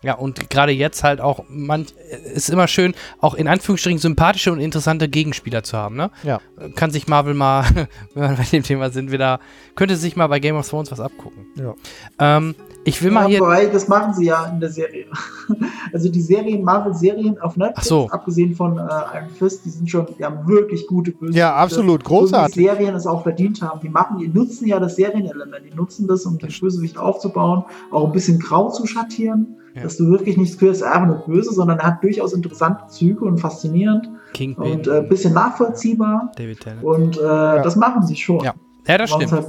Ja, 0.03 0.15
und 0.15 0.49
gerade 0.49 0.73
jetzt 0.73 1.03
halt 1.03 1.21
auch, 1.21 1.45
man 1.47 1.87
ist 2.33 2.49
immer 2.49 2.67
schön, 2.67 2.93
auch 3.19 3.35
in 3.35 3.47
Anführungsstrichen 3.47 3.99
sympathische 3.99 4.51
und 4.51 4.59
interessante 4.59 5.07
Gegenspieler 5.07 5.63
zu 5.63 5.77
haben, 5.77 5.95
ne? 5.95 6.11
Ja. 6.23 6.41
Kann 6.75 6.91
sich 6.91 7.07
Marvel 7.07 7.33
mal, 7.33 7.65
wenn 8.13 8.29
wir 8.29 8.37
bei 8.37 8.43
dem 8.43 8.63
Thema 8.63 8.89
sind, 8.89 9.11
wieder, 9.11 9.39
könnte 9.75 9.95
sich 9.95 10.17
mal 10.17 10.27
bei 10.27 10.39
Game 10.39 10.57
of 10.57 10.69
Thrones 10.69 10.91
was 10.91 10.99
abgucken. 10.99 11.45
Ja. 11.55 11.73
Ähm, 12.19 12.53
ich 12.85 13.01
will 13.01 13.11
ja, 13.11 13.19
mal 13.19 13.27
hier. 13.27 13.39
Wobei, 13.39 13.65
das 13.67 13.87
machen 13.87 14.13
sie 14.13 14.25
ja 14.25 14.45
in 14.45 14.59
der 14.59 14.69
Serie. 14.69 15.05
Also 15.91 16.09
die 16.09 16.21
Serien, 16.21 16.63
Marvel-Serien 16.63 17.39
auf 17.39 17.55
Netflix, 17.55 17.87
so. 17.87 18.07
abgesehen 18.09 18.55
von 18.55 18.79
äh, 18.79 18.81
Iron 18.81 19.29
Fist, 19.37 19.63
die 19.63 19.69
sind 19.69 19.87
schon, 19.87 20.07
die 20.17 20.25
haben 20.25 20.47
wirklich 20.47 20.87
gute 20.87 21.11
Böse. 21.11 21.37
Ja, 21.37 21.53
absolut, 21.53 22.03
großartig. 22.03 22.55
Die 22.55 22.63
Serien 22.63 22.95
es 22.95 23.05
auch 23.05 23.21
verdient 23.21 23.61
haben. 23.61 23.79
Die 23.81 23.89
machen, 23.89 24.17
die 24.17 24.27
nutzen 24.27 24.67
ja 24.67 24.79
das 24.79 24.95
Serienelement, 24.95 25.65
die 25.69 25.75
nutzen 25.75 26.07
das, 26.07 26.25
um 26.25 26.39
das 26.39 26.59
Bösewicht 26.59 26.97
aufzubauen, 26.97 27.65
auch 27.91 28.05
ein 28.07 28.11
bisschen 28.11 28.39
grau 28.39 28.71
zu 28.71 28.87
schattieren 28.87 29.57
ja. 29.75 29.83
Dass 29.83 29.97
du 29.97 30.07
wirklich 30.07 30.37
nicht 30.37 30.53
das 30.53 30.61
er 30.61 30.71
ist 30.71 30.83
einfach 30.83 31.07
nur 31.07 31.17
böse, 31.25 31.51
sondern 31.51 31.79
er 31.79 31.87
hat 31.87 32.03
durchaus 32.03 32.33
interessante 32.33 32.85
Züge 32.89 33.25
und 33.25 33.39
faszinierend. 33.39 34.07
Kingpin. 34.33 34.71
Und 34.71 34.87
ein 34.87 35.05
äh, 35.05 35.07
bisschen 35.07 35.33
nachvollziehbar. 35.33 36.31
David 36.37 36.59
Tennant. 36.59 36.83
Und 36.83 37.17
äh, 37.17 37.21
ja. 37.21 37.61
das 37.63 37.75
machen 37.75 38.03
sie 38.03 38.15
schon. 38.15 38.43
Ja, 38.43 38.53
ja 38.87 38.97
das 38.97 39.11
stimmt. 39.11 39.31
Halt 39.31 39.47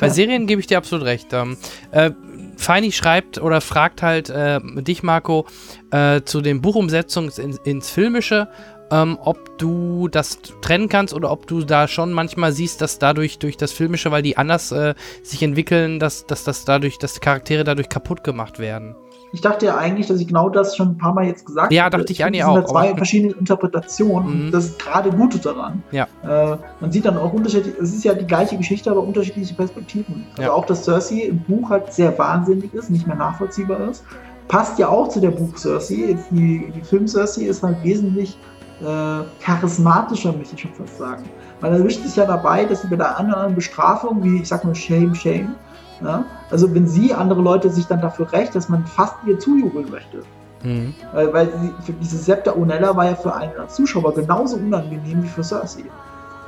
Bei 0.00 0.08
Serien 0.08 0.46
gebe 0.46 0.60
ich 0.60 0.66
dir 0.66 0.78
absolut 0.78 1.04
recht. 1.04 1.32
Ähm, 1.32 1.56
äh, 1.90 2.10
Feini 2.56 2.92
schreibt 2.92 3.38
oder 3.38 3.60
fragt 3.60 4.02
halt 4.02 4.30
äh, 4.30 4.60
dich, 4.82 5.02
Marco, 5.02 5.46
äh, 5.90 6.22
zu 6.22 6.40
den 6.40 6.62
Buchumsetzungen 6.62 7.30
ins, 7.36 7.58
ins 7.58 7.90
Filmische, 7.90 8.48
ähm, 8.90 9.18
ob 9.22 9.58
du 9.58 10.08
das 10.08 10.38
trennen 10.60 10.88
kannst 10.88 11.14
oder 11.14 11.30
ob 11.30 11.46
du 11.46 11.64
da 11.64 11.88
schon 11.88 12.12
manchmal 12.12 12.52
siehst, 12.52 12.80
dass 12.80 12.98
dadurch 12.98 13.38
durch 13.38 13.56
das 13.56 13.72
Filmische, 13.72 14.10
weil 14.10 14.22
die 14.22 14.36
anders 14.36 14.72
äh, 14.72 14.94
sich 15.22 15.42
entwickeln, 15.42 15.98
dass, 15.98 16.26
dass 16.26 16.44
das 16.44 16.64
dadurch, 16.64 16.98
dass 16.98 17.20
Charaktere 17.20 17.64
dadurch 17.64 17.88
kaputt 17.88 18.24
gemacht 18.24 18.58
werden. 18.58 18.96
Ich 19.32 19.40
dachte 19.40 19.66
ja 19.66 19.76
eigentlich, 19.76 20.06
dass 20.06 20.20
ich 20.20 20.28
genau 20.28 20.48
das 20.48 20.76
schon 20.76 20.90
ein 20.90 20.98
paar 20.98 21.12
Mal 21.12 21.26
jetzt 21.26 21.44
gesagt 21.44 21.66
habe. 21.66 21.74
Ja, 21.74 21.90
dachte 21.90 22.12
ich 22.12 22.24
eigentlich 22.24 22.44
auch. 22.44 22.54
Das 22.54 22.70
sind 22.70 22.78
zwei 22.78 22.94
verschiedene 22.94 23.34
Interpretationen. 23.34 24.46
Mhm. 24.46 24.50
Das 24.52 24.66
ist 24.66 24.78
gerade 24.78 25.10
Gute 25.10 25.38
daran. 25.38 25.82
Ja. 25.90 26.06
Äh, 26.24 26.56
man 26.80 26.92
sieht 26.92 27.04
dann 27.04 27.18
auch 27.18 27.32
unterschiedlich, 27.32 27.74
es 27.80 27.92
ist 27.92 28.04
ja 28.04 28.14
die 28.14 28.26
gleiche 28.26 28.56
Geschichte, 28.56 28.90
aber 28.90 29.02
unterschiedliche 29.02 29.54
Perspektiven. 29.54 30.26
Also 30.38 30.42
ja. 30.42 30.52
auch, 30.52 30.64
dass 30.64 30.84
Cersei 30.84 31.26
im 31.26 31.40
Buch 31.40 31.68
halt 31.70 31.92
sehr 31.92 32.16
wahnsinnig 32.18 32.72
ist, 32.72 32.88
nicht 32.88 33.06
mehr 33.06 33.16
nachvollziehbar 33.16 33.90
ist. 33.90 34.04
Passt 34.48 34.78
ja 34.78 34.88
auch 34.88 35.08
zu 35.08 35.20
der 35.20 35.32
Buch 35.32 35.56
Cersei. 35.56 36.06
Jetzt 36.08 36.30
die, 36.30 36.72
die 36.74 36.82
Film 36.82 37.08
Cersei 37.08 37.42
ist 37.42 37.62
halt 37.62 37.82
wesentlich 37.82 38.38
äh, 38.80 39.24
charismatischer, 39.42 40.32
möchte 40.32 40.54
ich 40.54 40.60
schon 40.62 40.74
fast 40.74 40.98
sagen. 40.98 41.24
Weil 41.60 41.72
er 41.72 41.78
erwischt 41.78 42.02
sich 42.02 42.16
ja 42.16 42.26
dabei, 42.26 42.64
dass 42.64 42.82
sie 42.82 42.88
bei 42.88 42.96
der 42.96 43.18
anderen 43.18 43.54
Bestrafung, 43.54 44.22
wie 44.22 44.42
ich 44.42 44.48
sag 44.48 44.64
mal 44.64 44.74
Shame, 44.74 45.14
Shame, 45.14 45.54
ja? 46.02 46.24
Also 46.50 46.72
wenn 46.74 46.86
sie, 46.86 47.14
andere 47.14 47.40
Leute 47.40 47.70
sich 47.70 47.86
dann 47.86 48.00
dafür 48.00 48.30
recht, 48.32 48.54
dass 48.54 48.68
man 48.68 48.84
fast 48.86 49.14
ihr 49.26 49.38
zujubeln 49.38 49.90
möchte. 49.90 50.22
Mhm. 50.62 50.94
Weil, 51.12 51.32
weil 51.32 51.46
sie, 51.60 51.74
für 51.84 51.92
diese 51.92 52.18
Septa 52.18 52.54
Onella 52.54 52.94
war 52.96 53.06
ja 53.06 53.14
für 53.14 53.34
einen 53.34 53.52
Zuschauer 53.68 54.14
genauso 54.14 54.56
unangenehm 54.56 55.22
wie 55.22 55.28
für 55.28 55.42
Cersei. 55.42 55.84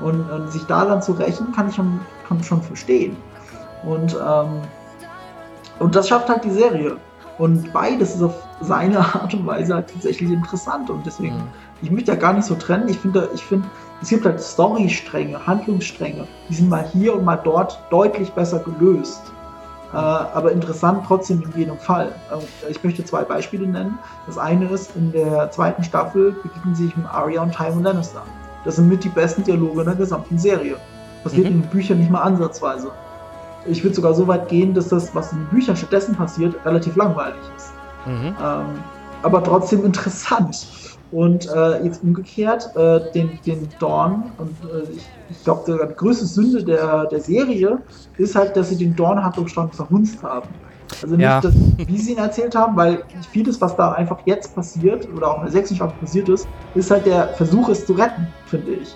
Und, 0.00 0.30
und 0.30 0.52
sich 0.52 0.64
da 0.66 0.84
dann 0.84 1.02
zu 1.02 1.12
rächen, 1.12 1.52
kann 1.52 1.68
ich 1.68 1.74
schon, 1.74 2.00
kann 2.28 2.42
schon 2.42 2.62
verstehen. 2.62 3.16
Und, 3.84 4.14
ähm, 4.14 4.60
und 5.78 5.94
das 5.94 6.08
schafft 6.08 6.28
halt 6.28 6.44
die 6.44 6.50
Serie. 6.50 6.96
Und 7.38 7.72
beides 7.72 8.16
ist 8.16 8.22
auf 8.22 8.34
seine 8.60 8.98
Art 8.98 9.32
und 9.32 9.46
Weise 9.46 9.74
halt 9.74 9.90
tatsächlich 9.92 10.30
interessant. 10.30 10.90
Und 10.90 11.06
deswegen, 11.06 11.36
mhm. 11.36 11.48
ich 11.82 11.90
möchte 11.90 12.12
ja 12.12 12.18
gar 12.18 12.32
nicht 12.32 12.44
so 12.44 12.54
trennen. 12.54 12.88
Ich 12.88 12.98
finde, 12.98 13.30
ich 13.34 13.44
finde, 13.44 13.68
es 14.02 14.08
gibt 14.08 14.24
halt 14.24 14.40
Storystränge, 14.40 15.46
Handlungsstränge, 15.46 16.26
die 16.48 16.54
sind 16.54 16.68
mal 16.68 16.84
hier 16.92 17.14
und 17.14 17.24
mal 17.24 17.36
dort 17.36 17.80
deutlich 17.90 18.30
besser 18.32 18.60
gelöst. 18.60 19.22
Äh, 19.92 19.96
aber 19.96 20.52
interessant 20.52 21.04
trotzdem 21.06 21.42
in 21.42 21.58
jedem 21.58 21.78
Fall. 21.78 22.12
Äh, 22.30 22.70
ich 22.70 22.82
möchte 22.84 23.04
zwei 23.04 23.22
Beispiele 23.22 23.66
nennen. 23.66 23.98
Das 24.26 24.36
eine 24.36 24.68
ist, 24.68 24.94
in 24.96 25.12
der 25.12 25.50
zweiten 25.50 25.82
Staffel 25.82 26.32
begegnen 26.42 26.74
sich 26.74 26.94
mit 26.96 27.06
Arya 27.06 27.42
und 27.42 27.54
Tywin 27.54 27.82
Lannister. 27.82 28.22
Das 28.64 28.76
sind 28.76 28.88
mit 28.88 29.02
die 29.02 29.08
besten 29.08 29.44
Dialoge 29.44 29.80
in 29.80 29.86
der 29.86 29.94
gesamten 29.94 30.38
Serie. 30.38 30.76
Passiert 31.22 31.46
mhm. 31.46 31.52
in 31.52 31.62
den 31.62 31.70
Büchern 31.70 31.98
nicht 32.00 32.10
mal 32.10 32.20
ansatzweise. 32.20 32.90
Ich 33.68 33.82
würde 33.82 33.94
sogar 33.94 34.14
so 34.14 34.26
weit 34.26 34.48
gehen, 34.48 34.74
dass 34.74 34.88
das, 34.88 35.14
was 35.14 35.32
in 35.32 35.38
den 35.38 35.48
Büchern 35.48 35.76
stattdessen 35.76 36.14
passiert, 36.14 36.54
relativ 36.64 36.96
langweilig 36.96 37.40
ist. 37.56 37.72
Mhm. 38.06 38.34
Ähm, 38.42 38.66
aber 39.22 39.42
trotzdem 39.42 39.84
interessant. 39.84 40.66
Und 41.10 41.48
äh, 41.48 41.84
jetzt 41.84 42.02
umgekehrt, 42.02 42.70
äh, 42.76 43.00
den, 43.12 43.38
den 43.46 43.66
Dorn, 43.78 44.30
und 44.36 44.50
äh, 44.70 44.92
ich, 44.92 45.08
ich 45.30 45.42
glaube, 45.44 45.88
die 45.88 45.94
größte 45.94 46.26
Sünde 46.26 46.62
der, 46.62 47.06
der 47.06 47.20
Serie 47.20 47.78
ist 48.18 48.34
halt, 48.34 48.54
dass 48.56 48.68
sie 48.68 48.76
den 48.76 48.94
Dorn-Handlungsstrang 48.94 49.72
verhunzt 49.72 50.22
haben. 50.22 50.48
Also 51.02 51.16
nicht, 51.16 51.24
ja. 51.24 51.40
das, 51.40 51.54
wie 51.78 51.98
sie 51.98 52.12
ihn 52.12 52.18
erzählt 52.18 52.54
haben, 52.54 52.76
weil 52.76 53.02
vieles, 53.30 53.60
was 53.60 53.74
da 53.76 53.92
einfach 53.92 54.18
jetzt 54.26 54.54
passiert, 54.54 55.08
oder 55.14 55.30
auch 55.30 55.38
in 55.38 55.42
der 55.44 55.52
sechsten 55.52 55.76
Staffel 55.76 55.98
passiert 55.98 56.28
ist, 56.28 56.46
ist 56.74 56.90
halt 56.90 57.06
der 57.06 57.28
Versuch, 57.28 57.68
es 57.70 57.86
zu 57.86 57.94
retten, 57.94 58.26
finde 58.46 58.72
ich. 58.72 58.94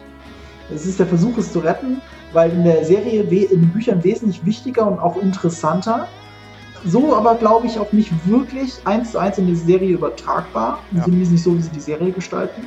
Es 0.75 0.87
ist 0.87 0.99
der 0.99 1.07
Versuch, 1.07 1.37
es 1.39 1.53
zu 1.53 1.61
retten, 1.61 2.01
weil 2.33 2.51
in 2.51 2.65
der 2.65 2.85
Serie, 2.85 3.23
in 3.23 3.61
den 3.61 3.69
Büchern 3.71 4.03
wesentlich 4.05 4.45
wichtiger 4.45 4.87
und 4.87 4.99
auch 4.99 5.21
interessanter 5.21 6.09
so 6.85 7.15
aber, 7.15 7.35
glaube 7.37 7.67
ich, 7.67 7.79
auch 7.79 7.93
nicht 7.93 8.11
wirklich 8.27 8.75
eins 8.85 9.13
zu 9.13 9.19
eins 9.19 9.39
in 9.39 9.47
die 9.47 9.55
Serie 9.55 9.91
übertragbar. 9.91 10.81
Ja. 10.93 11.05
Zumindest 11.05 11.33
nicht 11.33 11.45
so, 11.45 11.57
wie 11.57 11.63
sie 11.63 11.71
die 11.71 11.81
Serie 11.81 12.11
gestalten. 12.11 12.67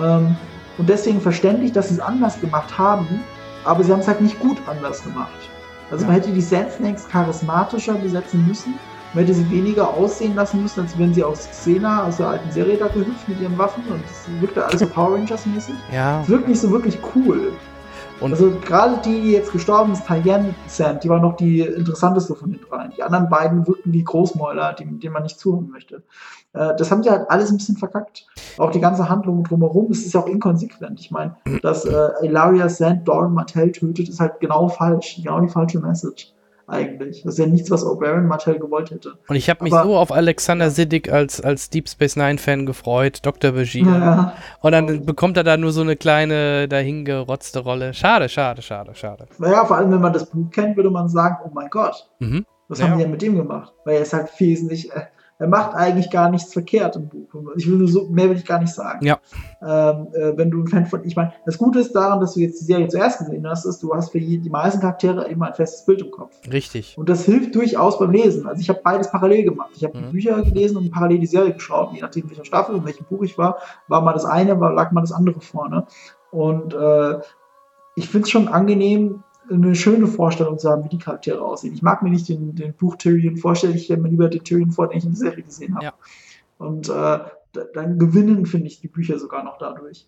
Ähm, 0.00 0.36
und 0.78 0.88
deswegen 0.88 1.20
verständlich, 1.20 1.72
dass 1.72 1.88
sie 1.88 1.94
es 1.94 2.00
anders 2.00 2.40
gemacht 2.40 2.78
haben, 2.78 3.20
aber 3.64 3.84
sie 3.84 3.92
haben 3.92 4.00
es 4.00 4.08
halt 4.08 4.20
nicht 4.20 4.38
gut 4.40 4.56
anders 4.66 5.04
gemacht. 5.04 5.30
Also 5.90 6.04
ja. 6.04 6.10
man 6.10 6.20
hätte 6.20 6.32
die 6.32 6.40
Sand 6.40 6.72
Snakes 6.72 7.08
charismatischer 7.08 7.94
besetzen 7.94 8.46
müssen, 8.46 8.74
man 9.12 9.24
hätte 9.24 9.34
sie 9.34 9.48
weniger 9.50 9.88
aussehen 9.88 10.34
lassen 10.34 10.62
müssen, 10.62 10.80
als 10.80 10.98
wenn 10.98 11.14
sie 11.14 11.22
aus 11.22 11.48
Xena, 11.48 12.04
aus 12.04 12.16
der 12.16 12.28
alten 12.28 12.50
Serie 12.50 12.76
da 12.76 12.88
gehüpft 12.88 13.28
mit 13.28 13.40
ihren 13.40 13.56
Waffen 13.56 13.84
und 13.88 14.02
es 14.06 14.24
wirkte 14.40 14.64
alles 14.64 14.80
so 14.80 14.86
Power 14.92 15.14
Rangers 15.14 15.46
mäßig. 15.46 15.74
Ja. 15.92 16.22
Es 16.22 16.28
wirkt 16.28 16.48
nicht 16.48 16.60
so 16.60 16.70
wirklich 16.70 16.98
cool. 17.14 17.52
Und 18.20 18.32
also 18.32 18.52
gerade 18.64 19.00
die, 19.04 19.20
die 19.20 19.32
jetzt 19.32 19.52
gestorben 19.52 19.92
ist, 19.92 20.06
Tayenne 20.06 20.54
Sand, 20.66 21.04
die 21.04 21.08
war 21.08 21.20
noch 21.20 21.36
die 21.36 21.60
interessanteste 21.60 22.34
von 22.34 22.52
den 22.52 22.60
dreien. 22.60 22.92
Die 22.96 23.02
anderen 23.02 23.28
beiden 23.28 23.66
wirkten 23.66 23.92
wie 23.92 24.04
Großmäuler, 24.04 24.72
die, 24.74 24.84
denen 24.84 25.12
man 25.12 25.24
nicht 25.24 25.38
zuhören 25.38 25.68
möchte. 25.68 26.02
Äh, 26.52 26.74
das 26.76 26.90
haben 26.90 27.02
die 27.02 27.10
halt 27.10 27.28
alles 27.30 27.50
ein 27.50 27.56
bisschen 27.56 27.76
verkackt. 27.76 28.26
Auch 28.58 28.70
die 28.70 28.80
ganze 28.80 29.08
Handlung 29.08 29.44
drumherum, 29.44 29.90
es 29.90 30.06
ist 30.06 30.14
ja 30.14 30.20
auch 30.20 30.26
inkonsequent. 30.26 31.00
Ich 31.00 31.10
meine, 31.10 31.36
dass 31.62 31.84
äh, 31.84 32.08
Ilaria 32.22 32.68
Sand 32.68 33.06
Doran 33.08 33.34
Martell 33.34 33.72
tötet, 33.72 34.08
ist 34.08 34.20
halt 34.20 34.40
genau 34.40 34.68
falsch. 34.68 35.16
Genau 35.22 35.40
die 35.40 35.48
falsche 35.48 35.80
Message 35.80 36.33
eigentlich. 36.66 37.22
Das 37.22 37.34
ist 37.34 37.38
ja 37.38 37.46
nichts, 37.46 37.70
was 37.70 37.84
O'Brien 37.84 38.22
Martell 38.22 38.58
gewollt 38.58 38.90
hätte. 38.90 39.14
Und 39.28 39.36
ich 39.36 39.50
habe 39.50 39.64
mich 39.64 39.72
so 39.72 39.96
auf 39.96 40.12
Alexander 40.12 40.70
Siddig 40.70 41.12
als, 41.12 41.40
als 41.40 41.70
Deep 41.70 41.88
Space 41.88 42.16
Nine-Fan 42.16 42.66
gefreut, 42.66 43.20
Dr. 43.22 43.52
Bashir. 43.52 43.84
Ja. 43.84 44.34
Und 44.60 44.72
dann 44.72 45.04
bekommt 45.04 45.36
er 45.36 45.44
da 45.44 45.56
nur 45.56 45.72
so 45.72 45.82
eine 45.82 45.96
kleine 45.96 46.68
dahingerotzte 46.68 47.60
Rolle. 47.60 47.94
Schade, 47.94 48.28
schade, 48.28 48.62
schade, 48.62 48.94
schade. 48.94 49.26
Naja, 49.38 49.64
vor 49.64 49.76
allem, 49.76 49.90
wenn 49.92 50.00
man 50.00 50.12
das 50.12 50.26
Buch 50.26 50.50
kennt, 50.50 50.76
würde 50.76 50.90
man 50.90 51.08
sagen, 51.08 51.36
oh 51.44 51.50
mein 51.52 51.68
Gott. 51.70 52.08
Mhm. 52.18 52.46
Was 52.68 52.78
ja. 52.78 52.88
haben 52.88 52.96
die 52.96 53.02
denn 53.02 53.10
mit 53.10 53.22
dem 53.22 53.36
gemacht? 53.36 53.72
Weil 53.84 53.96
er 53.96 54.02
ist 54.02 54.12
halt 54.12 54.28
wesentlich, 54.38 54.90
äh, 54.92 55.02
er 55.38 55.48
macht 55.48 55.74
eigentlich 55.74 56.10
gar 56.10 56.30
nichts 56.30 56.52
verkehrt 56.52 56.94
im 56.94 57.08
Buch. 57.08 57.28
Ich 57.56 57.68
will 57.68 57.78
nur 57.78 57.88
so, 57.88 58.08
mehr 58.08 58.30
will 58.30 58.36
ich 58.36 58.46
gar 58.46 58.60
nicht 58.60 58.72
sagen. 58.72 59.04
Ja. 59.04 59.18
Ähm, 59.60 60.08
äh, 60.12 60.36
wenn 60.36 60.50
du 60.50 60.62
ein 60.62 60.68
Fan 60.68 60.86
von, 60.86 61.04
ich 61.04 61.16
meine, 61.16 61.32
das 61.44 61.58
Gute 61.58 61.80
ist 61.80 61.92
daran, 61.92 62.20
dass 62.20 62.34
du 62.34 62.40
jetzt 62.40 62.60
die 62.60 62.64
Serie 62.64 62.86
zuerst 62.86 63.18
gesehen 63.18 63.46
hast, 63.48 63.64
ist, 63.64 63.82
du 63.82 63.92
hast 63.92 64.12
für 64.12 64.20
die, 64.20 64.38
meisten 64.48 64.80
Charaktere 64.80 65.24
immer 65.24 65.48
ein 65.48 65.54
festes 65.54 65.84
Bild 65.84 66.02
im 66.02 66.12
Kopf. 66.12 66.36
Richtig. 66.50 66.96
Und 66.96 67.08
das 67.08 67.24
hilft 67.24 67.54
durchaus 67.56 67.98
beim 67.98 68.12
Lesen. 68.12 68.46
Also 68.46 68.60
ich 68.60 68.68
habe 68.68 68.80
beides 68.84 69.10
parallel 69.10 69.42
gemacht. 69.42 69.70
Ich 69.74 69.82
habe 69.82 69.98
mhm. 69.98 70.06
die 70.06 70.12
Bücher 70.12 70.40
gelesen 70.42 70.76
und 70.76 70.90
parallel 70.92 71.18
die 71.18 71.26
Serie 71.26 71.52
geschaut. 71.52 71.92
Je 71.92 72.00
nachdem, 72.00 72.30
welcher 72.30 72.44
Staffel 72.44 72.76
und 72.76 72.84
welchem 72.84 73.04
Buch 73.06 73.22
ich 73.22 73.36
war, 73.36 73.58
war 73.88 74.02
mal 74.02 74.12
das 74.12 74.24
eine, 74.24 74.60
war, 74.60 74.72
lag 74.72 74.92
mal 74.92 75.00
das 75.00 75.12
andere 75.12 75.40
vorne. 75.40 75.86
Und 76.30 76.74
äh, 76.74 77.18
ich 77.96 78.08
finde 78.08 78.24
es 78.24 78.30
schon 78.30 78.46
angenehm, 78.46 79.24
eine 79.50 79.74
schöne 79.74 80.06
Vorstellung 80.06 80.58
zu 80.58 80.70
haben, 80.70 80.84
wie 80.84 80.88
die 80.88 80.98
Charaktere 80.98 81.42
aussehen. 81.42 81.74
Ich 81.74 81.82
mag 81.82 82.02
mir 82.02 82.10
nicht 82.10 82.28
den, 82.28 82.54
den 82.54 82.74
Buch 82.74 82.96
Tyrion 82.96 83.36
vorstellen, 83.36 83.74
ich 83.74 83.84
stelle 83.84 84.00
mir 84.00 84.08
lieber 84.08 84.28
den 84.28 84.44
Tyrion 84.44 84.72
vor, 84.72 84.88
den 84.88 84.98
ich 84.98 85.04
in 85.04 85.10
der 85.10 85.18
Serie 85.18 85.42
gesehen 85.42 85.74
habe. 85.74 85.84
Ja. 85.84 85.94
Und 86.58 86.88
äh, 86.88 87.18
dann 87.74 87.98
gewinnen, 87.98 88.46
finde 88.46 88.66
ich, 88.66 88.80
die 88.80 88.88
Bücher 88.88 89.18
sogar 89.18 89.44
noch 89.44 89.58
dadurch. 89.58 90.06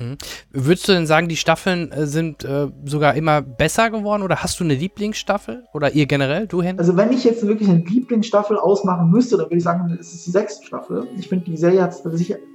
Mhm. 0.00 0.16
Würdest 0.50 0.88
du 0.88 0.92
denn 0.92 1.06
sagen, 1.06 1.28
die 1.28 1.36
Staffeln 1.36 1.92
äh, 1.92 2.06
sind 2.06 2.44
äh, 2.44 2.68
sogar 2.84 3.14
immer 3.14 3.42
besser 3.42 3.90
geworden 3.90 4.22
oder 4.22 4.42
hast 4.42 4.58
du 4.58 4.64
eine 4.64 4.74
Lieblingsstaffel 4.74 5.64
oder 5.74 5.92
ihr 5.92 6.06
generell, 6.06 6.46
du 6.46 6.62
Hen? 6.62 6.78
Also 6.78 6.96
wenn 6.96 7.12
ich 7.12 7.24
jetzt 7.24 7.46
wirklich 7.46 7.68
eine 7.68 7.80
Lieblingsstaffel 7.80 8.56
ausmachen 8.56 9.10
müsste, 9.10 9.36
dann 9.36 9.46
würde 9.46 9.56
ich 9.56 9.62
sagen, 9.62 9.96
es 10.00 10.14
ist 10.14 10.26
die 10.26 10.30
sechste 10.30 10.66
Staffel. 10.66 11.06
Ich 11.18 11.28
finde, 11.28 11.44
die 11.44 11.56
Serie 11.56 11.82
hat 11.82 11.90
es 11.90 12.02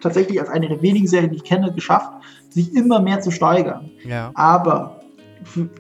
tatsächlich 0.02 0.40
als 0.40 0.50
eine 0.50 0.68
der 0.68 0.82
wenigen 0.82 1.08
Serien, 1.08 1.30
die 1.30 1.38
ich 1.38 1.44
kenne, 1.44 1.72
geschafft, 1.74 2.12
sich 2.50 2.76
immer 2.76 3.00
mehr 3.00 3.22
zu 3.22 3.32
steigern. 3.32 3.92
Ja. 4.08 4.32
Aber 4.34 4.95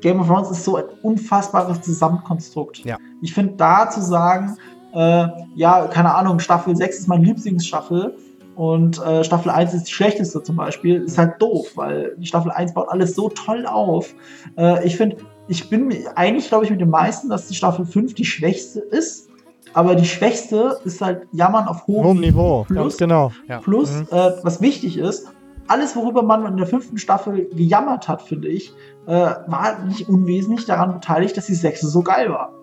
Game 0.02 0.20
of 0.20 0.28
Thrones 0.28 0.52
ist 0.52 0.64
so 0.64 0.78
ein 0.78 0.86
unfassbares 1.02 1.82
Gesamtkonstrukt. 1.82 2.80
Ja. 2.80 2.98
Ich 3.22 3.34
finde, 3.34 3.54
da 3.56 3.90
zu 3.90 4.02
sagen, 4.02 4.58
äh, 4.94 5.28
ja, 5.56 5.88
keine 5.88 6.14
Ahnung, 6.14 6.40
Staffel 6.40 6.76
6 6.76 7.00
ist 7.00 7.08
meine 7.08 7.26
Lieblingsstaffel 7.26 8.16
und 8.56 9.02
äh, 9.06 9.24
Staffel 9.24 9.52
1 9.52 9.74
ist 9.74 9.88
die 9.88 9.92
schlechteste 9.92 10.42
zum 10.42 10.56
Beispiel, 10.56 11.04
ist 11.04 11.18
halt 11.18 11.42
doof, 11.42 11.72
weil 11.76 12.16
die 12.18 12.26
Staffel 12.26 12.52
1 12.52 12.74
baut 12.74 12.90
alles 12.90 13.16
so 13.16 13.30
toll 13.30 13.66
auf. 13.66 14.14
Äh, 14.58 14.86
ich 14.86 14.96
finde, 14.96 15.18
ich 15.48 15.70
bin 15.70 15.94
eigentlich, 16.16 16.48
glaube 16.48 16.64
ich, 16.64 16.72
mit 16.72 16.80
den 16.80 16.90
meisten, 16.90 17.30
dass 17.30 17.48
die 17.48 17.56
Staffel 17.56 17.86
5 17.86 18.14
die 18.14 18.26
schwächste 18.26 18.80
ist. 18.80 19.30
Aber 19.74 19.96
die 19.96 20.06
schwächste 20.06 20.80
ist 20.86 21.02
halt 21.02 21.28
Jammern 21.34 21.68
auf 21.68 21.86
hohem, 21.86 22.06
hohem 22.06 22.20
Niveau. 22.22 22.64
Plus, 22.66 22.98
genau. 22.98 23.34
Ja. 23.50 23.60
Plus 23.60 23.92
mhm. 23.92 24.08
äh, 24.12 24.32
was 24.42 24.62
wichtig 24.62 24.98
ist, 24.98 25.28
alles, 25.68 25.96
worüber 25.96 26.24
man 26.24 26.46
in 26.46 26.58
der 26.58 26.68
fünften 26.68 26.98
Staffel 26.98 27.50
gejammert 27.50 28.08
hat, 28.08 28.22
finde 28.22 28.48
ich, 28.48 28.74
äh, 29.08 29.12
war 29.48 29.80
nicht 29.86 30.10
unwesentlich 30.10 30.66
daran 30.66 30.94
beteiligt, 30.94 31.38
dass 31.38 31.46
die 31.46 31.56
sechste 31.56 31.88
so 31.88 32.02
geil 32.02 32.30
war. 32.30 32.54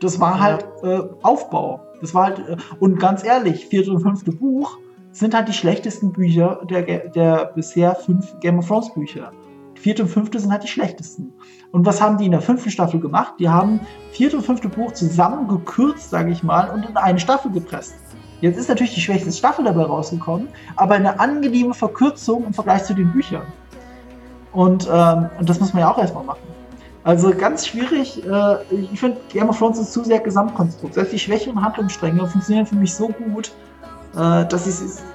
Das 0.00 0.18
war 0.20 0.40
halt 0.40 0.64
äh, 0.82 1.00
Aufbau. 1.22 1.80
Das 2.00 2.14
war 2.14 2.24
halt, 2.24 2.38
äh, 2.48 2.56
und 2.78 2.98
ganz 2.98 3.24
ehrlich, 3.24 3.66
vierte 3.66 3.90
und 3.90 4.00
fünfte 4.00 4.32
Buch 4.32 4.78
sind 5.12 5.34
halt 5.34 5.48
die 5.48 5.52
schlechtesten 5.52 6.12
Bücher 6.12 6.60
der, 6.68 7.08
der 7.08 7.52
bisher 7.54 7.94
fünf 7.94 8.38
Game 8.40 8.58
of 8.58 8.68
Thrones 8.68 8.92
Bücher. 8.94 9.32
Vierte 9.74 10.02
und 10.02 10.08
fünfte 10.08 10.38
sind 10.38 10.52
halt 10.52 10.62
die 10.62 10.68
schlechtesten. 10.68 11.32
Und 11.72 11.86
was 11.86 12.02
haben 12.02 12.18
die 12.18 12.26
in 12.26 12.32
der 12.32 12.42
fünften 12.42 12.70
Staffel 12.70 13.00
gemacht? 13.00 13.34
Die 13.38 13.48
haben 13.48 13.80
vierte 14.12 14.36
und 14.36 14.42
fünfte 14.44 14.68
Buch 14.68 14.92
zusammengekürzt, 14.92 16.10
sage 16.10 16.30
ich 16.30 16.42
mal, 16.42 16.68
und 16.70 16.88
in 16.88 16.96
eine 16.96 17.18
Staffel 17.18 17.50
gepresst. 17.50 17.94
Jetzt 18.40 18.58
ist 18.58 18.68
natürlich 18.68 18.94
die 18.94 19.00
schwächste 19.00 19.32
Staffel 19.32 19.64
dabei 19.64 19.82
rausgekommen, 19.82 20.48
aber 20.76 20.94
eine 20.94 21.18
angenehme 21.18 21.74
Verkürzung 21.74 22.46
im 22.46 22.54
Vergleich 22.54 22.84
zu 22.84 22.94
den 22.94 23.12
Büchern. 23.12 23.46
Und, 24.52 24.88
ähm, 24.92 25.30
und 25.38 25.48
das 25.48 25.60
muss 25.60 25.72
man 25.72 25.82
ja 25.82 25.92
auch 25.92 25.98
erstmal 25.98 26.24
machen. 26.24 26.40
Also 27.04 27.30
ganz 27.30 27.66
schwierig. 27.66 28.24
Äh, 28.26 28.56
ich 28.92 29.00
finde, 29.00 29.18
Game 29.32 29.48
of 29.48 29.58
Thrones 29.58 29.78
ist 29.78 29.92
zu 29.92 30.04
sehr 30.04 30.20
Gesamtkonstrukt. 30.20 30.94
Selbst 30.94 31.12
die 31.12 31.18
schwächeren 31.18 31.62
Handlungsstränge 31.62 32.26
funktionieren 32.26 32.66
für 32.66 32.74
mich 32.74 32.94
so 32.94 33.08
gut, 33.08 33.52
äh, 34.14 34.44
dass 34.46 34.66
ich 34.66 34.74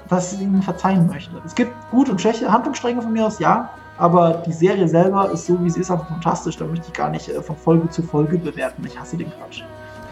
es 0.10 0.41
ihnen 0.41 0.62
verzeihen 0.62 1.07
möchte. 1.07 1.32
Es 1.45 1.53
gibt 1.53 1.72
gut 1.91 2.10
und 2.10 2.20
schlechte 2.20 2.52
Handlungsstränge 2.52 3.02
von 3.02 3.14
mir 3.14 3.28
aus, 3.28 3.40
ja. 3.40 3.70
Aber 3.98 4.44
die 4.45 4.52
Serie 4.52 4.88
selber 4.88 5.32
ist 5.32 5.45
so, 5.45 5.64
wie 5.64 5.70
sie 5.70 5.82
ist, 5.82 5.91
einfach 5.91 6.07
fantastisch. 6.07 6.57
Da 6.57 6.66
möchte 6.66 6.88
ich 6.88 6.94
gar 6.94 7.10
nicht 7.10 7.30
äh, 7.30 7.41
von 7.41 7.56
Folge 7.56 7.90
zu 7.90 8.02
Folge 8.02 8.38
bewerten. 8.38 8.84
Ich 8.86 8.99
hasse 8.99 9.18
den 9.18 9.32
Quatsch. 9.32 9.62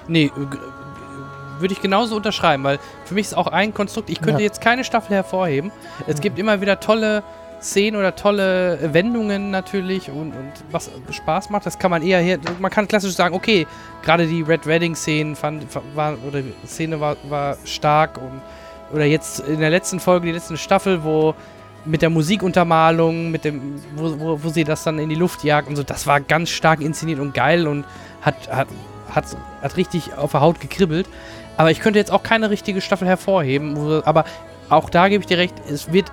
Nee, 0.07 0.31
würde 1.59 1.73
ich 1.73 1.81
genauso 1.81 2.15
unterschreiben, 2.15 2.63
weil 2.63 2.79
für 3.05 3.13
mich 3.13 3.27
ist 3.27 3.33
auch 3.35 3.47
ein 3.47 3.73
Konstrukt, 3.73 4.09
ich 4.09 4.21
könnte 4.21 4.41
ja. 4.41 4.47
jetzt 4.47 4.61
keine 4.61 4.83
Staffel 4.83 5.15
hervorheben. 5.15 5.71
Es 6.07 6.19
gibt 6.19 6.37
immer 6.37 6.61
wieder 6.61 6.79
tolle 6.79 7.23
Szenen 7.63 7.99
oder 7.99 8.15
tolle 8.15 8.93
Wendungen 8.93 9.49
natürlich 9.49 10.09
und, 10.09 10.33
und 10.33 10.51
was 10.71 10.91
Spaß 11.09 11.49
macht, 11.49 11.65
das 11.65 11.79
kann 11.79 11.91
man 11.91 12.03
eher 12.03 12.19
hier, 12.19 12.39
man 12.59 12.69
kann 12.69 12.87
klassisch 12.87 13.13
sagen, 13.13 13.33
okay, 13.33 13.65
gerade 14.03 14.27
die 14.27 14.41
Red 14.41 14.67
Wedding 14.67 14.95
Szenen 14.95 15.35
fand, 15.35 15.65
war, 15.95 16.17
oder 16.27 16.41
Szene 16.67 16.99
war, 16.99 17.15
war 17.29 17.57
stark 17.65 18.17
und 18.17 18.41
oder 18.91 19.05
jetzt 19.05 19.39
in 19.39 19.59
der 19.59 19.71
letzten 19.71 19.99
Folge, 19.99 20.27
die 20.27 20.33
letzte 20.33 20.55
Staffel, 20.57 21.03
wo 21.03 21.33
mit 21.85 22.01
der 22.01 22.09
Musikuntermalung, 22.09 23.31
mit 23.31 23.43
dem, 23.43 23.81
wo, 23.95 24.19
wo, 24.19 24.43
wo 24.43 24.49
sie 24.49 24.63
das 24.63 24.83
dann 24.83 24.99
in 24.99 25.09
die 25.09 25.15
Luft 25.15 25.43
jagt 25.43 25.67
und 25.67 25.75
so, 25.75 25.83
das 25.83 26.05
war 26.05 26.21
ganz 26.21 26.49
stark 26.49 26.79
inszeniert 26.79 27.19
und 27.19 27.33
geil 27.33 27.67
und 27.67 27.85
hat, 28.21 28.35
hat 28.51 28.67
hat, 29.15 29.25
hat 29.61 29.77
richtig 29.77 30.13
auf 30.15 30.31
der 30.31 30.41
Haut 30.41 30.59
gekribbelt. 30.59 31.07
Aber 31.57 31.71
ich 31.71 31.79
könnte 31.79 31.99
jetzt 31.99 32.11
auch 32.11 32.23
keine 32.23 32.49
richtige 32.49 32.81
Staffel 32.81 33.07
hervorheben. 33.07 33.75
Wo, 33.77 34.01
aber 34.05 34.25
auch 34.69 34.89
da 34.89 35.07
gebe 35.07 35.21
ich 35.21 35.27
dir 35.27 35.37
recht, 35.37 35.53
es 35.69 35.91
wird 35.91 36.11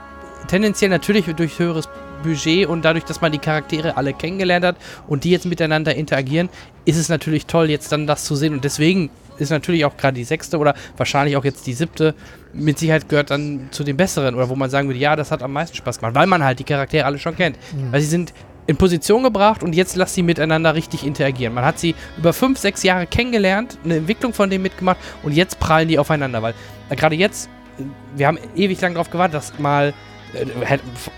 tendenziell 0.50 0.90
natürlich 0.90 1.26
durch 1.26 1.58
höheres 1.58 1.88
Budget 2.22 2.66
und 2.66 2.84
dadurch, 2.84 3.04
dass 3.04 3.20
man 3.20 3.32
die 3.32 3.38
Charaktere 3.38 3.96
alle 3.96 4.12
kennengelernt 4.12 4.64
hat 4.64 4.76
und 5.06 5.24
die 5.24 5.30
jetzt 5.30 5.46
miteinander 5.46 5.94
interagieren, 5.94 6.48
ist 6.84 6.96
es 6.96 7.08
natürlich 7.08 7.46
toll, 7.46 7.70
jetzt 7.70 7.92
dann 7.92 8.06
das 8.06 8.24
zu 8.24 8.34
sehen. 8.34 8.52
Und 8.54 8.64
deswegen 8.64 9.10
ist 9.38 9.50
natürlich 9.50 9.84
auch 9.84 9.96
gerade 9.96 10.16
die 10.16 10.24
sechste 10.24 10.58
oder 10.58 10.74
wahrscheinlich 10.96 11.36
auch 11.36 11.44
jetzt 11.44 11.66
die 11.66 11.72
siebte 11.72 12.14
mit 12.52 12.78
Sicherheit 12.78 13.08
gehört 13.08 13.30
dann 13.30 13.68
zu 13.70 13.84
den 13.84 13.96
besseren 13.96 14.34
oder 14.34 14.48
wo 14.48 14.56
man 14.56 14.68
sagen 14.68 14.88
würde, 14.88 14.98
ja, 14.98 15.14
das 15.16 15.30
hat 15.30 15.42
am 15.42 15.52
meisten 15.52 15.76
Spaß 15.76 16.00
gemacht, 16.00 16.14
weil 16.14 16.26
man 16.26 16.42
halt 16.44 16.58
die 16.58 16.64
Charaktere 16.64 17.06
alle 17.06 17.18
schon 17.18 17.36
kennt. 17.36 17.56
Mhm. 17.72 17.92
Weil 17.92 18.00
sie 18.00 18.08
sind 18.08 18.34
in 18.66 18.76
Position 18.76 19.22
gebracht 19.22 19.62
und 19.62 19.74
jetzt 19.74 19.96
lasst 19.96 20.14
sie 20.14 20.22
miteinander 20.22 20.74
richtig 20.74 21.06
interagieren. 21.06 21.54
Man 21.54 21.64
hat 21.64 21.78
sie 21.78 21.94
über 22.18 22.32
fünf, 22.32 22.58
sechs 22.58 22.82
Jahre 22.82 23.06
kennengelernt, 23.06 23.78
eine 23.84 23.96
Entwicklung 23.96 24.32
von 24.32 24.50
denen 24.50 24.62
mitgemacht 24.62 24.98
und 25.22 25.32
jetzt 25.32 25.60
prallen 25.60 25.88
die 25.88 25.98
aufeinander, 25.98 26.42
weil 26.42 26.54
äh, 26.88 26.96
gerade 26.96 27.14
jetzt, 27.14 27.48
äh, 27.78 27.84
wir 28.16 28.26
haben 28.26 28.38
ewig 28.56 28.80
lang 28.80 28.94
darauf 28.94 29.10
gewartet, 29.10 29.34
dass 29.34 29.58
mal 29.58 29.94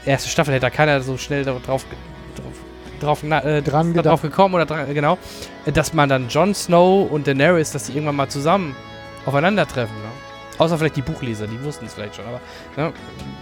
erste 0.04 0.28
Staffel 0.28 0.54
hätte 0.54 0.62
da 0.62 0.70
keiner 0.70 1.00
so 1.00 1.16
schnell 1.16 1.44
drauf, 1.44 1.62
drauf, 1.64 1.84
drauf, 3.00 3.22
äh, 3.22 3.62
dran 3.62 3.94
drauf 3.94 4.22
gekommen 4.22 4.54
oder 4.54 4.66
dran, 4.66 4.92
genau, 4.94 5.18
dass 5.66 5.92
man 5.92 6.08
dann 6.08 6.28
Jon 6.28 6.54
Snow 6.54 7.10
und 7.10 7.26
Daenerys, 7.26 7.72
dass 7.72 7.84
die 7.84 7.92
irgendwann 7.92 8.16
mal 8.16 8.28
zusammen 8.28 8.76
aufeinandertreffen. 9.26 9.94
Ne? 9.96 10.08
Außer 10.58 10.78
vielleicht 10.78 10.96
die 10.96 11.02
Buchleser, 11.02 11.46
die 11.46 11.62
wussten 11.64 11.86
es 11.86 11.94
vielleicht 11.94 12.16
schon, 12.16 12.26
aber 12.26 12.40
ne, 12.76 12.92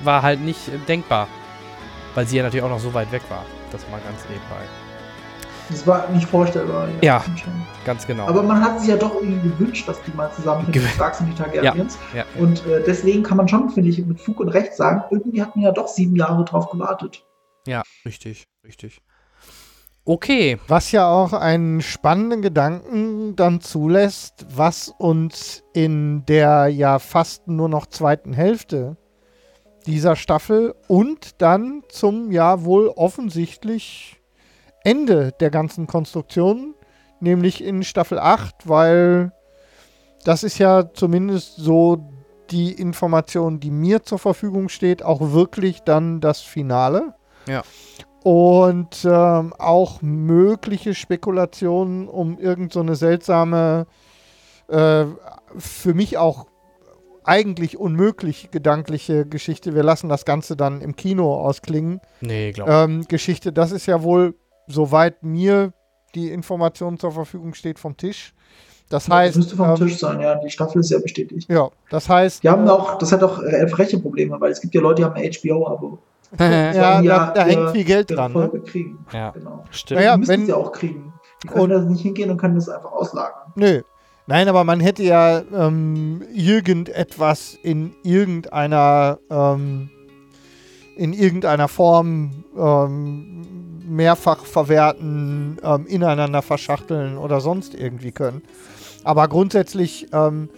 war 0.04 0.22
halt 0.22 0.40
nicht 0.40 0.68
äh, 0.68 0.78
denkbar. 0.88 1.28
Weil 2.14 2.26
sie 2.26 2.38
ja 2.38 2.42
natürlich 2.42 2.64
auch 2.64 2.70
noch 2.70 2.80
so 2.80 2.92
weit 2.92 3.12
weg 3.12 3.22
war. 3.28 3.44
Das 3.70 3.88
mal 3.88 4.00
ganz 4.00 4.24
nebenbei. 4.28 4.66
Das 5.70 5.86
war 5.86 6.08
nicht 6.10 6.26
vorstellbar. 6.26 6.88
Ja, 7.00 7.24
ganz 7.84 8.06
genau. 8.06 8.26
Aber 8.26 8.42
man 8.42 8.62
hat 8.62 8.80
sich 8.80 8.88
ja 8.88 8.96
doch 8.96 9.14
irgendwie 9.14 9.48
gewünscht, 9.48 9.88
dass 9.88 10.02
die 10.02 10.10
mal 10.16 10.30
zusammen 10.32 10.66
mit 10.66 10.74
den 10.74 10.82
Starks 10.82 11.20
und 11.20 11.28
die 11.28 11.34
Targaryens. 11.34 11.96
Ja, 12.12 12.20
ja, 12.20 12.24
und 12.42 12.66
äh, 12.66 12.82
deswegen 12.84 13.22
kann 13.22 13.36
man 13.36 13.46
schon, 13.46 13.70
finde 13.70 13.88
ich, 13.88 14.04
mit 14.04 14.20
Fug 14.20 14.40
und 14.40 14.48
Recht 14.48 14.74
sagen, 14.74 15.04
irgendwie 15.10 15.40
hat 15.40 15.54
man 15.54 15.64
ja 15.64 15.72
doch 15.72 15.88
sieben 15.88 16.16
Jahre 16.16 16.44
drauf 16.44 16.70
gewartet. 16.70 17.24
Ja, 17.66 17.82
richtig, 18.04 18.48
richtig. 18.64 19.00
Okay. 20.04 20.58
Was 20.66 20.90
ja 20.92 21.08
auch 21.08 21.32
einen 21.32 21.82
spannenden 21.82 22.42
Gedanken 22.42 23.36
dann 23.36 23.60
zulässt, 23.60 24.46
was 24.50 24.92
uns 24.98 25.62
in 25.72 26.24
der 26.26 26.68
ja 26.68 26.98
fast 26.98 27.46
nur 27.48 27.68
noch 27.68 27.86
zweiten 27.86 28.32
Hälfte 28.32 28.96
dieser 29.86 30.16
Staffel 30.16 30.74
und 30.88 31.40
dann 31.40 31.82
zum 31.88 32.32
ja 32.32 32.64
wohl 32.64 32.88
offensichtlich 32.88 34.19
Ende 34.84 35.32
der 35.40 35.50
ganzen 35.50 35.86
Konstruktion, 35.86 36.74
nämlich 37.20 37.62
in 37.62 37.82
Staffel 37.82 38.18
8, 38.18 38.68
weil 38.68 39.32
das 40.24 40.42
ist 40.42 40.58
ja 40.58 40.92
zumindest 40.92 41.56
so 41.56 42.10
die 42.50 42.72
Information, 42.72 43.60
die 43.60 43.70
mir 43.70 44.02
zur 44.02 44.18
Verfügung 44.18 44.68
steht, 44.68 45.02
auch 45.02 45.32
wirklich 45.32 45.82
dann 45.82 46.20
das 46.20 46.40
Finale. 46.40 47.14
Ja. 47.46 47.62
Und 48.22 49.04
ähm, 49.04 49.54
auch 49.58 50.02
mögliche 50.02 50.94
Spekulationen 50.94 52.06
um 52.08 52.38
irgendeine 52.38 52.94
so 52.94 52.98
seltsame, 52.98 53.86
äh, 54.68 55.06
für 55.56 55.94
mich 55.94 56.18
auch 56.18 56.46
eigentlich 57.24 57.76
unmöglich 57.78 58.50
gedankliche 58.50 59.26
Geschichte. 59.26 59.74
Wir 59.74 59.82
lassen 59.82 60.08
das 60.08 60.24
Ganze 60.24 60.56
dann 60.56 60.80
im 60.80 60.96
Kino 60.96 61.34
ausklingen. 61.34 62.00
Nee, 62.20 62.52
glaube 62.52 62.72
ähm, 62.72 63.04
Geschichte, 63.08 63.52
das 63.52 63.72
ist 63.72 63.86
ja 63.86 64.02
wohl, 64.02 64.34
soweit 64.70 65.22
mir 65.22 65.72
die 66.14 66.30
Information 66.30 66.98
zur 66.98 67.12
Verfügung 67.12 67.54
steht, 67.54 67.78
vom 67.78 67.96
Tisch. 67.96 68.34
Das 68.88 69.06
ja, 69.06 69.14
heißt. 69.14 69.36
Das 69.36 69.36
müsste 69.36 69.56
vom 69.56 69.70
ähm, 69.70 69.76
Tisch 69.76 69.98
sein, 69.98 70.20
ja. 70.20 70.34
Die 70.36 70.50
Staffel 70.50 70.80
ist 70.80 70.90
ja 70.90 70.98
bestätigt. 70.98 71.48
Ja, 71.50 71.70
das 71.90 72.08
heißt. 72.08 72.42
Die 72.42 72.48
haben 72.48 72.68
auch, 72.68 72.98
das 72.98 73.12
hat 73.12 73.22
auch 73.22 73.42
äh, 73.42 73.68
freche 73.68 73.98
Probleme, 73.98 74.40
weil 74.40 74.50
es 74.50 74.60
gibt 74.60 74.74
ja 74.74 74.80
Leute, 74.80 75.02
die 75.02 75.04
haben 75.04 75.14
ein 75.14 75.30
HBO-Abo. 75.30 75.98
ja, 76.38 77.02
da, 77.02 77.30
da 77.32 77.44
hängt 77.44 77.70
viel 77.70 77.84
Geld 77.84 78.10
dran. 78.10 78.32
Ne? 78.32 78.48
Kriegen. 78.64 79.04
Ja, 79.12 79.30
genau. 79.30 79.64
stimmt. 79.70 80.00
Naja, 80.00 80.14
die 80.14 80.20
müssen 80.20 80.30
wenn, 80.30 80.46
sie 80.46 80.52
auch 80.52 80.72
kriegen. 80.72 81.12
Die 81.42 81.48
können 81.48 81.62
und, 81.62 81.70
da 81.70 81.80
nicht 81.80 82.02
hingehen 82.02 82.30
und 82.30 82.36
können 82.36 82.54
das 82.54 82.68
einfach 82.68 82.92
auslagern. 82.92 83.52
Nö, 83.56 83.82
Nein, 84.30 84.48
aber 84.48 84.62
man 84.62 84.78
hätte 84.78 85.02
ja 85.02 85.42
ähm, 85.52 86.22
irgendetwas 86.32 87.58
in 87.64 87.96
irgendeiner 88.04 89.18
ähm, 89.28 89.90
in 90.96 91.12
irgendeiner 91.12 91.66
Form 91.66 92.44
ähm, 92.56 93.44
mehrfach 93.90 94.44
verwerten, 94.44 95.58
ähm, 95.62 95.86
ineinander 95.86 96.42
verschachteln 96.42 97.18
oder 97.18 97.40
sonst 97.40 97.74
irgendwie 97.74 98.12
können. 98.12 98.42
Aber 99.04 99.28
grundsätzlich 99.28 100.06
ähm, 100.12 100.48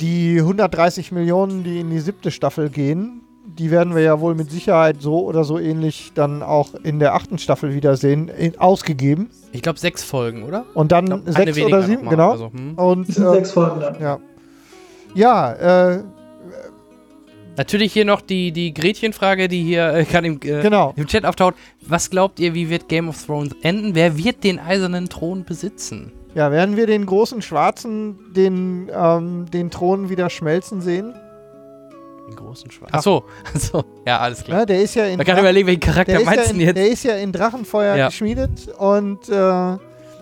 die 0.00 0.38
130 0.38 1.12
Millionen, 1.12 1.64
die 1.64 1.80
in 1.80 1.90
die 1.90 2.00
siebte 2.00 2.30
Staffel 2.30 2.68
gehen, 2.68 3.22
die 3.44 3.70
werden 3.70 3.94
wir 3.94 4.02
ja 4.02 4.20
wohl 4.20 4.34
mit 4.34 4.50
Sicherheit 4.50 5.00
so 5.00 5.24
oder 5.24 5.42
so 5.42 5.58
ähnlich 5.58 6.12
dann 6.14 6.42
auch 6.42 6.74
in 6.74 6.98
der 6.98 7.14
achten 7.14 7.38
Staffel 7.38 7.74
wiedersehen, 7.74 8.28
in, 8.28 8.58
ausgegeben. 8.58 9.30
Ich 9.52 9.62
glaube 9.62 9.78
sechs 9.78 10.04
Folgen, 10.04 10.44
oder? 10.44 10.66
Und 10.74 10.92
dann 10.92 11.06
glaub, 11.06 11.22
sechs 11.26 11.58
oder 11.58 11.82
sieben, 11.82 12.08
genau. 12.08 12.32
Also, 12.32 12.52
hm. 12.52 12.74
Und, 12.74 13.08
äh, 13.08 13.12
sechs 13.12 13.52
Folgen 13.52 13.80
dann. 13.80 14.00
Ja. 14.00 14.18
Ja, 15.14 15.52
äh, 15.94 16.04
Natürlich 17.58 17.92
hier 17.92 18.04
noch 18.04 18.20
die, 18.20 18.52
die 18.52 18.72
Gretchenfrage, 18.72 19.48
die 19.48 19.64
hier 19.64 19.92
äh, 19.92 20.04
gerade 20.04 20.28
im, 20.28 20.34
äh, 20.36 20.62
genau. 20.62 20.94
im 20.96 21.08
Chat 21.08 21.24
auftaucht. 21.24 21.54
Was 21.80 22.08
glaubt 22.08 22.38
ihr, 22.38 22.54
wie 22.54 22.70
wird 22.70 22.88
Game 22.88 23.08
of 23.08 23.26
Thrones 23.26 23.50
enden? 23.62 23.96
Wer 23.96 24.16
wird 24.16 24.44
den 24.44 24.60
eisernen 24.60 25.08
Thron 25.08 25.44
besitzen? 25.44 26.12
Ja, 26.36 26.52
werden 26.52 26.76
wir 26.76 26.86
den 26.86 27.04
großen 27.04 27.42
Schwarzen 27.42 28.32
den, 28.32 28.88
ähm, 28.94 29.46
den 29.52 29.72
Thron 29.72 30.08
wieder 30.08 30.30
schmelzen 30.30 30.80
sehen? 30.80 31.14
Den 32.28 32.36
großen 32.36 32.70
Schwarz. 32.70 32.94
Achso, 32.94 33.24
achso, 33.54 33.82
ja, 34.06 34.18
alles 34.18 34.44
klar. 34.44 34.60
Ja, 34.60 34.66
der 34.66 34.80
ist 34.80 34.94
ja 34.94 35.06
in 35.06 35.16
Man 35.16 35.26
kann 35.26 35.38
überlegen, 35.38 35.66
welchen 35.66 35.80
Charakter 35.80 36.20
meinst 36.22 36.52
du 36.52 36.54
ja 36.54 36.66
jetzt? 36.66 36.76
Der 36.76 36.88
ist 36.88 37.02
ja 37.02 37.16
in 37.16 37.32
Drachenfeuer 37.32 37.96
ja. 37.96 38.06
geschmiedet 38.06 38.68
und 38.78 39.28
äh, 39.28 39.76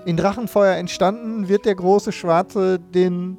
in 0.06 0.16
Drachenfeuer 0.16 0.76
entstanden 0.76 1.48
wird 1.50 1.66
der 1.66 1.74
große 1.74 2.12
Schwarze 2.12 2.78
den, 2.78 3.36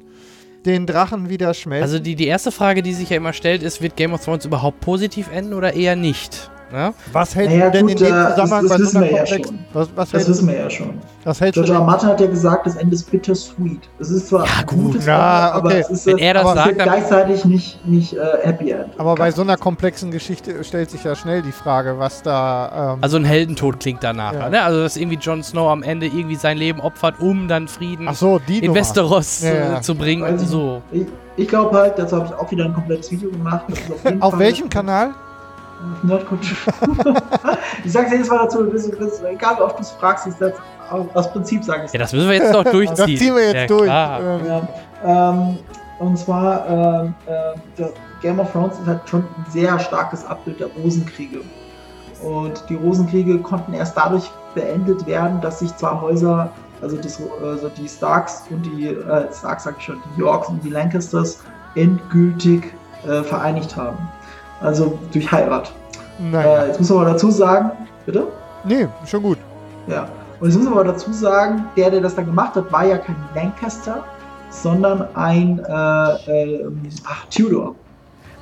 den 0.66 0.86
Drachen 0.86 1.28
wieder 1.28 1.54
schmelzen. 1.54 1.82
Also 1.82 1.98
die, 1.98 2.14
die 2.14 2.26
erste 2.26 2.52
Frage, 2.52 2.82
die 2.82 2.92
sich 2.92 3.10
ja 3.10 3.16
immer 3.16 3.32
stellt, 3.32 3.62
ist, 3.62 3.82
wird 3.82 3.96
Game 3.96 4.12
of 4.12 4.24
Thrones 4.24 4.44
überhaupt 4.44 4.80
positiv 4.80 5.30
enden 5.32 5.54
oder 5.54 5.74
eher 5.74 5.96
nicht? 5.96 6.50
Ja? 6.72 6.92
Was 7.12 7.34
hält 7.34 7.50
naja, 7.50 7.70
denn 7.70 7.86
gut, 7.86 8.00
in 8.00 8.06
dem 8.06 8.14
äh, 8.14 8.30
Zusammenhang 8.30 8.68
das, 8.68 8.78
das 8.78 8.78
bei 8.78 8.86
so 8.86 8.98
einer 8.98 9.08
Komplex? 9.08 9.50
Ja 9.50 9.58
was, 9.72 9.88
was 9.94 10.10
das 10.10 10.28
wissen 10.28 10.48
wir 10.48 10.56
ja 10.56 10.70
schon. 10.70 10.98
Was 11.24 11.40
hält 11.40 11.54
George. 11.54 11.72
Martin 11.72 12.08
hat 12.08 12.20
ja 12.20 12.26
gesagt, 12.26 12.66
das 12.66 12.76
Ende 12.76 12.94
ist 12.94 13.10
bittersweet. 13.10 13.88
Es 13.98 14.10
ist 14.10 14.28
zwar 14.28 14.46
ja, 14.46 14.62
gut. 14.64 14.92
gutes 14.92 15.06
ja, 15.06 15.48
Ende, 15.48 15.58
okay. 15.58 15.66
aber 15.66 15.80
es 15.80 15.90
ist 15.90 16.06
Wenn 16.06 16.18
er 16.18 16.34
das 16.34 16.54
sagt, 16.54 16.78
gleichzeitig 16.78 17.44
nicht, 17.44 17.86
nicht 17.86 18.14
äh, 18.14 18.18
Happy 18.42 18.70
End. 18.70 18.88
Aber 18.98 19.14
bei 19.14 19.30
so 19.30 19.42
einer 19.42 19.56
komplexen 19.56 20.10
Geschichte 20.10 20.64
stellt 20.64 20.90
sich 20.90 21.04
ja 21.04 21.14
schnell 21.14 21.42
die 21.42 21.52
Frage, 21.52 21.98
was 21.98 22.22
da. 22.22 22.94
Ähm 22.94 22.98
also 23.02 23.18
ein 23.18 23.24
Heldentod 23.24 23.78
klingt 23.78 24.02
danach. 24.02 24.32
Ja. 24.32 24.48
Ne? 24.48 24.62
Also 24.62 24.80
dass 24.80 24.96
irgendwie 24.96 25.18
Jon 25.18 25.42
Snow 25.42 25.70
am 25.70 25.82
Ende 25.82 26.06
irgendwie 26.06 26.36
sein 26.36 26.56
Leben 26.56 26.80
opfert, 26.80 27.16
um 27.20 27.46
dann 27.46 27.68
Frieden 27.68 28.08
so, 28.14 28.40
in 28.48 28.74
Westeros 28.74 29.42
ja, 29.42 29.82
zu 29.82 29.94
bringen. 29.94 30.24
Also 30.24 30.46
so. 30.46 30.82
Ich, 30.92 31.06
ich 31.36 31.48
glaube 31.48 31.76
halt, 31.76 31.98
dazu 31.98 32.16
habe 32.16 32.26
ich 32.26 32.34
auch 32.34 32.50
wieder 32.50 32.64
ein 32.64 32.74
komplettes 32.74 33.10
Video 33.10 33.30
gemacht. 33.30 33.66
auf, 33.70 34.32
auf 34.32 34.38
welchem 34.38 34.70
Kanal? 34.70 35.14
Nerdkultur. 36.02 36.56
ich 37.84 37.92
sag's 37.92 38.10
jedes 38.10 38.28
Mal 38.28 38.38
dazu, 38.38 38.64
bis, 38.68 38.90
bis, 38.90 39.22
egal 39.22 39.60
ob 39.62 39.76
du 39.76 39.82
es 39.82 39.90
fragst, 39.92 40.26
ist 40.26 40.40
das 40.40 40.54
aus 40.90 41.30
Prinzip 41.32 41.64
sage 41.64 41.84
ich 41.86 41.92
Ja, 41.92 41.98
das 41.98 42.12
müssen 42.12 42.28
wir 42.28 42.36
jetzt 42.36 42.52
noch 42.52 42.64
durchziehen. 42.72 42.96
das 42.96 43.06
ziehen 43.06 43.34
wir 43.34 43.44
jetzt 43.44 43.54
ja, 43.54 43.66
durch. 43.66 43.86
Ja. 43.86 44.68
Ähm, 45.04 45.58
und 45.98 46.16
zwar, 46.18 46.68
ähm, 46.68 47.14
äh, 47.26 47.84
Game 48.22 48.40
of 48.40 48.50
Thrones 48.52 48.78
ist 48.78 48.86
halt 48.86 49.00
schon 49.08 49.20
ein 49.20 49.46
sehr 49.50 49.78
starkes 49.78 50.24
Abbild 50.24 50.60
der 50.60 50.68
Rosenkriege. 50.82 51.40
Und 52.22 52.64
die 52.68 52.76
Rosenkriege 52.76 53.38
konnten 53.38 53.74
erst 53.74 53.96
dadurch 53.96 54.30
beendet 54.54 55.06
werden, 55.06 55.40
dass 55.40 55.60
sich 55.60 55.74
zwei 55.76 56.00
Häuser, 56.00 56.50
also, 56.80 56.96
das, 56.96 57.20
also 57.42 57.68
die 57.68 57.88
Starks 57.88 58.44
und 58.50 58.62
die, 58.62 58.88
äh, 58.88 59.32
Starks 59.32 59.64
sag 59.64 59.76
ich 59.78 59.84
schon, 59.84 60.02
die 60.16 60.20
Yorks 60.20 60.48
und 60.48 60.62
die 60.64 60.70
Lancasters 60.70 61.42
endgültig 61.74 62.72
äh, 63.06 63.22
vereinigt 63.22 63.76
haben. 63.76 63.98
Also 64.60 64.98
durch 65.12 65.30
Heirat. 65.30 65.72
Naja. 66.18 66.64
Äh, 66.64 66.66
jetzt 66.68 66.80
muss 66.80 66.90
man 66.90 67.00
aber 67.00 67.12
dazu 67.12 67.30
sagen, 67.30 67.70
bitte? 68.06 68.26
Nee, 68.64 68.88
schon 69.06 69.22
gut. 69.22 69.38
Ja. 69.86 70.08
Und 70.40 70.48
jetzt 70.48 70.56
muss 70.56 70.64
man 70.64 70.74
aber 70.74 70.84
dazu 70.84 71.12
sagen, 71.12 71.64
der, 71.76 71.90
der 71.90 72.00
das 72.00 72.14
dann 72.14 72.26
gemacht 72.26 72.54
hat, 72.54 72.70
war 72.72 72.84
ja 72.84 72.98
kein 72.98 73.16
Lancaster, 73.34 74.04
sondern 74.50 75.06
ein 75.14 75.58
äh, 75.58 76.54
äh, 76.54 76.66
ach, 77.04 77.26
Tudor. 77.26 77.74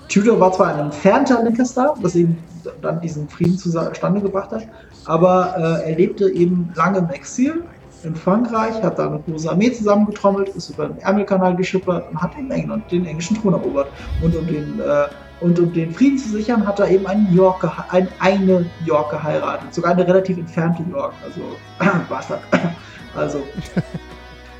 Tudor 0.09 0.39
war 0.39 0.53
zwar 0.53 0.75
ein 0.75 0.79
entfernter 0.79 1.43
Lancaster, 1.43 1.95
was 2.01 2.15
eben 2.15 2.39
dann 2.83 3.01
diesen 3.01 3.29
Frieden 3.29 3.59
zustande 3.59 4.21
gebracht 4.21 4.51
hat, 4.51 4.67
aber 5.05 5.55
äh, 5.57 5.91
er 5.91 5.97
lebte 5.97 6.29
eben 6.31 6.73
lange 6.75 6.99
im 6.99 7.11
Exil 7.11 7.63
in 8.03 8.15
Frankreich, 8.15 8.83
hat 8.83 8.99
da 8.99 9.07
eine 9.07 9.21
große 9.21 9.51
Armee 9.51 9.73
zusammengetrommelt, 9.73 10.51
ist 10.51 10.71
über 10.71 10.87
den 10.87 10.99
Ärmelkanal 10.99 11.57
geschippert 11.57 12.11
und 12.11 12.21
hat 12.21 12.33
in 12.39 12.51
England 12.51 12.91
den 12.91 13.07
englischen 13.07 13.41
Thron 13.41 13.55
erobert. 13.55 13.89
Und 14.23 14.37
um 14.37 14.47
den 14.47 14.81
äh, 14.81 15.07
und 15.41 15.59
um 15.59 15.73
den 15.73 15.93
Frieden 15.93 16.19
zu 16.19 16.31
sichern, 16.31 16.67
hat 16.67 16.81
er 16.81 16.89
eben 16.89 17.07
einen 17.07 17.33
York 17.35 17.69
ein, 17.91 18.09
eine 18.21 18.65
York 18.85 19.11
geheiratet. 19.11 19.75
Sogar 19.75 19.93
eine 19.93 20.07
relativ 20.07 20.39
entfernte 20.39 20.83
York. 20.91 21.13
Also, 21.25 21.41
Bastard. 22.09 22.41
Also. 23.15 23.43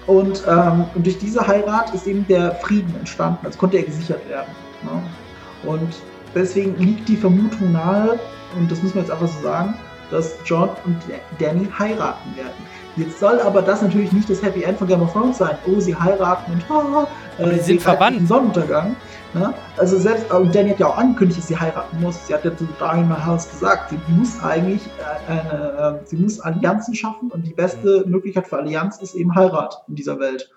Und, 0.07 0.43
ähm, 0.49 0.87
und 0.95 1.05
durch 1.05 1.19
diese 1.19 1.47
Heirat 1.47 1.93
ist 1.93 2.07
eben 2.07 2.27
der 2.27 2.53
Frieden 2.55 2.95
entstanden, 2.99 3.45
also 3.45 3.59
konnte 3.59 3.77
er 3.77 3.83
gesichert 3.83 4.27
werden. 4.31 4.49
Ne? 4.83 5.71
Und 5.71 5.95
deswegen 6.35 6.75
liegt 6.79 7.07
die 7.07 7.17
Vermutung 7.17 7.73
nahe, 7.73 8.19
und 8.57 8.71
das 8.73 8.83
müssen 8.83 8.95
wir 8.95 9.03
jetzt 9.03 9.11
einfach 9.11 9.29
so 9.29 9.43
sagen, 9.43 9.75
dass 10.11 10.37
John 10.47 10.71
und 10.87 10.97
Danny 11.39 11.69
heiraten 11.79 12.35
werden. 12.35 12.55
Jetzt 12.97 13.21
soll 13.21 13.41
aber 13.41 13.61
das 13.61 13.83
natürlich 13.83 14.13
nicht 14.13 14.31
das 14.31 14.43
Happy 14.43 14.63
End 14.63 14.79
von 14.79 14.89
Game 14.89 15.03
of 15.03 15.13
Thrones 15.13 15.39
sein. 15.39 15.59
Oh, 15.67 15.81
sie 15.81 15.95
heiraten 15.95 16.53
und 16.53 16.69
haha, 16.69 17.07
äh, 17.39 17.55
sie 17.57 17.61
sind 17.61 17.83
verwandt. 17.83 18.27
Sonnenuntergang. 18.27 18.97
Ne? 19.37 19.53
Also 19.77 19.99
selbst, 19.99 20.33
und 20.33 20.55
Danny 20.55 20.71
hat 20.71 20.79
ja 20.79 20.87
auch 20.87 20.97
angekündigt, 20.97 21.39
dass 21.39 21.49
sie 21.49 21.59
heiraten 21.59 22.01
muss. 22.01 22.27
Sie 22.27 22.33
hat 22.33 22.45
ja 22.45 22.57
zu 22.57 22.67
Diana 22.79 23.27
House 23.27 23.49
gesagt, 23.51 23.91
sie 23.91 23.99
muss 24.15 24.43
eigentlich 24.43 24.81
äh, 24.87 25.31
eine, 25.31 26.01
äh, 26.03 26.07
sie 26.07 26.17
muss 26.17 26.41
Allianzen 26.41 26.95
schaffen 26.95 27.31
und 27.31 27.47
die 27.47 27.53
beste 27.53 28.03
mhm. 28.05 28.13
Möglichkeit 28.13 28.47
für 28.47 28.57
Allianz 28.57 28.97
ist 29.03 29.15
eben 29.15 29.35
Heirat 29.35 29.85
in 29.89 29.95
dieser 29.95 30.19
Welt. 30.19 30.51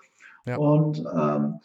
Ja. 0.46 0.56
Und 0.56 1.00
ähm, 1.14 1.60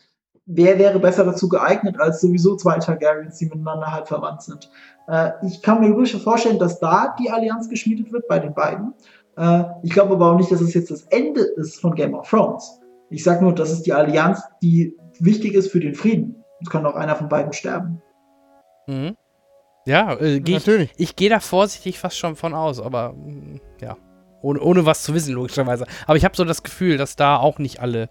wer 0.47 0.77
wäre 0.79 0.99
besser 0.99 1.25
dazu 1.25 1.49
geeignet 1.49 2.01
als 2.01 2.21
sowieso 2.21 2.57
zwei 2.57 2.79
Targaryens, 2.79 3.39
die 3.39 3.47
miteinander 3.47 3.93
halb 3.93 4.09
verwandt 4.09 4.43
sind? 4.43 4.69
Äh, 5.07 5.31
ich 5.47 5.63
kann 5.63 5.81
mir 5.81 5.91
wirklich 5.91 6.21
vorstellen, 6.21 6.59
dass 6.59 6.81
da 6.81 7.15
die 7.21 7.31
Allianz 7.31 7.69
geschmiedet 7.69 8.13
wird 8.13 8.27
bei 8.27 8.41
den 8.41 8.55
beiden. 8.55 8.93
Äh, 9.37 9.63
ich 9.85 9.91
glaube 9.93 10.15
aber 10.15 10.33
auch 10.33 10.37
nicht, 10.37 10.51
dass 10.51 10.61
es 10.61 10.75
jetzt 10.75 10.91
das 10.91 11.03
Ende 11.05 11.43
ist 11.43 11.81
von 11.81 11.95
Game 11.95 12.15
of 12.15 12.29
Thrones. 12.29 12.81
Ich 13.11 13.23
sage 13.23 13.45
nur, 13.45 13.55
das 13.55 13.71
ist 13.71 13.83
die 13.83 13.93
Allianz, 13.93 14.43
die 14.61 14.97
wichtig 15.21 15.55
ist 15.55 15.71
für 15.71 15.79
den 15.79 15.95
Frieden. 15.95 16.44
Es 16.65 16.71
kann 16.71 16.87
auch 16.87 16.95
einer 16.95 17.15
von 17.15 17.29
beiden 17.29 17.53
sterben. 17.53 18.03
Mhm. 18.87 19.17
Ja, 19.87 20.19
äh, 20.19 20.41
geh 20.41 20.55
natürlich. 20.55 20.91
Ich, 20.97 21.11
ich 21.11 21.17
gehe 21.17 21.29
da 21.29 21.41
vorsichtig 21.41 21.99
fast 21.99 22.19
schon 22.19 22.37
von 22.37 22.55
aus, 22.55 22.81
aber 22.81 23.13
mm, 23.13 23.61
ja, 23.83 23.97
ohne, 24.41 24.61
ohne 24.61 24.87
was 24.87 25.03
zu 25.03 25.15
wissen, 25.15 25.35
logischerweise. 25.35 25.87
Aber 26.07 26.17
ich 26.17 26.25
habe 26.25 26.37
so 26.37 26.45
das 26.45 26.63
Gefühl, 26.63 26.97
dass 26.97 27.17
da 27.17 27.37
auch 27.37 27.59
nicht 27.59 27.81
alle 27.81 28.09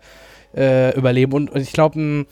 äh, 0.56 0.96
überleben. 0.96 1.34
Und, 1.34 1.50
und 1.50 1.62
ich 1.62 1.74
glaube, 1.74 2.26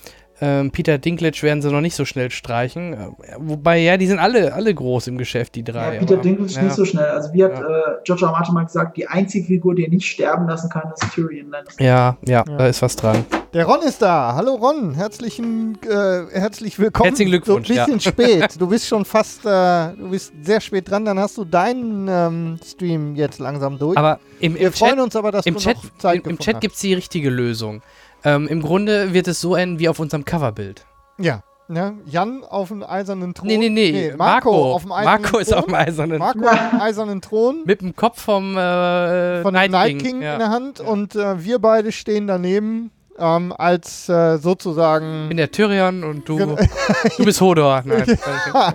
ähm, 0.44 0.72
Peter 0.72 0.98
Dinklage 0.98 1.44
werden 1.44 1.62
sie 1.62 1.72
noch 1.72 1.82
nicht 1.82 1.96
so 1.96 2.04
schnell 2.04 2.32
streichen. 2.32 2.94
Äh, 2.94 3.10
wobei, 3.38 3.78
ja, 3.78 3.96
die 3.96 4.08
sind 4.08 4.18
alle, 4.18 4.54
alle 4.54 4.74
groß 4.74 5.06
im 5.08 5.20
Geschäft, 5.20 5.54
die 5.54 5.64
drei. 5.64 5.94
Ja, 5.94 6.00
Peter 6.00 6.16
aber, 6.16 6.24
Dinklage 6.24 6.52
ja. 6.52 6.64
nicht 6.64 6.76
so 6.76 6.84
schnell. 6.84 7.06
Also, 7.06 7.32
wie 7.34 7.44
hat 7.44 7.54
ja. 7.54 7.60
äh, 7.60 7.98
George 8.04 8.26
R. 8.26 8.32
Martin 8.32 8.56
mal 8.56 8.66
gesagt, 8.66 8.98
die 8.98 9.08
einzige 9.08 9.46
Figur, 9.46 9.76
die 9.76 9.84
er 9.84 9.90
nicht 9.90 10.08
sterben 10.08 10.48
lassen 10.48 10.70
kann, 10.72 10.92
ist 10.94 11.14
Tyrion 11.14 11.52
Lannister. 11.52 11.84
Ja, 11.84 12.18
ja, 12.26 12.44
ja, 12.48 12.58
da 12.58 12.66
ist 12.66 12.82
was 12.82 12.96
dran. 12.96 13.24
Der 13.54 13.66
Ron 13.66 13.82
ist 13.82 14.02
da. 14.02 14.34
Hallo 14.34 14.56
Ron, 14.56 14.96
herzlichen, 14.96 15.78
äh, 15.84 16.24
herzlich 16.32 16.80
willkommen. 16.80 17.10
Herzlichen 17.10 17.32
Glückwunsch. 17.32 17.68
So 17.68 17.74
ein 17.74 17.86
bisschen 17.86 18.00
spät. 18.14 18.56
Du 18.58 18.68
bist 18.68 18.88
schon 18.88 19.06
fast, 19.06 19.46
äh, 19.46 19.94
du 19.94 20.10
bist 20.10 20.34
sehr 20.42 20.62
spät 20.62 20.90
dran. 20.90 21.06
Dann 21.06 21.20
hast 21.20 21.38
du 21.38 21.44
deinen 21.44 22.08
ähm, 22.08 22.60
Stream 22.66 23.16
jetzt 23.16 23.40
langsam 23.40 23.78
durch. 23.78 23.98
Aber 23.98 24.20
im, 24.40 24.56
im 24.56 24.62
Wir 24.62 24.72
Chat, 24.72 24.78
freuen 24.78 25.00
uns 25.02 25.16
aber, 25.16 25.32
dass 25.32 25.46
im 25.46 25.56
du 25.56 25.60
Chat, 25.60 25.76
noch 25.76 25.98
Zeit 25.98 26.26
Im, 26.26 26.32
im 26.32 26.40
Chat 26.40 26.62
gibt 26.62 26.76
es 26.76 26.82
die 26.82 26.94
richtige 26.94 27.30
Lösung. 27.30 27.82
Ähm, 28.24 28.48
Im 28.48 28.62
Grunde 28.62 29.14
wird 29.14 29.28
es 29.28 29.42
so 29.42 29.56
enden 29.56 29.80
wie 29.80 29.90
auf 29.90 30.00
unserem 30.00 30.26
Coverbild. 30.26 30.86
Ja. 31.18 31.44
Ne? 31.68 31.94
Jan 32.06 32.44
auf 32.44 32.68
dem 32.68 32.84
eisernen 32.84 33.34
Thron. 33.34 33.48
Nee, 33.48 33.58
nee, 33.58 33.70
nee. 33.70 33.92
nee 33.92 34.14
Marco, 34.18 34.52
Marco, 34.52 34.74
auf 34.74 34.82
dem 34.82 34.92
eisernen 34.92 35.22
Marco 35.22 35.38
ist 35.38 35.54
auf 35.54 35.66
dem 35.66 35.74
eisernen 35.74 36.20
Marco 36.20 36.46
auf 36.46 36.70
dem 36.72 36.82
eisernen 36.82 37.22
Thron. 37.22 37.64
Mit 37.66 37.82
dem 37.82 37.96
Kopf 37.96 38.22
vom 38.22 38.58
äh, 38.58 39.42
Von 39.42 39.54
Night 39.54 39.72
Night 39.72 39.90
King, 39.92 40.00
King 40.00 40.22
ja. 40.22 40.34
in 40.34 40.40
der 40.40 40.50
Hand. 40.50 40.80
Ja. 40.80 40.86
Und 40.86 41.16
äh, 41.16 41.42
wir 41.46 41.60
beide 41.60 41.94
stehen 41.94 42.28
daneben 42.28 42.92
ähm, 43.18 43.54
als 43.58 44.10
äh, 44.10 44.38
sozusagen. 44.38 45.24
Ich 45.24 45.30
bin 45.30 45.38
der 45.38 45.52
Tyrion 45.52 46.04
und 46.04 46.28
du, 46.28 46.38
du 47.18 47.24
bist 47.24 47.40
Hodor. 47.40 47.84
Nein. 47.86 48.18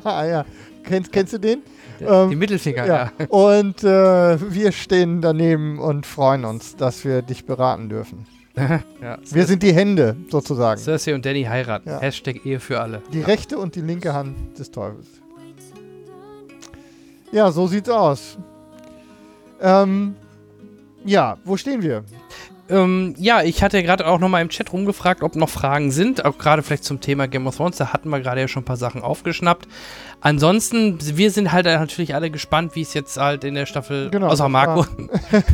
ja. 0.05 0.47
Kennst, 0.83 1.13
kennst 1.13 1.35
du 1.35 1.39
den? 1.39 1.63
Ähm, 2.01 2.31
die 2.31 2.37
Mittelfinger, 2.37 2.87
ja. 2.87 3.13
ja. 3.19 3.27
Und 3.29 3.85
äh, 3.85 4.39
wir 4.41 4.73
stehen 4.73 5.21
daneben 5.21 5.79
und 5.79 6.07
freuen 6.07 6.47
uns, 6.47 6.77
dass 6.77 7.05
wir 7.05 7.21
dich 7.21 7.45
beraten 7.45 7.89
dürfen. 7.89 8.27
ja, 9.03 9.19
wir 9.31 9.47
sind 9.47 9.63
die 9.63 9.73
Hände, 9.73 10.17
sozusagen. 10.31 10.81
Cersei 10.81 11.15
und 11.15 11.27
Danny 11.27 11.45
heiraten. 11.45 11.91
Ja. 11.91 12.01
Hashtag 12.01 12.45
Ehe 12.47 12.59
für 12.59 12.81
alle. 12.81 13.03
Die 13.13 13.21
rechte 13.21 13.59
und 13.59 13.75
die 13.75 13.83
linke 13.83 14.15
Hand 14.15 14.59
des 14.59 14.71
Teufels. 14.71 15.07
Ja, 17.33 17.51
so 17.51 17.67
sieht's 17.67 17.91
aus. 17.91 18.39
Ähm, 19.61 20.17
ja, 21.05 21.37
wo 21.45 21.57
stehen 21.57 21.83
wir? 21.83 22.05
Ähm, 22.69 23.15
ja, 23.19 23.43
ich 23.43 23.63
hatte 23.63 23.83
gerade 23.83 24.07
auch 24.07 24.19
nochmal 24.19 24.43
im 24.43 24.49
Chat 24.49 24.73
rumgefragt, 24.73 25.23
ob 25.23 25.37
noch 25.37 25.49
Fragen 25.49 25.91
sind, 25.91 26.25
auch 26.25 26.37
gerade 26.39 26.63
vielleicht 26.63 26.85
zum 26.85 27.01
Thema 27.01 27.29
Game 27.29 27.47
of 27.47 27.57
Thrones. 27.57 27.77
Da 27.77 27.93
hatten 27.93 28.09
wir 28.09 28.21
gerade 28.21 28.41
ja 28.41 28.49
schon 28.49 28.63
ein 28.63 28.67
paar 28.67 28.77
Sachen 28.77 29.03
aufgeschnappt. 29.03 29.69
Ansonsten, 30.21 30.99
wir 31.01 31.31
sind 31.31 31.53
halt 31.53 31.67
natürlich 31.67 32.15
alle 32.15 32.31
gespannt, 32.31 32.75
wie 32.75 32.81
es 32.81 32.95
jetzt 32.95 33.19
halt 33.19 33.45
in 33.45 33.55
der 33.55 33.67
Staffel, 33.67 34.11
genau, 34.11 34.29
außer 34.29 34.49
Marco, 34.49 34.87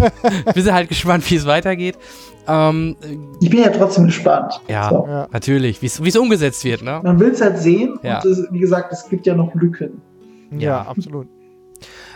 wir 0.55 0.62
sind 0.62 0.72
halt 0.72 0.89
gespannt, 0.89 1.28
wie 1.30 1.36
es 1.36 1.47
weitergeht. 1.47 1.98
Ähm, 2.48 2.97
ich 3.40 3.51
bin 3.51 3.60
ja 3.60 3.68
trotzdem 3.68 4.06
gespannt. 4.06 4.60
Ja, 4.68 4.89
so. 4.89 5.06
ja. 5.06 5.28
natürlich, 5.30 5.82
wie 5.82 5.86
es 5.86 6.16
umgesetzt 6.16 6.64
wird. 6.64 6.82
Ne? 6.82 7.01
Man 7.02 7.20
will 7.20 7.30
es 7.30 7.40
halt 7.40 7.59
sehen 7.59 7.98
ja. 8.02 8.20
und 8.20 8.24
es, 8.24 8.47
wie 8.51 8.59
gesagt, 8.59 8.93
es 8.93 9.09
gibt 9.09 9.26
ja 9.26 9.34
noch 9.34 9.55
Lücken. 9.55 10.01
Ja, 10.52 10.59
ja 10.59 10.82
absolut. 10.82 11.28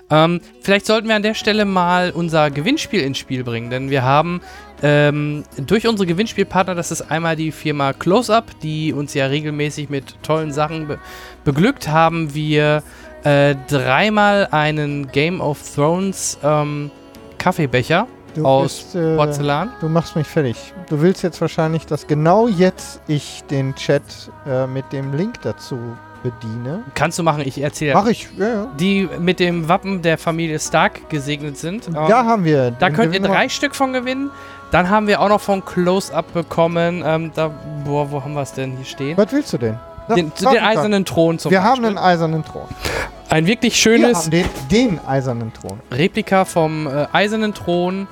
Ähm, 0.09 0.41
vielleicht 0.61 0.87
sollten 0.87 1.09
wir 1.09 1.17
an 1.17 1.23
der 1.23 1.35
Stelle 1.35 1.65
mal 1.65 2.11
unser 2.11 2.51
Gewinnspiel 2.51 3.01
ins 3.01 3.19
Spiel 3.19 3.43
bringen, 3.43 3.71
denn 3.71 3.91
wir 3.91 4.05
haben 4.05 4.41
ähm, 4.83 5.43
durch 5.59 5.89
unsere 5.89 6.07
Gewinnspielpartner, 6.07 6.75
das 6.75 6.91
ist 6.91 7.11
einmal 7.11 7.35
die 7.35 7.51
Firma 7.51 7.93
Close-Up, 7.93 8.61
die 8.63 8.93
uns 8.93 9.15
ja 9.15 9.27
regelmäßig 9.27 9.89
mit 9.89 10.23
tollen 10.23 10.53
Sachen 10.53 10.87
be 10.87 10.99
beglückt, 11.45 11.89
haben 11.89 12.35
wir 12.35 12.83
äh, 13.25 13.55
dreimal 13.69 14.49
einen 14.51 15.11
Game 15.11 15.41
of 15.41 15.61
Thrones 15.75 16.39
ähm, 16.43 16.91
Kaffeebecher 17.39 18.07
du 18.37 18.45
aus 18.45 18.83
bist, 18.83 18.95
äh, 18.97 19.17
Porzellan. 19.17 19.73
Du 19.81 19.89
machst 19.89 20.17
mich 20.17 20.27
fertig. 20.27 20.57
Du 20.89 21.01
willst 21.01 21.23
jetzt 21.23 21.41
wahrscheinlich, 21.41 21.87
dass 21.87 22.07
genau 22.07 22.49
jetzt 22.49 23.01
ich 23.09 23.43
den 23.51 23.75
Chat 23.75 24.03
äh, 24.47 24.67
mit 24.67 24.93
dem 24.93 25.15
Link 25.15 25.41
dazu 25.43 25.79
bediene. 26.31 26.83
Kannst 26.95 27.19
du 27.19 27.23
machen, 27.23 27.43
ich 27.45 27.61
erzähle. 27.61 27.95
Mach 27.95 28.07
ich, 28.07 28.29
ja, 28.37 28.49
ja. 28.49 28.67
Die 28.79 29.09
mit 29.19 29.41
dem 29.41 29.69
Wappen 29.69 30.03
der 30.03 30.19
Familie 30.19 30.59
Stark 30.59 31.09
gesegnet 31.09 31.57
sind. 31.59 31.89
Da 31.93 32.07
ähm, 32.07 32.27
haben 32.27 32.45
wir. 32.45 32.71
Da 32.73 32.91
könnt 32.91 33.15
ihr 33.15 33.21
drei 33.21 33.49
Stück 33.49 33.75
von 33.75 33.93
gewinnen. 33.93 34.31
Dann 34.73 34.91
haben 34.91 35.07
wir 35.07 35.21
auch 35.21 35.29
noch 35.29 35.41
von 35.41 35.65
Close-Up 35.65 36.33
bekommen. 36.33 37.03
Ähm, 37.07 37.31
da, 37.35 37.51
boah, 37.85 38.11
wo 38.11 38.23
haben 38.23 38.35
wir 38.35 38.43
es 38.43 38.53
denn 38.53 38.77
hier 38.77 38.85
stehen? 38.85 39.17
Was 39.17 39.33
willst 39.33 39.53
du 39.53 39.59
denn? 39.59 39.79
Den, 40.09 40.33
den, 40.39 40.51
den 40.51 40.63
eisernen 40.63 41.05
Thron 41.05 41.39
zum 41.39 41.51
Wir 41.51 41.59
Beispiel. 41.59 41.71
haben 41.71 41.85
einen 41.85 41.99
eisernen 41.99 42.45
Thron. 42.45 42.67
Ein 43.29 43.47
wirklich 43.47 43.77
schönes. 43.77 44.31
Den, 44.31 44.47
den, 44.71 45.01
eisernen 45.07 45.53
Thron. 45.53 45.81
Replika 45.93 46.45
vom 46.45 46.87
äh, 46.87 47.07
eisernen 47.13 47.55
Thron. 47.55 48.07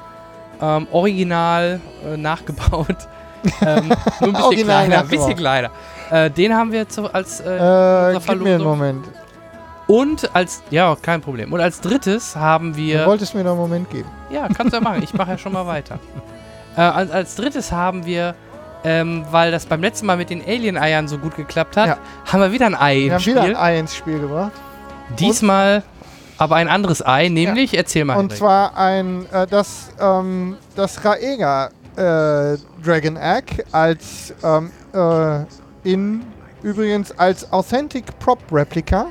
Ähm, 0.61 0.87
original 0.93 1.81
äh, 2.05 2.17
nachgebaut. 2.17 2.97
ähm, 3.61 3.89
nur 3.89 4.29
ein 4.29 4.33
bisschen 4.33 4.37
original 4.37 4.87
kleiner. 4.87 5.01
Ein 5.01 5.09
bisschen 5.09 5.37
kleiner. 5.37 5.71
Äh, 6.11 6.31
den 6.31 6.55
haben 6.55 6.73
wir 6.73 6.89
zu, 6.89 7.13
als 7.13 7.41
äh, 7.41 8.13
äh 8.13 8.19
gib 8.27 8.43
mir 8.43 8.55
einen 8.55 8.65
Moment. 8.65 9.05
Und 9.87 10.35
als, 10.35 10.63
ja, 10.71 10.97
kein 11.01 11.21
Problem. 11.21 11.53
Und 11.53 11.61
als 11.61 11.81
drittes 11.81 12.37
haben 12.37 12.77
wir. 12.77 13.01
Du 13.01 13.07
wolltest 13.07 13.35
mir 13.35 13.45
noch 13.45 13.53
einen 13.53 13.61
Moment 13.61 13.91
geben. 13.91 14.09
Ja, 14.31 14.49
kannst 14.49 14.73
du 14.73 14.79
ja 14.79 14.81
machen. 14.81 15.03
Ich 15.03 15.13
mache 15.13 15.33
ja 15.33 15.39
schon 15.39 15.53
mal 15.53 15.67
weiter. 15.67 15.99
Äh, 16.77 16.81
als, 16.81 17.13
als 17.13 17.37
drittes 17.37 17.71
haben 17.71 18.05
wir, 18.05 18.35
ähm, 18.83 19.25
weil 19.31 19.53
das 19.53 19.65
beim 19.65 19.81
letzten 19.81 20.07
Mal 20.07 20.17
mit 20.17 20.29
den 20.29 20.45
Alien-Eiern 20.45 21.07
so 21.07 21.19
gut 21.19 21.37
geklappt 21.37 21.77
hat, 21.77 21.87
ja. 21.87 21.99
haben 22.27 22.41
wir 22.41 22.51
wieder 22.51 22.67
ein 22.67 22.75
Ei 22.75 22.97
wir 22.97 23.13
ins 23.13 23.23
Spiel. 23.23 23.35
Wir 23.37 23.43
haben 23.43 23.49
wieder 23.51 23.61
ein 23.61 23.65
Ei 23.65 23.79
ins 23.79 23.95
Spiel 23.95 24.19
gebracht. 24.19 24.51
Diesmal 25.17 25.77
Und 25.77 25.85
aber 26.37 26.57
ein 26.57 26.69
anderes 26.69 27.05
Ei, 27.05 27.29
nämlich, 27.29 27.73
ja. 27.73 27.79
erzähl 27.79 28.05
mal. 28.05 28.15
Und 28.15 28.25
Henrik. 28.25 28.39
zwar 28.39 28.77
ein, 28.77 29.27
äh, 29.33 29.47
das, 29.47 29.91
ähm, 30.01 30.57
das 30.75 31.05
Raega 31.05 31.71
äh, 31.97 32.57
Dragon 32.85 33.17
Egg 33.17 33.65
als 33.73 34.35
ähm, 34.43 34.71
äh, 34.93 35.45
in 35.85 36.23
übrigens 36.63 37.13
als 37.19 37.51
Authentic 37.53 38.19
Prop 38.19 38.41
Replica. 38.51 39.07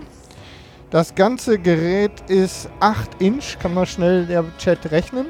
Das 0.90 1.16
ganze 1.16 1.58
Gerät 1.58 2.12
ist 2.28 2.70
8 2.80 3.20
Inch, 3.20 3.58
kann 3.60 3.74
man 3.74 3.86
schnell 3.86 4.26
der 4.26 4.46
Chat 4.58 4.92
rechnen. 4.92 5.28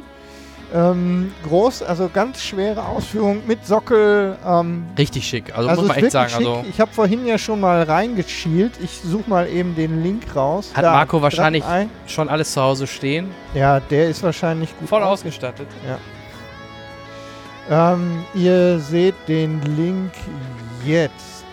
Ähm, 0.74 1.32
groß, 1.48 1.84
also 1.84 2.10
ganz 2.12 2.42
schwere 2.42 2.84
Ausführung 2.84 3.44
mit 3.46 3.66
Sockel. 3.66 4.36
Ähm, 4.46 4.86
Richtig 4.98 5.28
schick, 5.28 5.56
also, 5.56 5.70
also 5.70 5.82
muss 5.84 5.90
man 5.90 5.98
echt 6.04 6.12
sagen. 6.12 6.34
Also 6.34 6.66
ich 6.68 6.82
habe 6.82 6.92
vorhin 6.92 7.28
ja 7.28 7.38
schon 7.38 7.60
mal 7.60 7.84
reingeschielt. 7.84 8.74
Ich 8.84 9.00
suche 9.06 9.30
mal 9.30 9.48
eben 9.48 9.76
den 9.76 10.02
Link 10.02 10.36
raus. 10.36 10.72
Hat 10.74 10.84
da, 10.84 10.94
Marco 10.94 11.22
wahrscheinlich 11.22 11.64
schon 12.08 12.28
alles 12.28 12.54
zu 12.54 12.62
Hause 12.62 12.88
stehen? 12.88 13.30
Ja, 13.54 13.80
der 13.80 14.10
ist 14.10 14.24
wahrscheinlich 14.24 14.76
gut. 14.80 14.90
Voll 14.90 15.04
ausgestattet. 15.04 15.68
Ja. 15.88 16.00
Ähm, 17.70 18.26
ihr 18.34 18.80
seht 18.80 19.16
den 19.28 19.62
Link 19.78 20.12
jetzt. 20.86 21.46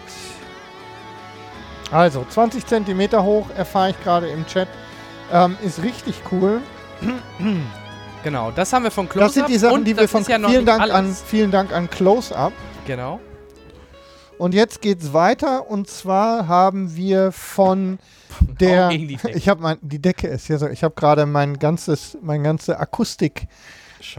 Also 1.90 2.24
20 2.28 2.66
cm 2.66 3.22
hoch, 3.22 3.46
erfahre 3.56 3.90
ich 3.90 4.02
gerade 4.02 4.28
im 4.28 4.46
Chat. 4.46 4.68
Ähm, 5.32 5.56
ist 5.62 5.82
richtig 5.82 6.22
cool. 6.30 6.60
Genau, 8.22 8.50
das 8.50 8.70
haben 8.72 8.84
wir 8.84 8.90
von 8.90 9.08
Close-Up. 9.08 9.28
Das 9.28 9.34
sind 9.34 9.48
die 9.48 9.56
Sachen, 9.56 9.82
die 9.82 9.96
wir 9.96 10.06
von 10.06 10.22
ja 10.24 10.38
vielen, 10.46 10.66
Dank 10.66 10.92
an, 10.92 11.14
vielen 11.14 11.50
Dank 11.50 11.72
an 11.72 11.88
Close-Up. 11.88 12.52
Genau. 12.86 13.18
Und 14.36 14.54
jetzt 14.54 14.82
geht's 14.82 15.12
weiter 15.12 15.70
und 15.70 15.88
zwar 15.88 16.46
haben 16.48 16.96
wir 16.96 17.32
von 17.32 17.98
der 18.60 18.90
ich 18.90 19.48
habe 19.48 19.78
die 19.82 20.00
Decke 20.00 20.28
ist 20.28 20.46
hier 20.46 20.58
so 20.58 20.68
ich 20.68 20.84
habe 20.84 20.94
gerade 20.94 21.26
mein 21.26 21.58
ganzes 21.58 22.16
mein 22.22 22.42
ganze 22.42 22.78
Akustik 22.78 23.48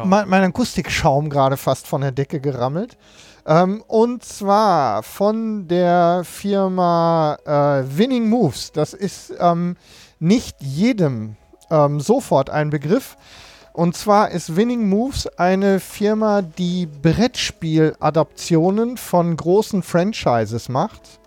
mein, 0.04 0.30
mein 0.30 0.44
Akustikschaum 0.44 1.30
gerade 1.30 1.58
fast 1.58 1.88
von 1.88 2.02
der 2.02 2.12
Decke 2.12 2.40
gerammelt. 2.40 2.98
Ähm, 3.46 3.84
und 3.88 4.24
zwar 4.24 5.04
von 5.04 5.68
der 5.68 6.22
Firma 6.24 7.38
äh, 7.46 7.84
Winning 7.98 8.30
Moves. 8.30 8.72
Das 8.72 8.94
ist 8.94 9.34
ähm, 9.40 9.76
nicht 10.20 10.56
jedem 10.62 11.36
ähm, 11.70 12.00
sofort 12.00 12.50
ein 12.50 12.70
Begriff. 12.70 13.18
Und 13.74 13.96
zwar 13.96 14.32
ist 14.32 14.58
Winning 14.58 14.90
Moves 14.90 15.28
eine 15.38 15.80
Firma, 15.80 16.42
die 16.42 16.88
Brettspiel-Adaptionen 16.88 18.98
von 18.98 19.38
großen 19.38 19.82
Franchises 19.82 20.68
macht. 20.68 21.22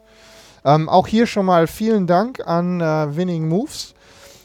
Ähm, 0.65 0.89
auch 0.89 1.07
hier 1.07 1.27
schon 1.27 1.47
mal 1.47 1.67
vielen 1.67 2.07
Dank 2.07 2.47
an 2.47 2.81
äh, 2.81 3.17
Winning 3.17 3.49
Moves. 3.49 3.94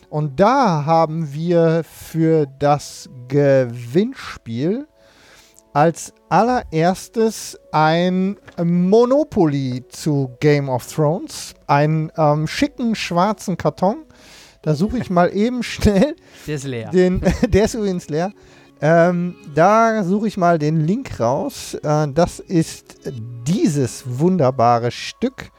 Und 0.10 0.40
da 0.40 0.86
haben 0.86 1.34
wir 1.34 1.84
für 1.84 2.48
das 2.60 3.10
Gewinnspiel 3.28 4.88
als 5.74 6.14
allererstes 6.30 7.60
ein 7.72 8.38
Monopoly 8.62 9.86
zu 9.90 10.36
Game 10.40 10.68
of 10.68 10.92
Thrones. 10.92 11.54
Einen 11.68 12.12
ähm, 12.18 12.48
schicken 12.48 12.96
schwarzen 12.96 13.56
Karton. 13.56 14.06
Da 14.64 14.74
suche 14.74 14.98
ich 14.98 15.10
mal 15.12 15.30
eben 15.34 15.62
schnell. 15.62 16.16
Der 16.48 16.56
ist 16.56 16.64
leer. 16.64 16.90
Den, 16.90 17.22
der 17.48 17.66
ist 17.66 17.76
übrigens 17.76 18.10
leer. 18.10 18.32
Ähm, 18.82 19.36
da 19.54 20.04
suche 20.04 20.28
ich 20.28 20.38
mal 20.38 20.58
den 20.58 20.88
Link 20.88 21.20
raus. 21.20 21.76
Äh, 21.76 22.08
das 22.14 22.40
ist 22.40 22.96
dieses 23.46 24.04
wunderbare 24.06 24.90
Stück. 24.90 25.52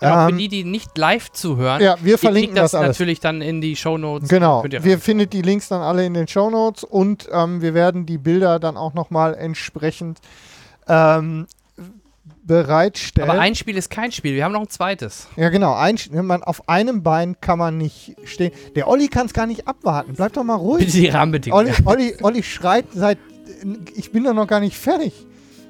Genau, 0.00 0.28
ähm, 0.28 0.30
für 0.30 0.36
die, 0.36 0.48
die 0.48 0.64
nicht 0.64 0.96
live 0.96 1.30
zuhören, 1.32 1.82
ja, 1.82 1.96
wir 2.00 2.18
verlinken 2.18 2.54
das, 2.54 2.72
das 2.72 2.82
natürlich 2.82 3.20
dann 3.20 3.42
in 3.42 3.60
die 3.60 3.76
Shownotes. 3.76 4.28
Genau, 4.28 4.64
wir 4.64 4.98
findet 4.98 5.32
die 5.32 5.42
Links 5.42 5.68
dann 5.68 5.82
alle 5.82 6.06
in 6.06 6.14
den 6.14 6.28
Shownotes 6.28 6.84
und 6.84 7.28
ähm, 7.32 7.60
wir 7.60 7.74
werden 7.74 8.06
die 8.06 8.18
Bilder 8.18 8.58
dann 8.58 8.76
auch 8.76 8.94
nochmal 8.94 9.34
entsprechend 9.34 10.18
ähm, 10.86 11.46
bereitstellen. 12.44 13.30
Aber 13.30 13.40
ein 13.40 13.54
Spiel 13.54 13.76
ist 13.76 13.90
kein 13.90 14.10
Spiel, 14.12 14.34
wir 14.34 14.44
haben 14.44 14.52
noch 14.52 14.62
ein 14.62 14.68
zweites. 14.68 15.28
Ja 15.36 15.48
genau, 15.50 15.74
ein, 15.74 15.96
man, 16.12 16.42
auf 16.42 16.68
einem 16.68 17.02
Bein 17.02 17.40
kann 17.40 17.58
man 17.58 17.76
nicht 17.76 18.16
stehen. 18.24 18.52
Der 18.74 18.88
Olli 18.88 19.08
kann 19.08 19.26
es 19.26 19.32
gar 19.32 19.46
nicht 19.46 19.68
abwarten, 19.68 20.14
bleib 20.14 20.32
doch 20.32 20.44
mal 20.44 20.54
ruhig. 20.54 20.86
Bitte 20.86 20.98
die 20.98 21.08
Rahmenbedingungen. 21.08 21.74
Olli, 21.84 21.84
Olli, 21.84 22.16
Olli 22.22 22.42
schreit 22.42 22.86
seit, 22.94 23.18
ich 23.94 24.12
bin 24.12 24.24
doch 24.24 24.34
noch 24.34 24.46
gar 24.46 24.60
nicht 24.60 24.76
fertig. 24.76 25.12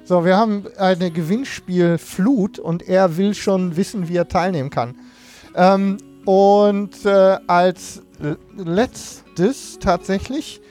So, 0.08 0.24
wir 0.24 0.38
haben 0.38 0.64
eine 0.78 1.10
Gewinnspielflut 1.10 2.58
und 2.58 2.88
er 2.88 3.18
will 3.18 3.34
schon 3.34 3.76
wissen, 3.76 4.08
wie 4.08 4.16
er 4.16 4.26
teilnehmen 4.26 4.70
kann. 4.70 4.94
Ähm, 5.54 5.98
und 6.24 7.04
äh, 7.04 7.36
als 7.46 8.00
letztes 8.56 9.78
tatsächlich 9.78 10.62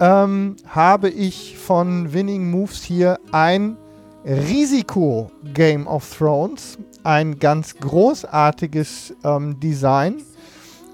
ähm, 0.00 0.56
habe 0.66 1.10
ich 1.10 1.56
von 1.58 2.12
Winning 2.12 2.50
Moves 2.50 2.82
hier 2.82 3.20
ein 3.30 3.76
Risiko 4.24 5.30
Game 5.54 5.86
of 5.86 6.18
Thrones. 6.18 6.76
Ein 7.04 7.38
ganz 7.38 7.76
großartiges 7.76 9.14
ähm, 9.22 9.60
Design 9.60 10.16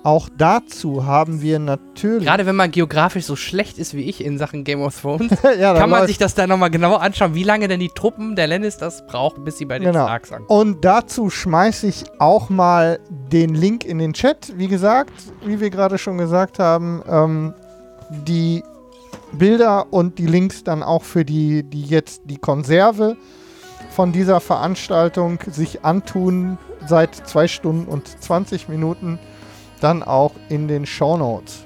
auch 0.09 0.31
dazu 0.35 1.05
haben 1.05 1.43
wir 1.43 1.59
natürlich. 1.59 2.25
Gerade 2.25 2.47
wenn 2.47 2.57
man 2.57 2.71
geografisch 2.71 3.27
so 3.27 3.37
schlecht 3.37 3.77
ist 3.77 3.93
wie 3.93 4.05
ich 4.05 4.25
in 4.25 4.39
Sachen 4.39 4.65
Game 4.65 4.81
of 4.81 4.99
Thrones, 4.99 5.31
ja, 5.61 5.75
kann 5.75 5.91
man 5.91 6.07
sich 6.07 6.17
das 6.17 6.35
da 6.35 6.47
nochmal 6.47 6.71
genau 6.71 6.97
anschauen, 6.97 7.35
wie 7.35 7.43
lange 7.43 7.69
denn 7.69 7.79
die 7.79 7.91
Truppen 7.91 8.35
der 8.35 8.47
Lannisters 8.47 9.07
brauchen, 9.07 9.45
bis 9.45 9.59
sie 9.59 9.67
bei 9.67 9.79
den 9.79 9.93
genau. 9.93 10.07
Starks 10.07 10.33
ankommen. 10.33 10.61
Und 10.61 10.83
dazu 10.83 11.29
schmeiße 11.29 11.87
ich 11.87 12.05
auch 12.19 12.49
mal 12.49 13.01
den 13.31 13.55
Link 13.55 13.85
in 13.85 13.99
den 13.99 14.15
Chat. 14.15 14.55
Wie 14.57 14.67
gesagt, 14.67 15.13
wie 15.45 15.61
wir 15.61 15.69
gerade 15.69 15.99
schon 15.99 16.17
gesagt 16.17 16.59
haben, 16.59 17.03
ähm, 17.07 17.53
die 18.09 18.63
Bilder 19.33 19.93
und 19.93 20.19
die 20.19 20.27
Links 20.27 20.65
dann 20.65 20.83
auch 20.83 21.03
für 21.03 21.27
die, 21.27 21.65
die 21.65 21.83
jetzt 21.83 22.23
die 22.25 22.39
Konserve 22.39 23.19
von 23.91 24.13
dieser 24.13 24.41
Veranstaltung 24.41 25.39
sich 25.51 25.85
antun 25.85 26.57
seit 26.87 27.15
zwei 27.15 27.47
Stunden 27.47 27.87
und 27.87 28.09
20 28.23 28.71
Minuten 28.71 29.19
dann 29.81 30.03
auch 30.03 30.33
in 30.49 30.69
den 30.69 30.87
Show 30.87 31.17
Notes. 31.17 31.63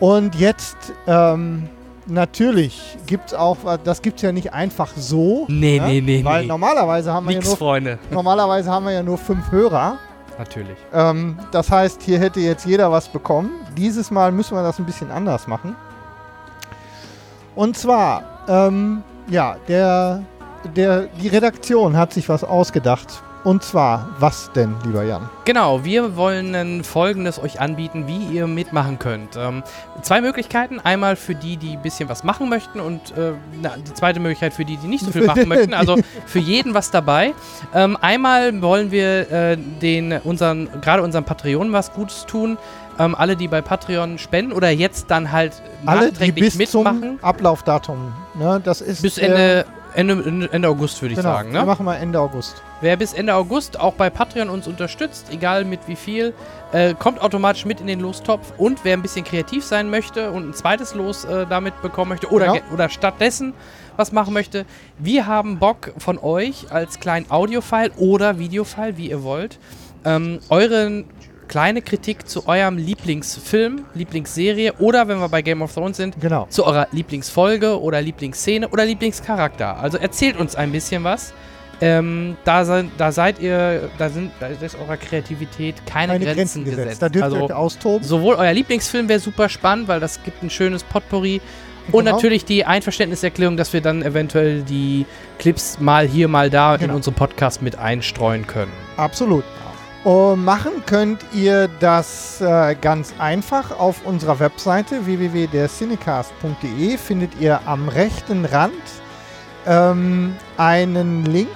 Und 0.00 0.34
jetzt, 0.34 0.76
ähm, 1.06 1.68
natürlich 2.06 2.96
gibt 3.06 3.28
es 3.28 3.34
auch, 3.34 3.56
das 3.84 4.02
gibt 4.02 4.16
es 4.16 4.22
ja 4.22 4.32
nicht 4.32 4.52
einfach 4.52 4.92
so. 4.96 5.46
Nee, 5.48 5.78
ne? 5.78 5.86
nee, 5.86 6.00
nee. 6.00 6.24
Weil 6.24 6.42
nee. 6.42 6.48
normalerweise 6.48 7.12
haben 7.12 7.26
wir 7.26 7.34
Nix, 7.34 7.46
ja 7.46 7.50
nur, 7.50 7.56
Freunde. 7.56 7.98
Normalerweise 8.10 8.70
haben 8.70 8.86
wir 8.86 8.92
ja 8.92 9.02
nur 9.02 9.18
fünf 9.18 9.50
Hörer. 9.50 9.98
Natürlich. 10.38 10.76
Ähm, 10.92 11.38
das 11.52 11.70
heißt, 11.70 12.02
hier 12.02 12.18
hätte 12.18 12.40
jetzt 12.40 12.66
jeder 12.66 12.90
was 12.90 13.08
bekommen. 13.08 13.50
Dieses 13.76 14.10
Mal 14.10 14.32
müssen 14.32 14.56
wir 14.56 14.62
das 14.62 14.78
ein 14.78 14.84
bisschen 14.84 15.10
anders 15.10 15.46
machen. 15.46 15.76
Und 17.54 17.76
zwar, 17.76 18.24
ähm, 18.48 19.04
ja, 19.28 19.56
der, 19.68 20.24
der, 20.74 21.02
die 21.20 21.28
Redaktion 21.28 21.96
hat 21.96 22.12
sich 22.12 22.28
was 22.28 22.42
ausgedacht 22.42 23.22
und 23.44 23.62
zwar, 23.62 24.08
was 24.18 24.50
denn, 24.52 24.74
lieber 24.84 25.04
Jan? 25.04 25.28
Genau, 25.44 25.84
wir 25.84 26.16
wollen 26.16 26.82
folgendes 26.82 27.38
euch 27.38 27.60
anbieten, 27.60 28.06
wie 28.06 28.34
ihr 28.34 28.46
mitmachen 28.46 28.98
könnt. 28.98 29.36
Ähm, 29.36 29.62
zwei 30.00 30.22
Möglichkeiten. 30.22 30.80
Einmal 30.80 31.14
für 31.14 31.34
die, 31.34 31.58
die 31.58 31.76
ein 31.76 31.82
bisschen 31.82 32.08
was 32.08 32.24
machen 32.24 32.48
möchten 32.48 32.80
und 32.80 33.16
äh, 33.18 33.32
na, 33.60 33.74
die 33.76 33.92
zweite 33.92 34.18
Möglichkeit 34.18 34.54
für 34.54 34.64
die, 34.64 34.78
die 34.78 34.86
nicht 34.86 35.04
so 35.04 35.10
viel 35.10 35.26
machen 35.26 35.46
möchten. 35.48 35.74
Also 35.74 35.98
für 36.24 36.38
jeden 36.38 36.72
was 36.72 36.90
dabei. 36.90 37.34
Ähm, 37.74 37.98
einmal 38.00 38.62
wollen 38.62 38.90
wir 38.90 39.30
äh, 39.30 39.56
den 39.56 40.12
unseren, 40.24 40.68
gerade 40.80 41.02
unseren 41.02 41.24
Patreonen 41.24 41.72
was 41.74 41.92
Gutes 41.92 42.24
tun. 42.24 42.56
Ähm, 42.98 43.14
alle, 43.14 43.36
die 43.36 43.48
bei 43.48 43.60
Patreon 43.60 44.18
spenden 44.18 44.52
oder 44.52 44.70
jetzt 44.70 45.10
dann 45.10 45.32
halt 45.32 45.60
alle, 45.84 46.12
die 46.12 46.32
bis 46.32 46.56
mitmachen. 46.56 47.00
Zum 47.00 47.18
Ablaufdatum. 47.20 48.12
Ne, 48.34 48.60
das 48.64 48.80
ist 48.80 49.02
bis 49.02 49.18
Ende, 49.18 49.66
Ende, 49.94 50.48
Ende 50.50 50.68
August, 50.68 51.02
würde 51.02 51.12
ich 51.12 51.18
genau, 51.18 51.34
sagen. 51.34 51.50
Ne? 51.50 51.58
Wir 51.58 51.66
machen 51.66 51.84
mal 51.84 51.96
Ende 51.96 52.18
August. 52.20 52.62
Wer 52.84 52.98
bis 52.98 53.14
Ende 53.14 53.34
August 53.34 53.80
auch 53.80 53.94
bei 53.94 54.10
Patreon 54.10 54.50
uns 54.50 54.68
unterstützt, 54.68 55.28
egal 55.32 55.64
mit 55.64 55.80
wie 55.86 55.96
viel, 55.96 56.34
äh, 56.70 56.92
kommt 56.92 57.18
automatisch 57.22 57.64
mit 57.64 57.80
in 57.80 57.86
den 57.86 57.98
Lostopf. 57.98 58.52
Und 58.58 58.84
wer 58.84 58.92
ein 58.92 59.00
bisschen 59.00 59.24
kreativ 59.24 59.64
sein 59.64 59.88
möchte 59.88 60.30
und 60.30 60.50
ein 60.50 60.52
zweites 60.52 60.94
Los 60.94 61.24
äh, 61.24 61.46
damit 61.48 61.80
bekommen 61.80 62.10
möchte 62.10 62.30
oder, 62.30 62.52
genau. 62.52 62.74
oder 62.74 62.90
stattdessen 62.90 63.54
was 63.96 64.12
machen 64.12 64.34
möchte, 64.34 64.66
wir 64.98 65.26
haben 65.26 65.58
Bock 65.58 65.94
von 65.96 66.18
euch 66.18 66.66
als 66.72 67.00
kleinen 67.00 67.30
Audiofile 67.30 67.90
oder 67.96 68.38
Videofile, 68.38 68.98
wie 68.98 69.08
ihr 69.08 69.22
wollt, 69.22 69.58
ähm, 70.04 70.40
euren 70.50 71.06
kleine 71.48 71.80
Kritik 71.80 72.28
zu 72.28 72.46
eurem 72.46 72.76
Lieblingsfilm, 72.76 73.86
Lieblingsserie 73.94 74.74
oder 74.78 75.08
wenn 75.08 75.20
wir 75.20 75.30
bei 75.30 75.40
Game 75.40 75.62
of 75.62 75.72
Thrones 75.72 75.96
sind, 75.96 76.20
genau. 76.20 76.48
zu 76.50 76.66
eurer 76.66 76.88
Lieblingsfolge 76.92 77.80
oder 77.80 78.02
Lieblingsszene 78.02 78.68
oder 78.68 78.84
Lieblingscharakter. 78.84 79.78
Also 79.78 79.96
erzählt 79.96 80.36
uns 80.38 80.54
ein 80.54 80.70
bisschen 80.70 81.02
was. 81.02 81.32
Ähm, 81.84 82.36
da, 82.44 82.64
se 82.64 82.86
da, 82.96 83.12
seid 83.12 83.38
ihr, 83.40 83.90
da 83.98 84.08
sind, 84.08 84.30
da 84.40 84.46
ist 84.46 84.74
eurer 84.74 84.96
Kreativität 84.96 85.74
keine, 85.84 86.14
keine 86.14 86.24
Grenzen, 86.24 86.64
Grenzen 86.64 86.64
gesetzt. 86.64 87.02
Da 87.02 87.10
dürft 87.10 87.24
also, 87.24 87.36
ihr 87.36 87.44
euch 87.44 87.52
austoben. 87.52 88.02
Sowohl 88.06 88.36
euer 88.36 88.54
Lieblingsfilm 88.54 89.06
wäre 89.08 89.20
super 89.20 89.50
spannend, 89.50 89.86
weil 89.86 90.00
das 90.00 90.22
gibt 90.22 90.42
ein 90.42 90.48
schönes 90.48 90.82
Potpourri. 90.82 91.42
Genau. 91.86 91.98
Und 91.98 92.04
natürlich 92.06 92.46
die 92.46 92.64
Einverständniserklärung, 92.64 93.58
dass 93.58 93.74
wir 93.74 93.82
dann 93.82 94.00
eventuell 94.02 94.62
die 94.62 95.04
Clips 95.38 95.78
mal 95.78 96.06
hier, 96.06 96.28
mal 96.28 96.48
da 96.48 96.76
genau. 96.76 96.92
in 96.92 96.96
unserem 96.96 97.14
Podcast 97.16 97.60
mit 97.60 97.78
einstreuen 97.78 98.46
können. 98.46 98.72
Absolut. 98.96 99.44
Und 100.04 100.42
machen 100.44 100.72
könnt 100.86 101.20
ihr 101.34 101.68
das 101.80 102.40
äh, 102.40 102.76
ganz 102.80 103.12
einfach 103.18 103.78
auf 103.78 104.06
unserer 104.06 104.38
Webseite 104.40 105.04
www.dercinecast.de 105.04 106.96
findet 106.96 107.38
ihr 107.40 107.60
am 107.66 107.88
rechten 107.88 108.46
Rand 108.46 108.72
ähm, 109.66 110.34
einen 110.56 111.24
Link 111.24 111.48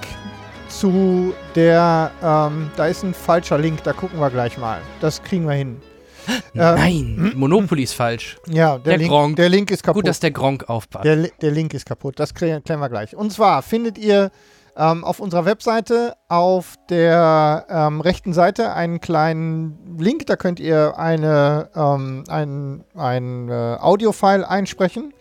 zu 0.68 1.34
der, 1.54 2.10
ähm, 2.22 2.70
da 2.76 2.86
ist 2.86 3.02
ein 3.02 3.14
falscher 3.14 3.58
Link, 3.58 3.82
da 3.84 3.92
gucken 3.92 4.20
wir 4.20 4.30
gleich 4.30 4.58
mal. 4.58 4.80
Das 5.00 5.22
kriegen 5.22 5.46
wir 5.46 5.54
hin. 5.54 5.80
Nein, 6.54 7.16
ähm, 7.18 7.32
Monopoly 7.36 7.82
ist 7.82 7.94
falsch. 7.94 8.36
Ja, 8.46 8.78
der, 8.78 8.78
der, 8.78 8.98
Link, 8.98 9.10
Gronk. 9.10 9.36
der 9.36 9.48
Link 9.48 9.70
ist 9.70 9.82
kaputt. 9.82 10.02
Gut, 10.02 10.08
dass 10.08 10.20
der 10.20 10.30
Gronk 10.30 10.68
aufpasst. 10.68 11.04
Der, 11.04 11.16
der 11.40 11.50
Link 11.50 11.74
ist 11.74 11.86
kaputt, 11.86 12.18
das 12.18 12.34
klären 12.34 12.62
wir 12.64 12.88
gleich. 12.88 13.16
Und 13.16 13.32
zwar 13.32 13.62
findet 13.62 13.98
ihr 13.98 14.30
ähm, 14.76 15.04
auf 15.04 15.20
unserer 15.20 15.44
Webseite 15.44 16.14
auf 16.28 16.74
der 16.88 17.66
ähm, 17.68 18.00
rechten 18.00 18.32
Seite 18.32 18.72
einen 18.72 19.00
kleinen 19.00 19.96
Link, 19.98 20.26
da 20.26 20.36
könnt 20.36 20.60
ihr 20.60 20.98
eine, 20.98 21.68
ähm, 21.74 22.24
ein, 22.28 22.84
ein 22.94 23.48
äh, 23.48 23.76
Audiofile 23.80 24.48
einsprechen. 24.48 25.12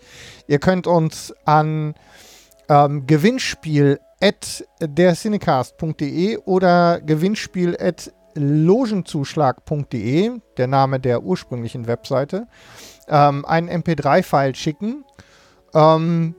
Ihr 0.47 0.59
könnt 0.59 0.87
uns 0.87 1.33
an 1.45 1.95
ähm, 2.69 3.07
Gewinnspiel 3.07 3.99
at 4.21 4.65
dercinecast.de 4.81 6.37
oder 6.45 7.01
Gewinnspiel 7.01 7.77
at 7.79 8.11
logenzuschlag.de, 8.35 10.31
der 10.57 10.67
Name 10.67 10.99
der 10.99 11.23
ursprünglichen 11.23 11.87
Webseite, 11.87 12.47
ähm, 13.07 13.45
einen 13.45 13.69
MP3-File 13.69 14.55
schicken. 14.55 15.03
Ähm, 15.73 16.35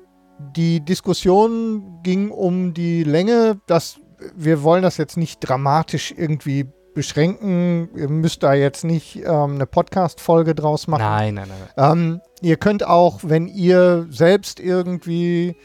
die 0.57 0.81
Diskussion 0.81 2.00
ging 2.02 2.31
um 2.31 2.74
die 2.74 3.02
Länge, 3.02 3.60
dass 3.66 4.00
wir 4.36 4.62
wollen 4.62 4.82
das 4.82 4.97
jetzt 4.97 5.16
nicht 5.16 5.40
dramatisch 5.40 6.12
irgendwie 6.16 6.66
beschränken. 6.94 7.89
Ihr 7.97 8.08
müsst 8.08 8.42
da 8.42 8.55
jetzt 8.55 8.84
nicht 8.84 9.16
ähm, 9.16 9.55
eine 9.55 9.66
Podcast-Folge 9.66 10.55
draus 10.55 10.89
machen. 10.89 11.02
Nein, 11.02 11.34
nein, 11.34 11.48
nein. 11.48 11.92
Ähm, 11.92 12.20
ihr 12.40 12.57
könnt 12.57 12.84
auch, 12.84 13.20
wenn 13.23 13.47
ihr 13.47 14.07
selbst 14.10 14.58
irgendwie 14.58 15.57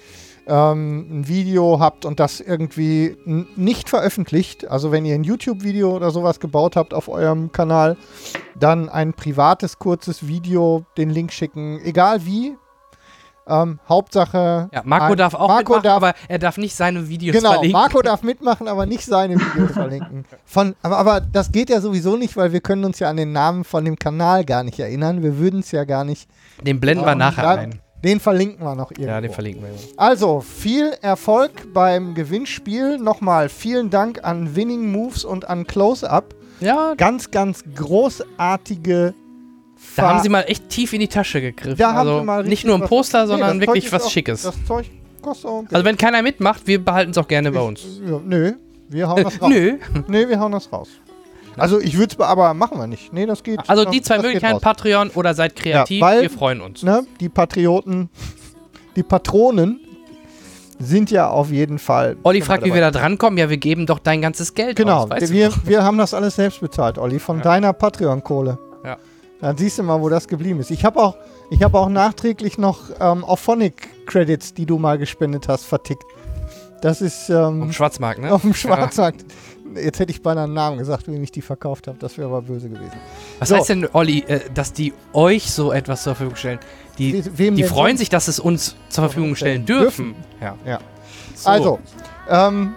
ähm, 0.47 1.07
ein 1.09 1.27
Video 1.27 1.79
habt 1.79 2.05
und 2.05 2.19
das 2.19 2.39
irgendwie 2.39 3.17
nicht 3.55 3.89
veröffentlicht, 3.89 4.67
also 4.67 4.91
wenn 4.91 5.05
ihr 5.05 5.15
ein 5.15 5.23
YouTube-Video 5.23 5.95
oder 5.95 6.11
sowas 6.11 6.39
gebaut 6.39 6.75
habt 6.75 6.93
auf 6.93 7.07
eurem 7.07 7.51
Kanal, 7.51 7.97
dann 8.59 8.89
ein 8.89 9.13
privates, 9.13 9.79
kurzes 9.79 10.27
Video, 10.27 10.85
den 10.97 11.09
Link 11.09 11.31
schicken, 11.31 11.79
egal 11.83 12.25
wie. 12.25 12.55
Ähm, 13.45 13.79
Hauptsache. 13.89 14.69
Ja, 14.71 14.83
Marco 14.85 15.11
ein, 15.11 15.17
darf 15.17 15.33
auch 15.33 15.49
Marco 15.49 15.73
mitmachen, 15.73 15.83
darf, 15.83 15.95
aber 15.97 16.13
er 16.29 16.39
darf 16.39 16.57
nicht 16.57 16.75
seine 16.75 17.09
Videos 17.09 17.35
genau, 17.35 17.53
verlinken. 17.53 17.81
Marco 17.81 18.01
darf 18.01 18.23
mitmachen, 18.23 18.69
aber 18.69 18.85
nicht 18.85 19.05
seine 19.05 19.35
Videos 19.35 19.71
verlinken. 19.71 20.23
Von, 20.45 20.75
aber, 20.81 20.97
aber 20.97 21.19
das 21.19 21.51
geht 21.51 21.69
ja 21.69 21.81
sowieso 21.81 22.15
nicht, 22.15 22.37
weil 22.37 22.53
wir 22.53 22.61
können 22.61 22.85
uns 22.85 22.99
ja 22.99 23.09
an 23.09 23.17
den 23.17 23.33
Namen 23.33 23.65
von 23.65 23.83
dem 23.83 23.99
Kanal 23.99 24.45
gar 24.45 24.63
nicht 24.63 24.79
erinnern. 24.79 25.23
Wir 25.23 25.37
würden 25.37 25.59
es 25.59 25.71
ja 25.71 25.83
gar 25.83 26.05
nicht. 26.05 26.29
Den 26.61 26.79
blenden 26.79 27.05
wir 27.05 27.15
nachher 27.15 27.49
ein. 27.49 27.82
Den 28.03 28.19
verlinken 28.19 28.65
wir 28.65 28.75
noch 28.75 28.91
irgendwo. 28.91 29.09
Ja, 29.09 29.21
den 29.21 29.31
verlinken 29.31 29.63
wir. 29.63 29.69
Also, 29.97 30.41
viel 30.41 30.91
Erfolg 31.01 31.51
beim 31.73 32.13
Gewinnspiel. 32.15 32.97
Nochmal 32.97 33.47
vielen 33.49 33.89
Dank 33.89 34.23
an 34.23 34.55
Winning 34.55 34.91
Moves 34.91 35.23
und 35.23 35.47
an 35.49 35.65
Close-Up. 35.65 36.35
Ja, 36.59 36.93
Ganz, 36.95 37.31
ganz 37.31 37.63
großartige. 37.75 39.13
da 39.95 40.09
haben 40.09 40.19
sie 40.21 40.29
mal 40.29 40.41
echt 40.41 40.69
tief 40.69 40.93
in 40.93 40.99
die 40.99 41.07
Tasche 41.07 41.41
gegriffen. 41.41 41.77
Da 41.77 41.93
haben 41.93 42.07
also 42.07 42.19
sie 42.19 42.25
mal 42.25 42.43
nicht 42.43 42.65
nur 42.65 42.75
ein 42.75 42.81
Poster, 42.87 43.21
Nee, 43.23 43.27
sondern 43.27 43.59
das 43.59 43.67
wirklich 43.67 43.91
was 43.91 44.03
auch- 44.03 44.09
Schickes. 44.09 44.43
Das 44.43 44.55
Zeug 44.65 44.89
kostet 45.21 45.45
auch 45.49 45.59
Geld. 45.61 45.73
Also 45.73 45.85
wenn 45.85 45.97
keiner 45.97 46.21
mitmacht, 46.21 46.65
wir 46.67 46.83
behalten 46.83 47.11
es 47.11 47.17
auch 47.17 47.27
gerne 47.27 47.51
bei 47.51 47.59
uns. 47.61 47.83
Ja, 48.05 48.19
nö, 48.23 48.53
wir 48.89 49.07
hauen 49.09 49.17
Äh, 49.19 49.23
das 49.23 49.41
raus. 49.41 49.49
nö. 49.49 49.77
Nee, 50.07 50.27
wir 50.27 50.39
hauen 50.39 50.51
das 50.51 50.71
raus. 50.71 50.89
Also 51.57 51.79
ich 51.79 51.97
würde 51.97 52.15
es 52.15 52.19
aber 52.19 52.53
machen 52.53 52.77
wir 52.79 52.87
nicht. 52.87 53.13
Nee, 53.13 53.25
das 53.25 53.43
geht. 53.43 53.59
Also 53.67 53.85
die 53.85 54.01
zwei 54.01 54.17
Möglichkeiten. 54.19 54.59
Patreon 54.59 55.09
oder 55.11 55.33
seid 55.33 55.55
kreativ, 55.55 55.99
Ja, 55.99 56.05
weil- 56.05 56.21
wir 56.21 56.29
freuen 56.29 56.61
uns. 56.61 56.83
ne, 56.83 57.05
die 57.19 57.29
Patrioten, 57.29 58.09
die 58.95 59.03
Patronen 59.03 59.79
sind 60.79 61.11
ja 61.11 61.29
auf 61.29 61.49
jeden 61.51 61.79
Fall. 61.79 62.17
Olli 62.23 62.41
fragt, 62.41 62.65
wie 62.65 62.73
wir 62.73 62.81
da 62.81 62.91
drankommen. 62.91 63.37
Ja, 63.37 63.49
wir 63.49 63.57
geben 63.57 63.85
doch 63.85 63.99
dein 63.99 64.21
ganzes 64.21 64.53
Geld 64.53 64.75
Genau, 64.75 65.03
aus, 65.03 65.09
wir, 65.31 65.51
wir 65.65 65.83
haben 65.83 65.97
das 65.97 66.13
alles 66.13 66.35
selbst 66.35 66.59
bezahlt, 66.59 66.97
Olli, 66.97 67.19
von 67.19 67.37
Ja. 67.37 67.43
deiner 67.43 67.73
Patreon-Kohle. 67.73 68.57
Ja. 68.83 68.97
Dann 69.39 69.57
siehst 69.57 69.77
du 69.77 69.83
mal, 69.83 70.01
wo 70.01 70.09
das 70.09 70.27
geblieben 70.27 70.59
ist. 70.59 70.71
Ich 70.71 70.83
habe 70.83 70.99
auch, 71.01 71.15
ich 71.51 71.63
habe 71.63 71.77
auch 71.77 71.89
nachträglich 71.89 72.57
noch 72.57 72.79
ähm, 72.99 73.23
Auphonic-Credits, 73.23 74.53
die 74.55 74.65
du 74.65 74.77
mal 74.79 74.97
gespendet 74.97 75.47
hast, 75.47 75.65
vertickt. 75.65 76.03
Das 76.81 77.01
ist 77.01 77.29
ähm, 77.29 77.63
Am 77.63 77.71
Schwarzmarkt, 77.71 78.19
ne? 78.21 78.33
auf 78.33 78.41
dem 78.41 78.53
Schwarzmarkt. 78.53 79.23
Jetzt 79.75 79.99
hätte 79.99 80.11
ich 80.11 80.21
beinahe 80.21 80.45
einen 80.45 80.53
Namen 80.53 80.77
gesagt, 80.77 81.07
wem 81.07 81.21
ich 81.23 81.31
die 81.31 81.41
verkauft 81.41 81.87
habe. 81.87 81.97
Das 81.99 82.17
wäre 82.17 82.27
aber 82.27 82.41
böse 82.41 82.69
gewesen. 82.69 82.93
Was 83.39 83.49
So. 83.49 83.55
heißt 83.57 83.69
denn, 83.69 83.87
Olli, 83.93 84.19
äh, 84.27 84.39
dass 84.53 84.73
die 84.73 84.93
euch 85.13 85.51
so 85.51 85.71
etwas 85.71 86.03
zur 86.03 86.15
Verfügung 86.15 86.35
stellen? 86.35 86.59
Die, 86.97 87.25
We- 87.25 87.37
wem 87.37 87.55
die 87.55 87.63
freuen 87.63 87.97
sich, 87.97 88.09
dass 88.09 88.27
es 88.27 88.39
uns 88.39 88.75
zur 88.89 89.05
Verfügung 89.05 89.35
stellen 89.35 89.65
dürfen. 89.65 90.15
Ja. 90.41 90.55
Ja. 90.65 90.79
So. 91.35 91.49
Also, 91.49 91.79
ähm, 92.29 92.73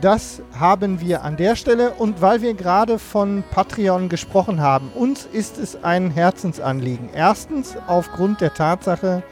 das 0.00 0.40
haben 0.58 1.00
wir 1.00 1.22
an 1.24 1.36
der 1.36 1.56
Stelle. 1.56 1.90
Und 1.90 2.20
weil 2.22 2.40
wir 2.42 2.54
gerade 2.54 2.98
von 2.98 3.44
Patreon 3.50 4.08
gesprochen 4.08 4.60
haben, 4.60 4.90
uns 4.94 5.26
ist 5.30 5.58
es 5.58 5.82
ein 5.84 6.10
Herzensanliegen. 6.10 7.10
Erstens 7.14 7.76
aufgrund 7.86 8.40
der 8.40 8.54
Tatsache, 8.54 9.22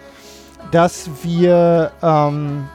dass 0.73 1.09
wir 1.23 1.91
ähm, 2.03 2.69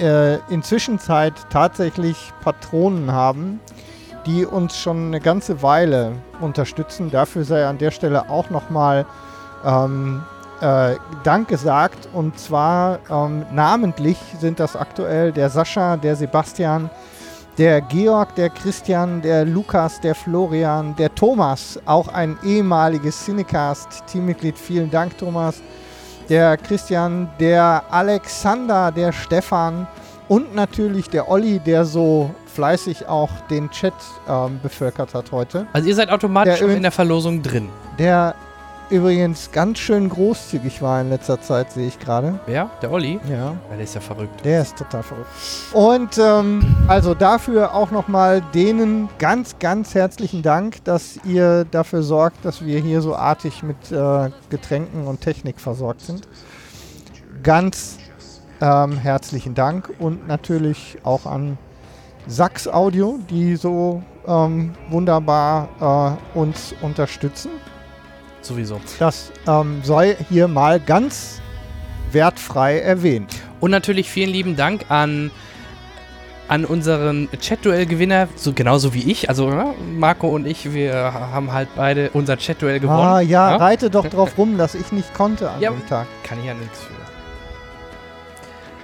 äh, 0.00 0.38
inzwischen 0.48 0.98
Zeit 0.98 1.34
tatsächlich 1.50 2.32
Patronen 2.42 3.12
haben, 3.12 3.60
die 4.26 4.44
uns 4.44 4.76
schon 4.76 5.08
eine 5.08 5.20
ganze 5.20 5.62
Weile 5.62 6.12
unterstützen. 6.40 7.10
Dafür 7.10 7.44
sei 7.44 7.66
an 7.66 7.78
der 7.78 7.90
Stelle 7.90 8.28
auch 8.28 8.50
nochmal 8.50 9.06
ähm, 9.64 10.22
äh, 10.60 10.96
Dank 11.22 11.48
gesagt. 11.48 12.08
Und 12.12 12.38
zwar 12.38 12.98
ähm, 13.10 13.44
namentlich 13.52 14.18
sind 14.38 14.60
das 14.60 14.76
aktuell 14.76 15.32
der 15.32 15.50
Sascha, 15.50 15.96
der 15.96 16.16
Sebastian, 16.16 16.90
der 17.58 17.80
Georg, 17.80 18.34
der 18.36 18.50
Christian, 18.50 19.22
der 19.22 19.44
Lukas, 19.44 20.00
der 20.00 20.14
Florian, 20.14 20.94
der 20.96 21.14
Thomas, 21.14 21.78
auch 21.84 22.08
ein 22.08 22.38
ehemaliges 22.42 23.24
Cinecast-Teammitglied. 23.24 24.58
Vielen 24.58 24.90
Dank, 24.90 25.18
Thomas. 25.18 25.62
Der 26.30 26.56
Christian, 26.56 27.28
der 27.40 27.82
Alexander, 27.90 28.92
der 28.92 29.10
Stefan 29.10 29.88
und 30.28 30.54
natürlich 30.54 31.10
der 31.10 31.28
Olli, 31.28 31.58
der 31.58 31.84
so 31.84 32.32
fleißig 32.54 33.08
auch 33.08 33.30
den 33.50 33.68
Chat 33.70 33.92
ähm, 34.28 34.60
bevölkert 34.62 35.12
hat 35.12 35.32
heute. 35.32 35.66
Also 35.72 35.88
ihr 35.88 35.94
seid 35.96 36.08
automatisch 36.08 36.60
Der 36.60 36.68
in 36.68 36.82
der 36.82 36.92
Verlosung 36.92 37.42
drin. 37.42 37.68
Der 37.98 38.36
übrigens 38.90 39.50
ganz 39.52 39.78
schön 39.78 40.08
großzügig 40.08 40.82
war 40.82 41.00
in 41.00 41.10
letzter 41.10 41.40
Zeit, 41.40 41.72
sehe 41.72 41.88
ich 41.88 41.98
gerade. 41.98 42.40
Wer? 42.46 42.70
Der 42.82 42.90
Olli? 42.90 43.20
Ja. 43.28 43.56
Der 43.70 43.80
ist 43.80 43.94
ja 43.94 44.00
verrückt. 44.00 44.44
Der 44.44 44.62
ist 44.62 44.76
total 44.76 45.02
verrückt. 45.02 45.28
Und 45.72 46.18
ähm, 46.18 46.76
also 46.88 47.14
dafür 47.14 47.74
auch 47.74 47.90
nochmal 47.90 48.42
denen 48.54 49.08
ganz, 49.18 49.58
ganz 49.58 49.94
herzlichen 49.94 50.42
Dank, 50.42 50.84
dass 50.84 51.18
ihr 51.24 51.64
dafür 51.64 52.02
sorgt, 52.02 52.44
dass 52.44 52.64
wir 52.64 52.80
hier 52.80 53.00
so 53.00 53.14
artig 53.14 53.62
mit 53.62 53.92
äh, 53.92 54.30
Getränken 54.50 55.06
und 55.06 55.20
Technik 55.20 55.60
versorgt 55.60 56.02
sind. 56.02 56.28
Ganz 57.42 57.98
ähm, 58.60 58.96
herzlichen 58.98 59.54
Dank 59.54 59.90
und 59.98 60.26
natürlich 60.26 60.98
auch 61.04 61.26
an 61.26 61.56
Sachs 62.26 62.68
Audio, 62.68 63.18
die 63.30 63.56
so 63.56 64.02
ähm, 64.26 64.74
wunderbar 64.90 66.18
äh, 66.34 66.38
uns 66.38 66.74
unterstützen. 66.82 67.50
Sowieso. 68.42 68.80
Das 68.98 69.32
ähm, 69.46 69.80
sei 69.84 70.16
hier 70.30 70.48
mal 70.48 70.80
ganz 70.80 71.40
wertfrei 72.12 72.80
erwähnt. 72.80 73.34
Und 73.60 73.70
natürlich 73.70 74.08
vielen 74.10 74.30
lieben 74.30 74.56
Dank 74.56 74.86
an, 74.88 75.30
an 76.48 76.64
unseren 76.64 77.28
Chat-Duell-Gewinner, 77.38 78.28
so 78.36 78.52
genauso 78.52 78.94
wie 78.94 79.10
ich. 79.10 79.28
Also 79.28 79.50
ja, 79.50 79.74
Marco 79.96 80.28
und 80.28 80.46
ich, 80.46 80.72
wir 80.72 80.94
haben 81.12 81.52
halt 81.52 81.68
beide 81.76 82.10
unser 82.14 82.36
Chat-Duell 82.38 82.80
gewonnen. 82.80 82.98
Ah, 83.06 83.20
ja, 83.20 83.50
Ja? 83.50 83.56
reite 83.56 83.90
doch 83.90 84.06
drauf 84.10 84.36
rum, 84.38 84.56
dass 84.58 84.74
ich 84.74 84.90
nicht 84.92 85.12
konnte 85.14 85.50
an 85.50 85.60
Ja. 85.60 85.70
dem 85.70 85.86
Tag. 85.86 86.06
Kann 86.24 86.40
ich 86.40 86.46
ja 86.46 86.54
nichts 86.54 86.80
für. 86.80 86.94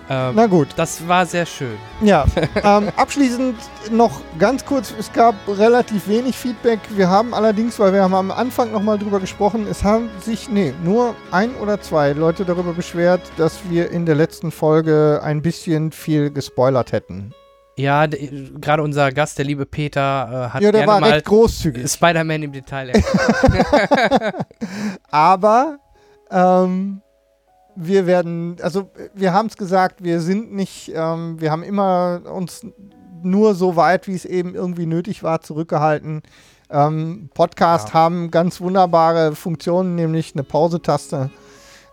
Ähm, 0.09 0.35
Na 0.37 0.47
gut, 0.47 0.69
das 0.77 1.07
war 1.09 1.27
sehr 1.27 1.47
schön. 1.47 1.77
ja. 2.01 2.25
ähm, 2.63 2.91
abschließend 2.97 3.57
noch 3.91 4.21
ganz 4.39 4.65
kurz, 4.65 4.95
es 4.99 5.13
gab 5.13 5.35
relativ 5.49 6.07
wenig 6.09 6.37
Feedback. 6.37 6.79
Wir 6.91 7.09
haben 7.09 7.35
allerdings, 7.35 7.79
weil 7.79 7.93
wir 7.93 8.03
haben 8.03 8.15
am 8.15 8.31
Anfang 8.31 8.71
nochmal 8.71 8.99
drüber 8.99 9.19
gesprochen, 9.19 9.67
es 9.69 9.83
haben 9.83 10.09
sich, 10.21 10.49
nee, 10.49 10.73
nur 10.85 11.15
ein 11.33 11.55
oder 11.57 11.81
zwei 11.81 12.13
Leute 12.13 12.45
darüber 12.45 12.73
beschwert, 12.73 13.21
dass 13.37 13.69
wir 13.69 13.91
in 13.91 14.07
der 14.07 14.15
letzten 14.15 14.53
Folge 14.53 15.21
ein 15.25 15.43
bisschen 15.43 15.91
viel 15.91 16.31
gespoilert 16.31 16.93
hätten. 16.93 17.35
Ja, 17.79 18.07
gerade 18.07 18.83
unser 18.83 19.13
Gast, 19.13 19.37
der 19.37 19.45
liebe 19.45 19.67
Peter, 19.67 20.47
äh, 20.51 20.55
hat 20.55 20.63
ja, 20.63 20.73
der 20.73 20.87
war 20.87 20.99
mal 20.99 21.13
recht 21.13 21.27
großzügig. 21.27 21.91
Spider-Man 21.91 22.45
im 22.45 22.53
Detail. 22.53 22.93
Aber 25.11 25.79
ähm, 26.31 27.03
wir 27.77 28.07
werden, 28.07 28.57
also 28.63 28.91
wir 29.15 29.33
haben 29.33 29.47
es 29.47 29.57
gesagt, 29.57 30.03
wir 30.03 30.21
sind 30.21 30.53
nicht, 30.53 30.93
ähm, 30.95 31.41
wir 31.41 31.51
haben 31.51 31.63
immer 31.63 32.23
uns 32.25 32.67
nur 33.23 33.55
so 33.55 33.77
weit, 33.77 34.07
wie 34.09 34.15
es 34.15 34.25
eben 34.25 34.55
irgendwie 34.55 34.87
nötig 34.87 35.23
war, 35.23 35.41
zurückgehalten. 35.41 36.23
Ähm, 36.71 37.31
Podcast 37.35 37.89
Ja. 37.89 37.95
haben 37.95 38.31
ganz 38.31 38.61
wunderbare 38.61 39.37
Funktionen, 39.37 39.95
nämlich 39.95 40.35
eine 40.35 40.43
Pause-Taste. 40.43 41.31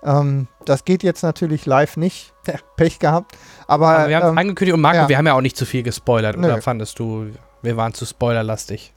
Ähm, 0.03 0.47
das 0.65 0.85
geht 0.85 1.03
jetzt 1.03 1.21
natürlich 1.23 1.65
live 1.65 1.97
nicht. 1.97 2.33
Pech 2.75 2.99
gehabt. 2.99 3.37
Aber, 3.67 3.89
Aber 3.89 4.09
wir 4.09 4.17
haben 4.17 4.29
ähm, 4.29 4.37
angekündigt 4.37 4.73
und 4.73 4.81
Marco, 4.81 4.97
ja. 4.97 5.09
wir 5.09 5.17
haben 5.17 5.27
ja 5.27 5.33
auch 5.33 5.41
nicht 5.41 5.55
zu 5.55 5.65
viel 5.65 5.83
gespoilert. 5.83 6.37
Nö. 6.37 6.47
Oder 6.47 6.61
fandest 6.61 6.99
du, 6.99 7.27
wir 7.61 7.77
waren 7.77 7.93
zu 7.93 8.05
spoilerlastig? 8.05 8.93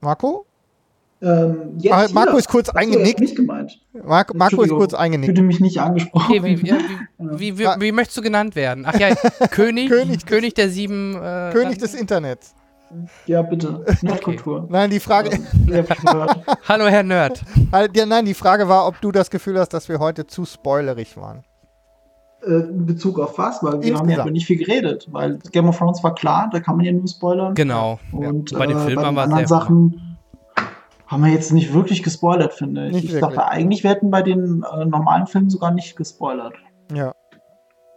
Marco? 0.00 0.46
Ähm, 1.22 1.74
jetzt 1.78 1.92
Ah, 1.92 2.06
Marco 2.14 2.30
hier. 2.30 2.38
ist 2.38 2.48
kurz 2.48 2.68
eingenickt. 2.70 3.20
nicht 3.20 3.36
gemeint. 3.36 3.78
Marco, 4.04 4.34
Marco 4.36 4.62
ist 4.62 4.70
kurz 4.70 4.94
eingenickt. 4.94 5.26
fühlte 5.26 5.42
mich 5.42 5.60
nicht 5.60 5.78
angesprochen. 5.80 6.24
Okay, 6.30 6.42
wie, 6.42 6.62
wie, 6.62 6.74
wie, 7.18 7.58
wie, 7.58 7.66
wie 7.78 7.92
möchtest 7.92 8.16
du 8.16 8.22
genannt 8.22 8.56
werden? 8.56 8.84
Ach 8.86 8.98
ja, 8.98 9.14
König, 9.50 9.88
König 9.90 10.24
König, 10.24 10.54
des- 10.54 10.64
der 10.64 10.70
sieben. 10.70 11.14
Äh, 11.16 11.50
König 11.52 11.76
des 11.78 11.94
Internets. 11.94 12.54
ja, 13.26 13.42
bitte. 13.42 13.84
Nerdkultur. 14.00 14.66
Nein, 14.70 14.90
die 14.90 14.98
Frage, 15.00 15.38
Ja. 15.66 15.84
Hallo, 16.68 16.86
Herr 16.86 17.02
Nerd. 17.02 17.42
Ja, 17.94 18.06
nein, 18.06 18.24
die 18.24 18.34
Frage 18.34 18.68
war, 18.68 18.86
ob 18.86 19.00
du 19.02 19.12
das 19.12 19.30
Gefühl 19.30 19.58
hast, 19.58 19.74
dass 19.74 19.88
wir 19.90 19.98
heute 19.98 20.26
zu 20.26 20.44
spoilerig 20.46 21.16
waren. 21.18 21.42
Äh, 22.42 22.52
in 22.52 22.86
Bezug 22.86 23.18
auf 23.20 23.36
was? 23.36 23.62
Weil 23.62 23.72
wir 23.74 23.76
haben 23.76 23.82
ja 23.84 23.92
Insgesamt. 24.00 24.18
über 24.26 24.30
nicht 24.30 24.46
viel 24.46 24.56
geredet. 24.56 25.06
Weil 25.10 25.38
Game 25.52 25.68
of 25.68 25.76
Thrones 25.76 26.02
war 26.02 26.14
klar, 26.14 26.48
da 26.50 26.60
kann 26.60 26.76
man 26.76 26.86
ja 26.86 26.92
nur 26.92 27.06
spoilern. 27.06 27.54
Genau. 27.54 28.00
Und 28.12 28.50
Ja. 28.52 28.58
Bei 28.58 28.66
den 28.66 28.78
äh, 28.78 28.80
Filmen 28.80 28.96
bei 28.96 29.04
haben 29.04 29.14
wir 29.14 29.22
den 29.24 29.32
anderen 29.32 29.46
sehr- 29.46 29.58
Sachen 29.58 30.09
haben 31.10 31.24
wir 31.24 31.32
jetzt 31.32 31.52
nicht 31.52 31.74
wirklich 31.74 32.04
gespoilert, 32.04 32.54
finde 32.54 32.86
ich. 32.86 32.92
Nicht 32.92 33.04
ich 33.06 33.12
wirklich. 33.14 33.34
dachte 33.36 33.50
eigentlich, 33.50 33.82
wir 33.82 33.90
hätten 33.90 34.12
bei 34.12 34.22
den 34.22 34.62
äh, 34.62 34.84
normalen 34.84 35.26
Filmen 35.26 35.50
sogar 35.50 35.72
nicht 35.72 35.96
gespoilert. 35.96 36.54
Ja. 36.94 37.14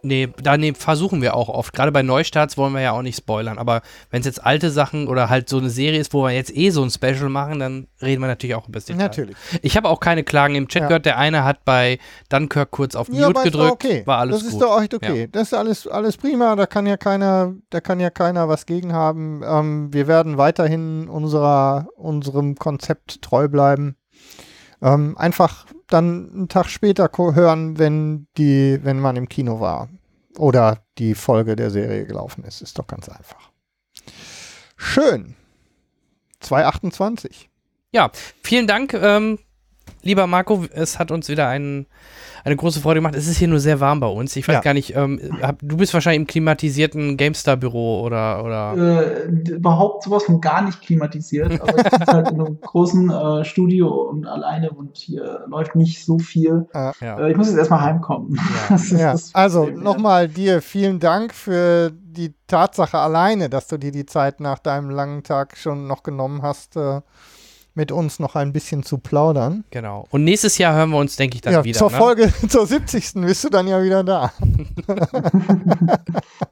Nee, 0.04 0.28
da 0.42 0.58
nee, 0.58 0.74
versuchen 0.74 1.22
wir 1.22 1.34
auch 1.34 1.48
oft. 1.48 1.72
Gerade 1.72 1.90
bei 1.90 2.02
Neustarts 2.02 2.58
wollen 2.58 2.74
wir 2.74 2.82
ja 2.82 2.92
auch 2.92 3.00
nicht 3.00 3.16
spoilern. 3.16 3.58
Aber 3.58 3.80
wenn 4.10 4.20
es 4.20 4.26
jetzt 4.26 4.44
alte 4.44 4.70
Sachen 4.70 5.08
oder 5.08 5.30
halt 5.30 5.48
so 5.48 5.56
eine 5.56 5.70
Serie 5.70 5.98
ist, 5.98 6.12
wo 6.12 6.24
wir 6.24 6.30
jetzt 6.30 6.54
eh 6.54 6.68
so 6.68 6.82
ein 6.82 6.90
Special 6.90 7.30
machen, 7.30 7.58
dann 7.58 7.86
reden 8.02 8.20
wir 8.20 8.26
natürlich 8.26 8.54
auch 8.54 8.68
ein 8.68 8.72
bisschen. 8.72 8.98
Natürlich. 8.98 9.34
Ich 9.62 9.78
habe 9.78 9.88
auch 9.88 10.00
keine 10.00 10.22
Klagen 10.22 10.56
im 10.56 10.68
Chat 10.68 10.82
ja. 10.82 10.88
gehört. 10.88 11.06
Der 11.06 11.16
eine 11.16 11.42
hat 11.44 11.64
bei 11.64 11.98
Dunkirk 12.28 12.70
kurz 12.70 12.94
auf 12.94 13.08
ja, 13.08 13.28
Mute 13.28 13.44
gedrückt. 13.44 13.72
Okay. 13.72 14.02
War 14.04 14.18
alles 14.18 14.42
das 14.42 14.50
gut. 14.50 14.60
Das 14.60 14.68
ist 14.68 14.74
doch 14.74 14.82
echt 14.82 14.94
okay. 14.94 15.20
Ja. 15.22 15.26
Das 15.28 15.42
ist 15.44 15.54
alles, 15.54 15.86
alles 15.86 16.16
prima. 16.18 16.54
Da 16.54 16.66
kann 16.66 16.86
ja 16.86 16.98
keiner, 16.98 17.54
da 17.70 17.80
kann 17.80 17.98
ja 17.98 18.10
keiner 18.10 18.46
was 18.48 18.66
gegen 18.66 18.92
haben. 18.92 19.42
Ähm, 19.42 19.92
wir 19.92 20.06
werden 20.06 20.36
weiterhin 20.36 21.08
unserer, 21.08 21.88
unserem 21.96 22.56
Konzept 22.56 23.22
treu 23.22 23.48
bleiben. 23.48 23.96
Ähm, 24.84 25.16
einfach 25.16 25.64
dann 25.88 26.30
einen 26.30 26.48
Tag 26.48 26.68
später 26.68 27.10
hören, 27.16 27.78
wenn 27.78 28.26
die, 28.36 28.78
wenn 28.82 29.00
man 29.00 29.16
im 29.16 29.30
Kino 29.30 29.58
war 29.58 29.88
oder 30.36 30.84
die 30.98 31.14
Folge 31.14 31.56
der 31.56 31.70
Serie 31.70 32.04
gelaufen 32.04 32.44
ist. 32.44 32.60
Ist 32.60 32.78
doch 32.78 32.86
ganz 32.86 33.08
einfach. 33.08 33.50
Schön. 34.76 35.36
228. 36.40 37.48
Ja, 37.92 38.10
vielen 38.42 38.66
Dank, 38.66 38.92
ähm, 38.92 39.38
lieber 40.04 40.26
Marco. 40.26 40.64
Es 40.72 40.98
hat 40.98 41.10
uns 41.10 41.28
wieder 41.28 41.48
einen 41.48 41.86
eine 42.44 42.56
große 42.56 42.80
Freude 42.80 42.98
gemacht. 42.98 43.14
Es 43.14 43.26
ist 43.26 43.38
hier 43.38 43.48
nur 43.48 43.58
sehr 43.58 43.80
warm 43.80 44.00
bei 44.00 44.06
uns. 44.06 44.36
Ich 44.36 44.46
weiß 44.46 44.56
ja. 44.56 44.60
gar 44.60 44.74
nicht, 44.74 44.94
ähm, 44.94 45.18
hab, 45.40 45.58
du 45.62 45.78
bist 45.78 45.94
wahrscheinlich 45.94 46.20
im 46.20 46.26
klimatisierten 46.26 47.16
GameStar-Büro 47.16 48.02
oder. 48.02 48.44
oder? 48.44 48.74
Äh, 48.76 49.50
überhaupt 49.50 50.04
sowas 50.04 50.24
von 50.24 50.42
gar 50.42 50.62
nicht 50.62 50.82
klimatisiert. 50.82 51.60
Aber 51.60 51.78
ich 51.78 51.84
sitze 51.84 52.12
halt 52.12 52.30
in 52.30 52.40
einem 52.40 52.60
großen 52.62 53.10
äh, 53.10 53.44
Studio 53.44 53.88
und 53.88 54.26
alleine 54.26 54.70
und 54.70 54.96
hier 54.98 55.44
läuft 55.48 55.74
nicht 55.74 56.04
so 56.04 56.18
viel. 56.18 56.66
Ja. 56.74 56.92
Äh, 57.00 57.30
ich 57.30 57.36
muss 57.36 57.48
jetzt 57.48 57.56
erstmal 57.56 57.80
heimkommen. 57.80 58.38
Ja. 58.90 59.16
also 59.32 59.66
nochmal 59.66 60.28
dir 60.28 60.60
vielen 60.60 61.00
Dank 61.00 61.32
für 61.32 61.90
die 61.90 62.34
Tatsache 62.46 62.98
alleine, 62.98 63.48
dass 63.48 63.68
du 63.68 63.78
dir 63.78 63.90
die 63.90 64.06
Zeit 64.06 64.40
nach 64.40 64.58
deinem 64.58 64.90
langen 64.90 65.22
Tag 65.22 65.56
schon 65.56 65.86
noch 65.86 66.02
genommen 66.02 66.42
hast. 66.42 66.76
Äh, 66.76 67.00
mit 67.74 67.90
uns 67.90 68.20
noch 68.20 68.36
ein 68.36 68.52
bisschen 68.52 68.82
zu 68.82 68.98
plaudern. 68.98 69.64
Genau. 69.70 70.06
Und 70.10 70.24
nächstes 70.24 70.58
Jahr 70.58 70.74
hören 70.74 70.90
wir 70.90 70.98
uns, 70.98 71.16
denke 71.16 71.36
ich, 71.36 71.40
dann 71.40 71.52
ja, 71.52 71.64
wieder. 71.64 71.78
Zur 71.78 71.90
ne? 71.90 71.96
Folge, 71.96 72.32
zur 72.48 72.66
70. 72.66 73.14
bist 73.14 73.44
du 73.44 73.48
dann 73.48 73.66
ja 73.66 73.82
wieder 73.82 74.04
da. 74.04 74.32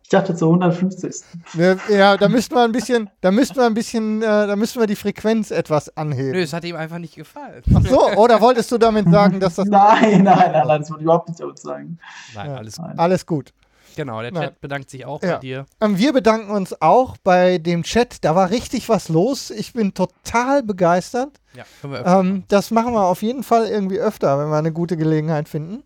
ich 0.02 0.08
dachte 0.08 0.34
zur 0.34 0.48
150. 0.48 1.14
Ja, 1.54 1.76
ja, 1.88 2.16
da 2.16 2.28
müssten 2.28 2.54
wir 2.54 2.62
ein 2.62 2.72
bisschen, 2.72 3.08
da 3.20 3.30
müssten 3.30 3.56
wir 3.56 3.66
ein 3.66 3.74
bisschen, 3.74 4.22
äh, 4.22 4.26
da 4.26 4.56
müssten 4.56 4.80
wir 4.80 4.86
die 4.86 4.96
Frequenz 4.96 5.50
etwas 5.50 5.96
anheben. 5.96 6.32
Nö, 6.32 6.42
es 6.42 6.52
hat 6.52 6.64
ihm 6.64 6.76
einfach 6.76 6.98
nicht 6.98 7.14
gefallen. 7.14 7.62
Ach 7.74 7.82
so, 7.86 8.10
oder 8.12 8.40
wolltest 8.40 8.72
du 8.72 8.78
damit 8.78 9.08
sagen, 9.10 9.38
dass 9.38 9.54
das. 9.56 9.68
nein, 9.70 10.24
nein, 10.24 10.52
nein, 10.52 10.80
das 10.80 10.90
würde 10.90 11.00
ich 11.00 11.04
überhaupt 11.04 11.28
nicht 11.28 11.40
damit 11.40 11.58
sagen. 11.58 11.98
Nein, 12.34 12.46
ja, 12.46 12.56
alles 12.56 12.76
gut. 12.76 12.86
Alles 12.96 13.26
gut. 13.26 13.52
Genau, 13.96 14.20
der 14.22 14.32
Chat 14.32 14.40
Nein. 14.40 14.56
bedankt 14.60 14.90
sich 14.90 15.04
auch 15.04 15.22
ja. 15.22 15.34
bei 15.34 15.38
dir. 15.38 15.66
Ähm, 15.80 15.98
wir 15.98 16.12
bedanken 16.12 16.50
uns 16.50 16.80
auch 16.80 17.16
bei 17.18 17.58
dem 17.58 17.82
Chat. 17.82 18.24
Da 18.24 18.34
war 18.34 18.50
richtig 18.50 18.88
was 18.88 19.08
los. 19.08 19.50
Ich 19.50 19.72
bin 19.72 19.94
total 19.94 20.62
begeistert. 20.62 21.40
Ja, 21.54 21.64
können 21.80 21.92
wir 21.92 22.00
öfter 22.00 22.20
ähm, 22.20 22.44
das 22.48 22.70
machen 22.70 22.94
wir 22.94 23.04
auf 23.04 23.22
jeden 23.22 23.42
Fall 23.42 23.66
irgendwie 23.66 23.98
öfter, 23.98 24.38
wenn 24.38 24.48
wir 24.48 24.56
eine 24.56 24.72
gute 24.72 24.96
Gelegenheit 24.96 25.48
finden. 25.48 25.82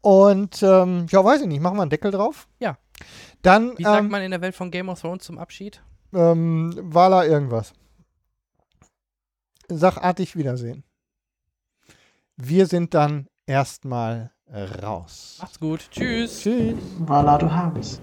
Und 0.00 0.62
ähm, 0.62 1.06
ja, 1.08 1.24
weiß 1.24 1.42
ich 1.42 1.48
nicht, 1.48 1.60
machen 1.60 1.76
wir 1.76 1.82
einen 1.82 1.90
Deckel 1.90 2.12
drauf. 2.12 2.46
Ja. 2.60 2.78
Dann, 3.42 3.76
Wie 3.76 3.82
sagt 3.82 4.04
ähm, 4.04 4.08
man 4.08 4.22
in 4.22 4.30
der 4.30 4.40
Welt 4.40 4.54
von 4.54 4.70
Game 4.70 4.88
of 4.88 5.00
Thrones 5.00 5.24
zum 5.24 5.38
Abschied? 5.38 5.82
Ähm, 6.14 6.72
Wala 6.80 7.26
irgendwas. 7.26 7.72
Sachartig 9.68 10.36
Wiedersehen. 10.36 10.84
Wir 12.36 12.66
sind 12.66 12.94
dann 12.94 13.28
erstmal 13.46 14.32
raus. 14.52 15.38
Macht's 15.40 15.60
gut. 15.60 15.88
Tschüss. 15.90 16.40
Tschüss. 16.40 16.76
Wala, 17.00 17.38
du 17.38 17.52
habes. 17.52 18.00